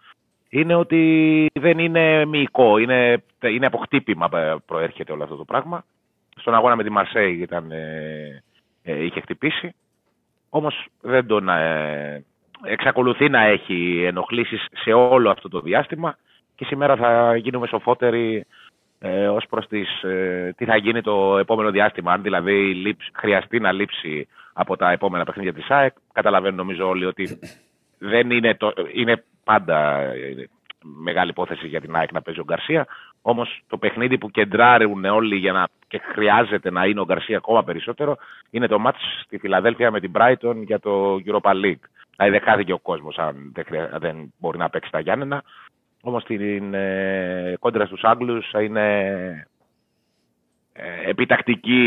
είναι 0.49 0.74
ότι 0.74 1.51
δεν 1.55 1.78
είναι 1.78 2.24
μυϊκό, 2.24 2.78
είναι, 2.78 3.22
είναι 3.40 3.66
από 3.66 3.78
χτύπημα 3.78 4.28
ε, 4.32 4.55
προέρχεται 4.66 5.12
όλο 5.12 5.22
αυτό 5.22 5.36
το 5.36 5.45
πράγμα. 5.45 5.84
Στον 6.36 6.55
αγώνα 6.55 6.76
με 6.76 6.82
τη 6.82 6.90
Μαρσέη 6.90 7.32
ήταν, 7.32 7.70
ε, 7.70 8.43
ε, 8.82 9.05
είχε 9.05 9.20
χτυπήσει, 9.20 9.74
όμως 10.51 10.86
δεν 11.01 11.26
τον 11.26 11.49
ε, 11.49 12.24
εξακολουθεί 12.64 13.28
να 13.28 13.40
έχει 13.40 14.03
ενοχλήσεις 14.05 14.66
σε 14.72 14.93
όλο 14.93 15.30
αυτό 15.30 15.49
το 15.49 15.61
διάστημα 15.61 16.16
και 16.55 16.64
σήμερα 16.64 16.97
θα 16.97 17.36
γίνουμε 17.36 17.66
σοφότεροι 17.66 18.47
ε, 19.05 19.28
ως 19.28 19.46
προς 19.48 19.66
τις, 19.66 20.03
ε, 20.03 20.55
τι 20.57 20.64
θα 20.64 20.76
γίνει 20.76 21.00
το 21.00 21.38
επόμενο 21.38 21.70
διάστημα. 21.70 22.12
Αν 22.12 22.22
δηλαδή 22.22 22.74
λείψ, 22.74 23.11
χρειαστεί 23.14 23.61
να 23.61 23.72
λείψει 23.72 24.28
από 24.53 24.76
τα 24.76 24.90
επόμενα 24.90 25.24
παιχνίδια 25.24 25.53
της 25.53 25.70
ΑΕΚ, 25.70 25.94
καταλαβαίνουν 26.12 26.57
νομίζω 26.57 26.88
όλοι 26.88 27.05
ότι 27.05 27.38
δεν 27.98 28.30
είναι, 28.30 28.55
το, 28.55 28.72
είναι 28.92 29.24
πάντα 29.44 29.98
ε, 29.98 30.48
μεγάλη 30.82 31.30
υπόθεση 31.30 31.66
για 31.66 31.80
την 31.80 31.96
ΑΕΚ 31.96 32.12
να 32.12 32.22
παίζει 32.22 32.40
ο 32.40 32.44
Γκαρσία. 32.44 32.86
Όμως 33.22 33.62
το 33.66 33.76
παιχνίδι 33.76 34.18
που 34.18 34.30
κεντράρουν 34.30 35.05
όλοι 35.05 35.36
για 35.36 35.53
να, 35.53 35.68
και 35.88 36.00
χρειάζεται 36.12 36.70
να 36.70 36.86
είναι 36.86 37.00
ο 37.00 37.05
Γκαρσία 37.05 37.36
ακόμα 37.36 37.64
περισσότερο 37.64 38.16
είναι 38.50 38.66
το 38.66 38.78
μάτς 38.78 39.00
στη 39.24 39.38
Φιλαδέλφια 39.38 39.90
με 39.90 40.00
την 40.00 40.12
Brighton 40.14 40.57
για 40.64 40.78
το 40.78 41.14
Europa 41.26 41.50
League. 41.50 41.84
Δηλαδή 42.16 42.38
δεν 42.38 42.40
χάθηκε 42.40 42.72
ο 42.72 42.78
κόσμος 42.78 43.18
αν 43.18 43.50
δεν, 43.55 43.64
χρειά, 43.64 43.98
δεν 44.00 44.32
μπορεί 44.38 44.59
να 44.59 44.70
παίξει 44.70 44.90
τα 44.90 45.00
Γιάννενα. 45.00 45.42
Όμως 46.05 46.22
στην 46.22 46.74
ε, 46.74 47.55
κόντρα 47.61 47.86
στους 47.86 48.03
Άγγλους 48.03 48.48
θα 48.53 48.62
είναι 48.62 48.86
ε, 50.72 51.11
επιτακτική 51.11 51.80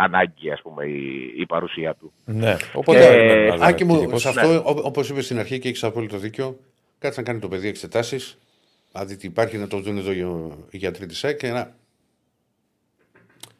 ανάγκη 0.00 0.50
ας 0.50 0.62
πούμε, 0.62 0.84
η, 0.84 1.32
η 1.38 1.46
παρουσία 1.46 1.94
του. 1.94 2.12
Ναι, 2.24 2.56
Οπότε, 2.74 3.00
οπότε. 3.00 3.44
ε, 3.44 3.48
να 3.48 3.54
δούμε 3.54 3.66
Άκη 3.66 3.84
τι 3.84 3.92
μου, 3.92 4.00
τύπος. 4.00 4.20
σε 4.22 4.28
αυτό, 4.28 4.62
όπως 4.64 5.08
είπες 5.08 5.24
στην 5.24 5.38
αρχή 5.38 5.58
και 5.58 5.68
έχεις 5.68 5.84
απόλυτο 5.84 6.18
δίκιο, 6.18 6.58
κάτσε 6.98 7.20
να 7.20 7.26
κάνει 7.26 7.38
το 7.38 7.48
παιδί 7.48 7.68
εξετάσεις. 7.68 8.38
Να 8.92 9.04
δει 9.04 9.16
τι 9.16 9.26
υπάρχει, 9.26 9.56
να 9.58 9.66
το 9.66 9.78
δουν 9.80 9.96
εδώ 9.96 10.12
οι- 10.12 10.52
οι 10.70 10.76
γιατροί 10.76 11.06
τη 11.06 11.20
ΑΕΚ 11.22 11.36
και 11.36 11.50
να. 11.50 11.74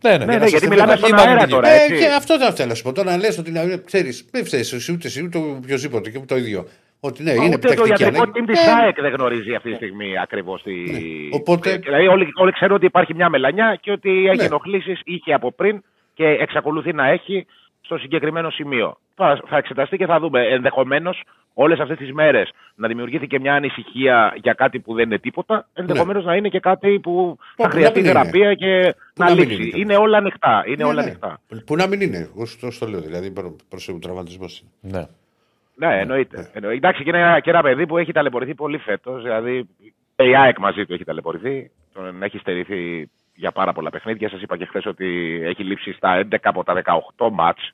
Ναι, 0.02 0.16
ναι, 0.16 0.24
Ναι, 0.24 0.24
για 0.24 0.26
ναι, 0.26 0.38
να 0.38 0.46
γιατί 0.46 0.58
σας 0.64 0.68
μιλάμε 0.68 0.92
πει, 0.92 0.98
στον 0.98 1.08
είμαστε 1.10 1.28
αέρα 1.30 1.42
εκεί. 1.42 1.50
τώρα. 1.52 1.68
Ε, 1.68 1.76
έτσι. 1.82 1.96
και 1.98 2.06
αυτό 2.06 2.38
θα 2.38 2.52
θέλω 2.52 2.68
να 2.68 2.74
σου 2.74 2.82
πω. 2.82 2.92
Τώρα 2.92 3.10
να 3.10 3.16
λες 3.16 3.38
ότι 3.38 3.52
ξέρεις, 3.84 4.26
δεν 4.30 4.44
φταίεις 4.44 4.72
εσύ 4.72 4.92
ούτε 4.92 5.06
εσύ 5.06 5.22
ούτε 5.24 5.38
οποιοδήποτε 5.38 6.10
και 6.10 6.18
το 6.18 6.36
ίδιο. 6.36 6.68
Ότι 7.00 7.22
ναι, 7.22 7.34
Μα 7.34 7.44
είναι 7.44 7.54
Ούτε 7.54 7.66
το 7.66 7.72
επιτακτική 7.72 8.02
ιατρικό 8.02 8.22
ανάγκη. 8.22 8.40
team 8.40 8.46
της 8.52 8.66
Ε, 8.66 8.70
ΑΕΚ 8.72 9.00
δεν 9.00 9.12
γνωρίζει 9.12 9.54
αυτή 9.54 9.70
τη 9.70 9.74
στιγμή 9.76 10.18
ακριβώς 10.18 10.62
τι. 10.62 10.72
Ναι. 10.74 10.98
Οπότε- 11.32 11.76
Δηλαδή, 11.78 12.06
όλοι, 12.06 12.28
όλοι 12.34 12.52
ξέρουν 12.52 12.74
ότι 12.76 12.86
υπάρχει 12.86 13.14
μια 13.14 13.28
μελανιά 13.28 13.78
και 13.80 13.90
ότι 13.90 14.26
έχει 14.28 14.36
Ναι. 14.36 14.44
ενοχλήσεις, 14.44 15.00
είχε 15.04 15.32
από 15.32 15.52
πριν 15.52 15.82
και 16.14 16.24
εξακολουθεί 16.26 16.92
να 16.92 17.06
έχει 17.08 17.46
στο 17.80 17.98
συγκεκριμένο 17.98 18.50
σημείο. 18.50 18.98
Θα, 19.14 19.40
θα 19.46 19.56
εξεταστεί 19.56 19.96
και 19.96 20.06
θα 20.06 20.18
δούμε. 20.20 20.42
Ενδεχομένως 20.46 21.22
όλες 21.54 21.78
αυτές 21.78 21.96
τις 21.96 22.12
μέρες 22.12 22.50
να 22.74 22.88
δημιουργήθηκε 22.88 23.40
μια 23.40 23.54
ανησυχία 23.54 24.32
για 24.42 24.52
κάτι 24.52 24.80
που 24.80 24.94
δεν 24.94 25.04
είναι 25.04 25.18
τίποτα. 25.18 25.68
Ενδεχομένως 25.74 26.24
να 26.24 26.34
είναι 26.36 26.48
και 26.48 26.60
κάτι 26.60 27.00
που 27.00 27.36
θα 27.56 27.64
να 27.64 27.70
χρειαστεί 27.70 28.00
μην 28.00 28.10
είναι. 28.10 28.18
θεραπεία 28.18 28.54
και 28.54 28.94
Που 29.14 29.22
να 29.22 29.28
να 29.28 29.34
μην 29.34 29.48
λύσει. 29.48 29.62
είναι. 29.62 29.78
Είναι 29.78 29.96
όλα 29.96 30.18
ανοιχτά. 30.18 30.62
Είναι 30.66 30.76
ναι, 30.76 30.84
όλα 30.84 30.94
ναι. 30.94 31.00
ανοιχτά. 31.00 31.40
Που 31.66 31.76
να 31.76 31.86
μην 31.86 32.00
είναι. 32.00 32.28
Εγώ 32.34 32.46
σου 32.46 32.58
το- 32.60 32.78
το 32.78 32.86
λέω. 32.86 33.00
Δηλαδή 33.00 33.30
προ 33.30 33.56
τραυματισμός. 34.00 34.62
Ναι. 34.80 35.06
Ναι, 35.78 36.00
εννοείται. 36.00 36.50
εννοείται. 36.52 36.76
Εντάξει, 36.76 37.02
και 37.02 37.08
είναι 37.08 37.18
ένα, 37.18 37.40
και 37.40 37.50
ένα 37.50 37.62
παιδί 37.62 37.86
που 37.86 37.98
έχει 37.98 38.12
ταλαιπωρηθεί 38.12 38.54
πολύ 38.54 38.78
φέτος. 38.78 39.22
Δηλαδή, 39.22 39.68
και 40.16 40.22
η 40.28 40.36
ΑΕΚ 40.36 40.58
μαζί 40.58 40.86
του 40.86 40.92
έχει 40.94 41.04
ταλαιπωρηθεί. 41.04 41.70
Τον 41.92 42.22
έχει 42.22 42.38
στερηθεί 42.38 43.10
για 43.34 43.52
πάρα 43.52 43.72
πολλά 43.72 43.90
παιχνίδια. 43.90 44.28
Σας 44.28 44.42
είπα 44.42 44.56
και 44.56 44.64
χθες 44.66 44.86
ότι 44.86 45.40
έχει 45.44 45.64
λείψει 45.64 45.92
στα 45.92 46.26
11 46.30 46.36
από 46.42 46.64
τα 46.64 46.82
18 47.16 47.28
ματς 47.32 47.70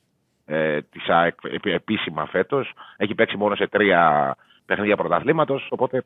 ε, 0.47 0.81
της 0.83 1.09
ΑΕΚ 1.09 1.35
επί- 1.43 1.75
επίσημα 1.75 2.27
φέτος. 2.27 2.73
Έχει 2.97 3.15
παίξει 3.15 3.37
μόνο 3.37 3.55
σε 3.55 3.67
τρία 3.67 4.35
παιχνίδια 4.67 4.97
πρωταθλήματος. 4.97 5.67
Οπότε, 5.71 6.05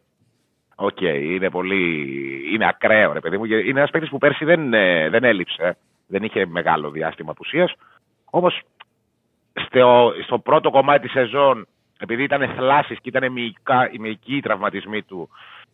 οκ, 0.75 1.01
είναι 1.01 1.51
πολύ. 1.51 2.11
Είναι 2.53 2.69
ακραίο, 2.69 3.13
ρε 3.13 3.21
παιδί 3.21 3.39
μου. 3.39 3.45
Είναι 3.45 3.79
ένας 3.79 3.91
παίκτης 3.91 4.11
που 4.11 4.19
πέρσι 4.19 4.45
δεν, 4.45 4.75
ε, 4.75 5.09
δεν 5.09 5.25
έλειψε. 5.25 5.77
Δεν 6.07 6.23
είχε 6.23 6.47
μεγάλο 6.47 6.91
διάστημα 6.91 7.31
απουσίας. 7.31 7.73
Όμως 8.31 8.61
στο, 9.67 10.13
στο 10.25 10.39
πρώτο 10.39 10.71
κομμάτι 10.71 11.01
της 11.03 11.11
σεζόν, 11.11 11.67
επειδή 11.99 12.23
ήταν 12.23 12.49
θλάσεις 12.57 13.01
και 13.01 13.09
ήταν 13.09 13.33
μυϊκά, 13.33 13.91
οι 13.93 13.99
μυϊκοί 13.99 14.37
οι 14.37 14.41
τραυματισμοί 14.41 15.03
του, 15.03 15.29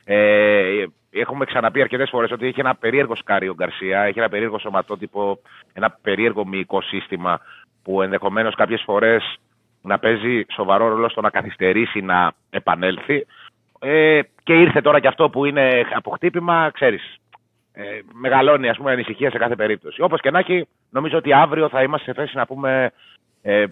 ε, 0.04 0.84
έχουμε 1.10 1.44
ξαναπεί 1.44 1.80
αρκετές 1.80 2.10
φορές 2.10 2.30
ότι 2.30 2.46
είχε 2.46 2.60
ένα 2.60 2.74
περίεργο 2.74 3.16
σκάρι 3.16 3.48
ο 3.48 3.54
Γκαρσία, 3.54 4.08
είχε 4.08 4.20
ένα 4.20 4.28
περίεργο 4.28 4.58
σωματότυπο, 4.58 5.38
ένα 5.72 5.98
περίεργο 6.02 6.46
μυϊκό 6.46 6.80
σύστημα 6.82 7.40
που 7.82 8.02
ενδεχομένως 8.02 8.54
κάποιες 8.54 8.82
φορές 8.84 9.36
να 9.82 9.98
παίζει 9.98 10.44
σοβαρό 10.52 10.88
ρόλο 10.88 11.08
στο 11.08 11.20
να 11.20 11.30
καθυστερήσει 11.30 12.00
να 12.00 12.32
επανέλθει. 12.50 13.26
Ε, 13.78 14.20
και 14.42 14.52
ήρθε 14.52 14.80
τώρα 14.80 15.00
και 15.00 15.08
αυτό 15.08 15.30
που 15.30 15.44
είναι 15.44 15.86
από 15.94 16.10
χτύπημα, 16.10 16.70
ξέρεις, 16.72 17.16
ε, 17.72 17.82
μεγαλώνει 18.12 18.68
ας 18.68 18.76
πούμε 18.76 18.92
ανησυχία 18.92 19.30
σε 19.30 19.38
κάθε 19.38 19.56
περίπτωση. 19.56 20.02
Όπως 20.02 20.20
και 20.20 20.30
να 20.30 20.38
έχει, 20.38 20.68
νομίζω 20.90 21.16
ότι 21.16 21.32
αύριο 21.32 21.68
θα 21.68 21.82
είμαστε 21.82 22.12
σε 22.12 22.20
θέση 22.20 22.36
να 22.36 22.46
πούμε 22.46 22.92
ε, 23.42 23.64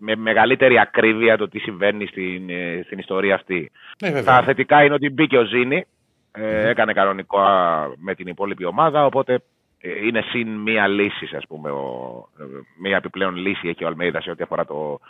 με 0.00 0.16
μεγαλύτερη 0.16 0.78
ακρίβεια 0.78 1.36
το 1.36 1.48
τι 1.48 1.58
συμβαίνει 1.58 2.06
στην, 2.06 2.50
ε, 2.50 2.82
στην 2.84 2.98
ιστορία 2.98 3.34
αυτή. 3.34 3.70
Ναι, 4.02 4.08
Τα 4.08 4.14
βέβαια. 4.14 4.42
θετικά 4.42 4.84
είναι 4.84 4.94
ότι 4.94 5.10
μπήκε 5.10 5.38
ο 5.38 5.44
Ζήνη, 5.44 5.86
ε, 6.32 6.68
έκανε 6.68 6.92
κανονικό 6.92 7.40
α, 7.40 7.88
με 7.96 8.14
την 8.14 8.26
υπόλοιπη 8.26 8.64
ομάδα, 8.64 9.04
οπότε 9.04 9.42
ε, 9.80 10.06
είναι 10.06 10.20
συν 10.20 10.48
μία 10.48 10.86
λύση, 10.86 11.36
ας 11.36 11.46
πούμε, 11.48 11.70
ο, 11.70 12.28
ε, 12.40 12.44
μία 12.80 12.96
επιπλέον 12.96 13.36
λύση 13.36 13.68
έχει 13.68 13.84
ο 13.84 13.86
Αλμέιδας 13.86 14.22
σε 14.22 14.30
ό,τι 14.30 14.42
αφορά 14.42 14.64
το, 14.64 15.00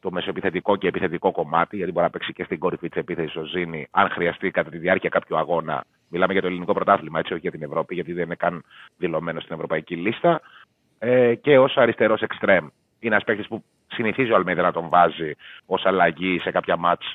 το 0.00 0.10
μεσοεπιθετικό 0.10 0.76
και 0.76 0.88
επιθετικό 0.88 1.30
κομμάτι, 1.30 1.76
γιατί 1.76 1.92
μπορεί 1.92 2.04
να 2.04 2.10
παίξει 2.10 2.32
και 2.32 2.44
στην 2.44 2.58
κορυφή 2.58 2.88
της 2.88 3.00
επίθεσης 3.00 3.36
ο 3.36 3.44
Ζήνη, 3.44 3.88
αν 3.90 4.08
χρειαστεί 4.08 4.50
κατά 4.50 4.70
τη 4.70 4.78
διάρκεια 4.78 5.08
κάποιου 5.08 5.36
αγώνα. 5.36 5.84
Μιλάμε 6.08 6.32
για 6.32 6.42
το 6.42 6.48
ελληνικό 6.48 6.72
πρωτάθλημα, 6.72 7.18
έτσι, 7.18 7.32
όχι 7.32 7.42
για 7.42 7.50
την 7.50 7.62
Ευρώπη, 7.62 7.94
γιατί 7.94 8.12
δεν 8.12 8.24
είναι 8.24 8.34
καν 8.34 8.62
δηλωμένο 8.96 9.40
στην 9.40 9.54
ευρωπαϊκή 9.54 9.96
λίστα. 9.96 10.40
Ε, 10.98 11.34
και 11.34 11.58
ως 11.58 11.76
αριστερός 11.76 12.22
εξτρέμ. 12.22 12.66
Είναι 13.00 13.14
ένας 13.14 13.24
παίκτης 13.24 13.46
που 13.46 13.64
συνηθίζει 13.88 14.30
ο 14.32 14.34
Αλμέιδα 14.36 14.62
να 14.62 14.72
τον 14.72 14.88
βάζει 14.88 15.32
ως 15.66 15.84
αλλαγή 15.86 16.38
σε 16.38 16.50
κάποια 16.50 16.76
μάτς 16.76 17.14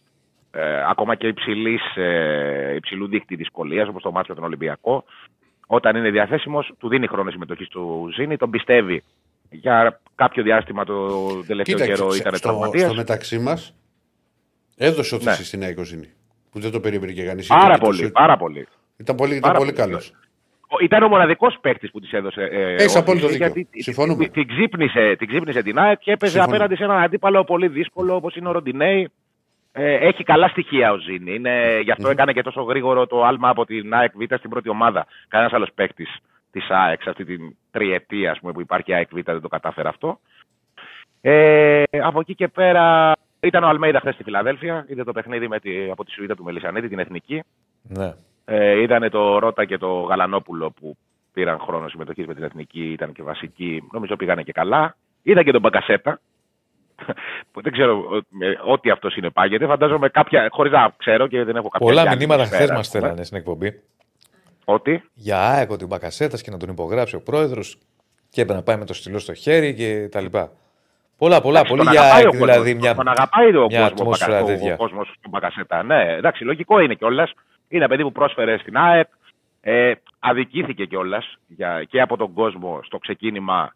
ε, 0.51 0.83
ακόμα 0.89 1.15
και 1.15 1.27
υψηλής, 1.27 1.95
ε, 1.95 2.73
υψηλού 2.75 3.07
δείκτη 3.07 3.35
δυσκολίας, 3.35 3.87
όπως 3.87 4.01
το 4.01 4.11
μάτι 4.11 4.29
με 4.29 4.35
τον 4.35 4.43
Ολυμπιακό. 4.43 5.03
Όταν 5.67 5.95
είναι 5.95 6.09
διαθέσιμος, 6.09 6.71
του 6.79 6.87
δίνει 6.89 7.07
χρόνο 7.07 7.31
συμμετοχή 7.31 7.65
του 7.67 8.09
Ζήνη, 8.15 8.37
τον 8.37 8.49
πιστεύει. 8.49 9.03
Για 9.49 9.99
κάποιο 10.15 10.43
διάστημα 10.43 10.83
το 10.85 11.07
τελευταίο 11.47 11.77
καιρό 11.77 11.93
Κοίταξε, 11.95 12.17
ήταν 12.19 12.35
στο, 12.35 12.47
τραυματίας. 12.47 12.85
στο 12.85 12.95
μεταξύ 12.95 13.39
μας 13.39 13.75
έδωσε 14.77 15.15
όθηση 15.15 15.29
Ναι. 15.39 15.45
στην 15.45 15.63
ΑΕΚ 15.63 15.77
ο 15.79 15.83
Ζήνη, 15.83 16.09
Που 16.51 16.59
δεν 16.59 16.71
το 16.71 16.79
περίμενε 16.79 17.11
και 17.11 17.23
κανείς. 17.23 17.47
Πάρα 17.47 17.77
πολύ, 17.77 18.11
πάρα 18.11 18.37
πολύ. 18.37 18.67
Ήταν 18.97 19.15
πολύ, 19.15 19.35
ήταν 19.35 19.41
Πάρα 19.51 19.57
πολύ 19.57 19.71
πολύ. 19.73 19.87
καλός. 19.87 20.13
Ο- 20.73 20.83
Ήταν 20.83 21.03
ο 21.03 21.07
μοναδικός 21.07 21.57
παίκτης 21.61 21.91
που 21.91 21.99
της 21.99 22.11
έδωσε. 22.11 22.41
Ε, 22.51 22.73
Έχεις 22.73 22.95
ο 22.95 22.99
απόλυτο 22.99 23.27
Ζήνη, 23.27 23.37
δίκιο. 23.45 23.61
γιατί 23.63 23.81
Συμφωνούμε. 23.81 24.23
Την, 24.23 24.31
την, 24.33 24.47
ξύπνησε, 24.47 25.15
την 25.17 25.27
ξύπνησε 25.27 25.61
την 25.61 25.79
ΑΕΚ 25.79 25.99
και 25.99 26.11
έπαιζε 26.11 26.31
Συμφωνώ. 26.31 26.53
απέναντι 26.55 26.75
σε 26.75 26.83
έναν 26.83 27.01
αντίπαλο 27.01 27.43
πολύ 27.43 27.67
δύσκολο 27.67 28.15
όπως 28.15 28.35
είναι 28.35 28.47
ο 28.47 28.51
Ροντινέη. 28.51 29.09
Ε, 29.71 29.93
έχει 30.07 30.23
καλά 30.23 30.47
στοιχεία 30.47 30.91
ο 30.91 30.97
Ζήνη. 30.97 31.33
Είναι, 31.35 31.79
γι' 31.83 31.91
αυτό 31.91 32.09
έκανε 32.09 32.33
και 32.33 32.41
τόσο 32.41 32.61
γρήγορο 32.61 33.07
το 33.07 33.23
άλμα 33.23 33.49
από 33.49 33.65
την 33.65 33.93
ΑΕΚ 33.93 34.11
Β 34.15 34.35
στην 34.37 34.49
πρώτη 34.49 34.69
ομάδα. 34.69 35.05
Κανένας 35.27 35.53
άλλος 35.53 35.69
παίκτης 35.75 36.17
της 36.51 36.69
ΑΕΚ 36.69 37.01
σε 37.01 37.09
αυτή 37.09 37.25
την 37.25 37.55
τριετία 37.71 38.31
ας 38.31 38.39
πούμε, 38.39 38.51
που 38.51 38.61
υπάρχει 38.61 38.91
η 38.91 38.93
ΑΕΚ 38.93 39.07
Β 39.11 39.19
δεν 39.23 39.41
το 39.41 39.47
κατάφερε 39.47 39.87
αυτό. 39.89 40.19
Ε, 41.21 41.83
από 42.03 42.19
εκεί 42.19 42.35
και 42.35 42.47
πέρα 42.47 43.11
ήταν 43.39 43.63
ο 43.63 43.67
Αλμέιδα 43.67 43.99
χθες 43.99 44.13
στη 44.13 44.23
Φιλαδέλφια. 44.23 44.85
Είδε 44.87 45.03
το 45.03 45.11
παιχνίδι 45.11 45.47
με 45.47 45.59
τη, 45.59 45.89
από 45.91 46.03
τη 46.05 46.11
Σουηδία 46.11 46.35
του 46.35 46.43
Μελισανίδη, 46.43 46.87
την 46.89 46.99
εθνική. 46.99 47.43
Ναι. 47.81 48.13
Ε, 48.45 48.81
ήταν 48.81 49.09
το 49.09 49.39
Ρότα 49.39 49.65
και 49.65 49.77
το 49.77 50.01
Γαλανόπουλο 50.01 50.71
που 50.71 50.97
πήραν 51.33 51.59
χρόνο 51.59 51.87
συμμετοχής 51.87 52.25
με 52.27 52.33
την 52.33 52.43
εθνική, 52.43 52.91
ήταν 52.91 53.11
και 53.11 53.23
βασικοί. 53.23 53.83
Νομίζω 53.91 54.15
πήγανε 54.15 54.43
και 54.43 54.51
καλά. 54.51 54.95
Είδα 55.23 55.43
και 55.43 55.51
τον 55.51 55.61
Μπαγκασέτα. 55.61 56.19
που 57.51 57.61
δεν 57.61 57.71
ξέρω 57.71 58.21
ε, 58.39 58.71
ό,τι 58.71 58.89
αυτός 58.89 59.13
συνεπάγεται. 59.13 59.65
Φαντάζομαι 59.65 60.09
κάποια, 60.09 60.47
χωρίς 60.51 60.71
να 60.71 60.93
ξέρω 60.97 61.27
και 61.27 61.43
δεν 61.43 61.55
έχω 61.55 61.67
κάποια. 61.69 61.87
Πολλά 61.87 62.01
διάλειμμα 62.01 62.17
μηνύματα 62.35 62.45
σφαίρα, 62.45 62.63
χθες 62.63 62.69
μας 62.69 62.79
ας 62.79 62.89
πούμε. 62.89 62.99
στέλνανε 62.99 63.23
στην 63.25 63.37
εκπομπή. 63.37 63.81
Ότι; 64.65 65.03
Για 65.13 65.39
ΑΕΚ 65.39 65.71
ότι 65.71 65.83
ο 65.83 65.87
Μπακασέτα 65.87 66.37
και 66.37 66.51
να 66.51 66.57
τον 66.57 66.69
υπογράψει 66.69 67.15
ο 67.15 67.21
πρόεδρος 67.21 67.77
και 68.29 68.41
έπρεπε 68.41 68.59
να 68.59 68.63
πάει 68.65 68.77
με 68.77 68.85
το 68.85 68.93
στυλό 68.93 69.19
στο 69.19 69.33
χέρι 69.33 69.73
και 69.73 70.07
τα 70.11 70.21
λοιπά. 70.21 70.51
Πολλά, 71.17 71.41
πολλά, 71.41 71.59
Εντάξει, 71.59 71.75
πολύ 71.75 71.83
τον 71.83 71.91
για 71.93 72.01
αγαπάει 72.01 72.23
ΑΕΚ 72.23 72.33
ο 72.33 72.37
δηλαδή. 72.37 72.73
κόσμος, 72.73 72.81
Μια... 72.81 72.95
Τον 72.95 73.07
αγαπάει 73.07 73.55
ο 73.55 73.65
μια 73.65 73.79
κόσμος 73.79 73.91
ατμόσφαιρα 73.91 74.41
ο, 74.41 74.45
τέτοια. 74.45 74.73
ο 74.73 74.77
κόσμος 74.77 75.13
του 75.21 75.29
Μπακασέτα. 75.29 75.83
Ναι, 75.83 76.15
εντάξει, 76.17 76.43
λογικό 76.43 76.79
είναι 76.79 76.93
κιόλας. 76.93 77.33
Είναι 77.73 77.83
ένα 77.83 77.87
παιδί 77.87 78.03
που 78.03 78.11
πρόσφερε 78.11 78.57
στην 78.57 78.77
ΑΕΚ. 78.77 79.07
Ε, 79.61 79.93
αδικήθηκε 80.19 80.85
κιόλας 80.85 81.37
και 81.87 82.01
από 82.01 82.17
τον 82.17 82.33
κόσμο 82.33 82.79
στο 82.83 82.97
ξεκίνημα 82.97 83.73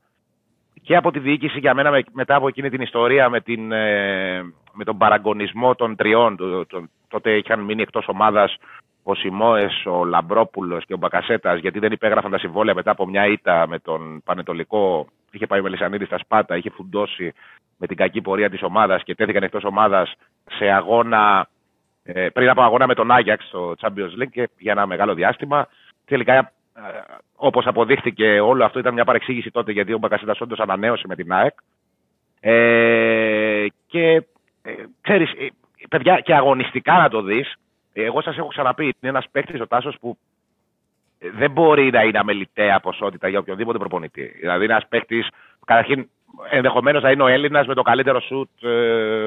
και 0.81 0.95
από 0.95 1.11
τη 1.11 1.19
διοίκηση 1.19 1.59
για 1.59 1.73
μένα 1.73 1.91
με- 1.91 2.03
μετά 2.11 2.35
από 2.35 2.47
εκείνη 2.47 2.69
την 2.69 2.81
ιστορία 2.81 3.29
με, 3.29 3.41
την, 3.41 3.71
ε, 3.71 4.41
με 4.73 4.83
τον 4.83 4.97
παραγωνισμό 4.97 5.75
των 5.75 5.95
τριών. 5.95 6.35
Το- 6.37 6.65
το- 6.65 6.87
τότε 7.07 7.31
είχαν 7.37 7.59
μείνει 7.59 7.81
εκτός 7.81 8.07
ομάδας 8.07 8.55
ο 9.03 9.15
Σιμόε, 9.15 9.69
ο 9.85 10.05
Λαμπρόπουλος 10.05 10.85
και 10.85 10.93
ο 10.93 10.97
Μπακασέτας, 10.97 11.59
γιατί 11.59 11.79
δεν 11.79 11.91
υπέγραφαν 11.91 12.31
τα 12.31 12.37
συμβόλαια 12.37 12.73
μετά 12.75 12.91
από 12.91 13.05
μια 13.07 13.25
ήττα 13.27 13.67
με 13.67 13.79
τον 13.79 14.21
Πανετολικό. 14.23 15.07
Είχε 15.31 15.47
πάει 15.47 15.59
ο 15.59 15.63
Μελισανίδη 15.63 16.05
στα 16.05 16.17
Σπάτα, 16.17 16.57
είχε 16.57 16.69
φουντώσει 16.69 17.33
με 17.77 17.87
την 17.87 17.97
κακή 17.97 18.21
πορεία 18.21 18.49
της 18.49 18.63
ομάδας 18.63 19.03
και 19.03 19.15
τέθηκαν 19.15 19.43
εκτός 19.43 19.63
ομάδας 19.63 20.13
σε 20.57 20.65
αγώνα 20.69 21.47
ε, 22.13 22.29
πριν 22.29 22.49
από 22.49 22.61
αγώνα 22.61 22.87
με 22.87 22.93
τον 22.93 23.11
Άγιαξ 23.11 23.47
στο 23.47 23.75
Champions 23.81 24.21
League 24.21 24.29
και 24.31 24.49
για 24.57 24.71
ένα 24.71 24.85
μεγάλο 24.85 25.13
διάστημα. 25.13 25.67
Τελικά, 26.05 26.33
ε, 26.33 26.51
όπως 27.35 27.67
αποδείχθηκε, 27.67 28.39
όλο 28.39 28.65
αυτό 28.65 28.79
ήταν 28.79 28.93
μια 28.93 29.05
παρεξήγηση 29.05 29.51
τότε 29.51 29.71
γιατί 29.71 29.93
ο 29.93 29.97
Μπακασέτα 29.97 30.35
όντως 30.39 30.59
ανανέωσε 30.59 31.03
με 31.07 31.15
την 31.15 31.31
ΑΕΚ. 31.31 31.53
Ε, 32.39 33.65
και 33.87 34.23
ε, 34.61 34.71
ξέρεις, 35.01 35.31
ε, 35.31 35.47
παιδιά, 35.89 36.19
και 36.19 36.35
αγωνιστικά 36.35 36.93
να 36.93 37.09
το 37.09 37.21
δεις, 37.21 37.55
εγώ 37.93 38.21
σας 38.21 38.37
έχω 38.37 38.47
ξαναπεί, 38.47 38.83
είναι 38.83 38.95
ένας 39.01 39.25
παίκτης 39.31 39.61
ο 39.61 39.67
Τάσος 39.67 39.95
που 39.99 40.17
ε, 41.19 41.29
δεν 41.29 41.51
μπορεί 41.51 41.89
να 41.91 42.01
είναι 42.03 42.19
αμεληταία 42.19 42.79
ποσότητα 42.79 43.27
για 43.27 43.39
οποιοδήποτε 43.39 43.77
προπονητή. 43.77 44.25
Δηλαδή, 44.39 44.63
ένας 44.63 44.87
παίκτης, 44.87 45.27
καταρχήν, 45.65 46.09
ενδεχομένως 46.49 47.03
να 47.03 47.11
είναι 47.11 47.23
ο 47.23 47.27
Έλληνας 47.27 47.67
με 47.67 47.73
το 47.73 47.81
καλύτερο 47.81 48.21
σουτ 48.21 48.63
ε, 48.63 49.23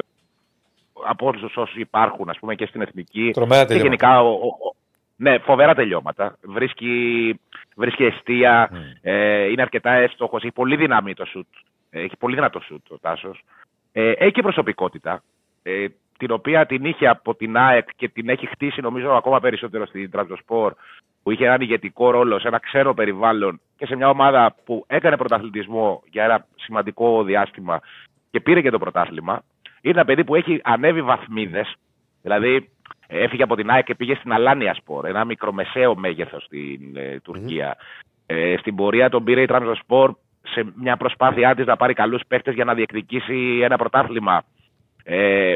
από 1.07 1.25
όλους 1.27 1.55
όσοι 1.57 1.79
υπάρχουν, 1.79 2.29
ας 2.29 2.39
πούμε, 2.39 2.55
και 2.55 2.65
στην 2.65 2.81
εθνική. 2.81 3.31
Τρομερά 3.33 3.61
και 3.61 3.67
τελειώματα. 3.67 3.95
γενικά, 4.07 4.21
ο, 4.21 4.29
ο- 4.31 4.67
ο- 4.67 4.75
ναι, 5.15 5.37
φοβερά 5.37 5.73
τελειώματα. 5.75 6.37
Βρίσκει, 6.41 7.39
βρίσκει 7.75 8.03
αιστεία, 8.03 8.69
ε, 9.01 9.43
είναι 9.51 9.61
αρκετά 9.61 9.91
εύστοχος, 9.91 10.43
έχει 10.43 10.51
πολύ 10.53 10.75
δύναμη 10.75 11.13
το 11.13 11.25
σουτ. 11.25 11.47
Ε, 11.89 11.99
Έχει 12.01 12.17
πολύ 12.17 12.35
δυνατό 12.35 12.59
σουτ 12.59 12.91
ο 12.91 12.97
Τάσος. 12.99 13.43
Ε, 13.91 14.11
έχει 14.11 14.31
και 14.31 14.41
προσωπικότητα, 14.41 15.23
ε, 15.63 15.85
την 16.17 16.31
οποία 16.31 16.65
την 16.65 16.85
είχε 16.85 17.07
από 17.07 17.35
την 17.35 17.57
ΑΕΚ 17.57 17.87
και 17.95 18.09
την 18.09 18.29
έχει 18.29 18.47
χτίσει 18.47 18.81
νομίζω 18.81 19.11
ακόμα 19.11 19.39
περισσότερο 19.39 19.85
στην 19.85 20.11
Τραπεζοσπορ, 20.11 20.73
που 21.23 21.31
είχε 21.31 21.45
έναν 21.45 21.61
ηγετικό 21.61 22.11
ρόλο 22.11 22.39
σε 22.39 22.47
ένα 22.47 22.59
ξένο 22.59 22.93
περιβάλλον 22.93 23.59
και 23.77 23.85
σε 23.85 23.95
μια 23.95 24.09
ομάδα 24.09 24.55
που 24.65 24.83
έκανε 24.87 25.17
πρωταθλητισμό 25.17 26.03
για 26.11 26.23
ένα 26.23 26.45
σημαντικό 26.55 27.23
διάστημα 27.23 27.79
και 28.31 28.39
πήρε 28.39 28.61
και 28.61 28.69
το 28.69 28.79
πρωτάθλημα. 28.79 29.43
Είναι 29.81 29.93
ένα 29.93 30.05
παιδί 30.05 30.23
που 30.23 30.35
έχει 30.35 30.59
ανέβει 30.63 31.01
βαθμίδες. 31.01 31.75
Δηλαδή, 32.21 32.69
ε, 33.07 33.23
έφυγε 33.23 33.43
από 33.43 33.55
την 33.55 33.69
ΑΕΚ 33.69 33.85
και 33.85 33.95
πήγε 33.95 34.15
στην 34.15 34.33
Αλάνια 34.33 34.73
Σπορ, 34.73 35.05
ένα 35.05 35.25
μικρομεσαίο 35.25 35.95
μέγεθος 35.95 36.43
στην 36.43 36.95
ε, 36.95 37.19
τουρκια 37.19 37.77
Ε, 38.25 38.55
στην 38.57 38.75
πορεία 38.75 39.09
τον 39.09 39.23
πήρε 39.23 39.41
η 39.41 39.45
Τραπεζοσπορ 39.45 40.15
σε 40.41 40.65
μια 40.75 40.97
προσπάθειά 40.97 41.55
της 41.55 41.65
να 41.65 41.75
πάρει 41.75 41.93
καλούς 41.93 42.21
παίχτε 42.27 42.51
για 42.51 42.65
να 42.65 42.73
διεκδικήσει 42.73 43.59
ένα 43.63 43.77
πρωτάθλημα. 43.77 44.43
Ε, 45.03 45.55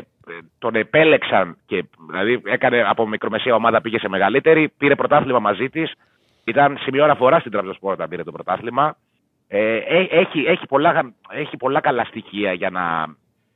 τον 0.60 0.76
επέλεξαν 0.76 1.58
και 1.66 1.86
δηλαδή 2.10 2.42
έκανε 2.46 2.84
από 2.88 3.08
μικρομεσαία 3.08 3.56
ομάδα 3.56 3.82
πήγε 3.82 4.00
σε 4.00 4.10
μεγαλύτερη, 4.10 4.70
πήρε 4.78 4.96
πρωτάθλημα 4.96 5.40
μαζί 5.40 5.70
της. 5.70 5.94
Ήταν 6.46 6.78
σημείο 6.82 7.04
αναφοράς 7.04 7.40
στην 7.40 7.52
Τραπεζοσπορ 7.52 7.94
όταν 7.94 8.10
πήρε 8.10 8.24
το 8.24 8.32
πρωτάθλημα. 8.32 8.98
Ε, 9.48 9.76
έ- 9.76 10.14
έχει, 10.14 10.40
έχει, 10.40 10.66
πολλά, 10.68 11.14
έχει 11.30 11.58
πολλά 11.58 11.80
καλά 11.80 12.04
στοιχεία 12.04 12.54
για 12.54 12.70
να 12.70 13.06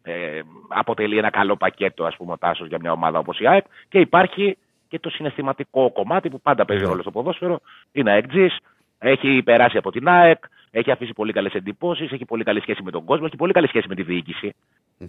ε, 0.09 0.41
αποτελεί 0.67 1.17
ένα 1.17 1.29
καλό 1.29 1.55
πακέτο 1.55 2.05
ας 2.05 2.15
πούμε 2.15 2.31
ο 2.31 2.37
Τάσος 2.37 2.67
για 2.67 2.77
μια 2.81 2.91
ομάδα 2.91 3.19
όπως 3.19 3.39
η 3.39 3.47
ΑΕΚ 3.47 3.65
και 3.89 3.99
υπάρχει 3.99 4.57
και 4.87 4.99
το 4.99 5.09
συναισθηματικό 5.09 5.91
κομμάτι 5.91 6.29
που 6.29 6.41
πάντα 6.41 6.65
παίζει 6.65 6.83
ρόλο 6.83 7.01
στο 7.01 7.11
ποδόσφαιρο. 7.11 7.59
Είναι 7.91 8.11
αεκτζής, 8.11 8.57
έχει 8.99 9.41
περάσει 9.43 9.77
από 9.77 9.91
την 9.91 10.07
ΑΕΚ, 10.07 10.43
έχει 10.71 10.91
αφήσει 10.91 11.13
πολύ 11.13 11.33
καλές 11.33 11.53
εντυπώσεις, 11.53 12.11
έχει 12.11 12.25
πολύ 12.25 12.43
καλή 12.43 12.61
σχέση 12.61 12.83
με 12.83 12.91
τον 12.91 13.03
κόσμο, 13.05 13.23
έχει 13.27 13.35
πολύ 13.35 13.53
καλή 13.53 13.67
σχέση 13.67 13.87
με 13.87 13.95
τη 13.95 14.03
διοίκηση. 14.03 14.55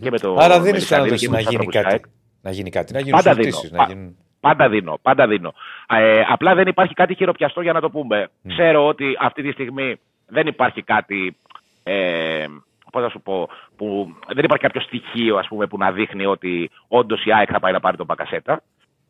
Και 0.00 0.10
με 0.10 0.18
το, 0.18 0.36
Άρα 0.38 0.56
με 0.56 0.62
δίνει 0.64 0.76
τις 0.76 0.82
πιθανότητε 0.88 1.14
αδέρφια 1.14 1.28
να 1.30 1.36
και 1.36 1.36
με 1.36 1.36
τους 1.36 1.50
γίνει 1.50 1.56
ανθρώπους 1.56 1.74
της 1.74 1.82
κάτι. 1.82 1.94
ΑΕΚ. 1.94 2.04
Να 2.42 2.50
γίνει 2.50 2.70
κάτι, 2.70 2.92
να 2.92 3.00
γίνουν 3.00 3.20
Πάντα 3.22 3.34
δίνω. 3.34 3.50
συζητήσει. 3.50 3.72
Να 3.74 3.78
Πα- 3.78 3.92
γίνουν... 3.92 4.16
Πάντα 4.40 4.68
δίνω, 4.68 4.98
πάντα 5.02 5.26
δίνω. 5.26 5.54
Ε, 5.88 6.22
απλά 6.28 6.54
δεν 6.54 6.66
υπάρχει 6.66 6.94
κάτι 6.94 7.14
χειροπιαστό 7.14 7.60
για 7.60 7.72
να 7.72 7.80
το 7.80 7.90
πούμε. 7.90 8.28
Ξέρω 8.48 8.86
ότι 8.86 9.16
αυτή 9.20 9.42
τη 9.42 9.52
στιγμή 9.52 9.96
δεν 10.26 10.46
υπάρχει 10.46 10.82
κάτι. 10.82 11.36
Ε, 11.82 12.44
πώς 12.90 13.02
να 13.02 13.08
σου 13.08 13.20
πω, 13.20 13.48
που 13.76 14.14
δεν 14.34 14.44
υπάρχει 14.44 14.64
κάποιο 14.64 14.80
στοιχείο 14.80 15.36
ας 15.36 15.48
πούμε, 15.48 15.66
που 15.66 15.78
να 15.78 15.92
δείχνει 15.92 16.26
ότι 16.26 16.70
όντως 16.88 17.24
η 17.24 17.32
ΑΕΚ 17.32 17.48
θα 17.52 17.60
πάει 17.60 17.72
να 17.72 17.80
πάρει 17.80 17.96
τον 17.96 18.06
Μπακασέτα. 18.06 18.62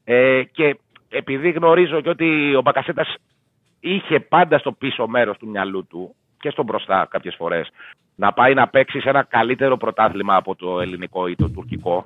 Ε, 0.04 0.42
και 0.52 0.78
επειδή 1.08 1.50
γνωρίζω 1.50 2.00
και 2.00 2.08
ότι 2.08 2.54
ο 2.54 2.60
Μπακασέτας 2.60 3.14
είχε 3.80 4.20
πάντα 4.20 4.58
στο 4.58 4.72
πίσω 4.72 5.06
μέρος 5.06 5.38
του 5.38 5.48
μυαλού 5.48 5.86
του 5.86 6.14
και 6.40 6.50
στο 6.50 6.62
μπροστά 6.62 7.06
κάποιες 7.10 7.34
φορές 7.38 7.68
να 8.14 8.32
πάει 8.32 8.54
να 8.54 8.68
παίξει 8.68 9.00
σε 9.00 9.08
ένα 9.08 9.22
καλύτερο 9.22 9.76
πρωτάθλημα 9.76 10.36
από 10.36 10.54
το 10.54 10.80
ελληνικό 10.80 11.26
ή 11.26 11.34
το 11.36 11.50
τουρκικό. 11.50 12.04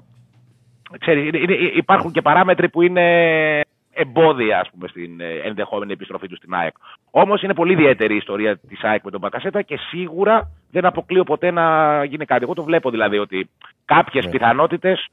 Ξέρεις, 0.99 1.27
είναι- 1.27 1.39
είναι- 1.39 1.71
υπάρχουν 1.75 2.13
και 2.13 2.23
παράμετροι 2.23 2.69
που 2.69 2.83
είναι 2.83 3.61
εμπόδια 3.95 4.61
ας 4.61 4.71
πούμε, 4.71 4.89
στην 4.89 5.21
ε, 5.21 5.35
ενδεχόμενη 5.45 5.93
επιστροφή 5.93 6.29
του 6.29 6.37
στην 6.37 6.55
ΑΕΚ. 6.55 6.75
Όμως 7.11 7.43
είναι 7.43 7.55
πολύ 7.55 7.73
ιδιαίτερη 7.73 8.15
η 8.15 8.17
ιστορία 8.17 8.59
της 8.59 8.83
ΑΕΚ 8.83 9.05
με 9.05 9.11
τον 9.11 9.21
Μπακασέτα 9.21 9.63
και 9.63 9.77
σίγουρα 9.77 10.51
δεν 10.71 10.85
αποκλείω 10.85 11.25
ποτέ 11.25 11.51
να 11.51 12.05
γίνει 12.05 12.25
κάτι. 12.25 12.43
Εγώ 12.43 12.55
το 12.55 12.63
βλέπω 12.65 12.91
δηλαδή 12.91 13.19
ότι 13.19 13.51
κάποιες 13.85 14.25
Ναι. 14.25 14.31
πιθανότητες 14.31 15.07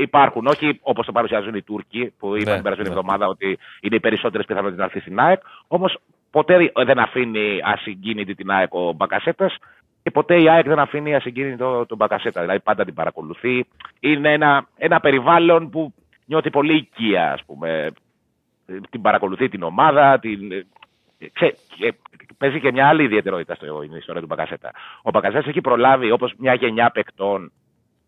υπάρχουν. 0.00 0.46
Όχι 0.46 0.78
όπως 0.82 1.06
το 1.06 1.12
παρουσιάζουν 1.12 1.54
οι 1.54 1.62
Τούρκοι, 1.62 2.12
που 2.18 2.26
είπαν 2.36 2.48
Ναι, 2.48 2.54
την 2.54 2.62
περασμένη 2.62 2.88
ναι. 2.88 2.94
εβδομάδα 2.94 3.26
ότι 3.26 3.58
είναι 3.80 3.96
οι 3.96 4.00
περισσότερες 4.00 4.46
πιθανότητες 4.46 4.78
να 4.78 4.84
έρθει 4.84 5.00
στην 5.00 5.20
ΑΕΚ. 5.20 5.40
Όμως 5.68 5.98
ποτέ 6.30 6.72
δεν 6.84 6.98
αφήνει 6.98 7.60
ασυγκίνητη 7.64 8.34
την 8.34 8.50
ΑΕΚ 8.50 8.74
ο 8.74 8.92
Μπακασέτας 8.92 9.56
και 10.02 10.10
ποτέ 10.10 10.42
η 10.42 10.48
ΑΕΚ 10.48 10.66
δεν 10.66 10.78
αφήνει 10.78 11.14
ασυγκίνητο 11.14 11.86
τον 11.86 11.96
Μπακασέτα. 11.96 12.40
Δηλαδή 12.40 12.60
πάντα 12.60 12.84
την 12.84 12.94
παρακολουθεί. 12.94 13.66
Είναι 14.00 14.32
ένα, 14.32 14.66
ένα 14.76 15.00
περιβάλλον 15.00 15.70
που 15.70 15.94
νιώθει 16.26 16.50
πολύ 16.50 16.76
οικία, 16.76 17.32
ας 17.32 17.44
πούμε. 17.46 17.90
Ε, 18.70 18.80
Την 18.90 19.00
παρακολουθεί 19.02 19.48
την 19.48 19.62
ομάδα, 19.62 20.18
την, 20.18 20.52
ε, 20.52 20.66
ξέ, 21.32 21.54
και 21.76 21.94
παίζει 22.38 22.60
και 22.60 22.72
μια 22.72 22.88
άλλη 22.88 23.02
ιδιαιτερότητα 23.04 23.54
στο, 23.54 23.82
στην 23.84 23.96
ιστορία 23.96 24.20
του 24.20 24.26
Μπακασέτα. 24.26 24.70
Ο 25.02 25.10
Μπακασέτας 25.10 25.46
έχει 25.46 25.60
προλάβει 25.60 26.10
όπως 26.10 26.34
μια 26.38 26.54
γενιά 26.54 26.90
παικτών 26.90 27.52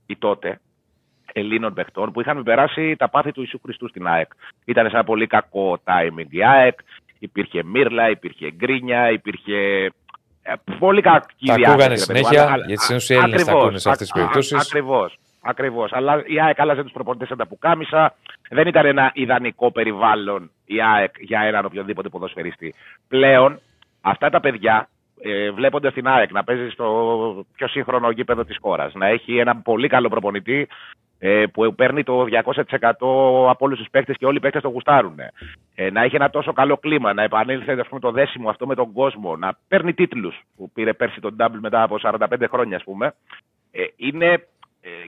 ή 0.07 0.17
τότε 0.17 0.61
Ελλήνων 1.33 1.75
παιχτών 1.75 2.13
που 2.13 2.21
είχαν 2.21 2.43
περάσει 2.43 2.97
τα 2.97 3.09
πάθη 3.09 3.33
του 3.33 3.41
Ιησού 3.41 3.61
Χριστού 3.65 3.89
στην 3.89 4.07
ΑΕΚ. 4.07 4.31
Ήταν 4.65 4.85
σε 4.89 4.95
ένα 4.95 5.05
πολύ 5.05 5.27
κακό 5.27 5.79
timing 5.85 6.27
η 6.29 6.45
ΑΕΚ. 6.45 6.79
Υπήρχε 7.19 7.63
μύρλα, 7.65 8.11
υπήρχε 8.11 8.51
γκρίνια, 8.51 9.11
υπήρχε. 9.11 9.85
ε, 10.43 10.55
Πολύ 10.79 11.01
κακή 11.01 11.47
Τα 11.47 11.55
διάθεση, 11.55 11.71
ακούγανε 11.71 11.95
ρε 11.95 12.07
παιδί 12.07 12.19
μου, 12.21 12.27
συνέχεια, 12.27 12.53
αλλά- 12.53 12.67
γιατί 12.67 12.83
συνήθως 12.83 13.09
οι 13.11 13.15
α- 13.15 13.19
Έλληνες 13.23 13.45
τα 13.45 13.51
ακριβώς, 13.53 13.63
ακούνε 13.63 13.79
σε 13.79 13.89
αυτές 13.91 14.11
τις 14.11 14.21
α- 14.21 14.25
α- 14.25 15.11
περιπτώσεις. 15.43 15.93
Ακριβώς. 15.93 15.93
Ακριβώς. 15.93 15.93
Αλλά 15.93 16.23
η 16.27 16.41
ΑΕΚ 16.41 16.61
άλλαζε 16.61 16.83
τους 16.83 16.93
προπονητές 16.93 17.29
σαν 17.29 17.37
τα 17.37 17.47
πουκάμισα. 17.47 18.15
Δεν 18.51 18.67
ήταν 18.67 18.87
ένα 18.87 19.11
ιδανικό 19.15 19.71
περιβάλλον 19.71 20.51
η 20.65 20.83
ΑΕΚ 20.83 21.15
για 21.19 21.41
έναν 21.41 21.65
οποιοδήποτε 21.65 22.09
ποδοσφαιριστή. 22.09 22.75
Πλέον 23.09 23.61
αυτά 24.01 24.31
τα 24.31 24.41
παιδιά 24.41 24.89
ε, 25.25 25.51
βλέποντας 25.51 25.93
την 25.93 26.07
ΑΕΚ 26.07 26.33
να 26.33 26.45
παίζει 26.45 26.69
στο 26.69 27.47
πιο 27.55 27.69
σύγχρονο 27.69 28.11
γήπεδο 28.11 28.45
της 28.45 28.57
χώρας, 28.61 28.95
να 28.95 29.07
έχει 29.07 29.39
έναν 29.39 29.63
πολύ 29.63 29.89
καλό 29.89 30.09
προπονητή 30.09 30.69
ε, 31.19 31.45
που 31.53 31.75
παίρνει 31.75 32.03
το 32.03 32.27
200% 32.45 32.91
από 33.49 33.57
όλους 33.59 33.79
τους 33.79 33.91
παίκτες 33.91 34.17
και 34.17 34.27
όλοι 34.27 34.37
οι 34.37 34.41
παίκτες 34.41 34.63
το 34.63 34.69
γουστάρουν. 34.69 35.19
Ε, 35.75 35.91
να 35.91 36.03
έχει 36.03 36.17
ένα 36.17 36.31
τόσο 36.31 36.53
καλό 36.53 36.77
κλίμα, 36.77 37.13
να 37.13 37.23
επανέλθει 37.23 37.71
ας 37.71 37.89
πούμε, 37.89 38.01
το 38.01 38.11
δέσιμο 38.11 38.49
αυτό 38.49 38.67
με 38.67 38.75
τον 38.75 38.93
κόσμο, 38.93 39.37
να 39.37 39.59
παίρνει 39.69 39.95
τίτλους 39.95 40.43
που 40.57 40.71
πήρε 40.71 40.93
πέρσι 40.93 41.21
τον 41.21 41.37
Double 41.39 41.59
μετά 41.61 41.83
από 41.83 41.99
45 42.03 42.49
χρόνια, 42.49 42.77
ας 42.77 42.85
πούμε. 42.85 43.15
Ε, 43.73 43.85
είναι 43.97 44.27
ε, 44.27 44.43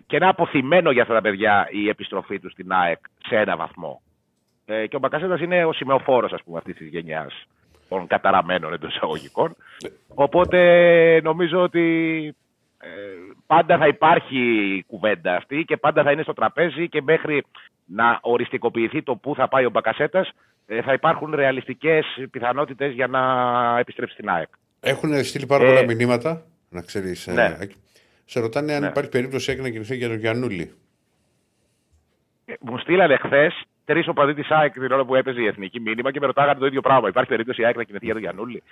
και 0.07 0.17
ένα 0.17 0.29
αποθυμένο 0.29 0.91
για 0.91 1.03
αυτά 1.03 1.15
τα 1.15 1.21
παιδιά 1.21 1.69
η 1.71 1.89
επιστροφή 1.89 2.39
τους 2.41 2.53
στην 2.53 2.73
ΑΕΚ 2.73 2.99
σε 3.29 3.37
ένα 3.37 3.57
βαθμό. 3.57 4.03
Ε, 4.67 4.87
και 4.87 4.97
ο 4.97 4.99
Μπακασέτα 4.99 5.39
είναι 5.43 5.65
ο 5.65 5.73
σημεοφόρος, 5.73 6.33
ας 6.33 6.43
πούμε, 6.45 6.59
αυτής 6.59 6.77
της 6.77 6.89
γενιάς 6.89 7.45
των 7.89 8.07
καταραμένων 8.07 8.73
εντός 8.73 8.95
εισαγωγικών. 8.95 9.57
Οπότε 10.15 10.59
νομίζω 11.23 11.61
ότι 11.63 11.85
ε, 12.81 12.89
πάντα 13.47 13.79
θα 13.79 13.87
υπάρχει 13.87 14.39
η 14.77 14.83
κουβέντα 14.87 15.37
αυτή 15.37 15.65
και 15.67 15.77
πάντα 15.77 16.03
θα 16.03 16.11
είναι 16.13 16.23
στο 16.23 16.33
τραπέζι 16.33 16.89
και 16.89 17.03
μέχρι 17.03 17.45
να 17.87 18.19
οριστικοποιηθεί 18.23 19.03
το 19.03 19.17
πού 19.17 19.35
θα 19.35 19.49
πάει 19.49 19.65
ο 19.65 19.71
Μπακασέτα, 19.71 20.27
ε, 20.67 20.83
θα 20.83 20.93
υπάρχουν 20.93 21.35
ρεαλιστικές 21.35 22.05
πιθανότητες 22.31 22.93
για 22.93 23.07
να 23.07 23.21
επιστρέψει 23.79 24.15
στην 24.15 24.29
ΑΕΚ. 24.29 24.49
Έχουν 24.81 25.25
στείλει 25.25 25.47
πάρα 25.47 25.65
Ε, 25.65 25.67
πολλά 25.67 25.85
μηνύματα, 25.95 26.43
να 26.69 26.81
ξέρεις. 26.83 27.27
ναι. 27.27 27.57
Σε 28.25 28.41
ρωτάνε 28.41 28.75
αν 28.75 28.81
Ναι. 28.81 28.87
υπάρχει 28.89 29.11
περίπτωση 29.11 29.53
έχει 29.53 29.61
να 29.61 29.69
κινηθεί 29.71 29.97
για 29.97 30.09
τον 30.09 30.19
Γιαννούλη. 30.19 30.73
Ε, 32.45 32.53
Μου 32.61 32.79
στείλανε 32.79 33.17
χθες 33.17 33.63
τρεις 33.85 34.09
οπαδοί 34.09 34.35
τη 34.35 34.43
ΑΕΚ 34.49 34.73
την 34.73 34.93
ώρα 34.93 35.05
που 35.05 35.15
έπαιζε 35.15 35.41
η 35.41 35.47
εθνική 35.47 35.81
μήνυμα 35.81 36.11
και 36.11 36.21
με 36.21 36.27
ρωτάγανε 36.27 36.59
το 36.59 36.67
ίδιο 36.67 36.81
πράγμα. 36.81 37.09
Υπάρχει 37.09 37.31
περίπτωση 37.31 37.61
η 37.61 37.65
ΑΕΚ 37.65 37.77
να 37.77 37.83
κινηθεί 37.83 38.05
για 38.05 38.15
τον 38.15 38.23
Γιαννούλη. 38.23 38.63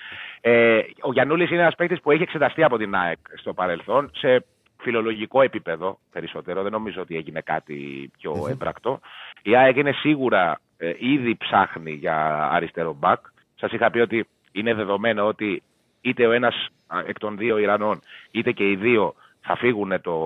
Ε, 0.40 0.80
ο 1.00 1.12
Γιαννούλη 1.12 1.44
είναι 1.50 1.60
ένας 1.62 1.74
παίκτης 1.74 2.00
που 2.00 2.10
έχει 2.10 2.22
εξεταστεί 2.22 2.62
από 2.62 2.76
την 2.78 2.94
ΑΕΚ 2.94 3.18
στο 3.34 3.52
παρελθόν 3.54 4.10
σε 4.14 4.44
φιλολογικό 4.80 5.42
επίπεδο 5.42 5.98
περισσότερο. 6.12 6.62
Δεν 6.62 6.72
νομίζω 6.72 7.00
ότι 7.00 7.16
έγινε 7.16 7.40
κάτι 7.40 8.10
πιο 8.18 8.46
έμπρακτο. 8.50 9.00
Η 9.42 9.56
ΑΕΚ 9.56 9.76
είναι 9.76 9.92
σίγουρα 9.92 10.60
ε, 10.76 10.92
ήδη 10.98 11.36
ψάχνει 11.36 11.92
για 11.92 12.48
αριστερό 12.52 12.92
μπακ. 12.98 13.20
Σας 13.54 13.72
είχα 13.72 13.90
πει 13.90 13.98
ότι 13.98 14.26
είναι 14.52 14.74
δεδομένο 14.74 15.26
ότι 15.26 15.62
είτε 16.00 16.26
ο 16.26 16.32
ένας 16.32 16.68
εκ 17.06 17.18
των 17.18 17.36
δύο 17.36 17.58
Ιρανών, 17.58 18.00
είτε 18.30 18.52
και 18.52 18.70
οι 18.70 18.76
δύο 18.76 19.14
θα 19.42 19.56
φύγουν 19.56 20.00
το 20.00 20.16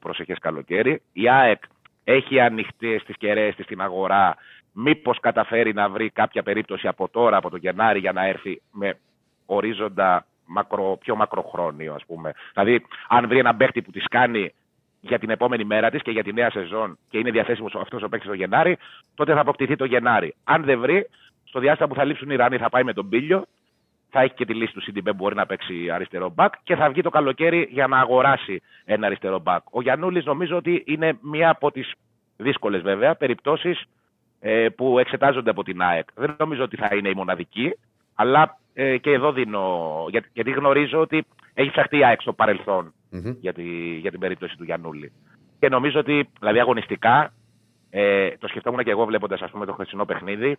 προσεχές 0.00 0.38
καλοκαίρι. 0.38 1.02
Η 1.12 1.28
ΑΕΚ 1.28 1.62
έχει 2.04 2.40
ανοιχτέ 2.40 3.00
τι 3.06 3.12
κεραίες 3.12 3.54
της 3.54 3.64
στην 3.64 3.80
αγορά. 3.80 4.36
Μήπως 4.72 5.20
καταφέρει 5.20 5.72
να 5.72 5.88
βρει 5.88 6.10
κάποια 6.10 6.42
περίπτωση 6.42 6.88
από 6.88 7.08
τώρα, 7.08 7.36
από 7.36 7.50
τον 7.50 7.58
Γενάρη, 7.58 7.98
για 7.98 8.12
να 8.12 8.26
έρθει 8.26 8.62
με 8.72 8.98
ορίζοντα 9.46 10.26
μακρο, 10.46 10.96
πιο 11.00 11.16
μακροχρόνιο, 11.16 11.94
ας 11.94 12.04
πούμε. 12.06 12.32
Δηλαδή, 12.54 12.86
αν 13.08 13.28
βρει 13.28 13.38
έναν 13.38 13.56
παίχτη 13.56 13.82
που 13.82 13.90
τη 13.90 14.00
κάνει 14.00 14.52
για 15.00 15.18
την 15.18 15.30
επόμενη 15.30 15.64
μέρα 15.64 15.90
της 15.90 16.02
και 16.02 16.10
για 16.10 16.22
τη 16.22 16.32
νέα 16.32 16.50
σεζόν 16.50 16.98
και 17.08 17.18
είναι 17.18 17.30
διαθέσιμος 17.30 17.74
αυτός 17.74 18.02
ο 18.02 18.08
παίκτης 18.08 18.28
το 18.28 18.34
Γενάρη, 18.34 18.78
τότε 19.14 19.34
θα 19.34 19.40
αποκτηθεί 19.40 19.76
το 19.76 19.84
Γενάρη. 19.84 20.34
Αν 20.44 20.64
δεν 20.64 20.80
βρει, 20.80 21.08
στο 21.44 21.60
διάστημα 21.60 21.88
που 21.88 21.94
θα 21.94 22.04
λείψουν 22.04 22.30
οι 22.30 22.36
Ράνοι 22.36 22.56
θα 22.56 22.68
πάει 22.68 22.84
με 22.84 22.92
τον 22.92 23.08
Πίλιο, 23.08 23.44
θα 24.10 24.20
έχει 24.20 24.34
και 24.34 24.44
τη 24.44 24.54
λύση 24.54 24.72
του 24.72 24.82
CDB 24.82 25.14
μπορεί 25.16 25.34
να 25.34 25.46
παίξει 25.46 25.90
αριστερό 25.90 26.30
μπακ 26.30 26.54
και 26.62 26.76
θα 26.76 26.90
βγει 26.90 27.02
το 27.02 27.10
καλοκαίρι 27.10 27.68
για 27.70 27.86
να 27.86 27.98
αγοράσει 27.98 28.62
ένα 28.84 29.06
αριστερό 29.06 29.38
μπακ. 29.38 29.62
Ο 29.70 29.82
Γιαννούλης 29.82 30.24
νομίζω 30.24 30.56
ότι 30.56 30.82
είναι 30.86 31.18
μία 31.20 31.50
από 31.50 31.70
τις 31.70 31.92
δύσκολες 32.36 32.82
βέβαια 32.82 33.14
περιπτώσεις 33.14 33.84
ε, 34.40 34.68
που 34.68 34.98
εξετάζονται 34.98 35.50
από 35.50 35.62
την 35.62 35.82
ΑΕΚ. 35.82 36.08
Δεν 36.14 36.36
νομίζω 36.38 36.62
ότι 36.62 36.76
θα 36.76 36.96
είναι 36.96 37.08
η 37.08 37.14
μοναδική, 37.14 37.76
αλλά 38.14 38.58
ε, 38.74 38.98
και 38.98 39.10
εδώ 39.10 39.32
δίνω. 39.32 40.06
Γιατί, 40.10 40.28
γιατί 40.32 40.50
γνωρίζω 40.50 41.00
ότι 41.00 41.24
έχει 41.54 41.70
ψαχτεί 41.70 41.98
η 41.98 42.04
ΑΕΚ 42.04 42.20
στο 42.20 42.32
παρελθον 42.32 42.92
για, 43.40 43.52
τη, 43.52 43.96
για 43.96 44.10
την 44.10 44.20
περίπτωση 44.20 44.56
του 44.56 44.64
Γιαννούλη. 44.64 45.12
Και 45.58 45.68
νομίζω 45.68 45.98
ότι, 46.00 46.28
δηλαδή 46.38 46.60
αγωνιστικά, 46.60 47.32
ε, 47.90 48.30
το 48.38 48.48
σκεφτόμουν 48.48 48.84
και 48.84 48.90
εγώ 48.90 49.04
βλέποντας 49.04 49.40
το 49.66 49.72
χθεσινό 49.72 50.04
παιχνίδι, 50.04 50.56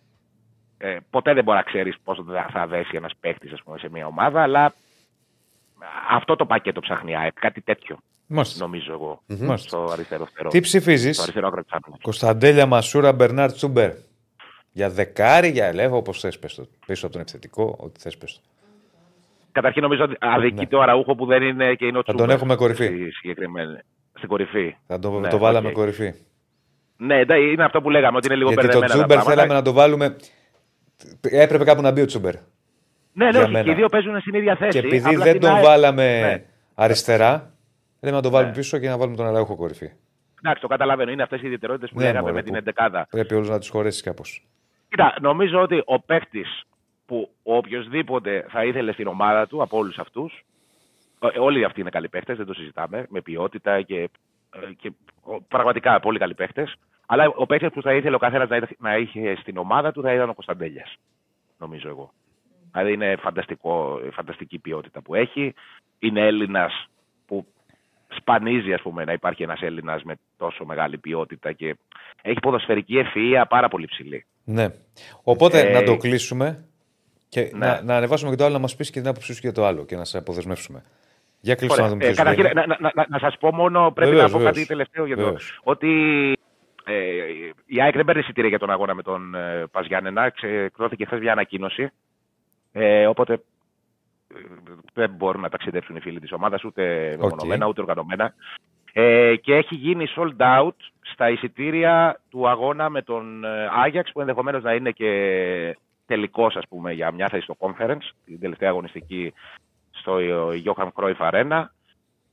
ε, 0.78 0.96
ποτέ 1.10 1.34
δεν 1.34 1.44
μπορεί 1.44 1.56
να 1.56 1.62
ξέρεις 1.62 1.96
πόσο 2.04 2.24
θα 2.52 2.66
δέσει 2.66 2.96
ένας 2.96 3.12
παίχτη 3.20 3.48
σε 3.48 3.88
μια 3.90 4.06
ομάδα, 4.06 4.42
αλλά 4.42 4.74
αυτό 6.10 6.36
το 6.36 6.46
πακέτο 6.46 6.80
ψάχνει 6.80 7.10
η 7.10 7.16
ΑΕΚ, 7.16 7.32
κάτι 7.40 7.60
τέτοιο. 7.60 7.98
Μάλιστα. 8.26 8.64
Νομίζω 8.64 8.92
εγώ. 8.92 9.22
Mm-hmm. 9.28 9.54
Στο 9.56 9.88
αριστερό 9.92 10.24
φτερό. 10.24 10.48
Τι 10.48 10.60
ψηφίζεις, 10.60 11.32
Κωνσταντέλια 12.02 12.66
Μασούρα 12.66 13.12
Μπερνάρ 13.12 13.52
Τσούμπερ. 13.52 13.92
Για 14.72 14.90
δεκάρι, 14.90 15.48
για 15.48 15.66
ελεύθερο, 15.66 15.96
όπως 15.96 16.20
θες 16.20 16.38
πες 16.38 16.60
Πίσω 16.86 17.04
από 17.04 17.12
τον 17.12 17.22
επιθετικό, 17.22 17.76
ό,τι 17.78 18.00
θες 18.00 18.16
πες 18.16 18.40
Καταρχήν 19.52 19.82
νομίζω 19.82 20.04
ότι 20.04 20.16
αδικείται 20.20 20.66
ναι. 20.70 20.76
ο 20.76 20.82
Αραούχο 20.82 21.14
που 21.14 21.26
δεν 21.26 21.42
είναι 21.42 21.74
και 21.74 21.86
είναι 21.86 21.98
ο 21.98 22.02
Τσούμπερ. 22.02 22.20
Θα 22.20 22.26
τον 22.26 22.36
έχουμε 22.36 22.54
κορυφή. 22.54 23.10
Στην 24.16 24.28
κορυφή. 24.28 24.76
Θα 24.86 24.98
τον 24.98 25.20
ναι, 25.20 25.28
το 25.28 25.38
βάλαμε 25.38 25.68
okay. 25.68 25.72
κορυφή. 25.72 26.14
Ναι, 26.96 27.20
είναι 27.52 27.64
αυτό 27.64 27.80
που 27.80 27.90
λέγαμε, 27.90 28.16
ότι 28.16 28.26
είναι 28.26 28.36
λίγο 28.36 28.50
Γιατί 28.52 28.68
το 28.68 28.80
Τσούμπερ 28.80 29.22
θέλαμε 29.22 29.54
να 29.54 29.62
το 29.62 29.72
βάλουμε. 29.72 30.16
Έπρεπε 31.20 31.64
κάπου 31.64 31.82
να 31.82 31.90
μπει 31.90 32.00
ο 32.00 32.06
Τσούμπερ. 32.06 32.34
Ναι, 33.12 33.30
ναι, 33.30 33.62
και 33.62 33.70
οι 33.70 33.74
δύο 33.74 33.88
παίζουν 33.88 34.20
στην 34.20 34.34
ίδια 34.34 34.56
θέση. 34.56 34.80
Και 34.80 34.86
επειδή 34.86 35.16
δεν 35.16 35.40
τον 35.40 35.60
βάλαμε 35.60 36.20
ναι. 36.20 36.44
αριστερά, 36.74 37.52
Λέμε 38.00 38.16
να 38.16 38.22
το 38.22 38.30
βάλουμε 38.30 38.50
ναι. 38.50 38.56
πίσω 38.56 38.78
και 38.78 38.88
να 38.88 38.98
βάλουμε 38.98 39.16
τον 39.16 39.26
Αραούχο 39.26 39.56
κορυφή. 39.56 39.90
Εντάξει, 40.42 40.62
το 40.62 40.68
καταλαβαίνω. 40.68 41.10
Είναι 41.10 41.22
αυτές 41.22 41.42
οι 41.42 41.46
ιδιαιτερότητες 41.46 41.90
που 41.90 41.98
ναι, 41.98 42.04
λέγαμε 42.04 42.32
με 42.32 42.42
την 42.42 42.54
εντεκάδα. 42.54 43.06
Πρέπει 43.10 43.34
όλους 43.34 43.48
να 43.48 43.58
του 43.58 43.66
χωρέσεις 43.70 44.02
κάπως. 44.02 44.46
Κοίτα, 44.88 45.14
νομίζω 45.20 45.60
ότι 45.60 45.82
ο 45.84 46.00
παίκτης 46.00 46.62
που 47.06 47.30
οποιοδήποτε 47.42 48.46
θα 48.48 48.64
ήθελε 48.64 48.92
στην 48.92 49.06
ομάδα 49.06 49.46
του 49.46 49.62
από 49.62 49.78
όλους 49.78 49.98
αυτούς. 49.98 50.44
Ε, 51.34 51.38
όλοι 51.38 51.64
αυτοί 51.64 51.80
είναι 51.80 51.90
καλοί 51.90 52.08
παίκτες, 52.08 52.36
δεν 52.36 52.46
το 52.46 52.54
συζητάμε. 52.54 53.06
Με 53.08 53.20
ποιότητα 53.20 53.82
και, 53.82 54.10
ε, 54.50 54.72
και 54.76 54.92
πραγματικά 55.48 56.00
πολύ 56.00 56.18
καλοί 56.18 56.34
παίκτες. 56.34 56.74
Αλλά 57.10 57.32
ο 57.36 57.46
παίκτη 57.46 57.70
που 57.70 57.82
θα 57.82 57.94
ήθελε 57.94 58.14
ο 58.14 58.18
καθένας 58.18 58.48
να, 58.48 58.68
να 58.78 58.96
είχε 58.96 59.36
στην 59.40 59.56
ομάδα 59.56 59.92
του 59.92 60.02
θα 60.02 60.12
ήταν 60.12 60.28
ο 60.28 60.34
Κωνσταντέλιας. 60.34 60.96
Νομίζω 61.58 61.88
εγώ. 61.88 62.12
Δηλαδή 62.72 62.92
είναι 62.92 63.16
φανταστικό, 63.16 64.00
φανταστική 64.12 64.58
ποιότητα 64.58 65.02
που 65.02 65.14
έχει. 65.14 65.54
Είναι 65.98 66.26
Έλληνας 66.26 66.88
που 67.26 67.46
σπανίζει 68.08 68.72
ας 68.72 68.82
πούμε, 68.82 69.04
να 69.04 69.12
υπάρχει 69.12 69.42
ένας 69.42 69.60
Έλληνας 69.60 70.02
με 70.02 70.14
τόσο 70.36 70.64
μεγάλη 70.64 70.98
ποιότητα 70.98 71.52
και 71.52 71.76
έχει 72.22 72.38
ποδοσφαιρική 72.40 72.94
ευφυΐα 73.04 73.44
πάρα 73.48 73.68
πολύ 73.68 73.86
ψηλή. 73.86 74.24
Ναι. 74.44 74.66
Οπότε 75.22 75.60
ε... 75.60 75.72
να 75.72 75.82
το 75.82 75.96
κλείσουμε 75.96 76.64
και 77.28 77.40
ναι. 77.40 77.66
να, 77.66 77.82
να 77.82 77.96
ανεβάσουμε 77.96 78.30
και 78.30 78.36
το 78.36 78.44
άλλο 78.44 78.52
να 78.52 78.58
μας 78.58 78.76
πεις 78.76 78.90
και 78.90 79.00
την 79.00 79.08
άποψή 79.08 79.34
σου 79.34 79.40
για 79.42 79.52
το 79.52 79.64
άλλο 79.64 79.84
και 79.84 79.96
να 79.96 80.04
σε 80.04 80.18
αποδεσμεύσουμε. 80.18 80.84
Για 81.40 81.54
κλείσουμε 81.54 81.82
να 81.82 81.88
δούμε 81.88 82.04
ε, 82.04 82.14
καταρχήν, 82.14 82.44
να, 82.44 82.66
να, 82.66 82.78
να, 82.94 83.06
να 83.08 83.18
σας 83.18 83.36
πω 83.38 83.54
μόνο, 83.54 83.90
πρέπει 83.90 84.10
βεβαίως, 84.10 84.32
να 84.32 84.38
πω 84.38 84.44
κάτι 84.44 84.66
τελευταίο 84.66 85.06
για 85.06 85.16
το. 85.16 85.36
Ότι 85.62 85.88
ε, 86.88 87.52
η 87.66 87.80
ΑΕΚ 87.82 87.94
δεν 87.94 88.04
παίρνει 88.04 88.20
εισιτήρια 88.20 88.48
για 88.48 88.58
τον 88.58 88.70
αγώνα 88.70 88.94
με 88.94 89.02
τον 89.02 89.34
ε, 89.34 89.66
Παζιάννενα. 89.70 90.30
Ξεκρώθηκε 90.30 91.04
χθες 91.04 91.20
μια 91.20 91.32
ανακοίνωση. 91.32 91.90
Ε, 92.72 93.06
οπότε 93.06 93.40
δεν 94.92 95.10
μπορούν 95.10 95.40
να 95.40 95.48
ταξιδέψουν 95.48 95.96
οι 95.96 96.00
φίλοι 96.00 96.20
της 96.20 96.32
ομάδας 96.32 96.64
ούτε 96.64 97.16
μεμονωμένα 97.18 97.66
ούτε 97.66 97.80
οργανωμένα. 97.80 98.34
Ε, 98.92 99.36
και 99.36 99.54
έχει 99.54 99.74
γίνει 99.74 100.06
sold 100.16 100.36
out 100.36 100.76
στα 101.00 101.30
εισιτήρια 101.30 102.20
του 102.30 102.48
αγώνα 102.48 102.88
με 102.88 103.02
τον 103.02 103.44
Άγιαξ 103.84 104.12
που 104.12 104.20
ενδεχομένως 104.20 104.62
να 104.62 104.74
είναι 104.74 104.90
και 104.90 105.76
τελικός 106.06 106.56
ας 106.56 106.68
πούμε 106.68 106.92
για 106.92 107.12
μια 107.12 107.28
θέση 107.28 107.42
στο 107.42 107.56
conference, 107.58 108.10
την 108.24 108.40
τελευταία 108.40 108.68
αγωνιστική 108.68 109.32
στο 109.90 110.18
Johan 110.64 110.88
Cruyff 110.94 111.30
Arena. 111.30 111.64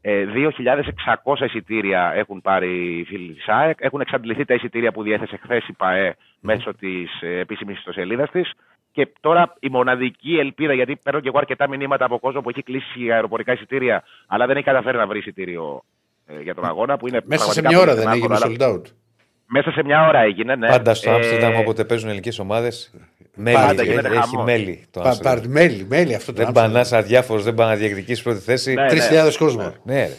2.600 0.06 1.42
εισιτήρια 1.46 2.12
έχουν 2.16 2.42
πάρει 2.42 2.98
οι 3.00 3.04
φίλοι 3.04 3.34
της 3.34 3.48
ΑΕΚ. 3.48 3.78
Έχουν 3.82 4.02
εξαντληθεί 4.02 4.46
τα 4.46 4.54
εισιτήρια 4.54 4.92
που 4.92 5.04
διέθεσε 5.04 5.40
χθες 5.44 5.68
η 5.68 5.74
ΠαΕ 5.74 6.16
μέσω 6.40 6.74
της 6.74 7.22
επίσημης 7.22 7.78
ιστοσελίδας 7.78 8.30
της. 8.32 8.52
Και 8.92 9.08
τώρα 9.20 9.54
η 9.60 9.70
μοναδική 9.70 10.38
ελπίδα, 10.38 10.74
γιατί 10.74 10.96
παίρνω 11.04 11.20
και 11.20 11.28
εγώ 11.28 11.38
αρκετά 11.38 11.68
μηνύματα 11.70 12.06
από 12.06 12.20
κόσμο 12.20 12.42
που 12.42 12.50
έχει 12.50 12.64
κλείσει 12.64 13.12
αεροπορικά 13.12 13.54
εισιτήρια, 13.54 14.04
αλλά 14.28 14.46
δεν 14.46 14.56
έχει 14.56 14.66
καταφέρει 14.66 14.98
να 14.98 15.08
βρει 15.08 15.20
εισιτήριο 15.20 15.84
ε, 16.26 16.42
για 16.42 16.56
τον 16.56 16.66
αγώνα. 16.66 16.98
Που 16.98 17.08
είναι 17.08 17.22
Μέσα 17.26 17.52
σε 17.52 17.62
μια 17.62 17.80
ώρα 17.80 17.96
δεν 17.96 18.08
έγινε 18.08 18.36
sold 18.40 18.62
out. 18.62 18.82
Μέσα 19.58 19.72
σε 19.72 19.84
μια 19.84 20.08
ώρα 20.08 20.20
έγινε, 20.20 20.56
ναι. 20.56 20.68
Πάντα 20.68 20.94
στο 20.94 21.12
Άμστερνταμ, 21.12 21.54
ε... 21.54 21.58
όποτε 21.58 21.84
παίζουν 21.84 22.08
ελληνικές 22.10 22.40
ομάδες. 22.40 22.94
Μέλη, 23.36 23.56
Πάντα 23.56 23.82
έχει, 23.82 23.92
έχει 23.92 24.38
μέλη 24.44 24.86
το 24.92 25.02
Πα, 25.22 25.42
μέλη, 25.48 25.86
μέλη 25.90 26.16
αυτό 26.16 26.34
το 26.34 26.44
Δεν 26.44 26.52
πανά 26.52 26.86
αδιάφορος, 26.92 27.44
δεν 27.44 27.54
πάνε 27.54 27.72
να 27.72 27.78
διεκδικήσεις 27.78 28.24
πρώτη 28.24 28.40
θέση. 28.40 28.74
Ναι, 28.74 28.86
3.000 28.90 28.92
ναι. 28.92 29.32
κόσμο. 29.38 29.74
Ναι, 29.84 30.10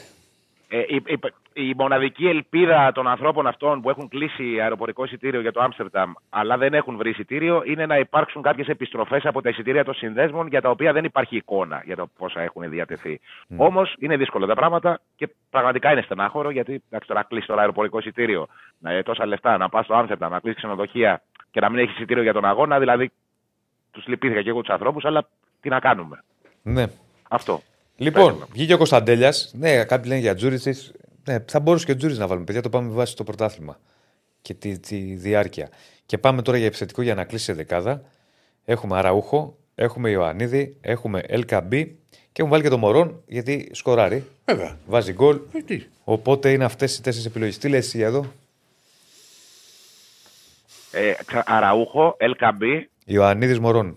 ε, 0.68 0.78
η, 0.78 1.02
η, 1.06 1.18
η, 1.56 1.74
μοναδική 1.76 2.26
ελπίδα 2.26 2.92
των 2.92 3.08
ανθρώπων 3.08 3.46
αυτών 3.46 3.80
που 3.80 3.90
έχουν 3.90 4.08
κλείσει 4.08 4.60
αεροπορικό 4.60 5.04
εισιτήριο 5.04 5.40
για 5.40 5.52
το 5.52 5.60
Άμστερνταμ, 5.60 6.12
αλλά 6.30 6.56
δεν 6.56 6.74
έχουν 6.74 6.96
βρει 6.96 7.10
εισιτήριο, 7.10 7.62
είναι 7.64 7.86
να 7.86 7.98
υπάρξουν 7.98 8.42
κάποιες 8.42 8.66
επιστροφές 8.66 9.24
από 9.24 9.42
τα 9.42 9.48
εισιτήρια 9.48 9.84
των 9.84 9.94
συνδέσμων 9.94 10.46
για 10.46 10.60
τα 10.60 10.70
οποία 10.70 10.92
δεν 10.92 11.04
υπάρχει 11.04 11.36
εικόνα 11.36 11.82
για 11.84 11.96
το 11.96 12.10
πόσα 12.18 12.40
έχουν 12.40 12.70
διατεθεί. 12.70 13.20
Mm. 13.50 13.54
Όμως 13.56 13.94
είναι 13.98 14.16
δύσκολα 14.16 14.46
τα 14.46 14.54
πράγματα 14.54 15.00
και 15.16 15.28
πραγματικά 15.50 15.92
είναι 15.92 16.02
στενάχωρο 16.02 16.50
γιατί 16.50 16.82
εντάξει, 16.86 17.08
τώρα 17.08 17.22
κλείσει 17.22 17.46
το 17.46 17.54
αεροπορικό 17.54 17.98
εισιτήριο, 17.98 18.46
να 18.78 18.92
έχει 18.92 19.02
τόσα 19.02 19.26
λεφτά, 19.26 19.56
να 19.56 19.68
πας 19.68 19.84
στο 19.84 19.94
Άμστερνταμ, 19.94 20.30
να 20.30 20.40
κλείσει 20.40 20.56
ξενοδοχεία 20.56 21.22
και 21.50 21.60
να 21.60 21.70
μην 21.70 21.78
έχεις 21.78 21.94
εισιτήριο 21.94 22.22
για 22.22 22.32
τον 22.32 22.44
αγώνα. 22.44 22.78
Δηλαδή 22.78 23.10
τους 23.90 24.06
λυπήθηκα 24.06 24.42
και 24.42 24.48
εγώ 24.48 24.60
τους 24.60 24.74
ανθρώπους, 24.74 25.04
αλλά 25.04 25.28
τι 25.60 25.68
να 25.68 25.78
κάνουμε. 25.78 26.22
Ναι. 26.62 26.86
Αυτό. 27.28 27.60
Λοιπόν, 27.96 28.46
βγήκε 28.52 28.74
ο 28.74 28.76
Κωνσταντέλιας. 28.76 29.54
Ναι, 29.58 29.84
κάποιοι 29.84 30.04
λένε 30.08 30.20
για 30.20 30.34
Τζούριτσι. 30.34 30.92
Ναι, 31.26 31.38
θα 31.48 31.60
μπορούσε 31.60 31.84
και 31.84 31.92
ο 31.92 31.96
Τζούρις 31.96 32.18
να 32.18 32.26
βάλουμε. 32.26 32.46
Παιδιά, 32.46 32.62
το 32.62 32.68
πάμε 32.68 32.90
βάσει 32.90 33.12
στο 33.12 33.24
πρωτάθλημα 33.24 33.78
και 34.42 34.54
τη, 34.54 34.78
τη 34.78 34.96
διάρκεια. 34.96 35.68
Και 36.06 36.18
πάμε 36.18 36.42
τώρα 36.42 36.58
για 36.58 36.66
επιθετικό 36.66 37.02
για 37.02 37.14
να 37.14 37.24
κλείσει 37.24 37.50
η 37.50 37.54
δεκάδα. 37.54 38.02
Έχουμε 38.64 38.96
Αραούχο, 38.98 39.56
έχουμε 39.74 40.10
Ιωαννίδη, 40.10 40.76
έχουμε 40.80 41.22
LKB 41.28 41.86
και 42.32 42.42
έχουμε 42.42 42.50
βάλει 42.50 42.62
και 42.62 42.68
το 42.68 42.78
Μωρόν 42.78 43.22
γιατί 43.26 43.68
σκοράρει. 43.72 44.24
Βέβαια. 44.44 44.78
Βάζει 44.86 45.12
γκολ. 45.12 45.40
Ε, 45.66 45.76
Οπότε 46.04 46.52
είναι 46.52 46.64
αυτές 46.64 46.96
οι 46.96 47.02
τέσσερις 47.02 47.26
επιλογές. 47.26 47.58
Τι 47.58 47.68
λες 47.68 47.86
εσύ 47.86 47.98
εδώ; 47.98 48.26
Ε, 50.90 51.12
αραούχο, 51.44 52.16
LKB. 52.20 52.82
Ιωαννίδης 53.04 53.58
Μωρόν. 53.58 53.96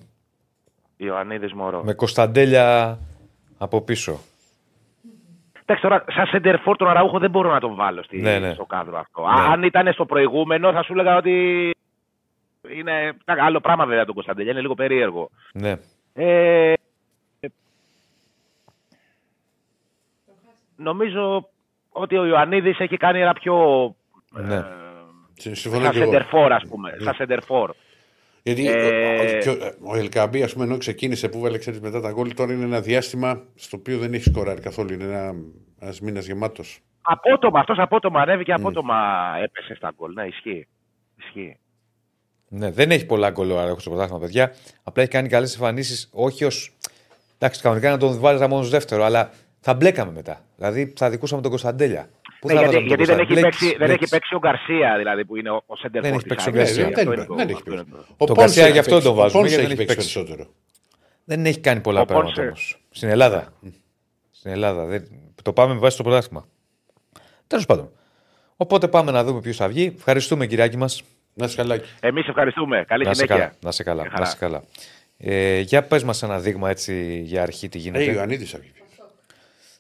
Ιωαννίδης 0.98 1.54
Μωρόν. 1.54 1.86
Με 1.86 1.94
Κωνσταντέλια 1.94 3.00
από 3.58 3.82
πίσω. 3.82 4.20
Εντάξει, 5.72 5.88
τώρα 5.88 6.06
σαν 6.08 6.28
σεντερφόρ 6.28 6.76
τον 6.76 6.90
Αραούχο 6.90 7.20
δεν 7.20 7.30
μπορώ 7.30 7.52
να 7.52 7.60
τον 7.60 7.76
βάλω 7.76 8.04
στη, 8.04 8.22
ναι, 8.22 8.40
ναι. 8.40 8.54
στο 8.54 8.66
κάδρο 8.66 8.98
αυτό. 8.98 9.22
Ναι. 9.22 9.52
Αν 9.52 9.64
ήταν 9.64 9.94
στο 9.94 10.06
προηγούμενο 10.06 10.72
θα 10.72 10.84
σου 10.84 10.94
έλεγα 10.94 11.16
ότι 11.16 11.72
είναι 12.70 13.18
άλλο 13.26 13.60
πράγμα 13.60 13.86
βέβαια 13.86 14.06
τον 14.06 14.14
Κωνσταντέλια, 14.14 14.52
είναι 14.52 14.62
λίγο 14.62 14.74
περίεργο. 14.74 15.30
Ναι. 15.54 15.76
Ε, 16.14 16.74
νομίζω 20.76 21.50
ότι 21.90 22.18
ο 22.18 22.26
Ιωαννίδης 22.26 22.80
έχει 22.80 22.98
κάνει 22.98 23.20
ένα 23.20 23.34
πιο... 23.34 23.56
Ναι. 24.30 24.56
Ε, 24.56 25.54
σαν 25.54 25.94
σεντερφόρ, 25.94 26.52
ας 26.52 26.64
πούμε. 26.70 26.90
Ναι. 26.92 27.04
Σαν 27.04 27.14
σεντερφόρ. 27.14 27.72
Γιατί 28.44 28.68
ε... 28.68 29.50
ο, 29.50 29.92
ο 29.92 29.96
Ελκαμπή, 29.96 30.44
ας 30.44 30.54
πούμε, 30.54 30.66
ενώ 30.66 30.78
ξεκίνησε 30.78 31.30
που 31.30 31.40
βάλε 31.40 31.58
μετά 31.82 32.02
τα 32.02 32.12
γκολ, 32.12 32.34
τώρα 32.34 32.54
είναι 32.54 32.64
ένα 32.64 32.82
διάστημα 32.82 33.44
στο 33.56 33.78
οποίο 33.78 33.98
δεν 33.98 34.14
έχει 34.14 34.24
σκοράρει 34.24 34.62
καθόλου. 34.62 34.94
Είναι 34.94 35.04
ένα 35.04 35.94
μήνας 36.02 36.26
γεμάτος. 36.26 36.80
Απότομα, 37.02 37.60
αυτός 37.60 37.78
απότομα 37.78 38.22
ανέβηκε, 38.22 38.54
απότομα 38.54 38.96
mm. 39.36 39.44
έπεσε 39.44 39.76
στα 39.76 39.94
γκολ. 39.96 40.14
Ναι, 40.14 40.26
ισχύει. 40.26 40.68
ισχύει. 41.18 41.58
Ναι, 42.50 42.72
δεν 42.72 42.92
έχει 42.92 43.06
πολλά 43.06 43.30
γκολ 43.30 43.52
ο 43.52 43.60
Αρέχο 43.60 43.80
στο 43.80 43.90
πρωτάθλημα, 43.90 44.20
παιδιά. 44.20 44.54
Απλά 44.84 45.04
έχει 45.04 45.12
κάνει 45.12 45.28
καλές 45.28 45.54
εμφανίσεις, 45.54 46.10
όχι 46.14 46.46
ω. 46.46 46.50
Εντάξει, 47.38 47.62
κανονικά 47.62 47.90
να 47.90 47.98
τον 47.98 48.20
βάλεις 48.20 48.48
μόνο 48.48 48.64
δεύτερο, 48.64 49.04
αλλά 49.04 49.32
θα 49.60 49.74
μπλέκαμε 49.74 50.12
μετά. 50.12 50.42
Δηλαδή 50.56 50.94
θα 50.98 51.10
δικούσαμε 51.10 51.42
τον 51.42 51.50
Κωνσταντέλια. 51.50 52.10
Πού 52.40 52.48
ναι, 52.48 52.54
γιατί, 52.54 52.78
γιατί 52.80 53.04
δεν, 53.04 53.20
έχει 53.20 53.34
παίξει, 53.42 53.76
δεν 53.78 53.90
έχει 53.92 54.08
παίξει 54.10 54.36
ο 54.36 54.40
Γκαρσία, 54.40 54.98
δηλαδή 54.98 55.26
που 55.26 55.36
είναι 55.36 55.50
ο, 55.50 55.64
ο 55.66 55.76
Σέντερ 55.76 56.02
Δεν 56.02 56.14
έχει 56.14 56.26
παίξει 56.26 56.50
ο 56.50 56.52
Γκαρσία. 56.52 56.90
Δεν 57.36 57.50
έχει 57.50 57.64
παίξει. 57.64 57.86
Ο 58.18 58.34
Γκαρσία 58.34 58.68
γι' 58.68 58.78
αυτό 58.80 59.02
τον 59.02 59.16
βάζουμε. 59.16 59.48
Γιατί 59.48 59.62
δεν 59.62 59.72
έχει 59.72 59.86
παίξει 59.86 59.96
περισσότερο. 59.96 60.48
Δεν 61.24 61.46
έχει 61.46 61.60
κάνει 61.60 61.80
πολλά 61.82 62.06
πράγματα 62.06 62.42
όμως. 62.42 62.82
Στην 62.90 63.10
Ελλάδα. 63.10 63.54
Στην 64.32 64.52
Ελλάδα. 64.52 65.04
Το 65.44 65.54
πάμε 65.54 65.74
με 65.74 65.80
βάση 65.80 65.98
το 65.98 66.04
πρωτάθλημα. 66.04 66.48
Τέλος 67.48 67.66
πάντων. 67.66 67.92
Οπότε 68.58 68.88
πάμε 68.88 69.12
να 69.12 69.24
δούμε 69.24 69.40
ποιος 69.42 69.56
θα 69.58 69.68
βγει. 69.68 69.94
Ευχαριστούμε, 69.98 70.46
κυριάκι 70.48 70.78
μας. 70.78 71.04
Να 71.34 71.46
είσαι 71.46 71.56
καλά. 71.56 71.76
εκεί. 71.76 71.90
Εμείς 72.00 72.28
ευχαριστούμε. 72.28 72.84
Καλή 72.88 73.04
Να 73.04 73.14
σε 73.14 73.16
συνέχεια. 73.22 73.36
καλά. 73.46 73.56
Να 73.62 73.72
σε 73.72 73.84
καλά. 73.84 74.02
Μια 74.02 74.10
Να 74.12 74.18
χαρά. 74.18 74.30
σε 74.30 74.38
καλά. 74.38 74.64
Ε, 75.18 75.60
για 75.60 75.84
πες 75.84 76.04
μας 76.04 76.24
ένα 76.24 76.40
δείγμα 76.40 76.70
έτσι 76.70 77.22
για 77.26 77.42
αρχή 77.42 77.70
τι 77.70 77.78
Ε, 77.78 77.82
γίνεται. 77.82 78.04
Ιωαννίδης 78.12 78.50
θα 78.52 78.60
βγει. 78.60 78.72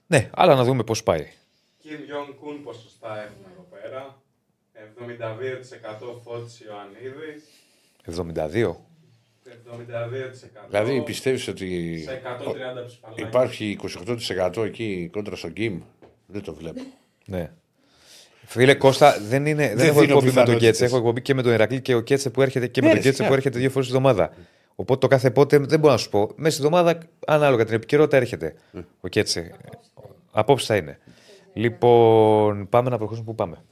ναι, 0.07 0.29
αλλά 0.33 0.55
να 0.55 0.63
δούμε 0.63 0.83
πώς 0.83 1.03
πάει. 1.03 1.27
Kim 1.89 2.01
Jong-un 2.11 2.59
ποσοστά 2.63 3.17
έχουμε 3.17 3.47
εδώ 3.53 3.67
πέρα. 3.81 4.21
72% 4.73 6.19
φώτιση 6.23 6.63
Ιωαννίδης. 6.67 7.43
72. 8.05 8.75
72%. 9.43 10.67
Δηλαδή 10.69 11.01
πιστεύεις 11.01 11.47
ότι 11.47 11.99
Σε 12.05 12.21
130 12.25 12.85
ψηφαλάκια. 12.85 13.27
υπάρχει 13.27 13.77
28% 14.57 14.63
εκεί 14.65 15.09
κόντρα 15.11 15.35
στο 15.35 15.47
Γκίμ. 15.47 15.81
Δεν 16.27 16.41
το 16.41 16.53
βλέπω. 16.53 16.81
Ναι. 17.25 17.51
Φίλε 18.45 18.73
Κώστα, 18.75 19.19
δεν, 19.21 19.45
είναι, 19.45 19.67
δεν, 19.67 19.77
Δεν 19.77 19.87
έχω 19.87 19.99
δίνω 19.99 20.13
εκπομπή 20.13 20.25
με 20.25 20.31
τον 20.31 20.43
πιθανότητες. 20.43 20.69
Κέτσε. 20.69 20.85
Έχω 20.85 20.97
εκπομπή 20.97 21.21
και 21.21 21.33
με 21.33 21.41
τον 21.41 21.51
Ηρακλή 21.51 21.81
και 21.81 21.93
ο 21.95 22.01
Κέτσε 22.01 22.29
που 22.29 22.41
έρχεται 22.41 22.67
και 22.67 22.81
με 22.81 22.87
Ναι, 22.87 22.93
τον 22.93 23.03
ρε, 23.03 23.09
Κέτσε 23.09 23.23
που 23.23 23.27
φυσικά. 23.27 23.35
έρχεται 23.35 23.59
δύο 23.59 23.69
φορές 23.69 23.87
τη 23.87 23.95
εβδομάδα. 23.95 24.33
Οπότε 24.75 24.99
το 24.99 25.07
κάθε 25.07 25.31
πότε 25.31 25.57
δεν 25.57 25.79
μπορώ 25.79 25.93
να 25.93 25.99
σου 25.99 26.09
πω. 26.09 26.31
Μέσα 26.35 26.55
στη 26.55 26.65
εβδομάδα, 26.65 26.97
ανάλογα 27.27 27.65
την 27.65 27.73
επικαιρότητα, 27.73 28.17
έρχεται 28.17 28.55
ο 29.01 29.07
Κέτσε. 29.07 29.55
Απόψε 30.31 30.65
θα 30.65 30.75
είναι. 30.75 30.99
Λοιπόν, 31.59 32.69
πάμε 32.69 32.89
να 32.89 32.97
προχωρήσουμε. 32.97 33.31
Πού 33.31 33.35
πάμε; 33.35 33.63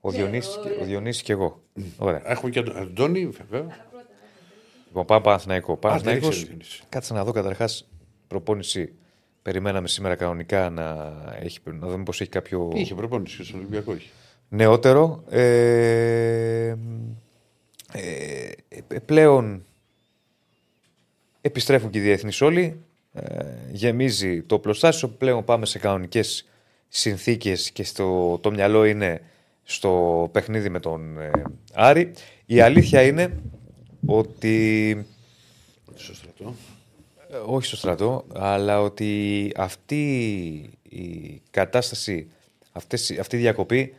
Ο 0.00 0.10
Διονύσης, 0.10 0.58
και- 0.62 0.82
ο 0.82 0.84
Διονύσης 0.84 1.22
και 1.22 1.32
εγώ. 1.32 1.62
Ωραία. 1.98 2.22
Έχουμε 2.30 2.50
και 2.50 2.62
τον 2.62 2.76
Αντώνη, 2.76 3.26
βέβαια. 3.26 3.86
Λοιπόν, 4.86 5.04
πάμε 5.04 5.20
Παναθηναϊκό. 5.22 5.66
δεν 5.72 5.78
Παναθηναϊκός, 5.80 6.28
ήξερε, 6.28 6.46
Διονύσης. 6.46 6.82
κάτσε 6.88 7.14
να 7.14 7.24
δω 7.24 7.32
καταρχάς 7.32 7.88
προπόνηση. 8.28 8.92
Περιμέναμε 9.42 9.88
σήμερα 9.88 10.14
κανονικά 10.14 10.70
να, 10.70 11.12
έχει, 11.40 11.58
να 11.64 11.88
δούμε 11.88 12.02
πώς 12.02 12.20
έχει 12.20 12.30
κάποιο 12.30 12.70
Είχε 12.74 12.94
προπόνηση 12.94 13.36
και 13.36 13.42
στον 13.42 13.58
Ολυμπιακό. 13.58 13.94
Είχε. 13.94 14.08
νεότερο. 14.48 15.24
Ε, 15.28 16.74
ε, 17.92 18.50
ε, 18.88 18.98
πλέον 19.04 19.64
επιστρέφουν 21.40 21.90
και 21.90 21.98
οι 21.98 22.02
διεθνείς 22.02 22.40
όλοι. 22.40 22.83
Ε, 23.14 23.44
γεμίζει 23.72 24.42
το 24.42 24.58
πλωστάσιο. 24.58 25.08
Πλέον 25.08 25.44
πάμε 25.44 25.66
σε 25.66 25.78
κανονικές 25.78 26.48
συνθήκες 26.88 27.70
και 27.70 27.84
στο, 27.84 28.38
το 28.42 28.50
μυαλό 28.50 28.84
είναι 28.84 29.20
στο 29.62 30.28
παιχνίδι 30.32 30.68
με 30.68 30.80
τον 30.80 31.18
ε, 31.18 31.30
Άρη. 31.72 32.12
Η 32.46 32.60
αλήθεια 32.60 33.02
είναι 33.02 33.42
ότι 34.06 35.06
Στο 35.94 36.14
στρατό. 36.14 36.54
ε, 37.30 37.36
όχι 37.46 37.66
στο 37.66 37.76
στρατό, 37.76 38.24
αλλά 38.34 38.80
ότι 38.80 39.52
αυτή 39.56 40.00
η 40.88 41.42
κατάσταση, 41.50 42.28
αυτές, 42.72 43.18
αυτή 43.18 43.36
η 43.36 43.38
διακοπή 43.38 43.94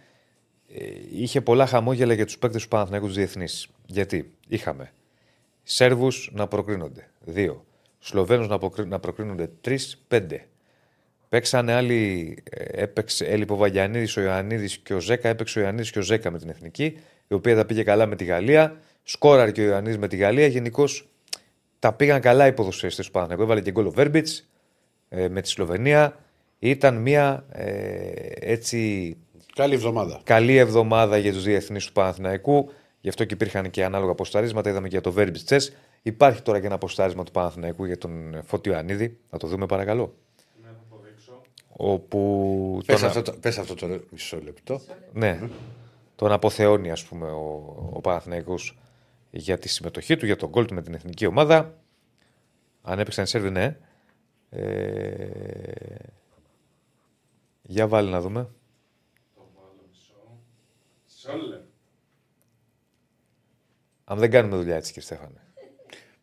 ε, 0.73 0.85
είχε 1.11 1.41
πολλά 1.41 1.65
χαμόγελα 1.65 2.13
για 2.13 2.25
τους 2.25 2.37
παίκτες 2.37 2.61
του 2.61 2.67
Παναθηναϊκούς 2.67 3.09
τους 3.09 3.17
διεθνείς. 3.17 3.67
Γιατί; 3.85 4.31
Είχαμε 4.47 4.91
Σέρβους 5.63 6.29
να 6.33 6.47
προκρίνονται, 6.47 7.09
δύο. 7.19 7.65
Σλοβαίνους 8.05 8.47
να, 8.47 8.57
προκρι- 8.57 8.87
να 8.87 8.99
προκρίνονται, 8.99 9.49
τρεις, 9.61 10.03
πέντε. 10.07 10.45
Παίξανε 11.29 11.73
άλλοι, 11.73 12.37
ε, 12.49 12.81
έπαιξε, 12.83 13.25
έλειπε 13.25 13.53
ο 13.53 13.55
Βαγιανίδης, 13.55 14.17
ο 14.17 14.21
Ιωαννίδης 14.21 14.77
και 14.77 14.93
ο 14.93 14.99
Ζέκα, 14.99 15.29
έπαιξε 15.29 15.59
ο 15.59 15.61
Ιωαννίδης 15.61 15.91
και 15.91 15.99
ο 15.99 16.01
Ζέκα 16.01 16.31
με 16.31 16.39
την 16.39 16.49
Εθνική, 16.49 16.97
η 17.27 17.33
οποία 17.33 17.55
τα 17.55 17.65
πήγε 17.65 17.83
καλά 17.83 18.05
με 18.05 18.15
τη 18.15 18.23
Γαλλία, 18.23 18.79
σκόραρε 19.03 19.51
και 19.51 19.61
ο 19.61 19.63
Ιωαννίδης 19.65 19.97
με 19.97 20.07
τη 20.07 20.15
Γαλλία, 20.15 20.47
γενικώς 20.47 21.07
τα 21.79 21.93
πήγαν 21.93 22.21
καλά 22.21 22.47
οι 22.47 22.53
ποδοσφαιριστές 22.53 23.05
του 23.05 23.11
Παναθηναϊκού. 23.11 23.43
Έβαλε 23.45 23.61
και 23.61 23.71
γκολ 23.71 23.85
ο 23.85 23.91
Βέρμπιτς 23.91 24.49
ε, 25.09 25.27
με 25.27 25.41
τη 25.41 25.49
Σλοβενία. 25.49 26.17
Ήταν 26.59 26.95
μια 26.95 27.45
ε, 27.51 28.11
έτσι 28.39 29.17
Καλή 29.55 29.73
εβδομάδα. 29.73 30.21
καλή 30.23 30.55
εβδομάδα 30.57 31.17
για 31.17 31.33
τους 31.33 31.43
διεθνείς 31.43 31.85
του 31.85 31.91
Παναθηναϊκού. 31.91 32.71
Γι' 33.01 33.09
αυτό 33.09 33.25
και 33.25 33.33
υπήρχαν 33.33 33.69
και 33.69 33.83
ανάλογα 33.83 34.11
αποσταρίσματα. 34.11 34.69
Είδαμε 34.69 34.87
και 34.87 34.93
για 34.93 35.01
το 35.01 35.11
Βέρμπιτς 35.11 35.43
Τσέ. 35.43 35.57
Υπάρχει 36.07 36.41
τώρα 36.41 36.59
και 36.59 36.65
ένα 36.65 36.75
αποστάρισμα 36.75 37.23
του 37.23 37.31
Παναθηναϊκού 37.31 37.85
για 37.85 37.97
τον 37.97 38.43
Φώτιο 38.43 38.71
Ιωαννίδη. 38.71 39.19
Να 39.29 39.37
το 39.39 39.47
δούμε 39.47 39.65
παρακαλώ. 39.65 40.15
Ναι, 40.61 40.67
θα 40.67 40.75
αποδείξω. 40.91 41.41
Όπου 41.69 42.81
Πες 42.85 42.99
τον, 42.99 43.07
αυτό, 43.09 43.21
το- 43.21 43.31
πες 43.39 43.57
αυτό 43.57 43.73
το 43.75 43.99
μισό 44.11 44.41
λεπτό. 44.41 44.81
ναι, 45.13 45.39
τον 46.15 46.31
αποθεώνει 46.31 46.91
ας 46.91 47.03
πούμε 47.05 47.31
ο, 47.31 47.75
ο 47.93 48.01
Παναθηναϊκός 48.01 48.77
για 49.31 49.57
τη 49.57 49.67
συμμετοχή 49.69 50.17
του, 50.17 50.25
για 50.25 50.35
τον 50.35 50.49
γκολ 50.49 50.65
του 50.65 50.73
με 50.73 50.81
την 50.81 50.93
εθνική 50.93 51.25
ομάδα. 51.25 51.77
Αν 52.81 52.99
έπαιξαν 52.99 53.25
Σέρβοι, 53.25 53.49
ναι. 53.49 53.77
Ε, 54.49 55.95
για 57.61 57.87
βάλει 57.87 58.09
να 58.09 58.21
δούμε. 58.21 58.49
Το 59.35 59.41
βάλω 59.55 59.85
μισό. 59.89 60.37
Μισό 61.05 61.47
λεπτό. 61.47 61.67
Αν 64.03 64.17
δεν 64.19 64.31
κάνουμε 64.31 64.55
δουλειά 64.55 64.75
έτσι, 64.75 64.93
κύριε 64.93 65.07
Στέφανε. 65.07 65.39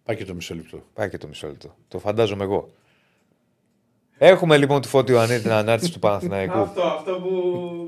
Πάει 0.05 0.17
και 0.17 0.25
το 0.25 0.35
μισό 0.35 0.55
λεπτό. 0.55 0.83
Πάει 0.95 1.09
και 1.09 1.19
το 1.19 1.27
μισό 1.29 1.47
λεπτό. 1.47 1.77
Το 1.89 1.99
φαντάζομαι 1.99 2.45
εγώ. 2.45 2.71
Έχουμε 4.19 4.57
λοιπόν 4.59 4.81
τη 4.81 4.89
Φώτη 4.89 5.13
Ιωαννίδη 5.13 5.43
την 5.43 5.51
ανάρτηση 5.51 5.93
του 5.93 5.99
Παναθηναϊκού. 5.99 6.59
Αυτό, 6.59 6.83
αυτό 6.83 7.13
που 7.21 7.29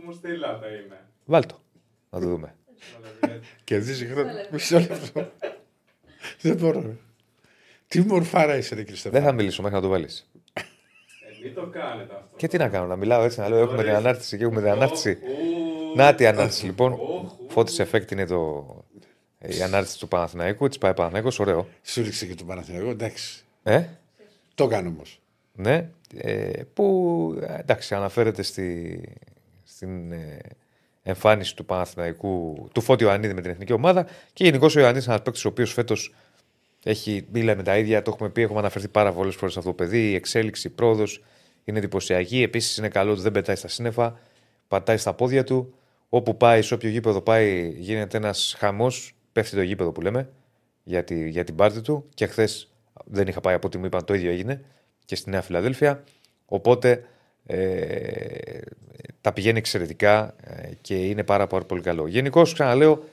μου 0.05 0.13
στείλατε 0.13 0.67
είναι. 0.67 1.01
Βάλ 1.25 1.47
το. 1.47 1.59
Να 2.11 2.21
το 2.21 2.27
δούμε. 2.27 2.55
Κερδίζει 3.65 4.07
χρόνο. 4.07 4.31
Μισό 4.51 4.79
λεπτό. 4.79 5.31
Δεν 6.41 6.57
μπορώ. 6.57 6.81
ρε. 6.81 6.97
Τι 7.89 8.01
μορφάρα 8.01 8.57
είσαι, 8.57 8.75
ρε 8.75 8.83
κύριε 8.83 9.01
Δεν 9.03 9.11
Στέφανο. 9.11 9.25
θα 9.27 9.33
μιλήσω 9.33 9.63
μέχρι 9.63 9.77
να 9.77 9.83
το 9.83 9.89
βάλεις. 9.89 10.31
Ε, 10.53 10.61
μην 11.45 11.55
το 11.55 11.67
κάνετε 11.67 12.15
αυτό. 12.15 12.37
Και 12.37 12.49
τι 12.49 12.57
να 12.57 12.69
κάνω, 12.69 12.87
να 12.87 12.97
μιλάω 12.97 13.23
έτσι, 13.23 13.41
να 13.41 13.49
λέω 13.49 13.59
έχουμε 13.59 13.83
την 13.83 13.93
ανάρτηση 13.95 14.37
και 14.37 14.45
έχουμε 14.45 14.61
την 14.61 14.71
ανάρτηση. 14.71 15.11
Ου, 15.23 15.97
Να 15.97 16.15
τη 16.15 16.27
ανάρτηση 16.27 16.65
λοιπόν. 16.67 16.93
Οχ, 16.93 17.33
Φώτης 17.49 17.81
Effect 17.83 18.13
είναι 18.13 18.27
το, 18.27 18.67
η 19.49 19.63
ανάρτηση 19.63 19.99
του 19.99 20.09
Παναθηναϊκού. 20.09 20.69
Της 20.69 20.79
πάει 20.79 20.95
Παναθηναϊκός, 20.95 21.39
ωραίο. 21.39 21.69
Σου 21.83 22.03
ρίξε 22.03 22.27
και 22.27 22.35
τον 22.35 22.47
Παναθηναϊκό, 22.47 22.91
εντάξει. 22.91 23.43
Ε, 23.63 23.85
Το 24.55 24.67
κάνω 24.67 24.89
όμως. 24.89 25.21
ναι. 25.53 25.89
Ε, 26.17 26.51
που 26.75 27.39
ε, 27.43 27.59
εντάξει, 27.61 27.95
αναφέρεται 27.95 28.43
στη, 28.43 29.01
στην 29.65 30.13
ε, 30.13 30.39
εμφάνιση 31.03 31.57
του 31.57 31.65
Παναθηναϊκού, 31.65 32.69
του 32.73 32.81
Φώτη 32.81 33.05
Ιωαννίδη 33.05 33.35
με 33.35 33.41
την 33.41 33.51
εθνική 33.51 33.73
ομάδα 33.73 34.07
και 34.33 34.45
γενικώς 34.45 34.77
ο 34.77 34.79
Ιωαννίδης 34.81 35.05
είναι 35.05 35.15
ένας 35.15 35.25
παίκτης 35.25 35.45
ο 35.45 35.49
οποίος 35.49 35.73
φέτος 35.73 36.15
έχει 36.85 37.27
μίλα 37.33 37.57
με 37.57 37.63
τα 37.63 37.79
ίδια, 37.79 38.03
το 38.03 38.11
έχουμε 38.15 38.29
πει, 38.29 38.43
έχουμε 38.43 38.59
αναφερθεί 38.59 38.89
πάρα 38.89 39.13
πολλές 39.13 39.35
φορές 39.35 39.53
σε 39.53 39.59
αυτό 39.59 39.71
το 39.71 39.77
παιδί. 39.77 40.11
Η 40.11 40.15
εξέλιξη, 40.15 40.67
η 40.67 40.71
πρόοδος 40.71 41.23
είναι 41.65 41.79
εντυπωσιακή. 41.79 42.43
Επίσης 42.43 42.77
είναι 42.77 42.89
καλό 42.89 43.13
ότι 43.13 43.21
δεν 43.21 43.33
πετάει 43.33 43.57
στα 43.57 43.69
σύννεφα, 43.69 44.19
πατάει 44.69 44.97
στα 44.97 45.13
πόδια 45.15 45.45
του. 45.45 45.75
Όπου 46.09 46.37
πάει, 46.37 46.63
σε 46.63 46.75
όποιο 46.75 46.89
γήπεδο 46.89 47.21
πάει, 47.21 47.69
γίνεται 47.69 48.17
ένας 48.17 48.55
χαμός. 48.59 49.15
Πέφτει 49.35 49.57
το 49.57 49.63
γήπεδο 49.63 49.93
που 49.93 50.01
λέμε 50.01 50.31
για, 50.83 51.05
τη, 51.05 51.29
για 51.29 51.45
την 51.45 51.55
πάρτη 51.55 51.81
του. 51.81 52.09
Και 52.15 52.27
χθες 52.27 52.73
δεν 53.05 53.27
είχα 53.27 53.41
πάει 53.41 53.55
από 53.55 53.67
ό,τι 53.67 53.79
μου 53.79 53.85
είπαν, 53.85 54.05
το 54.05 54.15
ίδιο 54.15 54.31
έγινε 54.31 54.65
και 55.05 55.17
στη 55.17 55.31
Νέα 55.31 55.43
Φιλαδέλφια. 55.43 56.05
Οπότε 56.47 57.05
ε, 57.47 58.61
τα 59.21 59.33
πηγαίνει 59.33 59.59
εξαιρετικά 59.59 60.35
ε, 60.41 60.71
και 60.81 60.95
είναι 60.95 61.25
πάρα, 61.25 61.47
πάρα 61.47 61.65
πολύ 61.65 61.81
καλό. 61.81 62.07
Γενικώς, 62.07 62.53
ξαναλέω, 62.53 63.05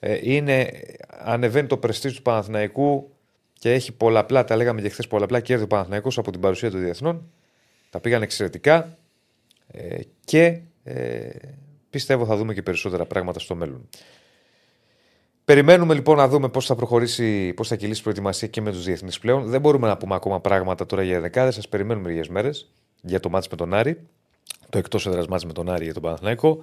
ε, 0.00 0.18
είναι, 0.22 0.70
ανεβαίνει 1.08 1.66
το 1.66 1.76
πρεστή 1.76 2.12
του 2.12 2.22
Παναθηναϊκού 2.22 3.10
και 3.52 3.72
έχει 3.72 3.92
πολλαπλά, 3.92 4.44
τα 4.44 4.56
λέγαμε 4.56 4.80
και 4.80 4.88
χθες, 4.88 5.06
πολλαπλά 5.06 5.40
κέρδη 5.40 5.64
ο 5.64 5.66
Παναθηναϊκός 5.66 6.18
από 6.18 6.30
την 6.30 6.40
παρουσία 6.40 6.70
των 6.70 6.80
διεθνών. 6.80 7.32
Τα 7.90 8.00
πήγαν 8.00 8.22
εξαιρετικά 8.22 8.98
ε, 9.66 9.98
και 10.24 10.60
ε, 10.84 11.28
πιστεύω 11.90 12.26
θα 12.26 12.36
δούμε 12.36 12.54
και 12.54 12.62
περισσότερα 12.62 13.06
πράγματα 13.06 13.38
στο 13.38 13.54
μέλλον. 13.54 13.88
Περιμένουμε 15.44 15.94
λοιπόν 15.94 16.16
να 16.16 16.28
δούμε 16.28 16.48
πώς 16.48 16.66
θα 16.66 16.74
προχωρήσει, 16.74 17.52
πώς 17.52 17.68
θα 17.68 17.76
κυλήσει 17.76 18.00
η 18.00 18.02
προετοιμασία 18.02 18.48
και 18.48 18.60
με 18.60 18.70
τους 18.72 18.84
διεθνείς 18.84 19.18
πλέον. 19.18 19.44
Δεν 19.46 19.60
μπορούμε 19.60 19.88
να 19.88 19.96
πούμε 19.96 20.14
ακόμα 20.14 20.40
πράγματα 20.40 20.86
τώρα 20.86 21.02
για 21.02 21.20
δεκάδες. 21.20 21.54
Σα 21.54 21.60
περιμένουμε 21.60 22.10
λίγε 22.10 22.30
μέρες 22.30 22.70
για 23.00 23.20
το 23.20 23.28
μάτς 23.28 23.48
με 23.48 23.56
τον 23.56 23.74
Άρη. 23.74 24.00
Το 24.68 24.78
εκτός 24.78 25.06
έδρας 25.06 25.26
μάτς 25.26 25.44
με 25.44 25.52
τον 25.52 25.70
Άρη 25.70 25.84
για 25.84 25.92
τον 25.92 26.02
Παναθηναϊκό. 26.02 26.58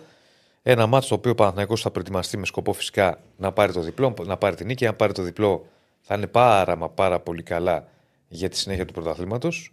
Ένα 0.64 0.88
μάτς 0.88 1.08
το 1.08 1.16
οποίο 1.16 1.32
ο 1.32 1.36
Παναθηναϊκός 1.36 1.82
θα 1.82 1.91
προετοιμαστεί 1.91 2.38
με 2.38 2.45
σκοπό 2.45 2.74
φυσικά 2.74 3.22
να 3.38 3.52
πάρει 3.52 3.74
το 3.74 3.82
διπλό, 3.82 4.14
να 4.26 4.38
πάρει 4.38 4.56
την 4.56 4.66
νίκη. 4.66 4.86
Αν 4.86 4.95
πάρει 4.95 5.14
το 5.14 5.22
διπλό, 5.22 5.66
θα 6.02 6.16
είναι 6.16 6.28
πάρα 6.28 6.76
μα 6.76 6.90
πάρα 6.90 7.20
πολύ 7.20 7.44
καλά 7.44 7.88
για 8.28 8.49
τη 8.49 8.58
συνέχεια 8.58 8.86
του 8.86 8.94
πρωταθλήματος. 8.94 9.72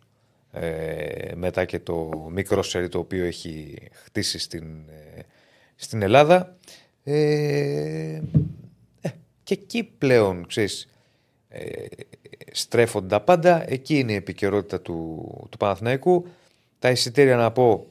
Ε, 0.52 1.32
μετά 1.34 1.64
και 1.64 1.78
το 1.78 2.28
μικρό 2.32 2.62
σερί 2.62 2.88
το 2.88 2.98
οποίο 2.98 3.24
έχει 3.24 3.78
χτίσει 3.92 4.38
στην, 4.38 4.64
ε, 4.88 5.20
στην 5.76 6.02
Ελλάδα. 6.02 6.56
Ε, 7.04 7.14
ε, 7.14 8.22
και 9.48 9.54
εκεί 9.54 9.84
πλέον, 9.98 10.46
ξέρεις, 10.46 10.88
ε, 11.48 11.86
στρέφονται 12.52 13.06
τα 13.06 13.20
πάντα. 13.20 13.70
Εκεί 13.70 13.98
είναι 13.98 14.12
η 14.12 14.14
επικαιρότητα 14.14 14.80
του, 14.80 15.24
του 15.50 15.56
Παναθηναϊκού. 15.56 16.26
Τα 16.78 16.90
εισιτήρια 16.90 17.36
να 17.36 17.50
πω 17.50 17.86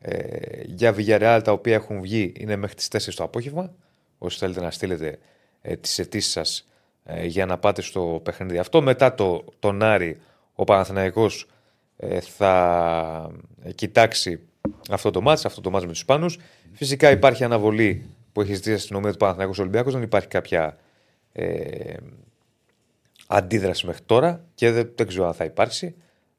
ε, 0.00 0.62
για 0.64 0.94
Villarreal 0.96 1.40
τα 1.44 1.52
οποία 1.52 1.74
έχουν 1.74 2.00
βγει 2.00 2.32
είναι 2.36 2.56
μέχρι 2.56 2.76
τις 2.76 2.88
4 3.08 3.14
το 3.14 3.24
απόγευμα. 3.24 3.74
Όσοι 4.18 4.38
θέλετε 4.38 4.60
να 4.60 4.70
στείλετε 4.70 5.18
ε, 5.62 5.76
τις 5.76 5.98
αιτήσεις 5.98 6.32
σας 6.32 6.68
ε, 7.04 7.26
για 7.26 7.46
να 7.46 7.58
πάτε 7.58 7.82
στο 7.82 8.20
παιχνίδι 8.22 8.58
αυτό. 8.58 8.82
Μετά 8.82 9.14
το, 9.14 9.44
τον 9.58 9.82
Άρη 9.82 10.20
ο 10.54 10.64
Παναθηναϊκός 10.64 11.48
ε, 11.96 12.20
θα 12.20 13.30
ε, 13.62 13.72
κοιτάξει 13.72 14.40
αυτό 14.90 15.10
το 15.10 15.20
μάτς, 15.20 15.44
αυτό 15.44 15.60
το 15.60 15.70
μάτς 15.70 15.84
με 15.84 15.90
τους 15.90 16.00
Ισπανού. 16.00 16.26
Φυσικά 16.72 17.10
υπάρχει 17.10 17.44
αναβολή 17.44 18.06
που 18.32 18.40
έχει 18.40 18.54
ζητήσει 18.54 18.70
η 18.70 18.74
αστυνομία 18.74 19.10
του 19.10 19.16
Παναθηναϊκού 19.16 19.54
Ολυμπιακούς. 19.58 19.92
Δεν 19.92 20.02
υπάρχει 20.02 20.28
κάποια 20.28 20.78
ε, 21.38 21.96
αντίδραση 23.26 23.86
μέχρι 23.86 24.02
τώρα 24.06 24.44
και 24.54 24.70
δεν, 24.70 24.92
δεν 24.94 25.06
ξέρω 25.06 25.26
αν 25.26 25.34
θα 25.34 25.44
υπάρξει. 25.44 25.94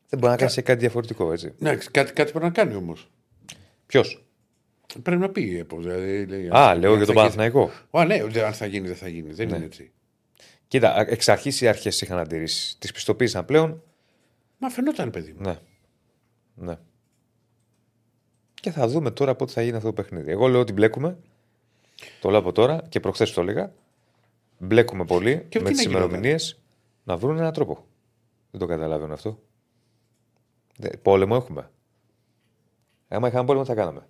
Δεν 0.10 0.20
μπορεί 0.20 0.32
να 0.32 0.38
κάνει 0.38 0.52
κάτι 0.54 0.80
διαφορετικό, 0.80 1.32
έτσι. 1.32 1.54
Ναι, 1.58 1.76
κάτι, 1.76 2.14
κάτι 2.14 2.32
πρέπει 2.32 2.46
να 2.46 2.52
κάνει 2.52 2.76
όμως. 2.76 3.10
Ποιος; 3.86 4.22
Πρέπει 5.04 5.20
να 5.22 5.30
πει 5.30 5.42
η 5.42 5.58
ΕΠΟ. 5.58 5.80
Δηλαδή, 5.80 6.26
λέει, 6.26 6.48
Α, 6.48 6.70
αν 6.70 6.80
λέω 6.80 6.92
θα 6.92 6.98
για 6.98 7.06
τον 7.06 7.16
γίνει- 7.16 7.16
Παναθηναϊκό. 7.16 7.72
Α, 7.92 8.06
ναι, 8.06 8.24
ούτε 8.24 8.46
αν 8.46 8.54
θα 8.54 8.66
γίνει, 8.66 8.88
δεν 8.88 8.96
θα 8.96 9.08
γίνει. 9.08 9.34
Δεν 9.34 9.48
Ναι. 9.50 9.56
είναι 9.56 9.66
έτσι. 9.66 9.92
Κοίτα, 10.68 11.00
εξ 11.10 11.30
αρχής 11.30 11.62
οι 11.62 11.68
αρχές 11.68 12.02
είχαν 12.02 12.20
αντιρρήσεις. 12.20 12.76
Τις 12.80 12.92
πιστοποίησαν 12.92 13.46
πλέον. 13.46 13.84
Μα 14.58 14.70
φαινόταν, 14.70 15.10
παιδί 15.10 15.32
μου. 15.38 15.42
Ναι. 15.42 15.58
ναι. 16.56 16.76
Και 18.54 18.72
θα 18.72 18.88
δούμε 18.88 19.12
τώρα 19.12 19.36
πότε 19.36 19.52
θα 19.52 19.62
γίνει 19.62 19.76
αυτό 19.76 19.88
το 19.88 19.94
παιχνίδι. 19.94 20.32
Εγώ 20.32 20.48
λέω 20.48 20.60
ότι 20.60 20.74
μπλέκουμε. 20.74 21.18
Το 22.22 22.30
λέω 22.30 22.40
από 22.40 22.52
τώρα 22.52 22.84
και 22.90 23.00
προχθές 23.00 23.32
το 23.34 23.42
έλεγα. 23.42 23.74
Μπλέκουμε 24.60 25.06
πολύ 25.06 25.46
Και 25.50 25.60
με 25.60 25.66
τι 25.70 25.76
τις 25.76 25.84
να 25.86 25.90
γινόταν; 25.92 26.08
ημερομηνίες 26.10 26.62
να 27.04 27.18
βρουν 27.18 27.38
έναν 27.38 27.54
τρόπο. 27.54 27.86
Δεν 28.52 28.60
το 28.60 28.66
καταλαβαίνω 28.66 29.14
αυτό. 29.14 29.40
Δε- 30.78 30.98
Πόλεμο 30.98 31.36
έχουμε. 31.42 31.72
Άμα 33.08 33.28
είχαμε 33.28 33.46
πόλεμο, 33.46 33.66
θα 33.66 33.74
κάναμε; 33.76 34.08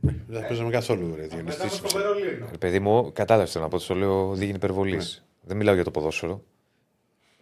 Δεν 0.00 0.40
θα 0.40 0.46
παίζαμε 0.46 0.70
καθόλου. 0.70 1.14
Ρε, 1.14 1.22
Μετά 1.22 1.34
από 1.36 1.44
διονυστής. 1.52 1.80
το 1.80 1.98
Βερολίνο. 1.98 2.48
Ε, 2.52 2.56
παιδί 2.58 2.78
μου, 2.80 3.12
κατάλαβες 3.12 3.54
να 3.54 3.68
πω, 3.68 3.78
το 3.78 3.94
λέω 3.94 4.34
δίγυνη 4.34 4.56
υπερβολής. 4.56 5.18
Ναι. 5.18 5.48
Δεν 5.48 5.56
μιλάω 5.56 5.74
για 5.74 5.84
το 5.84 5.90
ποδόσφαιρο. 5.90 6.44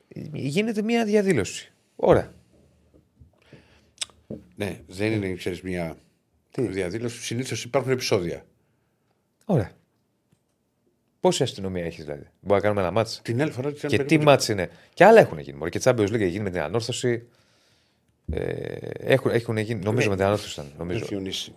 Ε, 0.09 0.21
Γίνεται 0.33 0.83
μια 0.83 1.05
διαδήλωση. 1.05 1.73
Ωραία. 1.97 2.33
Ναι, 4.57 4.81
δεν 4.87 5.13
είναι, 5.13 5.33
ξέρεις, 5.35 5.63
μια 5.63 5.97
διαδήλωση. 6.55 7.23
Συνήθως 7.23 7.65
υπάρχουν 7.65 7.93
επεισόδια. 7.93 8.45
Ωραία. 9.45 9.71
Πόση 11.21 11.43
αστυνομία 11.43 11.85
έχεις 11.85 12.05
δηλαδή; 12.05 12.27
Μπορεί 12.41 12.55
να 12.55 12.61
κάνουμε 12.61 12.81
ένα 12.81 12.91
μάτσο. 12.91 13.21
Την 13.23 13.43
άλλη 13.43 13.51
φορά 13.51 13.69
ήταν 13.69 13.91
Και 13.91 13.97
τι 13.97 14.05
περίπου- 14.05 14.25
μάτς 14.27 14.49
είναι; 14.49 14.71
Και 14.95 15.05
άλλα 15.05 15.21
έχουν 15.21 15.39
γίνει. 15.39 15.57
Μωρέ. 15.59 15.71
Και 15.71 15.81
Champions 15.85 15.99
League 16.09 16.15
έχει 16.21 16.27
γίνει 16.29 16.43
με 16.43 16.51
την 16.51 16.61
ανόρθωση. 16.61 17.27
Ε, 18.33 18.43
έχουν, 18.99 19.31
έχουν 19.31 19.57
γίνει, 19.57 19.81
νομίζω 19.85 20.05
Ναι. 20.05 20.11
με 20.11 20.17
την 20.17 20.25
ανόρθωση 20.25 20.53
ήταν. 20.53 20.67
Ρε 20.71 20.75
Νομίζω. 20.79 21.05
Διονύση. 21.07 21.55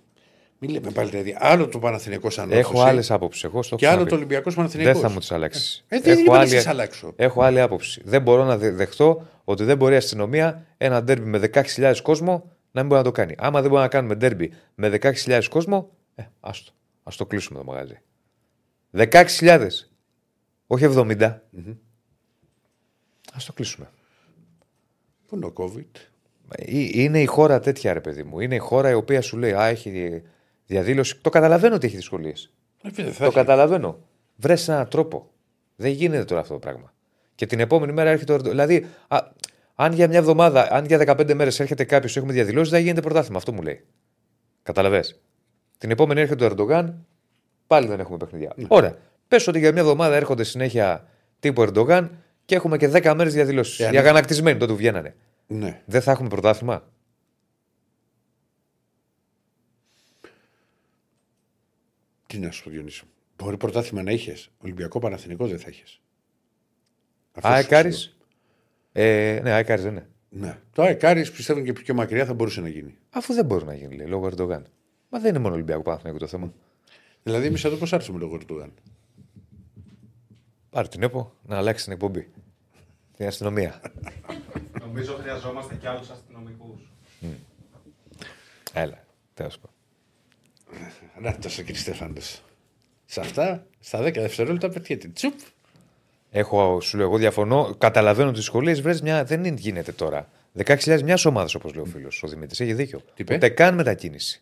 Μην 0.59 0.71
λέμε 0.71 0.91
πάλι 0.91 1.09
τέτοια. 1.09 1.37
Άλλο 1.39 1.67
το 1.67 1.79
Παναθηνικό 1.79 2.29
σαν 2.29 2.51
Έχω 2.51 2.81
άλλες 2.81 3.11
άποψεις. 3.11 3.43
Εγώ 3.43 3.63
στο 3.63 3.75
Και 3.75 3.85
έχω 3.85 3.93
άλλο 3.93 4.01
το 4.03 4.07
ξαναπεί. 4.07 4.25
Ολυμπιακός 4.25 4.55
Παναθηνικό. 4.55 4.91
Δεν 4.91 5.01
θα 5.01 5.09
μου 5.09 5.19
τις 5.19 5.31
αλλάξεις. 5.31 5.85
Ε, 5.87 5.99
δεν 5.99 6.19
είπα 6.19 6.37
να 6.37 6.43
τις 6.43 6.67
αλλάξω. 6.67 7.13
έχω 7.15 7.41
άλλη 7.41 7.61
άποψη. 7.61 8.01
Δεν 8.05 8.21
μπορώ 8.21 8.43
να 8.43 8.57
δε- 8.57 8.71
δεχτώ 8.71 9.27
ότι 9.43 9.63
δεν 9.63 9.77
μπορεί 9.77 9.93
η 9.93 9.97
αστυνομία 9.97 10.65
ένα 10.77 11.03
ντέρμπι 11.03 11.29
με 11.29 11.37
16.000 11.37 12.01
κόσμο 12.01 12.31
να 12.71 12.81
μην 12.81 12.89
μπορεί 12.89 13.01
να 13.01 13.03
το 13.03 13.11
κάνει. 13.11 13.35
Άμα 13.37 13.61
δεν 13.61 13.69
μπορεί 13.69 13.81
να 13.81 13.87
κάνουμε 13.87 14.15
ντέρμπι 14.15 14.51
με 14.75 14.89
16.000 14.89 15.41
κόσμο, 15.49 15.89
ε, 16.15 16.23
άστο. 16.39 16.71
Α 17.03 17.11
το 17.17 17.25
κλείσουμε 17.25 17.59
το 17.59 17.65
μαγαζί. 17.65 17.99
16.000. 18.97 19.67
Όχι 20.67 20.85
70. 20.95 21.21
Α 23.33 23.37
το 23.45 23.53
κλείσουμε. 23.53 23.89
Πού 25.27 25.35
είναι 25.35 25.45
ο 25.45 25.53
COVID. 25.57 25.99
Ε, 26.55 26.63
Είναι 27.01 27.21
η 27.21 27.25
χώρα 27.25 27.59
τέτοια, 27.59 27.93
ρε 27.93 27.99
παιδί 28.01 28.23
μου. 28.23 28.39
Είναι 28.39 28.55
η 28.55 28.57
χώρα 28.57 28.89
η 28.89 28.93
οποία 28.93 29.21
σου 29.21 29.37
λέει 29.37 29.53
Α, 29.53 29.65
έχει 29.65 30.21
διαδήλωση. 30.65 31.17
Το 31.21 31.29
καταλαβαίνω 31.29 31.75
ότι 31.75 31.85
έχει 31.87 31.95
δυσκολίες. 31.95 32.53
Ε, 32.83 32.91
φίλε, 32.91 33.11
θα 33.11 33.17
Το 33.17 33.23
έχει. 33.25 33.33
καταλαβαίνω. 33.33 33.99
Βρε 34.35 34.55
έναν 34.67 34.87
τρόπο. 34.89 35.31
Δεν 35.75 35.91
γίνεται 35.91 36.25
τώρα 36.25 36.41
αυτό 36.41 36.53
το 36.53 36.59
πράγμα. 36.59 36.93
Και 37.35 37.45
την 37.45 37.59
επόμενη 37.59 37.91
μέρα 37.93 38.09
έρχεται. 38.09 38.31
ο 38.31 38.35
Ερντο- 38.35 38.49
Δηλαδή, 38.49 38.85
α, 39.07 39.19
αν 39.75 39.93
για 39.93 40.07
μια 40.07 40.17
εβδομάδα, 40.17 40.71
αν 40.71 40.85
για 40.85 40.97
15 40.97 41.33
μέρες 41.33 41.59
έρχεται 41.59 41.83
κάποιος 41.83 42.11
και 42.13 42.17
έχουμε 42.19 42.33
διαδηλώσει, 42.33 42.69
δεν 42.71 42.81
γίνεται 42.81 43.01
πρωτάθλημα. 43.01 43.37
Αυτό 43.37 43.53
μου 43.53 43.61
λέει. 43.61 43.83
Καταλαβέ. 44.63 45.03
Την 45.77 45.91
επόμενη 45.91 46.21
έρχεται 46.21 46.43
ο 46.43 46.47
Ερντογάν, 46.47 47.05
πάλι 47.73 47.87
δεν 47.87 47.99
έχουμε 47.99 48.17
παιχνιδιά. 48.17 48.53
Ναι. 48.55 48.65
Ωραία. 48.69 48.97
Πες 49.27 49.47
ότι 49.47 49.59
για 49.59 49.71
μια 49.71 49.81
εβδομάδα 49.81 50.15
έρχονται 50.15 50.43
συνέχεια 50.43 51.07
τύπου 51.39 51.61
Ερντογάν 51.61 52.23
και 52.45 52.55
έχουμε 52.55 52.77
και 52.77 52.87
10 52.87 53.13
μέρες 53.15 53.33
διαδηλώσει. 53.33 53.83
Ε, 53.83 53.87
αν- 53.87 53.93
Οι 53.93 53.97
αγανακτισμένοι 53.97 54.59
τότε 54.59 54.71
που 54.71 54.77
βγαίνανε. 54.77 55.15
Ναι. 55.47 55.81
Δεν 55.85 56.01
θα 56.01 56.11
έχουμε 56.11 56.29
πρωτάθλημα; 56.29 56.83
Τι 62.27 62.37
να 62.39 62.51
σου 62.51 62.63
πω, 62.63 62.69
Διονύση. 62.69 63.03
Μπορεί 63.37 63.57
πρωτάθλημα 63.57 64.03
να 64.03 64.11
είχες. 64.11 64.49
Ολυμπιακό 64.63 64.99
Παναθηνικό 64.99 65.47
δεν 65.47 65.59
θα 65.59 65.69
είχες. 65.69 66.01
Αεκάρη. 67.41 67.93
Ε, 68.91 69.39
ναι, 69.43 69.51
Αεκάρη 69.51 69.81
δεν 69.81 69.91
είναι. 69.91 70.07
Ναι. 70.29 70.59
Το 70.73 70.81
Αεκάρη 70.81 71.21
πιστεύω 71.21 71.61
και 71.61 71.73
πιο 71.73 71.93
μακριά 71.93 72.25
θα 72.25 72.33
μπορούσε 72.33 72.61
να 72.61 72.67
γίνει. 72.67 72.97
Αφού 73.09 73.33
δεν 73.33 73.45
μπορεί 73.45 73.65
να 73.65 73.73
γίνει, 73.73 73.95
λέει, 73.95 74.07
λόγω 74.07 74.27
Ερντογάν. 74.27 74.67
Μα 75.09 75.19
δεν 75.19 75.29
είναι 75.29 75.39
μόνο 75.39 75.53
Ολυμπιακό 75.53 75.81
Παναθηναϊκό 75.81 76.19
το 76.19 76.27
θέμα. 76.27 76.53
Δηλαδή, 77.23 77.45
εμεί 77.45 77.59
εδώ 77.63 77.75
πώ 77.75 77.85
άρχισαμε 77.91 78.19
λόγω 78.19 78.35
Ερντογάν. 78.35 78.71
Πάρε 80.69 80.87
την 80.87 81.03
ΕΠΟ 81.03 81.33
να 81.45 81.57
αλλάξει 81.57 81.83
την 81.83 81.93
εκπομπή. 81.93 82.27
Την 83.17 83.27
αστυνομία. 83.27 83.81
Νομίζω 84.79 85.13
χρειαζόμαστε 85.15 85.75
και 85.75 85.87
άλλους 85.87 86.09
αστυνομικούς. 86.09 86.81
Έλα, 88.73 89.05
τέλος 89.33 89.59
πάντων. 89.59 89.75
Να 91.21 91.37
το 91.37 91.47
κύριε 91.49 91.73
Στέφαντος. 91.75 92.41
Σε 93.05 93.19
αυτά, 93.19 93.65
στα 93.79 93.99
10 94.01 94.13
δευτερόλεπτα 94.13 94.69
πετιέται. 94.69 95.07
Τσουπ. 95.07 95.33
Έχω, 96.31 96.81
σου 96.81 96.97
λέω, 96.97 97.05
εγώ 97.05 97.17
διαφωνώ. 97.17 97.75
Καταλαβαίνω 97.77 98.29
τις 98.29 98.39
δυσκολίες. 98.39 98.81
Βρες 98.81 99.01
μια. 99.01 99.23
Δεν 99.23 99.43
είναι- 99.43 99.59
γίνεται 99.59 99.91
τώρα. 99.91 100.29
16.000 100.53 101.03
μιας 101.03 101.25
ομάδας, 101.25 101.55
όπως 101.55 101.73
λέει 101.73 101.83
ο 101.83 101.87
φίλος. 101.87 102.23
Ο 102.23 102.27
Δημήτρης 102.27 102.59
έχει 102.59 102.73
δίκιο. 102.73 103.01
είπε; 103.15 103.35
Ούτε 103.35 103.49
καν 103.49 103.75
μετακίνηση. 103.75 104.41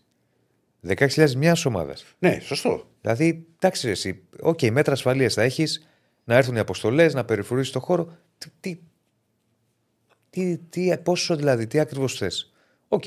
16.000 0.88 1.32
μιας 1.36 1.66
ομάδας. 1.66 2.06
Ναι, 2.20 2.40
σωστό. 2.40 2.88
Δηλαδή, 3.02 3.45
εντάξει, 3.56 3.86
ρε, 3.86 3.91
εσύ. 3.91 4.24
Οκ, 4.41 4.62
μέτρα 4.62 4.94
ασφαλείας 4.94 5.34
θα 5.34 5.41
έχεις. 5.41 5.86
Να 6.24 6.36
έρθουν 6.36 6.56
οι 6.56 6.60
αποστολές, 6.60 7.14
να 7.14 7.26
περιφρουρήσεις 7.26 7.72
το 7.72 7.80
χώρο. 7.80 8.18
Τι. 8.38 8.49
τι, 8.60 8.80
τι, 10.30 10.58
τι 10.58 10.98
πόσο 11.03 11.36
δηλαδή, 11.36 11.68
τι 11.68 11.80
ακριβώς 11.80 12.18
θες. 12.18 12.53
Οκ. 12.88 13.03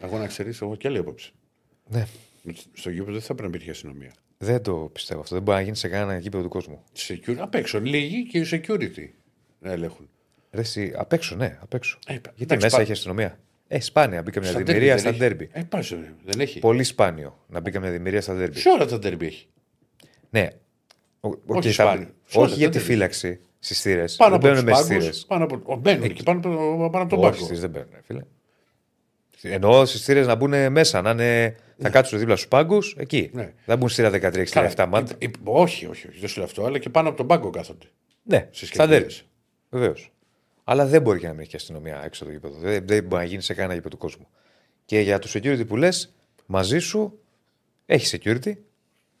Εγώ 0.00 0.18
να 0.18 0.26
ξέρεις, 0.26 0.60
εγώ 0.60 0.76
και 0.76 0.88
άλλη 0.88 0.98
άποψη. 0.98 1.32
Ναι. 1.88 2.06
Στο 2.72 2.90
γήπεδο 2.90 3.12
δεν 3.12 3.20
θα 3.20 3.26
πρέπει 3.34 3.42
να 3.42 3.48
υπήρχε 3.48 3.70
αστυνομία. 3.70 4.12
Δεν 4.38 4.62
το 4.62 4.74
πιστεύω 4.92 5.20
αυτό. 5.20 5.34
Δεν 5.34 5.44
μπορεί 5.44 5.56
να 5.58 5.64
γίνει 5.64 5.76
σε 5.76 5.88
κανένα 5.88 6.18
γήπεδο 6.18 6.42
του 6.42 6.48
κόσμου. 6.48 6.82
Security, 6.96 7.36
απ' 7.38 7.54
έξω. 7.54 7.80
Λίγοι 7.80 8.26
και 8.26 8.38
οι 8.38 8.46
security 8.50 9.08
να 9.60 9.70
ελέγχουν. 9.70 10.08
Ρε, 10.52 10.60
εσύ, 10.60 10.92
απ' 10.96 11.12
έξω, 11.12 11.36
ναι, 11.36 11.58
απ' 11.60 11.74
έξω. 11.74 11.98
Ε, 12.06 12.12
Γιατί 12.12 12.30
εντάξει, 12.42 12.64
μέσα 12.64 12.76
πά- 12.76 12.82
έχει 12.82 12.92
αστυνομία. 12.92 13.38
Ε, 13.68 13.80
σπάνια 13.80 14.22
μπήκα 14.22 14.40
μια 14.40 14.48
Στα 14.50 14.58
δημιουργία 14.58 14.94
ντέρμπι 14.94 15.00
στα 15.00 15.10
δεν 15.10 15.20
έχει. 15.20 15.34
ντέρμπι. 15.36 15.50
Ε, 15.52 15.62
πάσο, 15.68 15.96
ρε, 15.96 16.12
δεν 16.24 16.40
έχει. 16.40 16.58
Πολύ 16.58 16.82
σπάνιο 16.84 17.38
να 17.48 17.60
μπει 17.60 17.70
καμιά 17.70 17.90
δημιουργία 17.90 18.20
στα 18.20 18.34
ντέρμπι. 18.34 18.58
Σε 18.58 18.68
όλα 18.68 18.86
τα 18.86 18.98
ντέρμπι 18.98 19.26
έχει. 19.26 19.46
Ναι. 20.30 20.48
Ο- 21.20 21.28
οκ, 21.28 21.38
Όχι 21.46 21.72
θα- 21.72 21.82
σπάνιο. 21.84 22.08
Σε 22.26 22.38
όλα 22.38 22.46
Όχι 22.46 22.54
τα 22.54 22.60
για 22.60 22.68
τη 22.70 22.76
ντέρμπι. 22.78 22.92
φύλαξη 22.92 23.40
στις 23.58 23.80
θύρες. 23.80 24.16
Πάνω 24.16 24.30
Δεν 24.38 24.38
από 24.38 24.48
μπαίνουν 24.48 24.64
τους 24.64 24.72
με 24.72 24.84
στις 24.84 24.86
θύρες. 25.02 25.24
πάγκου. 25.26 25.46
Πάνω 25.46 25.60
από. 25.60 25.72
ο, 25.72 25.76
Μπαίνουν 25.76 26.12
και 26.12 26.22
πάνω 26.22 26.38
από, 26.38 26.50
πάνω 26.90 27.04
από 27.04 27.08
τον 27.16 27.18
Όχι, 27.24 27.30
πάγκο. 27.30 27.44
στις 27.44 27.60
δεν 27.60 27.70
μπαίνουν, 27.70 27.88
φίλε. 28.04 28.22
Εννοώ 29.54 29.84
στις 29.84 30.04
θύρες 30.04 30.26
να 30.26 30.34
μπουν 30.34 30.72
μέσα, 30.72 31.00
να 31.02 31.10
είναι. 31.10 31.56
Θα 31.78 31.90
κάτσουν 31.90 32.18
δίπλα 32.18 32.36
στους 32.36 32.48
πάγκους, 32.48 32.94
εκεί. 32.98 33.30
Ναι. 33.32 33.52
Δεν 33.64 33.78
μπουν 33.78 33.88
στήρα 33.88 34.10
13 34.10 34.44
Καλά, 34.50 34.68
17 34.76 34.86
μάτ. 34.88 35.10
υ- 35.10 35.22
υ- 35.22 35.34
Όχι, 35.44 35.86
όχι, 35.86 36.08
όχι, 36.08 36.18
δεν 36.18 36.28
σου 36.28 36.36
λέω 36.36 36.46
αυτό, 36.46 36.64
αλλά 36.64 36.78
και 36.78 36.88
πάνω 36.90 37.08
από 37.08 37.16
τον 37.16 37.26
πάγκο 37.26 37.50
κάθονται. 37.50 37.86
Ναι, 38.22 38.48
Στις 38.50 38.68
στα 38.68 38.86
ντέρμπι. 38.86 39.02
κερκίδες. 39.06 39.26
Βεβαίως. 39.70 40.12
Αλλά 40.64 40.86
δεν 40.86 41.02
μπορεί 41.02 41.18
και 41.18 41.26
να 41.26 41.32
μην 41.32 41.42
έχει 41.42 41.56
αστυνομία 41.56 42.04
έξω 42.04 42.24
από 42.24 42.32
το 42.32 42.38
γήπεδο. 42.38 42.58
Δεν, 42.60 42.86
δεν 42.86 43.04
μπορεί 43.04 43.22
να 43.22 43.28
γίνει 43.28 43.42
σε 43.42 43.54
κανένα 43.54 43.74
γήπεδο 43.74 43.90
του 43.90 43.98
κόσμου. 43.98 44.26
Και 44.84 45.00
για 45.00 45.18
το 45.18 45.28
security 45.32 45.66
που 45.66 45.76
λες, 45.76 46.14
μαζί 46.46 46.78
σου 46.78 47.18
έχεις 47.86 48.16
security. 48.20 48.52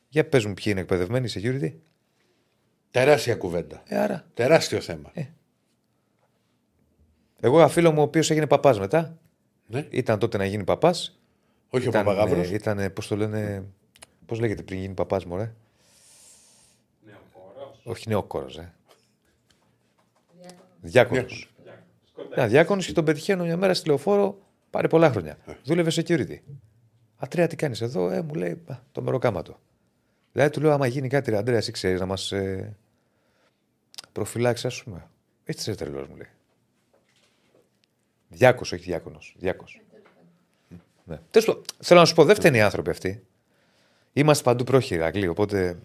Για 0.08 0.28
πες 0.28 0.44
μου 0.44 0.54
ποιοι 0.54 0.64
είναι 0.68 0.80
εκπαιδευμένοι 0.80 1.28
security. 1.34 1.72
Τεράστια 2.90 3.36
κουβέντα. 3.36 3.82
Ε, 3.86 3.96
άρα. 3.98 4.26
Τεράστιο 4.34 4.80
θέμα. 4.80 5.12
Εγώ 7.40 7.58
ένα 7.58 7.68
φίλο 7.68 7.92
μου, 7.92 7.98
ο 8.00 8.02
οποίος 8.02 8.30
έγινε 8.30 8.46
παπάς 8.46 8.78
μετά, 8.78 9.18
Ναι. 9.66 9.86
ήταν 9.90 10.18
τότε 10.18 10.36
να 10.38 10.44
γίνει 10.44 10.64
παπάς. 10.64 11.18
Όχι 11.70 11.86
ο 11.86 11.88
Ήταν, 11.88 12.04
Παπαγάβρο. 12.04 12.42
ήταν 12.42 12.92
πώς 12.92 13.06
το 13.06 13.16
λένε. 13.16 13.64
Πώς 14.26 14.38
λέγεται 14.40 14.62
πριν 14.62 14.78
γίνει 14.80 14.94
παπάς, 14.94 15.24
μωρέ; 15.24 15.54
Νεοχώρο. 17.04 17.76
Όχι 17.84 18.08
νεόκορος, 18.08 18.58
ε. 18.58 18.72
Διάκονος. 20.84 21.54
Ένα 22.34 22.46
διάκονος 22.46 22.86
και 22.86 22.92
τον 22.92 23.04
πετυχαίνω 23.04 23.44
μια 23.44 23.56
μέρα 23.56 23.74
στη 23.74 23.88
λεωφόρο, 23.88 24.38
πάρει 24.70 24.88
πολλά 24.88 25.10
χρόνια. 25.10 25.38
Δούλευε 25.64 25.90
security. 25.94 26.38
Ατρέα, 27.16 27.46
τι 27.46 27.56
κάνεις 27.56 27.80
εδώ, 27.80 28.10
ε, 28.10 28.22
μου 28.22 28.34
λέει 28.34 28.62
«Α, 28.66 28.74
το 28.92 29.02
μεροκάματο. 29.02 29.60
Δηλαδή 30.32 30.50
του 30.50 30.60
λέω, 30.60 30.72
άμα 30.72 30.86
γίνει 30.86 31.08
κάτι, 31.08 31.30
ρε 31.30 31.36
Αντρέα, 31.36 31.56
εσύ 31.56 31.72
ξέρεις 31.72 32.00
να 32.00 32.06
μας 32.06 32.32
ε, 32.32 32.76
προφυλάξεις, 34.12 34.64
ας 34.64 34.82
πούμε. 34.82 35.08
Έτσι 35.44 35.70
είσαι 35.70 35.78
τρελός, 35.78 36.08
μου 36.08 36.16
λέει. 36.16 36.28
Διάκος, 38.28 38.72
όχι 38.72 38.82
διάκονος. 38.82 39.34
Διάκος. 39.38 39.80
Ναι. 41.04 41.18
Τέλος 41.30 41.46
πάντων, 41.46 41.62
θέλω 41.78 42.00
να 42.00 42.06
σου 42.06 42.14
πω, 42.14 42.24
δεν 42.24 42.34
φταίνει 42.34 42.56
οι 42.56 42.60
άνθρωποι 42.60 42.90
αυτοί. 42.90 43.24
Είμαστε 44.12 44.42
παντού 44.42 44.64
πρόχειρα, 44.64 45.06
Αγγλί, 45.06 45.28
οπότε 45.28 45.78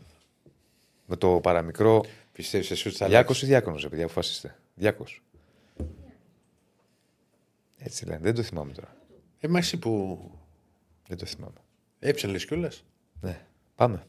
με 1.06 1.16
το 1.16 1.40
παραμικρό. 1.44 2.06
Πιστεύεις 2.32 2.72
εσύ 2.72 2.88
ότι 2.88 2.98
θα 2.98 3.08
Διάκος 3.08 3.28
αλλάξει; 3.28 3.46
ή 3.46 3.48
διάκονος, 3.48 3.86
επειδή 3.86 4.04
αποφασίστε. 4.04 4.59
Διάκο. 4.80 5.06
Έτσι 7.78 8.06
λένε, 8.06 8.20
δεν 8.22 8.36
το 8.36 8.42
θυμάμαι 8.44 8.72
τώρα. 8.72 8.96
Ε, 9.40 9.48
μα 9.48 9.58
εσύ 9.58 9.78
που 9.78 10.20
Δεν 11.08 11.18
το 11.18 11.26
θυμάμαι. 11.26 11.54
έψαλε 12.00 12.38
κιόλας; 12.38 12.84
Ναι. 13.22 13.42
Πάμε. 13.76 14.04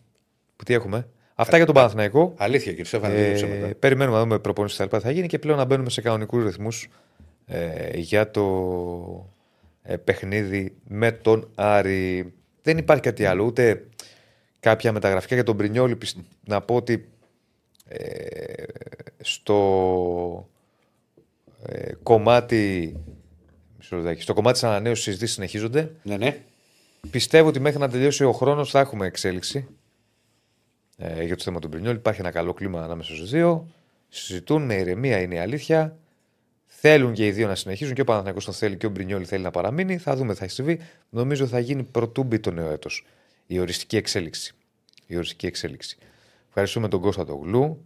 Που 0.56 0.64
τι 0.64 0.74
έχουμε; 0.74 1.08
Αυτά 1.34 1.56
για 1.56 1.66
τον 1.66 1.74
Παναθηναϊκό. 1.74 2.34
Αλήθεια, 2.36 2.68
κύριε 2.70 2.84
Στέφανε, 2.84 3.14
δεν 3.14 3.22
είναι 3.24 3.32
Ε, 3.32 3.34
ψέματα. 3.34 3.74
περιμένουμε 3.74 4.16
να 4.16 4.22
δούμε 4.22 4.38
προπόνηση 4.38 4.76
τα 4.76 4.84
λοιπά. 4.84 5.00
Θα 5.00 5.10
γίνει 5.10 5.26
και 5.26 5.38
πλέον 5.38 5.58
να 5.58 5.64
μπαίνουμε 5.64 5.90
σε 5.90 6.00
κανονικούς 6.00 6.44
ρυθμούς 6.44 6.88
ε, 7.46 7.98
για 7.98 8.30
το 8.30 9.34
ε, 9.82 9.96
παιχνίδι 9.96 10.76
με 10.88 11.12
τον 11.12 11.50
Άρη. 11.54 12.32
Δεν 12.62 12.78
υπάρχει 12.78 13.02
κάτι 13.02 13.24
άλλο. 13.24 13.44
Ούτε 13.44 13.86
κάποια 14.60 14.92
μεταγραφικά 14.92 15.34
για 15.34 15.44
τον 15.44 15.56
Πρινιόλη. 15.56 15.96
πισ- 15.96 16.16
Να 16.46 16.60
πω 16.60 16.74
ότι 16.74 17.08
ε, 17.88 18.64
στο 19.20 20.48
ε, 21.66 21.92
κομμάτι. 22.02 22.96
μισό 23.78 23.96
λεπτάκι, 23.96 24.22
Στο 24.22 24.34
κομμάτι 24.34 24.52
της 24.52 24.68
ανανέωσης 24.68 25.04
συζητήσει 25.04 25.32
συνεχίζονται. 25.32 25.90
Ναι, 26.02 26.16
ναι. 26.16 26.42
Πιστεύω 27.10 27.48
ότι 27.48 27.60
μέχρι 27.60 27.78
να 27.78 27.88
τελειώσει 27.88 28.24
ο 28.24 28.32
χρόνος 28.32 28.70
θα 28.70 28.80
έχουμε 28.80 29.06
εξέλιξη 29.06 29.68
ε, 30.96 31.24
για 31.24 31.36
το 31.36 31.42
θέμα 31.42 31.58
του 31.58 31.68
Μπρινιόλ. 31.68 31.94
Υπάρχει 31.94 32.20
ένα 32.20 32.30
καλό 32.30 32.52
κλίμα 32.54 32.82
ανάμεσα 32.82 33.14
στους 33.14 33.30
δύο. 33.30 33.66
Συζητούν 34.08 34.62
με 34.62 34.74
ηρεμία, 34.74 35.20
είναι 35.20 35.34
η 35.34 35.38
αλήθεια. 35.38 35.96
Θέλουν 36.66 37.12
και 37.12 37.26
οι 37.26 37.30
δύο 37.30 37.46
να 37.46 37.54
συνεχίζουν. 37.54 37.94
Και 37.94 38.00
ο 38.00 38.04
Παναθηναϊκός 38.04 38.44
το 38.44 38.52
θέλει 38.52 38.76
και 38.76 38.86
ο 38.86 38.90
Μπρινιόλ 38.90 39.24
θέλει 39.26 39.42
να 39.42 39.50
παραμείνει. 39.50 39.98
Θα 39.98 40.16
δούμε 40.16 40.32
τι 40.32 40.38
θα 40.38 40.48
συμβεί. 40.48 40.80
Νομίζω 41.10 41.46
θα 41.46 41.58
γίνει 41.58 41.82
πρωτού 41.82 42.22
μπει 42.22 42.38
το 42.38 42.50
νέο 42.50 42.70
έτος. 42.70 43.06
Η 43.46 43.58
οριστική 43.58 43.96
εξέλιξη. 43.96 44.54
Η 45.06 45.16
οριστική 45.16 45.46
εξέλιξη. 45.46 45.98
Ευχαριστούμε 46.48 46.88
τον 46.88 47.00
Κώστα 47.00 47.24
τον 47.24 47.40
Γλου. 47.42 47.84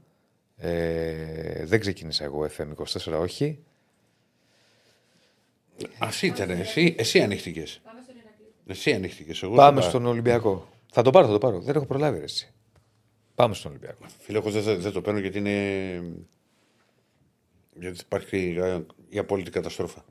Ε, 0.57 1.65
δεν 1.65 1.81
ξεκίνησα 1.81 2.25
εγώ 2.25 2.49
FM24, 2.57 3.21
όχι. 3.21 3.59
Α 5.99 6.09
ήταν, 6.23 6.51
εσύ, 6.51 6.95
εσύ 6.99 7.21
ανοίχτηκες. 7.23 7.81
Πάμε 7.85 8.01
στον 8.03 8.15
Ηρακλή. 8.17 8.47
Εσύ 8.67 8.93
ανοίχτηκες. 8.93 9.43
Εγώ 9.43 9.55
Πάμε 9.55 9.81
δεν 9.81 9.89
στον 9.89 10.07
Ολυμπιακό. 10.07 10.69
Θα 10.93 11.03
το 11.03 11.11
πάρω, 11.11 11.27
θα 11.27 11.33
το 11.33 11.39
πάρω. 11.39 11.61
Δεν 11.61 11.75
έχω 11.77 11.87
προλάβει 11.87 12.19
ρε, 12.19 12.25
εσύ. 12.25 12.53
Πάμε 13.35 13.55
στον 13.55 13.71
Ολυμπιακό. 13.71 14.05
Φίλε, 14.19 14.39
εγώ 14.39 14.51
δεν, 14.51 14.81
δεν 14.81 14.93
το 14.93 15.01
παίρνω 15.01 15.19
γιατί 15.19 15.39
είναι. 15.39 16.03
Γιατί 17.79 17.99
υπάρχει 18.01 18.57
ε, 18.59 18.81
η 19.09 19.19
απόλυτη 19.19 19.51
καταστρόφα. 19.51 20.05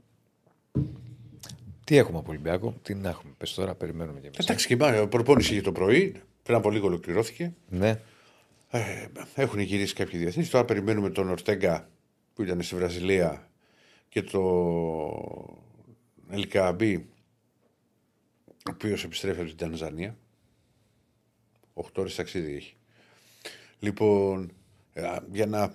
Τι 1.83 1.97
έχουμε 1.97 2.17
από 2.17 2.29
Ολυμπιακό, 2.29 2.75
τι 2.81 2.93
να 2.95 3.09
έχουμε. 3.09 3.33
Πες 3.37 3.53
τώρα, 3.53 3.75
περιμένουμε 3.75 4.19
κι 4.19 4.25
εμείς. 4.25 4.37
Εντάξει, 4.37 4.67
και 4.67 4.77
πάει, 4.77 5.07
προπόνηση 5.07 5.53
για 5.53 5.63
το 5.63 5.71
πρωί. 5.71 6.21
Πριν 6.43 6.57
από 6.57 6.69
λίγο 6.69 6.87
ολοκληρώθηκε. 6.87 7.53
Ναι. 7.69 7.99
Ε, 8.75 9.07
έχουν 9.35 9.59
γυρίσει 9.59 9.93
κάποιοι 9.93 10.19
διεθνείς. 10.19 10.49
Τώρα 10.49 10.65
περιμένουμε 10.65 11.09
τον 11.09 11.29
Ορτέγκα 11.29 11.89
που 12.33 12.43
ήταν 12.43 12.61
στη 12.61 12.75
Βραζιλία 12.75 13.49
και 14.09 14.21
το 14.21 14.41
Ελκαμπή, 16.29 17.09
ο 18.47 18.69
οποίος 18.69 19.03
επιστρέφει 19.03 19.39
από 19.39 19.49
την 19.49 19.57
Τανζανία. 19.57 20.17
8 21.73 21.83
ώρες 21.95 22.15
ταξίδι 22.15 22.55
έχει. 22.55 22.75
Λοιπόν, 23.79 24.51
ε, 24.93 25.17
για 25.31 25.45
να 25.45 25.73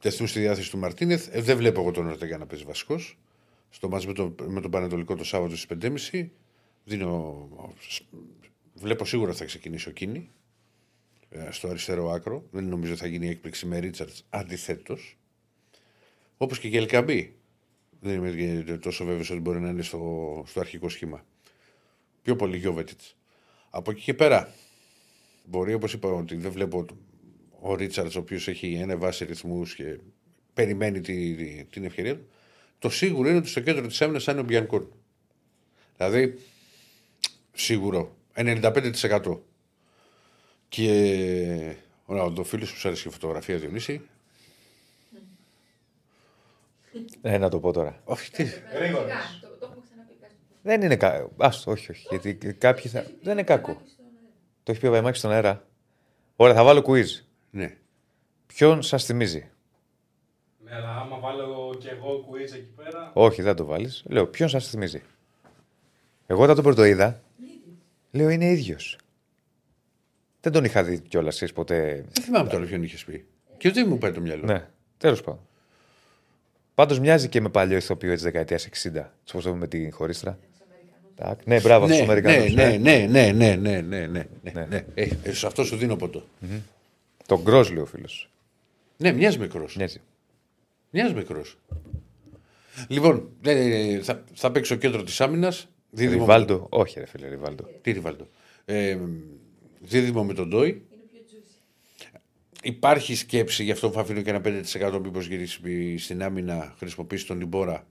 τεθούν 0.00 0.26
στη 0.26 0.40
διάθεση 0.40 0.70
του 0.70 0.78
Μαρτίνεθ, 0.78 1.28
ε, 1.32 1.40
δεν 1.40 1.56
βλέπω 1.56 1.80
εγώ 1.80 1.90
τον 1.90 2.06
Ορτέγκα 2.06 2.38
να 2.38 2.46
παίζει 2.46 2.64
βασικός. 2.64 3.18
Στο 3.70 3.88
μάτς 3.88 4.06
με, 4.06 4.12
το, 4.12 4.34
με 4.46 4.60
τον 4.60 4.70
Πανετολικό 4.70 5.14
το 5.16 5.24
Σάββατο 5.24 5.56
στις 5.56 5.78
5.30. 6.10 6.28
Δίνω, 6.84 7.48
βλέπω 8.74 9.04
σίγουρα 9.04 9.32
θα 9.32 9.44
ξεκινήσει 9.44 9.88
ο 9.88 9.92
Κίνη 9.92 10.18
ε, 10.18 10.37
στο 11.50 11.68
αριστερό 11.68 12.10
άκρο. 12.10 12.44
Δεν 12.50 12.64
νομίζω 12.64 12.96
θα 12.96 13.06
γίνει 13.06 13.28
έκπληξη 13.28 13.66
με 13.66 13.78
Ρίτσαρτς. 13.78 14.26
Αντιθέτως, 14.28 15.18
όπως 16.36 16.58
και 16.58 16.68
για 16.68 16.78
Ελκαμπή. 16.80 17.32
Δεν 18.00 18.14
είμαι 18.24 18.78
τόσο 18.78 19.04
βέβαιος 19.04 19.30
ότι 19.30 19.40
μπορεί 19.40 19.60
να 19.60 19.68
είναι 19.68 19.82
στο, 19.82 20.44
στο 20.46 20.60
αρχικό 20.60 20.88
σχήμα. 20.88 21.24
Πιο 22.22 22.36
πολύ 22.36 22.56
Γιώβετιτς. 22.56 23.16
Από 23.70 23.90
εκεί 23.90 24.00
και 24.00 24.14
πέρα, 24.14 24.54
μπορεί 25.44 25.74
όπως 25.74 25.92
είπα 25.92 26.08
ότι 26.08 26.36
δεν 26.36 26.52
βλέπω 26.52 26.86
ο 27.60 27.74
Ρίτσαρτς, 27.74 28.16
ο 28.16 28.18
οποίος 28.18 28.48
έχει 28.48 28.72
ένα 28.74 28.96
βάση 28.96 29.24
ρυθμούς 29.24 29.74
και 29.74 29.98
περιμένει 30.54 31.00
τη, 31.00 31.34
τη- 31.34 31.64
την 31.64 31.84
ευκαιρία 31.84 32.16
του. 32.16 32.28
Το 32.78 32.90
σίγουρο 32.90 33.28
είναι 33.28 33.38
ότι 33.38 33.48
στο 33.48 33.60
κέντρο 33.60 33.86
της 33.86 34.02
άμυνας 34.02 34.24
θα 34.24 34.32
είναι 34.32 34.40
ο 34.40 34.44
Μπιανκόν. 34.44 34.92
Δηλαδή, 35.96 36.38
σίγουρο. 37.52 38.16
95%. 38.34 39.40
Και 40.68 41.76
ο 42.06 42.32
το 42.32 42.44
φίλο 42.44 42.64
που 42.64 42.66
σου 42.66 42.88
άρεσε 42.88 43.08
η 43.08 43.12
φωτογραφία 43.12 43.56
Διονύση. 43.58 44.08
Ε, 47.22 47.38
να 47.38 47.48
το 47.48 47.60
πω 47.60 47.72
τώρα. 47.72 48.00
Όχι, 48.04 48.30
τι. 48.30 48.44
Γρήγορος. 48.74 49.38
Το, 49.40 49.48
το 49.48 49.58
έχουμε 49.60 49.82
ξαναπεί 49.84 50.14
κάτι. 50.20 50.34
Δεν 50.62 50.82
είναι 50.82 50.96
κακό. 50.96 51.32
Άστο, 51.36 51.70
όχι, 51.70 51.90
όχι. 51.90 52.06
Γιατί 52.10 52.54
κάποιοι 52.54 52.90
θα... 52.90 53.06
Δεν 53.22 53.32
είναι 53.32 53.42
κακό. 53.42 53.82
Το 54.62 54.72
έχει 54.72 54.80
πει 54.80 54.86
ο 54.86 54.90
Βαϊμάκης 54.90 55.18
στον 55.18 55.30
αέρα. 55.30 55.66
Ωραία, 56.36 56.54
θα 56.54 56.64
βάλω 56.64 56.84
quiz. 56.86 57.06
Ναι. 57.50 57.76
Ποιον 58.46 58.82
σας 58.82 59.04
θυμίζει; 59.04 59.50
Ναι, 60.64 60.74
αλλά 60.74 60.96
άμα 60.96 61.18
βάλω 61.18 61.76
κι 61.78 61.88
εγώ 61.88 62.28
quiz 62.30 62.54
εκεί 62.54 62.72
πέρα. 62.76 63.10
Όχι, 63.14 63.42
δεν 63.42 63.56
το 63.56 63.64
βάλεις. 63.64 64.04
Λέω, 64.06 64.26
ποιον 64.26 64.48
σας 64.48 64.68
θυμίζει; 64.68 65.02
Εγώ 66.26 66.42
όταν 66.42 66.54
τον 66.54 66.64
πρώτο 66.64 66.84
είδα, 66.84 67.22
λέω 68.10 68.28
είναι 68.28 68.50
ίδιος. 68.50 68.98
Δεν 70.40 70.52
τον 70.52 70.64
είχα 70.64 70.84
δει 70.84 70.98
κιόλας 71.00 71.42
εσύ 71.42 71.52
ποτέ. 71.52 72.04
Δεν 72.12 72.24
θυμάμαι 72.24 72.48
τώρα 72.48 72.64
ποιον 72.64 72.82
είχες 72.82 73.04
πει. 73.04 73.26
Και 73.56 73.70
δεν 73.70 73.88
μου 73.88 73.98
πάει 73.98 74.12
το 74.12 74.20
μυαλό. 74.20 74.44
Ναι, 74.44 74.66
τέλος 74.96 75.20
πάντων. 75.22 75.40
Πάντως 76.74 77.00
μοιάζει 77.00 77.28
και 77.28 77.40
με 77.40 77.48
παλιό 77.48 77.76
ηθοποιό 77.76 78.12
της 78.12 78.22
δεκαετίας 78.22 78.68
60. 78.94 79.02
Τους 79.24 79.44
το 79.44 79.54
με 79.54 79.68
την 79.68 79.92
χωρίστρα. 79.92 80.38
Ναι, 81.44 81.60
μπράβο 81.60 81.86
ναι, 81.86 81.94
στους 81.94 82.04
Αμερικανού. 82.04 82.52
Ναι, 82.54 82.78
ναι, 82.80 83.06
ναι, 83.10 83.32
ναι, 83.32 83.54
ναι, 83.54 83.80
ναι, 83.80 83.80
ναι, 83.80 84.06
ναι. 84.06 84.26
ναι. 84.52 84.66
ναι. 84.68 84.84
Ε, 84.94 85.08
ε, 85.22 85.32
σε 85.32 85.46
αυτό 85.46 85.64
σου 85.64 85.76
δίνω 85.76 85.96
ποτό. 85.96 86.22
Mm-hmm. 86.42 86.60
Τον 87.26 87.44
Κρό 87.44 87.62
λέει 87.62 87.82
ο 87.82 87.86
φίλος. 87.86 88.30
Ναι, 88.96 89.12
μοιάζει 89.12 89.38
μικρό. 89.38 89.66
Μοιάζει 90.90 91.14
μικρό. 91.14 91.42
Λοιπόν, 92.88 93.28
ε, 93.42 94.00
θα, 94.02 94.24
θα 94.34 94.52
παίξω 94.52 94.74
κέντρο 94.74 95.02
της 95.02 95.20
άμυνας. 95.20 95.68
Ριβάλτο, 95.96 96.66
όχι, 96.70 96.98
ρε 96.98 97.06
φίλε, 97.06 97.28
Ριβάλτο. 97.28 97.68
Τι 97.80 97.92
Ριβάλτο. 97.92 98.26
Ε, 99.82 99.86
δίδυμο 99.86 100.24
με 100.24 100.34
τον 100.34 100.48
Ντόι. 100.48 100.68
Είναι 100.68 100.82
πιο 101.12 101.20
juicy. 101.30 102.18
Υπάρχει 102.62 103.14
σκέψη, 103.14 103.64
γι' 103.64 103.70
αυτό 103.70 103.90
θα 103.90 104.00
αφήνω 104.00 104.22
και 104.22 104.30
ένα 104.30 104.40
5% 104.44 105.00
μήπως 105.02 105.26
γυρίσει 105.26 105.96
στην 105.98 106.22
άμυνα, 106.22 106.74
χρησιμοποιήσει 106.78 107.26
τον 107.26 107.38
Λιμπόρα 107.38 107.86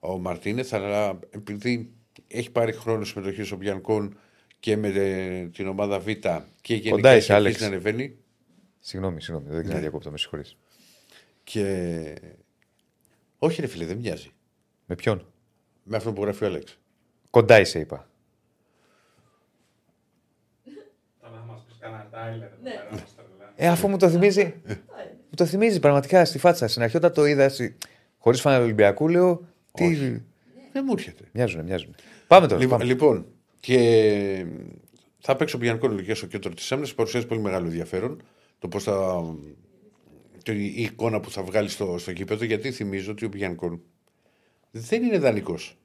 ο 0.00 0.18
Μαρτίνεθ. 0.18 0.72
Αλλά 0.74 1.18
επειδή 1.30 1.92
έχει 2.28 2.50
πάρει 2.50 2.72
χρόνο 2.72 3.04
συμμετοχής 3.04 3.52
ο 3.52 3.56
Μπιανκόν 3.56 4.18
και 4.60 4.76
με 4.76 4.88
ε, 4.88 5.46
την 5.48 5.66
ομάδα 5.68 5.98
Β 6.00 6.06
και 6.06 6.74
γενικά 6.74 6.90
Κοντά 6.90 7.16
είσαι, 7.16 7.32
έχει 7.32 7.32
αρχίσει 7.32 7.32
Άλεξ. 7.32 7.60
να 7.60 7.66
ανεβαίνει. 7.66 8.16
Συγγνώμη, 8.80 9.22
συγγνώμη, 9.22 9.48
δεν 9.48 9.56
Ναι. 9.58 9.62
ξέρω 9.64 9.78
διακόπτω, 9.80 10.10
με 10.10 10.18
συγχωρείς. 10.18 10.56
Και. 11.44 12.14
Όχι, 13.38 13.60
ρε 13.60 13.66
φίλε, 13.66 13.84
δεν 13.86 13.96
μοιάζει. 13.96 14.30
Με 14.86 14.94
ποιον; 14.94 15.26
Με 15.84 15.96
αυτό 15.96 16.12
που 16.12 16.22
γράφει 16.22 16.44
ο 16.44 16.46
Άλεξ. 16.46 16.78
Κοντά 17.30 17.60
είσαι, 17.60 17.78
είπα. 17.78 18.08
Τώρα 21.20 21.34
θα 21.36 21.42
μα 21.44 21.54
πει 21.54 21.60
κανένα 21.60 21.60
Τάιλερ. 21.60 21.60
εδώ 21.60 21.60
Ναι. 21.60 21.60
πέρα, 21.60 21.62
μας 21.62 21.64
τρελαίνει. 21.64 21.71
Ε, 23.56 23.68
αφού 23.68 23.88
μου 23.88 23.96
το 23.96 24.08
θυμίζει. 24.08 24.54
μου 25.06 25.34
το 25.36 25.46
θυμίζει 25.46 25.80
πραγματικά 25.80 26.24
στη 26.24 26.38
φάτσα. 26.38 26.68
Στην 26.68 26.82
αρχή 26.82 26.96
όταν 26.96 27.12
το 27.12 27.26
είδα 27.26 27.50
χωρίς 28.18 28.40
φανέλα 28.40 28.62
Ολυμπιακού, 28.62 29.08
λέω. 29.08 29.46
Τι. 29.72 29.94
Δεν 30.72 30.84
μου 30.86 30.92
έρχεται. 30.96 31.24
Μοιάζουν, 31.32 31.64
μοιάζουν. 31.64 31.94
Πάμε 32.26 32.46
τώρα. 32.46 32.60
Λοιπόν, 32.60 32.78
πάμε. 32.78 32.90
λοιπόν, 32.90 33.26
και 33.60 34.46
θα 35.18 35.36
παίξω 35.36 35.58
Μπιανκόν 35.58 35.92
λογικά 35.92 36.14
στο 36.14 36.26
κέντρο 36.26 36.54
της 36.54 36.72
άμυνας. 36.72 36.94
Παρουσιάζει 36.94 37.26
πολύ 37.26 37.40
μεγάλο 37.40 37.66
ενδιαφέρον 37.66 38.22
το 38.58 38.68
πώς 38.68 38.82
θα. 38.84 39.22
το- 40.42 40.52
η 40.52 40.74
εικόνα 40.82 41.20
που 41.20 41.30
θα 41.30 41.42
βγάλει 41.42 41.68
στο, 41.68 41.98
στο 41.98 42.12
κήπεδο, 42.12 42.44
γιατί 42.44 42.72
θυμίζω 42.72 43.12
ότι 43.12 43.24
ο 43.24 43.28
Μπιανκόν 43.28 43.82
δεν 44.70 45.02
είναι 45.02 45.18
δανεικός. 45.18 45.76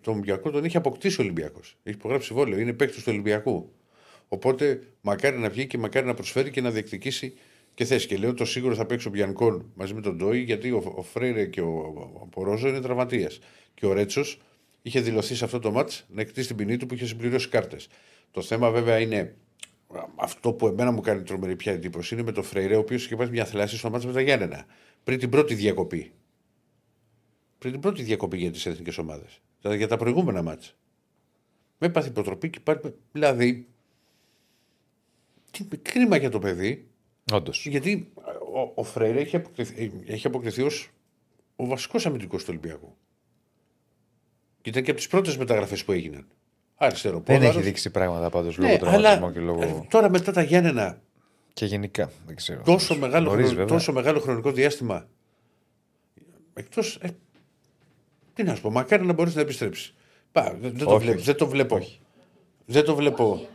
Τον 0.00 0.18
Μπιανκόν 0.18 0.52
τον 0.52 0.64
έχει 0.64 0.76
αποκτήσει 0.76 1.20
ο 1.20 1.24
Ολυμπιακός. 1.24 1.76
Έχει 1.82 1.96
υπογράψει 1.96 2.26
συμβόλαιο, 2.26 2.58
είναι 2.58 2.72
παίκτης 2.72 2.98
του 3.02 3.08
Ολυμπιακού. 3.12 3.72
Οπότε 4.28 4.80
μακάρι 5.00 5.38
να 5.38 5.48
βγει 5.48 5.66
και 5.66 5.78
μακάρι 5.78 6.06
να 6.06 6.14
προσφέρει 6.14 6.50
και 6.50 6.60
να 6.60 6.70
διεκδικήσει 6.70 7.34
και 7.74 7.84
θέση. 7.84 8.06
Και 8.06 8.16
λέω 8.16 8.34
το 8.34 8.44
σίγουρο 8.44 8.74
θα 8.74 8.86
παίξει 8.86 9.08
ο 9.08 9.10
Μπιανκόν 9.10 9.70
μαζί 9.74 9.94
με 9.94 10.00
τον 10.00 10.16
Ντόι, 10.16 10.40
γιατί 10.40 10.70
ο, 10.70 10.92
ο 10.96 11.02
Φρέιρε 11.02 11.46
και 11.46 11.60
ο, 11.60 11.76
ο 12.20 12.26
Πορόζο 12.30 12.68
είναι 12.68 12.80
τραυματία. 12.80 13.30
Και 13.74 13.86
ο 13.86 13.92
Ρέτσος 13.92 14.40
είχε 14.82 15.00
δηλωθεί 15.00 15.34
σε 15.34 15.44
αυτό 15.44 15.58
το 15.58 15.70
μάτς 15.70 16.06
να 16.08 16.20
εκτίσει 16.20 16.46
την 16.46 16.56
ποινή 16.56 16.76
του 16.76 16.86
που 16.86 16.94
είχε 16.94 17.06
συμπληρώσει 17.06 17.48
κάρτες. 17.48 17.88
Το 18.30 18.42
θέμα 18.42 18.70
βέβαια 18.70 18.98
είναι 18.98 19.34
α, 19.94 20.04
αυτό 20.16 20.52
που 20.52 20.66
εμένα 20.66 20.90
μου 20.90 21.00
κάνει 21.00 21.22
τρομερή 21.22 21.56
πια 21.56 21.72
εντύπωση 21.72 22.14
είναι 22.14 22.22
με 22.22 22.32
τον 22.32 22.42
Φρέιρε, 22.42 22.76
ο 22.76 22.78
οποίος 22.78 23.04
είχε 23.04 23.16
πάρει 23.16 23.30
μια 23.30 23.44
θλάση 23.44 23.76
στο 23.76 23.90
μάτς 23.90 24.06
με 24.06 24.12
τα 24.12 24.20
Γιάννενα. 24.20 24.66
Πριν 25.04 25.18
την 25.18 25.30
πρώτη 25.30 25.54
διακοπή. 25.54 26.12
Πριν 27.58 27.72
την 27.72 27.80
πρώτη 27.80 28.02
διακοπή 28.02 28.36
για 28.36 28.50
τις 28.50 28.66
εθνικές 28.66 28.98
ομάδες. 28.98 29.40
Δηλαδή 29.60 29.78
για 29.78 29.88
τα 29.88 29.96
προηγούμενα 29.96 30.42
μάτς. 30.42 30.76
Με 31.78 31.88
πάθη 31.88 32.08
υποτροπή 32.08 32.50
και 32.50 32.60
πάρει. 32.60 32.80
Δηλαδή. 33.12 33.66
Τι 35.64 35.76
κρίμα 35.76 36.16
για 36.16 36.30
το 36.30 36.38
παιδί, 36.38 36.88
Όντως. 37.32 37.66
γιατί 37.66 38.12
ο, 38.54 38.72
ο 38.74 38.82
Φρέιρε 38.84 39.20
έχει 39.20 39.36
αποκτηθεί, 39.36 39.92
έχει 40.06 40.26
αποκτηθεί 40.26 40.62
ως 40.62 40.90
ο 41.56 41.66
βασικός 41.66 42.06
αμυντικός 42.06 42.40
του 42.42 42.46
Ολυμπιακού. 42.50 42.96
Και 44.60 44.70
ήταν 44.70 44.82
και 44.82 44.90
από 44.90 44.98
τις 44.98 45.08
πρώτες 45.08 45.36
μεταγραφές 45.36 45.84
που 45.84 45.92
έγιναν. 45.92 46.26
Αριστερό 46.76 47.14
Δεν 47.24 47.36
πόδαρος. 47.36 47.54
έχει 47.56 47.64
δείξει 47.64 47.90
πράγματα 47.90 48.30
πάντως 48.30 48.58
Ναι, 48.58 48.66
λόγω 48.78 48.88
αλλά 48.88 49.18
τραυματισμού 49.18 49.32
και 49.32 49.40
λόγω. 49.40 49.62
ε, 49.62 49.86
τώρα 49.90 50.10
μετά 50.10 50.32
τα 50.32 50.42
Γιάννενα 50.42 51.02
Και 51.52 51.64
γενικά. 51.66 52.10
Δεν 52.26 52.36
ξέρω. 52.36 52.62
τόσο 52.64 52.96
μεγάλο, 52.98 53.24
Νωρίς, 53.30 53.44
χρονο- 53.46 53.58
βέβαια. 53.60 53.76
τόσο 53.76 53.92
μεγάλο 53.92 54.20
χρονικό 54.20 54.52
διάστημα. 54.52 55.08
Εκτός. 56.54 56.98
Ε, 57.02 57.08
τι 58.34 58.42
να 58.42 58.54
σου 58.54 58.60
πω, 58.62 58.70
μακάρι 58.70 59.06
να 59.06 59.12
μπορείς 59.12 59.34
να 59.34 59.40
επιστρέψεις. 59.40 59.94
Πά, 60.32 60.42
δεν, 60.60 60.72
δεν 60.76 60.78
το 60.86 60.94
Όχι, 60.94 60.98
βλέπω. 61.04 61.16
όχι. 61.16 61.24
Δεν 61.24 61.36
το 61.36 61.46
βλέπω. 61.46 61.86
Δεν 62.66 62.84
το 62.84 62.94
βλέπω. 62.94 63.48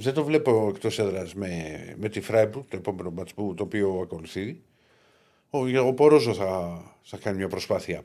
Δεν 0.00 0.14
το 0.14 0.24
βλέπω 0.24 0.68
εκτός 0.68 0.98
έδρας 0.98 1.34
με, 1.34 1.94
με 1.98 2.08
τη 2.08 2.20
Φράιμπουργκ, 2.20 2.64
το 2.68 2.76
επόμενο 2.76 3.10
μάτς 3.10 3.34
που 3.34 3.54
το 3.54 3.62
οποίο 3.62 4.00
ακολουθεί. 4.02 4.62
Ο, 5.50 5.78
ο 5.78 5.94
Πορόζο 5.94 6.34
θα, 6.34 6.82
θα 7.02 7.16
κάνει 7.16 7.36
μια 7.36 7.48
προσπάθεια. 7.48 8.04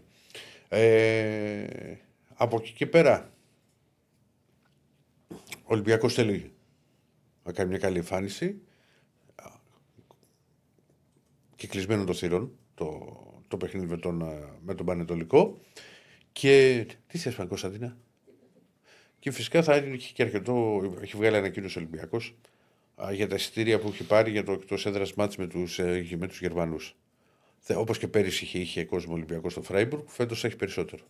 Ε, 0.70 1.66
από 2.34 2.58
εκεί 2.60 2.72
και 2.74 2.86
πέρα, 2.86 3.34
ο 5.30 5.38
Ολυμπιακός 5.64 6.14
θέλει 6.14 6.52
να 7.44 7.52
κάνει 7.52 7.70
μια 7.70 7.78
καλή 7.78 7.98
εμφάνιση 7.98 8.62
και 11.56 11.68
κλεισμένο 11.68 12.04
των 12.04 12.16
θυρών 12.16 12.52
το, 12.74 13.18
το 13.48 13.58
παιχνίδι 13.58 13.86
με 13.86 13.98
τον, 13.98 14.22
ε, 14.22 14.48
με 14.66 14.74
τον 14.74 14.86
Πανετολικό. 14.86 15.60
Και 16.32 16.86
τι 17.08 17.18
θες 17.18 17.36
πάνε 17.36 17.50
Κωνσταντίνα. 17.50 17.98
Και 19.24 19.32
φυσικά 19.32 19.64
θα 19.64 19.74
έχει 19.74 20.14
και 20.14 20.24
αρκετό, 20.24 20.82
έχει 21.02 21.18
βγάλει 21.18 21.38
ανακοίνωση 21.38 21.78
ο 21.78 21.82
Ολυμπιακός 21.82 22.36
για 23.12 23.28
τα 23.28 23.36
εισιτήρια 23.36 23.80
που 23.80 23.88
έχει 23.88 24.04
πάρει 24.04 24.32
για 24.32 24.44
το 24.44 24.52
εκτός 24.52 24.86
έδρας 24.86 25.14
μάτς 25.14 25.38
με 25.38 25.48
τους 25.48 25.80
με 26.18 26.28
τους 26.28 26.40
Γερμανούς. 26.40 26.96
Όπως 27.76 27.98
και 27.98 28.08
πέρυσι 28.08 28.44
είχε, 28.44 28.60
είχε 28.60 28.86
κόσμο 28.86 29.14
Ολυμπιακό 29.14 29.50
στο 29.50 29.62
Φράιμπουργκ, 29.62 30.04
φέτος 30.08 30.44
έχει 30.44 30.56
περισσότερο. 30.56 31.04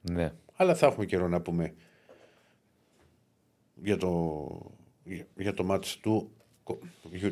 Ναι. 0.00 0.32
Αλλά 0.54 0.74
θα 0.74 0.86
έχουμε 0.86 1.04
καιρό 1.06 1.28
να 1.28 1.40
πούμε 1.40 1.74
για 3.74 3.96
το, 3.96 4.46
για, 5.04 5.26
για 5.36 5.54
το 5.54 5.64
μάτς 5.64 5.96
του, 5.96 6.30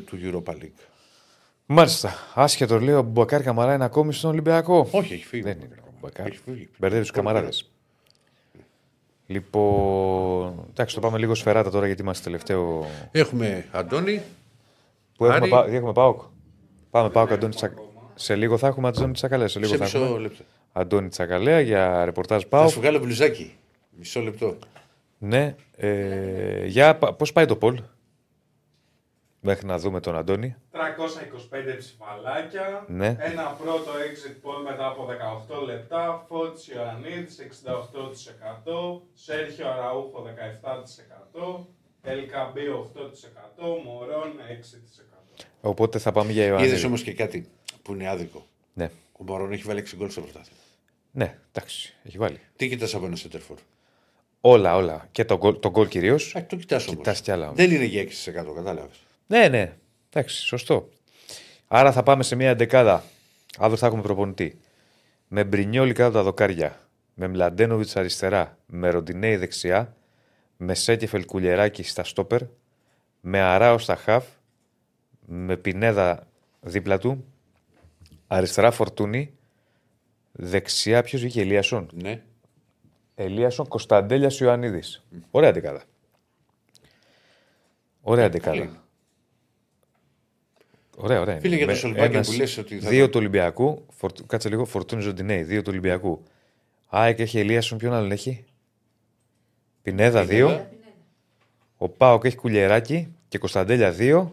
του 0.05 0.19
Europa 0.21 0.53
League. 0.53 0.81
Μάλιστα. 1.65 2.13
Άσχετο 2.35 2.79
λέει 2.79 2.95
ο 2.95 3.01
Μπακάρ 3.01 3.43
Καμαρά 3.43 3.73
είναι 3.73 3.85
ακόμη 3.85 4.13
στον 4.13 4.29
Ολυμπιακό. 4.29 4.87
Όχι, 4.91 5.13
έχει 5.13 5.25
φύγει. 5.25 5.43
Δεν 5.43 5.59
είναι 5.59 5.75
ο 5.87 5.93
Μπακάρ. 5.99 6.27
Έχει 6.27 6.37
φύγει. 6.37 6.69
Μπερδεύει 6.77 7.01
τους 7.01 7.11
καμαράδες. 7.11 7.71
Λοιπόν. 9.27 10.65
Εντάξει, 10.69 10.95
το 10.95 11.01
πάμε 11.01 11.17
λίγο 11.17 11.35
σφεράτα 11.35 11.69
τώρα 11.69 11.85
γιατί 11.85 12.01
είμαστε 12.01 12.23
τελευταίο. 12.23 12.85
Έχουμε 13.11 13.65
Αντώνη. 13.71 14.21
Που 15.17 15.25
έχουμε, 15.25 15.37
Άρη. 15.37 15.49
πά... 15.49 15.65
έχουμε 15.75 15.91
ΠΑΟΚ. 15.91 16.21
Πάμε 16.89 17.09
ΠΑΟΚ 17.09 17.31
Αντώνη 17.31 17.53
Τσα... 17.53 17.73
Σε 18.15 18.35
λίγο 18.35 18.57
θα 18.57 18.67
έχουμε 18.67 18.87
Αντώνη 18.87 19.13
Τσακαλέα. 19.13 19.47
Σε 19.47 19.59
λίγο 19.59 19.71
Σε 19.71 19.77
θα 19.77 19.83
μισό 19.83 19.97
έχουμε 20.03 20.19
λεπτό. 20.19 20.43
Αντώνη 20.71 21.07
Τσακαλέα 21.09 21.59
για 21.59 22.05
ρεπορτάζ 22.05 22.41
Θα 22.41 22.47
ΠΑΟΚ. 22.47 22.69
σου 22.69 22.79
βγάλω 22.79 22.99
μπλουζάκι. 22.99 23.55
Μισό 23.89 24.21
λεπτό. 24.21 24.57
Ναι. 25.17 25.55
Ε, 25.75 26.65
για 26.65 26.95
πώς 26.95 27.31
πάει 27.31 27.45
το 27.45 27.55
Πολ. 27.55 27.79
Μέχρι 29.39 29.65
να 29.65 29.77
δούμε 29.77 29.99
τον 29.99 30.15
Αντώνη. 30.17 30.55
325 30.71 31.77
ψηφαλάκια. 31.77 32.85
Ναι. 32.87 33.15
Ένα 33.19 33.43
πρώτο 33.63 33.91
exit 33.91 34.47
poll 34.47 34.63
μετά 34.69 34.87
από 34.87 35.07
18 35.59 35.65
λεπτά. 35.65 36.25
Φώτης 36.27 36.67
Ιωαννίδης 36.67 37.39
68%. 37.39 39.01
Σέρχιο 39.13 39.67
Αραούχο 39.69 40.21
17%. 40.21 41.65
Ελκαμπή 42.01 42.61
8%. 42.67 43.83
Μωρόν 43.85 44.33
6%. 44.47 45.45
Οπότε 45.61 45.99
θα 45.99 46.11
πάμε 46.11 46.31
για 46.31 46.45
Είδες 46.45 46.59
Ιωάννη. 46.67 46.85
όμως 46.85 47.03
και 47.03 47.13
κάτι 47.13 47.49
που 47.83 47.93
είναι 47.93 48.09
άδικο. 48.09 48.45
Ναι. 48.73 48.91
Ο 49.11 49.23
Μπαρόν 49.23 49.51
έχει 49.51 49.63
βάλει 49.63 49.79
6 49.79 49.95
γκολ 49.97 50.09
στο 50.09 50.21
πρωτάθλημα. 50.21 50.59
ναι, 51.11 51.37
εντάξει, 51.51 51.95
έχει 52.03 52.17
βάλει. 52.17 52.39
Τι 52.55 52.67
κοιτάς 52.69 52.95
από 52.95 53.05
ένα 53.05 53.15
σέντερφορ. 53.15 53.57
Όλα, 54.41 54.75
όλα. 54.75 55.07
Και 55.11 55.25
τον 55.25 55.37
γκολ, 55.37 55.59
τον 55.59 55.71
γκολ 55.71 55.87
κυρίως. 55.87 56.35
Α, 56.35 56.45
το 56.45 56.55
κοιτάς 56.55 56.87
όμως. 56.87 56.97
Κοιτάς 56.97 57.21
κι 57.21 57.31
άλλα 57.31 57.43
όμως. 57.45 57.57
Δεν 57.57 57.71
είναι 57.71 57.83
για 57.83 58.01
6%, 58.01 58.53
κατάλαβες. 58.55 58.99
Ναι, 59.27 59.47
ναι. 59.47 59.77
Εντάξει, 60.09 60.41
σωστό. 60.41 60.89
Άρα 61.67 61.91
θα 61.91 62.03
πάμε 62.03 62.23
σε 62.23 62.35
μια 62.35 62.49
εντεκάδα. 62.49 63.03
Αύριο 63.57 63.77
θα 63.77 63.85
έχουμε 63.85 64.01
προπονητή. 64.01 64.59
Με 65.27 65.43
Μπρινιόλι 65.43 65.93
κάτω 65.93 66.07
από 66.07 66.17
τα 66.17 66.23
δοκάρια. 66.23 66.79
Με 67.13 67.27
Μλαντένοβιτς 67.27 67.95
αριστερά. 67.95 68.57
Με 68.65 68.89
Ροντινέη 68.89 69.35
δεξιά. 69.35 69.95
Με 70.57 70.73
Σέκεφελ 70.73 71.25
Κουλιεράκη 71.25 71.83
στα 71.83 72.03
στόπερ. 72.03 72.41
Με 73.21 73.39
Αράο 73.39 73.77
στα 73.77 73.95
χαφ. 73.95 74.25
Με 75.25 75.57
Πινέδα 75.57 76.27
δίπλα 76.59 76.97
του. 76.97 77.25
Αριστερά 78.27 78.71
Φορτούνη. 78.71 79.37
Δεξιά 80.31 81.03
ποιος 81.03 81.21
βγήκε, 81.21 81.41
Ελίασον; 81.41 81.89
Ναι. 81.93 82.23
Ελίασον 83.15 83.67
Κωνσταντέλιας 83.67 84.39
Ιωαννίδης. 84.39 85.05
Ωραία 85.31 85.51
δεκάδα. 85.51 85.83
Ωραία 88.01 88.29
Καλή. 88.29 88.79
Δεκάδα. 90.97 91.03
Ωραία, 91.05 91.21
ωραία. 91.21 91.39
Φίλε, 91.39 91.55
για 91.55 91.65
το 91.65 91.71
Με 91.71 91.77
Σολμπάκη 91.77 92.13
ένας- 92.15 92.27
που 92.29 92.33
λες 92.37 92.57
ότι 92.57 92.79
θα- 92.79 92.89
Δύο 92.89 93.05
του 93.09 93.17
Ολυμπιακού. 93.19 93.85
Φορτ... 93.89 94.19
Κάτσε 94.27 94.49
λίγο. 94.49 94.65
Φορτούνη 94.65 95.01
Ζοντινέη. 95.01 95.43
Δύο 95.43 95.61
του 95.61 95.67
Ολυμπιακού. 95.71 96.23
ΑΕΚ 96.87 97.19
έχει 97.19 97.39
Ελίασον. 97.39 97.77
Ποιον 97.77 97.93
άλλον 97.93 98.11
έχει; 98.11 98.45
Πινέδα 99.81 100.21
Πινέδα. 100.25 100.25
δύο. 100.25 100.69
Ο 101.77 101.89
Πάοκ 101.89 102.23
έχει 102.25 102.35
Κουλιεράκη 102.35 103.15
και 103.27 103.37
Κωνσταντέλια 103.37 103.91
δύο. 103.91 104.31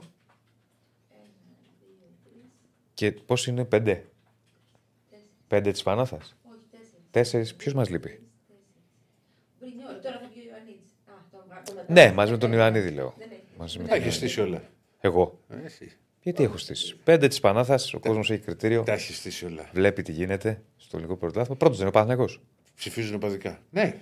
Και 2.94 3.12
πώς 3.12 3.46
είναι 3.46 3.64
πέντε; 3.64 4.04
Πέντε 5.48 5.70
της 5.70 5.82
Πανάθας; 5.82 6.36
Όχι, 6.44 6.58
τέσσερις. 6.70 6.92
Τέσσερις. 7.10 7.54
Ποιος 7.54 7.74
μας 7.74 7.90
λείπει; 7.90 8.20
Μπρινιόλ, 9.60 10.00
τώρα 10.02 10.18
θα 10.18 10.28
βγει 10.32 10.40
ο 10.40 10.50
Ιωαννίδης. 10.50 10.90
Α, 11.06 11.12
τον 11.30 11.40
τον 11.64 11.74
μετά. 11.74 11.92
Ναι, 11.92 12.12
μαζί 12.12 12.30
με 12.32 12.38
τον 12.38 12.52
Ιωαννίδη 12.52 12.90
λέω. 12.90 13.14
Δεν 13.18 13.28
έχει. 13.30 13.40
Μαζί 13.58 13.78
με 13.78 13.84
Τα 13.84 13.90
τον 13.94 14.02
έχει 14.02 14.10
στήσει 14.14 14.40
όλα. 14.40 14.62
Εγώ. 15.00 15.38
Ε, 15.48 15.64
εσύ. 15.64 15.96
Γιατί 16.24 16.42
έχω 16.44 16.56
στήσει. 16.56 16.96
Πέντε 17.04 17.28
της 17.28 17.40
Πανάθας, 17.40 17.94
ο 17.94 17.98
κόσμος 17.98 18.30
έχει 18.30 18.40
κριτήριο. 18.42 18.82
Τα 18.82 18.92
έχει 18.92 19.12
στήσει 19.14 19.44
όλα. 19.46 19.68
Βλέπει 19.72 20.02
τι 20.02 20.12
γίνεται 20.12 20.62
στο 20.76 20.96
ελληνικό 20.96 21.16
πρωτάθλημα. 21.18 21.56
Πρώτος 21.56 21.76
δεν 21.78 21.86
είναι 21.86 21.96
ο 21.96 22.00
Παναθηναϊκός. 22.00 22.40
Ψηφίζουν 22.76 23.14
οπαδικά. 23.14 23.58
Ναι, 23.70 23.94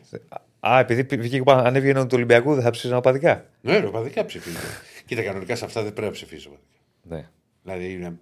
Α, 0.60 0.78
επειδή 0.78 1.04
πη- 1.04 1.20
βγήκε 1.20 1.40
ο 1.40 1.44
Πανα- 1.44 1.62
ανέβηκε 1.68 1.92
του 2.00 2.06
Ολυμπιακού, 2.12 2.54
δεν 2.54 2.62
θα 2.62 2.70
ψήφισαν 2.70 2.96
οπαδικά. 2.98 3.46
ναι, 3.60 3.78
ρε, 3.78 3.86
οπαδικά 3.86 4.24
ψηφίζουν. 4.24 4.60
Κοίτα, 5.06 5.22
κανονικά 5.22 5.56
σε 5.56 5.64
αυτά 5.64 5.82
δεν 5.82 5.90
πρέπει 5.92 6.06
να 6.06 6.12
ψηφίσει 6.12 6.46
οπαδικά. 6.46 6.68
Ναι. 7.02 7.28
Δηλαδή 7.62 7.92
είναι. 7.92 8.18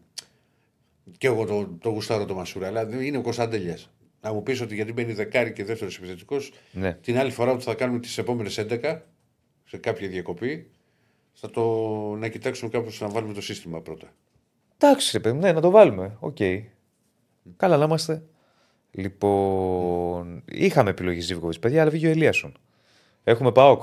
Και 1.18 1.26
εγώ 1.26 1.44
το, 1.44 1.76
το 1.80 1.88
γουστάρω 1.88 2.24
το 2.24 2.34
Μασούρα, 2.34 2.66
αλλά 2.66 2.86
δεν 2.86 3.00
είναι 3.00 3.16
ο 3.16 3.22
Κωνσταντέλιας. 3.22 3.78
Να 4.20 4.32
μου 4.32 4.42
πεις 4.42 4.60
ότι 4.60 4.74
γιατί 4.74 4.92
μπαίνει 4.92 5.12
δεκάρι 5.12 5.52
και 5.52 5.64
δεύτερος 5.64 5.96
επιθετικός, 5.98 6.52
ναι. 6.72 6.92
την 6.94 7.18
άλλη 7.18 7.30
φορά 7.30 7.54
που 7.54 7.62
θα 7.62 7.74
κάνουμε 7.74 8.00
τις 8.00 8.18
επόμενες 8.18 8.58
11 8.58 8.98
σε 9.64 9.76
κάποια 9.76 10.08
διακοπή, 10.08 10.70
θα 11.32 11.50
το 11.50 11.62
να 12.18 12.28
κοιτάξουμε 12.28 12.70
κάπως 12.70 13.00
να 13.00 13.08
βάλουμε 13.08 13.32
το 13.34 13.40
σύστημα 13.40 13.80
πρώτα. 13.80 14.06
Εντάξει, 14.78 15.10
ρε 15.12 15.20
παιδί 15.20 15.34
μου, 15.34 15.40
ναι, 15.40 15.52
να 15.52 15.60
το 15.60 15.70
βάλουμε. 15.70 16.16
Οκ. 16.20 16.36
Καλά 17.56 17.76
να 17.76 17.84
είμαστε. 17.84 18.22
Λοιπόν, 18.90 20.42
είχαμε 20.46 20.90
επιλογή 20.90 21.20
Ζίβκοβιτς, 21.20 21.58
παιδιά, 21.60 21.80
αλλά 21.82 21.90
βγήκε 21.90 22.06
ο 22.06 22.10
Ελίασον. 22.10 22.52
Έχουμε 23.24 23.52
ΠΑΟΚ. 23.52 23.82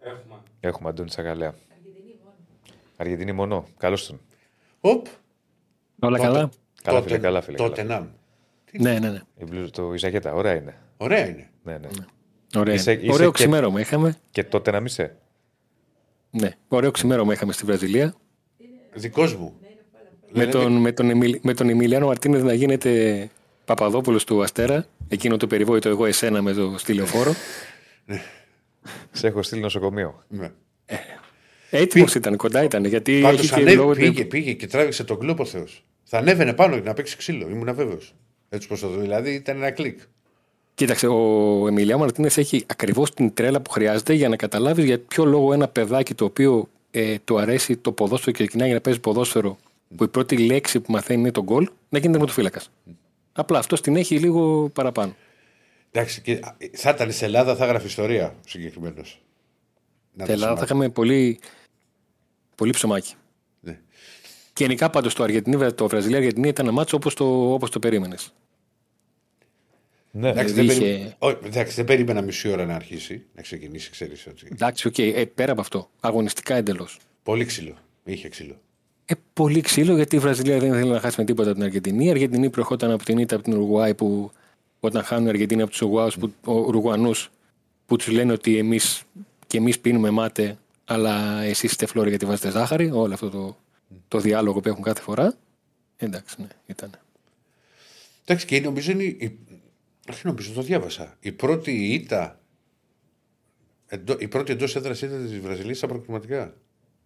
Έχουμε. 0.00 0.34
Έχουμε 0.60 0.88
Αντώνη 0.88 1.08
Τσακαλέα. 1.08 1.54
Αργεντινή 2.96 3.32
μόνο. 3.32 3.64
Καλώς 3.78 4.06
τον. 4.06 4.20
Οπ, 4.80 5.06
Όλα 6.00 6.18
καλά; 6.18 6.50
Καλά, 6.82 7.02
φίλε, 7.02 7.18
καλά, 7.18 7.40
φίλε. 7.40 7.56
Τότε 7.56 7.82
καλά. 7.82 7.98
να. 8.00 8.08
Ναι, 8.80 8.98
ναι, 8.98 9.10
ναι. 9.10 9.20
Η 9.38 9.44
μπλούζα- 9.44 9.70
το 9.70 9.94
Ιζακέτα, 9.94 10.34
ωραία 10.34 10.54
είναι. 10.54 10.78
Ωραία 10.96 11.28
είναι. 11.28 11.50
Ναι, 11.62 11.78
ναι. 11.78 11.88
Ωραία. 12.56 12.74
Είσαι- 12.74 13.00
είσαι 13.02 13.12
Ωραίο 13.12 13.26
και- 13.26 13.32
ξημέρωμα 13.32 13.80
είχαμε. 13.80 14.16
Και 14.30 14.44
τότε 14.44 14.70
να 14.70 14.80
μη 14.80 14.88
σε. 14.88 15.16
Ναι, 16.30 16.50
ωραίο 16.68 16.90
ξημέρωμα 16.90 17.32
είχαμε 17.32 17.52
στη 17.52 17.64
Βραζιλία. 17.64 18.14
Δικός 18.92 19.36
μου. 19.36 19.54
Με 20.32 20.46
τον, 20.46 20.72
με, 20.72 20.92
τον 20.92 21.10
Εμιλ, 21.10 21.38
με 21.42 21.54
τον 21.54 21.68
Εμιλιάνο 21.68 22.06
Μαρτίνεθ 22.06 22.42
να 22.42 22.54
γίνεται 22.54 23.28
Παπαδόπουλος 23.64 24.24
του 24.24 24.42
Αστέρα. 24.42 24.86
Εκείνο 25.08 25.36
το 25.36 25.46
περιβόητο 25.46 25.88
εγώ 25.88 26.06
εσένα 26.06 26.42
με 26.42 26.52
το 26.52 26.74
στυλιοφόρο. 26.78 27.34
Σε 29.12 29.26
έχω 29.26 29.42
στείλει 29.42 29.60
νοσοκομείο. 29.60 30.24
Ναι. 30.28 30.50
Έτοιμος 31.70 32.14
ήταν, 32.14 32.36
κοντά 32.36 32.62
ήταν. 32.62 32.84
Γιατί 32.84 33.20
Πάντως 33.20 33.40
έχει 33.40 33.48
και 33.48 33.60
ανέβη, 33.60 33.76
λόγω. 33.76 33.92
πήγε, 33.92 34.24
πήγε 34.24 34.52
και 34.52 34.66
τράβηξε 34.66 35.04
τον 35.04 35.18
κλόπο 35.18 35.44
Θεός. 35.44 35.84
Θα 36.04 36.18
ανέβαινε 36.18 36.52
πάνω 36.52 36.74
για 36.74 36.84
να 36.84 36.94
παίξει 36.94 37.16
ξύλο. 37.16 37.48
Ήμουν 37.48 37.74
βέβαιος. 37.74 38.14
Έτσι 38.48 38.68
πώ 38.68 38.78
το 38.78 38.88
δω. 38.88 39.00
Δηλαδή 39.00 39.30
ήταν 39.30 39.56
ένα 39.56 39.70
κλικ. 39.70 40.00
Κοίταξε, 40.80 41.06
ο 41.06 41.66
Εμιλιάνο 41.66 42.00
Μαρτίνεθ 42.00 42.38
έχει 42.38 42.64
ακριβώς 42.66 43.14
την 43.14 43.34
τρέλα 43.34 43.60
που 43.60 43.70
χρειάζεται 43.70 44.12
για 44.12 44.28
να 44.28 44.36
καταλάβεις 44.36 44.84
για 44.84 45.00
ποιο 45.00 45.24
λόγο 45.24 45.52
ένα 45.52 45.68
παιδάκι 45.68 46.14
το 46.14 46.24
οποίο 46.24 46.68
ε, 46.90 47.18
του 47.24 47.38
αρέσει 47.38 47.76
το 47.76 47.92
ποδόσφαιρο 47.92 48.32
και 48.32 48.44
ξεκινάει 48.44 48.72
να 48.72 48.80
παίζει 48.80 49.00
ποδόσφαιρο, 49.00 49.56
που 49.96 50.04
η 50.04 50.08
πρώτη 50.08 50.38
λέξη 50.38 50.80
που 50.80 50.92
μαθαίνει 50.92 51.20
είναι 51.20 51.30
το 51.30 51.42
γκολ, 51.42 51.68
να 51.88 51.98
γίνει 51.98 52.12
τερματοφύλακα. 52.12 52.62
Απλά 53.32 53.58
αυτό 53.58 53.80
την 53.80 53.96
έχει 53.96 54.18
λίγο 54.18 54.68
παραπάνω. 54.68 55.14
Εντάξει, 55.90 56.20
και, 56.20 56.32
α, 56.32 56.56
θα 56.72 56.90
ήταν 56.90 57.12
σε 57.12 57.24
Ελλάδα, 57.24 57.56
θα 57.56 57.64
έγραφε 57.64 57.86
ιστορία 57.86 58.26
ο 58.26 58.48
συγκεκριμένος. 58.48 59.04
Στην 59.04 59.20
Ελλάδα 60.26 60.56
θα 60.56 60.64
είχαμε 60.64 60.88
πολύ, 60.88 61.38
πολύ 62.54 62.72
ψωμάκι. 62.72 63.14
Ναι. 63.60 63.78
Και 64.52 64.64
γενικά 64.64 64.90
πάντως 64.90 65.14
το, 65.14 65.22
Αργεντινή, 65.22 65.72
το 65.72 65.88
Βραζιλία-Αργεντινή 65.88 66.48
ήταν 66.48 66.66
ένα 66.66 66.74
ματς 66.74 66.96
όπως 66.96 67.14
το, 67.14 67.52
όπως 67.52 67.70
το 67.70 67.78
περίμενες. 67.78 68.32
Ναι. 70.12 70.28
Εντάξει, 70.28 70.54
δεν, 70.54 70.64
είχε- 70.64 70.78
περί... 70.80 71.14
Ω, 71.18 71.28
εντάξει, 71.28 71.74
δεν 71.74 71.84
περίμενα 71.84 72.20
μισή 72.22 72.48
ώρα 72.48 72.64
να 72.66 72.74
αρχίσει, 72.74 73.22
να 73.34 73.42
ξεκινήσει, 73.42 73.90
ξέρεις 73.90 74.26
ότι. 74.26 74.48
Εντάξει, 74.52 74.86
οκ, 74.88 74.98
ε, 74.98 75.24
πέρα 75.34 75.52
από 75.52 75.60
αυτό. 75.60 75.90
Αγωνιστικά 76.00 76.54
εντελώς. 76.54 76.98
Πολύ 77.22 77.44
ξύλο. 77.44 77.74
Είχε 78.04 78.28
ξύλο. 78.28 78.60
Ε, 79.04 79.14
πολύ 79.32 79.60
ξύλο 79.60 79.94
γιατί 79.96 80.16
η 80.16 80.18
Βραζιλία 80.18 80.58
δεν 80.58 80.72
ήθελε 80.72 80.92
να 80.92 81.00
χάσει 81.00 81.14
με 81.18 81.24
τίποτα 81.24 81.52
την 81.52 81.62
Αργεντινή. 81.62 82.04
Η 82.04 82.10
Αργεντινή 82.10 82.50
προερχόταν 82.50 82.90
από 82.90 83.04
την 83.04 83.18
ήττα 83.18 83.34
από 83.34 83.44
την 83.44 83.52
Ουρουγουάη 83.52 83.94
που 83.94 84.30
όταν 84.80 85.02
χάνουν 85.02 85.26
οι 85.26 85.28
Αργεντίνοι 85.28 85.62
από 85.62 85.70
τους 85.70 85.82
Ουρουγουανούς 86.44 87.30
που 87.86 87.96
τους 87.96 88.08
λένε 88.08 88.32
ότι 88.32 88.56
εμείς 88.58 89.02
και 89.46 89.56
εμείς 89.56 89.78
πίνουμε 89.78 90.10
μάτε, 90.10 90.58
αλλά 90.84 91.42
εσείς 91.42 91.70
είστε 91.70 91.86
φλόροι 91.86 92.08
γιατί 92.08 92.26
βάζετε 92.26 92.50
ζάχαρη. 92.50 92.90
Όλο 92.90 93.14
αυτό 93.14 93.30
το, 93.30 93.56
το 94.08 94.18
διάλογο 94.18 94.60
που 94.60 94.68
έχουν 94.68 94.82
κάθε 94.82 95.00
φορά. 95.00 95.34
Εντάξει, 95.96 96.34
ναι, 96.38 96.48
ήταν. 96.66 96.90
Εντάξει, 98.24 98.46
και 98.46 98.60
νομίζω 98.60 98.90
είναι. 98.92 99.16
Η... 100.10 100.14
Όχι, 100.14 100.26
νομίζω, 100.26 100.52
το 100.52 100.62
διάβασα. 100.62 101.16
Η 101.20 101.32
πρώτη 101.32 101.70
ήττα. 101.72 102.40
Εντό... 103.86 104.16
Η 104.18 104.28
πρώτη 104.28 104.52
εντός 104.52 104.76
έδρας 104.76 105.02
ήττα 105.02 105.16
της 105.16 105.38
Βραζιλίας 105.38 105.76
στα 105.76 105.86
προκριματικά. 105.86 106.54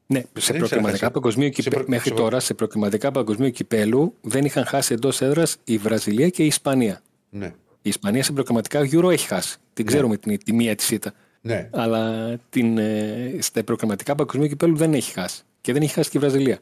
Ναι, 0.06 0.18
σε 0.20 0.52
Δεν 0.52 0.56
προκριματικά 0.58 0.92
ξέχασα. 0.92 1.10
παγκοσμίου 1.10 1.46
Σε 1.46 1.50
κυπέ... 1.62 1.70
προ- 1.76 1.88
μέχρι 1.88 2.08
σε 2.08 2.14
προ- 2.14 2.24
τώρα 2.24 2.40
σε 2.40 2.54
προκριματικά 2.54 3.10
παγκοσμίου 3.10 3.50
κυπέλου 3.50 4.14
δεν 4.20 4.44
είχαν 4.44 4.64
χάσει 4.66 4.92
εντός 4.94 5.20
έδρας 5.20 5.56
η 5.64 5.76
Βραζιλία 5.78 6.28
και 6.28 6.42
η 6.42 6.46
Ισπανία. 6.46 7.02
Ναι. 7.30 7.46
Η 7.82 7.88
Ισπανία 7.88 8.22
σε 8.22 8.32
προκριματικά 8.32 8.80
Euro 8.92 9.10
έχει 9.10 9.26
χάσει. 9.26 9.56
Την 9.72 9.86
ξέρουμε 9.86 10.16
την, 10.16 10.38
τη 10.44 10.52
μία 10.52 10.74
της 10.74 10.90
ήττα. 10.90 11.12
ναι. 11.40 11.68
Αλλά 11.72 12.34
την, 12.50 12.78
ε, 12.78 13.36
στα 13.40 13.64
προκριματικά 13.64 14.14
παγκοσμίου 14.14 14.48
κυπέλου 14.48 14.76
δεν 14.76 14.94
έχει 14.94 15.12
χάσει. 15.12 15.42
Και 15.60 15.72
δεν 15.72 15.82
έχει 15.82 15.92
χάσει 15.92 16.10
και 16.10 16.16
η 16.16 16.20
Βραζιλία. 16.20 16.58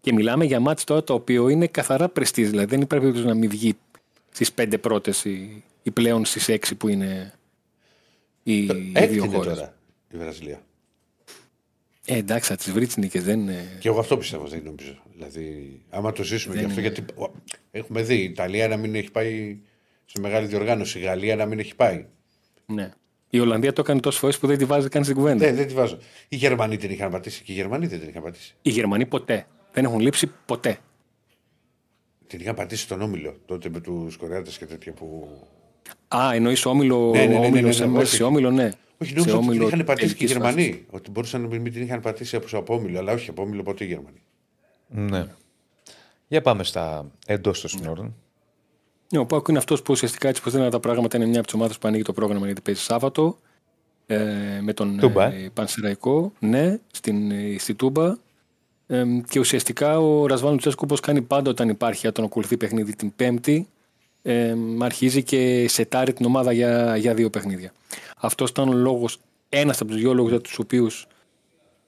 Και 0.00 0.12
μιλάμε 0.12 0.44
για 0.44 0.60
μάτς 0.60 0.84
τώρα 0.84 1.04
το 1.04 1.14
οποίο 1.14 1.48
είναι 1.48 1.66
καθαρά 1.66 2.08
πρεστή. 2.08 2.44
Δηλαδή 2.44 2.66
δεν 2.66 2.80
υπάρχει 2.80 3.04
περίπτωση 3.04 3.28
να 3.34 3.38
μην 3.40 3.50
βγει 3.50 3.74
στις 4.32 4.52
πέντε 4.52 4.78
πρώτες 4.78 5.24
ή, 5.24 5.64
ή 5.86 5.90
πλέον 5.90 6.24
στις 6.24 6.48
έξι 6.48 6.74
που 6.74 6.88
είναι 6.88 7.32
οι, 8.42 8.58
οι 8.64 8.92
Έκτη 8.94 9.14
δύο 9.14 9.24
είναι 9.24 9.36
χώρες. 9.36 9.54
τώρα 9.54 9.74
η 10.10 10.16
Βραζιλία. 10.16 10.60
Ε, 12.06 12.16
εντάξει, 12.16 12.48
θα 12.50 12.56
τις 12.56 12.72
βρεις 12.72 12.94
τι 12.94 13.00
νίκε. 13.00 13.20
Δεν 13.20 13.40
είναι. 13.40 13.76
Και 13.80 13.88
εγώ 13.88 13.98
αυτό 13.98 14.16
πιστεύω, 14.16 14.46
δεν 14.46 14.62
νομίζω. 14.64 14.96
Δηλαδή, 15.12 15.80
άμα 15.90 16.12
το 16.12 16.22
ζήσουμε 16.22 16.54
Δεν 16.54 16.64
γι' 16.64 16.68
αυτό, 16.70 16.80
είναι. 16.80 16.88
γιατί 16.88 17.12
ο, 17.22 17.30
έχουμε 17.70 18.02
δει 18.02 18.14
η 18.14 18.22
Ιταλία 18.22 18.68
να 18.68 18.76
μην 18.76 18.94
έχει 18.94 19.10
πάει 19.10 19.58
σε 20.04 20.20
μεγάλη 20.20 20.46
διοργάνωση, 20.46 20.98
η 20.98 21.02
Γαλλία 21.02 21.36
να 21.36 21.46
μην 21.46 21.58
έχει 21.58 21.74
πάει. 21.74 22.06
Ναι. 22.66 22.90
Η 23.30 23.40
Ολλανδία 23.40 23.72
το 23.72 23.80
έκανε 23.80 24.00
τόσες 24.00 24.20
φορές 24.20 24.38
που 24.38 24.46
δεν 24.46 24.58
τη 24.58 24.64
βάζει 24.64 24.88
καν 24.88 25.04
στην 25.04 25.16
κουβέντα. 25.16 25.46
Δεν, 25.46 25.54
δεν 25.56 25.66
τη 25.66 25.74
βάζω. 25.74 25.98
Οι 26.28 26.36
Γερμανοί 26.36 26.76
την 26.76 26.90
είχαν 26.90 27.10
πατήσει 27.10 27.42
και 27.42 27.52
οι 27.52 27.54
Γερμανοί 27.54 27.86
δεν 27.86 28.00
την 28.00 28.08
είχαν 28.08 28.22
πατήσει. 28.22 28.54
Οι 28.62 28.70
Γερμανοί 28.70 29.06
ποτέ. 29.06 29.46
Δεν 29.72 29.84
έχουν 29.84 30.00
λείψει 30.00 30.30
ποτέ. 30.46 30.78
Την 32.26 32.40
είχαν 32.40 32.54
πατήσει 32.54 32.82
στον 32.82 33.02
Όμιλο 33.02 33.36
τότε 33.46 33.68
με 33.68 33.80
τους 33.80 34.16
Κορεάτες 34.16 34.58
και 34.58 34.66
τέτοια 34.66 34.92
που. 34.92 35.28
Α, 36.08 36.30
εννοείς 36.34 36.64
όμιλο. 36.64 37.10
Ναι, 37.10 37.18
ναι, 37.18 37.26
ναι, 37.26 37.32
ναι, 37.32 37.38
ναι, 37.38 37.46
όμιλο 37.46 37.66
ναι, 37.66 37.72
σε, 37.72 37.84
όχι. 37.84 38.06
σε 38.06 38.22
όμιλο, 38.22 38.50
ναι. 38.50 38.70
Όχι, 38.98 39.10
Σε 39.10 39.16
νόμιζα 39.16 39.36
ότι 39.36 39.46
την 39.46 39.48
όμιλο 39.48 39.66
είχαν 39.66 39.84
πατήσει 39.84 40.14
και 40.14 40.24
οι 40.24 40.26
τελικής 40.26 40.46
φάσης. 40.46 40.64
Γερμανοί. 40.64 40.86
Ότι 40.90 41.10
μπορούσαν 41.10 41.40
να 41.40 41.46
μην 41.48 41.72
την 41.72 41.82
είχαν 41.82 42.00
πατήσει 42.00 42.36
από, 42.36 42.56
από 42.56 42.74
Όμιλο, 42.74 42.98
αλλά 42.98 43.12
όχι 43.12 43.30
από 43.30 43.42
Όμιλο 43.42 43.62
ποτέ 43.62 43.84
οι 43.84 43.86
Γερμανοί. 43.86 44.22
Ναι. 44.88 45.26
Για 46.28 46.42
πάμε 46.42 46.64
στα 46.64 47.10
εντός 47.26 47.60
των 47.60 47.70
συνόρων. 47.70 48.14
Ναι, 49.12 49.18
ο 49.18 49.26
Πάουκ 49.26 49.48
είναι 49.48 49.58
αυτός 49.58 49.82
που 49.82 49.92
ουσιαστικά 49.92 50.28
έτσι 50.28 50.42
πώ 50.42 50.50
λένε 50.50 50.70
τα 50.70 50.80
πράγματα 50.80 51.16
είναι 51.16 51.26
μια 51.26 51.38
από 51.38 51.46
τις 51.46 51.54
ομάδες 51.54 51.78
που 51.78 51.88
ανοίγει 51.88 52.02
το 52.02 52.12
πρόγραμμα 52.12 52.46
γιατί 52.46 52.60
παίζει 52.60 52.80
Σάββατο. 52.80 53.38
Ε, 54.06 54.16
με 54.60 54.72
τον 54.72 54.98
Τούμπα, 54.98 55.24
ε, 55.24 55.50
Πανσεραϊκό, 55.54 56.32
ναι, 56.38 56.78
στην, 56.92 57.30
ε, 57.30 57.56
στη 57.58 57.74
Τούμπα. 57.74 58.16
Ε, 58.86 59.04
και 59.28 59.38
ουσιαστικά 59.38 59.98
ο 59.98 60.26
Ρασβάν 60.26 60.52
Λουτσέσκου, 60.52 60.86
όπω 60.90 61.00
κάνει 61.02 61.22
πάντα 61.22 61.50
όταν 61.50 61.68
υπάρχει, 61.68 62.06
αν 62.06 62.12
τον 62.12 62.24
ακολουθεί 62.24 62.56
παιχνίδι 62.56 62.96
την 62.96 63.12
Πέμπτη, 63.16 63.68
ε, 64.26 64.56
αρχίζει 64.78 65.22
και 65.22 65.68
σετάρει 65.68 66.12
την 66.12 66.26
ομάδα 66.26 66.52
για, 66.52 66.96
για 66.96 67.14
δύο 67.14 67.30
παιχνίδια. 67.30 67.72
Αυτός 68.16 68.50
ήταν 68.50 68.68
ο 68.68 68.72
λόγος, 68.72 69.18
ένας 69.48 69.80
από 69.80 69.90
τους 69.90 70.00
δύο 70.00 70.14
λόγους 70.14 70.30
για 70.30 70.40
τους 70.40 70.58
οποίους 70.58 71.06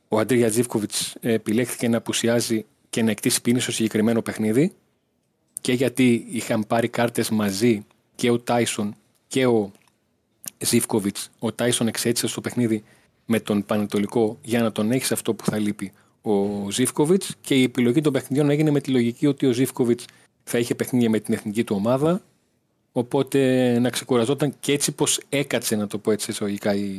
ο 0.08 0.18
Αντρίγια 0.18 0.50
Τζίβκοβιτ 0.50 0.92
επιλέχθηκε 1.20 1.88
να 1.88 1.96
απουσιάζει 1.96 2.64
και 2.90 3.02
να 3.02 3.10
εκτίσει 3.10 3.40
πίνη 3.40 3.60
στο 3.60 3.72
συγκεκριμένο 3.72 4.22
παιχνίδι 4.22 4.72
και 5.60 5.72
γιατί 5.72 6.26
είχαν 6.30 6.66
πάρει 6.66 6.88
κάρτες 6.88 7.30
μαζί 7.30 7.86
και 8.14 8.30
ο 8.30 8.38
Τάισον 8.38 8.94
και 9.28 9.46
ο 9.46 9.70
Ζήφκοβιτς. 10.58 11.30
Ο 11.38 11.52
Τάισον 11.52 11.86
εξέτησε 11.86 12.26
στο 12.26 12.40
παιχνίδι 12.40 12.84
με 13.26 13.40
τον 13.40 13.64
Πανετολικό 13.64 14.38
για 14.42 14.62
να 14.62 14.72
τον 14.72 14.90
έχει 14.90 15.04
σε 15.04 15.14
αυτό 15.14 15.34
που 15.34 15.44
θα 15.44 15.58
λείπει 15.58 15.92
ο 16.22 16.70
Ζήφκοβιτς 16.70 17.34
και 17.40 17.54
η 17.54 17.62
επιλογή 17.62 18.00
των 18.00 18.12
παιχνιδιών 18.12 18.50
έγινε 18.50 18.70
με 18.70 18.80
τη 18.80 18.90
λογική 18.90 19.26
ότι 19.26 19.46
ο 19.46 19.52
Ζήφκοβιτς 19.52 20.04
θα 20.48 20.58
είχε 20.58 20.74
παιχνίδια 20.74 21.10
με 21.10 21.20
την 21.20 21.34
εθνική 21.34 21.64
του 21.64 21.76
ομάδα 21.78 22.22
οπότε 22.92 23.38
να 23.78 23.90
ξεκουραζόταν 23.90 24.54
και 24.60 24.72
έτσι 24.72 24.92
πως 24.92 25.20
έκατσε 25.28 25.76
να 25.76 25.86
το 25.86 25.98
πω 25.98 26.10
έτσι 26.10 26.30
εισαγωγικά 26.30 26.74
η, 26.74 26.92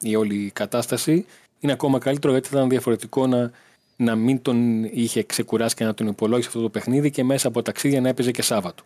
η 0.00 0.16
όλη 0.16 0.50
κατάσταση 0.54 1.26
είναι 1.60 1.72
ακόμα 1.72 1.98
καλύτερο 1.98 2.32
γιατί 2.32 2.48
ήταν 2.48 2.68
διαφορετικό 2.68 3.26
να, 3.26 3.50
να 3.96 4.14
μην 4.14 4.42
τον 4.42 4.84
είχε 4.84 5.22
ξεκουράσει 5.22 5.74
και 5.74 5.84
να 5.84 5.94
τον 5.94 6.06
υπολόγισε 6.06 6.48
αυτό 6.48 6.60
το 6.60 6.68
παιχνίδι 6.68 7.10
και 7.10 7.24
μέσα 7.24 7.48
από 7.48 7.62
ταξίδια 7.62 8.00
να 8.00 8.08
έπαιζε 8.08 8.30
και 8.30 8.42
Σάββατο. 8.42 8.82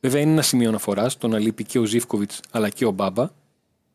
Βέβαια 0.00 0.20
είναι 0.20 0.30
ένα 0.30 0.42
σημείο 0.42 0.68
αναφοράς 0.68 1.18
το 1.18 1.28
να 1.28 1.38
λείπει 1.38 1.64
και 1.64 1.78
ο 1.78 1.84
Ζήφκοβιτς 1.84 2.40
αλλά 2.50 2.68
και 2.68 2.84
ο 2.84 2.90
Μπάμπα. 2.90 3.28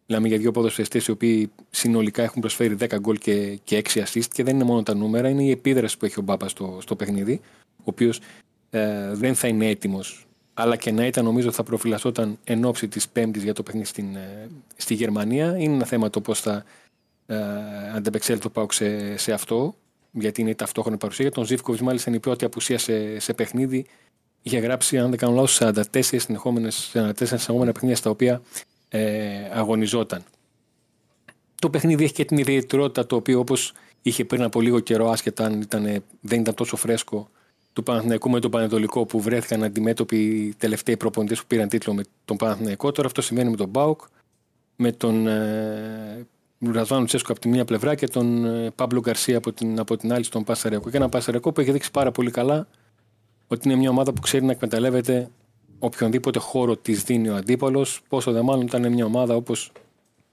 Μιλάμε 0.08 0.28
για 0.28 0.38
δύο 0.38 0.52
ποδοσφαιριστές 0.52 1.06
οι 1.08 1.12
οποίοι 1.12 1.52
συνολικά 1.70 2.24
έχουν 2.24 2.42
προσφέρει 2.42 2.78
10 2.80 3.00
γκολ 3.00 3.18
και, 3.18 3.60
και 3.64 3.82
6 3.94 4.04
assist 4.04 4.26
και 4.34 4.44
δεν 4.44 4.56
είναι 4.56 4.64
μόνο 4.64 4.84
τα 4.84 4.96
νούμερα, 4.96 5.30
είναι 5.30 5.44
η 5.44 5.52
επίδραση 5.52 5.98
που 5.98 6.06
έχει 6.06 6.20
ο 6.20 6.22
Μπάμπα 6.22 6.48
στο, 6.48 6.78
στο 6.82 6.96
παιχνίδι, 6.96 7.42
ο 7.78 7.84
οποίος 7.84 8.20
ε, 8.74 9.14
δεν 9.14 9.36
θα 9.36 9.48
είναι 9.48 9.70
έτοιμος, 9.70 10.28
αλλά 10.54 10.76
και 10.76 10.92
να 10.92 11.06
ήταν 11.06 11.24
νομίζω 11.26 11.52
θα 11.52 11.64
προφυλασσόταν 11.64 12.40
εν 12.44 12.66
ώψη 12.66 12.88
της 12.88 13.10
Πέμπτης 13.10 13.44
για 13.44 13.54
το 13.54 13.64
παιχνίδι 13.64 13.88
στην, 13.88 14.16
ε, 14.16 14.50
στη 14.76 14.94
Γερμανία. 14.94 15.56
Είναι 15.58 15.74
ένα 15.74 15.86
θέμα 15.86 16.10
το 16.10 16.22
πώς 16.22 16.40
θα 16.40 16.64
ε, 17.26 17.38
αντεπεξέλθει 17.96 18.42
το 18.42 18.50
Πάουκ 18.50 18.74
σε, 18.74 19.18
σε 19.18 19.32
αυτό, 19.34 19.76
γιατί 20.12 20.42
είναι 20.42 20.50
η 20.50 20.56
ταυτόχρονη 20.56 20.98
παρουσία. 20.98 21.26
Για 21.26 21.34
τον 21.34 21.46
Ζήφκοβιτς, 21.46 21.84
μάλιστα, 21.84 22.10
είναι 22.10 22.18
η 22.18 22.22
πρώτη 22.22 22.46
απουσία 22.46 22.78
σε, 22.78 23.20
σε 23.20 23.34
παιχνίδι. 23.34 23.86
Είχε 24.42 24.60
γράψει, 24.60 24.98
αν 24.98 25.10
δεν 25.10 25.20
κάνω 25.20 25.34
λάθος, 25.34 25.60
44 25.62 26.02
συνεχόμενες, 26.02 26.92
44 26.94 27.12
συνεχόμενα 27.14 27.72
παιχνίδια 27.72 27.96
στα 27.96 28.10
οποία 28.10 28.42
ε, 28.90 29.50
αγωνιζόταν. 29.54 30.24
Το 31.56 31.70
παιχνίδι 31.70 32.04
έχει 32.04 32.14
και 32.14 32.26
την 32.26 32.38
ιδιαιτερότητα 32.38 33.06
το 33.06 33.16
οποίο 33.16 33.40
όπως 33.40 33.74
είχε 34.02 34.26
πριν 34.26 34.42
από 34.44 34.62
λίγο 34.62 34.80
καιρό, 34.80 35.10
άσχετα 35.10 35.46
αν 35.46 35.62
ήταν, 35.62 36.04
δεν 36.22 36.40
ήταν 36.40 36.54
τόσο 36.54 36.76
φρέσκο, 36.76 37.30
του 37.74 37.84
Παναθηναϊκού 37.84 38.30
με 38.30 38.40
τον 38.40 38.52
Πανετολικό 38.52 39.06
που 39.06 39.22
βρέθηκαν 39.22 39.64
αντιμέτωποι 39.64 40.18
οι 40.18 40.54
τελευταίοι 40.58 40.98
προπονητές 40.98 41.40
που 41.40 41.48
πήραν 41.48 41.68
τίτλο 41.68 41.94
με 41.94 42.04
τον 42.26 42.38
Παναθηναϊκό. 42.38 42.92
Τώρα 42.92 43.08
αυτό 43.08 43.22
σημαίνει 43.22 43.50
με 43.50 43.56
τον 43.56 43.70
Μπάουκ, 43.70 44.02
με 44.76 44.92
τον 44.92 45.28
ε, 45.28 46.28
Ραζβάνο 46.60 47.06
Τσέσκο 47.06 47.32
από 47.32 47.42
τη 47.42 47.48
μία 47.48 47.66
πλευρά 47.66 47.96
και 47.96 48.08
τον 48.08 48.46
ε, 48.46 48.72
Παύλο 48.76 49.00
Γκαρσία 49.00 49.38
από 49.38 49.52
την, 49.52 49.80
από 49.80 49.98
την 49.98 50.14
άλλη 50.14 50.24
στον 50.24 50.44
Πασαριακό. 50.44 50.90
Και 50.90 50.98
ένα 50.98 51.10
Πασαριακό 51.10 51.52
που 51.52 51.62
έχει 51.62 51.72
δείξει 51.72 51.92
πάρα 51.92 52.12
πολύ 52.12 52.32
καλά 52.32 52.68
ότι 53.48 53.68
είναι 53.70 53.78
μια 53.78 53.90
ομάδα 53.90 54.14
που 54.14 54.22
ξέρει 54.22 54.46
να 54.46 54.52
εκμεταλλεύεται 54.52 55.30
οποιονδήποτε 55.80 56.40
χώρο 56.40 56.78
της 56.78 57.04
δίνει 57.04 57.30
ο 57.30 57.36
αντίπαλος. 57.36 58.02
Πόσο 58.10 58.32
δε 58.32 58.42
μάλλον 58.42 58.66
ήταν 58.66 58.92
μια 58.92 59.06
ομάδα 59.06 59.36
όπως 59.36 59.72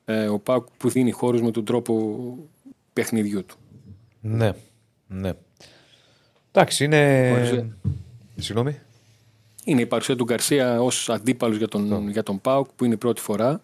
ε, 0.04 0.28
ο 0.28 0.38
Πάουκ 0.38 0.66
που 0.76 0.88
δίνει 0.88 1.10
χώρους 1.10 1.42
με 1.42 1.50
τον 1.50 1.64
τρόπο 1.64 2.34
παιχνιδιού 2.92 3.44
του. 3.44 3.56
Ναι. 4.20 4.52
ναι. 5.06 5.32
Εντάξει, 6.58 6.84
είναι. 6.84 7.30
Οριζε- 7.32 7.64
Συγγνώμη. 8.36 8.78
Είναι 9.64 9.80
η 9.80 9.86
παρουσία 9.86 10.16
του 10.16 10.24
Γκαρσία 10.24 10.82
ως 10.82 11.08
αντίπαλος 11.10 11.56
για 11.56 11.68
τον, 11.68 12.08
για 12.08 12.22
τον 12.22 12.40
Πάουκ 12.40 12.66
που 12.76 12.84
είναι 12.84 12.94
η 12.94 12.96
πρώτη 12.96 13.20
φορά. 13.20 13.62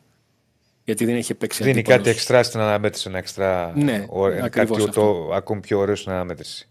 Γιατί 0.85 1.05
δεν 1.05 1.15
έχει 1.17 1.35
παίξει 1.35 1.63
Δίνει 1.63 1.79
αντίπαλος. 1.79 1.99
κάτι 1.99 2.11
εξτρά 2.11 2.43
στην 2.43 2.61
αναμέτρηση. 2.61 3.09
Ένα 3.09 3.19
εξτρά. 3.19 3.73
Ναι, 3.77 4.07
ωραίο- 4.09 4.45
ακριβώς 4.45 4.79
κάτι 4.79 4.89
αυτό. 4.89 5.01
το, 5.27 5.35
ακόμη 5.35 5.61
πιο 5.61 5.79
ωραίο 5.79 5.95
στην 5.95 6.13
αναμέτρηση. 6.13 6.69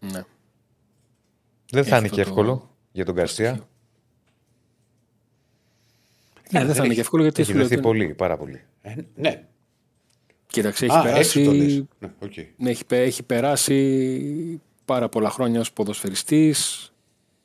Ναι. 0.00 0.08
Δεν 0.10 0.24
θα 1.70 1.78
Έχει 1.80 1.88
είναι 1.88 1.96
αυτό 1.96 2.08
και 2.08 2.14
το- 2.14 2.20
εύκολο 2.20 2.70
για 2.92 3.04
τον 3.04 3.14
Γκαρσία. 3.14 3.68
Ναι, 6.50 6.64
δεν 6.64 6.74
θα 6.74 6.84
είναι 6.84 6.94
και 6.94 7.00
εύκολο 7.00 7.22
γιατί 7.22 7.40
Έχει 7.40 7.50
σου 7.50 7.56
λέω 7.56 7.66
δεθεί 7.66 7.78
ότι- 7.78 7.88
πολύ, 7.88 8.14
πάρα 8.14 8.36
πολύ. 8.36 8.60
Ε, 8.82 8.94
ναι. 9.16 9.44
Κοίταξε, 10.46 10.84
έχει 10.84 10.96
Α, 10.96 11.02
περάσει. 11.02 11.20
έτσι 11.40 11.44
το 11.44 11.52
λες. 11.52 11.84
Ναι, 11.98 12.10
οκ. 12.18 12.32
Ναι, 12.56 12.70
έχει, 12.70 12.84
πε- 12.84 13.06
έχει 13.06 13.22
περάσει 13.22 14.60
πάρα 14.90 15.08
πολλά 15.08 15.30
χρόνια 15.30 15.60
ως 15.60 15.72
ποδοσφαιριστής, 15.72 16.92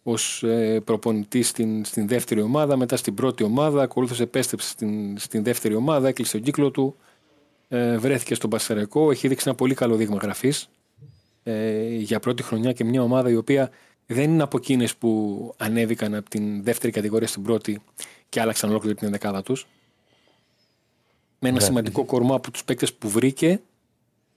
ως 0.03 0.43
ε, 0.43 0.79
προπονητής 0.83 1.47
στην, 1.47 1.85
στην 1.85 2.07
δεύτερη 2.07 2.41
ομάδα, 2.41 2.77
μετά 2.77 2.97
στην 2.97 3.13
πρώτη 3.13 3.43
ομάδα, 3.43 3.81
ακολούθως 3.81 4.19
επέστρεψε 4.19 4.69
στην, 4.69 5.17
στην 5.17 5.43
δεύτερη 5.43 5.75
ομάδα, 5.75 6.07
έκλεισε 6.07 6.31
τον 6.31 6.41
κύκλο 6.41 6.71
του, 6.71 6.95
ε, 7.67 7.97
βρέθηκε 7.97 8.35
στον 8.35 8.49
Πασαρεκό, 8.49 9.11
έχει 9.11 9.27
δείξει 9.27 9.43
ένα 9.47 9.55
πολύ 9.57 9.73
καλό 9.73 9.95
δείγμα 9.95 10.17
γραφής 10.21 10.69
ε, 11.43 11.87
για 11.95 12.19
πρώτη 12.19 12.43
χρονιά 12.43 12.71
και 12.71 12.83
μια 12.83 13.01
ομάδα 13.01 13.29
η 13.29 13.35
οποία 13.35 13.69
δεν 14.05 14.31
είναι 14.31 14.43
από 14.43 14.57
εκείνες 14.57 14.95
που 14.95 15.53
ανέβηκαν 15.57 16.15
από 16.15 16.29
την 16.29 16.63
δεύτερη 16.63 16.91
κατηγορία 16.91 17.27
στην 17.27 17.43
πρώτη 17.43 17.81
και 18.29 18.41
άλλαξαν 18.41 18.69
ολόκληρη 18.69 18.95
την 18.95 19.09
δεκάδα 19.11 19.41
τους. 19.41 19.67
Με 21.39 21.49
ένα 21.49 21.59
σημαντικό 21.59 22.03
κορμό 22.03 22.35
από 22.35 22.51
τους 22.51 22.63
παίκτες 22.63 22.93
που 22.93 23.09
βρήκε 23.09 23.61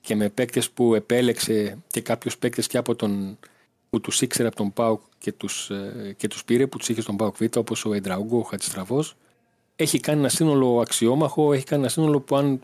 και 0.01 0.15
με 0.15 0.29
παίκτες 0.29 0.71
που 0.71 0.95
επέλεξε 0.95 1.79
και 1.87 2.01
κάποιους 2.01 2.39
παίκτες 2.39 2.67
και 2.67 2.79
από 2.79 2.95
τον 2.95 3.39
που 3.91 4.01
τους 4.01 4.21
ήξερε 4.23 4.49
από 4.49 4.57
τον 4.57 4.73
Πάουκ 4.73 5.01
και 5.19 5.33
τους 5.33 5.71
και 6.17 6.29
τους 6.29 6.45
πήρε, 6.45 6.67
που 6.67 6.79
τους 6.79 6.89
είχε 6.89 7.01
στον 7.01 7.17
Πάουκ 7.17 7.37
Β, 7.37 7.57
όπως 7.57 7.85
ο 7.85 7.93
Εντραούγκο, 7.93 8.39
ο 8.39 8.43
Χατζηστραβός. 8.43 9.17
έχει 9.77 10.01
κάνει 10.01 10.19
ένα 10.19 10.29
σύνολο 10.29 10.81
αξιόμαχο, 10.81 11.53
έχει 11.53 11.65
κάνει 11.65 11.83
ένα 11.83 11.91
σύνολο 11.91 12.21
που 12.21 12.37
αν 12.37 12.61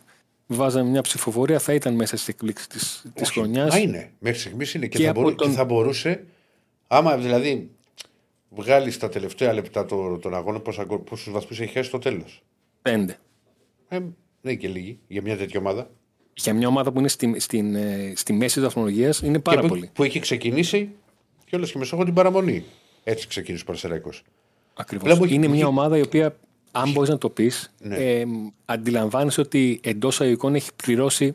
βάζαμε 0.46 0.90
μια 0.90 1.00
ψηφοφορία 1.02 1.58
θα 1.58 1.74
ήταν 1.74 1.94
μέσα 1.94 2.16
στις 2.16 2.28
εκπλήξεις 2.28 2.66
της 2.66 3.04
Όχι, 3.22 3.32
χρονιάς. 3.32 3.70
Μα 3.74 3.78
είναι. 3.78 4.12
Μέχρι 4.18 4.38
στιγμής 4.40 4.74
είναι. 4.74 4.86
Και, 4.86 4.98
Και 4.98 5.04
θα 5.04 5.10
από 5.10 5.20
μπορού- 5.20 5.36
τον- 5.38 5.48
και 5.48 5.54
θα 5.56 5.64
μπορούσε, 5.64 6.24
άμα 6.86 7.16
δηλαδή 7.16 7.70
βγάλεις 8.50 8.98
τα 8.98 9.08
τελευταία 9.08 9.52
λεπτά 9.52 9.84
το- 9.84 10.18
των 10.18 10.34
αγώνων, 10.34 10.62
πόσου 11.04 11.30
βαθμού 11.32 11.48
έχει 11.60 11.66
χάσει 11.72 11.88
στο 11.88 11.98
τέλος. 11.98 12.42
Πέντε. 12.82 13.18
Ε, 13.88 13.98
δεν 13.98 14.12
είναι 14.42 14.54
και 14.54 14.68
λίγοι 14.68 14.98
για 15.08 15.22
μια 15.22 15.36
τέτοια 15.36 15.60
ομάδα. 15.60 15.90
Για 16.34 16.54
μια 16.54 16.68
ομάδα 16.68 16.92
που 16.92 16.98
είναι 16.98 17.08
στη, 17.08 17.34
στην, 17.40 17.74
ε, 17.74 18.12
στη 18.16 18.32
μέση 18.32 18.54
της 18.54 18.62
βαθμολογίας 18.62 19.20
είναι 19.20 19.38
πάρα 19.38 19.60
και 19.60 19.66
που, 19.66 19.72
πολύ. 19.74 19.90
που 19.92 20.02
έχει 20.02 20.18
ξεκινήσει 20.20 20.90
και 21.44 21.56
όλο 21.56 21.66
και 21.66 21.78
με 21.78 21.84
στόχο 21.84 22.04
την 22.04 22.14
παραμονή. 22.14 22.64
Έτσι 23.04 23.26
ξεκίνησε 23.26 23.62
ο 23.62 23.66
Πανσεραϊκό. 23.66 24.10
Ακριβώς. 24.74 25.08
Βλέπω 25.08 25.24
έχει- 25.24 25.34
Είναι 25.34 25.46
μια 25.46 25.56
έχει- 25.56 25.64
ομάδα 25.64 25.98
η 25.98 26.00
οποία, 26.00 26.36
αν 26.72 26.92
μπορείς 26.92 27.08
να 27.10 27.18
το 27.18 27.30
πεις, 27.30 27.72
Ναι. 27.80 27.96
ε, 27.96 28.24
αντιλαμβάνεσαι 28.64 29.40
ότι 29.40 29.80
εντός 29.82 30.20
αγωγικών 30.20 30.54
έχει 30.54 30.70
πληρώσει 30.84 31.34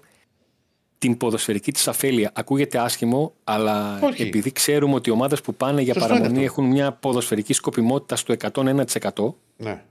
την 0.98 1.18
ποδοσφαιρική 1.18 1.72
της 1.72 1.88
αφέλεια. 1.88 2.32
Ακούγεται 2.36 2.78
άσχημο, 2.78 3.34
αλλά 3.44 4.00
Όχι. 4.04 4.22
επειδή 4.22 4.52
ξέρουμε 4.52 4.94
ότι 4.96 5.10
οι 5.10 5.14
ομάδες 5.14 5.42
που 5.42 5.56
πάνε 5.56 5.82
για 5.82 5.94
Σωστό 5.94 6.08
είναι 6.10 6.18
παραμονή 6.20 6.46
αυτό. 6.46 6.62
έχουν 6.62 6.72
μια 6.72 6.92
ποδοσφαιρική 6.92 7.54
σκοπιμότητα 7.54 8.16
στο 8.16 8.34
101%. 8.34 9.36
Ναι. 9.58 9.82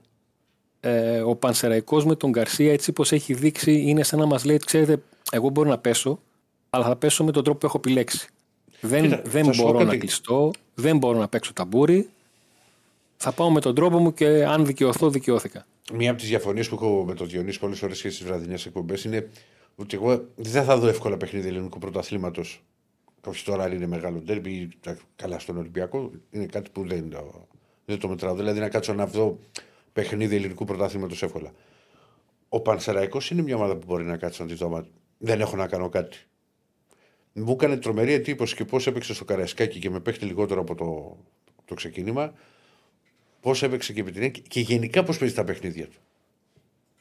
Ε, 0.81 1.19
ο 1.21 1.35
Πανσεραϊκός 1.35 2.05
με 2.05 2.15
τον 2.15 2.29
Γκαρσία 2.29 2.71
έτσι 2.71 2.91
πως 2.91 3.11
έχει 3.11 3.33
δείξει 3.33 3.81
είναι 3.81 4.03
σαν 4.03 4.19
να 4.19 4.25
μας 4.25 4.45
λέει 4.45 4.57
ξέρετε 4.57 5.01
εγώ 5.31 5.49
μπορώ 5.49 5.69
να 5.69 5.77
πέσω 5.77 6.19
αλλά 6.69 6.85
θα 6.85 6.95
πέσω 6.95 7.23
με 7.23 7.31
τον 7.31 7.43
τρόπο 7.43 7.59
που 7.59 7.65
έχω 7.65 7.77
επιλέξει 7.77 8.27
δεν, 8.81 9.01
Κοίτα, 9.01 9.21
δεν 9.25 9.45
θα 9.45 9.51
σου 9.51 9.61
πω 9.61 9.65
μπορώ 9.67 9.79
να 9.79 9.85
κάτι. 9.85 9.97
κλειστώ 9.97 10.51
δεν 10.73 10.97
μπορώ 10.97 11.17
να 11.19 11.27
παίξω 11.27 11.53
ταμπούρι 11.53 12.09
θα 13.17 13.31
πάω 13.31 13.51
με 13.51 13.59
τον 13.61 13.75
τρόπο 13.75 13.97
μου 13.97 14.13
και 14.13 14.45
αν 14.45 14.65
δικαιωθώ 14.65 15.09
δικαιώθηκα 15.09 15.65
Μία 15.93 16.09
από 16.09 16.19
τις 16.19 16.29
διαφωνίες 16.29 16.69
που 16.69 16.75
έχω 16.75 17.03
με 17.07 17.13
τον 17.13 17.27
Διονύσης 17.27 17.59
πολλές 17.59 17.79
φορέ 17.79 17.93
και 17.93 18.09
στις 18.09 18.23
βραδινές 18.23 18.65
εκπομπές 18.65 19.03
είναι 19.03 19.29
ότι 19.75 19.95
εγώ 19.95 20.25
δεν 20.35 20.63
θα 20.63 20.77
δω 20.77 20.87
εύκολα 20.87 21.17
παιχνίδι 21.17 21.47
ελληνικού 21.47 21.79
πρωταθλήματος. 21.79 22.63
Όχι 23.27 23.43
τώρα 23.45 23.63
αν 23.63 23.71
είναι 23.71 23.87
μεγάλο 23.87 24.19
ντέρμπι 24.19 24.51
ή 24.51 24.69
τα- 24.81 24.97
καλά 25.15 25.39
στον 25.39 25.57
Ολυμπιακό. 25.57 26.11
Είναι 26.31 26.45
κάτι 26.45 26.69
που 26.73 26.87
δεν 26.87 27.09
το, 27.09 27.47
δεν 27.85 27.99
το 27.99 28.07
μετράω. 28.07 28.35
Δηλαδή 28.35 28.59
να 28.59 28.69
κάτσω 28.69 28.93
να 28.93 29.05
δω 29.07 29.39
παιχνίδι 29.99 30.35
ελληνικού 30.35 30.65
πρωταθλήματο 30.65 31.15
εύκολα. 31.21 31.51
Ο 32.49 32.59
Πανσεραϊκός 32.61 33.29
είναι 33.31 33.41
μια 33.41 33.55
ομάδα 33.55 33.75
που 33.75 33.85
μπορεί 33.87 34.03
να 34.03 34.17
κάτσει 34.17 34.41
να 34.41 34.47
τη 34.47 34.53
δω. 34.53 34.65
άμα 34.65 34.85
Δεν 35.17 35.39
έχω 35.41 35.55
να 35.55 35.67
κάνω 35.67 35.89
κάτι. 35.89 36.17
Μου 37.33 37.51
έκανε 37.51 37.77
τρομερή 37.77 38.13
εντύπωση 38.13 38.55
και 38.55 38.65
πώς 38.65 38.87
έπαιξε 38.87 39.13
στο 39.13 39.25
Καραϊσκάκι 39.25 39.79
και 39.79 39.89
με 39.89 39.99
παίχτη 39.99 40.25
λιγότερο 40.25 40.61
από 40.61 40.75
το, 40.75 41.17
το 41.65 41.73
ξεκίνημα. 41.73 42.33
Πώς 43.41 43.63
έπαιξε 43.63 43.93
και 43.93 44.03
με 44.03 44.11
την 44.11 44.21
Έκη 44.23 44.41
και 44.41 44.59
γενικά 44.59 45.03
πώς 45.03 45.17
παίζει 45.17 45.33
τα 45.33 45.43
παιχνίδια 45.43 45.85
του. 45.87 45.97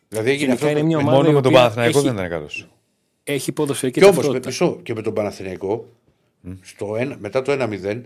Δηλαδή 0.08 0.30
έγινε 0.30 0.44
Γενικά 0.46 0.66
αυτό. 0.66 0.78
είναι 0.78 0.86
μια 0.86 0.96
με- 0.96 1.02
ομάδα 1.02 1.16
Μόνο 1.16 1.30
η 1.30 1.34
με 1.34 1.40
τον 1.40 1.46
οποία 1.50 1.58
Παναθηναϊκό 1.60 1.98
έχει- 1.98 2.06
δεν 2.06 2.16
ήταν 2.16 2.28
καλός. 2.30 2.68
έχει 3.24 3.52
ποδοσφαιρική 3.52 3.98
Και 4.00 4.04
όμως 4.06 4.16
με, 4.16 4.22
ταυτότητα 4.22 4.66
μισό, 4.66 4.80
και 4.82 4.94
με 4.94 5.02
τον 5.02 5.14
Παναθηναϊκό, 5.14 5.88
στο 6.62 6.96
ένα, 6.96 7.16
μετά 7.18 7.42
το 7.42 7.52
1-0, 7.52 8.02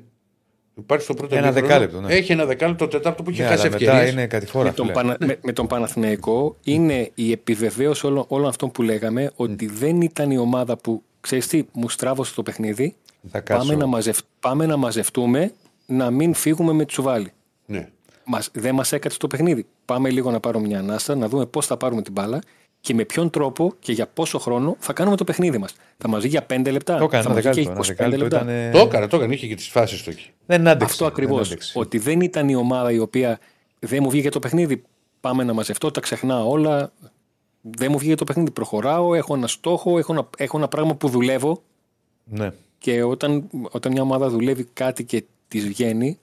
υπάρχει 0.75 1.05
στο 1.05 1.15
πρώτο 1.15 1.35
Ένα 1.37 1.47
ημίχρονο, 1.47 1.67
δεκάλεπτο, 1.69 2.01
ναι. 2.01 2.15
Έχει 2.15 2.33
ένα 2.33 2.45
δεκάλεπτο, 2.45 2.85
το 2.87 2.97
τετάρτο 2.97 3.23
που 3.23 3.31
έχει 3.31 3.41
Ναι, 3.43 3.47
χάσει 3.49 3.67
αλλά 3.67 3.71
μετά 3.79 3.91
ευκαιρίε. 3.93 4.13
είναι 4.13 4.27
κατηφόρα. 4.27 4.65
με 4.65 4.73
τον, 4.75 4.87
φίλε. 4.87 4.97
Πανα... 4.97 5.17
με, 5.21 5.39
με 5.43 5.53
τον 5.53 5.67
Παναθηναϊκό 5.67 6.57
είναι 6.63 7.11
η 7.15 7.31
επιβεβαίωση 7.33 8.07
όλων, 8.07 8.25
όλων 8.29 8.49
αυτών 8.49 8.71
που 8.71 8.83
λέγαμε 8.83 9.31
ότι 9.37 9.67
δεν 9.67 10.01
ήταν 10.01 10.31
η 10.31 10.39
ομάδα 10.39 10.77
που 10.77 11.03
ξέρεις 11.21 11.47
τι, 11.47 11.63
μου 11.73 11.89
στράβωσε 11.89 12.35
το 12.35 12.43
παιχνίδι 12.43 12.95
Θα 13.31 13.41
κάτσω. 13.41 13.67
πάμε 13.67 13.79
να, 13.81 13.87
μαζευ... 13.87 14.19
πάμε 14.41 14.67
να 14.67 14.77
μαζευτούμε 14.77 15.53
να 15.87 16.11
μην 16.11 16.35
φύγουμε 16.35 16.73
με 16.73 16.85
τσουβάλι 16.85 17.33
Ναι. 17.67 17.89
μας, 18.25 18.51
δεν 18.53 18.75
μας 18.75 18.93
έκατσε 18.93 19.19
το 19.19 19.27
παιχνίδι. 19.27 19.67
Πάμε 19.85 20.11
λίγο 20.11 20.31
να 20.31 20.41
πάρουμε 20.41 20.67
μια 20.67 20.79
ανάσα, 20.79 21.15
να 21.15 21.29
δούμε 21.29 21.47
πώς 21.47 21.67
θα 21.67 21.77
πάρουμε 21.77 22.03
την 22.03 22.13
μπάλα 22.13 22.39
και 22.83 22.95
με 22.95 23.05
ποιον 23.05 23.31
τρόπο 23.31 23.73
και 23.79 23.93
για 23.93 24.07
πόσο 24.07 24.39
χρόνο 24.39 24.77
θα 24.79 24.93
κάνουμε 24.93 25.17
το 25.17 25.25
παιχνίδι 25.25 25.59
μας. 25.59 25.75
Θα 25.99 26.09
μας 26.09 26.21
βγει 26.21 26.29
για 26.29 26.47
5 26.47 26.71
λεπτά, 26.71 26.99
Το 26.99 27.05
έκανε 27.05 27.23
θα 27.23 27.31
ένα 27.31 27.35
μας 27.43 27.49
βγει 27.57 27.63
δεκάλεπτο. 27.65 27.95
και 27.95 28.03
Ένα 28.03 28.11
25 28.11 28.17
δεκάλεπτο 28.17 28.25
λεπτά. 28.25 28.37
ήταν. 28.69 28.73
Το 28.73 28.79
έκανε, 28.87 29.07
το 29.07 29.17
έκανε, 29.17 29.35
είχε 29.35 29.47
και 29.47 29.55
τις 29.55 29.69
φάσεις 29.69 30.03
του 30.03 30.11
εκεί. 30.11 30.31
Δεν 30.47 30.61
άντεξε. 30.69 30.85
Αυτό 30.85 31.05
δεν 31.05 31.13
ακριβώς. 31.13 31.47
άντεξε. 31.47 31.79
Ότι 31.79 31.99
δεν 31.99 32.21
ήταν 32.21 32.49
η 32.49 32.55
ομάδα 32.55 32.93
η 32.93 32.99
οποία 32.99 33.39
δεν 33.79 33.99
μου 34.03 34.11
βγήκε 34.11 34.29
το 34.29 34.39
παιχνίδι. 34.39 34.83
Πάμε 35.21 35.45
να 35.45 35.53
μαζευτώ, 35.53 35.91
τα 35.91 36.01
ξεχνάω 36.01 36.51
όλα. 36.51 36.93
Δεν 37.61 37.89
μου 37.93 37.99
βγήκε 37.99 38.15
το 38.15 38.25
παιχνίδι. 38.25 38.51
Προχωράω, 38.51 39.15
έχω 39.15 39.35
ένα 39.35 39.47
στόχο, 39.47 39.99
έχω 39.99 40.13
ένα, 40.13 40.29
έχω 40.37 40.57
ένα 40.59 40.69
πράγμα 40.69 40.95
που 40.95 41.09
δουλεύω. 41.09 41.63
Ναι. 42.25 42.51
Και 42.79 43.03
όταν, 43.03 43.49
όταν 43.71 43.93
μια 43.93 44.03
ομάδα 44.03 44.29
δουλεύει 44.29 44.65
κάτι 44.73 45.05
και 45.05 45.25
της 45.49 45.67
βγαίνει, 45.67 46.19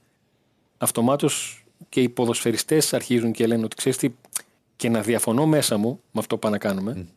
αυτομάτως 0.77 1.63
και 1.89 2.01
οι 2.01 2.09
ποδοσφαιριστές 2.09 2.93
αρχίζουν 2.93 3.31
και 3.31 3.47
λένε 3.47 3.63
ότι 3.63 3.75
ξέρεις 3.75 3.97
τι, 3.97 4.09
και 4.79 4.89
να 4.89 5.01
διαφωνώ 5.01 5.45
μέσα 5.45 5.77
μου 5.77 5.99
με 6.11 6.19
αυτό 6.19 6.35
που 6.35 6.41
πάμε 6.41 6.57
να 6.61 6.69
κάνουμε, 6.69 7.07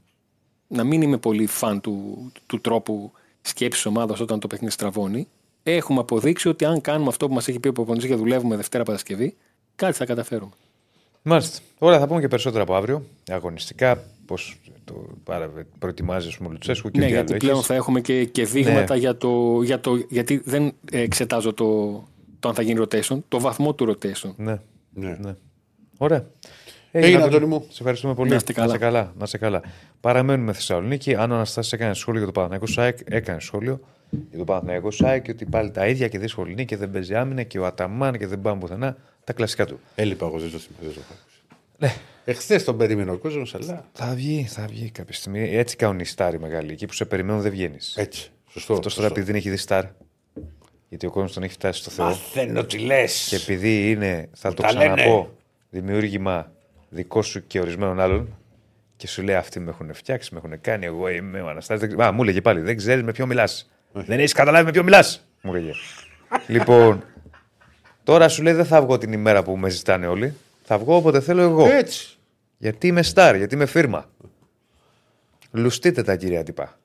να 0.68 0.84
μην 0.84 1.02
είμαι 1.02 1.16
πολύ 1.16 1.46
φαν 1.46 1.80
του, 1.80 2.26
του 2.46 2.60
τρόπου 2.60 3.12
σκέψης 3.40 3.86
ομάδας 3.86 4.20
όταν 4.20 4.40
το 4.40 4.46
παιχνίδι 4.46 4.72
στραβώνει. 4.72 5.28
Έχουμε 5.62 6.00
αποδείξει 6.00 6.48
ότι 6.48 6.64
αν 6.64 6.80
κάνουμε 6.80 7.08
αυτό 7.08 7.28
που 7.28 7.34
μας 7.34 7.48
έχει 7.48 7.58
πει 7.60 7.68
ο 7.68 7.72
προπονητής 7.72 8.08
και 8.08 8.14
δουλεύουμε 8.14 8.56
Δευτέρα 8.56 8.84
Παρασκευή, 8.84 9.34
κάτι 9.76 9.96
θα 9.96 10.04
καταφέρουμε. 10.04 10.50
Μάλιστα. 11.22 11.58
Ωραία, 11.78 11.98
θα 11.98 12.06
πούμε 12.06 12.20
και 12.20 12.28
περισσότερα 12.28 12.62
από 12.62 12.74
αύριο. 12.74 13.04
Αγωνιστικά, 13.30 14.04
πώς 14.26 14.58
το 14.84 15.06
παρα- 15.24 15.50
προετοιμάζει 15.78 16.28
ας 16.28 16.36
πούμε, 16.36 16.48
ο 16.48 16.52
Λουτσέσκου 16.52 16.90
και 16.90 16.98
ναι, 16.98 17.04
τι 17.06 17.10
άλλο 17.12 17.16
γιατί 17.18 17.32
έχεις. 17.34 17.44
πλέον 17.48 17.62
θα 17.62 17.74
έχουμε 17.74 18.00
και, 18.00 18.24
και 18.24 18.44
δείγματα 18.44 18.94
Ναι. 18.94 19.00
για, 19.00 19.16
το, 19.16 19.62
για 19.62 19.80
το. 19.80 19.96
Γιατί 20.08 20.42
δεν 20.44 20.72
εξετάζω 20.90 21.52
το, 21.52 21.90
το 22.40 22.48
αν 22.48 22.54
θα 22.54 22.62
γίνει 22.62 22.84
rotation, 22.88 23.18
το 23.28 23.40
βαθμό 23.40 23.74
του 23.74 23.96
rotation. 23.96 24.30
Ναι. 24.36 24.58
Ναι. 24.94 25.16
ναι. 25.20 25.34
Ωραία. 25.98 26.26
Έγινε, 26.94 27.22
Αντώνη 27.22 27.46
μου. 27.46 27.60
Σε 27.68 27.76
ευχαριστούμε 27.78 28.14
πολύ. 28.14 28.30
Να 28.30 28.36
είστε 28.36 28.52
καλά. 28.52 28.66
Να 28.66 28.72
είστε 28.74 28.84
καλά. 28.84 29.12
Να 29.18 29.24
είστε 29.24 29.38
καλά. 29.38 29.62
Παραμένουμε 30.00 30.52
Θεσσαλονίκη. 30.52 31.14
Αν 31.14 31.30
ο 31.30 31.34
Αναστάσης 31.34 31.72
έκανε 31.72 31.94
σχόλιο 31.94 32.18
για 32.18 32.26
το 32.26 32.32
Παναθηναϊκό 32.32 32.66
ΣΑΕΚ, 32.66 32.98
έκανε 33.04 33.40
σχόλιο 33.40 33.80
για 34.10 34.38
το 34.38 34.44
Παναθηναϊκό 34.44 34.90
ΣΑΕΚ 34.90 35.22
και 35.22 35.30
ότι 35.30 35.44
πάλι 35.44 35.70
τα 35.70 35.86
ίδια 35.86 36.08
και 36.08 36.18
δύσκολη 36.18 36.52
είναι 36.52 36.64
και 36.64 36.76
δεν 36.76 36.90
παίζει 36.90 37.14
άμυνα 37.14 37.42
και 37.42 37.58
ο 37.58 37.66
Αταμάν 37.66 38.18
και 38.18 38.26
δεν 38.26 38.40
πάμε 38.40 38.60
πουθενά. 38.60 38.96
Τα 39.24 39.32
κλασικά 39.32 39.66
του. 39.66 39.80
Έλειπα 39.94 40.26
εγώ, 40.26 40.38
δεν 40.38 40.50
το 40.50 40.58
θυμάμαι. 40.58 40.84
δεν 40.84 40.92
το 40.94 41.00
έχω 41.00 41.12
ακούσει. 41.20 41.42
Ναι. 41.78 41.92
Εχθές 42.24 42.64
τον 42.64 42.76
περίμενε 42.76 43.10
ο 43.10 43.16
κόσμος, 43.16 43.54
αλλά. 43.54 43.88
Θα 43.92 44.12
βγει, 44.14 44.46
θα 44.48 44.66
βγει 44.66 44.90
κάποια 44.90 45.14
στιγμή. 45.14 45.56
Έτσι 45.56 45.76
κάνουν 45.76 46.00
οι 46.00 46.04
στάροι 46.04 46.40
μεγάλοι. 46.40 46.72
Εκεί 46.72 46.86
που 46.86 46.92
σε 46.92 47.04
περιμένουν 47.04 47.40
δεν 47.40 47.50
βγαίνεις. 47.50 47.96
Έτσι. 47.96 48.30
Σωστό. 48.50 48.72
Αυτό 48.72 48.94
τώρα 48.94 49.06
επειδή 49.06 49.26
δεν 49.26 49.34
έχει 49.34 49.50
δει 49.50 49.56
στάρ. 49.56 49.84
Γιατί 50.88 51.06
ο 51.06 51.10
κόσμος 51.10 51.32
τον 51.32 51.42
έχει 51.42 51.52
φτάσει 51.52 51.80
στο 51.80 51.90
Θεό. 51.90 52.06
Μαθαίνω 52.06 52.64
τι 52.64 52.78
λες. 52.78 53.26
Και 53.28 53.36
επειδή 53.36 53.90
είναι, 53.90 54.28
θα 54.32 54.54
το 54.54 54.62
τα 54.62 54.72
λένε. 54.72 54.94
ξαναπώ, 54.94 55.30
δημιούργημα 55.70 56.52
δικό 56.94 57.22
σου 57.22 57.46
και 57.46 57.60
ορισμένων 57.60 58.00
άλλων, 58.00 58.36
και 58.96 59.06
σου 59.06 59.22
λέει 59.22 59.34
αυτοί 59.34 59.60
με 59.60 59.70
έχουν 59.70 59.94
φτιάξει, 59.94 60.34
με 60.34 60.40
έχουν 60.44 60.60
κάνει, 60.60 60.86
εγώ 60.86 61.08
είμαι 61.08 61.40
ο 61.40 61.48
Αναστάσης. 61.48 61.88
δεν- 61.88 62.00
Α, 62.02 62.12
μου 62.12 62.22
έλεγε 62.22 62.40
πάλι, 62.40 62.60
δεν 62.60 62.76
ξέρεις 62.76 63.02
με 63.04 63.12
ποιο 63.12 63.26
μιλάς. 63.26 63.70
Δεν 63.92 64.18
έχεις 64.18 64.32
καταλάβει 64.32 64.64
με 64.64 64.70
ποιο 64.70 64.82
μιλάς. 64.82 65.26
Μου 65.42 65.54
έλεγε. 65.54 65.72
λοιπόν, 66.46 67.04
τώρα 68.04 68.28
σου 68.28 68.42
λέει 68.42 68.52
δεν 68.52 68.64
θα 68.64 68.82
βγω 68.82 68.98
την 68.98 69.12
ημέρα 69.12 69.42
που 69.42 69.56
με 69.56 69.68
ζητάνε 69.68 70.06
όλοι. 70.06 70.34
Θα 70.64 70.78
βγω 70.78 70.96
όποτε 70.96 71.20
θέλω 71.20 71.42
εγώ. 71.42 71.66
Έτσι. 71.66 72.16
Γιατί 72.58 72.86
είμαι 72.86 73.02
στάρ, 73.02 73.36
γιατί 73.36 73.54
είμαι 73.54 73.66
φίρμα. 73.66 74.10
Λουστείτε 75.50 76.02
τα 76.02 76.16
κυρία 76.16 76.42
τυπά. 76.42 76.78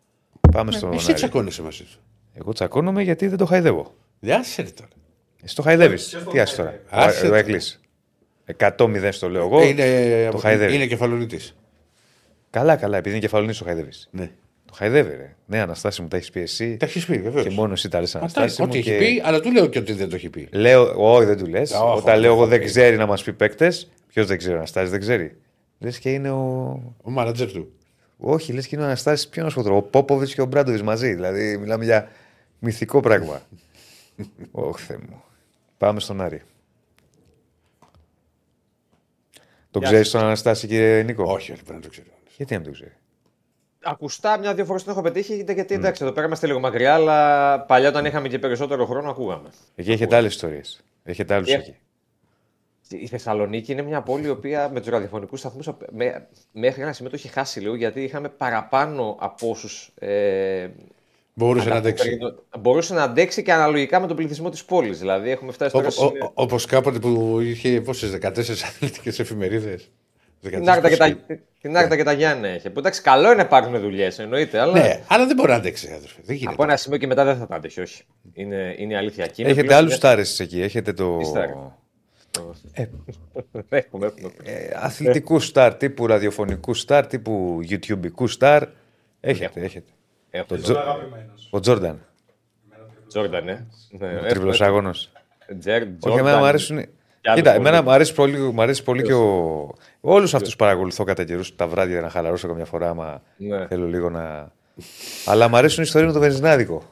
Πάμε 0.51 0.71
στον 0.71 0.91
Ε, 0.91 0.95
Εσύ 0.95 1.05
Άρη. 1.05 1.13
τσακώνεσαι 1.13 1.61
μαζί 1.61 1.83
του. 1.83 1.99
Εγώ 2.33 2.53
τσακώνομαι 2.53 3.01
γιατί 3.03 3.27
δεν 3.27 3.37
το 3.37 3.45
χαϊδεύω. 3.45 3.95
Δεν 4.19 4.39
άσε 4.39 4.61
ρε 4.61 4.69
τώρα. 4.69 4.89
Εσύ 5.43 5.55
το 5.55 5.61
χαϊδεύεις. 5.61 6.17
Τι 6.31 6.39
άσε 6.39 6.55
τώρα. 6.55 6.79
Άσε 6.89 7.27
Ο 7.27 7.43
το. 7.43 7.57
Έκλει. 8.49 8.67
100-0 8.77 9.09
στο 9.11 9.29
λέω 9.29 9.43
εγώ. 9.45 9.63
είναι 9.63 10.27
το 10.31 10.37
χαϊδεύει. 10.37 10.75
είναι 10.75 10.85
κεφαλονίτης. 10.85 11.55
Καλά, 12.49 12.75
καλά, 12.75 12.97
επειδή 12.97 13.15
είναι 13.15 13.25
κεφαλονί 13.25 13.53
το 13.53 13.63
χαϊδεύει. 13.63 13.91
Ναι. 14.11 14.31
Το 14.65 14.73
χαϊδεύει, 14.73 15.09
ρε. 15.09 15.35
Ναι, 15.45 15.59
Αναστάση 15.59 16.01
μου, 16.01 16.07
τα 16.07 16.17
έχεις 16.17 16.29
πει 16.29 16.39
εσύ. 16.39 16.77
Τα 16.77 16.85
έχεις 16.85 17.05
πει, 17.05 17.17
βεβαίως. 17.17 17.45
Και 17.47 17.53
μόνος 17.53 17.79
εσύ 17.79 17.89
τα 17.89 18.01
λε 18.01 18.07
Αναστάση. 18.13 18.61
Ό,τι 18.61 18.71
μου 18.71 18.77
έχει 18.77 18.89
και... 18.91 18.97
πει, 18.97 19.21
αλλά 19.25 19.39
του 19.39 19.51
λέω 19.51 19.67
και 19.67 19.79
ότι 19.79 19.93
δεν 19.93 20.09
το 20.09 20.15
έχει 20.15 20.29
πει. 20.29 20.47
Λέω, 20.51 20.93
όχι, 21.13 21.25
δεν 21.25 21.37
του 21.37 21.45
λες. 21.45 21.71
όχι, 21.71 21.97
Όταν 21.97 22.13
όχι, 22.13 22.21
λέω 22.21 22.31
εγώ 22.31 22.41
όχι. 22.41 22.49
δεν 22.49 22.63
ξέρει 22.65 22.97
να 22.97 23.05
μας 23.05 23.23
πει 23.23 23.33
παίκτες, 23.33 23.89
ποιος 24.07 24.27
δεν 24.27 24.37
ξέρει, 24.37 24.55
Αναστάσης 24.55 24.89
δεν 24.89 24.99
ξέρει. 24.99 25.35
Λες 25.79 25.99
και 25.99 26.09
είναι 26.09 26.29
ο. 26.29 26.43
Ο 27.01 27.11
μάνατζερ 27.11 27.51
του. 27.51 27.71
Όχι, 28.17 28.53
λες 28.53 28.67
και 28.67 28.75
είναι 28.75 28.83
ο 28.83 28.87
Αναστάσης, 28.87 29.27
ποιο 29.27 29.43
να 29.43 29.49
σου 29.49 29.55
πω 29.55 29.63
τώρα, 29.63 29.75
Ο 29.75 29.81
Πόποβιτς 29.81 30.33
και 30.33 30.41
ο 30.41 30.45
Μπράντοβιτς 30.45 30.83
μαζί. 30.83 31.13
Δηλαδή, 31.13 31.57
μιλάμε 31.57 31.83
για 31.83 32.07
μυθικό 32.59 32.99
πράγμα. 32.99 33.41
Όχι, 34.51 34.83
Θεέ 34.83 34.97
μου. 34.97 35.23
Πάμε 35.77 35.99
στον 35.99 36.21
Άρη. 36.21 36.41
Τον 39.79 39.85
Γεια 39.87 39.91
ξέρεις 39.91 40.09
σας. 40.09 40.19
τον 40.19 40.27
Αναστάση, 40.29 40.67
κύριε 40.67 41.03
Νίκο; 41.03 41.23
Όχι, 41.23 41.51
όχι, 41.51 41.63
πρέπει 41.63 41.73
να 41.79 41.81
το 41.81 41.89
ξέρω. 41.89 42.07
Γιατί 42.37 42.53
να 42.53 42.59
μην 42.59 42.67
το 42.67 42.73
ξέρει; 42.73 42.91
Ακουστά 43.83 44.39
μια-δύο 44.39 44.65
φορές 44.65 44.83
τον 44.83 44.93
έχω 44.93 45.01
πετύχει 45.01 45.33
είτε 45.33 45.53
γιατί 45.53 45.73
εντάξει, 45.73 46.03
εδώ 46.03 46.13
πέρα 46.13 46.25
είμαστε 46.25 46.47
λίγο 46.47 46.59
μακριά, 46.59 46.93
αλλά 46.93 47.59
παλιά 47.61 47.89
όταν 47.89 48.05
είχαμε 48.05 48.27
και 48.27 48.39
περισσότερο 48.39 48.85
χρόνο 48.85 49.09
ακούγαμε. 49.09 49.49
Εκεί 49.75 49.91
έχετε 49.91 50.15
άλλες 50.15 50.33
ιστορίες. 50.33 50.83
Έχετε 51.03 51.33
άλλους 51.33 51.49
Ε, 51.49 51.53
εκεί. 51.55 51.75
Η 52.89 53.07
Θεσσαλονίκη 53.07 53.71
είναι 53.71 53.81
μια 53.81 54.01
πόλη 54.01 54.25
η 54.25 54.29
οποία 54.29 54.69
με 54.73 54.79
τους 54.79 54.89
ραδιοφωνικούς 54.89 55.39
σταθμούς 55.39 55.69
μέχρι 56.51 56.81
ένα 56.81 56.93
σημείο 56.93 57.11
το 57.11 57.15
έχει 57.19 57.27
χάσει 57.27 57.59
λίγο 57.59 57.75
γιατί 57.75 58.03
είχαμε 58.03 58.29
παραπάνω 58.29 59.15
από 59.19 59.49
όσους. 59.49 59.91
Ε, 59.99 60.67
Μπορούσε 61.39 61.69
να 61.69 61.75
αντέξει. 61.75 62.07
ανταποκρίνονταν- 62.07 62.43
Μπορούσε 62.59 62.93
να 62.93 63.03
αντέξει 63.03 63.41
και 63.43 63.53
αναλογικά 63.53 63.99
με 63.99 64.07
τον 64.07 64.15
πληθυσμό 64.15 64.49
της 64.49 64.65
πόλης. 64.65 64.99
Δηλαδή 64.99 65.29
έχουμε 65.29 65.51
φτάσει 65.51 65.71
τώρα 65.73 65.89
σε 65.89 65.99
σημείο- 65.99 66.31
Όπως 66.33 66.65
κάποτε 66.65 66.99
που 66.99 67.39
είχε 67.39 67.81
πόσες 67.81 68.11
14 68.11 68.63
αθλητικές 68.67 69.19
εφημερίδες. 69.19 69.91
Την 70.41 70.69
Άρτα, 70.69 70.89
και 70.89 70.97
τα, 70.97 71.17
την 71.61 71.77
Άρτα 71.77 71.95
και 71.95 72.03
τα 72.03 72.11
Γιάννη 72.11 72.47
έχει. 72.47 72.69
Που 72.69 72.79
εντάξει, 72.79 73.01
καλό 73.01 73.25
είναι 73.25 73.35
να 73.35 73.41
υπάρχουν 73.41 73.79
δουλειές, 73.79 74.19
εννοείται. 74.19 74.59
Αλλά 74.59 74.73
Ναι, 74.73 75.01
αλλά 75.07 75.25
δεν 75.25 75.35
μπορεί 75.35 75.49
να 75.49 75.55
αντέξει, 75.55 75.87
αδερφέ. 75.87 76.21
Δεν 76.23 76.35
γίνεται. 76.35 76.53
από 76.53 76.63
ένα 76.63 76.77
σημείο 76.77 76.97
και 76.97 77.07
μετά 77.07 77.23
δεν 77.25 77.37
θα 77.37 77.47
τα 77.47 77.55
αντέχει, 77.55 77.81
όχι. 77.81 78.03
Είναι, 78.33 78.75
είναι 78.77 78.93
η 78.93 78.95
αλήθεια. 78.95 79.25
Και 79.27 79.41
είναι 79.41 79.51
Έχετε 79.51 79.65
πλέον 79.65 79.79
άλλους 79.79 79.89
μια- 79.91 79.99
στάρες 79.99 80.39
εκεί. 80.39 80.61
Έχετε 80.61 80.93
το. 80.93 81.17
Τι 81.17 81.25
στάρ; 81.25 81.49
Έχουμε, 83.69 84.05
έχουμε. 84.05 84.31
Ε, 84.43 84.69
αθλητικούς 84.75 85.45
στάρ, 85.45 85.75
τύπου 85.75 86.07
ραδιοφωνικούς 86.07 86.79
στάρ, 86.79 87.07
τύπου 87.07 87.59
YouTubeικούς 87.69 88.27
στάρ. 88.27 88.63
Έχετε, 89.19 89.61
έχετε. 89.61 89.89
Έχουμε. 90.37 90.59
Τζο- 90.59 90.77
Αγαπημένος. 90.77 91.47
Ο 91.51 91.59
Τζόρνταν. 91.59 91.99
Τζόρνταν, 93.07 93.47
ε. 93.47 93.67
Ναι, 93.89 94.07
έχουμε. 94.07 94.27
Τριπλοσάγωνο. 94.27 94.91
Τζερ, 95.59 95.81
Όχι, 95.81 95.91
Τζόρνταν. 95.99 96.25
εμένα 96.25 96.37
μου 96.37 96.45
αρέσουν. 96.45 96.77
Και 97.21 97.29
άλλοι 97.29 97.41
Κοίτα, 97.41 97.53
πολλοί. 97.53 97.67
εμένα 97.67 97.83
μου 97.83 97.91
αρέσει 97.91 98.13
πολύ, 98.13 98.37
μου 98.39 98.61
αρέσει 98.61 98.83
πολύ 98.83 99.03
και 99.03 99.13
ο. 99.13 99.73
Όλους 100.01 100.33
αυτούς 100.33 100.55
παρακολουθώ 100.55 101.03
κατά 101.03 101.23
καιρούς 101.23 101.55
τα 101.55 101.67
βράδια 101.67 101.93
για 101.93 102.01
να 102.01 102.09
χαλαρώσω 102.09 102.47
καμιά 102.47 102.65
φορά. 102.65 102.89
Άμα 102.89 103.21
Ναι. 103.37 103.67
θέλω 103.67 103.87
λίγο 103.87 104.09
να. 104.09 104.51
Αλλά 105.25 105.47
μου 105.47 105.55
αρέσουν 105.57 105.79
οι 105.83 105.85
ιστορίες 105.87 106.13
με 106.13 106.19
το 106.19 106.25
βενζινάδικο. 106.25 106.83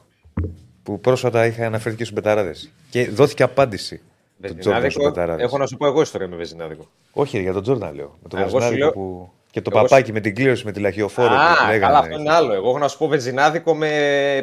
Που 0.82 1.00
πρόσφατα 1.00 1.46
είχα 1.46 1.66
αναφέρει 1.66 1.94
και 1.96 2.04
στους 2.04 2.14
Μπεταράδες. 2.16 2.70
Και 2.90 3.08
δόθηκε 3.10 3.42
απάντηση. 3.42 4.00
Τον 4.42 4.58
Τζόρνταν 4.58 4.60
στους 4.60 4.72
Βεζινάδικο, 4.82 5.04
Μπεταράδες. 5.08 5.44
έχω 5.44 5.58
να 5.58 5.66
σου 5.66 5.76
πω 5.76 5.86
εγώ 5.86 6.00
ιστορία 6.00 6.28
με 6.28 6.36
βεζινάδικο. 6.36 6.86
Όχι, 7.12 7.40
για 7.40 7.52
τον 7.52 7.62
Τζόρνταν 7.62 7.94
λέω. 7.94 8.18
Με 8.22 8.28
το 8.28 8.36
Εγώ 8.36 8.48
σου 8.48 8.52
βενζινάδικο 8.58 8.84
λέω- 8.84 8.92
που. 8.92 9.32
Και 9.56 9.62
το 9.62 9.70
εγώ 9.74 9.80
σου- 9.80 9.88
παπάκι 9.90 10.12
με 10.12 10.20
την 10.20 10.34
κλήρωση 10.34 10.64
με 10.64 10.72
τη 10.72 10.80
λαχιοφόρο. 10.80 11.28
που 11.28 11.34
Α, 11.34 11.54
λέγανε. 11.66 11.78
καλά, 11.78 11.98
αυτό 11.98 12.18
είναι 12.18 12.32
άλλο. 12.32 12.52
Εγώ 12.52 12.68
έχω 12.68 12.78
να 12.78 12.88
σου 12.88 12.98
πω 12.98 13.06
βενζινάδικο 13.06 13.74
με 13.74 13.88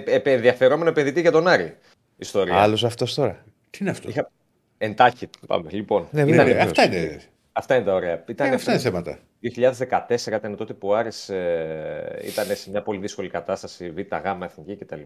επ- 0.06 0.28
ενδιαφερόμενο 0.28 0.90
επενδυτή 0.90 1.22
για 1.22 1.32
τον 1.32 1.48
Άρη. 1.48 1.78
Ιστορία. 2.18 2.56
Άλλος 2.62 2.84
αυτός 2.84 3.14
τώρα. 3.14 3.44
Τι 3.70 3.78
είναι 3.82 3.90
αυτό; 3.90 4.10
Είχα... 4.10 4.30
Εντάχει, 4.78 5.30
πάμε. 5.48 5.70
Λοιπόν, 5.72 6.08
Ναι, 6.12 6.22
ήταν- 6.22 6.36
βέβαια. 6.36 6.58
Ε, 6.58 6.62
αυτά 6.62 6.86
είναι. 6.86 7.20
αυτά 7.52 7.76
είναι 7.76 7.86
τα 7.86 7.94
ωραία. 7.94 8.24
Ήταν 8.28 8.52
Ε, 8.52 8.56
αυτά 8.56 8.72
είναι 8.72 8.80
θέματα. 8.82 9.20
2014 9.40 10.38
ήταν 10.38 10.56
τότε 10.56 10.74
που 10.74 10.88
ο 10.88 10.96
Άρης 10.96 11.30
ε, 11.30 12.20
ήταν 12.26 12.46
σε 12.56 12.70
μια 12.70 12.82
πολύ 12.82 13.00
δύσκολη 13.00 13.30
κατάσταση, 13.30 13.90
Β, 13.90 13.98
Γ, 14.00 14.44
εθνική 14.44 14.76
κτλ. 14.76 15.02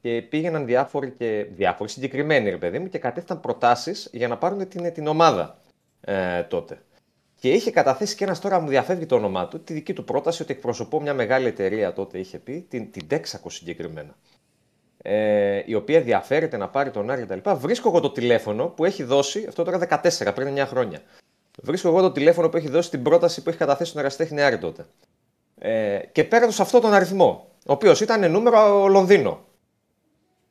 Και 0.00 0.22
πήγαιναν 0.28 0.66
διάφοροι 0.66 1.10
και 1.10 1.46
διάφοροι 1.56 1.90
συγκεκριμένοι, 1.90 2.50
ρε 2.50 2.56
παιδί 2.56 2.78
μου, 2.78 2.88
και 2.88 2.98
κατέθεσαν 2.98 3.40
προτάσεις 3.40 4.08
για 4.12 4.28
να 4.28 4.36
πάρουν 4.36 4.68
την, 4.68 4.92
την 4.92 5.06
ομάδα 5.06 5.58
ε, 6.00 6.42
τότε. 6.42 6.78
Και 7.40 7.52
είχε 7.52 7.70
καταθέσει 7.70 8.16
και 8.16 8.24
ένας 8.24 8.40
τώρα 8.40 8.60
μου 8.60 8.68
διαφεύγει 8.68 9.06
το 9.06 9.14
όνομά 9.14 9.48
του, 9.48 9.60
τη 9.60 9.72
δική 9.72 9.92
του 9.92 10.04
πρόταση 10.04 10.42
ότι 10.42 10.52
εκπροσωπώ 10.52 11.00
μια 11.00 11.14
μεγάλη 11.14 11.46
εταιρεία 11.46 11.92
τότε 11.92 12.18
είχε 12.18 12.38
πει, 12.38 12.66
την, 12.68 12.90
την 12.90 13.06
Texaco 13.10 13.46
συγκεκριμένα. 13.46 14.16
Ε, 15.02 15.62
η 15.66 15.74
οποία 15.74 15.98
ενδιαφέρεται 15.98 16.56
να 16.56 16.68
πάρει 16.68 16.90
τον 16.90 17.10
Άρη 17.10 17.22
κτλ. 17.22 17.50
Βρίσκω 17.50 17.88
εγώ 17.88 18.00
το 18.00 18.10
τηλέφωνο 18.10 18.66
που 18.66 18.84
έχει 18.84 19.02
δώσει, 19.02 19.44
αυτό 19.48 19.64
τώρα 19.64 20.00
14, 20.02 20.34
πριν 20.34 20.54
9 20.56 20.64
χρόνια. 20.66 21.00
Βρίσκω 21.62 21.88
εγώ 21.88 22.00
το 22.00 22.12
τηλέφωνο 22.12 22.48
που 22.48 22.56
έχει 22.56 22.68
δώσει 22.68 22.90
την 22.90 23.02
πρόταση 23.02 23.42
που 23.42 23.48
έχει 23.48 23.58
καταθέσει 23.58 23.90
στον 23.90 24.02
Εραστέχνη 24.02 24.42
Άρη 24.42 24.58
τότε. 24.58 24.86
Ε, 25.58 25.98
και 26.12 26.24
παίρνω 26.24 26.50
σε 26.50 26.62
αυτόν 26.62 26.80
τον 26.80 26.92
αριθμό, 26.92 27.48
ο 27.66 27.72
οποίος 27.72 28.00
ήταν 28.00 28.30
νούμερο 28.30 28.86
Λονδίνο. 28.86 29.46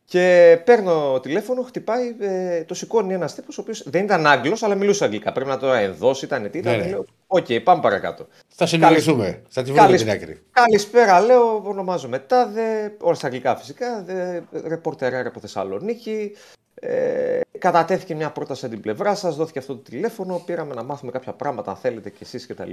Και 0.10 0.60
παίρνω 0.64 1.20
τηλέφωνο, 1.20 1.62
χτυπάει, 1.62 2.16
ε, 2.20 2.64
το 2.64 2.74
σηκώνει 2.74 3.14
ένας 3.14 3.36
τύπος, 3.36 3.58
ο 3.58 3.62
οποίος 3.62 3.84
δεν 3.90 4.04
ήταν 4.04 4.28
Άγγλος, 4.28 4.64
αλλά 4.64 4.76
μιλούσε 4.76 5.04
αγγλικά. 5.04 5.32
Πρέπει 5.32 5.50
να 5.50 5.58
το 5.58 5.74
ενδώσει, 5.74 6.26
ήταν 6.26 6.52
τι, 6.52 6.58
ήταν. 6.58 6.78
Ναι, 6.78 6.84
ναι. 6.84 6.90
Λέω, 6.90 7.06
Οκ, 7.28 7.46
πάμε 7.64 7.82
παρακάτω. 7.82 8.28
Θα 8.48 8.66
συνεργαστούμε. 8.66 9.42
Θα 9.50 9.62
τη 9.62 9.72
βρούμε 9.72 9.86
Καλησ- 9.86 10.04
την 10.04 10.14
άκρη. 10.14 10.42
Καλησπέρα, 10.52 11.20
λέω, 11.22 11.62
ονομάζομαι 11.66 12.20
Τάδε, 12.20 12.96
όλα 13.00 13.16
στα 13.16 13.26
αγγλικά 13.28 13.56
φυσικά, 13.56 14.04
δε, 14.06 14.40
ρεπορτεράρα 14.68 15.28
από 15.28 15.40
Θεσσαλονίκη. 15.40 16.32
Ε, 16.80 17.40
κατατέθηκε 17.58 18.16
μια 18.16 18.30
πρόταση 18.30 18.66
από 18.66 18.74
την 18.74 18.84
πλευρά 18.84 19.16
σας, 19.16 19.36
δόθηκε 19.36 19.60
αυτό 19.60 19.76
το 19.76 19.82
τηλέφωνο. 19.82 20.42
Πήραμε 20.46 20.74
να 20.74 20.84
μάθουμε 20.84 21.12
κάποια 21.12 21.34
πράγματα, 21.34 21.72
αν 21.72 21.78
θέλετε 21.78 22.10
κι 22.10 22.24
εσείς 22.24 22.48
κτλ. 22.48 22.72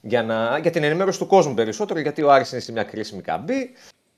Για, 0.00 0.22
να, 0.22 0.58
για 0.58 0.70
την 0.70 0.84
ενημέρωση 0.84 1.18
του 1.18 1.26
κόσμου 1.26 1.54
περισσότερο, 1.54 2.00
γιατί 2.00 2.22
ο 2.22 2.32
Άρης 2.32 2.52
είναι 2.52 2.60
σε 2.60 2.72
μια 2.72 2.82
κρίσιμη 2.82 3.22
καμπή 3.22 3.70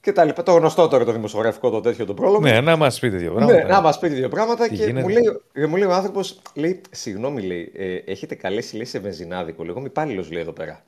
και 0.02 0.12
τα 0.12 0.24
λοιπά. 0.24 0.42
Το 0.42 0.52
γνωστό 0.52 0.88
τώρα 0.88 1.04
το 1.04 1.12
δημοσιογραφικό, 1.12 1.70
το 1.70 1.80
τέτοιο 1.80 2.04
το 2.06 2.14
πρόλογο. 2.14 2.40
Ναι, 2.40 2.60
να 2.60 2.76
μας 2.76 2.98
πείτε 2.98 3.16
δύο 3.16 3.32
Ναι, 3.32 3.36
πράγματα. 3.38 3.68
να 3.68 3.80
μας 3.80 3.98
πει 3.98 4.08
δύο 4.08 4.28
πράγματα 4.28 4.68
Τι 4.68 4.76
και 4.76 4.84
γίνεται. 4.84 5.00
μου 5.00 5.08
λέει, 5.08 5.40
ε, 5.52 5.66
μου 5.66 5.76
λέει 5.76 5.88
ο 5.88 5.92
άνθρωπος, 5.92 6.40
λέει, 6.54 6.80
συγγνώμη, 6.90 7.42
λέει, 7.42 7.72
ε, 7.76 7.94
έχετε 7.94 8.34
καλέσει 8.34 8.76
λέει, 8.76 8.84
σε 8.84 8.98
βενζινάδικο. 8.98 9.64
Λέω, 9.64 9.74
είμαι 9.78 9.86
υπάλληλος, 9.86 10.30
λέει 10.30 10.42
εδώ 10.42 10.52
πέρα. 10.52 10.82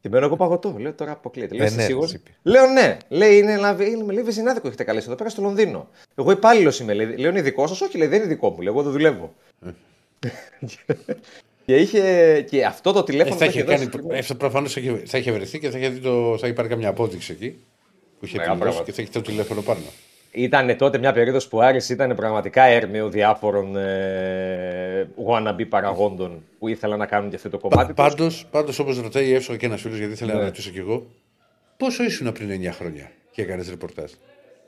και 0.00 0.08
μένω 0.08 0.24
εγώ 0.26 0.36
παγωτό. 0.36 0.74
Λέω 0.78 0.92
τώρα 0.92 1.12
αποκλείεται. 1.12 1.54
Λέω, 1.54 1.64
Ε, 1.64 1.66
είσαι 1.66 1.76
ναι, 1.76 1.82
σίγουρος;» 1.82 2.10
της 2.10 2.20
είπε. 2.20 2.30
Λέω 2.42 2.66
ναι. 2.66 2.96
Λέει, 3.08 3.38
είναι, 3.38 3.52
ένα- 3.52 3.76
είναι, 3.80 4.12
λέει, 4.12 4.22
βενζινάδικο 4.22 4.66
έχετε 4.66 4.84
καλέσει 4.84 5.06
εδώ 5.06 5.16
πέρα 5.16 5.28
στο 5.28 5.42
Λονδίνο. 5.42 5.88
Εγώ 6.14 6.30
υπάλληλος 6.30 6.80
είμαι. 6.80 6.94
Λέει, 6.94 7.16
λέω, 7.16 7.30
είναι 7.30 7.42
δικό 7.42 7.66
σας; 7.66 7.80
Όχι, 7.80 7.98
λέει, 7.98 8.08
δεν 8.08 8.18
είναι 8.18 8.28
δικό 8.28 8.50
μου. 8.50 8.60
Λέω, 8.60 8.72
εγώ 8.72 8.82
δεν 8.82 8.92
δουλεύω. 8.92 9.34
και, 11.64 11.76
είχε, 11.76 12.44
και 12.50 12.64
αυτό 12.64 12.92
το 12.92 12.98
Ε, 12.98 13.02
τηλέφωνο 13.02 13.36
θα 13.36 13.44
που 13.44 13.50
είχε 13.50 13.58
είχε 13.60 13.68
κάνει, 13.68 13.84
δώσει. 13.84 14.28
ε, 14.30 14.34
προφανώς 14.34 14.72
θα 14.72 14.80
είχε- 14.80 15.02
θα 15.06 15.18
είχε 15.18 15.32
βρεθεί 15.32 15.58
και 15.58 15.70
θα, 15.70 15.78
είχε 15.78 15.88
δει 15.88 15.98
το, 15.98 16.36
θα 16.38 16.46
υπάρχει 16.46 16.70
καμιά 16.70 16.88
απόδειξη 16.88 17.32
εκεί 17.32 17.58
που 18.18 18.24
είχε 18.26 18.36
Μεγάλα 18.36 18.58
τελειώσει 18.58 18.76
πράγματα. 18.76 18.84
και 18.84 18.92
θα 18.92 19.02
έχει 19.02 19.10
το 19.10 19.20
τηλέφωνο 19.30 19.60
πάνω. 19.62 19.80
Ήταν 20.32 20.76
τότε 20.76 20.98
μια 20.98 21.12
περίοδος 21.12 21.48
που 21.48 21.58
ο 21.58 21.60
Άρης 21.60 21.88
ήταν 21.88 22.14
πραγματικά 22.14 22.62
έρμεο 22.62 23.08
διάφορων 23.08 23.76
ε, 23.76 25.08
wannabe 25.28 25.66
παραγόντων 25.68 26.42
που 26.58 26.68
ήθελαν 26.68 26.98
να 26.98 27.06
κάνουν 27.06 27.30
και 27.30 27.36
αυτό 27.36 27.48
το 27.50 27.58
κομμάτι. 27.58 27.86
τους. 27.86 27.94
Πάντως, 28.04 28.46
πάντως, 28.50 28.78
όπως 28.78 29.00
ρωτάει 29.00 29.32
εύσοχα 29.32 29.58
και 29.58 29.66
ένας 29.66 29.80
φίλος, 29.80 29.98
γιατί 29.98 30.12
ήθελα 30.12 30.32
Ναι. 30.32 30.38
να 30.38 30.44
ρωτήσω 30.44 30.70
κι 30.70 30.78
εγώ, 30.78 31.06
πόσο 31.76 32.04
ήσουν 32.04 32.32
πριν 32.32 32.50
9 32.50 32.72
χρόνια 32.72 33.10
και 33.30 33.42
έκανες 33.42 33.68
ρεπορτάζ; 33.68 34.10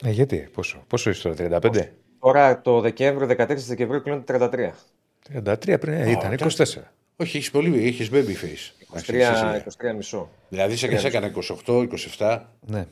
Ε, 0.05 0.11
γιατί, 0.11 0.49
πόσο, 0.53 0.85
πόσο 0.87 1.11
είσαι 1.11 1.23
τώρα, 1.23 1.35
35. 1.35 1.89
Τώρα 2.21 2.61
το 2.61 2.81
Δεκέμβριο, 2.81 3.27
14 3.27 3.67
Δεκεμβρίου 3.69 4.03
κλείνουν 4.03 4.25
33. 4.25 4.75
33 5.23 5.79
πριν, 5.81 5.93
ε, 5.95 6.11
ήταν 6.11 6.33
24. 6.33 6.93
Όχι, 7.17 7.37
έχεις 7.37 7.51
πολύ, 7.51 7.87
έχεις 7.87 8.11
baby 8.13 8.15
face. 8.15 8.73
23, 9.07 9.57
23 9.57 9.95
μισό. 9.97 10.31
Δηλαδή 10.49 10.77
σε, 10.77 10.99
σε 10.99 11.07
έκανα 11.07 11.31
28, 11.67 11.89
27. 12.19 12.41
Ναι. 12.61 12.87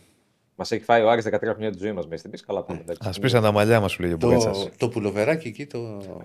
Μας 0.63 0.71
έχει 0.73 0.85
φάει 0.85 1.03
ο 1.03 1.11
Άρης 1.11 1.25
13 1.25 1.39
χρόνια 1.43 1.71
της 1.71 1.81
ζωής 1.81 1.93
μας 1.93 2.05
μέσα 2.05 2.17
στην 2.19 2.31
πίστη. 2.31 2.47
Καλά 2.47 2.63
πάμε. 2.63 2.81
εντάξει. 2.83 3.09
Α 3.09 3.21
πείσαν 3.21 3.43
τα 3.43 3.53
μαλλιά 3.53 3.81
μας 3.81 3.97
που 3.97 4.03
λέγει 4.03 4.13
ο 4.15 4.17
Το, 4.17 4.27
Μπουγάτσα. 4.27 4.69
το 4.77 4.89
πουλοβεράκι 4.89 5.49
εκεί. 5.49 5.67
Το, 5.67 5.79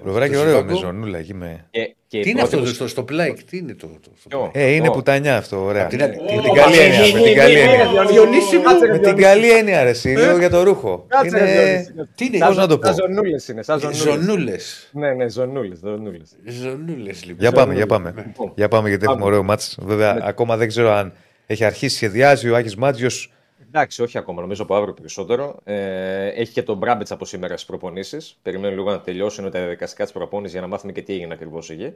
Προβράκι 0.03 0.33
το 0.33 0.39
ωραίο 0.39 0.55
συμβάκο. 0.57 0.79
με 0.79 0.85
ζωνούλα 0.85 1.17
εκεί 1.17 1.33
με. 1.33 1.65
Και, 1.71 1.79
και 1.81 1.95
Τι 2.07 2.17
η 2.17 2.21
είναι 2.25 2.39
πρώτη 2.39 2.55
αυτό 2.55 2.67
που- 2.69 2.73
στο, 2.75 2.87
στο 2.87 3.03
πλάικ, 3.03 3.43
τι 3.43 3.57
είναι 3.57 3.73
το. 3.73 3.87
το, 3.87 4.09
στο 4.19 4.27
Ποιο; 4.29 4.37
πλάικ; 4.39 4.51
Ε, 4.55 4.71
είναι 4.75 4.87
Ω. 4.87 4.91
πουτανιά 4.91 5.37
αυτό, 5.37 5.63
ωραία. 5.63 5.83
Απ' 5.83 5.89
την 5.89 6.03
άλλη- 6.03 6.15
Με 6.21 6.27
τι- 6.27 6.41
την 6.41 6.53
καλή 6.53 6.77
έννοια. 6.77 6.99
Με 7.13 7.21
την 7.21 7.35
καλή 7.35 7.59
έννοια. 7.59 8.05
Διονύση 8.09 8.57
μου. 8.57 8.63
Με 8.91 8.99
την 8.99 9.15
καλή 9.17 9.51
έννοια, 9.51 9.83
ρε, 9.83 9.89
εσύ, 9.89 10.13
λέω 10.13 10.37
για 10.37 10.49
το 10.49 10.63
ρούχο. 10.63 11.05
Κάτσε, 11.07 11.37
ρε, 11.37 11.43
Είναι. 11.51 11.61
Διονύση. 11.93 12.09
Τι 12.15 12.25
είναι, 12.25 12.37
Σαν 12.37 12.47
πώς 12.47 12.57
να 12.57 12.67
το 12.67 12.77
πω. 12.77 12.85
Σαν 12.85 12.95
ζωνούλες 12.95 13.47
είναι. 13.47 13.63
Σαν 13.63 13.79
ζωνούλες. 13.79 14.01
Ζωνούλες. 14.03 14.89
Ναι, 14.91 15.13
ναι, 15.13 15.29
ζωνούλες. 15.29 15.79
Ζωνούλες. 15.83 16.35
Ζωνούλες 16.45 17.19
λοιπόν. 17.25 17.39
Για 17.39 17.51
πάμε, 17.51 17.73
για 17.73 17.85
πάμε. 17.85 18.13
Λοιπόν. 18.27 18.51
Για 18.55 18.67
πάμε 18.67 18.89
γιατί 18.89 19.03
έχουμε 19.03 19.19
Πάμε. 19.19 19.31
ωραίο 19.31 19.43
μάτς. 19.43 19.77
Βέβαια, 19.81 20.17
ακόμα 20.21 20.57
δεν 20.57 20.67
ξέρω 20.67 20.91
αν 20.91 21.13
έχει 21.45 21.63
αρχίσει, 21.63 21.95
σχεδιάζει 21.95 22.49
ο 22.49 22.55
Άκης 22.55 22.75
Μάτζιος. 22.75 23.29
Εντάξει, 23.75 24.01
όχι 24.01 24.17
ακόμα. 24.17 24.41
Νομίζω 24.41 24.63
από 24.63 24.75
αύριο 24.75 24.93
περισσότερο. 24.93 25.59
Ε, 25.63 26.27
έχει 26.27 26.53
και 26.53 26.63
τον 26.63 26.77
Μπράμπετς 26.77 27.11
από 27.11 27.25
σήμερα 27.25 27.53
στις 27.53 27.65
προπονήσεις. 27.65 28.37
Περιμένω 28.41 28.75
λίγο 28.75 28.91
να 28.91 29.01
τελειώσουν 29.01 29.43
τα 29.51 29.59
διαδικαστικά 29.59 30.03
της 30.03 30.13
προπόνησης 30.13 30.51
για 30.51 30.61
να 30.61 30.67
μάθουμε 30.67 30.91
και 30.91 31.01
τι 31.01 31.13
έγινε 31.13 31.33
ακριβώς 31.33 31.69
εκεί. 31.69 31.93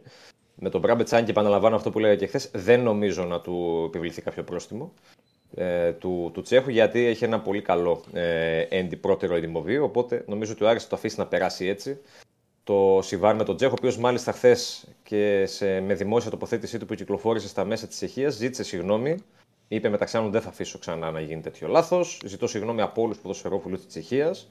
Με 0.55 0.69
τον 0.69 0.81
Μπράμπετς, 0.81 1.13
αν 1.13 1.25
και 1.25 1.31
επαναλαμβάνω 1.31 1.75
αυτό 1.75 1.89
που 1.89 1.99
λέγα 1.99 2.15
και 2.15 2.27
χθες, 2.27 2.51
δεν 2.53 2.81
νομίζω 2.81 3.23
να 3.23 3.41
του 3.41 3.83
επιβληθεί 3.87 4.21
κάποιο 4.21 4.43
πρόστιμο 4.43 4.93
ε, 5.55 5.91
του, 5.91 6.31
του 6.33 6.41
Τσέχου 6.41 6.69
γιατί 6.69 7.05
έχει 7.05 7.23
ένα 7.23 7.39
πολύ 7.39 7.61
καλό 7.61 8.03
ε, 8.13 8.59
έντι 8.61 8.95
πρώτερο 8.95 9.35
εντυμοβείο. 9.35 9.83
Οπότε 9.83 10.23
νομίζω 10.27 10.51
ότι 10.51 10.63
ο 10.63 10.69
Άρης 10.69 10.83
θα 10.83 10.89
το 10.89 10.95
αφήσει 10.95 11.19
να 11.19 11.25
περάσει 11.25 11.65
έτσι. 11.65 11.99
Το 12.63 12.99
Σιβάν 13.01 13.35
με 13.35 13.43
τον 13.43 13.55
Τσέχο, 13.55 13.71
ο 13.71 13.75
οποίος 13.77 13.97
μάλιστα 13.97 14.31
χθες 14.31 14.87
και 15.03 15.45
σε, 15.45 15.79
με 15.79 15.93
δημόσια 15.93 16.31
τοποθέτησή 16.31 16.77
του 16.77 16.85
που 16.85 16.95
κυκλοφόρησε 16.95 17.47
στα 17.47 17.65
μέσα 17.65 17.87
της 17.87 17.95
Τσεχίας 17.95 18.33
ζήτησε 18.33 18.63
συγγνώμη 18.63 19.17
Είπε 19.71 19.89
μεταξύ 19.89 20.17
άλλων 20.17 20.31
δεν 20.31 20.41
θα 20.41 20.49
αφήσω 20.49 20.79
ξανά 20.79 21.11
να 21.11 21.19
γίνει 21.19 21.41
τέτοιο 21.41 21.67
λάθος. 21.67 22.21
Ζητώ 22.25 22.47
συγγνώμη 22.47 22.81
από 22.81 23.01
όλους 23.01 23.15
του 23.15 23.21
ποδοσφαιρόφιλου 23.21 23.75
της 23.75 23.87
Τσεχίας. 23.87 24.49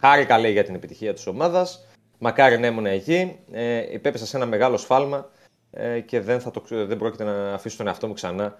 Χάρηκα 0.00 0.38
λέει 0.38 0.52
για 0.52 0.64
την 0.64 0.74
επιτυχία 0.74 1.14
της 1.14 1.26
ομάδας. 1.26 1.86
Μακάρι 2.18 2.58
να 2.58 2.66
ήμουν 2.66 2.86
εκεί. 2.86 3.38
Ε, 3.52 3.92
υπέπεσα 3.92 4.26
σε 4.26 4.36
ένα 4.36 4.46
μεγάλο 4.46 4.76
σφάλμα 4.76 5.30
ε, 5.70 6.00
και 6.00 6.20
δεν, 6.20 6.40
θα 6.40 6.50
το, 6.50 6.60
ξε- 6.60 6.86
δεν 6.86 6.98
πρόκειται 6.98 7.24
να 7.24 7.52
αφήσω 7.52 7.76
τον 7.76 7.86
εαυτό 7.86 8.06
μου 8.06 8.12
ξανά 8.12 8.58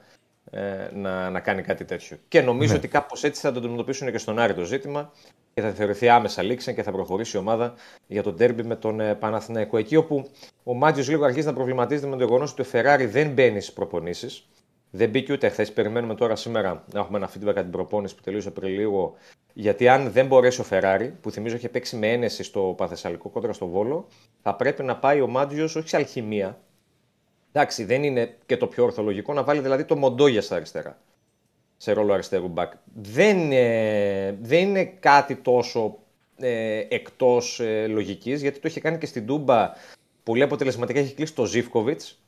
ε, 0.51 0.89
να, 0.93 1.31
να 1.31 1.41
κάνει 1.41 1.63
κάτι 1.63 1.85
τέτοιο. 1.85 2.17
Και 2.29 2.41
νομίζω 2.41 2.77
ότι 2.77 2.89
κάπως 2.89 3.25
έτσι 3.25 3.41
θα 3.41 3.53
το 3.53 3.59
αντιμετωπίσουν 3.59 4.11
και 4.11 4.19
στον 4.19 4.39
Άρη 4.39 4.55
το 4.55 4.65
ζήτημα 4.65 5.13
και 5.55 5.63
θα 5.63 5.71
θεωρηθεί 5.71 6.09
άμεσα 6.09 6.43
λήξη 6.43 6.75
και 6.75 6.83
θα 6.83 6.93
προχωρήσει 6.93 7.37
η 7.37 7.41
ομάδα 7.41 7.75
για 8.07 8.23
τον 8.23 8.37
τέρμπι 8.37 8.63
με 8.63 8.77
τον 8.77 9.01
ε, 9.01 9.15
Παναθηναϊκό. 9.15 9.77
Εκεί 9.77 9.97
όπου 9.97 10.31
ο 10.65 10.75
Μάτζιο 10.75 11.05
λίγο 11.09 11.25
αρχίζει 11.25 11.47
να 11.47 11.53
προβληματίζεται 11.53 12.07
με 12.07 12.17
το 12.17 12.25
γεγονός 12.25 12.53
ότι 12.53 12.61
ο 12.61 12.65
Φεράρι 12.65 13.07
δεν 13.07 13.31
μπαίνει 13.31 13.61
στις 13.61 13.75
προπονήσεις. 13.75 14.49
Δεν 14.97 15.11
μπήκε 15.11 15.33
ούτε 15.33 15.49
χθες. 15.49 15.73
Περιμένουμε 15.73 16.15
τώρα 16.15 16.37
σήμερα 16.37 16.85
να 16.93 17.01
έχουμε 17.01 17.19
ένα 17.19 17.29
feedback 17.29 17.49
από 17.49 17.61
την 17.61 17.71
προπόνηση 17.71 18.15
που 18.15 18.23
τελείωσε 18.23 18.51
πριν 18.51 18.71
λίγο. 18.71 19.15
Γιατί 19.53 19.89
αν 19.89 20.11
δεν 20.11 20.27
μπορέσει 20.27 20.61
ο 20.61 20.65
Φεράρι, 20.65 21.17
που 21.21 21.31
θυμίζω 21.31 21.57
είχε 21.57 21.69
παίξει 21.69 21.97
με 21.97 22.13
ένεση 22.13 22.43
στο 22.43 22.75
Παθεσσαλικό 22.77 23.29
κόντρα 23.29 23.53
στο 23.53 23.67
Βόλο, 23.67 24.07
θα 24.43 24.55
πρέπει 24.55 24.83
να 24.83 24.97
πάει 24.97 25.21
ο 25.21 25.27
Μάτζιο 25.27 25.65
όχι 25.65 25.89
σε 25.89 25.97
αλχημία. 25.97 26.59
Εντάξει, 27.53 27.85
δεν 27.85 28.03
είναι 28.03 28.37
και 28.47 28.57
το 28.57 28.67
πιο 28.67 28.85
ορθολογικό 28.85 29.33
να 29.33 29.43
βάλει 29.43 29.61
δηλαδή 29.61 29.85
το 29.85 29.97
Μοντόγια 29.97 30.43
στα 30.43 30.57
αριστερά. 30.57 30.99
Σε 31.77 31.93
ρόλο 31.93 32.13
αριστερού 32.13 32.49
μπακ. 32.49 32.73
Δεν, 32.95 33.53
ε, 33.53 34.37
δεν 34.41 34.69
είναι 34.69 34.85
κάτι 34.85 35.35
τόσο 35.35 35.99
ε, 36.37 36.87
εκτός 36.89 37.61
ε, 37.61 37.87
λογικής, 37.87 38.41
γιατί 38.43 38.59
το 38.59 38.69
είχε 38.69 38.81
κάνει 38.81 38.99
και 38.99 39.07
στην 39.07 39.27
Τούμπα 39.27 39.73
πολύ 40.23 40.43
αποτελεσματικά. 40.43 40.99
Έχει 40.99 41.15
κλείσει 41.15 41.35
το 41.35 41.45
Ζήφκοβιτς 41.45 42.21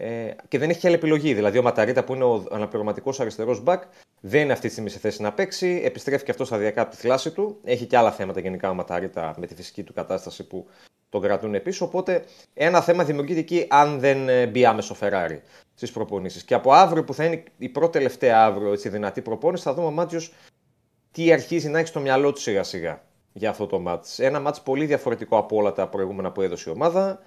Ε, 0.00 0.36
και 0.48 0.58
δεν 0.58 0.70
έχει 0.70 0.80
και 0.80 0.86
άλλη 0.86 0.96
επιλογή. 0.96 1.34
Δηλαδή, 1.34 1.58
ο 1.58 1.62
Ματαρίτα 1.62 2.04
που 2.04 2.14
είναι 2.14 2.24
ο 2.24 2.46
αναπληρωματικός 2.50 3.20
αριστερός 3.20 3.62
μπακ 3.62 3.82
δεν 4.20 4.42
είναι 4.42 4.52
αυτή 4.52 4.66
τη 4.66 4.72
στιγμή 4.72 4.90
σε 4.90 4.98
θέση 4.98 5.22
να 5.22 5.32
παίξει. 5.32 5.80
Επιστρέφει 5.84 6.24
και 6.24 6.30
αυτός 6.30 6.46
σταδιακά 6.46 6.82
από 6.82 6.90
τη 6.90 6.96
θλάση 6.96 7.30
του. 7.30 7.60
Έχει 7.64 7.86
και 7.86 7.96
άλλα 7.96 8.12
θέματα 8.12 8.40
γενικά 8.40 8.70
ο 8.70 8.74
Ματαρίτα 8.74 9.34
με 9.38 9.46
τη 9.46 9.54
φυσική 9.54 9.82
του 9.82 9.92
κατάσταση 9.92 10.46
που 10.46 10.66
τον 11.08 11.20
κρατούν 11.20 11.62
πίσω. 11.62 11.84
Οπότε 11.84 12.24
ένα 12.54 12.80
θέμα 12.80 13.04
δημιουργείται 13.04 13.40
εκεί 13.40 13.66
αν 13.68 14.00
δεν 14.00 14.28
ε, 14.28 14.46
μπει 14.46 14.64
άμεσο 14.64 14.94
Φεράρι 14.94 15.42
στις 15.74 15.92
προπονήσεις. 15.92 16.44
Και 16.44 16.54
από 16.54 16.72
αύριο 16.72 17.04
που 17.04 17.14
θα 17.14 17.24
είναι 17.24 17.42
η 17.58 17.68
πρώτη 17.68 17.92
τελευταία 17.92 18.44
αύριο 18.44 18.72
έτσι, 18.72 18.88
δυνατή 18.88 19.22
προπόνηση, 19.22 19.62
θα 19.62 19.74
δούμε 19.74 19.86
ο 19.86 19.90
Μάτζιος 19.90 20.32
τι 21.10 21.32
αρχίζει 21.32 21.68
να 21.68 21.78
έχει 21.78 21.88
στο 21.88 22.00
μυαλό 22.00 22.32
του 22.32 22.40
σιγά 22.40 22.62
σιγά 22.62 23.02
για 23.32 23.50
αυτό 23.50 23.66
το 23.66 23.78
μάτς. 23.78 24.18
Ένα 24.18 24.40
μάτς 24.40 24.62
πολύ 24.62 24.86
διαφορετικό 24.86 25.36
από 25.38 25.56
όλα 25.56 25.72
τα 25.72 25.88
προηγούμενα 25.88 26.32
που 26.32 26.40
έδωσε 26.40 26.70
η 26.70 26.72
ομάδα, 26.72 27.20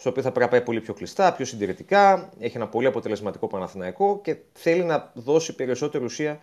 στο 0.00 0.10
οποίο 0.10 0.22
θα 0.22 0.30
πρέπει 0.30 0.44
να 0.44 0.50
πάει 0.50 0.60
πολύ 0.66 0.80
πιο 0.80 0.94
κλειστά, 0.94 1.32
πιο 1.32 1.44
συντηρητικά, 1.44 2.30
έχει 2.38 2.56
ένα 2.56 2.68
πολύ 2.68 2.86
αποτελεσματικό 2.86 3.46
Παναθηναϊκό 3.46 4.20
και 4.22 4.36
θέλει 4.52 4.84
να 4.84 5.10
δώσει 5.14 5.54
περισσότερη 5.54 6.04
ουσία 6.04 6.38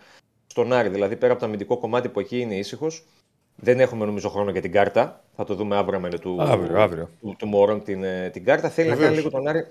στον 0.46 0.72
Άρη. 0.72 0.88
Δηλαδή 0.88 1.16
πέρα 1.16 1.32
από 1.32 1.40
το 1.40 1.46
αμυντικό 1.46 1.78
κομμάτι 1.78 2.08
που 2.08 2.20
εκεί 2.20 2.40
είναι 2.40 2.54
ήσυχος, 2.54 3.06
δεν 3.56 3.80
έχουμε 3.80 4.04
νομίζω 4.04 4.28
χρόνο 4.28 4.50
για 4.50 4.60
την 4.60 4.72
κάρτα. 4.72 5.24
Θα 5.36 5.44
το 5.44 5.54
δούμε 5.54 5.76
αύριο 5.76 6.00
με 6.00 6.08
του, 6.08 6.36
Αύριο, 6.42 6.80
αύριο. 6.80 7.08
του, 7.20 7.34
του 7.38 7.46
Μωρόν 7.46 7.84
την, 7.84 8.04
ε, 8.04 8.30
την 8.32 8.44
κάρτα. 8.44 8.68
Θέλει 8.68 8.88
να 8.88 8.94
Βεβαίως. 8.94 9.10
κάνει 9.14 9.22
λίγο 9.22 9.36
τον 9.36 9.48
Άρη 9.48 9.66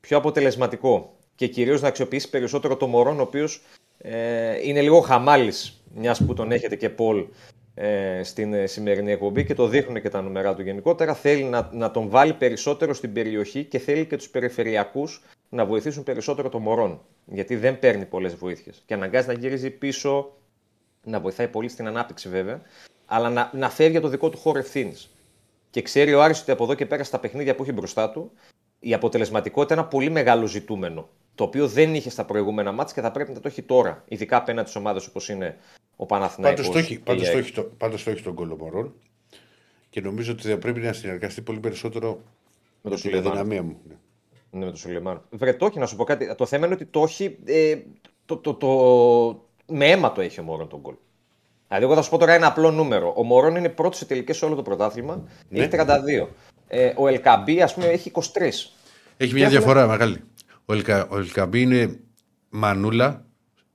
πιο 0.00 0.16
αποτελεσματικό 0.16 1.12
και 1.34 1.46
κυρίως 1.46 1.80
να 1.80 1.88
αξιοποιήσει 1.88 2.30
περισσότερο 2.30 2.76
το 2.76 2.86
Μωρόν, 2.86 3.18
ο 3.18 3.22
οποίος 3.22 3.62
ε, 3.98 4.68
είναι 4.68 4.80
λίγο 4.80 5.00
χαμάλης, 5.00 5.82
μιας 5.94 6.24
που 6.24 6.34
τον 6.34 6.52
έχετε 6.52 6.76
και 6.76 6.88
Πολ 6.88 7.24
ε, 7.74 8.22
στην 8.22 8.54
ε, 8.54 8.66
σημερινή 8.66 9.12
εκπομπή 9.12 9.44
και 9.44 9.54
το 9.54 9.66
δείχνουν 9.66 10.00
και 10.02 10.08
τα 10.08 10.22
νούμερα 10.22 10.54
του 10.54 10.62
γενικότερα. 10.62 11.14
Θέλει 11.14 11.42
να, 11.42 11.68
να 11.72 11.90
τον 11.90 12.08
βάλει 12.08 12.32
περισσότερο 12.32 12.94
στην 12.94 13.12
περιοχή 13.12 13.64
και 13.64 13.78
θέλει 13.78 14.06
και 14.06 14.16
τους 14.16 14.28
περιφερειακούς 14.28 15.22
να 15.48 15.64
βοηθήσουν 15.64 16.02
περισσότερο 16.02 16.48
το 16.48 16.58
Μωρόν. 16.58 17.00
Γιατί 17.24 17.56
δεν 17.56 17.78
παίρνει 17.78 18.04
πολλές 18.04 18.34
βοήθειες. 18.34 18.82
Και 18.86 18.94
αναγκάζει 18.94 19.26
να 19.26 19.32
γυρίζει 19.32 19.70
πίσω, 19.70 20.32
να 21.02 21.20
βοηθάει 21.20 21.48
πολύ 21.48 21.68
στην 21.68 21.86
ανάπτυξη 21.86 22.28
βέβαια, 22.28 22.62
αλλά 23.06 23.30
να, 23.30 23.50
να 23.54 23.70
φεύγει 23.70 23.90
για 23.90 24.00
το 24.00 24.08
δικό 24.08 24.30
του 24.30 24.38
χώρο 24.38 24.58
ευθύνης. 24.58 25.10
Και 25.70 25.82
ξέρει 25.82 26.14
ο 26.14 26.22
Άρης 26.22 26.40
ότι 26.40 26.50
από 26.50 26.64
εδώ 26.64 26.74
και 26.74 26.86
πέρα 26.86 27.04
στα 27.04 27.18
παιχνίδια 27.18 27.54
που 27.54 27.62
έχει 27.62 27.72
μπροστά 27.72 28.10
του, 28.10 28.32
η 28.80 28.94
αποτελεσματικότητα 28.94 29.74
είναι 29.74 29.82
ένα 29.82 29.90
πολύ 29.90 30.10
μεγάλο 30.10 30.46
ζητούμενο. 30.46 31.08
Το 31.34 31.44
οποίο 31.44 31.68
δεν 31.68 31.94
είχε 31.94 32.10
στα 32.10 32.24
προηγούμενα 32.24 32.72
μάτια 32.72 32.94
και 32.94 33.00
θα 33.00 33.10
πρέπει 33.10 33.32
να 33.32 33.40
το 33.40 33.48
έχει 33.48 33.62
τώρα. 33.62 34.04
Ειδικά 34.08 34.36
απέναντι 34.36 34.70
σε 34.70 34.78
ομάδες 34.78 35.06
όπως 35.06 35.28
είναι 35.28 35.56
ο 35.96 36.06
Παναθηναϊκός. 36.06 36.66
Πάντως 36.66 36.72
το 36.72 36.78
έχει, 36.78 36.88
και 36.88 36.94
η 36.94 36.98
πάντως 37.04 37.22
το 37.24 37.28
ΑΕΚ. 37.36 37.38
έχει, 37.44 37.52
το, 37.52 37.62
πάντως 37.62 38.04
το 38.04 38.10
έχει 38.10 38.22
τον 38.22 38.34
Κολομορών 38.34 38.94
και 39.90 40.00
νομίζω 40.00 40.32
ότι 40.32 40.48
θα 40.48 40.58
πρέπει 40.58 40.80
να 40.80 40.92
συνεργαστεί 40.92 41.40
πολύ 41.42 41.58
περισσότερο 41.58 42.08
με 42.82 42.90
τον 42.90 42.90
την 42.90 42.98
Σουλεϊμάν. 42.98 43.26
αδυναμία 43.26 43.62
μου. 43.62 43.76
Ναι. 43.88 43.94
Ναι, 44.50 44.58
με 44.58 44.64
τον 44.64 44.76
Σουλεμάν. 44.76 45.22
Βρε, 45.30 45.52
το 45.52 45.66
έχει 45.66 45.78
να 45.78 45.86
σου 45.86 45.96
πω 45.96 46.04
κάτι. 46.04 46.34
Το 46.34 46.46
θέμα 46.46 46.66
είναι 46.66 46.74
ότι 46.74 46.84
το 46.84 47.02
έχει. 47.02 47.38
Ε, 47.44 47.76
το, 48.24 48.36
το, 48.36 48.54
το, 48.54 48.68
με 49.66 49.86
αίμα 49.90 50.12
το 50.12 50.20
έχει 50.20 50.40
ο 50.40 50.42
Μωρόν 50.42 50.68
τον 50.68 50.80
γκολ. 50.80 50.94
Δηλαδή, 51.68 51.84
εγώ 51.86 51.94
θα 51.94 52.02
σου 52.02 52.10
πω 52.10 52.18
τώρα 52.18 52.32
ένα 52.32 52.46
απλό 52.46 52.70
νούμερο. 52.70 53.12
Ο 53.16 53.22
Μωρόν 53.22 53.56
είναι 53.56 53.68
πρώτος 53.68 53.98
σε 53.98 54.04
τελικές 54.04 54.36
σε 54.36 54.44
όλο 54.44 54.54
το 54.54 54.62
πρωτάθλημα. 54.62 55.22
Ναι. 55.48 55.58
Έχει 55.60 55.68
32. 56.22 56.26
Ε, 56.66 56.92
ο 56.96 57.08
Ελκαμπή, 57.08 57.62
ας 57.62 57.74
πούμε, 57.74 57.86
έχει 57.86 58.10
23. 58.14 58.20
Έχει 59.16 59.32
μια 59.34 59.44
έχουμε- 59.44 59.48
διαφορά 59.48 59.86
μεγάλη. 59.86 60.16
Ο, 60.64 60.72
Ελκα, 60.72 61.06
ο 61.10 61.18
Ελκαμπή 61.18 61.60
είναι 61.62 62.00
μανούλα, 62.48 63.24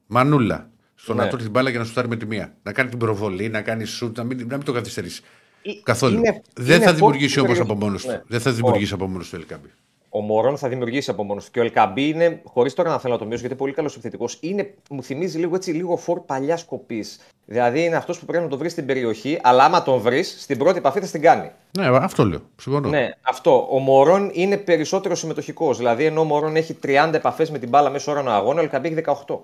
μανούλα. 0.08 0.70
Στο 1.00 1.14
Ναι. 1.14 1.24
να 1.24 1.28
τρώει 1.30 1.42
την 1.42 1.52
μπάλα 1.52 1.72
και 1.72 1.78
να 1.78 1.84
σου 1.84 1.92
φτάρει 1.92 2.08
με 2.08 2.16
τη 2.16 2.26
μία. 2.26 2.54
Να 2.64 2.72
κάνει 2.72 2.90
την 2.90 2.98
προβολή, 3.00 3.50
να 3.50 3.62
κάνει 3.62 3.86
σουτ, 3.86 4.18
να 4.18 4.24
μην, 4.24 4.38
να 4.48 4.56
μην 4.58 4.66
το 4.66 4.72
καθυστερήσει. 4.72 5.22
Ε, 5.62 5.72
Καθόλου. 5.84 6.18
είναι- 6.18 6.42
Δεν 6.56 6.76
είναι 6.76 6.84
θα 6.86 6.90
φόρ 6.90 6.96
δημιουργήσει 6.96 7.30
στην 7.30 7.42
όμως 7.44 7.58
περιοχή. 7.58 7.72
από 7.78 7.86
μόνο 7.86 7.98
του. 7.98 8.08
Ναι. 8.08 8.22
Δεν 8.28 8.40
θα 8.40 8.52
δημιουργήσει 8.52 8.94
από 8.94 9.08
μόνο 9.08 9.24
του 9.24 9.30
το 9.30 9.36
Ελκαμπή. 9.36 9.70
Ο 10.10 10.20
Μωρόν 10.22 10.58
θα 10.58 10.68
δημιουργήσει 10.70 11.10
από 11.10 11.24
μόνο 11.24 11.40
του. 11.40 11.46
Και 11.52 11.60
ο 11.60 11.62
Ελκαμπή 11.64 12.08
είναι, 12.08 12.42
χωρίς 12.44 12.74
τώρα 12.74 12.90
να 12.90 13.00
θέλω 13.00 13.14
να 13.14 13.20
το 13.20 13.26
μειώσω, 13.26 13.40
γιατί 13.42 13.54
είναι 13.54 13.64
πολύ 13.64 13.74
καλός 13.76 13.94
επιθετικός, 13.94 14.38
είναι, 14.42 14.74
μου 14.90 15.04
θυμίζει 15.04 15.38
λίγο 15.38 15.56
έτσι 15.56 15.72
λίγο 15.72 15.98
φόρ 15.98 16.20
παλιά 16.26 16.60
κοπή. 16.70 17.06
Δηλαδή 17.46 17.84
είναι 17.84 17.96
αυτός 17.96 18.20
που 18.20 18.26
πρέπει 18.26 18.44
να 18.44 18.50
το 18.50 18.58
βρεις 18.58 18.72
στην 18.72 18.86
περιοχή, 18.86 19.40
αλλά 19.44 19.64
άμα 19.64 19.84
τον 19.84 20.00
βρεις, 20.00 20.36
στην 20.42 20.58
πρώτη 20.58 20.78
επαφή 20.78 21.00
θα 21.00 21.06
στην 21.06 21.22
κάνει. 21.22 21.52
Ναι, 21.78 21.86
αυτό 21.88 22.26
λέω. 22.26 22.40
Συμφωνώ. 22.62 22.90
Ναι, 22.90 23.10
αυτό. 23.22 23.68
Ο 23.72 23.80
Μωρόν 23.80 24.30
είναι 24.34 24.58
περισσότερο 24.58 25.16
συμμετοχικός. 25.16 25.78
Δηλαδή, 25.78 26.06
ενώ 26.06 26.22
ο 26.22 26.24
Μωρόν 26.24 26.56
έχει 26.56 26.74
30 26.74 27.14
επαφές 27.18 27.52
με 27.52 27.60
την 27.60 27.70
μπάλα 27.70 27.90
μέσω 27.90 28.12
ώρων 28.12 28.30
αγώνα, 28.32 28.60
ο 28.60 28.64
Ελκαμπή 28.64 28.88
έχει 28.88 28.96
18. 28.96 29.40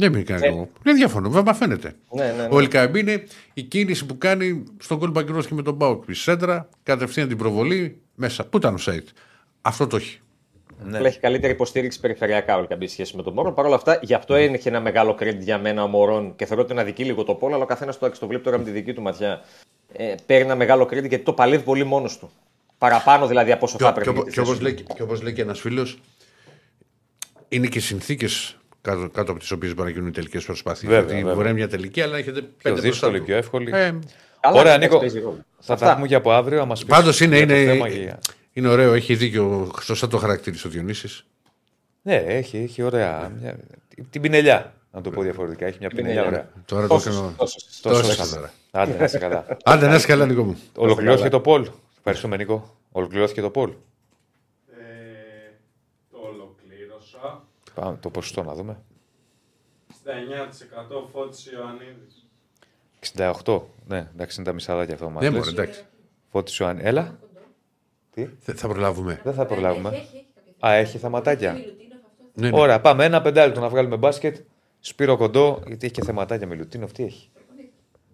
Ναι. 0.00 0.08
Δεν 0.08 0.12
είναι 0.12 0.22
κανένα 0.22 0.46
κακό. 0.46 0.68
Δεν 0.82 0.96
διαφωνώ, 0.96 1.30
βέβαια 1.30 1.54
φαίνεται. 1.54 1.94
Ναι, 2.10 2.24
ναι, 2.24 2.32
ναι. 2.32 2.48
Ο 2.50 2.58
Ελκαμπή 2.58 3.00
είναι 3.00 3.24
η 3.54 3.62
κίνηση 3.62 4.06
που 4.06 4.18
κάνει 4.18 4.64
στον 4.78 4.98
κόλ 4.98 5.12
και 5.46 5.54
με 5.54 5.62
τον 5.62 5.74
Μπάουκ. 5.74 6.04
Η 6.08 6.14
σέντρα, 6.14 6.68
κατευθείαν 6.82 7.28
την 7.28 7.36
προβολή 7.36 8.00
μέσα. 8.14 8.44
Πού 8.44 8.56
ήταν 8.56 8.74
ο 8.74 8.78
Σάιτ. 8.78 9.08
Αυτό 9.62 9.86
το 9.86 9.96
έχει. 9.96 10.20
Ναι. 10.84 10.96
Αλλά 10.96 11.06
έχει 11.06 11.18
καλύτερη 11.18 11.52
υποστήριξη 11.52 12.00
περιφερειακά 12.00 12.56
ο 12.56 12.58
Ελκαμπή 12.58 12.86
σε 12.86 12.92
σχέση 12.92 13.16
με 13.16 13.22
τον 13.22 13.32
Μωρόν. 13.32 13.54
Παρ' 13.54 13.66
όλα 13.66 13.74
αυτά, 13.74 13.98
γι' 14.02 14.14
αυτό 14.14 14.34
έχει 14.34 14.68
ένα 14.68 14.80
μεγάλο 14.80 15.16
credit 15.20 15.38
για 15.38 15.58
μένα 15.58 15.82
ο 15.82 15.86
Μωρόν 15.86 16.36
και 16.36 16.46
θεωρώ 16.46 16.62
ότι 16.62 16.72
είναι 16.72 16.80
αδική 16.80 17.04
λίγο 17.04 17.24
το 17.24 17.34
πόλο, 17.34 17.54
αλλά 17.54 17.62
ο 17.62 17.66
καθένας 17.66 17.98
το, 17.98 18.10
το 18.10 18.26
βλέπει 18.26 18.42
τώρα 18.42 18.58
με 18.58 18.64
τη 18.64 18.70
δική 18.70 18.92
του 18.92 19.02
ματιά. 19.02 19.40
Ε, 19.92 20.14
παίρνει 20.26 20.44
ένα 20.44 20.54
μεγάλο 20.56 20.84
credit 20.84 21.08
γιατί 21.08 21.18
το 21.18 21.32
παλεύει 21.32 21.62
πολύ 21.64 21.84
μόνος 21.84 22.18
του. 22.18 22.30
Παραπάνω 22.78 23.26
δηλαδή 23.26 23.52
από 23.52 23.64
όσο 23.64 23.76
Και, 23.76 23.84
θα 23.84 23.92
και, 23.92 24.00
έπρεπε. 24.00 24.18
οπο- 24.18 24.22
για 24.22 24.30
τη 24.30 24.34
και 24.34 24.40
όπως 24.40 24.58
θέση 24.58 24.62
λέει, 24.62 24.84
και 24.94 25.02
όπως 25.02 25.22
λέει 25.22 25.32
και 25.32 25.42
ένας 25.42 25.60
φίλος, 25.60 25.98
είναι 27.48 27.66
και 27.66 27.80
συνθήκες 27.80 28.56
κάτω, 28.80 29.08
κάτω 29.10 29.30
από 29.30 29.40
τις 29.40 29.50
οποίες 29.50 29.74
μπορεί 29.74 29.88
να 29.88 29.94
γίνουν 29.94 30.08
οι 30.08 30.12
τελικές 30.12 30.44
προσπάθειες. 30.44 30.90
Βέβαια, 30.92 30.98
Γιατί 31.04 31.14
βέβαια. 31.16 31.32
μπορεί 31.32 31.44
να 31.44 31.50
είναι 31.50 31.58
μια 31.58 31.68
τελική, 31.68 32.00
αλλά 32.00 32.16
έχετε 32.16 32.40
Πιο 32.40 32.50
πέντε 32.62 32.80
δύσκολη, 32.80 33.10
μπροστά 33.12 33.26
πιο 33.26 33.34
του. 33.34 33.40
εύκολη. 33.40 33.70
Ε, 33.74 33.90
του. 33.92 33.98
Καλά, 34.40 34.60
Ωραία, 34.60 34.72
εντάξει, 34.74 34.88
Νίκο. 34.88 35.00
παίζει 35.00 35.20
ρόλο. 35.20 35.44
Θα 35.60 35.72
Αυτά. 35.74 35.86
τα 35.86 35.94
πούμε 35.94 36.06
και 36.06 36.14
από 36.14 36.32
αύριο. 36.32 36.66
Μας 36.66 36.78
πεις 36.84 36.88
Πάντως 36.88 37.20
είναι, 37.20 37.36
για 37.36 37.46
το 37.46 37.54
είναι, 37.54 37.72
θέμα 37.72 37.88
και- 37.88 38.14
είναι 38.52 38.68
ωραίο, 38.68 38.92
έχει 38.92 39.14
δίκιο. 39.14 39.70
Σωστά 39.82 40.08
το 40.08 40.18
χαρακτήρισε 40.18 40.66
ο 40.66 40.70
Διονύσης. 40.70 41.24
Ναι, 42.02 42.14
έχει, 42.16 42.56
έχει 42.58 42.82
ωραία. 42.82 43.32
Μια... 43.40 43.56
Την 44.10 44.20
πινελιά, 44.20 44.74
να 44.90 45.00
το 45.00 45.10
πω 45.10 45.22
διαφορετικά. 45.22 45.66
Έχει 45.66 45.76
μια 45.80 45.88
πινελιά 45.88 46.22
πινελιά, 46.22 46.28
ωραία. 46.30 46.62
Τώρα 46.64 46.82
το 46.82 46.88
Τόσες, 46.94 47.14
έκανα. 47.14 47.34
τόσες. 47.36 47.80
Τόσο 47.82 48.00
Τόσες 48.00 48.16
καλά. 48.16 48.30
τώρα. 48.34 48.52
Άντε, 48.70 48.96
να 48.98 49.04
είσαι 49.04 49.18
καλά. 49.18 49.46
Άντε, 49.64 49.86
να 49.86 49.94
είσαι 49.94 50.06
καλά, 50.06 50.26
Νίκο 50.26 50.42
μου. 50.44 50.58
Ολοκληρώθηκε 50.76 51.28
το 51.28 51.40
Πολ. 51.40 51.68
Ευχαριστούμε, 51.98 52.36
Νίκο. 52.36 52.76
Ολοκληρώθηκε 52.92 53.40
το 53.40 53.50
Πολ. 53.50 53.70
Ε, 53.70 53.74
το 56.10 56.18
ολοκλήρωσα. 56.18 57.44
Πάμε 57.80 57.96
το 58.00 58.10
ποσοστό 58.10 58.42
να 58.42 58.54
δούμε. 58.54 58.80
69% 59.88 61.08
Φώτης 61.12 61.46
Ιωαννίδης. 61.52 62.26
68. 63.44 63.60
Ναι, 63.86 64.08
εντάξει, 64.14 64.36
είναι 64.40 64.48
τα 64.48 64.52
μισάδάκια 64.54 64.94
αυτό 64.94 65.06
που 65.06 65.12
μας 65.12 65.22
Ναι, 65.22 65.28
λες. 65.30 65.38
μωρέ, 65.38 65.50
εντάξει. 65.50 65.84
Φώτης 66.30 66.56
Ιωάννη. 66.58 66.82
Έλα. 66.84 67.18
Τι; 68.14 68.28
Θε- 68.40 68.58
Θα 68.58 68.68
προλάβουμε. 68.68 69.20
Δεν 69.24 69.34
θα 69.34 69.46
προλάβουμε. 69.46 69.88
Έχει, 69.88 69.98
έχει, 69.98 70.16
έχει 70.16 70.24
κάποια 70.34 70.68
Α, 70.68 70.72
έχει 70.74 70.98
θεματάκια. 70.98 71.52
Μιλουτίνοφ 71.52 71.98
αυτό. 72.06 72.24
Ναι, 72.34 72.50
ναι. 72.50 72.58
Ωραία, 72.60 72.80
πάμε 72.80 73.04
ένα 73.04 73.22
πεντάλεπτο 73.22 73.60
να 73.60 73.68
βγάλουμε 73.68 73.96
μπάσκετ. 73.96 74.36
Σπύρο 74.80 75.16
κοντό, 75.16 75.62
γιατί 75.66 75.84
έχει 75.86 75.94
και 75.94 76.02
θεματάκια 76.04 76.46
με 76.46 76.54
Λουτίνοφ. 76.54 76.92
Τι 76.92 77.04
έχει; 77.04 77.30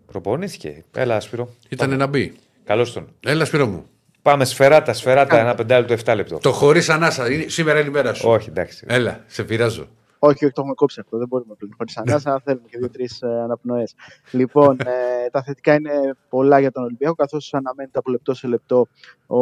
Προπονήθηκε. 0.06 0.84
Έλα, 0.94 1.20
Σπύρο. 1.20 1.48
Ήταν 1.68 1.96
να 1.96 2.06
μπει. 2.06 2.36
Καλώς 2.64 2.92
τον. 2.92 3.08
Έλα, 3.20 3.44
Σπύρο 3.44 3.66
μου. 3.66 3.86
Πάμε 4.26 4.44
σφαιράτα, 4.44 4.92
σφαιράτα, 4.92 5.38
ένα 5.38 5.54
πεντάλεπτο, 5.54 5.94
7 6.12 6.14
λεπτό. 6.16 6.38
Το 6.38 6.52
χωρίς 6.52 6.88
ανάσα. 6.88 7.30
Είναι- 7.32 7.48
Σήμερα 7.48 7.78
είναι 7.78 7.88
η 7.88 7.92
μέρα 7.92 8.14
σου. 8.14 8.28
Όχι, 8.28 8.48
εντάξει. 8.48 8.84
Έλα, 8.88 9.20
σε 9.26 9.44
πειράζω. 9.44 9.88
Όχι, 10.18 10.44
όχι, 10.44 10.52
το 10.54 10.60
έχουμε 10.60 10.74
κόψει 10.74 11.00
αυτό. 11.00 11.18
Δεν 11.18 11.26
μπορούμε 11.28 11.54
πλέον 11.58 11.74
χωρίς 11.76 11.96
ανάσα. 11.96 12.32
αν 12.32 12.40
θέλουμε 12.44 12.66
και 12.70 12.78
δύο-τρεις 12.78 13.22
αναπνοές. 13.22 13.94
λοιπόν, 14.30 14.76
ε, 14.80 15.30
τα 15.30 15.42
θετικά 15.42 15.74
είναι 15.74 15.90
πολλά 16.28 16.58
για 16.60 16.70
τον 16.72 16.82
Ολυμπιακό, 16.84 17.14
καθώς 17.14 17.54
αναμένεται 17.54 17.98
από 17.98 18.10
λεπτό 18.10 18.34
σε 18.34 18.46
λεπτό 18.46 18.86
ο 19.26 19.38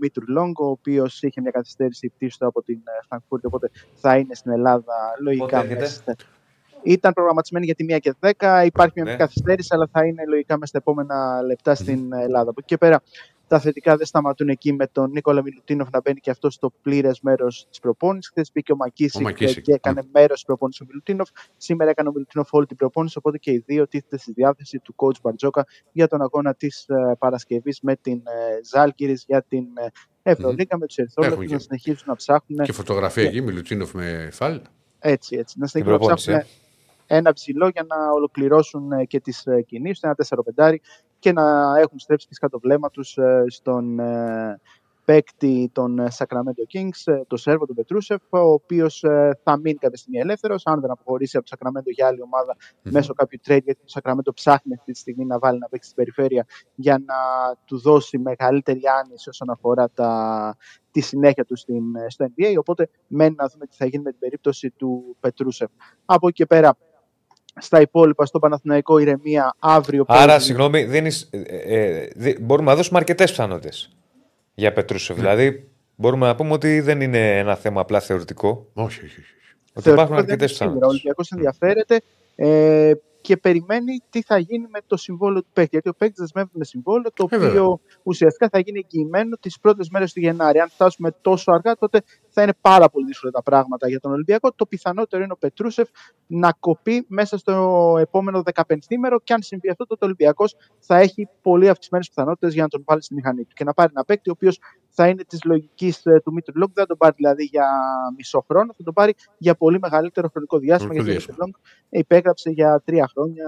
Μίτρου 0.00 0.24
Λόγκ, 0.28 0.58
ο 0.60 0.66
οποίος 0.66 1.22
είχε 1.22 1.40
μια 1.40 1.50
καθυστέρηση 1.50 2.08
πτήση 2.08 2.38
του 2.38 2.46
από 2.46 2.62
την 2.62 2.76
ε, 2.84 3.04
Φραγκφούρτη, 3.08 3.46
οπότε 3.46 3.70
θα 3.94 4.16
είναι 4.16 4.34
στην 4.34 4.50
Ελλάδα 4.52 4.94
λογικά. 5.22 5.44
Πότε 5.44 5.56
έρχεται; 5.56 5.80
μέσα 5.80 5.94
στα- 5.94 6.14
Ήταν 6.82 7.12
προγραμματισμένη 7.12 7.64
για 7.64 7.74
τη 7.74 7.84
1 7.84 7.98
και 8.00 8.14
10. 8.20 8.62
Υπάρχει 8.64 8.92
μια 9.02 9.04
Ναι. 9.12 9.16
καθυστέρηση, 9.16 9.68
αλλά 9.72 9.88
θα 9.92 10.04
είναι 10.06 10.24
λογικά 10.28 10.54
μέσα 10.54 10.66
στα 10.66 10.78
επόμενα 10.78 11.42
λεπτά 11.42 11.74
στην 11.74 12.12
Ελλάδα. 12.12 12.50
Από 12.50 12.54
εκεί 12.58 12.66
και 12.66 12.76
πέρα, 12.78 13.02
τα 13.50 13.60
θετικά 13.60 13.96
δεν 13.96 14.06
σταματούν 14.06 14.48
εκεί 14.48 14.72
με 14.72 14.86
τον 14.86 15.10
Νίκολα 15.10 15.42
Μιλουτίνοφ 15.42 15.88
να 15.90 16.00
μπαίνει 16.00 16.20
και 16.20 16.30
αυτός 16.30 16.54
στο 16.54 16.72
πλήρες 16.82 17.20
μέρος 17.20 17.66
της 17.70 17.78
προπόνησης. 17.80 18.30
Χθες 18.30 18.50
μπήκε 18.54 18.72
ο 18.72 18.76
Μακίσικ 18.76 19.20
Ο 19.20 19.22
Μακίσικ, 19.22 19.64
και 19.64 19.72
έκανε 19.72 20.02
μέρος 20.12 20.32
της 20.34 20.44
προπόνησης 20.44 20.80
ο 20.80 20.84
Μιλουτίνοφ. 20.88 21.28
Σήμερα 21.56 21.90
έκανε 21.90 22.08
ο 22.08 22.12
Μιλουτίνοφ 22.12 22.52
όλη 22.52 22.66
την 22.66 22.76
προπόνηση. 22.76 23.18
Οπότε 23.18 23.38
και 23.38 23.50
οι 23.50 23.62
δύο 23.66 23.88
τίθεται 23.88 24.18
στη 24.18 24.32
διάθεση 24.32 24.78
του 24.78 24.94
coach 24.96 25.20
Μπαρτζόκα 25.22 25.66
για 25.92 26.08
τον 26.08 26.22
αγώνα 26.22 26.54
της 26.54 26.86
Παρασκευής 27.18 27.78
με 27.82 27.96
την 27.96 28.16
ε, 28.16 28.64
Ζάλκυρη 28.64 29.20
για 29.26 29.42
την 29.42 29.64
ε, 29.74 29.86
Ευρωλίγα 30.22 30.76
με 30.78 30.86
τους 30.86 30.96
Ερυθρόλεπτους 30.96 31.38
Έχουμε 31.42 31.52
να 31.52 31.56
και- 31.58 31.62
συνεχίσουν 31.62 32.04
να 32.08 32.16
ψάχνουν. 32.16 32.64
Και 32.64 32.72
φωτογραφία 32.72 33.22
εκεί, 33.22 33.40
Μιλουτίνοφ 33.40 33.92
με 33.94 34.28
φάλ. 34.32 34.60
Έτσι, 34.98 35.36
έτσι. 35.36 35.58
Να 35.58 35.66
συνεχίσουν 35.66 35.92
να 35.92 35.98
προπόνηση, 35.98 36.30
ψάχνουν 36.30 36.48
ένα 37.12 37.32
ψηλό 37.32 37.68
για 37.68 37.84
να 37.88 38.10
ολοκληρώσουν 38.10 38.92
ε, 38.92 39.04
και 39.04 39.20
τις 39.20 39.46
κινήσεις, 39.66 40.02
ένα 40.02 40.14
4-5 40.66 40.74
και 41.20 41.32
να 41.32 41.78
έχουν 41.78 41.98
στρέψει 41.98 42.26
φυσικά 42.26 42.48
το 42.48 42.58
βλέμμα 42.58 42.90
του 42.90 43.02
στον 43.46 43.98
ε, 43.98 44.60
παίκτη 45.04 45.70
των 45.72 45.98
ε, 45.98 46.08
Sacramento 46.18 46.74
Kings, 46.74 47.12
ε, 47.12 47.20
το 47.26 47.36
Σέρβο, 47.36 47.66
τον 47.66 47.76
Πετρούσεφ, 47.76 48.22
ο 48.28 48.38
οποίος 48.38 49.04
θα 49.42 49.58
μείνει 49.58 49.78
κάποια 49.78 49.98
στιγμή 49.98 50.18
ελεύθερος, 50.18 50.66
αν 50.66 50.80
δεν 50.80 50.90
αποχωρήσει 50.90 51.36
από 51.36 51.46
το 51.48 51.56
Sacramento 51.58 51.92
για 51.94 52.06
άλλη 52.06 52.22
ομάδα 52.22 52.56
μέσω 52.82 53.14
κάποιου 53.14 53.38
trade, 53.46 53.62
γιατί 53.64 53.80
το 53.86 54.00
Sacramento 54.00 54.34
ψάχνει 54.34 54.74
αυτή 54.74 54.92
τη 54.92 54.98
στιγμή 54.98 55.24
να 55.24 55.38
βάλει 55.38 55.58
να 55.58 55.68
παίξει 55.68 55.90
στην 55.90 56.04
περιφέρεια 56.04 56.46
για 56.74 56.98
να 56.98 57.14
του 57.64 57.78
δώσει 57.78 58.18
μεγαλύτερη 58.18 58.80
άνεση 59.04 59.28
όσον 59.28 59.50
αφορά 59.50 59.90
τα, 59.90 60.56
τη 60.90 61.00
συνέχεια 61.00 61.44
του 61.44 61.56
στην, 61.56 61.84
στο 62.08 62.26
NBA. 62.36 62.54
Οπότε 62.58 62.88
μένει 63.06 63.34
να 63.38 63.46
δούμε 63.48 63.66
τι 63.66 63.76
θα 63.76 63.84
γίνει 63.84 64.02
με 64.02 64.10
την 64.10 64.18
περίπτωση 64.18 64.70
του 64.70 65.16
Πετρούσεφ. 65.20 65.70
Από 66.04 66.28
εκεί 66.28 66.36
και 66.36 66.46
πέρα, 66.46 66.76
στα 67.60 67.80
υπόλοιπα, 67.80 68.26
στο 68.26 68.38
Παναθηναϊκό 68.38 68.98
ηρεμία 68.98 69.54
αύριο. 69.58 70.04
Άρα, 70.08 70.26
παίζει- 70.26 70.44
συγγνώμη, 70.44 70.84
δίνεις, 70.84 71.28
ε, 71.30 71.38
ε, 71.76 72.08
δι- 72.16 72.40
μπορούμε 72.40 72.70
να 72.70 72.76
δώσουμε 72.76 72.98
αρκετές 72.98 73.30
πιθανότητες 73.30 73.90
για 74.54 74.72
Πετρούσεφ. 74.72 75.16
Δηλαδή, 75.16 75.68
μπορούμε 75.94 76.26
να 76.26 76.34
πούμε 76.34 76.52
ότι 76.52 76.80
δεν 76.80 77.00
είναι 77.00 77.38
ένα 77.38 77.56
θέμα 77.56 77.80
απλά 77.80 78.00
θεωρητικό. 78.00 78.66
Όχι, 78.72 79.04
όχι. 79.04 79.20
όχι. 79.20 79.20
Ότι 79.74 79.82
Θεωρητικά 79.82 79.90
υπάρχουν 79.92 80.14
δεν 80.16 80.24
αρκετές 80.24 80.50
είναι 80.50 80.58
σίγουρα. 80.70 80.86
Ο 80.86 80.90
πιθανότητε. 80.90 80.92
Ολυμπιακός 80.92 81.30
ενδιαφέρεται 81.30 82.00
ε, 82.36 82.92
και 83.20 83.36
περιμένει 83.36 84.02
τι 84.10 84.22
θα 84.22 84.38
γίνει 84.38 84.66
με 84.70 84.78
το 84.86 84.96
συμβόλαιο 84.96 85.40
του 85.42 85.48
παίκτη. 85.52 85.68
Γιατί 85.72 85.88
ο 85.88 85.94
παίκτης 85.94 86.18
δεσμεύεται 86.18 86.58
με 86.58 86.64
συμβόλαιο 86.64 87.10
το 87.14 87.26
Ε, 87.30 87.36
βέβαια. 87.38 87.48
οποίο 87.62 87.80
ουσιαστικά 88.02 88.48
θα 88.48 88.58
γίνει 88.58 88.78
εγγυημένο 88.78 89.36
τις 89.36 89.58
πρώτες 89.60 89.88
μέρες 89.88 90.12
του 90.12 90.20
Γενάρη. 90.20 90.58
Αν 90.60 90.68
φτάσουμε 90.68 91.10
τόσο 91.20 91.52
αργά, 91.52 91.76
τότε 91.76 92.02
θα 92.28 92.42
είναι 92.42 92.52
πάρα 92.60 92.88
πολύ 92.90 93.06
δύσκολα 93.06 93.32
τα 93.32 93.42
πράγματα 93.42 93.88
για 93.88 94.00
τον 94.00 94.12
Ολυμπιακό. 94.12 94.52
Το 94.52 94.66
πιθανότερο 94.66 95.22
είναι 95.22 95.32
ο 95.32 95.36
Πετρούσεφ 95.36 95.88
να 96.26 96.52
κοπεί 96.60 97.04
μέσα 97.08 97.38
στο 97.38 97.96
επόμενο 98.00 98.42
15μέρο 98.54 99.16
και 99.24 99.32
αν 99.32 99.42
συμβεί 99.42 99.70
αυτό, 99.70 99.86
τότε 99.86 100.04
ο 100.04 100.06
Ολυμπιακός 100.06 100.56
θα 100.78 100.96
έχει 100.96 101.28
πολύ 101.42 101.68
αυξημένες 101.68 102.08
πιθανότητες 102.08 102.52
για 102.52 102.62
να 102.62 102.68
τον 102.68 102.82
βάλει 102.86 103.02
στη 103.02 103.14
μηχανή 103.14 103.42
του 103.44 103.54
και 103.54 103.64
να 103.64 103.72
πάρει 103.74 103.90
ένα 103.94 104.04
παίκτη 104.04 104.28
ο 104.30 104.32
οποίος 104.36 104.58
θα 104.88 105.08
είναι 105.08 105.24
της 105.24 105.44
λογικής 105.44 106.02
του 106.02 106.32
Μήτρου-Λονγκ. 106.32 106.72
Δεν 106.72 106.82
θα 106.82 106.86
τον 106.88 106.96
πάρει 106.96 107.14
δηλαδή 107.16 107.44
για 107.44 107.66
μισό 108.16 108.44
χρόνο, 108.48 108.72
θα 108.76 108.82
τον 108.82 108.94
πάρει 108.94 109.14
για 109.38 109.54
πολύ 109.54 109.78
μεγαλύτερο 109.78 110.28
χρονικό 110.28 110.58
διάστημα. 110.58 110.92
Χρονικό 110.92 111.10
γιατί 111.12 111.22
ο 111.22 111.26
διάστημα. 111.26 111.46
Μήτρου-Λονγκ 111.46 112.04
υπέγραψε 112.04 112.50
για 112.50 112.82
τρία 112.84 113.09
χρόνια 113.12 113.46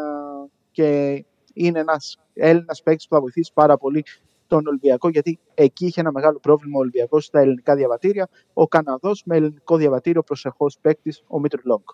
και 0.71 1.25
είναι 1.55 1.79
ένας 1.79 2.19
Έλληνας 2.35 2.83
παίκτης 2.83 3.09
που 3.09 3.15
θα 3.15 3.21
βοηθήσει 3.21 3.51
πάρα 3.55 3.77
πολύ 3.77 4.05
τον 4.47 4.67
Ολυμπιακό, 4.67 5.09
γιατί 5.09 5.39
εκεί 5.55 5.87
είχε 5.87 6.01
ένα 6.01 6.13
μεγάλο 6.13 6.39
πρόβλημα 6.39 6.77
ο 6.77 6.81
Ολυμπιακός 6.81 7.25
στα 7.25 7.41
ελληνικά 7.41 7.75
διαβατήρια. 7.75 8.29
Ο 8.53 8.69
Καναδός 8.69 9.23
με 9.25 9.37
ελληνικό 9.37 9.77
διαβατήριο 9.77 10.23
προσεχώς 10.23 10.79
παίκτης, 10.81 11.23
ο 11.27 11.41
Μίτρου 11.41 11.61
Λόγκ. 11.65 11.89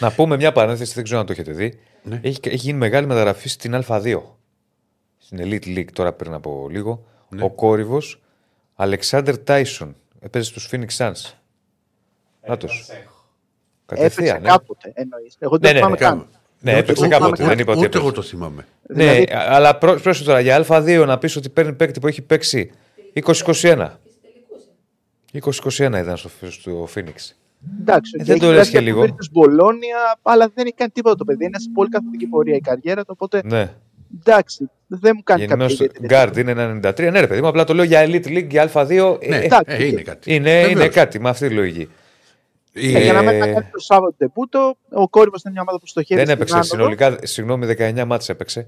Να 0.00 0.12
πούμε 0.12 0.36
μια 0.36 0.52
παρένθεση, 0.52 0.94
δεν 0.94 1.04
ξέρω 1.04 1.20
αν 1.20 1.26
το 1.26 1.32
έχετε 1.32 1.52
δει. 1.52 1.78
Ναι. 2.02 2.20
Έχει, 2.22 2.38
έχει 2.42 2.56
γίνει 2.56 2.78
μεγάλη 2.78 3.06
μεταγραφή 3.06 3.48
στην 3.48 3.82
Α2. 3.86 4.20
Στην 5.18 5.38
Elite 5.42 5.66
League 5.78 5.92
τώρα 5.92 6.12
πριν 6.12 6.32
από 6.34 6.66
λίγο. 6.70 7.04
Ναι. 7.28 7.44
Ο 7.44 7.50
κόρυβος 7.50 8.22
Αλεξάνδρ 8.74 9.36
Τάισον. 9.38 9.96
Έπαιζε 10.20 10.44
στους 10.44 10.68
Phoenix 10.72 10.88
Suns. 10.96 11.32
Νάτος. 12.46 12.88
έχω. 12.90 13.26
Έπαιξε 13.86 14.08
Κατευθείαν. 14.08 14.42
ναι. 14.42 14.48
κάποτε 14.48 14.92
εννοείς. 14.94 15.36
Εγώ 15.38 15.56
Ναι, 15.56 15.60
δεν 15.60 15.72
ναι, 15.72 15.78
θυμάμαι 15.78 15.94
ναι, 15.94 16.06
καν. 16.06 16.28
Ναι, 16.64 16.70
Ούτε- 16.70 16.80
έπαιξε 16.80 17.04
ούτε- 17.04 17.14
κάποτε. 17.14 17.30
ούτε- 17.42 17.44
Δεν 17.54 17.58
είπα 17.58 17.72
ότι 17.72 17.84
Ούτε 17.84 17.98
εγώ 17.98 18.08
έπαιξε. 18.08 18.30
το 18.30 18.36
θυμάμαι. 18.36 18.66
Ναι, 18.88 19.04
Δηλαδή- 19.04 19.28
αλλά 19.48 19.76
πρό- 19.78 20.00
πρόσεχε 20.00 20.24
τώρα 20.24 20.40
για 20.40 20.64
Α2 20.68 21.04
να 21.06 21.18
πεις 21.18 21.36
ότι 21.36 21.48
παίρνει 21.48 21.72
παίκτη 21.72 22.00
που 22.00 22.06
έχει 22.06 22.22
παίξει 22.22 22.70
2021. 23.12 23.98
2021 25.32 25.98
ήταν 26.00 26.16
στο, 26.16 26.28
στο 26.50 26.88
Phoenix. 26.94 27.14
Εντάξει, 27.80 28.12
Ε, 28.14 28.18
και 28.18 28.24
δεν 28.24 28.34
έχει 28.36 28.40
το 28.40 28.46
λες 28.46 28.50
περάσει 28.50 28.70
και 28.70 28.76
από 28.76 28.86
λίγο. 28.86 29.04
την 29.04 29.14
Virtus 29.14 29.28
Μπολόνια, 29.32 30.18
αλλά 30.22 30.50
δεν 30.54 30.64
έχει 30.66 30.74
κάνει 30.74 30.90
τίποτα 30.90 31.16
το 31.16 31.24
παιδί. 31.24 31.44
Είναι 31.44 31.58
σε 31.58 31.68
πολύ 31.74 31.88
καθοδική 31.88 32.26
πορεία 32.26 32.54
η 32.56 32.60
καριέρα 32.60 33.00
του. 33.04 33.10
Οπότε 33.12 33.40
Ναι. 33.44 33.70
εντάξει, 34.20 34.70
δεν 34.86 35.12
μου 35.14 35.22
κάνει 35.22 35.46
κάποια 35.46 35.66
Γεννημένο 35.66 35.72
ιδιαίτερη 35.72 36.30
Guard 36.32 36.36
είναι 36.38 36.50
ένα 36.50 36.68
93. 36.96 37.10
Ναι, 37.10 37.20
ρε 37.20 37.26
παιδί 37.26 37.40
μου, 37.40 37.46
απλά 37.48 37.64
το 37.64 37.74
λέω 37.74 37.84
για 37.84 38.04
Elite 38.06 38.26
League, 38.26 38.46
για 38.50 38.70
Α2. 38.72 39.18
Ναι, 39.28 39.36
ε, 39.36 39.44
εντάξει. 39.44 39.64
ε, 39.76 39.86
είναι 39.86 40.00
κάτι. 40.02 40.34
είναι, 40.34 40.50
είναι 40.50 40.66
Βεβαίως. 40.68 40.94
κάτι 40.94 41.20
με 41.20 41.28
αυτή 41.28 41.48
τη 41.48 41.54
λογική. 41.54 41.88
Η- 42.76 42.94
Ε, 42.96 43.02
για 43.02 43.12
να 43.12 43.20
μην 43.20 43.28
Ε, 43.28 43.38
να 43.38 43.46
κάνει 43.52 43.68
το 43.72 43.78
Σάββατο 43.78 44.14
τεπούτο, 44.18 44.76
ο 44.90 45.08
κόρυβος 45.08 45.42
είναι 45.42 45.52
μια 45.52 45.62
ομάδα 45.62 45.78
που 45.78 45.86
στοχεύει 45.86 46.14
Δεν 46.24 46.24
στην 46.28 46.36
έπαιξε 46.36 46.54
άνοδο. 46.54 46.70
συνολικά, 46.74 47.26
συγγνώμη, 47.26 47.66
19 47.66 48.04
ματς 48.06 48.28
έπαιξε. 48.28 48.66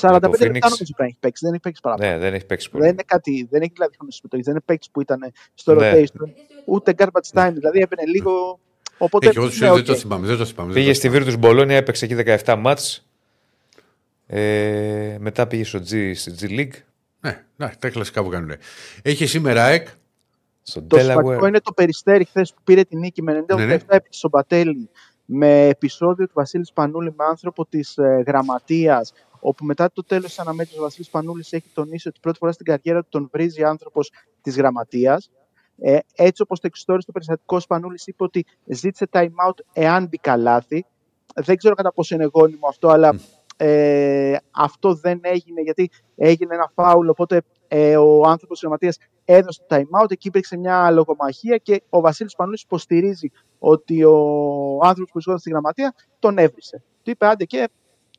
45 0.00 0.20
το 0.20 0.28
Phoenix. 0.28 0.52
λεπτά 0.52 0.68
νομίζω 0.68 0.84
πρέπει 0.84 0.94
να 0.98 1.04
έχει 1.04 1.16
παίξει. 1.20 1.44
Δεν 1.44 1.52
έχει 1.52 1.62
παίξει 1.62 1.80
παραπάνω. 1.82 2.10
Ναι, 2.10 2.18
δεν 2.18 2.34
έχει 2.34 2.44
παίξει 2.46 2.70
πολύ. 2.70 2.82
Δεν 2.84 2.92
είναι 2.92 3.02
κάτι, 3.06 3.46
δεν 3.50 3.62
έχει 3.62 3.70
δηλαδή 3.74 3.94
χρόνο 3.96 4.10
συμμετοχή. 4.10 4.42
Δεν 4.42 4.52
είναι 4.52 4.62
παίκτης 4.64 4.90
που 4.90 5.00
ήταν 5.00 5.32
στο 5.54 5.74
Ναι. 5.74 5.92
rotation. 5.94 6.28
Ούτε 6.64 6.94
garbage 6.98 7.30
time, 7.40 7.50
δηλαδή 7.52 7.78
έπαιρνε 7.80 8.04
λίγο. 8.06 8.58
Οπότε. 8.98 9.26
Έχει, 9.28 9.38
εγώ 9.38 9.46
ναι, 9.46 9.70
δεν 9.74 9.84
το 9.84 9.92
οκ. 9.92 9.98
θυμάμαι. 10.00 10.26
Δεν 10.26 10.36
το 10.36 10.44
θυμάμαι. 10.44 10.72
Πήγε 10.72 10.86
δεν 10.86 10.94
στη 10.94 11.10
το 11.10 11.16
Virtus 11.40 11.44
Bologna, 11.44 11.68
έπαιξε 11.68 12.04
εκεί 12.04 12.14
17 12.44 12.56
ματς. 12.58 13.06
Ε, 14.26 15.16
μετά 15.18 15.46
πήγε 15.46 15.64
στο 15.64 15.78
G, 15.78 16.12
στη 16.14 16.34
G 16.40 16.44
League, 16.44 16.48
θυμάμαι. 16.50 16.76
Ναι, 17.20 17.42
ναι, 17.56 17.72
τα 17.78 17.90
κλασικά 17.90 18.22
που 18.22 18.28
κάνουν. 18.28 18.52
Έχει 19.02 19.26
σήμερα 19.26 19.64
ΑΕΚ. 19.64 19.86
Στο 20.68 20.82
Το 20.82 20.98
σημαντικό 20.98 21.38
Delaware. 21.44 21.48
είναι 21.48 21.60
το 21.60 21.72
περιστέρι 21.72 22.24
χθες 22.24 22.54
που 22.54 22.60
πήρε 22.64 22.82
την 22.84 22.98
νίκη 22.98 23.22
με 23.22 23.44
97 23.48 23.56
Ναι, 23.56 23.64
ναι. 23.64 23.74
επί 23.88 24.08
της 24.08 24.18
Σομπατέλι 24.18 24.90
με 25.24 25.66
επεισόδιο 25.66 26.26
του 26.26 26.32
Βασίλης 26.34 26.72
Πανούλη 26.72 27.14
με 27.16 27.24
άνθρωπο 27.24 27.66
της 27.66 27.96
ε, 27.98 28.22
γραμματείας. 28.26 29.12
Όπου 29.40 29.64
μετά 29.64 29.90
το 29.92 30.04
τέλος 30.04 30.24
της 30.26 30.38
αναμέτρησης 30.38 30.78
ο 30.78 30.82
Βασίλης 30.82 31.10
Πανούλης 31.10 31.52
έχει 31.52 31.68
τονίσει 31.74 32.08
ότι 32.08 32.20
πρώτη 32.20 32.38
φορά 32.38 32.52
στην 32.52 32.66
καριέρα 32.66 33.00
του 33.02 33.08
τον 33.10 33.28
βρίζει 33.32 33.62
άνθρωπος 33.64 34.10
της 34.42 34.56
γραμματείας. 34.56 35.30
Ε, 35.78 35.98
έτσι 36.14 36.42
όπως 36.42 36.60
το 36.60 36.66
εξιστόρισε 36.66 37.06
το 37.06 37.12
περιστατικό, 37.12 37.56
ο 37.56 37.60
Σπανούλης 37.60 38.06
είπε 38.06 38.24
ότι 38.24 38.44
ζήτησε 38.64 39.08
time 39.12 39.22
out 39.48 39.58
εάν 39.72 40.06
μπει 40.06 40.16
καλάθι. 40.18 40.86
Δεν 41.34 41.56
ξέρω 41.56 41.74
κατά 41.74 41.92
πόσο 41.92 42.14
είναι 42.14 42.28
γόνιμο 42.32 42.66
αυτό, 42.68 42.88
αλλά 42.88 43.18
ε, 43.56 44.36
αυτό 44.50 44.94
δεν 44.94 45.20
έγινε 45.22 45.60
γιατί 45.60 45.90
έγινε 46.16 46.54
ένα 46.54 46.70
φάουλ. 46.74 47.08
Οπότε 47.08 47.42
ε, 47.68 47.96
ο 47.96 48.22
άνθρωπος 48.22 48.58
της 48.58 48.60
γραμματείας 48.60 48.98
έδωσε 49.24 49.60
το 49.66 49.76
time 49.76 50.02
out. 50.02 50.10
Εκεί 50.10 50.28
υπήρξε 50.28 50.56
μια 50.56 50.90
λογομαχία 50.90 51.56
και 51.56 51.82
ο 51.88 52.00
Βασίλης 52.00 52.34
Πανούλης 52.34 52.62
υποστηρίζει 52.62 53.30
ότι 53.58 54.04
ο 54.04 54.14
άνθρωπος 54.82 55.04
που 55.06 55.12
βρισκόταν 55.12 55.38
στη 55.38 55.50
γραμματεία 55.50 55.94
τον 56.18 56.38
έβρισε. 56.38 56.82
Του 57.02 57.10
είπε 57.10 57.26
άντε 57.26 57.44
και 57.44 57.68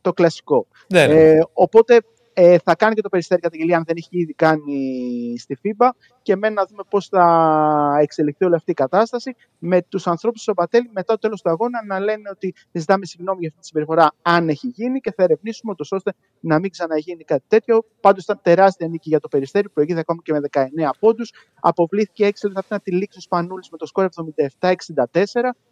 το 0.02 0.14
κλασικό. 0.14 0.68
Ναι, 0.90 1.08
ναι. 1.08 1.14
Ε, 1.14 1.40
οπότε 1.54 2.02
ε, 2.40 2.58
θα 2.64 2.76
κάνει 2.76 2.96
και 2.96 3.02
το 3.02 3.10
περιστέρι 3.10 3.42
καταγγελία 3.42 3.78
αν 3.78 3.84
δεν 3.86 3.96
έχει 3.98 4.10
ήδη 4.12 4.34
κάνει 4.34 5.36
στη 5.38 5.58
FIBA 5.64 5.90
και 6.22 6.36
μένει 6.36 6.54
να 6.54 6.66
δούμε 6.66 6.84
πώς 6.90 7.08
θα 7.08 7.98
εξελιχθεί 8.02 8.46
όλη 8.46 8.56
αυτή 8.56 8.72
η 8.72 8.74
κατάσταση 8.74 9.36
με 9.58 9.82
τους 9.82 10.08
ανθρώπους 10.08 10.40
του 10.40 10.44
Σομπατέλη 10.44 10.90
μετά 10.94 11.14
το 11.14 11.20
τέλος 11.20 11.42
του 11.42 11.50
αγώνα 11.50 11.86
να 11.86 12.00
λένε 12.00 12.30
ότι 12.32 12.54
ζητάμε 12.72 13.06
συγγνώμη 13.06 13.40
για 13.40 13.48
αυτή 13.48 13.62
τη 13.62 13.68
συμπεριφορά 13.68 14.12
αν 14.22 14.50
έχει 14.50 14.68
γίνει 14.68 15.00
και 15.00 15.14
θα 15.16 15.24
ερευνήσουμε 15.24 15.72
ούτως 15.72 15.92
ώστε 15.92 16.14
να 16.40 16.60
μην 16.60 16.72
ξαναγίνει 16.72 17.24
κάτι 17.24 17.44
τέτοιο. 17.48 17.86
Πάντως 18.02 18.24
ήταν 18.24 18.40
τεράστια 18.42 18.88
νίκη 18.88 19.10
για 19.10 19.20
το 19.20 19.28
περιστέρι, 19.28 19.70
προηγήθηκε 19.70 20.06
ακόμα 20.08 20.22
και 20.24 20.34
με 20.34 20.70
19 20.90 20.90
πόντους. 21.00 21.32
Αποβλήθηκε 21.60 22.28
6 22.28 22.30
λεπτά 22.44 22.62
πριν 22.62 22.76
από 22.76 22.84
τη 22.84 22.92
λήξη 22.92 23.18
του 23.18 23.24
Σπανούλης 23.24 23.70
με 23.70 23.78
το 23.78 23.86
σκορ 23.86 24.08
77-64 24.60 24.74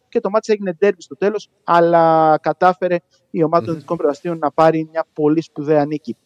και 0.10 0.20
το 0.20 0.30
μάτι 0.30 0.54
έγινε 0.54 0.74
ντέρμπι 0.74 1.02
στο 1.02 1.18
τέλος, 1.18 1.50
αλλά 1.64 2.38
κατάφερε 2.42 2.98
η 3.32 3.44
ομάδα 3.44 3.66
των 3.66 3.74
Δυτικών 3.74 3.98
Προβαστίων 3.98 4.38
να 4.38 4.52
πάρει 4.52 4.88
μια 4.92 5.06
πολύ 5.14 5.42
σπουδαία 5.42 5.86
νίκη. 5.86 6.18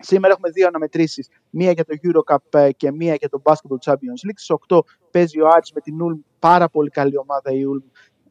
Σήμερα 0.00 0.32
έχουμε 0.32 0.50
δύο 0.50 0.66
αναμετρήσεις. 0.66 1.28
Μία 1.50 1.70
για 1.70 1.84
το 1.84 1.94
Eurocup 2.02 2.58
ε, 2.58 2.72
και 2.72 2.92
μία 2.92 3.14
για 3.14 3.28
το 3.28 3.42
Basketball 3.44 3.90
Champions 3.90 4.22
League. 4.26 4.36
Στις 4.36 4.56
8 4.68 4.78
παίζει 5.10 5.40
ο 5.40 5.48
Άρης 5.48 5.72
με 5.72 5.80
την 5.80 5.94
Ulm. 6.02 6.20
Πάρα 6.38 6.68
πολύ 6.68 6.88
καλή 6.88 7.18
ομάδα 7.18 7.50
η 7.52 7.62
Ulm. 7.74 7.90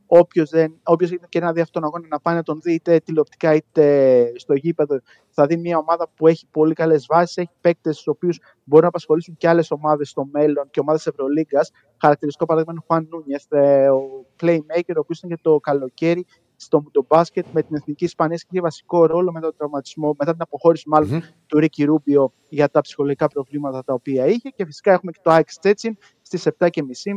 Όποιος 0.09 0.51
έχει 0.53 1.19
και 1.29 1.39
να 1.39 1.51
δει 1.51 1.61
αυτόν 1.61 1.81
τον 1.81 1.91
αγώνα 1.91 2.07
να 2.07 2.19
πάει 2.19 2.35
να 2.35 2.43
τον 2.43 2.59
δει 2.61 2.73
είτε 2.73 2.99
τηλεοπτικά 2.99 3.53
είτε 3.53 4.31
στο 4.35 4.53
γήπεδο, 4.53 4.99
θα 5.29 5.45
δει 5.45 5.57
μια 5.57 5.77
ομάδα 5.77 6.09
που 6.15 6.27
έχει 6.27 6.47
πολύ 6.51 6.73
καλές 6.73 7.05
βάσεις. 7.09 7.37
Έχει 7.37 7.51
παίκτες 7.61 7.93
στους 7.93 8.07
οποίους 8.07 8.39
μπορούν 8.63 8.83
να 8.83 8.89
απασχολήσουν 8.89 9.37
και 9.37 9.47
άλλες 9.47 9.71
ομάδες 9.71 10.09
στο 10.09 10.27
μέλλον 10.31 10.69
και 10.69 10.79
ομάδες 10.79 11.07
Ευρωλίγκας. 11.07 11.71
Χαρακτηριστικό 12.01 12.45
παράδειγμα 12.45 12.73
είναι 12.73 12.83
ο 12.83 12.93
Χουάν 12.93 13.07
Νούνιεθ, 13.11 13.45
ε, 13.49 13.89
ο 13.89 14.25
playmaker, 14.41 14.95
ο 14.95 14.99
οποίος 14.99 15.17
ήταν 15.17 15.29
και 15.29 15.39
το 15.41 15.59
καλοκαίρι 15.59 16.25
στο 16.57 16.83
το 16.91 17.05
μπάσκετ 17.07 17.45
με 17.51 17.61
την 17.61 17.75
Εθνική 17.75 18.03
Ισπανία 18.03 18.37
και 18.37 18.47
είχε 18.49 18.61
βασικό 18.61 19.05
ρόλο 19.05 19.31
μετά 19.31 19.45
τον 19.45 19.55
τραυματισμό, 19.57 20.15
μετά 20.17 20.31
την 20.31 20.41
αποχώρηση 20.41 20.89
μάλλον 20.89 21.09
Μμμ. 21.09 21.19
του 21.45 21.59
Ρίκη 21.59 21.83
Ρούμπιο 21.83 22.33
για 22.49 22.69
τα 22.69 22.81
ψυχολογικά 22.81 23.27
προβλήματα 23.27 23.83
τα 23.83 23.93
οποία 23.93 24.25
είχε. 24.25 24.49
Και 24.49 24.65
φυσικά 24.65 24.91
έχουμε 24.91 25.11
και 25.11 25.19
το 25.23 25.31
ΑΕΚ 25.31 25.49
Στσέτσιν 25.49 25.97
στις 26.21 26.47
7.30 26.57 26.69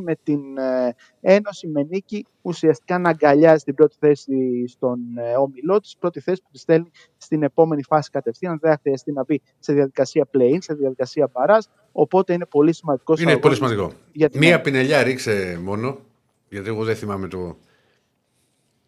με 0.02 0.14
την 0.22 0.58
ε, 0.58 0.94
Ένωση 1.20 1.66
με 1.66 1.82
νίκη 1.82 2.26
ουσιαστικά 2.42 2.98
να 2.98 3.08
αγκαλιάζει 3.08 3.64
την 3.64 3.74
πρώτη 3.74 3.96
θέση 3.98 4.64
στον 4.66 4.98
ε, 5.16 5.36
όμιλό 5.36 5.80
της, 5.80 5.96
πρώτη 5.98 6.20
θέση 6.20 6.42
που 6.42 6.48
τη 6.52 6.58
στέλνει 6.58 6.90
στην 7.16 7.42
επόμενη 7.42 7.82
φάση 7.82 8.10
κατευθείαν. 8.10 8.58
Δεν 8.60 8.70
θα 8.70 8.78
χρειαστεί 8.82 9.12
να 9.12 9.24
μπει 9.24 9.40
σε 9.58 9.72
διαδικασία 9.72 10.28
play-in, 10.32 10.58
σε 10.58 10.74
διαδικασία 10.74 11.28
παρά. 11.28 11.58
Οπότε 11.92 12.32
είναι 12.32 12.46
πολύ 12.46 12.74
σημαντικός. 12.74 13.20
Είναι 13.20 13.38
πολύ 13.38 13.54
σημαντικό. 13.54 13.92
Για 14.12 14.28
την 14.28 14.40
Μία 14.40 14.60
πινελιά 14.60 15.02
ρίξε 15.02 15.60
μόνο, 15.62 15.98
γιατί 16.48 16.68
εγώ 16.68 16.84
δεν 16.84 16.96
θυμάμαι 16.96 17.28
το. 17.28 17.56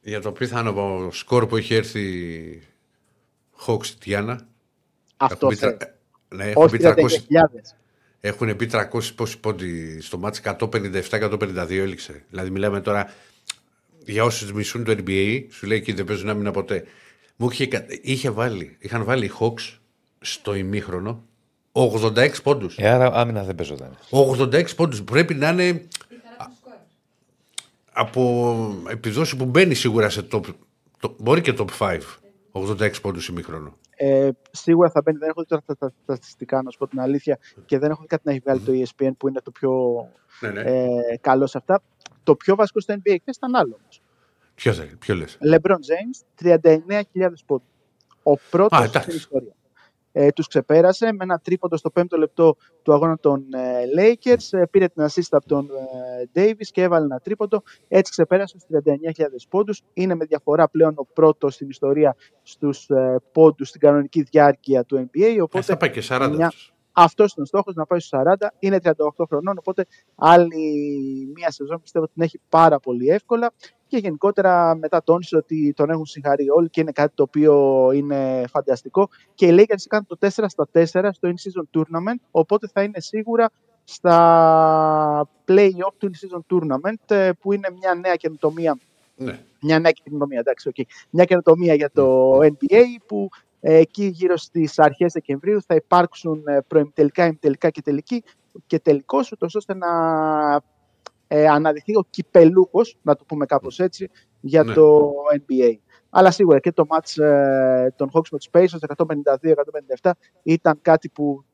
Για 0.03 0.21
το 0.21 0.33
πιθανό 0.33 1.09
σκορ 1.13 1.47
που 1.47 1.57
έχει 1.57 1.75
έρθει 1.75 2.63
Hawks 3.67 3.87
Τιάννα. 3.87 4.47
Αυτό 5.17 5.37
Έχουν 5.47 5.49
πει 5.49 5.55
θέλει. 5.57 5.77
τρα- 5.77 5.95
Ναι, 6.29 6.45
έχουν 6.51 6.63
Όχι 6.65 6.77
πει 6.77 6.83
300, 6.85 6.95
39.000. 6.95 7.75
έχουν 8.21 8.57
πει 8.57 8.67
300 8.67 9.15
πόσοι 9.15 9.39
πόντι 9.41 10.01
στο 10.01 10.19
μάτς 10.19 10.39
157-152 10.39 11.79
έληξε. 11.83 12.25
Δηλαδή 12.31 12.51
μιλάμε 12.51 12.81
τώρα 12.81 13.13
για 14.05 14.25
όσους 14.25 14.53
μισούν 14.53 14.85
το 14.85 14.93
NBA, 15.07 15.45
σου 15.51 15.67
λέει 15.67 15.79
εκεί 15.79 15.93
δεν 15.93 16.05
παίζουν 16.05 16.29
άμυνα 16.29 16.51
ποτέ. 16.51 16.85
Μου 17.37 17.51
είχε, 17.51 17.67
κα- 17.67 17.87
είχε 18.03 18.31
βάλει, 18.31 18.77
είχαν 18.79 19.05
βάλει 19.05 19.25
οι 19.25 19.31
Hawks 19.41 19.79
στο 20.21 20.55
ημίχρονο 20.55 21.25
86 21.73 22.43
πόντους. 22.43 22.77
Ε, 22.79 22.89
άρα 22.89 23.11
άμυνα 23.15 23.45
δεν 23.45 23.55
παίζονταν. 23.55 23.99
86 24.11 24.75
πόντους. 24.77 25.03
Πρέπει 25.03 25.35
να 25.35 25.49
είναι 25.49 25.87
από 27.93 28.55
επιδόση 28.89 29.37
που 29.37 29.45
μπαίνει 29.45 29.75
σίγουρα 29.75 30.09
σε 30.09 30.27
top. 30.33 30.43
το- 30.99 31.17
μπορεί 31.19 31.41
και 31.41 31.55
top 31.59 31.67
5. 31.79 31.99
86 32.53 33.01
πόντους 33.01 33.29
ημίχρονο. 33.29 33.77
Ε, 33.97 34.29
σίγουρα 34.51 34.91
θα 34.91 35.03
μπαίνει. 35.05 35.19
Δεν 35.19 35.29
έχω 35.29 35.41
δει 35.41 35.47
τώρα 35.47 35.63
τα, 35.67 35.77
τα, 35.77 35.89
τα 35.89 36.15
στατιστικά, 36.15 36.63
να 36.63 36.71
σου 36.71 36.79
πω 36.79 36.87
την 36.89 37.01
αλήθεια, 37.01 37.39
και 37.65 37.79
δεν 37.79 37.91
έχω 37.91 38.01
δει 38.01 38.07
κάτι 38.07 38.23
να 38.25 38.31
έχει 38.33 38.41
βγάλει 38.45 38.61
το 38.61 38.73
E 38.73 38.83
ESPN 39.07 39.11
που 39.19 39.29
είναι 39.29 39.41
το 39.41 39.51
πιο 39.51 39.73
Ναι, 40.41 40.49
ναι. 40.51 40.61
ε, 40.61 40.89
καλό 41.21 41.47
σε 41.47 41.59
αυτά. 41.59 41.83
Το 42.23 42.37
πιο 42.37 42.55
βασικό 42.55 42.81
στο 42.81 42.95
NBA 42.95 43.17
χθες 43.21 43.37
ήταν 43.37 43.55
άλλο. 43.55 43.79
όμως. 43.83 44.03
Ποιος 44.55 44.77
θέλει, 44.79 44.97
ποιο 44.97 45.15
λες; 45.15 45.39
LeBron 45.53 45.71
James, 45.71 46.25
39.000 46.43 47.45
πόντους. 47.47 47.67
Ο 48.23 48.33
Α, 48.33 48.37
πρώτος 48.51 48.79
εντάξει. 48.81 49.01
στην 49.01 49.15
ιστορία. 49.17 49.53
Ε, 50.13 50.29
τους 50.31 50.47
ξεπέρασε 50.47 51.07
με 51.13 51.19
ένα 51.25 51.39
τρίποντο 51.39 51.77
στο 51.77 51.91
πέμπτο 51.91 52.17
λεπτό 52.17 52.57
του 52.83 52.93
αγώνα 52.93 53.19
των 53.19 53.45
ε, 53.53 53.83
Lakers. 53.99 54.59
Ε, 54.59 54.63
πήρε 54.71 54.89
την 54.89 55.05
assist 55.05 55.29
από 55.31 55.47
τον 55.49 55.69
ε, 56.35 56.41
Davis 56.41 56.67
και 56.71 56.83
έβαλε 56.83 57.05
ένα 57.05 57.19
τρίποντο. 57.19 57.63
Έτσι 57.89 58.11
ξεπέρασε 58.11 58.59
στους 58.59 58.81
39.000 58.85 59.23
πόντους. 59.49 59.81
Είναι 59.93 60.15
με 60.15 60.25
διαφορά 60.25 60.69
πλέον 60.69 60.93
ο 60.97 61.05
πρώτος 61.13 61.55
στην 61.55 61.69
ιστορία 61.69 62.17
στους 62.43 62.89
ε, 62.89 63.17
πόντους 63.33 63.69
στην 63.69 63.81
κανονική 63.81 64.23
διάρκεια 64.23 64.85
του 64.85 64.97
NBA. 65.13 65.21
Ε, 65.37 65.43
Οπότε 65.43 65.65
θα 65.65 65.77
πάει 65.77 65.91
και 65.91 66.03
40. 66.09 66.31
μια- 66.37 66.53
αυτός 66.93 67.33
είναι 67.35 67.43
ο 67.43 67.47
στόχος, 67.47 67.75
να 67.75 67.87
πάει 67.87 67.99
στους 68.01 68.11
40. 68.21 68.53
Είναι 68.59 68.79
38 68.81 69.25
χρονών, 69.29 69.59
οπότε 69.59 69.87
άλλη 70.15 70.57
μία 71.35 71.51
σεζόν 71.51 71.81
πιστεύω 71.83 72.05
ότι 72.05 72.15
την 72.15 72.23
έχει 72.23 72.41
πάρα 72.49 72.79
πολύ 72.81 73.09
εύκολα. 73.09 73.53
Και 73.93 73.99
γενικότερα 73.99 74.75
μετά 74.75 75.03
τόνισε 75.03 75.37
ότι 75.37 75.73
τον 75.77 75.91
έχουν 75.91 76.07
συγχαρεί 76.07 76.51
όλοι 76.51 76.69
και 76.69 76.81
είναι 76.81 76.93
κάτι 76.93 77.15
το 77.15 77.23
οποίο 77.23 77.91
είναι 77.95 78.45
φανταστικό. 78.51 79.09
Και 79.35 79.47
οι 79.47 79.55
Lakers 79.59 79.83
κάνουν 79.89 80.07
το 80.07 80.17
4 80.21 80.29
στα 80.29 80.69
4 80.73 80.85
στο 81.13 81.29
in-season 81.29 81.79
tournament, 81.79 82.21
οπότε 82.31 82.69
θα 82.73 82.83
είναι 82.83 83.01
σίγουρα 83.01 83.51
στα 83.85 85.29
play-off 85.49 85.93
του 85.99 86.11
in-season 86.11 86.57
tournament, 86.57 87.17
ε, 87.17 87.31
που 87.41 87.53
είναι 87.53 87.69
μια 87.79 87.95
νέα 87.95 88.15
καινοτομία 88.15 88.79
Ναι. 89.17 89.39
μια 89.61 89.79
νέα 89.79 89.91
καινοτομία, 89.91 90.39
εντάξει, 90.39 90.69
οκ. 90.69 90.75
Μια 91.11 91.25
καινοτομία 91.25 91.75
για 91.75 91.91
το 91.91 92.39
NBA 92.39 92.83
που 93.07 93.29
ε, 93.61 93.75
εκεί 93.75 94.05
γύρω 94.05 94.37
στις 94.37 94.79
αρχές 94.79 95.13
Δεκεμβρίου 95.13 95.63
θα 95.63 95.75
υπάρξουν 95.75 96.43
ε, 96.47 96.61
προημιτελικά, 96.69 97.25
ημιτελικά 97.25 97.71
και 97.71 97.83
τελική 97.83 98.23
και 98.67 98.79
τελικός, 98.79 99.33
ούτως 99.33 99.55
ώστε 99.55 99.75
να 99.75 99.89
ε, 101.35 101.47
αναδειχθεί 101.49 101.97
ο 101.97 102.05
κυπελούχος, 102.11 102.97
να 103.03 103.15
το 103.17 103.25
πούμε 103.25 103.47
κάπως 103.47 103.79
έτσι, 103.79 104.11
για 104.41 104.63
Ναι. 104.63 104.73
το 104.75 105.13
NBA. 105.37 105.75
Αλλά 106.11 106.31
σίγουρα 106.31 106.59
και 106.59 106.73
το 106.73 106.85
match 106.89 107.23
ε, 107.23 107.91
των 107.97 108.11
Hawks 108.15 108.29
με 108.31 108.39
τους 108.39 108.49
Pacers 108.53 109.05
152-157 110.01 110.11
ήταν 110.43 110.79
κάτι 110.83 111.09
που 111.09 111.45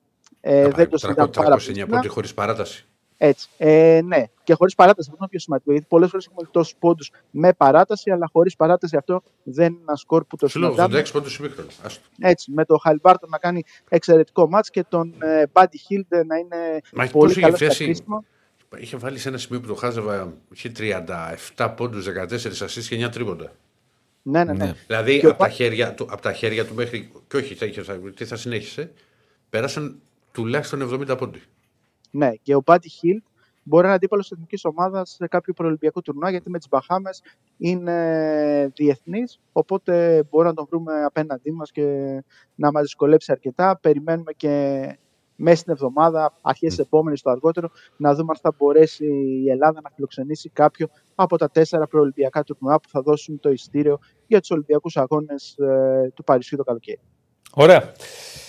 ε, 0.41 0.69
δεν 0.69 0.89
το 0.89 0.99
συζητάμε 0.99 1.31
πάρα 1.35 1.49
πολύ. 1.49 1.61
309 1.61 1.63
συχνά. 1.63 1.87
πόντου 1.87 2.11
χωρίς 2.13 2.35
παράταση. 2.35 2.87
Έτσι. 3.21 3.49
Ε, 3.59 4.01
ναι, 4.05 4.25
και 4.45 4.55
χωρίς 4.55 4.75
παράταση 4.75 5.09
αυτό 5.11 5.17
είναι 5.21 5.31
πιο 5.31 5.39
σημαντικό. 5.39 5.71
Γιατί 5.73 5.87
πολλές 5.89 6.11
φορές 6.11 6.27
έχουμε 6.27 6.49
τόσους 6.53 6.75
πόντους 6.79 7.11
με 7.31 7.53
παράταση, 7.53 8.11
αλλά 8.11 8.29
χωρίς 8.33 8.57
παράταση 8.57 8.97
αυτό 8.97 9.23
δεν 9.43 9.73
είναι 9.73 9.81
ένα 9.87 9.97
σκορ 9.97 10.25
που 10.25 10.37
το 10.37 10.49
Σου 10.49 10.59
λέω 10.59 10.71
συναντάμε. 10.71 11.03
86 11.07 11.13
πόντους 11.13 11.39
ημίχρονο. 11.39 11.69
Άστο. 11.83 12.03
Έτσι, 12.19 12.51
με 12.53 12.65
τον 12.65 12.79
Χαλιμπάρτον 12.81 13.29
να 13.31 13.39
κάνει 13.39 13.63
εξαιρετικό 13.89 14.49
μάτς 14.49 14.71
και 14.71 14.85
τον 14.89 15.15
ε, 15.19 15.43
Buddy 15.53 15.63
Hield 15.63 16.25
να 16.27 16.37
είναι 16.37 16.81
Μα 16.93 17.03
έχει 17.03 17.13
πολύ 17.13 17.27
πόσο 17.27 17.31
είχε 17.31 17.41
καλός 17.41 17.57
στα 17.59 17.65
φτιάσει. 17.65 17.85
κρίσιμα. 17.85 18.25
Είχε 18.77 18.97
βάλει 18.97 19.19
σε 19.19 19.29
ένα 19.29 19.39
σημείο 19.39 19.61
που 19.61 19.67
το 19.67 19.75
χάζευα. 19.75 20.35
Είχε 20.53 20.73
37 21.57 21.75
πόντους, 21.77 22.07
14 22.07 22.63
ασίστ 22.63 22.89
και 22.89 23.07
9 23.07 23.11
τρίποντα. 23.11 23.53
Ναι, 24.23 24.45
ναι, 24.45 24.53
ναι. 24.53 24.65
Ναι. 24.65 24.75
Δηλαδή 24.87 25.19
Και 25.19 25.27
ο 25.27 25.31
από 25.31 25.39
τα, 25.39 25.45
Πα- 25.45 25.51
χέρια 25.53 25.95
του, 25.95 26.07
από 26.11 26.23
τα 26.23 26.33
χέρια 26.33 26.67
του 26.67 26.75
μέχρι. 26.75 27.11
Και 27.29 27.37
όχι, 27.37 27.55
θα 27.55 27.67
είχε, 27.67 27.83
θα- 27.83 27.99
τι 28.17 28.25
θα 28.25 28.37
συνέχισε. 28.37 28.93
Πέρασαν 29.51 30.01
τουλάχιστον 30.33 30.83
70 30.83 31.17
πόντου. 31.19 31.39
ναι. 32.11 32.31
Και 32.43 32.55
ο 32.55 32.63
Buddy 32.65 32.75
Hield 32.77 33.23
μπορεί 33.63 33.83
να 33.83 33.87
είναι 33.89 33.97
αντίπαλος 33.97 34.29
τη 34.29 34.35
εθνικής 34.35 34.65
ομάδας 34.65 35.11
σε 35.11 35.27
κάποιο 35.27 35.53
προελπιακό 35.53 36.01
τουρνουά 36.03 36.31
γιατί 36.31 36.51
με 36.51 36.59
τις 36.59 36.69
Μπαχάμες 36.69 37.23
είναι 37.57 38.73
διεθνής. 38.75 39.41
Οπότε 39.53 40.23
μπορούμε 40.31 40.51
να 40.51 40.57
τον 40.57 40.67
βρούμε 40.71 41.05
απέναντί 41.05 41.53
μας 41.53 41.71
και 41.73 41.83
να 42.55 42.71
μας 42.73 42.83
δυσκολέψει 42.83 43.33
αρκετά. 43.33 43.79
Περιμένουμε 43.79 44.33
και 44.33 44.85
μέσα 45.41 45.57
στην 45.57 45.73
εβδομάδα, 45.73 46.33
αρχές 46.41 46.75
τη 46.75 46.83
επόμενη 46.83 47.19
το 47.19 47.31
αργότερο, 47.31 47.71
να 47.97 48.15
δούμε 48.15 48.27
αν 48.31 48.39
θα 48.43 48.55
μπορέσει 48.59 49.05
η 49.45 49.51
Ελλάδα 49.51 49.81
να 49.83 49.91
φιλοξενήσει 49.95 50.49
κάποιο 50.49 50.89
από 51.15 51.37
τα 51.39 51.51
τέσσερα 51.51 51.87
προελπιακά 51.87 52.43
τουρνουά 52.45 52.81
που 52.81 52.89
θα 52.89 53.03
δώσουν 53.03 53.41
το 53.41 53.51
ειστήριο 53.51 53.99
για 54.27 54.41
τους 54.41 54.51
Ολυμπιακούς 54.51 54.97
Αγώνες 54.97 55.57
του 56.15 56.25
Παρισιού 56.25 56.57
το 56.57 56.65
καλοκαίρι. 56.65 57.01
Ωραία. 57.55 57.93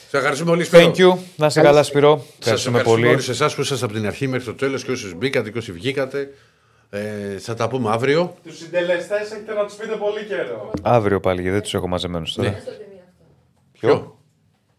Σε 0.09 0.17
ευχαριστούμε 0.17 0.49
πολύ, 0.51 0.63
Σπύρο. 0.63 0.91
Thank 0.91 0.95
you. 0.95 1.17
Να 1.35 1.45
είσαι 1.45 1.61
καλά, 1.61 1.83
Σπυρό. 1.83 2.17
Σας 2.17 2.37
Ευχαριστούμε 2.39 2.81
πολύ. 2.83 3.07
όλους 3.07 3.29
εσάς 3.29 3.55
που 3.55 3.61
είσαστε 3.61 3.85
από 3.85 3.93
την 3.93 4.05
αρχή 4.05 4.27
μέχρι 4.27 4.45
το 4.45 4.53
τέλος 4.53 4.83
και 4.83 4.91
όσους 4.91 5.13
μπήκατε 5.13 5.51
και 5.51 5.57
όσοι 5.57 5.71
βγήκατε. 5.71 6.29
Ε, 6.89 7.37
θα 7.37 7.53
τα 7.53 7.67
πούμε 7.69 7.89
αύριο. 7.89 8.35
Τους 8.43 8.57
συντελεστές 8.57 9.31
έχετε 9.31 9.53
να 9.53 9.65
τους 9.65 9.75
πείτε 9.75 9.95
πολύ 9.95 10.25
καιρό. 10.25 10.71
Αύριο 10.83 11.19
πάλι, 11.19 11.41
γιατί 11.41 11.53
δεν 11.53 11.61
τους 11.63 11.73
έχω 11.73 11.87
μαζεμένους 11.87 12.33
τώρα. 12.33 12.49
Ναι. 12.49 12.59
Στο 12.59 12.71
ταινία 12.71 13.03
αυτό. 13.07 13.23
Ποιο; 13.71 13.89
Ποιο; 13.89 14.17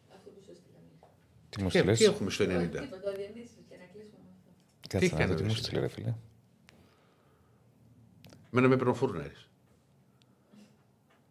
Αυτό 0.08 0.30
που 0.30 0.40
σου 0.44 0.50
έστειλα. 0.50 0.76
Τι 1.50 1.62
μου 1.62 1.68
Τι, 1.68 1.78
στείλες; 1.78 1.98
τι 1.98 2.04
έχουμε 2.04 2.30
στο 2.30 2.44
90. 2.44 2.48
Τίποτα, 2.48 2.70
το 2.70 3.12
Διονύσης 3.16 3.64
και 3.68 3.76
να 3.78 3.84
κλείσουμε 3.92 4.18
με 4.22 4.30
αυτό. 4.36 4.50
Κάτσε 4.88 5.08
Τι 5.08 5.12
να 5.12 5.16
δω 5.16 5.22
έκανε, 5.22 5.34
τι 5.34 5.42
μου 5.42 5.50
εσύ; 5.50 5.62
στείλε, 5.62 5.80
ρε 5.80 5.88
φίλε. 5.88 6.14
Μένα 8.50 8.68
με 8.68 8.74
έπαιρνε 8.74 8.92
ο 8.92 8.94
Φούρναρης. 8.94 9.48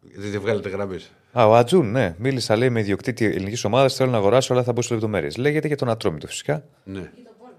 Γιατί 0.02 0.28
δεν 0.28 0.40
βγάλετε 0.40 0.68
γραμμές. 0.68 1.10
Α, 1.32 1.46
ο 1.46 1.54
Ατζούν, 1.54 1.90
ναι. 1.90 2.14
Μίλησα, 2.18 2.56
λέει, 2.56 2.70
με 2.70 2.80
ιδιοκτήτη 2.80 3.24
ελληνικής 3.24 3.64
ομάδας. 3.64 3.94
Θέλω 3.94 4.10
να 4.10 4.16
αγοράσω, 4.16 4.52
αλλά 4.52 4.62
θα 4.62 4.72
μπω 4.72 4.82
σε 4.82 4.94
λεπτομέρειες. 4.94 5.36
Λέγεται 5.36 5.66
για 5.66 5.76
τον 5.76 5.88
Ατρόμητο 5.88 6.26
φυσικά. 6.26 6.64
Ναι. 6.84 7.10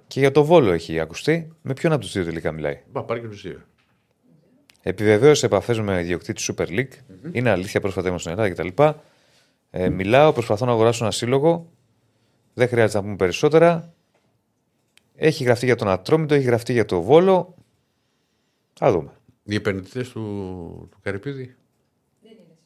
Και 0.08 0.20
για 0.20 0.32
το 0.32 0.44
Βόλο 0.44 0.72
έχει 0.72 1.00
ακουστεί. 1.00 1.52
Με 1.62 1.74
ποιον 1.74 1.92
από 1.92 2.02
τους 2.02 2.12
δύο 2.12 2.24
τελικά 2.26 2.52
μιλάει; 2.52 2.82
Μπα, 2.92 3.04
πάρει 3.04 3.22
και 3.22 3.28
τους 3.28 3.42
δύο. 3.42 3.62
Επιβεβαίωσε 4.82 5.46
επαφές 5.46 5.80
με 5.80 6.00
ιδιοκτήτη 6.00 6.44
Super 6.48 6.68
League. 6.68 6.94
Είναι 7.32 7.50
αλήθεια, 7.50 7.80
πρόσφατα 7.80 8.08
ήμουν 8.08 8.20
στην 8.20 8.32
Ελλάδα 8.32 8.50
κτλ. 8.50 8.84
Ε, 9.70 9.90
μιλάω, 9.90 10.34
προσπαθώ 10.34 10.66
να 10.66 10.72
αγοράσω 10.72 11.04
ένα 11.04 11.12
σύλλογο. 11.14 11.72
Δεν 12.54 12.68
χρειάζεται 12.68 12.98
να 12.98 13.04
πούμε 13.04 13.16
περισσότερα. 13.16 13.94
Έχει 15.16 15.44
γραφτεί 15.44 15.66
για 15.66 15.76
τον 15.76 15.88
Ατρόμητο, 15.88 16.34
έχει 16.34 16.44
γραφτεί 16.46 16.74
για 16.74 16.86
το 16.86 17.02
Βόλο. 17.02 17.56
Θα 18.74 18.92
δούμε. 18.92 19.12
Οι 19.44 19.56
επενδυτές 19.56 20.10
του, 20.10 20.20
του 20.92 20.98
Καρυπίδη; 21.04 21.56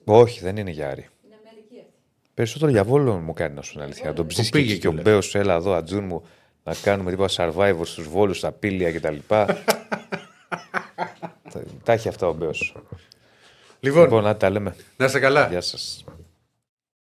Όχι, 0.04 0.42
δεν 0.42 0.58
είναι 0.58 0.72
για 0.72 0.90
Άρη. 0.90 1.10
Είναι 1.26 1.36
Αμερική 1.48 1.80
αυτή. 1.80 1.94
Περισσότερο 2.34 2.72
για 2.72 2.84
Βόλο 2.84 3.14
μου 3.20 3.34
κάνει 3.34 3.56
να 3.56 3.62
σου 3.62 3.72
είναι 3.76 3.84
αλήθεια. 3.84 4.10
Να 4.10 4.14
τον 4.16 4.28
ψήσει 4.28 4.52
και, 4.52 4.58
πήγε 4.58 4.72
εκεί 4.72 4.80
και 4.82 4.88
ο 4.88 4.92
κιόλας; 4.92 5.06
Μπέος, 5.12 5.36
έλα 5.36 5.54
εδώ, 5.54 5.74
ατζούν 5.74 6.04
μου, 6.06 6.24
να 6.64 6.74
κάνουμε 6.82 7.10
τίποτα 7.12 7.52
survivor 7.54 7.82
στους 7.86 8.08
Βόλους, 8.08 8.38
στα 8.38 8.52
πύλια 8.52 8.92
κτλ. 8.92 9.16
Τα- 9.28 9.62
Τα 11.84 11.94
έχει 11.94 12.08
αυτά 12.08 12.28
ο 12.28 12.34
Μπέος. 12.34 12.76
Λοιπόν, 13.80 14.04
Λοιπόν, 14.04 14.24
να 14.24 14.38
τα 14.38 14.50
λέμε. 14.50 14.76
να 14.98 15.06
είστε 15.06 15.20
καλά. 15.20 15.48
Γεια 15.48 15.62
σας. 15.62 16.04